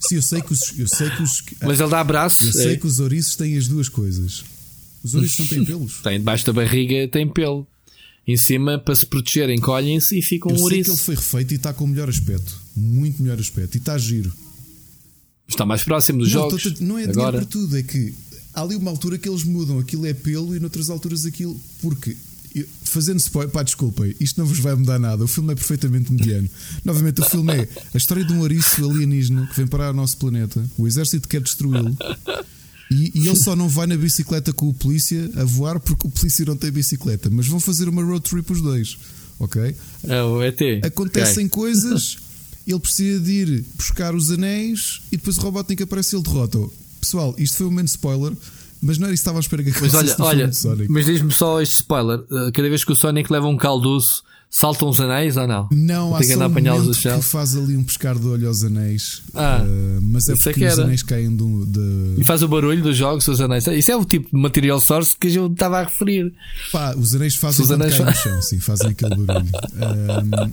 Sim, 0.00 0.16
eu 0.16 0.22
sei 0.22 0.40
que 0.40 0.52
os. 0.52 0.78
Eu 0.78 0.88
sei 0.88 1.10
que 1.10 1.22
os 1.22 1.44
mas 1.60 1.78
ele 1.78 1.90
dá 1.90 2.00
abraços. 2.00 2.46
eu 2.46 2.52
sei 2.52 2.72
é? 2.72 2.76
que 2.76 2.86
os 2.86 2.98
ouriços 2.98 3.36
têm 3.36 3.56
as 3.56 3.68
duas 3.68 3.88
coisas. 3.88 4.42
Os 5.04 5.14
ouriços 5.14 5.40
não 5.40 5.46
têm 5.46 5.64
pelos. 5.64 6.00
Tem 6.02 6.18
debaixo 6.18 6.46
da 6.46 6.52
barriga, 6.52 7.06
tem 7.08 7.28
pelo. 7.28 7.66
Em 8.26 8.36
cima, 8.36 8.78
para 8.78 8.94
se 8.94 9.04
proteger, 9.04 9.50
encolhem-se 9.50 10.18
e 10.18 10.22
ficam 10.22 10.50
Eu 10.50 10.56
um 10.56 10.58
sei 10.60 10.68
que 10.68 10.74
ele 10.74 10.90
ouriço. 10.90 11.04
foi 11.04 11.14
refeito 11.14 11.52
e 11.52 11.56
está 11.56 11.74
com 11.74 11.84
o 11.84 11.88
melhor 11.88 12.08
aspecto. 12.08 12.58
Muito 12.74 13.22
melhor 13.22 13.38
aspecto. 13.38 13.76
E 13.76 13.78
está 13.78 13.98
giro. 13.98 14.32
Está 15.54 15.66
mais 15.66 15.82
próximo 15.82 16.18
dos 16.20 16.32
não, 16.32 16.40
jogos. 16.42 16.62
tô- 16.62 16.68
não 16.84 16.98
é 16.98 17.02
dinheiro 17.02 17.20
Agora, 17.20 17.36
para 17.38 17.46
tudo, 17.46 17.76
é 17.76 17.82
que 17.82 18.14
há 18.54 18.60
ali 18.62 18.76
uma 18.76 18.90
altura 18.90 19.18
que 19.18 19.28
eles 19.28 19.44
mudam, 19.44 19.78
aquilo 19.78 20.06
é 20.06 20.12
pelo 20.14 20.54
e 20.56 20.60
noutras 20.60 20.90
alturas 20.90 21.24
aquilo. 21.24 21.58
Porque, 21.80 22.16
eu- 22.54 22.66
fazendo 22.84 23.18
spoiler, 23.20 23.50
pá, 23.52 23.62
desculpem, 23.62 24.14
isto 24.20 24.38
não 24.40 24.46
vos 24.46 24.58
vai 24.58 24.74
mudar 24.74 24.98
nada. 24.98 25.24
O 25.24 25.28
filme 25.28 25.52
é 25.52 25.54
perfeitamente 25.54 26.12
mediano. 26.12 26.48
Novamente, 26.84 27.20
o 27.20 27.24
filme 27.24 27.52
é 27.54 27.68
a 27.94 27.96
história 27.96 28.24
de 28.24 28.32
um 28.32 28.40
ouriço 28.40 28.84
alienígena 28.90 29.46
que 29.46 29.56
vem 29.56 29.66
parar 29.66 29.88
ao 29.88 29.94
nosso 29.94 30.16
planeta, 30.18 30.62
o 30.76 30.86
exército 30.86 31.28
quer 31.28 31.40
destruí-lo. 31.40 31.96
E, 32.90 33.10
e 33.14 33.26
ele 33.26 33.36
só 33.36 33.56
não 33.56 33.68
vai 33.70 33.86
na 33.86 33.96
bicicleta 33.96 34.52
com 34.52 34.68
o 34.68 34.74
polícia 34.74 35.30
a 35.36 35.44
voar 35.44 35.80
porque 35.80 36.06
o 36.06 36.10
polícia 36.10 36.44
não 36.44 36.56
tem 36.56 36.70
bicicleta, 36.70 37.30
mas 37.30 37.46
vão 37.46 37.58
fazer 37.58 37.88
uma 37.88 38.02
road 38.04 38.20
trip 38.28 38.52
os 38.52 38.60
dois, 38.60 38.98
ok? 39.38 39.74
é 40.06 40.22
o 40.22 40.42
ET. 40.42 40.60
Acontecem 40.84 41.46
Ok. 41.46 41.48
coisas, 41.48 42.18
ele 42.70 42.80
precisa 42.80 43.20
de 43.20 43.30
ir 43.30 43.64
buscar 43.74 44.14
os 44.14 44.30
anéis 44.30 45.02
e 45.10 45.16
depois 45.16 45.36
o 45.38 45.40
Robotnik 45.40 45.82
aparece 45.82 46.14
e 46.14 46.18
ele 46.18 46.24
derrota-o. 46.24 46.72
Pessoal, 47.00 47.34
isto 47.36 47.56
foi 47.56 47.66
um 47.66 47.70
momento 47.70 47.88
spoiler, 47.88 48.32
mas 48.80 48.98
não 48.98 49.06
era 49.06 49.14
isso 49.14 49.22
que 49.22 49.28
estava 49.28 49.38
à 49.38 49.40
espera 49.40 49.62
que 49.62 49.70
Mas 49.80 49.94
olha, 49.94 50.16
olha, 50.20 50.50
mas 50.88 51.06
diz-me 51.06 51.32
só 51.32 51.60
este 51.60 51.76
spoiler: 51.76 52.20
Uh, 52.20 52.52
cada 52.52 52.68
vez 52.68 52.84
que 52.84 52.92
o 52.92 52.96
Sonic 52.96 53.32
leva 53.32 53.46
um 53.46 53.56
calduço, 53.56 54.22
saltam 54.52 54.88
os 54.90 55.00
anéis 55.00 55.36
ou 55.38 55.46
não? 55.48 55.66
Não, 55.72 56.14
há 56.14 56.22
só 56.22 56.38
um 56.38 56.42
apanhá-los 56.42 56.82
momento 56.82 56.94
do 56.94 56.94
chão. 56.94 57.18
que 57.18 57.24
faz 57.24 57.56
ali 57.56 57.74
um 57.76 57.82
pescar 57.82 58.16
de 58.18 58.26
olho 58.26 58.46
aos 58.46 58.62
anéis, 58.62 59.22
Ah, 59.34 59.64
eh, 59.66 59.98
mas 60.02 60.28
é 60.28 60.32
é 60.32 60.36
porque 60.36 60.52
que 60.60 60.66
os 60.66 60.78
anéis 60.78 61.02
caem 61.02 61.34
do, 61.34 61.64
de... 61.66 62.20
E 62.20 62.24
faz 62.24 62.42
o 62.42 62.48
barulho 62.48 62.82
dos 62.82 62.96
jogos, 62.96 63.26
os 63.26 63.40
anéis. 63.40 63.66
Isso 63.66 63.90
é 63.90 63.96
o 63.96 64.04
tipo 64.04 64.28
de 64.30 64.40
material 64.40 64.78
source 64.78 65.16
que 65.16 65.28
eu 65.34 65.46
estava 65.46 65.80
a 65.80 65.84
referir. 65.84 66.32
Pá, 66.70 66.94
os 66.94 67.14
anéis 67.14 67.34
fazem 67.34 67.64
Os 67.64 67.70
anéis 67.70 67.94
caem 67.96 68.04
no 68.04 68.14
chão, 68.14 68.42
sim, 68.42 68.60
fazem 68.60 68.90
aquele 68.90 69.16
barulho. 69.16 69.48
Ahm, 69.80 70.52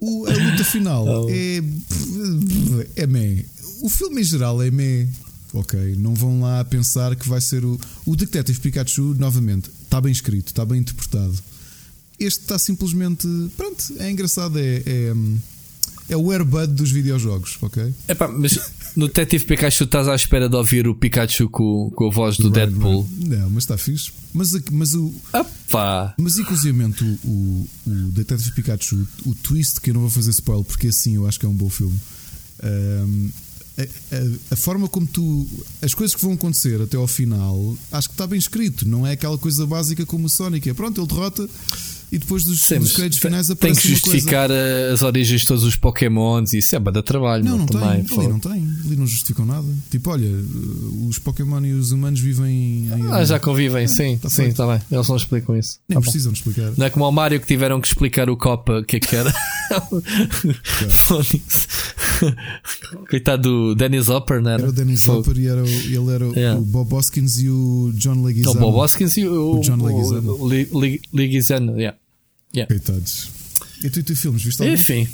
o- 0.00 0.26
a 0.26 0.32
luta 0.32 0.64
final 0.64 1.06
Oh. 1.06 1.28
é. 1.30 1.62
é 2.96 3.06
meh. 3.06 3.44
O 3.80 3.88
filme 3.88 4.20
em 4.20 4.24
geral 4.24 4.60
é 4.62 4.70
meh. 4.70 5.06
Ok, 5.54 5.96
não 5.98 6.14
vão 6.14 6.42
lá 6.42 6.62
pensar 6.64 7.16
que 7.16 7.26
vai 7.28 7.40
ser 7.40 7.64
o. 7.64 7.80
O 8.04 8.14
Detective 8.14 8.58
Pikachu, 8.60 9.14
novamente, 9.18 9.70
está 9.84 9.98
bem 10.00 10.12
escrito, 10.12 10.48
está 10.48 10.64
bem 10.64 10.80
interpretado. 10.80 11.32
Este 12.18 12.40
está 12.42 12.58
simplesmente. 12.58 13.26
Pronto, 13.56 13.82
é 13.98 14.10
engraçado, 14.10 14.58
é. 14.58 14.82
é 14.86 15.12
é 16.10 16.16
o 16.16 16.30
Airbud 16.30 16.68
dos 16.72 16.90
videojogos, 16.90 17.58
ok? 17.60 17.92
Epá, 18.08 18.26
mas 18.28 18.58
no 18.96 19.08
Detetive 19.08 19.44
Pikachu 19.44 19.84
estás 19.84 20.08
à 20.08 20.14
espera 20.14 20.48
de 20.48 20.56
ouvir 20.56 20.88
o 20.88 20.94
Pikachu 20.94 21.50
com, 21.50 21.90
com 21.94 22.06
a 22.08 22.10
voz 22.10 22.38
do 22.38 22.44
Ryan 22.44 22.52
Deadpool. 22.70 23.02
Reynolds. 23.02 23.28
Não, 23.28 23.50
mas 23.50 23.64
está 23.64 23.76
fixe. 23.76 24.10
Mas, 24.32 24.52
mas 24.72 24.94
o, 24.94 25.12
Opá! 25.34 26.14
Mas 26.16 26.38
inclusivamente 26.38 27.04
o, 27.04 27.18
o, 27.28 27.66
o 27.86 27.90
Detective 28.12 28.52
Pikachu, 28.52 29.06
o 29.26 29.34
twist, 29.34 29.82
que 29.82 29.90
eu 29.90 29.94
não 29.94 30.00
vou 30.00 30.08
fazer 30.08 30.30
spoiler, 30.30 30.64
porque 30.64 30.86
assim 30.86 31.16
eu 31.16 31.26
acho 31.28 31.38
que 31.38 31.44
é 31.44 31.48
um 31.50 31.54
bom 31.54 31.68
filme. 31.68 32.00
Ahm, 32.62 33.28
a, 33.76 33.82
a- 33.82 34.38
a 34.52 34.56
forma 34.56 34.88
como 34.88 35.06
tu. 35.06 35.46
As 35.82 35.92
coisas 35.92 36.16
que 36.16 36.22
vão 36.22 36.32
acontecer 36.32 36.80
até 36.80 36.96
ao 36.96 37.06
final, 37.06 37.76
acho 37.92 38.08
que 38.08 38.14
está 38.14 38.26
bem 38.26 38.38
escrito. 38.38 38.88
Não 38.88 39.06
é 39.06 39.12
aquela 39.12 39.36
coisa 39.36 39.66
básica 39.66 40.06
como 40.06 40.24
o 40.24 40.30
Sonic. 40.30 40.70
É 40.70 40.72
pronto, 40.72 40.98
ele 40.98 41.06
derrota, 41.06 41.46
e 42.10 42.18
depois 42.18 42.44
dos, 42.44 42.62
Sim, 42.62 42.78
dos 42.78 42.92
créditos 42.92 43.18
tem- 43.20 43.30
finais 43.30 43.46
Tem 43.48 43.54
aparece 43.54 43.80
que 43.80 43.88
uma 43.88 43.90
coisa. 44.00 44.10
justificar 44.12 44.50
eh, 44.50 44.90
as 44.92 45.02
origens 45.02 45.40
de 45.42 45.46
todos 45.46 45.64
os 45.64 45.76
Pokémons 45.76 46.52
e 46.52 46.58
isso 46.58 46.74
é 46.74 46.78
bada 46.78 47.02
trabalho. 47.02 47.44
Não, 47.44 47.58
não 47.58 47.66
tem. 47.66 47.80
também. 47.80 47.98
Ali 48.00 48.08
fogo. 48.08 48.28
não 48.28 48.38
tem. 48.40 48.52
Ali 48.84 48.96
não 48.96 49.06
justificam 49.06 49.44
nada. 49.44 49.66
Tipo, 49.90 50.10
olha, 50.10 50.28
os 51.06 51.18
Pokémon 51.18 51.64
e 51.64 51.72
os 51.72 51.92
humanos 51.92 52.20
vivem 52.20 52.86
em. 52.88 52.90
Ah, 53.12 53.24
já 53.24 53.38
convivem, 53.38 53.86
sim, 53.88 54.16
tá 54.18 54.28
sim, 54.30 54.44
está 54.44 54.66
bem. 54.66 54.80
Eles 54.90 55.08
não 55.08 55.16
explicam 55.16 55.56
isso. 55.56 55.78
Nem 55.88 55.96
Tá 55.96 56.00
precisam 56.02 56.32
de 56.32 56.38
explicar. 56.38 56.72
Não 56.76 56.86
é 56.86 56.90
como 56.90 57.04
ao 57.04 57.12
Mario 57.12 57.40
que 57.40 57.46
tiveram 57.46 57.80
que 57.80 57.88
explicar 57.88 58.30
o 58.30 58.36
Copa 58.36 58.78
o 58.80 58.84
que 58.84 58.96
é 58.96 59.00
que 59.00 59.14
era. 59.16 59.32
Phonics. 60.88 61.68
Coitado 63.10 63.42
do 63.42 63.74
Dennis 63.74 64.08
Hopper, 64.08 64.40
não 64.42 64.50
era? 64.50 64.62
Era 64.62 64.70
o 64.70 64.72
Dennis 64.72 65.02
Fogo. 65.02 65.18
Hopper 65.20 65.38
e 65.38 65.46
era 65.46 65.62
o, 65.62 65.68
ele 65.68 66.10
era 66.12 66.24
Yeah. 66.38 66.60
o 66.60 66.64
Bob 66.64 66.94
Hoskins 66.94 67.38
e 67.38 67.48
o 67.48 67.92
John 67.94 68.22
Leguizamo. 68.22 68.56
o 68.56 68.60
Bob 68.60 68.76
Hoskins 68.84 69.16
e 69.16 69.26
o, 69.26 69.58
O 69.58 69.60
John 69.60 69.78
o 69.78 70.46
Leguizamo, 71.12 71.76
yeah. 71.78 71.97
Coitados. 72.66 73.28
E 73.82 73.90
tu 73.90 74.00
e 74.00 74.02
tu 74.02 74.16
filmes, 74.16 74.42
viste 74.42 74.62
algum? 74.62 74.74
Enfim. 74.74 75.08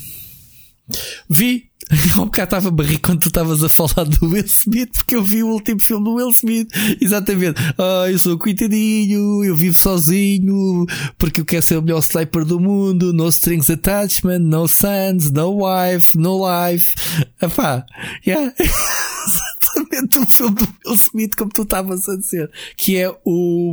Vi. 1.29 1.65
Um 2.17 2.25
bocado 2.25 2.45
estava 2.45 2.69
a 2.69 2.71
barrir 2.71 2.99
quando 2.99 3.21
tu 3.21 3.29
estavas 3.29 3.63
a 3.63 3.69
falar 3.69 4.09
do 4.09 4.29
Will 4.29 4.45
Smith, 4.47 4.91
porque 4.97 5.15
eu 5.15 5.23
vi 5.23 5.43
o 5.43 5.49
último 5.49 5.81
filme 5.81 6.03
do 6.03 6.15
Will 6.15 6.31
Smith. 6.31 6.69
Exatamente. 7.01 7.61
Ah, 7.77 8.11
eu 8.11 8.19
sou 8.19 8.39
coitadinho, 8.39 9.45
eu 9.45 9.55
vivo 9.55 9.75
sozinho, 9.75 10.87
porque 11.19 11.41
eu 11.41 11.45
quero 11.45 11.63
ser 11.63 11.77
o 11.77 11.83
melhor 11.83 11.99
sniper 12.01 12.45
do 12.45 12.59
mundo. 12.59 13.13
No 13.13 13.29
strings 13.29 13.69
attachment, 13.69 14.39
no 14.39 14.67
sons, 14.67 15.31
no 15.31 15.59
wife, 15.63 16.17
no 16.17 16.41
life. 16.41 16.95
Epá, 17.43 17.85
yeah. 18.27 18.53
Exatamente 19.75 20.19
o 20.19 20.27
filme 20.27 20.55
do 20.55 20.65
Will 20.87 20.95
Smith, 20.95 21.35
como 21.37 21.51
tu 21.51 21.63
estavas 21.63 22.09
a 22.09 22.17
dizer, 22.17 22.51
que 22.77 22.97
é 22.97 23.11
o. 23.25 23.73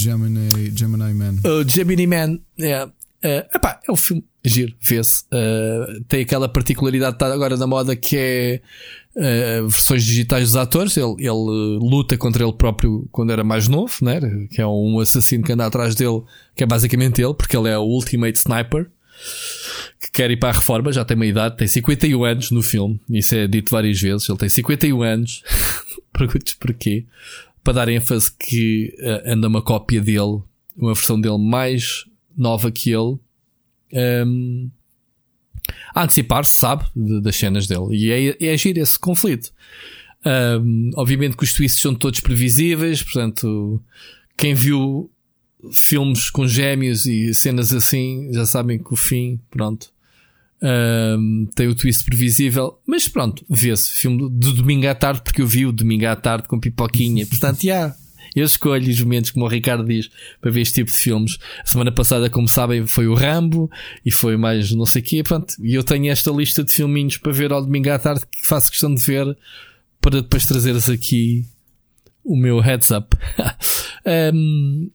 Gemini, 0.00 0.72
Gemini 0.76 1.14
Man. 1.14 1.34
O 1.44 1.68
Gemini 1.68 2.06
Man, 2.06 2.38
é, 2.58 2.88
é, 3.22 3.48
epá, 3.54 3.80
é 3.86 3.92
um 3.92 3.96
filme 3.96 4.24
giro, 4.44 4.74
vê-se. 4.80 5.24
Uh, 5.24 6.02
tem 6.08 6.22
aquela 6.22 6.48
particularidade 6.48 7.16
que 7.16 7.24
está 7.24 7.32
agora 7.32 7.56
na 7.56 7.66
moda 7.66 7.94
que 7.94 8.16
é 8.16 8.60
uh, 9.16 9.68
versões 9.68 10.04
digitais 10.04 10.44
dos 10.48 10.56
atores. 10.56 10.96
Ele, 10.96 11.14
ele 11.18 11.28
uh, 11.28 11.78
luta 11.78 12.16
contra 12.16 12.42
ele 12.42 12.52
próprio 12.52 13.06
quando 13.12 13.30
era 13.30 13.44
mais 13.44 13.68
novo, 13.68 13.94
né? 14.02 14.20
que 14.50 14.60
é 14.60 14.66
um 14.66 14.98
assassino 14.98 15.44
que 15.44 15.52
anda 15.52 15.66
atrás 15.66 15.94
dele, 15.94 16.22
que 16.54 16.64
é 16.64 16.66
basicamente 16.66 17.20
ele, 17.20 17.34
porque 17.34 17.56
ele 17.56 17.68
é 17.68 17.78
o 17.78 17.82
Ultimate 17.82 18.38
Sniper. 18.38 18.90
Que 20.00 20.10
quer 20.12 20.30
ir 20.30 20.36
para 20.38 20.50
a 20.50 20.52
reforma, 20.52 20.92
já 20.92 21.04
tem 21.04 21.14
uma 21.14 21.26
idade, 21.26 21.56
tem 21.56 21.68
51 21.68 22.24
anos 22.24 22.50
no 22.50 22.62
filme, 22.62 23.00
isso 23.10 23.34
é 23.34 23.46
dito 23.46 23.70
várias 23.70 24.00
vezes. 24.00 24.28
Ele 24.28 24.38
tem 24.38 24.48
51 24.48 25.02
anos, 25.02 25.42
perguntes 26.12 26.54
porquê, 26.54 27.04
para 27.62 27.74
dar 27.74 27.88
ênfase 27.88 28.32
que 28.36 28.94
uh, 29.00 29.30
anda 29.32 29.48
uma 29.48 29.62
cópia 29.62 30.00
dele, 30.00 30.40
uma 30.76 30.94
versão 30.94 31.20
dele 31.20 31.38
mais 31.38 32.04
nova 32.36 32.70
que 32.70 32.90
ele, 32.90 33.18
um, 34.26 34.70
a 35.94 36.04
antecipar-se, 36.04 36.54
sabe, 36.56 36.84
de- 36.96 37.20
das 37.20 37.36
cenas 37.36 37.66
dele. 37.66 37.88
E 37.92 38.10
é, 38.10 38.36
é 38.48 38.52
agir 38.52 38.76
esse 38.78 38.98
conflito. 38.98 39.52
Um, 40.24 40.90
obviamente 40.96 41.36
que 41.36 41.44
os 41.44 41.52
twists 41.52 41.80
são 41.80 41.94
todos 41.94 42.20
previsíveis, 42.20 43.02
portanto, 43.02 43.82
quem 44.36 44.54
viu 44.54 45.10
filmes 45.72 46.30
com 46.30 46.46
gêmeos 46.46 47.06
e 47.06 47.32
cenas 47.34 47.72
assim 47.72 48.30
já 48.32 48.46
sabem 48.46 48.78
que 48.78 48.92
o 48.92 48.96
fim, 48.96 49.40
pronto. 49.50 49.90
um, 50.62 51.48
tem 51.54 51.68
o 51.68 51.74
twist 51.74 52.04
previsível, 52.04 52.78
mas 52.86 53.08
pronto, 53.08 53.44
vê-se 53.48 53.90
filme 53.90 54.28
de 54.30 54.52
domingo 54.54 54.86
à 54.86 54.94
tarde, 54.94 55.22
porque 55.22 55.42
eu 55.42 55.46
vi 55.46 55.66
o 55.66 55.72
domingo 55.72 56.06
à 56.06 56.16
tarde 56.16 56.48
com 56.48 56.58
pipoquinha, 56.60 57.26
portanto, 57.26 57.62
já. 57.62 57.94
Eu 58.34 58.44
escolho 58.44 58.88
os 58.88 59.00
momentos, 59.00 59.30
como 59.32 59.44
o 59.44 59.48
Ricardo 59.48 59.84
diz, 59.84 60.08
para 60.40 60.50
ver 60.52 60.60
este 60.60 60.74
tipo 60.74 60.90
de 60.92 60.96
filmes. 60.96 61.36
A 61.64 61.66
semana 61.66 61.90
passada, 61.90 62.30
como 62.30 62.46
sabem, 62.46 62.86
foi 62.86 63.08
o 63.08 63.14
Rambo 63.14 63.68
e 64.06 64.12
foi 64.12 64.36
mais 64.36 64.70
não 64.70 64.86
sei 64.86 65.02
o 65.02 65.04
quê. 65.04 65.22
Pronto, 65.24 65.54
e 65.60 65.74
eu 65.74 65.82
tenho 65.82 66.08
esta 66.10 66.30
lista 66.30 66.62
de 66.62 66.72
filminhos 66.72 67.16
para 67.16 67.32
ver 67.32 67.52
ao 67.52 67.60
domingo 67.60 67.90
à 67.90 67.98
tarde 67.98 68.24
que 68.30 68.46
faço 68.46 68.70
questão 68.70 68.94
de 68.94 69.04
ver 69.04 69.36
para 70.00 70.22
depois 70.22 70.46
trazeres 70.46 70.88
aqui 70.88 71.44
o 72.24 72.36
meu 72.36 72.60
heads 72.60 72.90
up. 72.90 73.16
Um, 74.02 74.90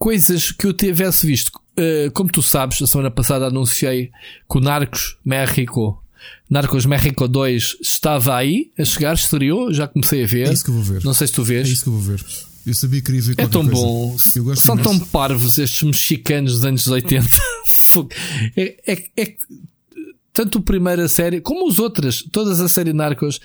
coisas 0.00 0.50
que 0.50 0.66
eu 0.66 0.72
tivesse 0.72 1.26
visto. 1.26 1.52
Uh, 1.78 2.10
como 2.12 2.32
tu 2.32 2.42
sabes, 2.42 2.80
a 2.82 2.86
semana 2.86 3.10
passada 3.10 3.46
anunciei 3.46 4.10
que 4.50 4.58
o 4.58 4.60
Narcos 4.60 5.18
México, 5.24 6.02
Narcos 6.48 6.86
México 6.86 7.28
2 7.28 7.76
estava 7.82 8.34
aí 8.34 8.70
a 8.78 8.84
chegar, 8.84 9.14
estreou, 9.14 9.72
já 9.72 9.86
comecei 9.86 10.24
a 10.24 10.26
ver. 10.26 10.48
É 10.48 10.52
isso 10.52 10.64
que 10.64 10.70
vou 10.70 10.82
ver. 10.82 11.04
Não 11.04 11.12
sei 11.14 11.26
se 11.26 11.34
tu 11.34 11.42
É 11.42 11.44
vês. 11.44 11.68
isso 11.68 11.84
que 11.84 11.90
vou 11.90 12.00
ver. 12.00 12.24
Eu 12.66 12.74
sabia 12.74 13.00
que 13.02 13.12
ver 13.12 13.34
É 13.38 13.46
tão 13.46 13.66
coisa. 13.66 13.70
bom. 13.80 14.16
São 14.56 14.76
tão 14.76 14.98
parvos 14.98 15.58
estes 15.58 15.82
mexicanos 15.82 16.54
dos 16.54 16.64
anos 16.64 16.86
80. 16.86 17.26
Fogo. 17.92 18.10
é, 18.56 18.76
é, 18.86 19.04
é 19.16 19.34
tanto 20.32 20.58
a 20.58 20.62
primeira 20.62 21.08
série 21.08 21.40
como 21.40 21.68
as 21.68 21.78
outras, 21.78 22.22
todas 22.32 22.60
a 22.60 22.68
série 22.68 22.92
Narcos, 22.92 23.38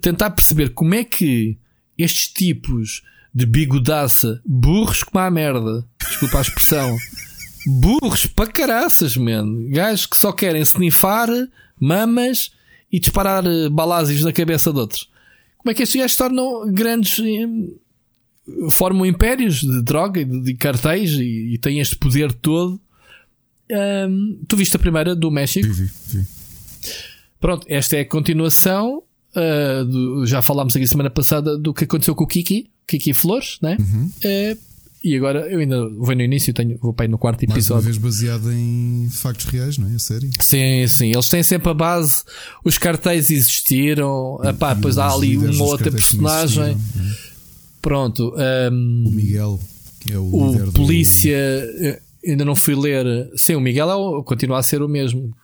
tentar 0.00 0.30
perceber 0.30 0.70
como 0.70 0.94
é 0.94 1.04
que 1.04 1.56
estes 1.98 2.28
tipos 2.28 3.02
de 3.34 3.46
bigodaça, 3.46 4.40
burros 4.44 5.02
como 5.02 5.24
a 5.24 5.30
merda, 5.30 5.84
desculpa 5.98 6.38
a 6.38 6.42
expressão, 6.42 6.96
burros 7.80 8.26
para 8.26 8.50
caraças, 8.50 9.16
man. 9.16 9.68
Gajos 9.70 10.06
que 10.06 10.16
só 10.16 10.32
querem 10.32 10.62
snifar 10.62 11.28
mamas 11.80 12.50
e 12.90 13.00
disparar 13.00 13.44
eh, 13.46 13.68
balazes 13.70 14.22
na 14.22 14.32
cabeça 14.32 14.72
de 14.72 14.78
outros. 14.78 15.08
Como 15.58 15.70
é 15.70 15.74
que 15.74 15.82
estes 15.82 15.96
gajos 16.00 16.12
se 16.12 16.18
tornam 16.18 16.70
grandes 16.72 17.18
eh, 17.20 18.68
formam 18.70 19.06
impérios 19.06 19.60
de 19.60 19.80
droga 19.82 20.20
e 20.20 20.24
de, 20.24 20.54
cartéis 20.54 21.12
e, 21.12 21.54
e 21.54 21.58
têm 21.58 21.78
este 21.80 21.96
poder 21.96 22.32
todo. 22.32 22.80
Ahm, 23.70 24.38
tu 24.48 24.56
viste 24.56 24.76
a 24.76 24.78
primeira 24.78 25.14
do 25.14 25.30
México? 25.30 25.66
Vi, 25.72 25.84
vi, 25.84 25.90
vi. 26.18 26.26
Pronto, 27.40 27.64
esta 27.68 27.96
é 27.96 28.00
a 28.00 28.04
continuação. 28.08 29.02
ah, 29.34 29.84
do- 29.84 30.26
já 30.26 30.42
falámos 30.42 30.76
aqui 30.76 30.86
semana 30.86 31.08
passada 31.08 31.56
do 31.56 31.72
que 31.72 31.84
aconteceu 31.84 32.14
com 32.14 32.24
o 32.24 32.26
Kiki, 32.26 32.68
Kiki 32.86 33.12
Flores, 33.12 33.58
né? 33.62 33.76
Eh, 34.24 34.56
e 35.04 35.16
agora 35.16 35.40
eu 35.50 35.58
ainda 35.58 35.88
vou 35.88 36.14
no 36.14 36.22
início, 36.22 36.54
tenho, 36.54 36.78
vou 36.78 36.92
para 36.92 37.06
aí 37.06 37.10
no 37.10 37.18
quarto 37.18 37.40
Mais 37.40 37.50
uma 37.50 37.58
episódio. 37.78 37.84
vez 37.84 37.98
baseado 37.98 38.52
em 38.52 39.08
factos 39.10 39.46
reais, 39.46 39.76
não 39.78 39.90
é? 39.90 39.94
A 39.94 39.98
série. 39.98 40.30
Sim, 40.38 40.86
sim, 40.86 41.10
eles 41.10 41.28
têm 41.28 41.42
sempre 41.42 41.70
a 41.70 41.74
base. 41.74 42.22
Os 42.64 42.78
cartéis 42.78 43.28
existiram. 43.30 44.38
Epá, 44.44 44.72
E 44.72 44.74
depois 44.76 44.98
há 44.98 45.08
os 45.08 45.14
ali 45.14 45.36
uma 45.36 45.64
outra 45.64 45.90
personagem. 45.90 46.62
é? 46.64 46.76
Pronto. 47.80 48.32
ahm, 48.36 49.04
O 49.06 49.10
Miguel, 49.10 49.60
que 50.00 50.12
é 50.12 50.18
o, 50.18 50.24
o 50.34 50.52
do- 50.66 50.72
polícia 50.72 51.36
eh, 51.36 52.00
ainda 52.24 52.44
não 52.44 52.54
fui 52.54 52.74
ler. 52.76 53.04
Sim, 53.36 53.56
o 53.56 53.60
Miguel 53.60 53.90
é 53.90 53.94
o- 53.96 54.22
continua 54.22 54.58
a 54.58 54.62
ser 54.62 54.82
o 54.82 54.88
mesmo. 54.88 55.34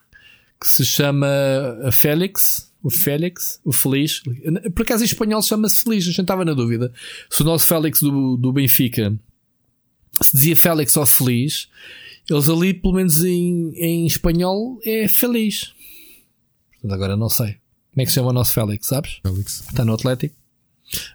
Que 0.61 0.69
se 0.69 0.85
chama 0.85 1.27
Félix. 1.93 2.68
O 2.89 2.91
Félix, 2.91 3.61
o 3.63 3.71
Feliz. 3.71 4.23
Por 4.75 4.81
acaso 4.81 5.03
em 5.03 5.07
espanhol 5.07 5.43
chama-se 5.43 5.85
Feliz, 5.85 6.05
a 6.05 6.07
gente 6.07 6.23
estava 6.23 6.43
na 6.43 6.55
dúvida. 6.55 6.91
Se 7.29 7.43
o 7.43 7.45
nosso 7.45 7.67
Félix 7.67 8.01
do, 8.01 8.39
do 8.39 8.51
Benfica 8.51 9.15
se 10.23 10.33
dizia 10.33 10.57
Félix 10.57 10.97
ou 10.97 11.05
Feliz, 11.05 11.69
eles 12.31 12.49
ali, 12.49 12.73
pelo 12.73 12.95
menos 12.95 13.23
em, 13.23 13.75
em 13.77 14.07
espanhol, 14.07 14.79
é 14.87 15.07
Feliz. 15.07 15.75
Portanto, 16.73 16.95
agora 16.95 17.15
não 17.15 17.29
sei. 17.29 17.57
Como 17.91 18.03
é 18.03 18.05
que 18.07 18.11
se 18.11 18.15
chama 18.15 18.31
o 18.31 18.33
nosso 18.33 18.55
Félix, 18.55 18.87
sabes? 18.87 19.21
Félix. 19.23 19.65
Está 19.69 19.85
no 19.85 19.93
Atlético? 19.93 20.35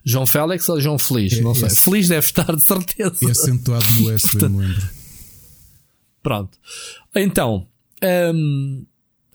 João 0.06 0.28
Félix 0.28 0.70
ou 0.70 0.80
João 0.80 1.00
Feliz? 1.00 1.34
É 1.34 1.42
não 1.42 1.56
sei. 1.56 1.70
esse. 1.70 1.80
Feliz 1.80 2.08
deve 2.08 2.28
estar, 2.28 2.56
de 2.56 2.62
certeza. 2.62 3.18
É 3.26 3.32
acentuado 3.32 3.86
no 3.96 4.12
S, 4.14 4.38
bem 4.38 4.50
me 4.50 4.68
lembro. 4.68 4.90
Pronto. 6.22 6.56
Então, 7.16 7.68
hum, 8.36 8.86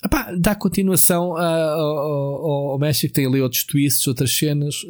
epá, 0.04 0.32
dá 0.38 0.54
continuação 0.54 1.36
a- 1.36 1.72
ao, 1.72 2.70
ao- 2.72 2.78
México, 2.78 3.12
tem 3.12 3.26
ali 3.26 3.40
outros 3.40 3.64
twists, 3.64 4.06
outras 4.06 4.30
cenas. 4.36 4.84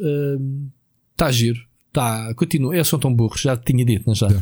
Está 1.11 1.31
giro. 1.31 1.59
Tá, 1.91 2.33
continua. 2.35 2.75
Eles 2.75 2.87
são 2.87 2.99
tão 2.99 3.13
burros, 3.13 3.41
já 3.41 3.57
tinha 3.57 3.83
dito, 3.83 4.03
não 4.07 4.13
já? 4.15 4.29
Já. 4.29 4.41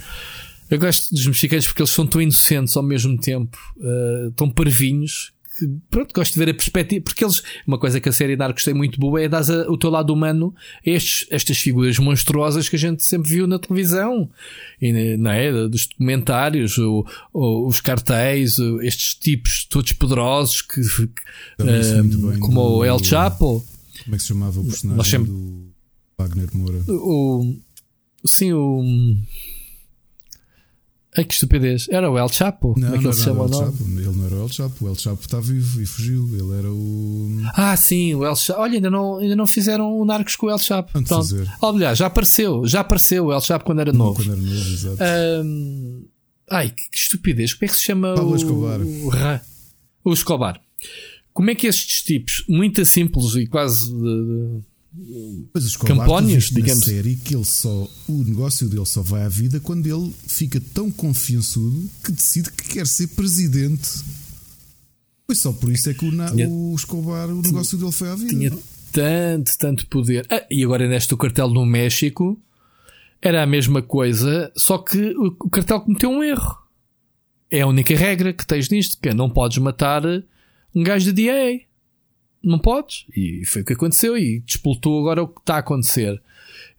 Eu 0.70 0.78
gosto 0.80 1.14
dos 1.14 1.26
mexicanos 1.26 1.66
porque 1.68 1.82
eles 1.82 1.92
são 1.92 2.06
tão 2.06 2.22
inocentes 2.22 2.76
ao 2.76 2.84
mesmo 2.84 3.18
tempo, 3.18 3.58
eh, 3.82 4.30
tão 4.36 4.50
parvinhos. 4.50 5.32
Pronto, 5.90 6.14
gosto 6.14 6.34
de 6.34 6.40
ver 6.40 6.50
a 6.50 6.54
perspectiva, 6.54 7.04
porque 7.04 7.24
eles, 7.24 7.42
uma 7.66 7.80
coisa 7.80 8.00
que 8.00 8.08
a 8.10 8.12
série 8.12 8.36
Narcos 8.36 8.64
tem 8.64 8.74
muito 8.74 9.00
boa 9.00 9.22
é 9.22 9.28
dar 9.28 9.42
o 9.70 9.78
teu 9.78 9.90
lado 9.90 10.14
humano 10.14 10.54
a 10.86 10.90
estes, 10.90 11.26
estas 11.32 11.58
figuras 11.58 11.98
monstruosas 11.98 12.70
que 12.70 12.76
a 12.76 12.80
gente 12.80 13.04
sempre 13.06 13.30
viu 13.30 13.48
na 13.48 13.58
televisão, 13.58 14.30
e, 14.82 15.18
não 15.18 15.32
é? 15.32 15.52
Dos 15.68 15.88
documentários, 15.88 16.78
o, 16.78 17.06
o- 17.34 17.68
os 17.68 17.82
cartéis, 17.82 18.58
estes 18.82 19.16
tipos 19.16 19.66
todos 19.66 19.92
poderosos 19.94 20.62
que, 20.62 20.80
bem 21.58 22.40
como 22.40 22.62
do- 22.62 22.78
o 22.78 22.86
El 22.86 23.04
Chapo, 23.04 23.66
Como 24.04 24.16
é 24.16 24.18
que 24.18 24.22
se 24.24 24.28
chamava 24.30 24.60
o 24.60 24.66
personagem 24.66 25.04
sempre- 25.04 25.32
do 25.32 25.68
Wagner 26.18 26.50
Moura? 26.54 26.80
o, 26.88 27.56
sim, 28.26 28.54
o, 28.54 28.84
ai 31.18 31.26
que 31.26 31.34
estupidez, 31.34 31.88
era 31.90 32.10
o 32.10 32.18
El 32.18 32.30
Chapo, 32.30 32.74
como 32.76 32.86
é 32.86 32.98
que 32.98 33.06
ele 33.06 33.14
se 33.14 33.24
chama 33.24 33.42
o 33.42 33.44
o 33.44 33.46
El 33.46 33.52
nome? 33.52 33.66
Chapo. 33.78 33.84
Ele 33.90 34.18
não 34.18 34.26
era 34.28 34.36
o 34.36 34.44
El 34.44 34.50
Chapo. 34.50 34.86
O 34.86 34.90
El 34.90 34.96
Chapo 34.96 35.22
está 35.22 35.40
vivo 35.40 35.82
e 35.82 35.86
fugiu. 35.86 36.30
Ele 36.34 36.60
era 36.60 36.72
o. 36.72 37.42
Ah, 37.56 37.76
sim, 37.76 38.14
o 38.16 38.26
El 38.26 38.36
Chapo. 38.36 38.62
Olha, 38.62 38.76
ainda 38.76 38.90
não, 38.90 39.18
ainda 39.18 39.36
não 39.36 39.46
fizeram 39.48 39.98
o 39.98 40.06
Narcos 40.06 40.36
com 40.36 40.46
o 40.46 40.52
El 40.52 40.60
Chapo. 40.60 40.92
Vamos 40.94 41.10
Pronto. 41.10 41.28
fazer. 41.28 41.50
Aliás, 41.62 41.98
já 41.98 42.06
apareceu, 42.06 42.66
já 42.68 42.82
apareceu 42.82 43.26
o 43.26 43.34
El 43.34 43.42
Chapo 43.42 43.66
quando 43.66 43.80
era 43.82 43.92
novo. 43.92 44.16
Quando 44.24 44.32
era 44.34 44.42
novo, 44.42 44.70
exato. 44.70 44.98
Ahm, 45.04 46.04
Ai, 46.50 46.70
que, 46.70 46.76
que 46.90 46.98
estupidez. 46.98 47.54
Como 47.54 47.66
é 47.66 47.68
que 47.68 47.74
se 47.76 47.84
chama 47.84 48.16
Pablo 48.16 48.32
o 48.32 48.36
Escobar. 48.36 48.80
O, 48.80 49.10
Ra- 49.10 49.42
o 50.06 50.14
Escobar. 50.14 50.62
Como 51.34 51.50
é 51.52 51.56
que 51.56 51.68
estes 51.68 52.02
tipos, 52.04 52.44
muito 52.48 52.86
simples 52.86 53.36
e 53.36 53.48
quase. 53.48 53.94
de- 53.94 54.62
Mas 55.54 55.64
os 55.66 55.78
Campónios, 55.78 56.46
digamos. 56.50 56.84
série 56.86 57.16
que 57.16 57.36
ele 57.36 57.46
só, 57.46 57.88
o 58.08 58.24
negócio 58.24 58.68
dele 58.68 58.86
só 58.86 59.02
vai 59.02 59.24
à 59.24 59.30
vida 59.30 59.60
quando 59.60 59.86
ele 59.86 60.14
fica 60.28 60.60
tão 60.74 60.90
confiançudo 60.92 61.90
que 62.04 62.12
decide 62.12 62.52
que 62.52 62.68
quer 62.70 62.88
ser 62.88 63.08
presidente. 63.10 63.90
Foi 65.26 65.36
só 65.36 65.52
por 65.52 65.72
isso 65.72 65.90
é 65.90 65.94
que 65.94 66.06
o, 66.06 66.12
na, 66.12 66.32
Tinha- 66.32 66.48
o 66.50 66.74
Escobar, 66.76 67.30
o 67.30 67.42
negócio 67.42 67.78
dele 67.78 67.92
foi 67.92 68.10
à 68.10 68.16
vida. 68.16 68.30
tinha 68.30 68.52
tanto, 68.92 69.58
tanto 69.58 69.88
poder. 69.88 70.26
Ah, 70.32 70.46
e 70.50 70.64
agora 70.64 70.88
neste 70.88 71.16
cartel 71.18 71.50
no 71.50 71.66
México 71.66 72.40
era 73.22 73.44
a 73.44 73.48
mesma 73.48 73.82
coisa, 73.82 74.52
só 74.56 74.78
que 74.78 74.98
o, 75.18 75.28
o 75.40 75.50
cartel 75.50 75.82
cometeu 75.82 76.10
um 76.10 76.24
erro. 76.24 76.58
É 77.52 77.62
a 77.62 77.68
única 77.68 77.96
regra 77.96 78.34
que 78.34 78.46
tens 78.48 78.70
nisto, 78.70 78.98
que 79.02 79.10
é 79.10 79.14
não 79.14 79.30
podes 79.30 79.58
matar 79.58 80.04
um 80.74 80.84
gajo 80.84 81.12
de 81.14 81.26
DA. 81.26 81.67
Não 82.44 82.60
podes. 82.60 83.06
E 83.16 83.44
foi 83.46 83.62
o 83.62 83.66
que 83.66 83.74
aconteceu 83.74 84.18
e 84.18 84.40
despoltou 84.40 85.00
agora 85.00 85.24
o 85.24 85.28
que 85.28 85.40
está 85.40 85.56
a 85.56 85.60
acontecer. 85.60 86.22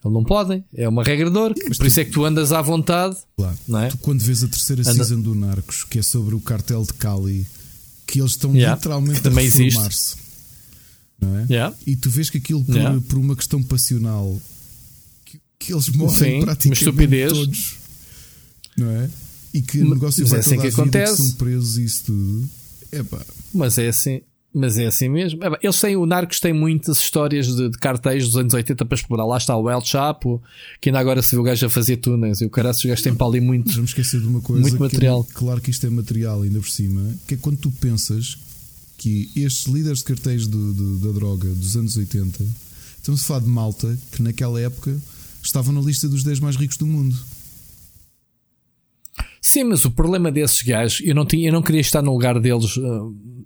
Eles 0.05 0.15
não 0.15 0.23
podem. 0.25 0.65
É 0.75 0.89
uma 0.89 1.03
regra 1.03 1.29
de 1.31 1.37
ouro. 1.37 1.55
Por 1.77 1.87
isso 1.87 2.01
é 2.01 2.05
que 2.05 2.13
tu 2.13 2.25
andas 2.25 2.53
à 2.53 2.63
vontade. 2.63 3.17
Claro. 3.37 3.59
É? 3.85 3.89
Tu, 3.89 3.99
quando 3.99 4.21
vês 4.21 4.43
a 4.45 4.49
terceira 4.49 4.83
Anda- 4.83 4.93
season 4.95 5.21
do 5.21 5.35
Narcos, 5.35 5.85
que 5.85 5.99
é 5.99 6.03
sobre 6.03 6.35
o 6.35 6.41
cartel 6.41 6.85
de 6.85 6.93
Cali, 6.95 7.47
que 8.07 8.21
eles 8.21 8.33
estão 8.33 8.55
Yeah, 8.55 8.75
literalmente 8.77 9.27
a 9.27 9.31
reformar-se. 9.31 10.17
É? 11.21 11.53
Yeah. 11.53 11.75
E 11.87 11.97
tu 11.97 12.09
vês 12.11 12.31
que 12.31 12.39
aquilo 12.39 12.65
por, 12.65 12.77
Yeah. 12.77 13.01
por 13.09 13.19
uma 13.19 13.35
questão 13.35 13.61
passional 13.63 14.41
que, 15.25 15.41
que 15.59 15.73
eles 15.73 15.89
morrem 15.89 16.39
Sim, 16.39 16.45
praticamente 16.45 17.29
todos. 17.29 17.75
Não 18.77 18.89
é? 18.91 19.11
E 19.53 19.61
que 19.63 19.79
o 19.81 19.85
Mas 19.87 19.91
negócio 19.95 20.25
é 20.25 20.29
vai 20.29 20.39
assim 20.41 20.51
toda 20.57 20.63
que 20.63 20.69
acontece. 20.75 21.17
que 21.17 21.23
são 21.29 21.33
presos 21.33 21.77
e 21.79 21.85
isso 21.85 22.05
tudo. 22.05 22.49
Epá, 22.93 23.21
Mas 23.53 23.77
é 23.79 23.89
assim. 23.89 24.21
Mas 24.55 24.79
é 24.79 24.87
assim 24.87 25.09
mesmo. 25.11 25.39
É 25.45 25.59
Eles 25.63 25.79
têm, 25.79 25.95
o 25.97 26.07
Narcos 26.07 26.41
tem 26.41 26.53
muitas 26.53 26.99
histórias 26.99 27.47
de, 27.55 27.69
de 27.69 27.79
cartéis 27.79 28.25
dos 28.25 28.37
anos 28.37 28.55
80 28.55 28.85
para 28.87 28.97
explorar. 28.97 29.25
Lá 29.27 29.37
está 29.37 29.55
o 29.57 29.69
El 29.71 29.81
Chapo, 29.83 30.43
que 30.81 30.89
ainda 30.89 30.99
agora 30.99 31.21
se 31.23 31.35
vê 31.35 31.41
o 31.41 31.43
gajo 31.45 31.67
a 31.67 31.71
fazer 31.71 31.99
túneis. 31.99 32.41
E 32.41 32.47
o 32.47 32.51
cara, 32.51 32.71
os 32.71 32.83
gajos 32.83 33.03
têm 33.03 33.15
para 33.15 33.27
ali 33.27 33.41
muito. 33.41 33.71
Vamos 33.75 33.91
esquecer 33.91 34.21
de 34.21 34.27
uma 34.27 34.41
coisa 34.41 34.63
Muito 34.63 34.77
que 34.77 34.83
é- 34.83 34.87
material. 34.87 35.27
claro 35.35 35.61
que 35.61 35.71
isto 35.71 35.87
é 35.87 35.91
material 35.91 36.43
ainda 36.43 36.59
por 36.61 36.69
cima, 36.71 37.03
que 37.27 37.35
é 37.35 37.37
quando 37.37 37.59
tu 37.59 37.71
pensas 37.73 38.39
que 38.97 39.31
estes 39.37 39.67
líderes 39.73 39.99
de 39.99 40.05
cartéis 40.05 40.47
do- 40.47 40.73
do- 40.73 40.99
da 40.99 41.13
droga 41.13 41.49
dos 41.51 41.77
anos 41.77 41.97
80 41.97 42.43
estamos 42.97 43.21
a 43.21 43.25
falar 43.25 43.41
de 43.41 43.49
malta 43.49 43.97
que 44.13 44.23
naquela 44.23 44.61
época 44.61 44.97
estavam 45.43 45.73
na 45.73 45.81
lista 45.81 46.09
dos 46.09 46.25
10 46.25 46.41
mais 46.41 46.57
ricos 46.57 46.77
do 46.79 46.87
mundo. 46.87 47.17
Sim, 49.41 49.65
mas 49.65 49.85
o 49.85 49.91
problema 49.91 50.31
desses 50.31 50.63
gajos, 50.63 51.01
eu 51.05 51.15
não, 51.15 51.25
tinha, 51.25 51.49
eu 51.49 51.53
não 51.53 51.63
queria 51.63 51.81
estar 51.81 52.03
no 52.03 52.13
lugar 52.13 52.39
deles 52.41 52.77
ah, 52.79 53.01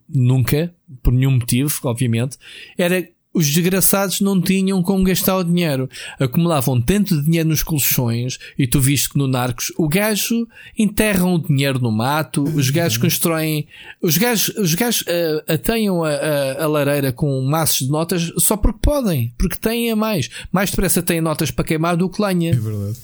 nunca, 0.09 0.75
por 1.03 1.13
nenhum 1.13 1.33
motivo, 1.33 1.73
obviamente, 1.85 2.37
era 2.77 3.07
os 3.35 3.49
desgraçados 3.49 4.21
não 4.21 4.39
tinham 4.41 4.83
como 4.83 5.05
gastar 5.05 5.39
o 5.39 5.43
dinheiro. 5.45 5.89
Acumulavam 6.21 6.79
tanto 6.81 7.23
dinheiro 7.23 7.49
nos 7.49 7.63
colchões, 7.63 8.39
e 8.59 8.67
tu 8.67 8.79
viste 8.79 9.09
que 9.09 9.17
no 9.19 9.27
Narcos 9.27 9.73
o 9.79 9.89
gajo 9.89 10.47
enterram 10.79 11.35
o 11.35 11.39
dinheiro 11.39 11.79
no 11.79 11.91
mato, 11.91 12.43
os 12.43 12.69
gajos 12.69 12.99
constroem, 12.99 13.67
os 14.03 14.19
gajos, 14.19 14.55
os 14.59 14.75
gajos 14.75 15.05
ah, 15.09 15.55
ateiam 15.55 16.05
a, 16.05 16.11
a, 16.11 16.65
a 16.65 16.67
lareira 16.67 17.11
com 17.11 17.41
maços 17.43 17.87
de 17.87 17.91
notas 17.91 18.31
só 18.37 18.55
porque 18.57 18.81
podem, 18.83 19.33
porque 19.39 19.57
têm 19.57 19.91
a 19.91 19.97
mais. 19.97 20.29
Mais 20.53 20.71
depressa 20.71 21.03
têm 21.03 21.21
notas 21.21 21.51
para 21.51 21.65
queimar 21.65 21.97
do 21.97 22.11
que 22.11 22.23
É 22.23 22.27
lenha. 22.27 22.53
verdade. 22.53 22.99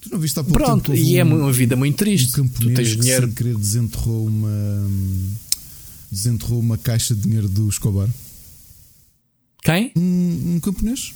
Tu 0.00 0.08
não 0.10 0.18
viste 0.18 0.38
há 0.40 0.42
pouco 0.44 0.58
Pronto, 0.58 0.92
tempo 0.92 1.04
e 1.06 1.16
é 1.18 1.24
um- 1.24 1.40
uma 1.42 1.52
vida 1.52 1.76
muito 1.76 1.94
um 1.94 1.96
triste. 1.98 2.32
tu 2.32 2.36
camponês 2.42 2.76
tens 2.76 2.94
que 2.94 3.00
dinheiro 3.02 3.26
sem 3.26 3.34
querer 3.34 3.56
desenterrou 3.56 4.26
uma 4.26 4.90
desenterrou 6.10 6.58
uma 6.58 6.76
caixa 6.78 7.14
de 7.14 7.20
dinheiro 7.22 7.48
do 7.48 7.68
Escobar. 7.68 8.08
Quem? 9.62 9.92
Um, 9.96 10.54
um 10.56 10.60
camponês. 10.60 11.12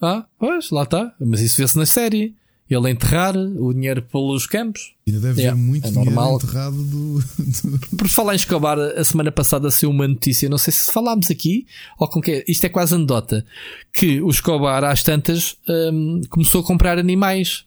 Ah, 0.00 0.24
pois, 0.38 0.70
lá 0.70 0.84
está. 0.84 1.14
Mas 1.20 1.40
isso 1.40 1.56
vê-se 1.56 1.76
na 1.76 1.86
série. 1.86 2.34
Ele 2.68 2.90
enterrar 2.90 3.36
o 3.36 3.72
dinheiro 3.72 4.02
pelos 4.02 4.44
campos. 4.46 4.92
Ainda 5.06 5.20
deve 5.20 5.40
Yeah, 5.40 5.56
haver 5.56 5.68
muito 5.70 5.86
é 5.86 5.90
dinheiro 5.90 6.10
normal. 6.10 6.34
enterrado 6.36 6.76
do, 6.82 7.20
do- 7.20 7.96
Por 7.96 8.08
falar 8.08 8.32
em 8.32 8.36
Escobar, 8.36 8.76
a 8.78 9.04
semana 9.04 9.30
passada 9.30 9.70
saiu 9.70 9.90
uma 9.90 10.08
notícia, 10.08 10.48
não 10.48 10.58
sei 10.58 10.72
se 10.72 10.90
falámos 10.90 11.30
aqui, 11.30 11.64
ou 11.98 12.08
com 12.08 12.20
que 12.20 12.44
isto 12.48 12.64
é 12.64 12.68
quase 12.68 12.94
anedota, 12.94 13.46
que 13.92 14.20
o 14.20 14.28
Escobar, 14.30 14.82
às 14.82 15.02
tantas, 15.04 15.56
hum, 15.68 16.20
começou 16.28 16.60
a 16.60 16.64
comprar 16.64 16.98
animais. 16.98 17.64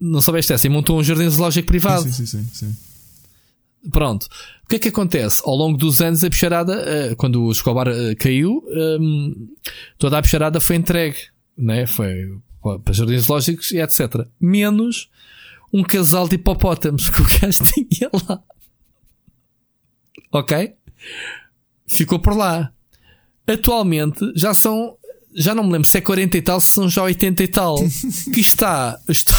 Não 0.00 0.22
soubeste 0.22 0.52
essa? 0.54 0.66
E 0.66 0.70
montou 0.70 0.98
um 0.98 1.02
jardim 1.04 1.28
zoológico 1.28 1.66
privado. 1.68 2.04
Sim, 2.04 2.12
sim, 2.12 2.26
sim, 2.26 2.48
sim. 2.52 2.76
Pronto. 3.92 4.26
O 4.64 4.68
que 4.68 4.76
é 4.76 4.78
que 4.78 4.88
acontece? 4.88 5.40
Ao 5.44 5.54
longo 5.54 5.76
dos 5.78 6.00
anos, 6.00 6.22
a 6.24 6.28
bicharada, 6.28 6.74
eh, 6.86 7.14
quando 7.14 7.42
o 7.44 7.50
Escobar 7.52 7.88
eh, 7.88 8.14
caiu, 8.14 8.62
hum, 9.00 9.48
toda 9.98 10.18
a 10.18 10.20
bicharada 10.22 10.60
foi 10.60 10.76
entregue, 10.76 11.16
né? 11.56 11.86
Foi 11.86 12.14
para 12.60 12.92
jardins 12.92 13.26
lógicos 13.26 13.70
e 13.72 13.78
etc. 13.78 14.26
Menos 14.40 15.08
um 15.72 15.82
casal 15.82 16.28
de 16.28 16.36
hipopótamos 16.36 17.08
que 17.10 17.20
o 17.20 17.24
gajo 17.24 17.64
tinha 17.64 18.10
lá. 18.28 18.42
Ok? 20.32 20.74
Ficou 21.86 22.18
por 22.18 22.36
lá. 22.36 22.72
Atualmente 23.46 24.20
já 24.36 24.52
são, 24.52 24.96
já 25.34 25.54
não 25.54 25.64
me 25.64 25.72
lembro 25.72 25.88
se 25.88 25.96
é 25.96 26.00
40 26.00 26.36
e 26.36 26.42
tal, 26.42 26.60
se 26.60 26.68
são 26.68 26.88
já 26.88 27.02
80 27.02 27.42
e 27.42 27.48
tal. 27.48 27.76
que 28.32 28.40
está, 28.40 29.00
está 29.08 29.36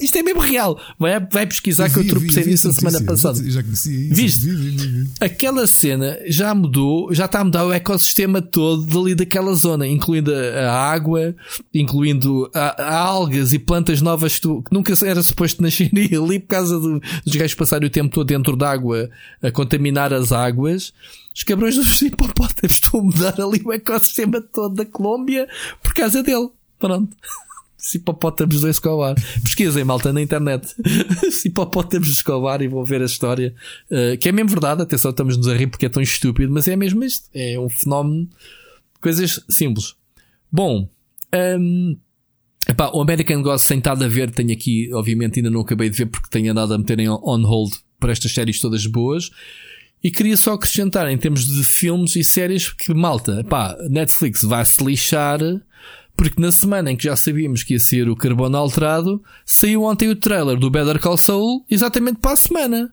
isto 0.00 0.18
é 0.18 0.22
mesmo 0.22 0.40
real. 0.40 0.80
Vai, 0.98 1.18
vai 1.20 1.46
pesquisar 1.46 1.88
que 1.90 1.98
eu 1.98 2.02
vi, 2.02 2.08
tropecei 2.08 2.42
vi 2.44 2.50
nisso 2.50 2.68
a 2.68 2.72
semana 2.72 3.00
passada. 3.02 3.50
Já 3.50 3.62
conhecia 3.62 3.92
isso. 4.00 4.14
Viste? 4.14 4.40
Vi, 4.46 4.54
vi, 4.56 4.70
vi, 4.76 4.86
vi. 5.04 5.10
Aquela 5.20 5.66
cena 5.66 6.18
já 6.26 6.54
mudou, 6.54 7.12
já 7.14 7.24
está 7.26 7.40
a 7.40 7.44
mudar 7.44 7.64
o 7.66 7.72
ecossistema 7.72 8.40
todo 8.42 8.82
dali 8.84 9.14
daquela 9.14 9.54
zona, 9.54 9.86
incluindo 9.86 10.32
a, 10.34 10.72
água, 10.72 11.34
incluindo 11.74 12.50
a, 12.54 12.82
a 12.82 12.98
algas 12.98 13.52
e 13.52 13.58
plantas 13.58 14.00
novas 14.00 14.34
que, 14.36 14.40
tu- 14.42 14.62
que 14.62 14.74
nunca 14.74 14.92
era 15.04 15.22
suposto 15.22 15.62
nascerem 15.62 16.08
ali 16.16 16.38
por 16.40 16.48
causa 16.48 16.78
do- 16.78 17.00
dos 17.24 17.34
gajos 17.36 17.54
passarem 17.54 17.86
o 17.86 17.90
tempo 17.90 18.14
todo 18.14 18.26
dentro 18.26 18.56
d'água 18.56 19.10
a 19.42 19.50
contaminar 19.50 20.12
as 20.12 20.32
águas. 20.32 20.92
Os 21.34 21.42
cabrões 21.42 21.74
dos 21.76 22.00
hipopótamos 22.02 22.72
estão 22.76 23.00
a 23.00 23.02
mudar 23.02 23.34
ali 23.40 23.60
o 23.64 23.72
ecossistema 23.72 24.40
todo 24.40 24.74
da 24.74 24.86
Colômbia 24.86 25.46
por 25.82 25.92
causa 25.94 26.22
dele. 26.22 26.48
Pronto. 26.78 27.14
Os 27.86 27.94
hipopótamos 27.94 28.60
do 28.60 28.68
Escobar. 28.68 29.14
Pesquisem, 29.42 29.84
malta, 29.84 30.12
na 30.12 30.20
internet. 30.20 30.74
Os 31.26 31.42
hipopótamos 31.46 32.08
do 32.08 32.12
Escobar 32.12 32.60
e 32.60 32.68
vão 32.68 32.84
ver 32.84 33.00
a 33.00 33.04
história. 33.04 33.54
Uh, 33.90 34.18
que 34.18 34.28
é 34.28 34.32
mesmo 34.32 34.50
verdade. 34.50 34.82
Atenção, 34.82 35.12
estamos-nos 35.12 35.46
a 35.46 35.54
rir 35.54 35.68
porque 35.68 35.86
é 35.86 35.88
tão 35.88 36.02
estúpido, 36.02 36.52
mas 36.52 36.66
é 36.66 36.74
mesmo 36.74 37.04
isto. 37.04 37.28
É 37.32 37.58
um 37.58 37.68
fenómeno. 37.68 38.28
Coisas 39.00 39.40
simples. 39.48 39.94
Bom. 40.50 40.88
hum, 41.58 41.96
epá, 42.68 42.90
o 42.92 43.00
American 43.00 43.42
Gods 43.42 43.66
tem 43.66 43.78
estado 43.78 44.04
a 44.04 44.08
ver. 44.08 44.30
Tenho 44.30 44.52
aqui, 44.52 44.90
obviamente, 44.92 45.38
ainda 45.38 45.50
não 45.50 45.60
acabei 45.60 45.88
de 45.88 45.96
ver 45.96 46.06
porque 46.06 46.28
tenho 46.28 46.50
andado 46.50 46.74
a 46.74 46.78
meter 46.78 46.98
em 46.98 47.08
on 47.08 47.42
hold 47.44 47.72
para 48.00 48.10
estas 48.10 48.32
séries 48.32 48.60
todas 48.60 48.84
boas. 48.86 49.30
E 50.02 50.10
queria 50.10 50.36
só 50.36 50.52
acrescentar 50.52 51.10
em 51.10 51.16
termos 51.16 51.46
de 51.46 51.64
filmes 51.64 52.14
e 52.16 52.22
séries 52.22 52.72
que 52.72 52.92
malta, 52.92 53.42
pá, 53.44 53.76
Netflix 53.88 54.42
vai 54.42 54.64
se 54.64 54.84
lixar 54.84 55.40
porque 56.16 56.40
na 56.40 56.50
semana 56.50 56.90
em 56.90 56.96
que 56.96 57.04
já 57.04 57.14
sabíamos 57.14 57.62
que 57.62 57.74
ia 57.74 57.80
ser 57.80 58.08
o 58.08 58.16
Carbono 58.16 58.56
Alterado, 58.56 59.22
saiu 59.44 59.82
ontem 59.82 60.08
o 60.08 60.16
trailer 60.16 60.58
do 60.58 60.70
Better 60.70 61.00
Call 61.00 61.18
Saul 61.18 61.64
exatamente 61.70 62.18
para 62.20 62.32
a 62.32 62.36
semana. 62.36 62.92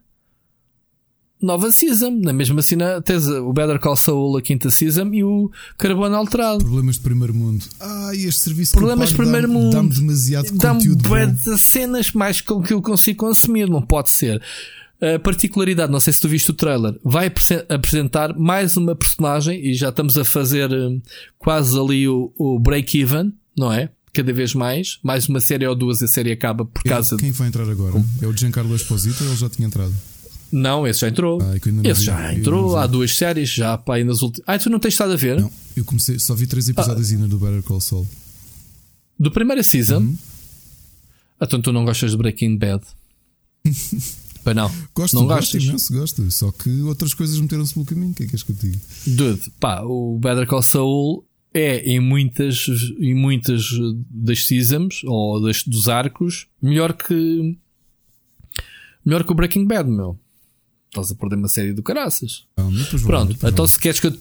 Nova 1.42 1.70
season, 1.72 2.12
na 2.22 2.32
mesma 2.32 2.62
cena 2.62 3.02
tens 3.02 3.28
o 3.28 3.52
Better 3.52 3.78
Call 3.78 3.98
Saul, 3.98 4.38
a 4.38 4.42
quinta 4.42 4.70
season 4.70 5.10
e 5.14 5.26
o 5.26 5.52
Carbono 5.78 6.16
Alterado. 6.16 6.64
Problemas 6.64 6.96
de 6.96 7.02
primeiro 7.02 7.34
mundo. 7.34 7.66
Ah, 7.82 8.12
este 8.14 8.40
serviço 8.40 8.72
Problemas 8.74 9.10
de 9.10 9.16
primeiro 9.16 9.48
dá- 9.48 9.54
mundo. 9.54 9.74
Dá-me 9.74 9.90
demasiado 9.90 10.46
Dá-me 10.54 10.80
conteúdo 10.80 11.04
de 11.44 11.60
cenas 11.60 12.12
mais 12.14 12.40
com 12.40 12.62
que 12.64 12.74
eu 12.74 12.82
consigo 12.82 13.18
consumir, 13.26 13.70
não 13.70 13.82
pode 13.82 14.08
ser. 14.10 14.42
A 15.04 15.20
particularidade, 15.20 15.92
não 15.92 16.00
sei 16.00 16.14
se 16.14 16.22
tu 16.22 16.30
viste 16.30 16.50
o 16.50 16.54
trailer, 16.54 16.98
vai 17.04 17.28
apresen- 17.28 17.66
apresentar 17.68 18.38
mais 18.40 18.78
uma 18.78 18.96
personagem 18.96 19.60
e 19.66 19.74
já 19.74 19.90
estamos 19.90 20.18
a 20.18 20.24
fazer 20.24 20.72
hum, 20.72 21.02
quase 21.38 21.78
ali 21.78 22.08
o, 22.08 22.32
o 22.38 22.58
break-even, 22.58 23.34
não 23.58 23.72
é? 23.72 23.90
Cada 24.14 24.32
vez 24.32 24.54
mais, 24.54 25.00
mais 25.04 25.28
uma 25.28 25.42
série 25.42 25.68
ou 25.68 25.76
duas, 25.76 26.02
a 26.02 26.08
série 26.08 26.32
acaba 26.32 26.64
por 26.64 26.84
causa. 26.84 27.18
Quem 27.18 27.32
vai 27.34 27.50
entrar 27.50 27.70
agora? 27.70 28.02
É 28.22 28.28
o 28.28 28.32
Giancarlo 28.38 28.74
Esposito 28.76 29.24
ou 29.24 29.30
ele 29.32 29.38
já 29.38 29.50
tinha 29.50 29.68
entrado? 29.68 29.94
Não, 30.52 30.88
esse 30.88 31.02
já 31.02 31.10
entrou. 31.10 31.42
Ah, 31.42 31.56
é 31.56 31.90
esse 31.90 32.04
já 32.04 32.34
entrou, 32.34 32.78
há 32.78 32.88
duas 32.88 33.14
séries, 33.16 33.50
já 33.50 33.78
pá, 33.78 33.96
aí 33.96 34.04
nas 34.06 34.22
últimas. 34.22 34.46
Ah, 34.48 34.58
tu 34.58 34.70
não 34.70 34.80
tens 34.80 34.94
estado 34.94 35.12
a 35.12 35.16
ver? 35.18 35.42
Não, 35.42 35.52
eu 35.76 35.84
comecei, 35.84 36.18
só 36.20 36.34
vi 36.36 36.48
três 36.48 36.70
episódios 36.70 37.12
ainda 37.12 37.28
do 37.28 37.38
Better 37.40 37.62
Call 37.64 37.82
Saul. 37.82 38.08
Do 39.20 39.32
primeira 39.32 39.64
season. 39.64 39.98
Uhum. 39.98 40.18
Então 41.42 41.62
tu 41.62 41.74
não 41.74 41.84
gostas 41.84 42.12
de 42.12 42.18
Breaking 42.18 42.56
Bad? 42.58 42.84
Pois 44.44 44.56
não. 44.56 44.72
Gosto, 44.94 45.16
não 45.16 45.26
gosto 45.28 45.58
imenso, 45.58 45.94
gosto. 45.94 46.32
Só 46.32 46.52
que 46.52 46.70
outras 46.82 47.14
coisas 47.14 47.40
meteram-se 47.40 47.74
pelo 47.74 47.86
caminho. 47.86 48.12
O 48.12 48.14
que 48.14 48.24
é 48.24 48.28
que 48.28 48.36
és 48.36 48.44
que 48.44 48.52
eu 48.52 48.56
te 48.56 48.68
digo? 48.70 48.82
Dude, 49.08 49.52
pá, 49.60 49.82
o 49.84 50.18
Better 50.20 50.46
Call 50.46 50.62
Saul 50.62 51.26
é 51.54 51.80
em 51.90 52.00
muitas, 52.00 52.68
em 53.00 53.14
muitas 53.14 53.70
das 54.10 54.46
seasons 54.46 55.02
ou 55.06 55.42
das, 55.42 55.64
dos 55.64 55.88
arcos 55.88 56.48
melhor 56.62 56.94
que 56.94 57.58
melhor 59.06 59.24
que 59.24 59.32
o 59.32 59.36
Breaking 59.36 59.66
Bad, 59.68 59.90
meu. 59.90 60.18
Estás 60.90 61.12
a 61.12 61.16
perder 61.16 61.38
uma 61.38 61.48
série 61.48 61.74
do 61.74 61.82
caraças. 61.82 62.46
Ah, 62.56 62.64
Pronto, 63.06 63.34
depois 63.34 63.54
então 63.54 63.66
se 63.66 63.80
queres 63.80 64.00
que 64.00 64.08
eu. 64.08 64.14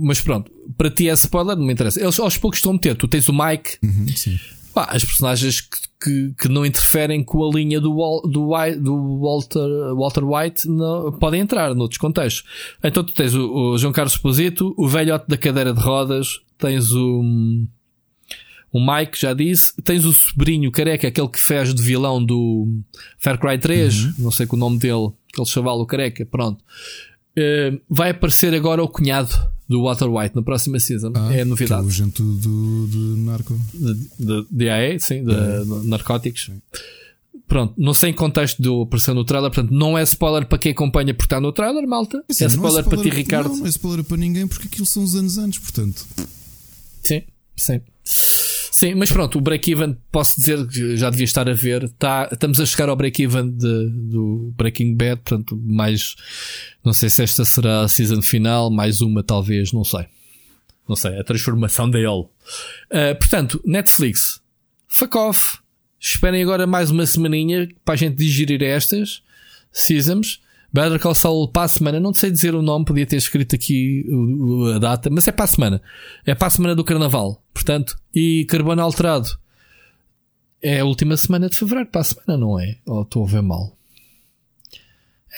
Mas 0.00 0.20
pronto, 0.20 0.50
para 0.76 0.90
ti 0.90 1.08
é 1.08 1.12
spoiler, 1.14 1.56
não 1.56 1.64
me 1.64 1.72
interessa. 1.72 2.00
Eles 2.00 2.18
aos 2.18 2.36
poucos 2.36 2.58
estão 2.58 2.72
a 2.72 2.74
meter. 2.74 2.94
Tu 2.96 3.08
tens 3.08 3.28
o 3.28 3.32
Mike. 3.32 3.78
Uhum, 3.82 4.06
sim. 4.08 4.38
Pá, 4.74 4.88
as 4.90 5.04
personagens 5.04 5.60
que, 5.60 5.78
que, 6.02 6.34
que 6.38 6.48
não 6.48 6.66
interferem 6.66 7.22
com 7.22 7.44
a 7.44 7.50
linha 7.56 7.80
do, 7.80 7.90
do, 8.24 8.50
do 8.76 9.20
Walter, 9.20 9.94
Walter 9.96 10.24
White 10.24 10.68
não, 10.68 11.12
podem 11.12 11.40
entrar 11.40 11.74
noutros 11.74 11.98
contextos. 11.98 12.44
Então 12.82 13.04
tu 13.04 13.14
tens 13.14 13.34
o, 13.34 13.50
o 13.50 13.78
João 13.78 13.92
Carlos 13.92 14.14
Esposito, 14.14 14.74
o 14.76 14.88
velhote 14.88 15.26
da 15.28 15.38
cadeira 15.38 15.72
de 15.72 15.80
rodas, 15.80 16.40
tens 16.58 16.90
o. 16.92 17.22
O 18.72 18.80
Mike, 18.80 19.20
já 19.20 19.32
disse. 19.32 19.72
Tens 19.82 20.04
o 20.04 20.12
sobrinho 20.12 20.72
careca, 20.72 21.06
aquele 21.06 21.28
que 21.28 21.38
fez 21.38 21.72
de 21.72 21.80
vilão 21.80 22.22
do 22.22 22.66
Far 23.18 23.38
Cry 23.38 23.56
3. 23.56 24.18
Não 24.18 24.32
sei 24.32 24.46
com 24.46 24.56
o 24.56 24.58
nome 24.58 24.80
dele. 24.80 25.12
Aquele 25.32 25.46
chaval, 25.46 25.78
o 25.78 25.86
careca. 25.86 26.26
Pronto. 26.26 26.60
Eh, 27.36 27.78
vai 27.88 28.10
aparecer 28.10 28.52
agora 28.52 28.82
o 28.82 28.88
cunhado 28.88 29.32
do 29.68 29.82
Walter 29.82 30.08
White 30.08 30.36
na 30.36 30.42
próxima 30.42 30.78
season. 30.78 31.12
Ah, 31.14 31.34
é 31.34 31.44
novidade. 31.44 31.84
o 31.84 31.88
agente 31.88 32.22
do, 32.22 32.86
do 32.86 33.16
Narco. 33.18 33.58
De, 33.72 34.46
de, 34.50 34.98
sim, 35.00 35.24
de, 35.24 35.34
de 35.34 35.88
narcóticos. 35.88 36.50
Pronto, 37.46 37.74
não 37.76 37.92
sei 37.92 38.10
em 38.10 38.12
contexto 38.14 38.60
do 38.62 38.82
apareceu 38.82 39.14
no 39.14 39.24
trailer, 39.24 39.50
portanto, 39.50 39.72
não 39.72 39.98
é 39.98 40.02
spoiler 40.02 40.46
para 40.46 40.58
quem 40.58 40.72
acompanha 40.72 41.12
porque 41.12 41.26
está 41.26 41.40
no 41.40 41.52
trailer, 41.52 41.86
malta. 41.86 42.24
Assim, 42.28 42.44
é 42.44 42.48
não 42.48 42.54
spoiler 42.54 42.84
para 42.84 43.02
ti, 43.02 43.10
Ricardo. 43.10 43.50
Não, 43.50 43.56
não 43.58 43.66
é 43.66 43.68
spoiler 43.68 44.04
para 44.04 44.16
ninguém 44.16 44.46
porque 44.46 44.66
aquilo 44.66 44.86
são 44.86 45.02
os 45.02 45.14
anos 45.14 45.36
antes, 45.38 45.58
portanto. 45.58 46.06
Sim, 47.02 47.22
sim. 47.56 47.80
Sim, 48.74 48.96
mas 48.96 49.08
pronto, 49.08 49.38
o 49.38 49.40
break-even, 49.40 49.96
posso 50.10 50.36
dizer 50.36 50.66
que 50.66 50.96
já 50.96 51.08
devia 51.08 51.22
estar 51.22 51.48
a 51.48 51.52
ver. 51.52 51.88
Tá, 51.90 52.28
estamos 52.32 52.58
a 52.58 52.66
chegar 52.66 52.88
ao 52.88 52.96
break-even 52.96 53.52
do 53.52 54.52
Breaking 54.56 54.96
Bad, 54.96 55.20
portanto, 55.22 55.56
mais. 55.64 56.16
Não 56.84 56.92
sei 56.92 57.08
se 57.08 57.22
esta 57.22 57.44
será 57.44 57.82
a 57.82 57.88
season 57.88 58.20
final, 58.20 58.72
mais 58.72 59.00
uma, 59.00 59.22
talvez, 59.22 59.72
não 59.72 59.84
sei. 59.84 60.06
Não 60.88 60.96
sei, 60.96 61.16
a 61.20 61.22
transformação 61.22 61.88
dele. 61.88 62.24
Ah, 62.90 63.14
portanto, 63.14 63.62
Netflix, 63.64 64.42
fuck 64.88 65.16
off. 65.16 65.58
Esperem 66.00 66.42
agora 66.42 66.66
mais 66.66 66.90
uma 66.90 67.06
semaninha 67.06 67.68
para 67.84 67.94
a 67.94 67.96
gente 67.96 68.16
digerir 68.16 68.60
estas 68.60 69.22
seasons. 69.70 70.42
Better 70.74 70.98
Call 70.98 71.14
Saul 71.14 71.46
para 71.46 71.62
a 71.62 71.68
semana. 71.68 72.00
Não 72.00 72.12
sei 72.12 72.32
dizer 72.32 72.52
o 72.52 72.60
nome, 72.60 72.84
podia 72.84 73.06
ter 73.06 73.14
escrito 73.14 73.54
aqui 73.54 74.04
a 74.74 74.78
data, 74.80 75.08
mas 75.08 75.28
é 75.28 75.30
para 75.30 75.44
a 75.44 75.48
semana. 75.48 75.80
É 76.26 76.34
para 76.34 76.48
a 76.48 76.50
semana 76.50 76.74
do 76.74 76.82
Carnaval. 76.82 77.40
Portanto, 77.54 77.96
e 78.12 78.44
Carbono 78.46 78.82
Alterado 78.82 79.28
é 80.60 80.80
a 80.80 80.84
última 80.84 81.16
semana 81.16 81.48
de 81.48 81.54
fevereiro. 81.54 81.88
Para 81.90 82.00
a 82.00 82.04
semana, 82.04 82.36
não 82.36 82.58
é? 82.58 82.78
Ou 82.86 83.02
estou 83.02 83.22
a 83.22 83.28
ver 83.28 83.40
mal? 83.40 83.78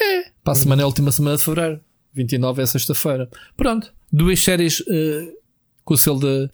É, 0.01 0.31
para 0.43 0.55
a 0.55 0.57
semana 0.57 0.81
é 0.81 0.85
a 0.85 0.87
última 0.87 1.13
semana 1.13 1.37
de 1.37 1.45
fevereiro. 1.45 1.81
29 2.15 2.63
é 2.63 2.67
sexta-feira. 2.67 3.29
Pronto. 3.55 3.93
Duas 4.11 4.41
séries 4.41 4.83
eh, 4.89 5.35
com 5.87 5.95
o 5.95 5.97
selo 5.97 6.19
da 6.19 6.51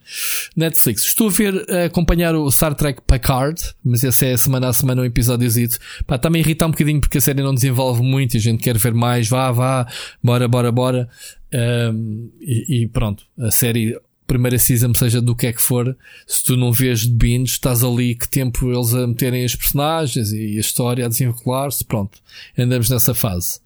Netflix. 0.54 1.06
Estou 1.06 1.28
a 1.28 1.30
ver, 1.32 1.66
a 1.68 1.86
acompanhar 1.86 2.36
o 2.36 2.48
Star 2.50 2.74
Trek 2.74 3.00
Picard, 3.04 3.60
mas 3.82 4.04
esse 4.04 4.26
é 4.26 4.36
semana 4.36 4.68
a 4.68 4.72
semana 4.72 5.00
um 5.00 5.04
episódiozito. 5.04 5.78
Pá, 6.06 6.16
está-me 6.16 6.38
a 6.38 6.40
irritar 6.40 6.66
um 6.66 6.70
bocadinho 6.70 7.00
porque 7.00 7.18
a 7.18 7.20
série 7.20 7.42
não 7.42 7.54
desenvolve 7.54 8.02
muito 8.02 8.34
e 8.34 8.36
a 8.36 8.40
gente 8.40 8.62
quer 8.62 8.76
ver 8.76 8.92
mais. 8.92 9.26
Vá, 9.28 9.50
vá, 9.50 9.90
bora, 10.22 10.46
bora, 10.46 10.70
bora. 10.70 11.08
Ahm, 11.52 12.28
e, 12.40 12.82
e 12.82 12.86
pronto, 12.86 13.24
a 13.38 13.50
série, 13.50 13.98
primeira 14.26 14.58
season, 14.58 14.92
seja 14.92 15.22
do 15.22 15.34
que 15.34 15.46
é 15.46 15.52
que 15.52 15.62
for, 15.62 15.96
se 16.26 16.44
tu 16.44 16.54
não 16.54 16.70
vês 16.70 17.00
de 17.00 17.10
binge, 17.10 17.52
estás 17.52 17.82
ali 17.82 18.14
que 18.14 18.28
tempo 18.28 18.70
eles 18.70 18.92
a 18.92 19.06
meterem 19.06 19.44
as 19.44 19.56
personagens 19.56 20.30
e 20.30 20.58
a 20.58 20.60
história 20.60 21.06
a 21.06 21.08
desenrolar-se. 21.08 21.84
Pronto, 21.86 22.18
andamos 22.56 22.90
nessa 22.90 23.14
fase. 23.14 23.60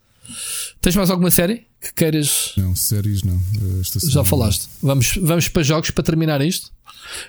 Tens 0.79 0.95
mais 0.95 1.09
alguma 1.09 1.29
série 1.29 1.66
que 1.79 1.93
queiras 1.93 2.53
Não, 2.57 2.75
séries 2.75 3.23
não. 3.23 3.35
Eh, 3.35 3.81
já 4.09 4.23
falaste. 4.23 4.67
Vamos, 4.81 5.17
vamos 5.21 5.47
para 5.47 5.63
jogos 5.63 5.91
para 5.91 6.03
terminar 6.03 6.41
isto. 6.41 6.71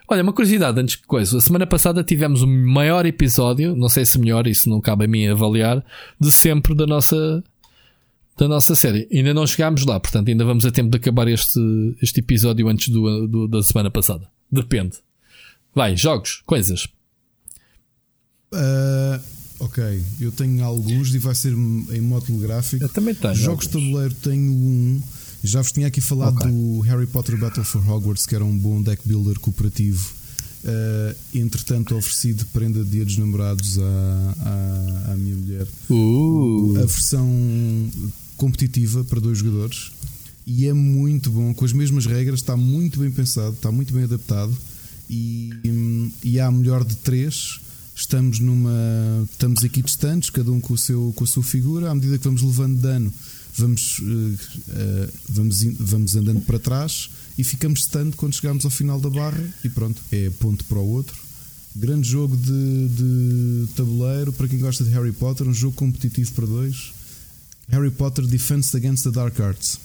Olha, 0.09 0.23
uma 0.23 0.33
curiosidade 0.33 0.81
antes 0.81 0.97
que 0.97 1.07
coisa. 1.07 1.39
A 1.39 1.41
semana 1.41 1.67
passada 1.67 2.03
tivemos 2.03 2.43
o 2.43 2.47
maior 2.47 3.07
episódio, 3.07 3.77
não 3.77 3.89
sei 3.89 4.05
se 4.05 4.19
melhor, 4.19 4.47
isso 4.47 4.69
não 4.69 4.81
cabe 4.81 5.05
a 5.05 5.09
mim 5.09 5.27
avaliar, 5.29 5.85
de 6.21 6.33
sempre 6.33 6.75
da 6.75 6.87
nossa 6.87 7.43
da 8.37 8.47
nossa 8.49 8.75
série. 8.77 9.09
Ainda 9.13 9.35
não 9.35 9.47
chegámos 9.47 9.85
lá, 9.85 9.99
portanto 10.01 10.29
ainda 10.29 10.45
vamos 10.45 10.65
a 10.65 10.71
tempo 10.71 10.91
de 10.91 10.97
acabar 10.97 11.27
este, 11.29 11.61
este 12.01 12.21
episódio 12.21 12.69
antes 12.69 12.89
do, 12.89 13.27
do- 13.27 13.49
da 13.49 13.63
semana 13.63 13.91
passada. 13.91 14.29
Depende. 14.51 14.97
Vai, 15.75 15.97
jogos, 15.97 16.43
coisas. 16.47 16.87
Ah, 18.53 19.21
ok, 19.59 20.03
eu 20.21 20.33
tenho 20.33 20.65
alguns 20.65 21.15
e 21.15 21.19
vai 21.19 21.35
ser 21.35 21.53
em 21.53 22.01
modo 22.01 22.27
telegráfico. 22.27 22.85
Eu 22.85 22.89
também 22.89 23.15
tenho. 23.15 23.35
Jogos 23.35 23.67
de 23.67 23.73
tabuleiro 23.73 24.15
tenho 24.15 24.53
um. 24.53 25.03
Já 25.43 25.63
vos 25.63 25.71
tinha 25.71 25.87
aqui 25.87 26.01
falado 26.01 26.37
Ok. 26.37 26.51
do 26.51 26.81
Harry 26.81 27.07
Potter 27.07 27.39
Battle 27.39 27.65
for 27.65 27.89
Hogwarts, 27.89 28.27
que 28.27 28.35
era 28.35 28.45
um 28.45 28.59
bom 28.59 28.83
deck 28.83 29.03
builder 29.07 29.39
cooperativo. 29.39 30.19
Ah, 30.65 31.15
entretanto, 31.35 31.97
ofereci 31.97 32.33
de 32.33 32.45
prenda 32.47 32.83
de 32.85 32.91
dia 32.91 33.05
dos 33.05 33.17
namorados 33.17 33.79
à, 33.79 34.35
à, 34.41 35.13
à 35.13 35.17
minha 35.17 35.37
mulher 35.37 35.67
Uh, 35.89 36.75
a 36.77 36.87
versão 36.87 37.29
competitiva 38.37 39.05
para 39.05 39.21
dois 39.21 39.39
jogadores 39.39 39.93
e 40.47 40.67
é 40.67 40.73
muito 40.73 41.31
bom, 41.31 41.53
com 41.55 41.65
as 41.65 41.73
mesmas 41.73 42.07
regras, 42.07 42.41
está 42.41 42.57
muito 42.57 42.99
bem 42.99 43.11
pensado, 43.11 43.55
está 43.55 43.71
muito 43.71 43.93
bem 43.93 44.05
adaptado 44.05 44.57
e, 45.09 45.51
e 46.25 46.41
há 46.41 46.51
melhor 46.51 46.85
de 46.85 46.97
três. 46.97 47.61
Estamos 47.99 48.39
numa. 48.39 49.27
Estamos 49.29 49.65
aqui 49.65 49.83
distantes, 49.83 50.31
cada 50.31 50.53
um 50.53 50.61
com, 50.61 50.73
o 50.73 50.79
seu, 50.79 51.13
com 51.17 51.25
a 51.25 51.27
sua 51.27 51.43
figura. 51.43 51.91
À 51.91 51.95
medida 51.97 52.17
que 52.17 52.23
vamos 52.23 52.43
levando 52.43 52.81
dano, 52.81 53.13
vamos, 53.57 54.01
eh, 54.01 54.37
eh, 54.71 55.09
vamos, 55.29 55.65
vamos 55.81 56.15
andando 56.15 56.41
para 56.43 56.61
trás 56.61 57.11
e 57.37 57.43
ficamos 57.43 57.81
stand 57.81 58.13
quando 58.13 58.35
chegamos 58.35 58.65
ao 58.65 58.71
final 58.71 59.01
da 59.01 59.11
barra 59.11 59.43
e 59.65 59.69
pronto, 59.69 60.01
é 60.13 60.31
ponto 60.39 60.65
para 60.67 60.79
o 60.79 60.89
outro. 60.89 61.17
Grande 61.75 62.09
jogo 62.09 62.37
de, 62.37 62.89
de 62.89 63.69
tabuleiro 63.75 64.33
para 64.33 64.47
quem 64.47 64.61
gosta 64.61 64.85
de 64.85 64.91
Harry 64.91 65.13
Potter, 65.13 65.49
um 65.49 65.53
jogo 65.53 65.75
competitivo 65.75 66.33
para 66.35 66.47
dois. 66.47 66.93
Harry 67.69 67.91
Potter 67.91 68.25
Defense 68.25 68.77
Against 68.77 69.03
the 69.03 69.11
Dark 69.11 69.41
Arts. 69.41 69.81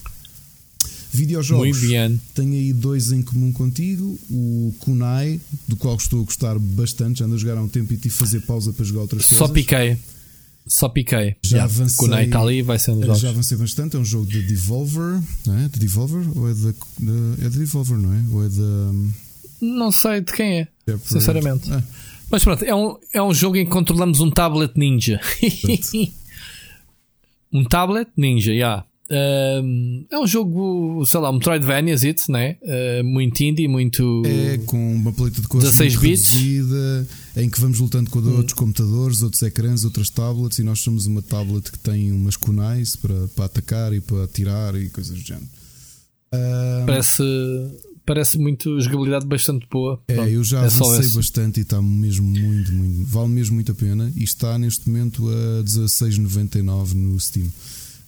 Videojogos. 1.13 1.79
muito 1.81 1.89
bem. 1.91 2.21
Tenho 2.33 2.53
aí 2.53 2.73
dois 2.73 3.11
em 3.11 3.21
comum 3.21 3.51
contigo. 3.51 4.17
O 4.31 4.73
Kunai, 4.79 5.39
do 5.67 5.75
qual 5.75 5.95
estou 5.95 6.21
a 6.21 6.25
gostar 6.25 6.57
bastante. 6.57 7.19
Já 7.19 7.25
ando 7.25 7.35
a 7.35 7.37
jogar 7.37 7.57
há 7.57 7.61
um 7.61 7.67
tempo 7.67 7.93
e 7.93 7.97
tive 7.97 8.13
de 8.13 8.19
fazer 8.19 8.39
pausa 8.41 8.73
para 8.73 8.83
jogar 8.83 9.01
outras 9.01 9.25
Só 9.25 9.47
coisas. 9.47 9.53
piquei. 9.53 9.97
Só 10.65 10.87
piquei. 10.89 11.35
Já 11.43 11.57
Yeah, 11.57 11.73
avancei- 11.73 12.07
o 12.07 12.09
Nate 12.09 12.33
ali 12.37 12.61
vai 12.61 12.79
ser 12.79 12.91
um 12.91 12.99
dos 13.01 13.19
Já 13.19 13.29
avancei 13.29 13.57
bastante. 13.57 13.95
É 13.95 13.99
um 13.99 14.05
jogo 14.05 14.25
de 14.25 14.41
Devolver. 14.43 15.21
Não 15.45 15.57
é? 15.59 15.67
De 15.67 15.79
Devolver? 15.79 16.25
Ou 16.37 16.49
é 16.49 16.53
da. 16.53 16.71
de- 16.71 17.45
é 17.45 17.49
de 17.49 17.59
Devolver, 17.59 17.97
não 17.97 18.13
é? 18.13 18.23
Ou 18.31 18.45
é 18.45 18.49
da. 18.49 18.93
Não 19.61 19.91
sei 19.91 20.21
de 20.21 20.31
quem 20.33 20.59
é. 20.61 20.67
Shepard? 20.87 21.07
Sinceramente. 21.09 21.71
Ah, 21.71 21.83
Mas 22.31 22.43
pronto, 22.43 22.63
é 22.65 22.73
um, 22.73 22.97
é 23.13 23.21
um 23.21 23.33
jogo 23.33 23.57
em 23.57 23.65
que 23.65 23.71
controlamos 23.71 24.19
um 24.19 24.31
tablet 24.31 24.71
ninja. 24.77 25.19
um 27.51 27.63
tablet 27.65 28.09
ninja, 28.17 28.47
já. 28.51 28.53
Yeah. 28.53 28.85
Um, 29.13 30.05
é 30.09 30.17
um 30.17 30.25
jogo, 30.25 31.05
sei 31.05 31.19
lá, 31.19 31.29
um 31.29 31.33
Metroidvania, 31.33 31.93
it, 31.93 32.23
né? 32.31 32.57
Uh, 32.63 33.03
muito 33.03 33.41
indie, 33.43 33.67
muito. 33.67 34.23
É 34.25 34.57
com 34.65 34.95
uma 34.95 35.13
paleta 35.13 35.39
de 35.39 35.47
cores 35.47 35.65
16 35.69 35.95
muito 35.95 36.09
bits. 36.09 36.33
reduzida, 36.33 37.07
em 37.37 37.49
que 37.49 37.59
vamos 37.59 37.79
lutando 37.79 38.09
com 38.09 38.19
outros 38.19 38.53
computadores, 38.53 39.21
outros 39.21 39.41
ecrãs, 39.43 39.83
outras 39.85 40.09
tablets, 40.09 40.57
e 40.57 40.63
nós 40.63 40.79
somos 40.79 41.05
uma 41.05 41.21
tablet 41.21 41.71
que 41.71 41.77
tem 41.77 42.11
umas 42.11 42.35
kunais 42.35 42.95
para, 42.95 43.27
para 43.35 43.45
atacar 43.45 43.93
e 43.93 44.01
para 44.01 44.23
atirar 44.23 44.75
e 44.75 44.89
coisas 44.89 45.15
do 45.15 45.23
género. 45.25 45.47
Ah, 46.31 46.83
Parece, 46.87 47.23
parece 48.05 48.39
muito 48.39 48.79
jogabilidade 48.81 49.27
bastante 49.27 49.67
boa. 49.71 50.01
é, 50.07 50.15
Pronto, 50.15 50.29
eu 50.29 50.43
já 50.43 50.61
é 50.61 50.65
avancei 50.65 51.09
bastante 51.11 51.59
e 51.59 51.61
está 51.63 51.79
mesmo 51.81 52.25
muito, 52.25 52.73
muito, 52.73 53.05
vale 53.05 53.29
mesmo 53.29 53.55
muito 53.55 53.71
a 53.71 53.75
pena 53.75 54.11
e 54.15 54.23
está 54.23 54.57
neste 54.57 54.89
momento 54.89 55.29
a 55.29 55.63
16,99 55.63 56.93
no 56.93 57.19
Steam. 57.19 57.47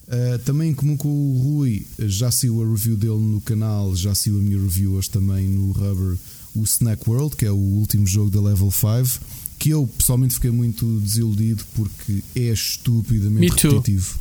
Ah, 0.07 0.39
também 0.43 0.71
em 0.71 0.73
comum 0.73 0.95
com 0.95 1.07
o 1.09 1.39
Rui, 1.39 1.85
já 1.99 2.29
saiu 2.31 2.61
a 2.61 2.69
review 2.69 2.95
dele 2.95 3.19
no 3.19 3.41
canal, 3.41 3.95
já 3.95 4.13
saiu 4.13 4.37
a 4.37 4.41
minha 4.41 4.61
review 4.61 4.93
hoje 4.93 5.09
também 5.09 5.47
no 5.47 5.71
Rubber, 5.71 6.17
o 6.55 6.63
Snack 6.63 7.09
World, 7.09 7.35
que 7.35 7.45
é 7.45 7.51
o 7.51 7.55
último 7.55 8.05
jogo 8.05 8.29
da 8.29 8.41
Level 8.41 8.71
5, 8.71 9.25
que 9.57 9.69
eu 9.69 9.87
pessoalmente 9.97 10.35
fiquei 10.35 10.51
muito 10.51 10.85
desiludido 10.99 11.63
porque 11.73 12.23
é 12.35 12.51
estupidamente 12.51 13.51
repetitivo. 13.67 14.19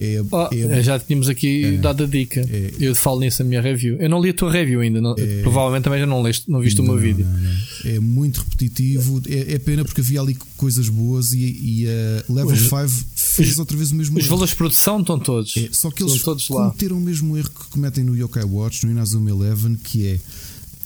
É, 0.00 0.22
Oh, 0.30 0.48
é- 0.72 0.82
já 0.82 0.98
tínhamos 0.98 1.28
aqui 1.28 1.64
É. 1.64 1.72
dado 1.76 2.04
a 2.04 2.06
dica. 2.06 2.40
É. 2.40 2.72
Eu 2.80 2.94
falo 2.94 3.20
nisso 3.20 3.42
na 3.42 3.48
minha 3.50 3.60
review. 3.60 3.96
Eu 4.00 4.08
não 4.08 4.20
li 4.22 4.30
a 4.30 4.34
tua 4.34 4.50
review 4.50 4.80
ainda. 4.80 5.00
não-. 5.00 5.14
Provavelmente 5.42 5.84
também 5.84 6.00
já 6.00 6.06
não, 6.06 6.22
leste, 6.22 6.50
não 6.50 6.58
viste 6.60 6.80
o 6.80 6.84
meu 6.84 6.94
Não, 6.94 7.00
vídeo. 7.02 7.24
não, 7.26 7.38
não. 7.38 7.50
É 7.84 8.00
muito 8.00 8.38
repetitivo. 8.40 9.20
É, 9.28 9.58
pena 9.58 9.84
porque 9.84 10.00
havia 10.00 10.20
ali 10.20 10.36
coisas 10.56 10.88
boas 10.88 11.32
e, 11.32 11.38
e 11.82 11.86
a 11.88 12.32
Level 12.32 12.52
Os- 12.54 12.60
5 12.60 13.04
fez 13.14 13.58
outra 13.58 13.76
vez 13.76 13.90
o 13.90 13.94
mesmo 13.94 14.16
Os 14.18 14.24
erro. 14.24 14.30
valores 14.30 14.50
de 14.50 14.56
produção 14.56 15.00
estão 15.00 15.18
todos. 15.18 15.52
Só 15.72 15.90
que 15.90 16.02
Estão 16.02 16.08
eles 16.08 16.22
todos 16.22 16.48
lá. 16.48 16.66
cometeram 16.68 16.96
o 16.96 17.00
mesmo 17.00 17.36
erro 17.36 17.50
que 17.50 17.66
cometem 17.66 18.02
no 18.02 18.16
Yokai 18.16 18.44
Watch, 18.44 18.86
no 18.86 18.92
Inazuma 18.92 19.28
Eleven, 19.30 19.74
que 19.76 20.06
é 20.06 20.20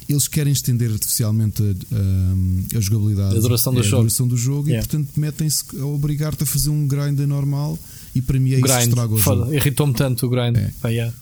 eles 0.08 0.28
querem 0.28 0.52
estender 0.52 0.90
artificialmente 0.92 1.62
a, 1.62 1.66
a, 1.96 2.78
a 2.78 2.80
jogabilidade, 2.80 3.36
a 3.36 3.40
duração 3.40 3.72
do 3.72 3.80
é, 3.80 3.82
jogo, 3.82 3.96
a 3.96 4.00
duração 4.00 4.28
do 4.28 4.36
jogo 4.36 4.68
yeah. 4.68 4.84
e 4.84 4.86
portanto 4.86 5.08
metem-se 5.18 5.64
a 5.80 5.84
obrigar-te 5.86 6.42
a 6.42 6.46
fazer 6.46 6.68
um 6.68 6.86
grind 6.86 7.18
anormal 7.20 7.78
e 8.14 8.22
para 8.22 8.38
mim 8.38 8.52
é 8.52 8.60
isso 8.60 8.64
que 8.64 8.82
estraga 8.82 9.12
o 9.12 9.18
jogo. 9.18 9.54
Irritou-me 9.54 9.94
tanto 9.94 10.26
o 10.26 10.28
grind. 10.28 10.56
É. 10.56 10.70
Pá, 10.80 10.88
yeah. 10.88 11.12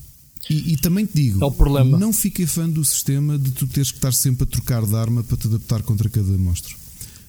E, 0.51 0.73
e, 0.73 0.77
também 0.77 1.07
te 1.07 1.15
digo, 1.15 1.43
é 1.43 1.47
o 1.47 1.53
problema. 1.53 1.97
não 1.97 2.13
fiquei 2.13 2.47
fã 2.47 2.69
do 2.69 2.85
sistema 2.85 3.39
de 3.39 3.53
tu 3.53 3.67
teres 3.67 3.91
que 3.93 3.99
estar 3.99 4.13
sempre 4.13 4.43
a 4.43 4.47
trocar 4.47 4.85
de 4.85 4.95
arma 4.97 5.23
para 5.23 5.37
te 5.37 5.47
adaptar 5.47 5.83
contra 5.83 6.09
cada 6.09 6.37
monstro. 6.37 6.77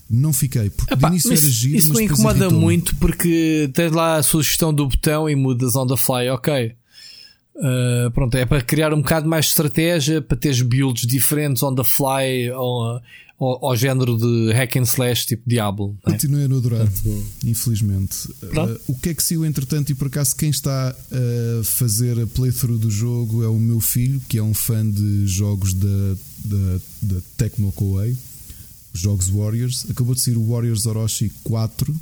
Não 0.10 0.34
fiquei, 0.34 0.70
porque 0.70 0.94
Epá, 0.94 1.10
de 1.10 1.14
início 1.14 1.32
era 1.32 1.42
giro, 1.42 1.78
Isso 1.78 1.90
mas 1.90 1.98
me 2.00 2.06
incomoda 2.06 2.50
muito 2.50 2.96
porque 2.96 3.70
tens 3.74 3.92
lá 3.92 4.18
a 4.18 4.24
sugestão 4.24 4.74
do 4.74 4.88
botão 4.88 5.30
e 5.30 5.36
mudas 5.36 5.76
on 5.76 5.88
the 5.88 5.96
fly, 5.96 6.30
ok. 6.30 6.74
Uh, 7.56 8.12
pronto, 8.12 8.36
é 8.36 8.46
para 8.46 8.62
criar 8.62 8.94
um 8.94 9.02
bocado 9.02 9.30
mais 9.30 9.46
de 9.46 9.52
estratégia, 9.52 10.22
para 10.22 10.36
teres 10.36 10.62
builds 10.62 11.06
diferentes 11.06 11.62
on 11.62 11.76
the 11.76 11.84
fly 11.84 12.50
ao, 12.50 13.00
ao, 13.44 13.66
ao 13.72 13.76
género 13.76 14.18
de 14.18 14.52
hack 14.54 14.76
and 14.78 14.84
slash 14.84 15.26
tipo 15.26 15.44
Diablo. 15.48 15.98
é? 16.06 16.12
Continuei 16.12 16.46
a 16.46 16.48
não 16.48 16.58
adorar, 16.58 16.88
infelizmente. 17.44 18.28
Pronto. 18.50 18.74
Uh, 18.74 18.80
o 18.88 18.98
que 18.98 19.10
é 19.10 19.14
que 19.14 19.24
saiu 19.24 19.46
entretanto, 19.46 19.92
e 19.92 19.96
por 19.96 20.08
acaso 20.08 20.36
quem 20.36 20.50
está 20.50 20.90
a 21.12 21.64
fazer 21.64 22.20
a 22.20 22.28
playthrough 22.28 22.78
do 22.78 22.90
jogo 22.90 23.44
é 23.44 23.48
o 23.48 23.60
meu 23.60 23.80
filho, 23.80 24.22
que 24.28 24.38
é 24.38 24.44
um 24.44 24.54
fã 24.54 24.88
de 24.90 25.28
jogos 25.28 25.74
da, 25.74 26.16
da, 26.46 26.80
da 27.02 27.16
Tecmo 27.38 27.72
Koei, 27.74 28.16
jogos 28.94 29.30
Warriors. 29.30 29.86
Acabou 29.90 30.14
de 30.16 30.22
sair 30.22 30.38
o 30.38 30.46
Warriors 30.52 30.86
Orochi 30.86 31.32
4, 31.44 31.96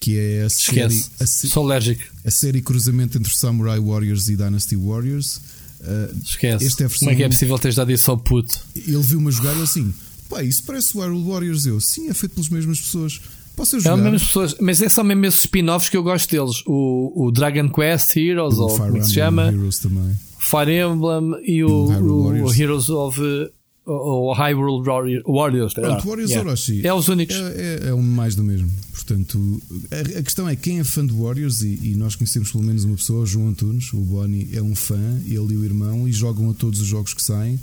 que 0.00 0.18
é 0.18 0.42
a 0.44 0.50
série, 0.50 1.04
a, 1.20 1.26
sou 1.26 1.64
alérgico. 1.64 2.02
a 2.24 2.30
série 2.30 2.60
cruzamento 2.60 3.18
entre 3.18 3.34
Samurai 3.34 3.78
Warriors 3.78 4.28
e 4.28 4.36
Dynasty 4.36 4.76
Warriors. 4.76 5.40
Uh, 5.80 6.16
Esquece. 6.24 6.64
Esta 6.64 6.84
é 6.84 6.86
a 6.86 6.88
versão- 6.88 7.06
Como 7.06 7.10
é 7.10 7.16
que 7.16 7.22
é 7.24 7.28
possível 7.28 7.58
teres 7.58 7.74
dado 7.76 7.90
isso 7.90 8.08
ao 8.10 8.16
puto? 8.16 8.56
ele 8.76 9.02
viu-me 9.02 9.30
jogar 9.32 9.56
e 9.56 9.62
assim, 9.62 9.92
pá, 10.32 10.42
isso 10.42 10.62
parece 10.64 10.96
o 10.96 11.00
Hyrule 11.00 11.24
Warriors. 11.30 11.66
Eu, 11.66 11.80
sim, 11.80 12.08
é 12.08 12.14
feito 12.14 12.34
pelas 12.34 12.48
mesmas 12.48 12.80
pessoas. 12.80 13.20
Posso 13.54 13.76
eu 13.76 13.80
É 13.80 13.82
jogar? 13.82 13.94
as 13.96 14.02
mesmas 14.02 14.22
pessoas, 14.24 14.56
mas 14.60 14.80
é 14.80 14.88
só 14.88 15.04
mesmo 15.04 15.26
esses 15.26 15.40
spin-offs 15.40 15.88
que 15.90 15.96
eu 15.96 16.02
gosto 16.02 16.30
deles. 16.30 16.62
O, 16.66 17.26
o 17.26 17.30
Dragon 17.30 17.68
Quest 17.68 18.16
Heroes, 18.16 18.54
O 18.56 18.62
ou 18.62 18.76
como 18.78 18.96
é 18.96 19.00
que 19.00 19.06
se 19.06 19.14
chama? 19.14 19.48
Heroes 19.52 19.78
também. 19.78 20.16
Fire 20.38 20.72
Emblem 20.80 21.34
e 21.44 21.62
o, 21.62 21.68
o 21.70 21.86
Hyrule 21.88 22.10
o 22.10 22.24
Warriors. 22.24 22.58
Heroes 22.58 22.90
of 22.90 23.20
uh, 23.20 23.50
o 23.86 24.32
Hyrule 24.32 24.82
Warrior- 24.84 25.22
Warriors. 25.26 25.74
Pronto, 25.74 26.06
Warriors 26.08 26.30
Yeah. 26.30 26.48
Orochi 26.48 26.86
É 26.86 26.94
os 26.94 27.08
únicos. 27.08 27.36
É, 27.36 27.80
é, 27.84 27.88
é 27.90 27.94
mais 27.94 28.34
do 28.34 28.42
mesmo. 28.42 28.70
Portanto, 28.92 29.60
a, 29.90 30.18
a 30.18 30.22
questão 30.22 30.48
é 30.48 30.56
quem 30.56 30.80
é 30.80 30.84
fã 30.84 31.04
de 31.06 31.12
Warriors, 31.12 31.60
e, 31.62 31.78
e 31.82 31.94
nós 31.94 32.16
conhecemos 32.16 32.50
pelo 32.52 32.64
menos 32.64 32.84
uma 32.84 32.96
pessoa, 32.96 33.20
o 33.22 33.26
João 33.26 33.48
Antunes, 33.48 33.92
o 33.92 34.00
Boni 34.00 34.48
é 34.52 34.62
um 34.62 34.74
fã, 34.74 35.20
ele 35.26 35.54
e 35.54 35.56
o 35.58 35.64
irmão, 35.64 36.08
e 36.08 36.12
jogam 36.12 36.48
a 36.50 36.54
todos 36.54 36.80
os 36.80 36.86
jogos 36.86 37.12
que 37.12 37.22
saem. 37.22 37.60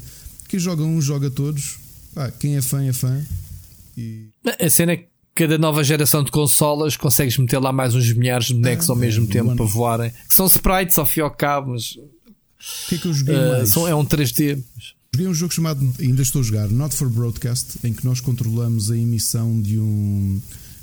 Quem 0.47 0.59
joga 0.59 0.83
um, 0.83 1.01
joga 1.01 1.29
todos. 1.31 1.77
Quem 2.39 2.55
é 2.57 2.61
fã, 2.61 2.83
é 2.83 2.93
fã. 2.93 3.21
E 3.97 4.27
A 4.59 4.69
cena 4.69 4.93
é 4.93 4.97
que 4.97 5.07
cada 5.35 5.57
nova 5.57 5.83
geração 5.83 6.23
de 6.23 6.31
consolas 6.31 6.97
consegues 6.97 7.37
meter 7.37 7.59
lá 7.59 7.71
mais 7.71 7.95
uns 7.95 8.11
milhares 8.13 8.47
de 8.47 8.53
bonecos 8.55 8.89
Ah, 8.89 8.93
ao 8.93 8.97
mesmo 8.97 9.25
é, 9.25 9.31
tempo 9.31 9.55
para 9.55 9.65
voarem. 9.65 10.11
Que 10.27 10.33
são 10.33 10.45
sprites 10.45 10.97
ao 10.97 11.05
fim 11.05 11.19
e 11.21 11.23
ao 11.23 11.31
cabo, 11.31 11.71
mas 11.71 11.91
o 11.95 12.89
que 12.89 12.95
é 12.95 12.97
que 12.97 13.05
eu 13.07 13.13
joguei 13.13 13.35
uh, 13.35 13.49
mais? 13.51 13.69
são, 13.69 13.87
é 13.87 13.95
um 13.95 14.05
3D. 14.05 14.61
Joguei 15.13 15.27
um 15.27 15.33
jogo 15.33 15.53
chamado, 15.53 15.93
ainda 15.99 16.21
estou 16.21 16.41
a 16.41 16.43
jogar, 16.43 16.67
Not 16.69 16.95
for 16.95 17.09
Broadcast, 17.09 17.79
em 17.83 17.93
que 17.93 18.05
nós 18.05 18.19
controlamos 18.19 18.91
a 18.91 18.97
emissão 18.97 19.59
de 19.61 19.79
um. 19.79 20.39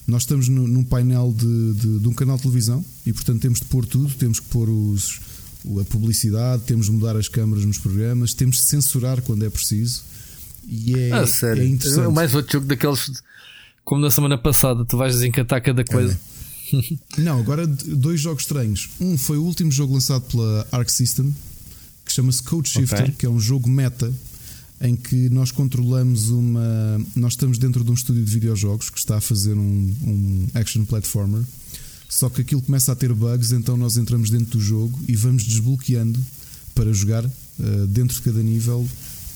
Nós 0.06 0.22
estamos 0.22 0.48
no- 0.48 0.66
num 0.68 0.84
painel 0.84 1.34
de, 1.36 1.74
de, 1.74 1.98
de 2.00 2.08
um 2.08 2.14
canal 2.14 2.36
de 2.36 2.42
televisão 2.42 2.84
e, 3.04 3.12
portanto, 3.12 3.40
temos 3.40 3.58
de 3.60 3.64
pôr 3.66 3.84
tudo, 3.86 4.12
temos 4.14 4.38
que 4.40 4.46
pôr 4.46 4.68
os, 4.68 5.20
a 5.80 5.84
publicidade, 5.84 6.62
temos 6.64 6.86
de 6.86 6.92
mudar 6.92 7.16
as 7.16 7.28
câmaras 7.28 7.64
nos 7.64 7.78
programas, 7.78 8.32
temos 8.32 8.56
de 8.56 8.62
censurar 8.62 9.20
quando 9.22 9.44
é 9.44 9.50
preciso. 9.50 10.02
E 10.68 10.94
é, 10.98 11.12
Ah, 11.12 11.26
sério. 11.26 11.62
é 11.62 11.66
interessante. 11.66 12.12
mais 12.14 12.34
outro 12.34 12.52
jogo 12.52 12.66
daqueles 12.66 13.10
como 13.84 14.00
na 14.00 14.10
semana 14.10 14.36
passada, 14.36 14.84
tu 14.84 14.96
vais 14.96 15.14
desencantar 15.14 15.62
cada 15.62 15.84
coisa. 15.84 16.18
Não, 17.18 17.38
agora 17.38 17.64
dois 17.66 18.20
jogos 18.20 18.42
estranhos. 18.42 18.88
Um 19.00 19.16
foi 19.16 19.38
o 19.38 19.44
último 19.44 19.70
jogo 19.70 19.94
lançado 19.94 20.22
pela 20.22 20.66
Arc 20.72 20.90
System, 20.90 21.32
que 22.04 22.12
chama-se 22.12 22.42
Code 22.42 22.68
Shifter, 22.68 23.02
Ok. 23.02 23.14
que 23.16 23.26
é 23.26 23.28
um 23.28 23.38
jogo 23.38 23.68
meta 23.68 24.12
em 24.80 24.96
que 24.96 25.28
nós 25.30 25.52
controlamos 25.52 26.28
uma. 26.30 27.00
Nós 27.14 27.34
estamos 27.34 27.58
dentro 27.58 27.84
de 27.84 27.90
um 27.92 27.94
estúdio 27.94 28.24
de 28.24 28.30
videojogos 28.30 28.90
que 28.90 28.98
está 28.98 29.18
a 29.18 29.20
fazer 29.20 29.54
um, 29.54 29.94
um 30.02 30.46
action 30.54 30.84
platformer. 30.84 31.42
Só 32.08 32.28
que 32.28 32.40
aquilo 32.40 32.62
começa 32.62 32.90
a 32.90 32.96
ter 32.96 33.12
bugs, 33.12 33.52
então 33.52 33.76
nós 33.76 33.96
entramos 33.96 34.30
dentro 34.30 34.58
do 34.58 34.60
jogo 34.60 34.98
e 35.06 35.14
vamos 35.14 35.44
desbloqueando 35.44 36.20
para 36.74 36.92
jogar 36.92 37.24
eh, 37.24 37.30
dentro 37.88 38.16
de 38.16 38.22
cada 38.22 38.42
nível 38.42 38.86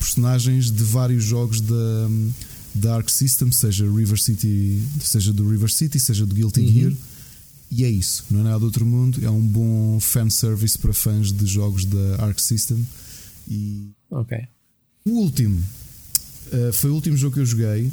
personagens 0.00 0.70
de 0.70 0.82
vários 0.82 1.22
jogos 1.22 1.60
da, 1.60 2.08
da 2.74 2.96
Arc 2.96 3.10
System, 3.10 3.52
seja 3.52 3.84
River 3.84 4.20
City, 4.20 4.82
seja 5.00 5.32
do 5.32 5.48
River 5.48 5.70
City, 5.70 6.00
seja 6.00 6.26
do 6.26 6.34
Guilty 6.34 6.66
Gear. 6.66 6.92
E 7.70 7.84
é 7.84 7.88
isso, 7.88 8.24
não 8.30 8.40
é 8.40 8.42
nada 8.44 8.58
do 8.58 8.64
outro 8.64 8.84
mundo. 8.84 9.24
É 9.24 9.30
um 9.30 9.46
bom 9.46 10.00
fanservice 10.00 10.76
para 10.76 10.92
fãs 10.92 11.30
de 11.30 11.46
jogos 11.46 11.84
da 11.84 12.16
Arc 12.24 12.40
System. 12.40 12.84
E 13.46 13.90
Ok. 14.10 14.36
o 15.04 15.10
último 15.20 15.62
uh, 16.52 16.72
foi 16.72 16.90
o 16.90 16.94
último 16.94 17.16
jogo 17.16 17.34
que 17.34 17.40
eu 17.40 17.46
joguei. 17.46 17.92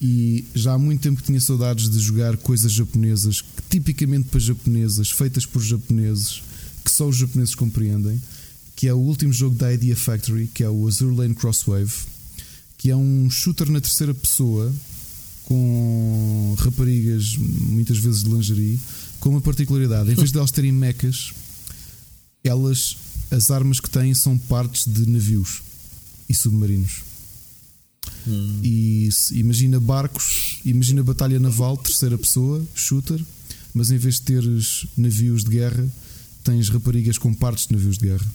E 0.00 0.44
já 0.52 0.72
há 0.72 0.78
muito 0.78 1.00
tempo 1.02 1.20
que 1.20 1.26
tinha 1.26 1.40
saudades 1.40 1.88
de 1.88 2.00
jogar 2.00 2.36
coisas 2.38 2.72
japonesas, 2.72 3.44
tipicamente 3.70 4.28
para 4.28 4.40
japonesas, 4.40 5.10
feitas 5.10 5.46
por 5.46 5.62
japoneses, 5.62 6.42
que 6.84 6.90
só 6.90 7.06
os 7.08 7.16
japoneses 7.16 7.54
compreendem. 7.54 8.20
Que 8.76 8.88
é 8.88 8.94
o 8.94 8.98
último 8.98 9.32
jogo 9.32 9.54
da 9.54 9.72
Idea 9.72 9.94
Factory, 9.96 10.48
que 10.52 10.62
é 10.64 10.68
o 10.68 10.88
Azure 10.88 11.14
Lane 11.14 11.34
Crosswave, 11.34 11.92
que 12.78 12.90
é 12.90 12.96
um 12.96 13.30
shooter 13.30 13.70
na 13.70 13.80
terceira 13.80 14.12
pessoa 14.14 14.72
com 15.44 16.54
raparigas, 16.58 17.36
muitas 17.36 17.98
vezes 17.98 18.22
de 18.24 18.30
lingerie, 18.30 18.80
com 19.20 19.28
uma 19.30 19.40
particularidade: 19.40 20.10
em 20.10 20.14
vez 20.14 20.32
de 20.32 20.38
elas 20.38 20.50
terem 20.50 20.72
mechas, 20.72 21.32
elas, 22.42 22.96
as 23.30 23.50
armas 23.50 23.78
que 23.78 23.90
têm 23.90 24.14
são 24.14 24.36
partes 24.38 24.84
de 24.86 25.08
navios 25.08 25.62
e 26.28 26.34
submarinos. 26.34 27.02
E 28.62 29.08
se- 29.12 29.36
imagina 29.38 29.78
barcos, 29.78 30.58
imagina 30.64 31.02
batalha 31.02 31.38
naval, 31.38 31.76
terceira 31.76 32.16
pessoa, 32.18 32.64
shooter, 32.74 33.20
mas 33.74 33.90
em 33.90 33.96
vez 33.98 34.16
de 34.16 34.22
teres 34.22 34.86
navios 34.96 35.44
de 35.44 35.50
guerra, 35.50 35.88
tens 36.42 36.68
raparigas 36.68 37.18
com 37.18 37.32
partes 37.34 37.66
de 37.66 37.74
navios 37.74 37.98
de 37.98 38.06
guerra. 38.06 38.26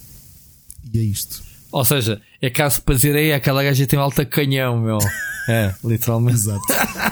E 0.93 0.99
é 0.99 1.01
isto. 1.01 1.41
Ou 1.71 1.83
seja, 1.83 2.21
é 2.41 2.49
caso 2.49 2.81
para 2.81 2.95
dizer 2.95 3.15
aí, 3.15 3.33
aquela 3.33 3.63
gaja 3.63 3.85
tem 3.85 3.99
um 3.99 4.01
alta 4.01 4.25
canhão, 4.25 4.79
meu. 4.81 4.97
É, 5.49 5.73
literalmente. 5.81 6.35
Exato. 6.39 6.61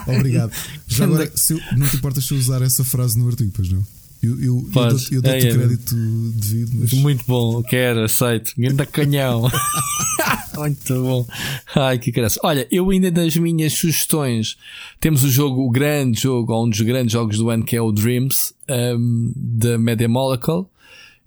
Obrigado. 0.07 0.51
Já 0.89 1.05
agora, 1.05 1.23
eu, 1.23 1.59
não 1.77 1.89
te 1.89 1.95
importas 1.95 2.25
se 2.25 2.33
eu 2.33 2.37
usar 2.37 2.61
essa 2.61 2.83
frase 2.83 3.17
no 3.17 3.29
artigo, 3.29 3.49
pois 3.55 3.69
não? 3.69 3.81
Eu, 4.21 4.39
eu, 4.41 4.41
eu 4.41 4.71
dou-te 4.71 5.21
dou-te 5.21 5.47
É, 5.47 5.51
o 5.51 5.53
é. 5.53 5.57
crédito 5.57 5.95
devido, 6.35 6.71
mas 6.73 6.93
Muito 6.93 7.23
bom, 7.25 7.63
quero, 7.63 8.03
aceito. 8.03 8.51
Grande 8.57 8.85
canhão. 8.87 9.49
Muito 10.57 11.01
bom. 11.01 11.27
Ai, 11.75 11.99
que 11.99 12.11
graça. 12.11 12.39
Olha, 12.43 12.67
eu 12.71 12.89
ainda 12.89 13.11
das 13.11 13.35
minhas 13.37 13.73
sugestões 13.73 14.57
temos 14.99 15.23
o 15.23 15.29
jogo, 15.29 15.65
o 15.65 15.69
grande 15.69 16.21
jogo, 16.21 16.53
ou 16.53 16.65
um 16.65 16.69
dos 16.69 16.81
grandes 16.81 17.13
jogos 17.13 17.37
do 17.37 17.49
ano 17.49 17.63
que 17.63 17.75
é 17.75 17.81
o 17.81 17.91
Dreams, 17.91 18.53
um, 18.69 19.31
da 19.35 19.77
Media 19.77 20.09
Molecule. 20.09 20.65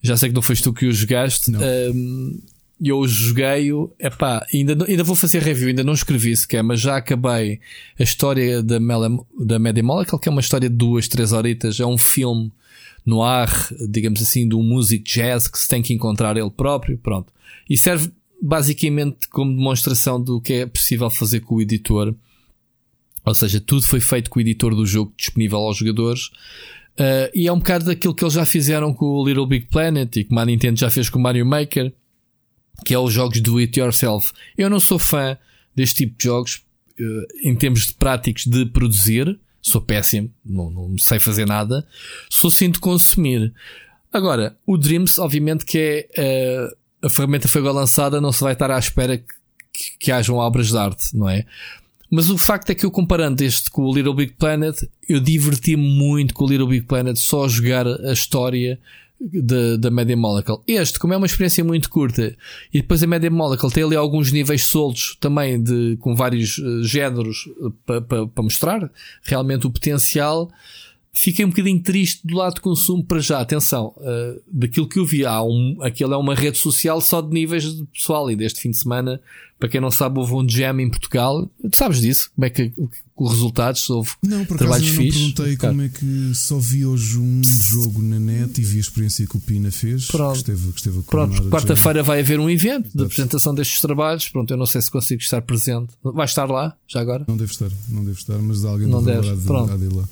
Já 0.02 0.16
sei 0.16 0.28
que 0.28 0.34
não 0.34 0.42
foste 0.42 0.62
tu 0.62 0.72
que 0.72 0.86
o 0.86 0.92
jogaste. 0.92 1.50
Não. 1.50 1.60
Um, 1.60 2.40
eu 2.80 3.06
joguei-o, 3.08 3.92
epá, 3.98 4.46
ainda, 4.54 4.84
ainda 4.86 5.02
vou 5.02 5.16
fazer 5.16 5.42
review, 5.42 5.66
ainda 5.68 5.82
não 5.82 5.94
escrevi 5.94 6.36
sequer, 6.36 6.62
mas 6.62 6.80
já 6.80 6.96
acabei 6.96 7.58
a 7.98 8.02
história 8.04 8.62
da, 8.62 8.78
Mele- 8.78 9.18
da 9.36 9.58
Media 9.58 9.82
Molecule, 9.82 10.20
que 10.22 10.28
é 10.28 10.30
uma 10.32 10.40
história 10.40 10.70
de 10.70 10.76
duas, 10.76 11.08
três 11.08 11.32
horitas, 11.32 11.80
é 11.80 11.86
um 11.86 11.98
filme 11.98 12.52
no 13.04 13.22
ar, 13.22 13.50
digamos 13.88 14.22
assim, 14.22 14.48
de 14.48 14.54
um 14.54 14.62
músico 14.62 15.04
jazz 15.04 15.48
que 15.48 15.58
se 15.58 15.66
tem 15.66 15.82
que 15.82 15.92
encontrar 15.92 16.36
ele 16.36 16.50
próprio, 16.50 16.96
pronto. 16.98 17.32
E 17.68 17.76
serve 17.76 18.12
basicamente 18.40 19.26
como 19.28 19.56
demonstração 19.56 20.22
do 20.22 20.40
que 20.40 20.52
é 20.52 20.66
possível 20.66 21.10
fazer 21.10 21.40
com 21.40 21.56
o 21.56 21.60
editor. 21.62 22.14
Ou 23.24 23.34
seja, 23.34 23.60
tudo 23.60 23.82
foi 23.82 24.00
feito 24.00 24.30
com 24.30 24.38
o 24.38 24.42
editor 24.42 24.74
do 24.76 24.86
jogo 24.86 25.12
disponível 25.16 25.58
aos 25.58 25.78
jogadores. 25.78 26.30
Uh, 26.98 27.30
e 27.32 27.46
é 27.46 27.52
um 27.52 27.58
bocado 27.58 27.84
daquilo 27.84 28.12
que 28.12 28.24
eles 28.24 28.34
já 28.34 28.44
fizeram 28.44 28.92
com 28.92 29.06
o 29.06 29.24
Little 29.24 29.46
Big 29.46 29.66
Planet 29.66 30.16
e 30.16 30.24
como 30.24 30.40
a 30.40 30.44
Nintendo 30.44 30.80
já 30.80 30.90
fez 30.90 31.08
com 31.08 31.18
o 31.18 31.22
Mario 31.22 31.46
Maker, 31.46 31.92
que 32.84 32.92
é 32.92 32.98
os 32.98 33.12
jogos 33.12 33.40
do 33.40 33.58
it 33.58 33.78
yourself. 33.78 34.32
Eu 34.56 34.68
não 34.68 34.80
sou 34.80 34.98
fã 34.98 35.38
deste 35.76 36.04
tipo 36.04 36.18
de 36.18 36.24
jogos 36.24 36.64
uh, 36.98 37.48
em 37.48 37.54
termos 37.54 37.86
de 37.86 37.94
práticos 37.94 38.46
de 38.46 38.66
produzir. 38.66 39.38
Sou 39.62 39.80
péssimo, 39.80 40.32
não, 40.44 40.70
não 40.70 40.98
sei 40.98 41.20
fazer 41.20 41.46
nada. 41.46 41.86
Sou 42.28 42.50
sim 42.50 42.68
de 42.68 42.80
consumir. 42.80 43.52
Agora, 44.12 44.56
o 44.66 44.76
Dreams, 44.76 45.18
obviamente 45.20 45.64
que 45.64 46.08
é 46.16 46.68
uh, 46.72 47.06
a 47.06 47.08
ferramenta 47.08 47.46
foi 47.46 47.60
agora 47.60 47.76
lançada, 47.76 48.20
não 48.20 48.32
se 48.32 48.42
vai 48.42 48.54
estar 48.54 48.70
à 48.72 48.78
espera 48.78 49.18
que, 49.18 49.34
que, 49.72 49.98
que 49.98 50.12
hajam 50.12 50.36
obras 50.36 50.68
de 50.68 50.76
arte, 50.76 51.16
não 51.16 51.28
é? 51.28 51.46
Mas 52.10 52.30
o 52.30 52.38
facto 52.38 52.70
é 52.70 52.74
que 52.74 52.86
eu 52.86 52.90
comparando 52.90 53.42
este 53.42 53.70
com 53.70 53.82
o 53.82 53.94
Little 53.94 54.14
Big 54.14 54.32
Planet, 54.32 54.76
eu 55.08 55.20
diverti-me 55.20 55.82
muito 55.82 56.32
com 56.32 56.44
o 56.44 56.48
Little 56.48 56.68
Big 56.68 56.86
Planet 56.86 57.16
só 57.16 57.44
a 57.44 57.48
jogar 57.48 57.86
a 57.86 58.12
história 58.12 58.78
da, 59.20 59.76
da 59.76 59.90
Media 59.90 60.16
Molecule. 60.16 60.60
Este, 60.66 60.98
como 60.98 61.12
é 61.12 61.16
uma 61.16 61.26
experiência 61.26 61.64
muito 61.64 61.90
curta, 61.90 62.36
e 62.72 62.80
depois 62.80 63.02
a 63.02 63.06
Media 63.06 63.30
Molecule 63.30 63.72
tem 63.72 63.82
ali 63.82 63.96
alguns 63.96 64.32
níveis 64.32 64.64
soltos 64.64 65.16
também 65.20 65.60
de, 65.60 65.96
com 66.00 66.14
vários 66.14 66.58
uh, 66.58 66.84
géneros 66.84 67.48
para 67.84 68.00
pa, 68.00 68.26
pa 68.26 68.42
mostrar 68.42 68.90
realmente 69.22 69.66
o 69.66 69.70
potencial. 69.70 70.50
Fiquei 71.20 71.44
um 71.44 71.48
bocadinho 71.48 71.82
triste 71.82 72.26
do 72.26 72.36
lado 72.36 72.54
de 72.54 72.60
consumo 72.60 73.04
para 73.04 73.18
já. 73.18 73.40
Atenção, 73.40 73.92
uh, 73.96 74.40
daquilo 74.46 74.88
que 74.88 74.98
eu 74.98 75.04
vi, 75.04 75.24
há 75.24 75.42
um, 75.42 75.76
aquilo 75.82 76.14
é 76.14 76.16
uma 76.16 76.34
rede 76.34 76.58
social 76.58 77.00
só 77.00 77.20
de 77.20 77.32
níveis 77.32 77.64
de 77.64 77.84
pessoal. 77.86 78.30
E 78.30 78.36
deste 78.36 78.60
fim 78.60 78.70
de 78.70 78.78
semana, 78.78 79.20
para 79.58 79.68
quem 79.68 79.80
não 79.80 79.90
sabe, 79.90 80.18
houve 80.18 80.34
um 80.34 80.48
jam 80.48 80.78
em 80.80 80.88
Portugal. 80.88 81.50
Tu 81.70 81.76
sabes 81.76 82.00
disso? 82.00 82.30
Como 82.34 82.44
é 82.44 82.50
que, 82.50 82.72
os 83.16 83.32
resultados, 83.32 83.90
houve 83.90 84.12
não, 84.22 84.44
por 84.44 84.56
trabalhos 84.56 84.86
acaso, 84.86 85.02
eu 85.02 85.06
não 85.06 85.12
perguntei 85.12 85.56
como 85.56 85.82
é 85.82 85.88
que 85.88 86.34
só 86.34 86.58
vi 86.58 86.86
hoje 86.86 87.18
um 87.18 87.42
jogo 87.42 88.00
na 88.00 88.18
net 88.18 88.60
e 88.60 88.64
vi 88.64 88.76
a 88.76 88.80
experiência 88.80 89.26
que 89.26 89.36
o 89.36 89.40
Pina 89.40 89.72
fez. 89.72 90.06
Pronto, 90.06 90.32
que 90.32 90.38
esteve, 90.38 90.72
que 90.72 90.78
esteve 90.78 91.02
Pronto 91.02 91.50
quarta-feira 91.50 92.02
vai 92.02 92.20
haver 92.20 92.38
um 92.38 92.48
evento 92.48 92.96
de 92.96 93.04
apresentação 93.04 93.54
destes 93.54 93.80
trabalhos. 93.80 94.28
Pronto, 94.28 94.50
eu 94.52 94.56
não 94.56 94.66
sei 94.66 94.80
se 94.80 94.90
consigo 94.90 95.20
estar 95.20 95.42
presente. 95.42 95.88
Vai 96.02 96.26
estar 96.26 96.48
lá, 96.48 96.76
já 96.86 97.00
agora? 97.00 97.24
Não 97.26 97.36
deve 97.36 97.50
estar, 97.50 97.70
não 97.88 98.04
deve 98.04 98.18
estar, 98.18 98.38
mas 98.38 98.64
alguém 98.64 98.86
não 98.86 99.02
deve. 99.02 99.34
De, 99.34 99.42
Pronto. 99.42 99.76
De 99.76 99.94
lá. 99.94 100.08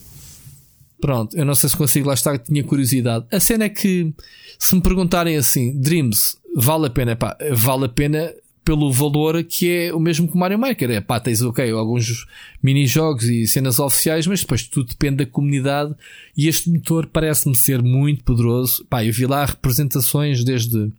Pronto, 1.00 1.36
eu 1.36 1.44
não 1.44 1.54
sei 1.54 1.68
se 1.68 1.76
consigo 1.76 2.08
lá 2.08 2.14
estar, 2.14 2.38
tinha 2.38 2.64
curiosidade. 2.64 3.26
A 3.30 3.38
cena 3.38 3.64
é 3.64 3.68
que, 3.68 4.12
se 4.58 4.74
me 4.74 4.80
perguntarem 4.80 5.36
assim, 5.36 5.78
Dreams, 5.78 6.36
vale 6.54 6.86
a 6.86 6.90
pena? 6.90 7.14
Pá, 7.14 7.36
vale 7.52 7.84
a 7.84 7.88
pena 7.88 8.32
pelo 8.66 8.90
valor 8.90 9.44
que 9.44 9.70
é 9.70 9.94
o 9.94 10.00
mesmo 10.00 10.26
que 10.26 10.34
o 10.34 10.38
Mario 10.38 10.58
Maker. 10.58 10.90
É 10.90 11.00
pá, 11.00 11.20
tens 11.20 11.40
ok, 11.40 11.70
alguns 11.70 12.26
mini-jogos 12.60 13.24
e 13.24 13.46
cenas 13.46 13.78
oficiais, 13.78 14.26
mas 14.26 14.40
depois 14.40 14.64
tudo 14.64 14.88
depende 14.88 15.18
da 15.18 15.26
comunidade. 15.26 15.94
E 16.36 16.48
este 16.48 16.68
motor 16.68 17.06
parece-me 17.06 17.54
ser 17.54 17.80
muito 17.80 18.24
poderoso. 18.24 18.84
Pá, 18.90 19.04
eu 19.04 19.12
vi 19.12 19.24
lá 19.24 19.44
representações 19.44 20.42
desde 20.42 20.90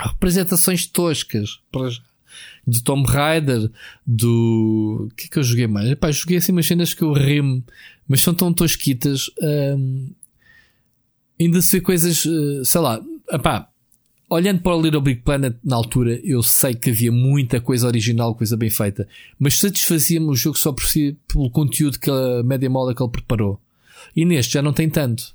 representações 0.00 0.86
toscas 0.86 1.60
do 2.66 2.82
Tomb 2.82 3.06
Raider, 3.06 3.70
do. 4.06 5.08
Que 5.16 5.26
é 5.26 5.28
que 5.28 5.38
eu 5.38 5.42
joguei 5.42 5.66
mais? 5.66 5.94
Pá, 5.96 6.10
joguei 6.10 6.38
assim 6.38 6.52
umas 6.52 6.66
cenas 6.66 6.94
que 6.94 7.02
eu 7.02 7.12
rimo 7.12 7.62
mas 8.08 8.20
são 8.20 8.34
tão 8.34 8.52
tosquitas. 8.52 9.30
Hum, 9.40 10.10
ainda 11.40 11.60
se 11.60 11.72
vê 11.72 11.80
coisas, 11.80 12.24
eh, 12.26 12.64
sei 12.64 12.80
lá, 12.80 13.00
epá, 13.30 13.68
olhando 14.28 14.60
para 14.60 14.74
o 14.74 14.80
Little 14.80 15.00
Big 15.00 15.20
Planet 15.20 15.56
na 15.62 15.76
altura, 15.76 16.20
eu 16.24 16.42
sei 16.42 16.74
que 16.74 16.90
havia 16.90 17.12
muita 17.12 17.60
coisa 17.60 17.86
original, 17.86 18.34
coisa 18.34 18.56
bem 18.56 18.70
feita, 18.70 19.06
mas 19.38 19.58
satisfazia-me 19.58 20.26
o 20.26 20.34
jogo 20.34 20.58
só 20.58 20.72
por 20.72 20.86
si, 20.86 21.16
pelo 21.28 21.50
conteúdo 21.50 21.98
que 21.98 22.10
a 22.10 22.42
Media 22.42 22.70
Molecule 22.70 23.10
preparou. 23.10 23.60
E 24.14 24.24
neste 24.24 24.54
já 24.54 24.62
não 24.62 24.72
tem 24.72 24.88
tanto. 24.88 25.34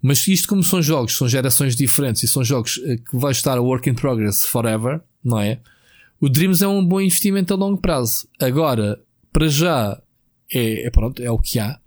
Mas 0.00 0.26
isto, 0.26 0.48
como 0.48 0.62
são 0.62 0.82
jogos, 0.82 1.16
são 1.16 1.28
gerações 1.28 1.76
diferentes 1.76 2.22
e 2.22 2.28
são 2.28 2.42
jogos 2.42 2.80
eh, 2.84 2.96
que 2.96 3.16
vai 3.16 3.32
estar 3.32 3.56
a 3.56 3.62
work 3.62 3.88
in 3.88 3.94
progress 3.94 4.44
forever, 4.44 5.00
não 5.22 5.38
é? 5.38 5.60
O 6.20 6.28
Dreams 6.28 6.62
é 6.62 6.68
um 6.68 6.84
bom 6.84 7.00
investimento 7.00 7.52
a 7.52 7.56
longo 7.56 7.78
prazo. 7.78 8.28
Agora, 8.40 9.00
para 9.32 9.48
já, 9.48 10.00
é, 10.52 10.86
é 10.86 10.90
pronto, 10.90 11.22
é 11.22 11.30
o 11.30 11.38
que 11.38 11.58
há 11.58 11.78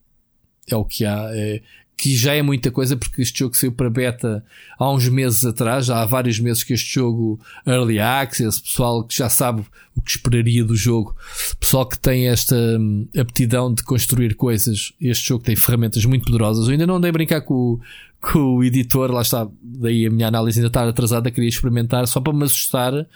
é 0.67 0.75
o 0.75 0.85
que 0.85 1.05
há. 1.05 1.29
É, 1.31 1.61
que 1.97 2.15
já 2.15 2.33
é 2.33 2.41
muita 2.41 2.69
coisa 2.71 2.97
porque 2.97 3.21
este 3.21 3.39
jogo 3.39 3.55
saiu 3.55 3.71
para 3.71 3.89
beta 3.89 4.43
há 4.77 4.91
uns 4.91 5.07
meses 5.07 5.45
atrás, 5.45 5.85
já 5.85 6.01
há 6.01 6.05
vários 6.05 6.39
meses 6.39 6.63
que 6.63 6.73
este 6.73 6.93
jogo 6.93 7.39
Early 7.65 7.99
Access, 7.99 8.61
pessoal 8.61 9.03
que 9.03 9.15
já 9.15 9.29
sabe 9.29 9.63
o 9.95 10.01
que 10.01 10.11
esperaria 10.11 10.63
do 10.63 10.75
jogo, 10.75 11.15
pessoal 11.59 11.85
que 11.85 11.97
tem 11.97 12.27
esta 12.27 12.55
hum, 12.55 13.07
aptidão 13.17 13.73
de 13.73 13.81
construir 13.83 14.35
coisas, 14.35 14.91
este 14.99 15.29
jogo 15.29 15.43
tem 15.43 15.55
ferramentas 15.55 16.03
muito 16.05 16.25
poderosas. 16.25 16.65
Eu 16.65 16.73
ainda 16.73 16.85
não 16.85 16.99
dei 16.99 17.09
a 17.09 17.13
brincar 17.13 17.41
com, 17.41 17.79
com 18.19 18.57
o 18.57 18.63
editor, 18.63 19.09
lá 19.11 19.21
está, 19.21 19.47
daí 19.63 20.05
a 20.05 20.09
minha 20.09 20.27
análise 20.27 20.59
ainda 20.59 20.67
está 20.67 20.87
atrasada, 20.87 21.31
queria 21.31 21.49
experimentar 21.49 22.05
só 22.07 22.19
para 22.19 22.33
me 22.33 22.43
assustar, 22.43 23.07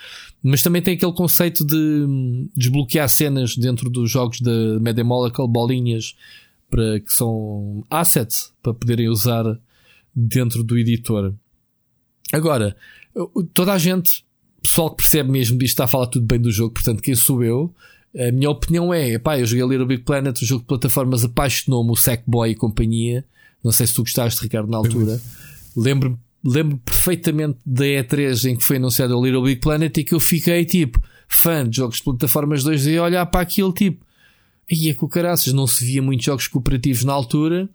mas 0.42 0.62
também 0.62 0.82
tem 0.82 0.94
aquele 0.94 1.14
conceito 1.14 1.66
de 1.66 1.76
hum, 1.76 2.48
desbloquear 2.56 3.10
cenas 3.10 3.58
dentro 3.58 3.90
dos 3.90 4.10
jogos 4.10 4.40
da 4.40 4.80
Media 4.80 5.04
Molecule, 5.04 5.50
bolinhas 5.50 6.16
para 6.70 7.00
que 7.00 7.12
são 7.12 7.84
assets 7.90 8.54
para 8.62 8.74
poderem 8.74 9.10
usar 9.10 9.44
dentro 10.16 10.64
do 10.64 10.78
editor. 10.78 11.34
Agora, 12.32 12.76
toda 13.54 13.74
a 13.74 13.78
gente, 13.78 14.26
pessoal 14.62 14.92
que 14.92 14.98
percebe 14.98 15.32
mesmo 15.32 15.58
disto, 15.58 15.74
está 15.74 15.86
a 15.86 15.88
falar 15.88 16.08
tudo 16.08 16.26
bem 16.26 16.40
do 16.40 16.52
jogo, 16.52 16.74
portanto, 16.74 17.02
quem 17.02 17.16
sou 17.16 17.44
eu? 17.44 17.74
A 18.18 18.32
minha 18.32 18.50
opinião 18.50 18.94
é, 18.94 19.20
pá, 19.20 19.40
eu 19.40 19.46
joguei 19.46 19.66
Little 19.66 19.86
Big 19.86 20.04
Planet, 20.04 20.42
o 20.42 20.46
jogo 20.46 20.62
de 20.62 20.68
plataformas 20.68 21.24
apaixonou-me, 21.24 21.92
o 21.92 21.96
Sackboy 21.96 22.52
e 22.52 22.56
companhia. 22.56 23.24
Não 23.64 23.72
sei 23.72 23.86
se 23.86 23.94
tu 23.94 24.02
gostaste, 24.02 24.42
Ricardo, 24.42 24.70
na 24.70 24.78
altura. 24.78 25.22
Lembro, 25.76 26.20
lembro 26.44 26.78
perfeitamente 26.78 27.60
da 27.66 27.86
E3 27.86 28.52
em 28.52 28.56
que 28.56 28.64
foi 28.64 28.78
anunciado 28.78 29.18
o 29.18 29.24
Little 29.24 29.44
Big 29.44 29.62
Planet 29.62 29.96
e 29.98 30.04
que 30.04 30.16
eu 30.16 30.20
fiquei 30.20 30.66
tipo 30.66 31.00
fã 31.28 31.68
de 31.68 31.78
jogos 31.78 31.98
de 31.98 32.04
plataformas 32.04 32.64
2D 32.64 32.94
e 32.94 33.00
olhar 33.00 33.26
para 33.28 33.42
aquilo 33.42 33.72
tipo 33.72 34.04
e 34.70 34.90
é 34.90 34.94
que 34.94 35.04
o 35.04 35.08
caraças 35.08 35.52
não 35.52 35.66
se 35.66 35.84
via 35.84 36.02
muitos 36.02 36.26
jogos 36.26 36.48
cooperativos 36.48 37.04
na 37.04 37.14
altura. 37.14 37.68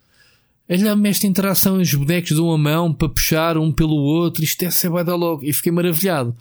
Olha-me 0.69 1.09
esta 1.09 1.27
interação, 1.27 1.79
os 1.79 1.93
bonecos 1.93 2.37
dão 2.37 2.51
a 2.53 2.57
mão 2.57 2.93
para 2.93 3.09
puxar 3.09 3.59
um 3.59 3.71
pelo 3.71 3.97
outro, 3.97 4.43
isto 4.43 4.63
é 4.63 4.71
ser 4.71 4.91
da 5.05 5.15
logo. 5.15 5.45
E 5.45 5.53
fiquei 5.53 5.73
maravilhado. 5.73 6.35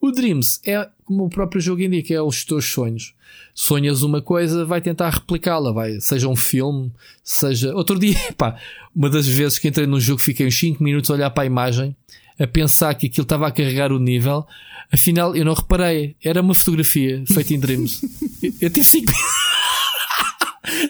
O 0.00 0.10
Dreams 0.10 0.60
é, 0.64 0.88
como 1.04 1.24
o 1.24 1.28
próprio 1.28 1.60
jogo 1.60 1.82
indica, 1.82 2.14
é 2.14 2.22
os 2.22 2.44
teus 2.44 2.64
sonhos. 2.64 3.14
Sonhas 3.54 4.02
uma 4.02 4.22
coisa, 4.22 4.64
vai 4.64 4.80
tentar 4.80 5.10
replicá-la, 5.10 5.72
vai. 5.72 6.00
Seja 6.00 6.28
um 6.28 6.36
filme, 6.36 6.92
seja. 7.22 7.74
Outro 7.74 7.98
dia, 7.98 8.16
pá, 8.36 8.56
uma 8.94 9.10
das 9.10 9.26
vezes 9.26 9.58
que 9.58 9.68
entrei 9.68 9.86
num 9.86 10.00
jogo, 10.00 10.20
fiquei 10.20 10.46
uns 10.46 10.58
5 10.58 10.82
minutos 10.82 11.10
a 11.10 11.14
olhar 11.14 11.30
para 11.30 11.42
a 11.42 11.46
imagem, 11.46 11.94
a 12.38 12.46
pensar 12.46 12.94
que 12.94 13.06
aquilo 13.06 13.24
estava 13.24 13.46
a 13.46 13.50
carregar 13.50 13.92
o 13.92 13.98
nível. 13.98 14.46
Afinal, 14.90 15.36
eu 15.36 15.44
não 15.44 15.54
reparei. 15.54 16.16
Era 16.24 16.40
uma 16.40 16.54
fotografia 16.54 17.22
feita 17.26 17.52
em 17.52 17.60
Dreams. 17.60 18.00
eu, 18.42 18.52
eu 18.60 18.70
tive 18.70 18.86
5 18.86 19.12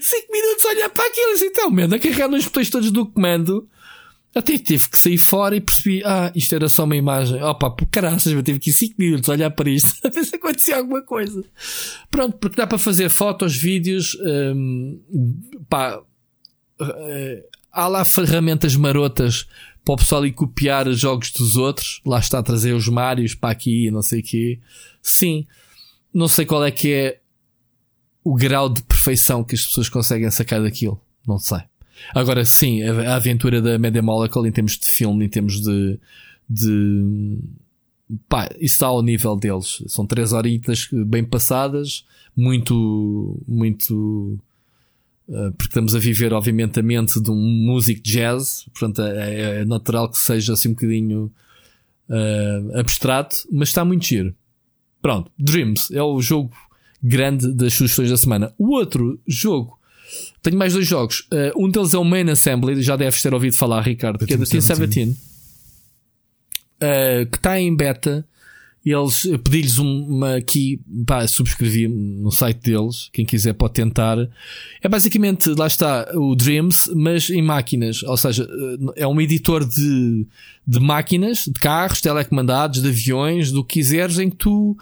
5 0.01 0.33
minutos 0.33 0.65
a 0.65 0.69
olhar 0.69 0.91
para 0.91 1.07
aquilo 1.07 1.33
assim, 1.33 1.47
então, 1.47 1.71
mano, 1.71 1.95
a 1.95 1.99
carregar 1.99 2.29
nos 2.29 2.45
botões 2.45 2.71
todos 2.71 2.91
do 2.91 3.07
comando. 3.07 3.69
Até 4.35 4.59
tive 4.59 4.89
que 4.91 4.99
sair 4.99 5.19
fora 5.19 5.57
e 5.57 5.61
percebi, 5.61 6.03
ah, 6.05 6.31
isto 6.35 6.55
era 6.55 6.69
só 6.69 6.85
uma 6.85 6.95
imagem. 6.95 7.43
Opa, 7.43 7.71
por 7.71 7.87
caraças, 7.87 8.33
eu 8.33 8.43
tive 8.43 8.59
que 8.59 8.71
ir 8.71 8.75
5 8.75 8.95
minutos 8.99 9.29
a 9.29 9.33
olhar 9.33 9.51
para 9.51 9.71
isto, 9.71 9.99
a 10.07 10.11
ver 10.11 10.25
se 10.25 10.37
acontecia 10.37 10.77
alguma 10.77 11.03
coisa. 11.03 11.43
Pronto, 12.11 12.37
porque 12.37 12.57
dá 12.57 12.67
para 12.67 12.79
fazer 12.79 13.09
fotos, 13.09 13.57
vídeos, 13.57 14.17
hum, 14.55 15.01
pá, 15.69 15.99
uh, 15.99 17.45
há 17.73 17.89
lá 17.89 18.05
ferramentas 18.05 18.77
marotas 18.77 19.47
para 19.85 19.95
o 19.95 19.97
pessoal 19.97 20.27
ir 20.27 20.33
copiar 20.33 20.91
jogos 20.93 21.31
dos 21.31 21.57
outros. 21.57 22.01
Lá 22.05 22.19
está 22.19 22.41
a 22.41 22.43
trazer 22.43 22.75
os 22.75 22.89
Marios 22.89 23.35
para 23.35 23.51
aqui, 23.51 23.91
não 23.91 24.03
sei 24.03 24.21
o 24.21 24.23
quê. 24.23 24.61
Sim, 25.03 25.47
não 26.13 26.29
sei 26.29 26.45
qual 26.45 26.65
é 26.65 26.71
que 26.71 26.93
é 26.93 27.21
o 28.29 28.35
grau 28.35 28.69
de 28.69 28.83
perfeição 28.83 29.43
que 29.43 29.55
as 29.55 29.65
pessoas 29.65 29.89
conseguem 29.89 30.31
sacar 30.31 30.63
daquilo. 30.63 31.01
Não 31.27 31.39
sei. 31.39 31.61
Agora, 32.15 32.45
sim, 32.45 32.83
a, 32.83 33.17
aventura 33.17 33.63
da 33.63 33.79
Media 33.79 34.03
Molecule 34.03 34.47
em 34.47 34.53
termos 34.53 34.77
de 34.77 34.87
filme, 34.87 35.25
em 35.25 35.29
termos 35.31 35.63
de. 35.63 35.99
de 36.49 37.39
pá, 38.29 38.51
isso 38.57 38.75
está 38.75 38.89
ao 38.89 39.03
nível 39.03 39.35
deles. 39.35 39.83
São 39.87 40.07
três 40.07 40.35
horitas 40.35 40.91
bem 40.93 41.25
passadas, 41.25 42.05
muito. 42.37 43.41
muito. 43.49 44.39
Uh, 45.27 45.53
porque 45.53 45.71
estamos 45.71 45.95
a 45.95 45.99
viver, 45.99 46.35
obviamente, 46.35 46.79
a 46.79 46.83
mente 46.83 47.19
de 47.19 47.31
um 47.31 47.35
músico 47.35 48.03
jazz, 48.03 48.67
portanto 48.73 49.01
é, 49.03 49.61
é 49.61 49.65
natural 49.65 50.11
que 50.11 50.19
seja 50.19 50.53
assim 50.53 50.69
um 50.69 50.73
bocadinho 50.73 51.33
uh, 52.11 52.79
abstrato, 52.79 53.37
mas 53.51 53.69
está 53.69 53.87
muito 53.87 54.05
giro. 54.05 54.35
Pronto, 55.01 55.31
Dreams 55.39 55.91
é 55.93 56.03
o 56.03 56.21
jogo 56.21 56.51
grande 57.02 57.52
das 57.52 57.75
sugestões 57.75 58.10
da 58.10 58.17
semana. 58.17 58.52
O 58.59 58.75
outro 58.75 59.20
jogo, 59.27 59.78
tenho 60.43 60.57
mais 60.57 60.73
dois 60.73 60.86
jogos. 60.86 61.27
Uh, 61.33 61.65
um 61.65 61.70
deles 61.70 61.94
é 61.94 61.99
o 61.99 62.05
Main 62.05 62.28
Assembly, 62.31 62.83
já 62.83 62.97
deves 62.97 63.23
ter 63.23 63.33
ouvido 63.33 63.55
falar, 63.55 63.83
Ricardo, 63.83 64.25
que 64.25 64.35
é 64.35 64.36
da 64.36 64.47
Team 64.47 64.60
17, 64.60 65.10
uh, 65.10 65.17
que 67.31 67.36
está 67.36 67.60
em 67.60 67.75
beta. 67.75 68.27
Eles 68.85 69.23
pedi-lhes 69.44 69.77
uma 69.77 70.36
aqui, 70.36 70.81
pá, 71.07 71.27
subscrevi 71.27 71.89
no 71.89 72.31
site 72.31 72.70
deles. 72.70 73.10
Quem 73.12 73.27
quiser 73.27 73.52
pode 73.52 73.75
tentar. 73.75 74.17
É 74.81 74.89
basicamente, 74.89 75.51
lá 75.51 75.67
está 75.67 76.09
o 76.15 76.35
Dreams, 76.35 76.91
mas 76.94 77.28
em 77.28 77.43
máquinas. 77.43 78.02
Ou 78.05 78.17
seja, 78.17 78.44
eh, 78.44 79.02
é 79.02 79.07
um 79.07 79.20
editor 79.20 79.68
de, 79.68 80.27
de 80.67 80.81
máquinas, 80.81 81.44
de 81.44 81.60
carros, 81.60 82.01
telecomandados, 82.01 82.81
de 82.81 82.89
aviões, 82.89 83.52
do 83.52 83.62
que 83.62 83.75
quiseres, 83.75 84.18
em 84.18 84.31
que 84.31 84.36
tu 84.36 84.75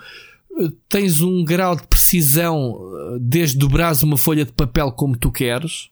tens 0.88 1.20
um 1.20 1.44
grau 1.44 1.76
de 1.76 1.86
precisão 1.86 2.78
eh, 3.14 3.18
desde 3.20 3.58
dobrares 3.58 4.02
uma 4.02 4.16
folha 4.16 4.44
de 4.44 4.52
papel 4.52 4.90
como 4.92 5.16
tu 5.16 5.30
queres, 5.30 5.90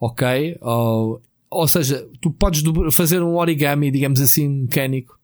ok? 0.00 0.56
Ou, 0.60 1.22
ou 1.50 1.68
seja, 1.68 2.06
tu 2.20 2.30
podes 2.30 2.62
fazer 2.94 3.22
um 3.22 3.36
origami, 3.36 3.90
digamos 3.90 4.20
assim, 4.20 4.48
mecânico, 4.48 5.18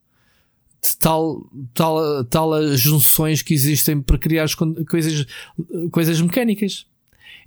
de 0.83 0.97
tal, 0.99 1.47
tal, 1.73 2.25
tal 2.27 2.53
as 2.53 2.81
junções 2.81 3.41
que 3.41 3.55
existem 3.55 4.03
para 4.03 4.19
criar 4.19 4.47
coisas, 4.89 5.27
coisas 5.91 6.21
mecânicas. 6.21 6.87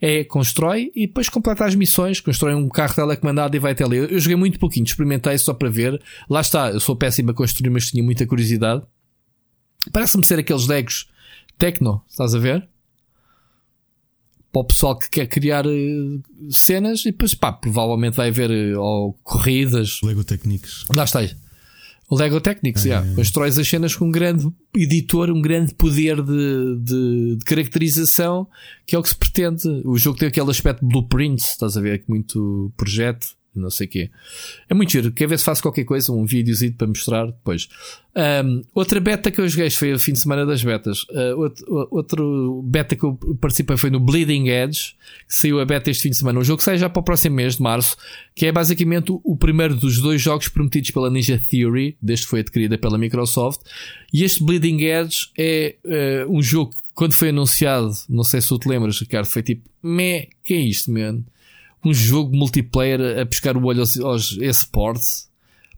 é 0.01 0.23
constrói 0.23 0.91
e 0.95 1.05
depois 1.05 1.29
completa 1.29 1.65
as 1.65 1.75
missões, 1.75 2.19
constrói 2.19 2.55
um 2.55 2.67
carro 2.67 2.95
telecomandado 2.95 3.55
e 3.55 3.59
vai 3.59 3.73
até 3.73 3.83
ali. 3.83 3.97
Eu 3.97 4.19
joguei 4.19 4.35
muito 4.35 4.57
pouquinho, 4.59 4.85
experimentei 4.85 5.37
só 5.37 5.53
para 5.53 5.69
ver. 5.69 6.01
Lá 6.27 6.41
está, 6.41 6.71
eu 6.71 6.79
sou 6.79 6.95
péssimo 6.95 7.29
a 7.29 7.33
construir, 7.33 7.69
mas 7.69 7.91
tinha 7.91 8.03
muita 8.03 8.25
curiosidade. 8.25 8.81
Parece-me 9.91 10.25
ser 10.25 10.39
aqueles 10.39 10.67
Legos 10.67 11.07
Tecno, 11.57 12.03
estás 12.09 12.35
a 12.35 12.39
ver? 12.39 12.67
Para 14.51 14.61
o 14.61 14.65
pessoal 14.65 14.97
que 14.97 15.09
quer 15.09 15.27
criar 15.27 15.65
uh, 15.67 16.23
cenas 16.49 17.01
e 17.01 17.11
depois, 17.11 17.35
pá, 17.35 17.51
provavelmente 17.51 18.15
vai 18.15 18.29
haver 18.29 18.49
uh, 18.75 18.81
ou 18.81 19.13
corridas. 19.23 19.99
Lego 20.03 20.23
Techniques. 20.23 20.85
Lá 20.89 21.03
está. 21.03 21.21
O 22.09 22.15
Lego 22.15 22.39
Technics, 22.39 22.85
é. 22.85 22.89
yeah. 22.89 23.15
constróis 23.15 23.59
as 23.59 23.67
cenas 23.67 23.95
com 23.95 24.05
um 24.05 24.11
grande 24.11 24.47
editor, 24.73 25.29
um 25.29 25.41
grande 25.41 25.73
poder 25.73 26.21
de, 26.23 26.79
de, 26.79 27.35
de, 27.35 27.45
caracterização, 27.45 28.47
que 28.85 28.95
é 28.95 28.99
o 28.99 29.03
que 29.03 29.09
se 29.09 29.15
pretende. 29.15 29.67
O 29.83 29.97
jogo 29.97 30.17
tem 30.17 30.29
aquele 30.29 30.49
aspecto 30.49 30.85
blueprint, 30.85 31.39
estás 31.39 31.75
a 31.75 31.81
ver, 31.81 32.03
muito 32.07 32.71
projeto 32.77 33.36
não 33.57 33.69
sei 33.69 33.87
o 33.87 33.89
quê. 33.89 34.09
É 34.69 34.73
muito 34.73 34.91
giro. 34.91 35.11
Quer 35.11 35.27
ver 35.27 35.39
se 35.39 35.45
faço 35.45 35.61
qualquer 35.61 35.83
coisa, 35.83 36.11
um 36.11 36.25
videozinho 36.25 36.73
para 36.73 36.87
mostrar 36.87 37.25
depois. 37.25 37.67
Um, 38.17 38.63
outra 38.73 38.99
beta 38.99 39.29
que 39.29 39.39
eu 39.39 39.47
joguei 39.47 39.69
foi 39.69 39.93
o 39.93 39.99
fim 39.99 40.13
de 40.13 40.19
semana 40.19 40.43
das 40.43 40.63
betas. 40.63 41.03
Uh, 41.03 41.37
outro, 41.37 41.87
outro, 41.91 42.61
beta 42.65 42.95
que 42.95 43.03
eu 43.03 43.13
participei 43.39 43.77
foi 43.77 43.91
no 43.91 43.99
Bleeding 43.99 44.47
Edge, 44.47 44.95
que 45.27 45.35
saiu 45.35 45.59
a 45.59 45.65
beta 45.65 45.91
este 45.91 46.03
fim 46.03 46.09
de 46.09 46.17
semana. 46.17 46.39
Um 46.39 46.43
jogo 46.43 46.57
que 46.57 46.63
sai 46.63 46.79
já 46.79 46.89
para 46.89 46.99
o 46.99 47.03
próximo 47.03 47.35
mês 47.35 47.57
de 47.57 47.61
março, 47.61 47.95
que 48.33 48.47
é 48.47 48.51
basicamente 48.51 49.11
o, 49.11 49.37
primeiro 49.37 49.75
dos 49.75 50.01
dois 50.01 50.19
jogos 50.19 50.47
prometidos 50.47 50.89
pela 50.89 51.11
Ninja 51.11 51.39
Theory, 51.49 51.95
desde 52.01 52.25
que 52.25 52.31
foi 52.31 52.39
adquirida 52.39 52.75
pela 52.77 52.97
Microsoft. 52.97 53.61
E 54.11 54.23
este 54.23 54.43
Bleeding 54.43 54.81
Edge 54.81 55.29
é 55.37 55.75
uh, 55.85 56.35
um 56.35 56.41
jogo 56.41 56.71
que, 56.71 56.77
quando 56.95 57.13
foi 57.13 57.29
anunciado, 57.29 57.91
não 58.09 58.23
sei 58.23 58.41
se 58.41 58.47
tu 58.47 58.57
te 58.57 58.67
lembras, 58.67 58.99
Ricardo, 58.99 59.27
foi 59.27 59.43
tipo, 59.43 59.69
meh, 59.83 60.27
que 60.43 60.55
é 60.55 60.57
isto, 60.57 60.91
man? 60.91 61.21
Um 61.83 61.93
jogo 61.93 62.35
multiplayer 62.35 63.19
a 63.19 63.25
pescar 63.25 63.55
o 63.57 63.65
olho 63.65 63.81
aos, 63.81 63.99
aos 63.99 64.31
esportes 64.33 65.29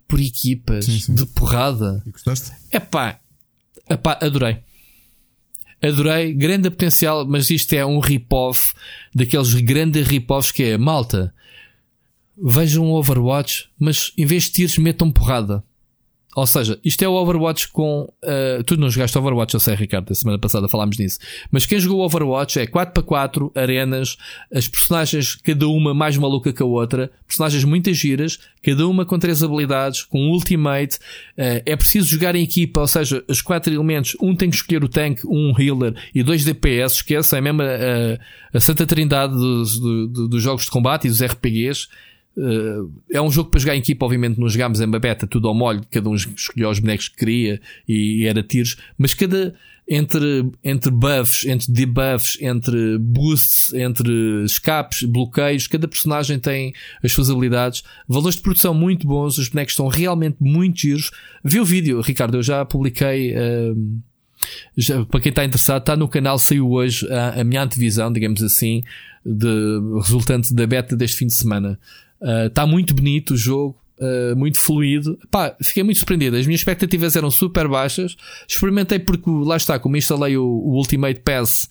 por 0.08 0.20
equipas 0.20 0.86
sim, 0.86 1.00
sim. 1.00 1.14
de 1.14 1.26
porrada. 1.28 2.02
E 2.06 2.12
gostaste? 2.12 2.52
Epá, 2.72 3.20
epá, 3.90 4.18
adorei. 4.22 4.58
Adorei, 5.82 6.34
grande 6.34 6.70
potencial, 6.70 7.26
mas 7.26 7.50
isto 7.50 7.74
é 7.74 7.86
um 7.86 8.00
rip-off 8.00 8.74
daqueles 9.16 9.54
grandes 9.54 10.06
rip-offs 10.08 10.52
que 10.52 10.64
é 10.64 10.78
malta. 10.78 11.34
Vejam 12.42 12.86
um 12.86 12.92
Overwatch, 12.92 13.70
mas 13.80 14.12
em 14.18 14.26
vez 14.26 14.44
de 14.44 14.52
tiros, 14.52 14.78
metam 14.78 15.12
porrada. 15.12 15.64
Ou 16.40 16.48
seja, 16.48 16.80
isto 16.86 17.04
é 17.04 17.08
o 17.08 17.16
Overwatch 17.16 17.68
com. 17.68 18.10
Uh, 18.24 18.64
tu 18.64 18.78
não 18.78 18.90
jogaste 18.90 19.18
Overwatch, 19.18 19.54
eu 19.56 19.60
sei, 19.60 19.76
Ricardo, 19.76 20.10
a 20.10 20.16
semana 20.16 20.40
passada 20.40 20.70
falámos 20.70 20.98
nisso. 20.98 21.20
Mas 21.52 21.66
quem 21.66 21.78
jogou 21.78 22.00
Overwatch 22.00 22.58
é 22.58 22.66
4x4, 22.66 23.52
arenas, 23.58 24.16
as 24.50 24.66
personagens, 24.66 25.36
cada 25.36 25.68
uma 25.68 25.94
mais 25.94 26.16
maluca 26.16 26.54
que 26.54 26.64
a 26.64 26.66
outra, 26.66 27.12
personagens 27.28 27.66
muitas 27.66 27.98
giras, 27.98 28.40
cada 28.64 28.88
uma 28.88 29.06
com 29.06 29.20
três 29.20 29.44
habilidades, 29.44 30.04
com 30.04 30.30
ultimate. 30.30 30.96
Uh, 31.38 31.60
é 31.66 31.76
preciso 31.76 32.08
jogar 32.08 32.34
em 32.38 32.44
equipa, 32.44 32.80
ou 32.80 32.88
seja, 32.88 33.22
os 33.28 33.42
quatro 33.42 33.74
elementos, 33.74 34.16
um 34.22 34.34
tem 34.34 34.50
que 34.50 34.56
escolher 34.56 34.82
o 34.82 34.88
tanque, 34.88 35.28
um 35.28 35.54
healer 35.60 35.94
e 36.16 36.24
dois 36.24 36.46
DPS, 36.46 36.96
esqueça, 36.96 37.38
é 37.38 37.42
mesmo 37.42 37.64
a, 37.64 38.56
a 38.56 38.60
santa 38.62 38.86
trindade 38.86 39.34
dos, 39.34 39.78
do, 39.78 40.30
dos 40.30 40.42
jogos 40.42 40.64
de 40.64 40.72
combate 40.72 41.04
e 41.06 41.10
dos 41.10 41.22
RPGs. 41.22 41.90
Uh, 42.38 42.90
é 43.12 43.22
um 43.22 43.30
jogo 43.30 43.50
para 43.50 43.60
jogar 43.60 43.76
em 43.76 43.80
equipa, 43.80 44.06
obviamente 44.06 44.40
não 44.40 44.48
jogámos 44.48 44.80
em 44.80 44.90
beta 44.90 45.28
tudo 45.28 45.48
ao 45.48 45.54
molho, 45.54 45.82
cada 45.92 46.10
um 46.10 46.16
escolheu 46.16 46.70
os 46.70 46.80
bonecos 46.80 47.10
que 47.10 47.18
queria 47.18 47.60
e, 47.88 48.26
era 48.26 48.42
tiros, 48.42 48.78
mas 48.98 49.14
cada 49.14 49.54
entre, 49.90 50.50
entre 50.64 50.92
buffs, 50.92 51.46
entre 51.46 51.72
debuffs, 51.72 52.38
entre 52.40 52.98
boosts, 53.00 53.74
entre 53.74 54.44
escapes, 54.44 55.02
bloqueios, 55.04 55.66
cada 55.66 55.88
personagem 55.88 56.40
tem 56.40 56.74
as 57.04 57.12
suas 57.12 57.30
habilidades, 57.30 57.84
valores 58.08 58.36
de 58.36 58.44
produção 58.44 58.74
muito 58.74 59.08
bons, 59.08 59.40
os 59.40 59.50
bonecos 59.50 59.74
estão 59.74 59.88
realmente 59.88 60.38
muito 60.40 60.80
giros. 60.80 61.10
Vi 61.44 61.60
o 61.60 61.66
vídeo, 61.66 62.00
Ricardo, 62.02 62.38
eu 62.38 62.44
já 62.44 62.64
publiquei. 62.64 63.34
Uh, 63.34 64.00
já, 64.78 65.04
para 65.06 65.20
quem 65.20 65.32
está 65.32 65.44
interessado, 65.44 65.82
está 65.82 65.96
no 65.98 66.08
canal, 66.08 66.38
saiu 66.38 66.70
hoje 66.72 67.12
a, 67.12 67.42
a 67.42 67.44
minha 67.44 67.64
antevisão, 67.64 68.14
digamos 68.14 68.44
assim, 68.44 68.84
de, 69.26 69.48
resultante 70.04 70.54
da 70.54 70.66
beta 70.66 70.96
deste 70.96 71.18
fim 71.18 71.28
de 71.28 71.34
semana. 71.34 71.80
Está 72.22 72.64
ah, 72.64 72.66
uh, 72.66 72.68
muito 72.68 72.94
bonito 72.94 73.34
o 73.34 73.38
jogo, 73.38 73.80
uh, 74.00 74.36
muito 74.36 74.60
fluido. 74.60 75.18
Pá, 75.32 75.56
fiquei 75.62 75.84
muito 75.84 75.98
surpreendido. 75.98 76.36
As 76.36 76.46
minhas 76.46 76.62
expectativas 76.62 77.16
eram 77.16 77.32
super 77.32 77.68
baixas. 77.68 78.16
Experimentei 78.48 79.00
porque 79.00 79.30
lá 79.30 79.58
está, 79.58 79.80
como 79.80 79.98
instalei 79.98 80.38
o, 80.38 80.44
o 80.44 80.76
Ultimate 80.76 81.22
Pass 81.22 81.70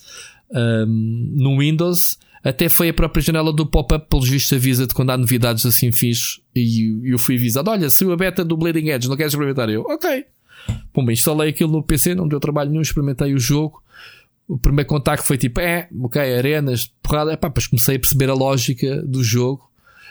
um, 0.50 1.32
no 1.36 1.58
Windows. 1.58 2.18
Até 2.42 2.68
foi 2.68 2.88
a 2.88 2.94
própria 2.94 3.20
janela 3.20 3.52
do 3.52 3.66
pop-up, 3.66 4.08
pelos 4.08 4.28
vistos, 4.28 4.56
avisa-te 4.56 4.94
quando 4.94 5.10
há 5.10 5.16
novidades 5.16 5.66
assim 5.66 5.90
fixe. 5.90 6.40
E 6.54 7.10
eu 7.10 7.18
fui 7.18 7.36
avisado: 7.36 7.70
Olha, 7.70 7.90
saiu 7.90 8.12
a 8.12 8.16
beta 8.16 8.44
do 8.44 8.56
Bleeding 8.56 8.90
Edge, 8.90 9.08
não 9.08 9.16
queres 9.16 9.32
experimentar? 9.32 9.68
Eu, 9.68 9.82
ok. 9.82 10.24
Bem, 10.94 11.12
instalei 11.12 11.50
aquilo 11.50 11.72
no 11.72 11.82
PC, 11.82 12.14
não 12.14 12.28
deu 12.28 12.40
trabalho 12.40 12.70
nenhum, 12.70 12.82
experimentei 12.82 13.34
o 13.34 13.38
jogo. 13.38 13.82
O 14.46 14.58
primeiro 14.58 14.88
contacto 14.88 15.26
foi 15.26 15.36
tipo, 15.36 15.60
é, 15.60 15.88
ok, 16.00 16.20
arenas, 16.20 16.90
porrada, 17.02 17.36
pá, 17.36 17.48
depois 17.48 17.66
comecei 17.66 17.96
a 17.96 17.98
perceber 17.98 18.30
a 18.30 18.34
lógica 18.34 19.02
do 19.02 19.22
jogo 19.22 19.67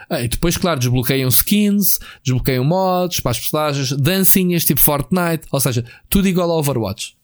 ah, 0.10 0.22
e 0.22 0.28
depois, 0.28 0.56
claro, 0.56 0.80
desbloqueiam 0.80 1.28
skins, 1.30 2.00
desbloqueiam 2.24 2.64
mods 2.64 3.20
para 3.20 3.32
as 3.32 3.40
personagens, 3.40 3.92
dancinhas 3.92 4.64
tipo 4.64 4.80
Fortnite, 4.80 5.48
ou 5.52 5.60
seja, 5.60 5.84
tudo 6.10 6.28
igual 6.28 6.50
ao 6.50 6.60
Overwatch. 6.60 7.16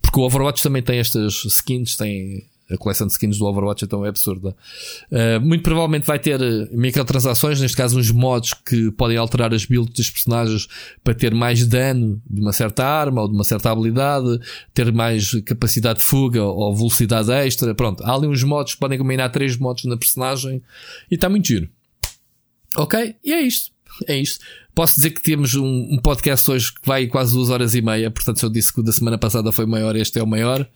Porque 0.00 0.18
o 0.18 0.22
Overwatch 0.22 0.62
também 0.62 0.82
tem 0.82 0.98
estas 0.98 1.44
skins, 1.44 1.96
tem 1.96 2.44
a 2.70 2.76
coleção 2.76 3.06
de 3.06 3.12
skins 3.12 3.36
do 3.38 3.46
Overwatch 3.46 3.84
então 3.84 4.06
é 4.06 4.08
absurda. 4.08 4.54
Uh, 5.10 5.40
muito 5.40 5.62
provavelmente 5.62 6.06
vai 6.06 6.18
ter 6.18 6.40
ah, 6.40 6.68
microtransações, 6.70 7.60
neste 7.60 7.76
caso 7.76 7.98
uns 7.98 8.10
mods 8.10 8.54
que 8.54 8.90
podem 8.92 9.16
alterar 9.16 9.52
as 9.52 9.64
builds 9.64 9.92
dos 9.92 10.10
personagens 10.10 10.68
para 11.02 11.14
ter 11.14 11.34
mais 11.34 11.66
dano 11.66 12.22
de 12.28 12.40
uma 12.40 12.52
certa 12.52 12.84
arma 12.86 13.22
ou 13.22 13.28
de 13.28 13.34
uma 13.34 13.44
certa 13.44 13.70
habilidade, 13.70 14.38
ter 14.72 14.92
mais 14.92 15.32
capacidade 15.44 15.98
de 15.98 16.04
fuga 16.04 16.44
ou 16.44 16.74
velocidade 16.74 17.32
extra. 17.32 17.74
Pronto, 17.74 18.04
há 18.04 18.14
ali 18.14 18.28
uns 18.28 18.44
mods 18.44 18.74
que 18.74 18.80
podem 18.80 18.98
combinar 18.98 19.28
três 19.30 19.56
mods 19.56 19.84
na 19.84 19.96
personagem 19.96 20.62
e 21.10 21.16
está 21.16 21.28
muito 21.28 21.48
giro. 21.48 21.68
Ok? 22.76 23.16
E 23.24 23.32
é 23.32 23.40
isto. 23.40 23.72
É 24.06 24.16
isto. 24.16 24.44
Posso 24.74 24.96
dizer 24.96 25.10
que 25.10 25.22
temos 25.22 25.54
um, 25.54 25.66
um, 25.66 25.98
podcast 25.98 26.48
hoje 26.50 26.72
que 26.72 26.86
vai 26.86 27.06
quase 27.06 27.32
duas 27.34 27.50
horas 27.50 27.74
e 27.74 27.82
meia. 27.82 28.10
Portanto, 28.10 28.38
se 28.38 28.44
eu 28.44 28.50
disse 28.50 28.72
que 28.72 28.80
o 28.80 28.82
da 28.82 28.92
semana 28.92 29.18
passada 29.18 29.50
foi 29.52 29.66
maior, 29.66 29.96
este 29.96 30.18
é 30.18 30.22
o 30.22 30.26
maior. 30.26 30.68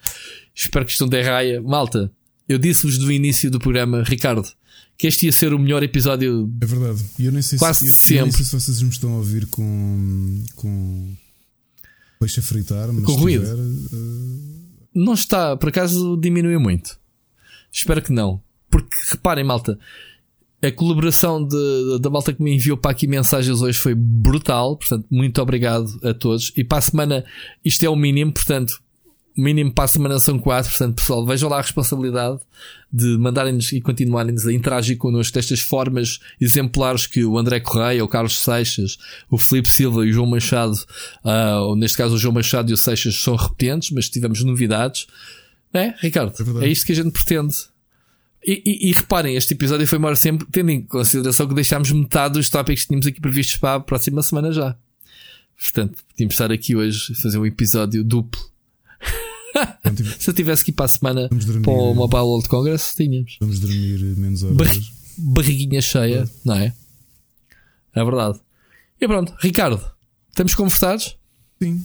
Espero 0.54 0.84
que 0.84 0.92
isto 0.92 1.02
não 1.02 1.08
dê 1.08 1.22
raia. 1.22 1.62
Malta, 1.62 2.12
eu 2.48 2.58
disse-vos 2.58 2.98
do 2.98 3.10
início 3.10 3.50
do 3.50 3.58
programa, 3.58 4.02
Ricardo, 4.02 4.48
que 4.98 5.06
este 5.06 5.26
ia 5.26 5.32
ser 5.32 5.54
o 5.54 5.58
melhor 5.58 5.82
episódio. 5.82 6.52
É 6.60 6.66
verdade. 6.66 7.04
E 7.18 7.26
eu 7.26 7.32
nem 7.32 7.42
sei 7.42 7.58
quase 7.58 7.80
se, 7.80 7.86
eu, 7.86 7.92
sempre. 7.92 8.18
Eu 8.18 8.24
nem 8.24 8.32
sei 8.32 8.44
se 8.44 8.52
vocês 8.52 8.82
me 8.82 8.90
estão 8.90 9.12
a 9.14 9.16
ouvir 9.16 9.46
com. 9.46 10.44
com 10.56 11.14
peixe 12.18 12.40
a 12.40 12.42
fritar, 12.42 12.92
mas 12.92 13.04
com 13.04 13.12
ruído. 13.12 13.44
Tiver, 13.44 13.96
uh... 13.96 14.64
Não 14.94 15.14
está, 15.14 15.56
por 15.56 15.68
acaso 15.68 16.16
diminuiu 16.16 16.60
muito. 16.60 16.98
Espero 17.72 18.02
que 18.02 18.12
não. 18.12 18.40
Porque 18.70 18.94
reparem, 19.10 19.44
malta 19.44 19.78
a 20.66 20.72
colaboração 20.72 21.46
de, 21.46 21.98
da 22.00 22.08
malta 22.10 22.32
que 22.32 22.42
me 22.42 22.54
enviou 22.54 22.76
para 22.76 22.90
aqui 22.90 23.06
mensagens 23.06 23.60
hoje 23.60 23.78
foi 23.78 23.94
brutal. 23.94 24.76
Portanto, 24.76 25.06
muito 25.10 25.40
obrigado 25.40 25.86
a 26.02 26.14
todos. 26.14 26.52
E 26.56 26.64
para 26.64 26.78
a 26.78 26.82
semana, 26.82 27.24
isto 27.64 27.84
é 27.84 27.88
o 27.88 27.96
mínimo, 27.96 28.32
portanto, 28.32 28.80
o 29.36 29.42
mínimo 29.42 29.72
para 29.72 29.84
a 29.84 29.88
semana 29.88 30.18
são 30.18 30.38
quatro. 30.38 30.70
Portanto, 30.70 30.96
pessoal, 30.96 31.26
vejam 31.26 31.48
lá 31.48 31.58
a 31.58 31.62
responsabilidade 31.62 32.38
de 32.92 33.18
mandarem-nos 33.18 33.72
e 33.72 33.80
continuarem-nos 33.80 34.46
a 34.46 34.52
interagir 34.52 34.96
connosco 34.96 35.34
destas 35.34 35.60
formas 35.60 36.20
exemplares 36.40 37.06
que 37.06 37.24
o 37.24 37.36
André 37.36 37.58
Correia, 37.58 38.04
o 38.04 38.08
Carlos 38.08 38.40
Seixas, 38.40 38.96
o 39.28 39.36
Felipe 39.36 39.68
Silva 39.68 40.06
e 40.06 40.10
o 40.10 40.12
João 40.12 40.28
Machado, 40.28 40.76
uh, 41.24 41.62
ou 41.62 41.76
neste 41.76 41.96
caso 41.96 42.14
o 42.14 42.18
João 42.18 42.34
Machado 42.34 42.70
e 42.70 42.74
o 42.74 42.76
Seixas 42.76 43.16
são 43.16 43.34
repetentes, 43.34 43.90
mas 43.90 44.08
tivemos 44.08 44.44
novidades. 44.44 45.08
É, 45.72 45.92
Ricardo? 45.98 46.32
É, 46.62 46.66
é 46.66 46.68
isto 46.68 46.86
que 46.86 46.92
a 46.92 46.94
gente 46.94 47.10
pretende. 47.10 47.56
E, 48.46 48.62
e, 48.64 48.90
e, 48.90 48.92
reparem, 48.92 49.36
este 49.36 49.54
episódio 49.54 49.86
foi 49.86 49.98
maior 49.98 50.16
sempre, 50.16 50.46
tendo 50.52 50.70
em 50.70 50.82
consideração 50.82 51.48
que 51.48 51.54
deixámos 51.54 51.90
metade 51.90 52.34
dos 52.34 52.50
tópicos 52.50 52.82
que 52.82 52.88
tínhamos 52.88 53.06
aqui 53.06 53.20
previstos 53.20 53.56
para 53.56 53.76
a 53.76 53.80
próxima 53.80 54.22
semana 54.22 54.52
já. 54.52 54.76
Portanto, 55.56 56.04
podíamos 56.10 56.34
estar 56.34 56.52
aqui 56.52 56.76
hoje 56.76 57.14
fazer 57.14 57.38
um 57.38 57.46
episódio 57.46 58.04
duplo. 58.04 58.40
Se 60.18 60.28
eu 60.28 60.34
tivesse 60.34 60.62
que 60.62 60.70
ir 60.70 60.74
para 60.74 60.84
a 60.84 60.88
semana 60.88 61.28
dormir, 61.28 61.62
para 61.62 61.72
o 61.72 61.94
Mobile 61.94 62.22
World 62.22 62.48
Congress, 62.48 62.94
tínhamos. 62.94 63.36
Vamos 63.40 63.60
dormir 63.60 63.98
menos 64.16 64.42
horas. 64.42 64.56
Bar 64.56 64.68
barriguinha 65.16 65.80
cheia, 65.80 66.24
é. 66.24 66.28
não 66.44 66.56
é? 66.56 66.74
É 67.94 68.04
verdade. 68.04 68.40
E 69.00 69.06
pronto, 69.06 69.34
Ricardo, 69.38 69.80
estamos 70.28 70.54
conversados? 70.54 71.16
Sim. 71.62 71.84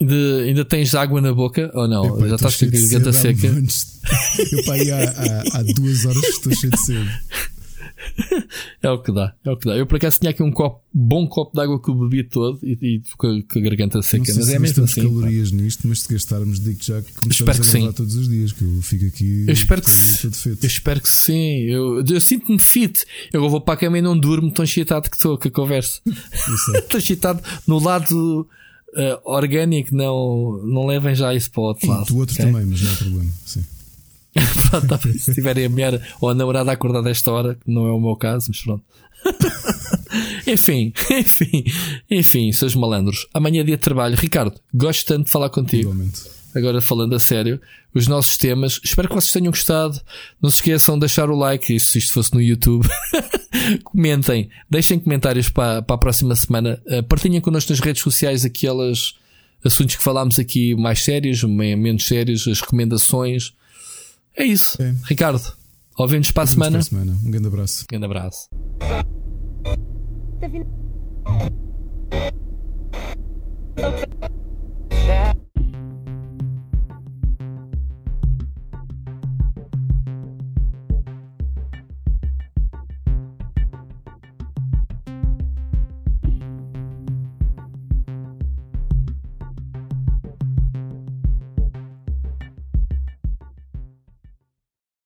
Ainda, 0.00 0.42
ainda 0.42 0.64
tens 0.64 0.94
água 0.94 1.20
na 1.20 1.32
boca 1.32 1.70
ou 1.74 1.88
não? 1.88 2.16
Epá, 2.16 2.28
Já 2.28 2.34
estás 2.36 2.56
com 2.56 2.64
a 2.66 2.68
garganta 2.68 3.12
seca? 3.12 3.46
Eu 4.52 4.64
pá, 4.64 4.74
há, 4.74 5.56
há, 5.56 5.58
há 5.58 5.62
duas 5.74 6.06
horas 6.06 6.20
que 6.20 6.28
estou 6.28 6.54
cheio 6.54 6.72
de 6.72 6.80
sede. 6.80 7.10
É 8.82 8.90
o 8.90 9.02
que 9.02 9.12
dá, 9.12 9.34
é 9.44 9.50
o 9.50 9.56
que 9.56 9.66
dá. 9.66 9.76
Eu 9.76 9.86
por 9.86 9.96
acaso 9.96 10.20
tinha 10.20 10.30
aqui 10.30 10.42
um 10.42 10.52
copo, 10.52 10.80
bom 10.92 11.26
copo 11.26 11.52
de 11.54 11.62
água 11.62 11.82
que 11.82 11.90
eu 11.90 11.94
bebi 11.94 12.22
todo 12.22 12.58
e, 12.62 12.78
e 12.80 13.02
com, 13.16 13.26
a, 13.26 13.60
garganta 13.60 14.00
seca. 14.02 14.18
Não 14.18 14.24
sei 14.24 14.36
Mas 14.36 14.46
se 14.46 14.54
é 14.54 14.58
mesmo 14.58 14.84
assim. 14.84 15.02
calorias 15.02 15.50
nisto, 15.50 15.86
mas 15.88 16.00
se 16.02 16.12
gastarmos, 16.12 16.60
digo 16.60 16.78
já 16.82 17.02
que 17.02 17.10
Espero 17.28 17.50
a 17.50 17.60
que 17.60 17.66
sim. 17.66 17.92
todos 17.92 18.14
os 18.14 18.28
dias, 18.28 18.52
que 18.52 18.62
eu 18.62 18.82
fico 18.82 19.06
aqui. 19.06 19.44
Eu 19.46 19.52
espero 19.52 19.82
que 19.82 19.90
feito. 19.90 20.58
Eu 20.62 20.66
espero 20.66 21.00
que 21.00 21.08
sim. 21.08 21.62
Eu, 21.62 22.04
eu 22.04 22.20
sinto-me 22.20 22.58
fit. 22.58 23.04
Eu 23.32 23.48
vou 23.48 23.60
para 23.60 23.74
a 23.74 23.76
cama 23.76 23.98
e 23.98 24.02
não 24.02 24.18
durmo 24.18 24.50
tão 24.50 24.64
excitado 24.64 25.10
que 25.10 25.16
estou 25.16 25.36
com 25.36 25.48
a 25.48 25.50
conversa. 25.50 26.00
Estou 26.76 26.98
excitado 26.98 27.42
no 27.66 27.78
lado 27.78 28.48
eh, 28.98 29.18
orgânico. 29.24 29.94
Não, 29.94 30.60
não 30.64 30.86
levem 30.86 31.14
já 31.14 31.32
isso 31.32 31.50
para 31.50 31.60
o 31.60 31.64
outro 31.64 31.88
lado. 31.88 32.06
Do 32.06 32.18
outro 32.18 32.34
ok? 32.34 32.44
também, 32.46 32.66
mas 32.66 32.82
não 32.82 32.92
há 32.92 32.96
problema. 32.96 33.30
Sim. 33.46 33.64
Tá. 34.86 34.98
Se 35.18 35.34
tiverem 35.34 35.64
a 35.64 35.68
mulher 35.68 36.02
ou 36.20 36.28
a 36.28 36.34
namorada 36.34 36.70
a 36.70 36.74
acordar 36.74 37.02
desta 37.02 37.32
hora, 37.32 37.54
que 37.54 37.70
não 37.70 37.86
é 37.86 37.90
o 37.90 37.98
meu 37.98 38.14
caso, 38.14 38.46
mas 38.50 38.60
pronto. 38.60 38.84
enfim, 40.46 40.92
enfim, 41.10 41.64
enfim, 42.10 42.52
seus 42.52 42.74
malandros. 42.74 43.26
Amanhã 43.32 43.62
é 43.62 43.64
dia 43.64 43.76
de 43.76 43.82
trabalho. 43.82 44.16
Ricardo, 44.16 44.54
gosto 44.72 45.06
tanto 45.06 45.24
de 45.24 45.30
falar 45.30 45.48
contigo. 45.48 45.90
Igualmente. 45.90 46.37
Agora 46.58 46.80
falando 46.80 47.14
a 47.14 47.20
sério, 47.20 47.60
os 47.94 48.06
nossos 48.08 48.36
temas. 48.36 48.80
Espero 48.84 49.08
que 49.08 49.14
vocês 49.14 49.32
tenham 49.32 49.50
gostado. 49.50 50.00
Não 50.42 50.50
se 50.50 50.56
esqueçam 50.56 50.94
de 50.96 51.00
deixar 51.00 51.30
o 51.30 51.36
like, 51.36 51.72
isto, 51.74 51.90
se 51.92 51.98
isto 51.98 52.12
fosse 52.12 52.34
no 52.34 52.40
YouTube. 52.42 52.86
Comentem, 53.84 54.48
deixem 54.68 54.98
comentários 54.98 55.48
para, 55.48 55.82
para 55.82 55.94
a 55.94 55.98
próxima 55.98 56.34
semana. 56.36 56.80
Uh, 56.86 57.02
partilhem 57.02 57.40
connosco 57.40 57.70
nas 57.72 57.80
redes 57.80 58.02
sociais 58.02 58.44
aqueles 58.44 59.14
assuntos 59.64 59.96
que 59.96 60.02
falámos 60.02 60.38
aqui 60.38 60.74
mais 60.74 61.02
sérios, 61.02 61.42
me- 61.44 61.76
menos 61.76 62.06
sérios, 62.06 62.46
as 62.48 62.60
recomendações. 62.60 63.52
É 64.36 64.44
isso. 64.44 64.80
É. 64.82 64.94
Ricardo, 65.04 65.40
ouvimos 65.96 66.30
para 66.30 66.44
a 66.44 66.46
Vemos 66.46 66.56
para 66.58 66.70
semana. 66.70 66.78
a 66.78 66.82
semana. 67.12 67.18
Um 67.24 67.30
grande 67.30 67.46
abraço. 67.48 67.84
Grande 67.90 68.04
abraço. 68.06 68.48
fin- 70.50 70.64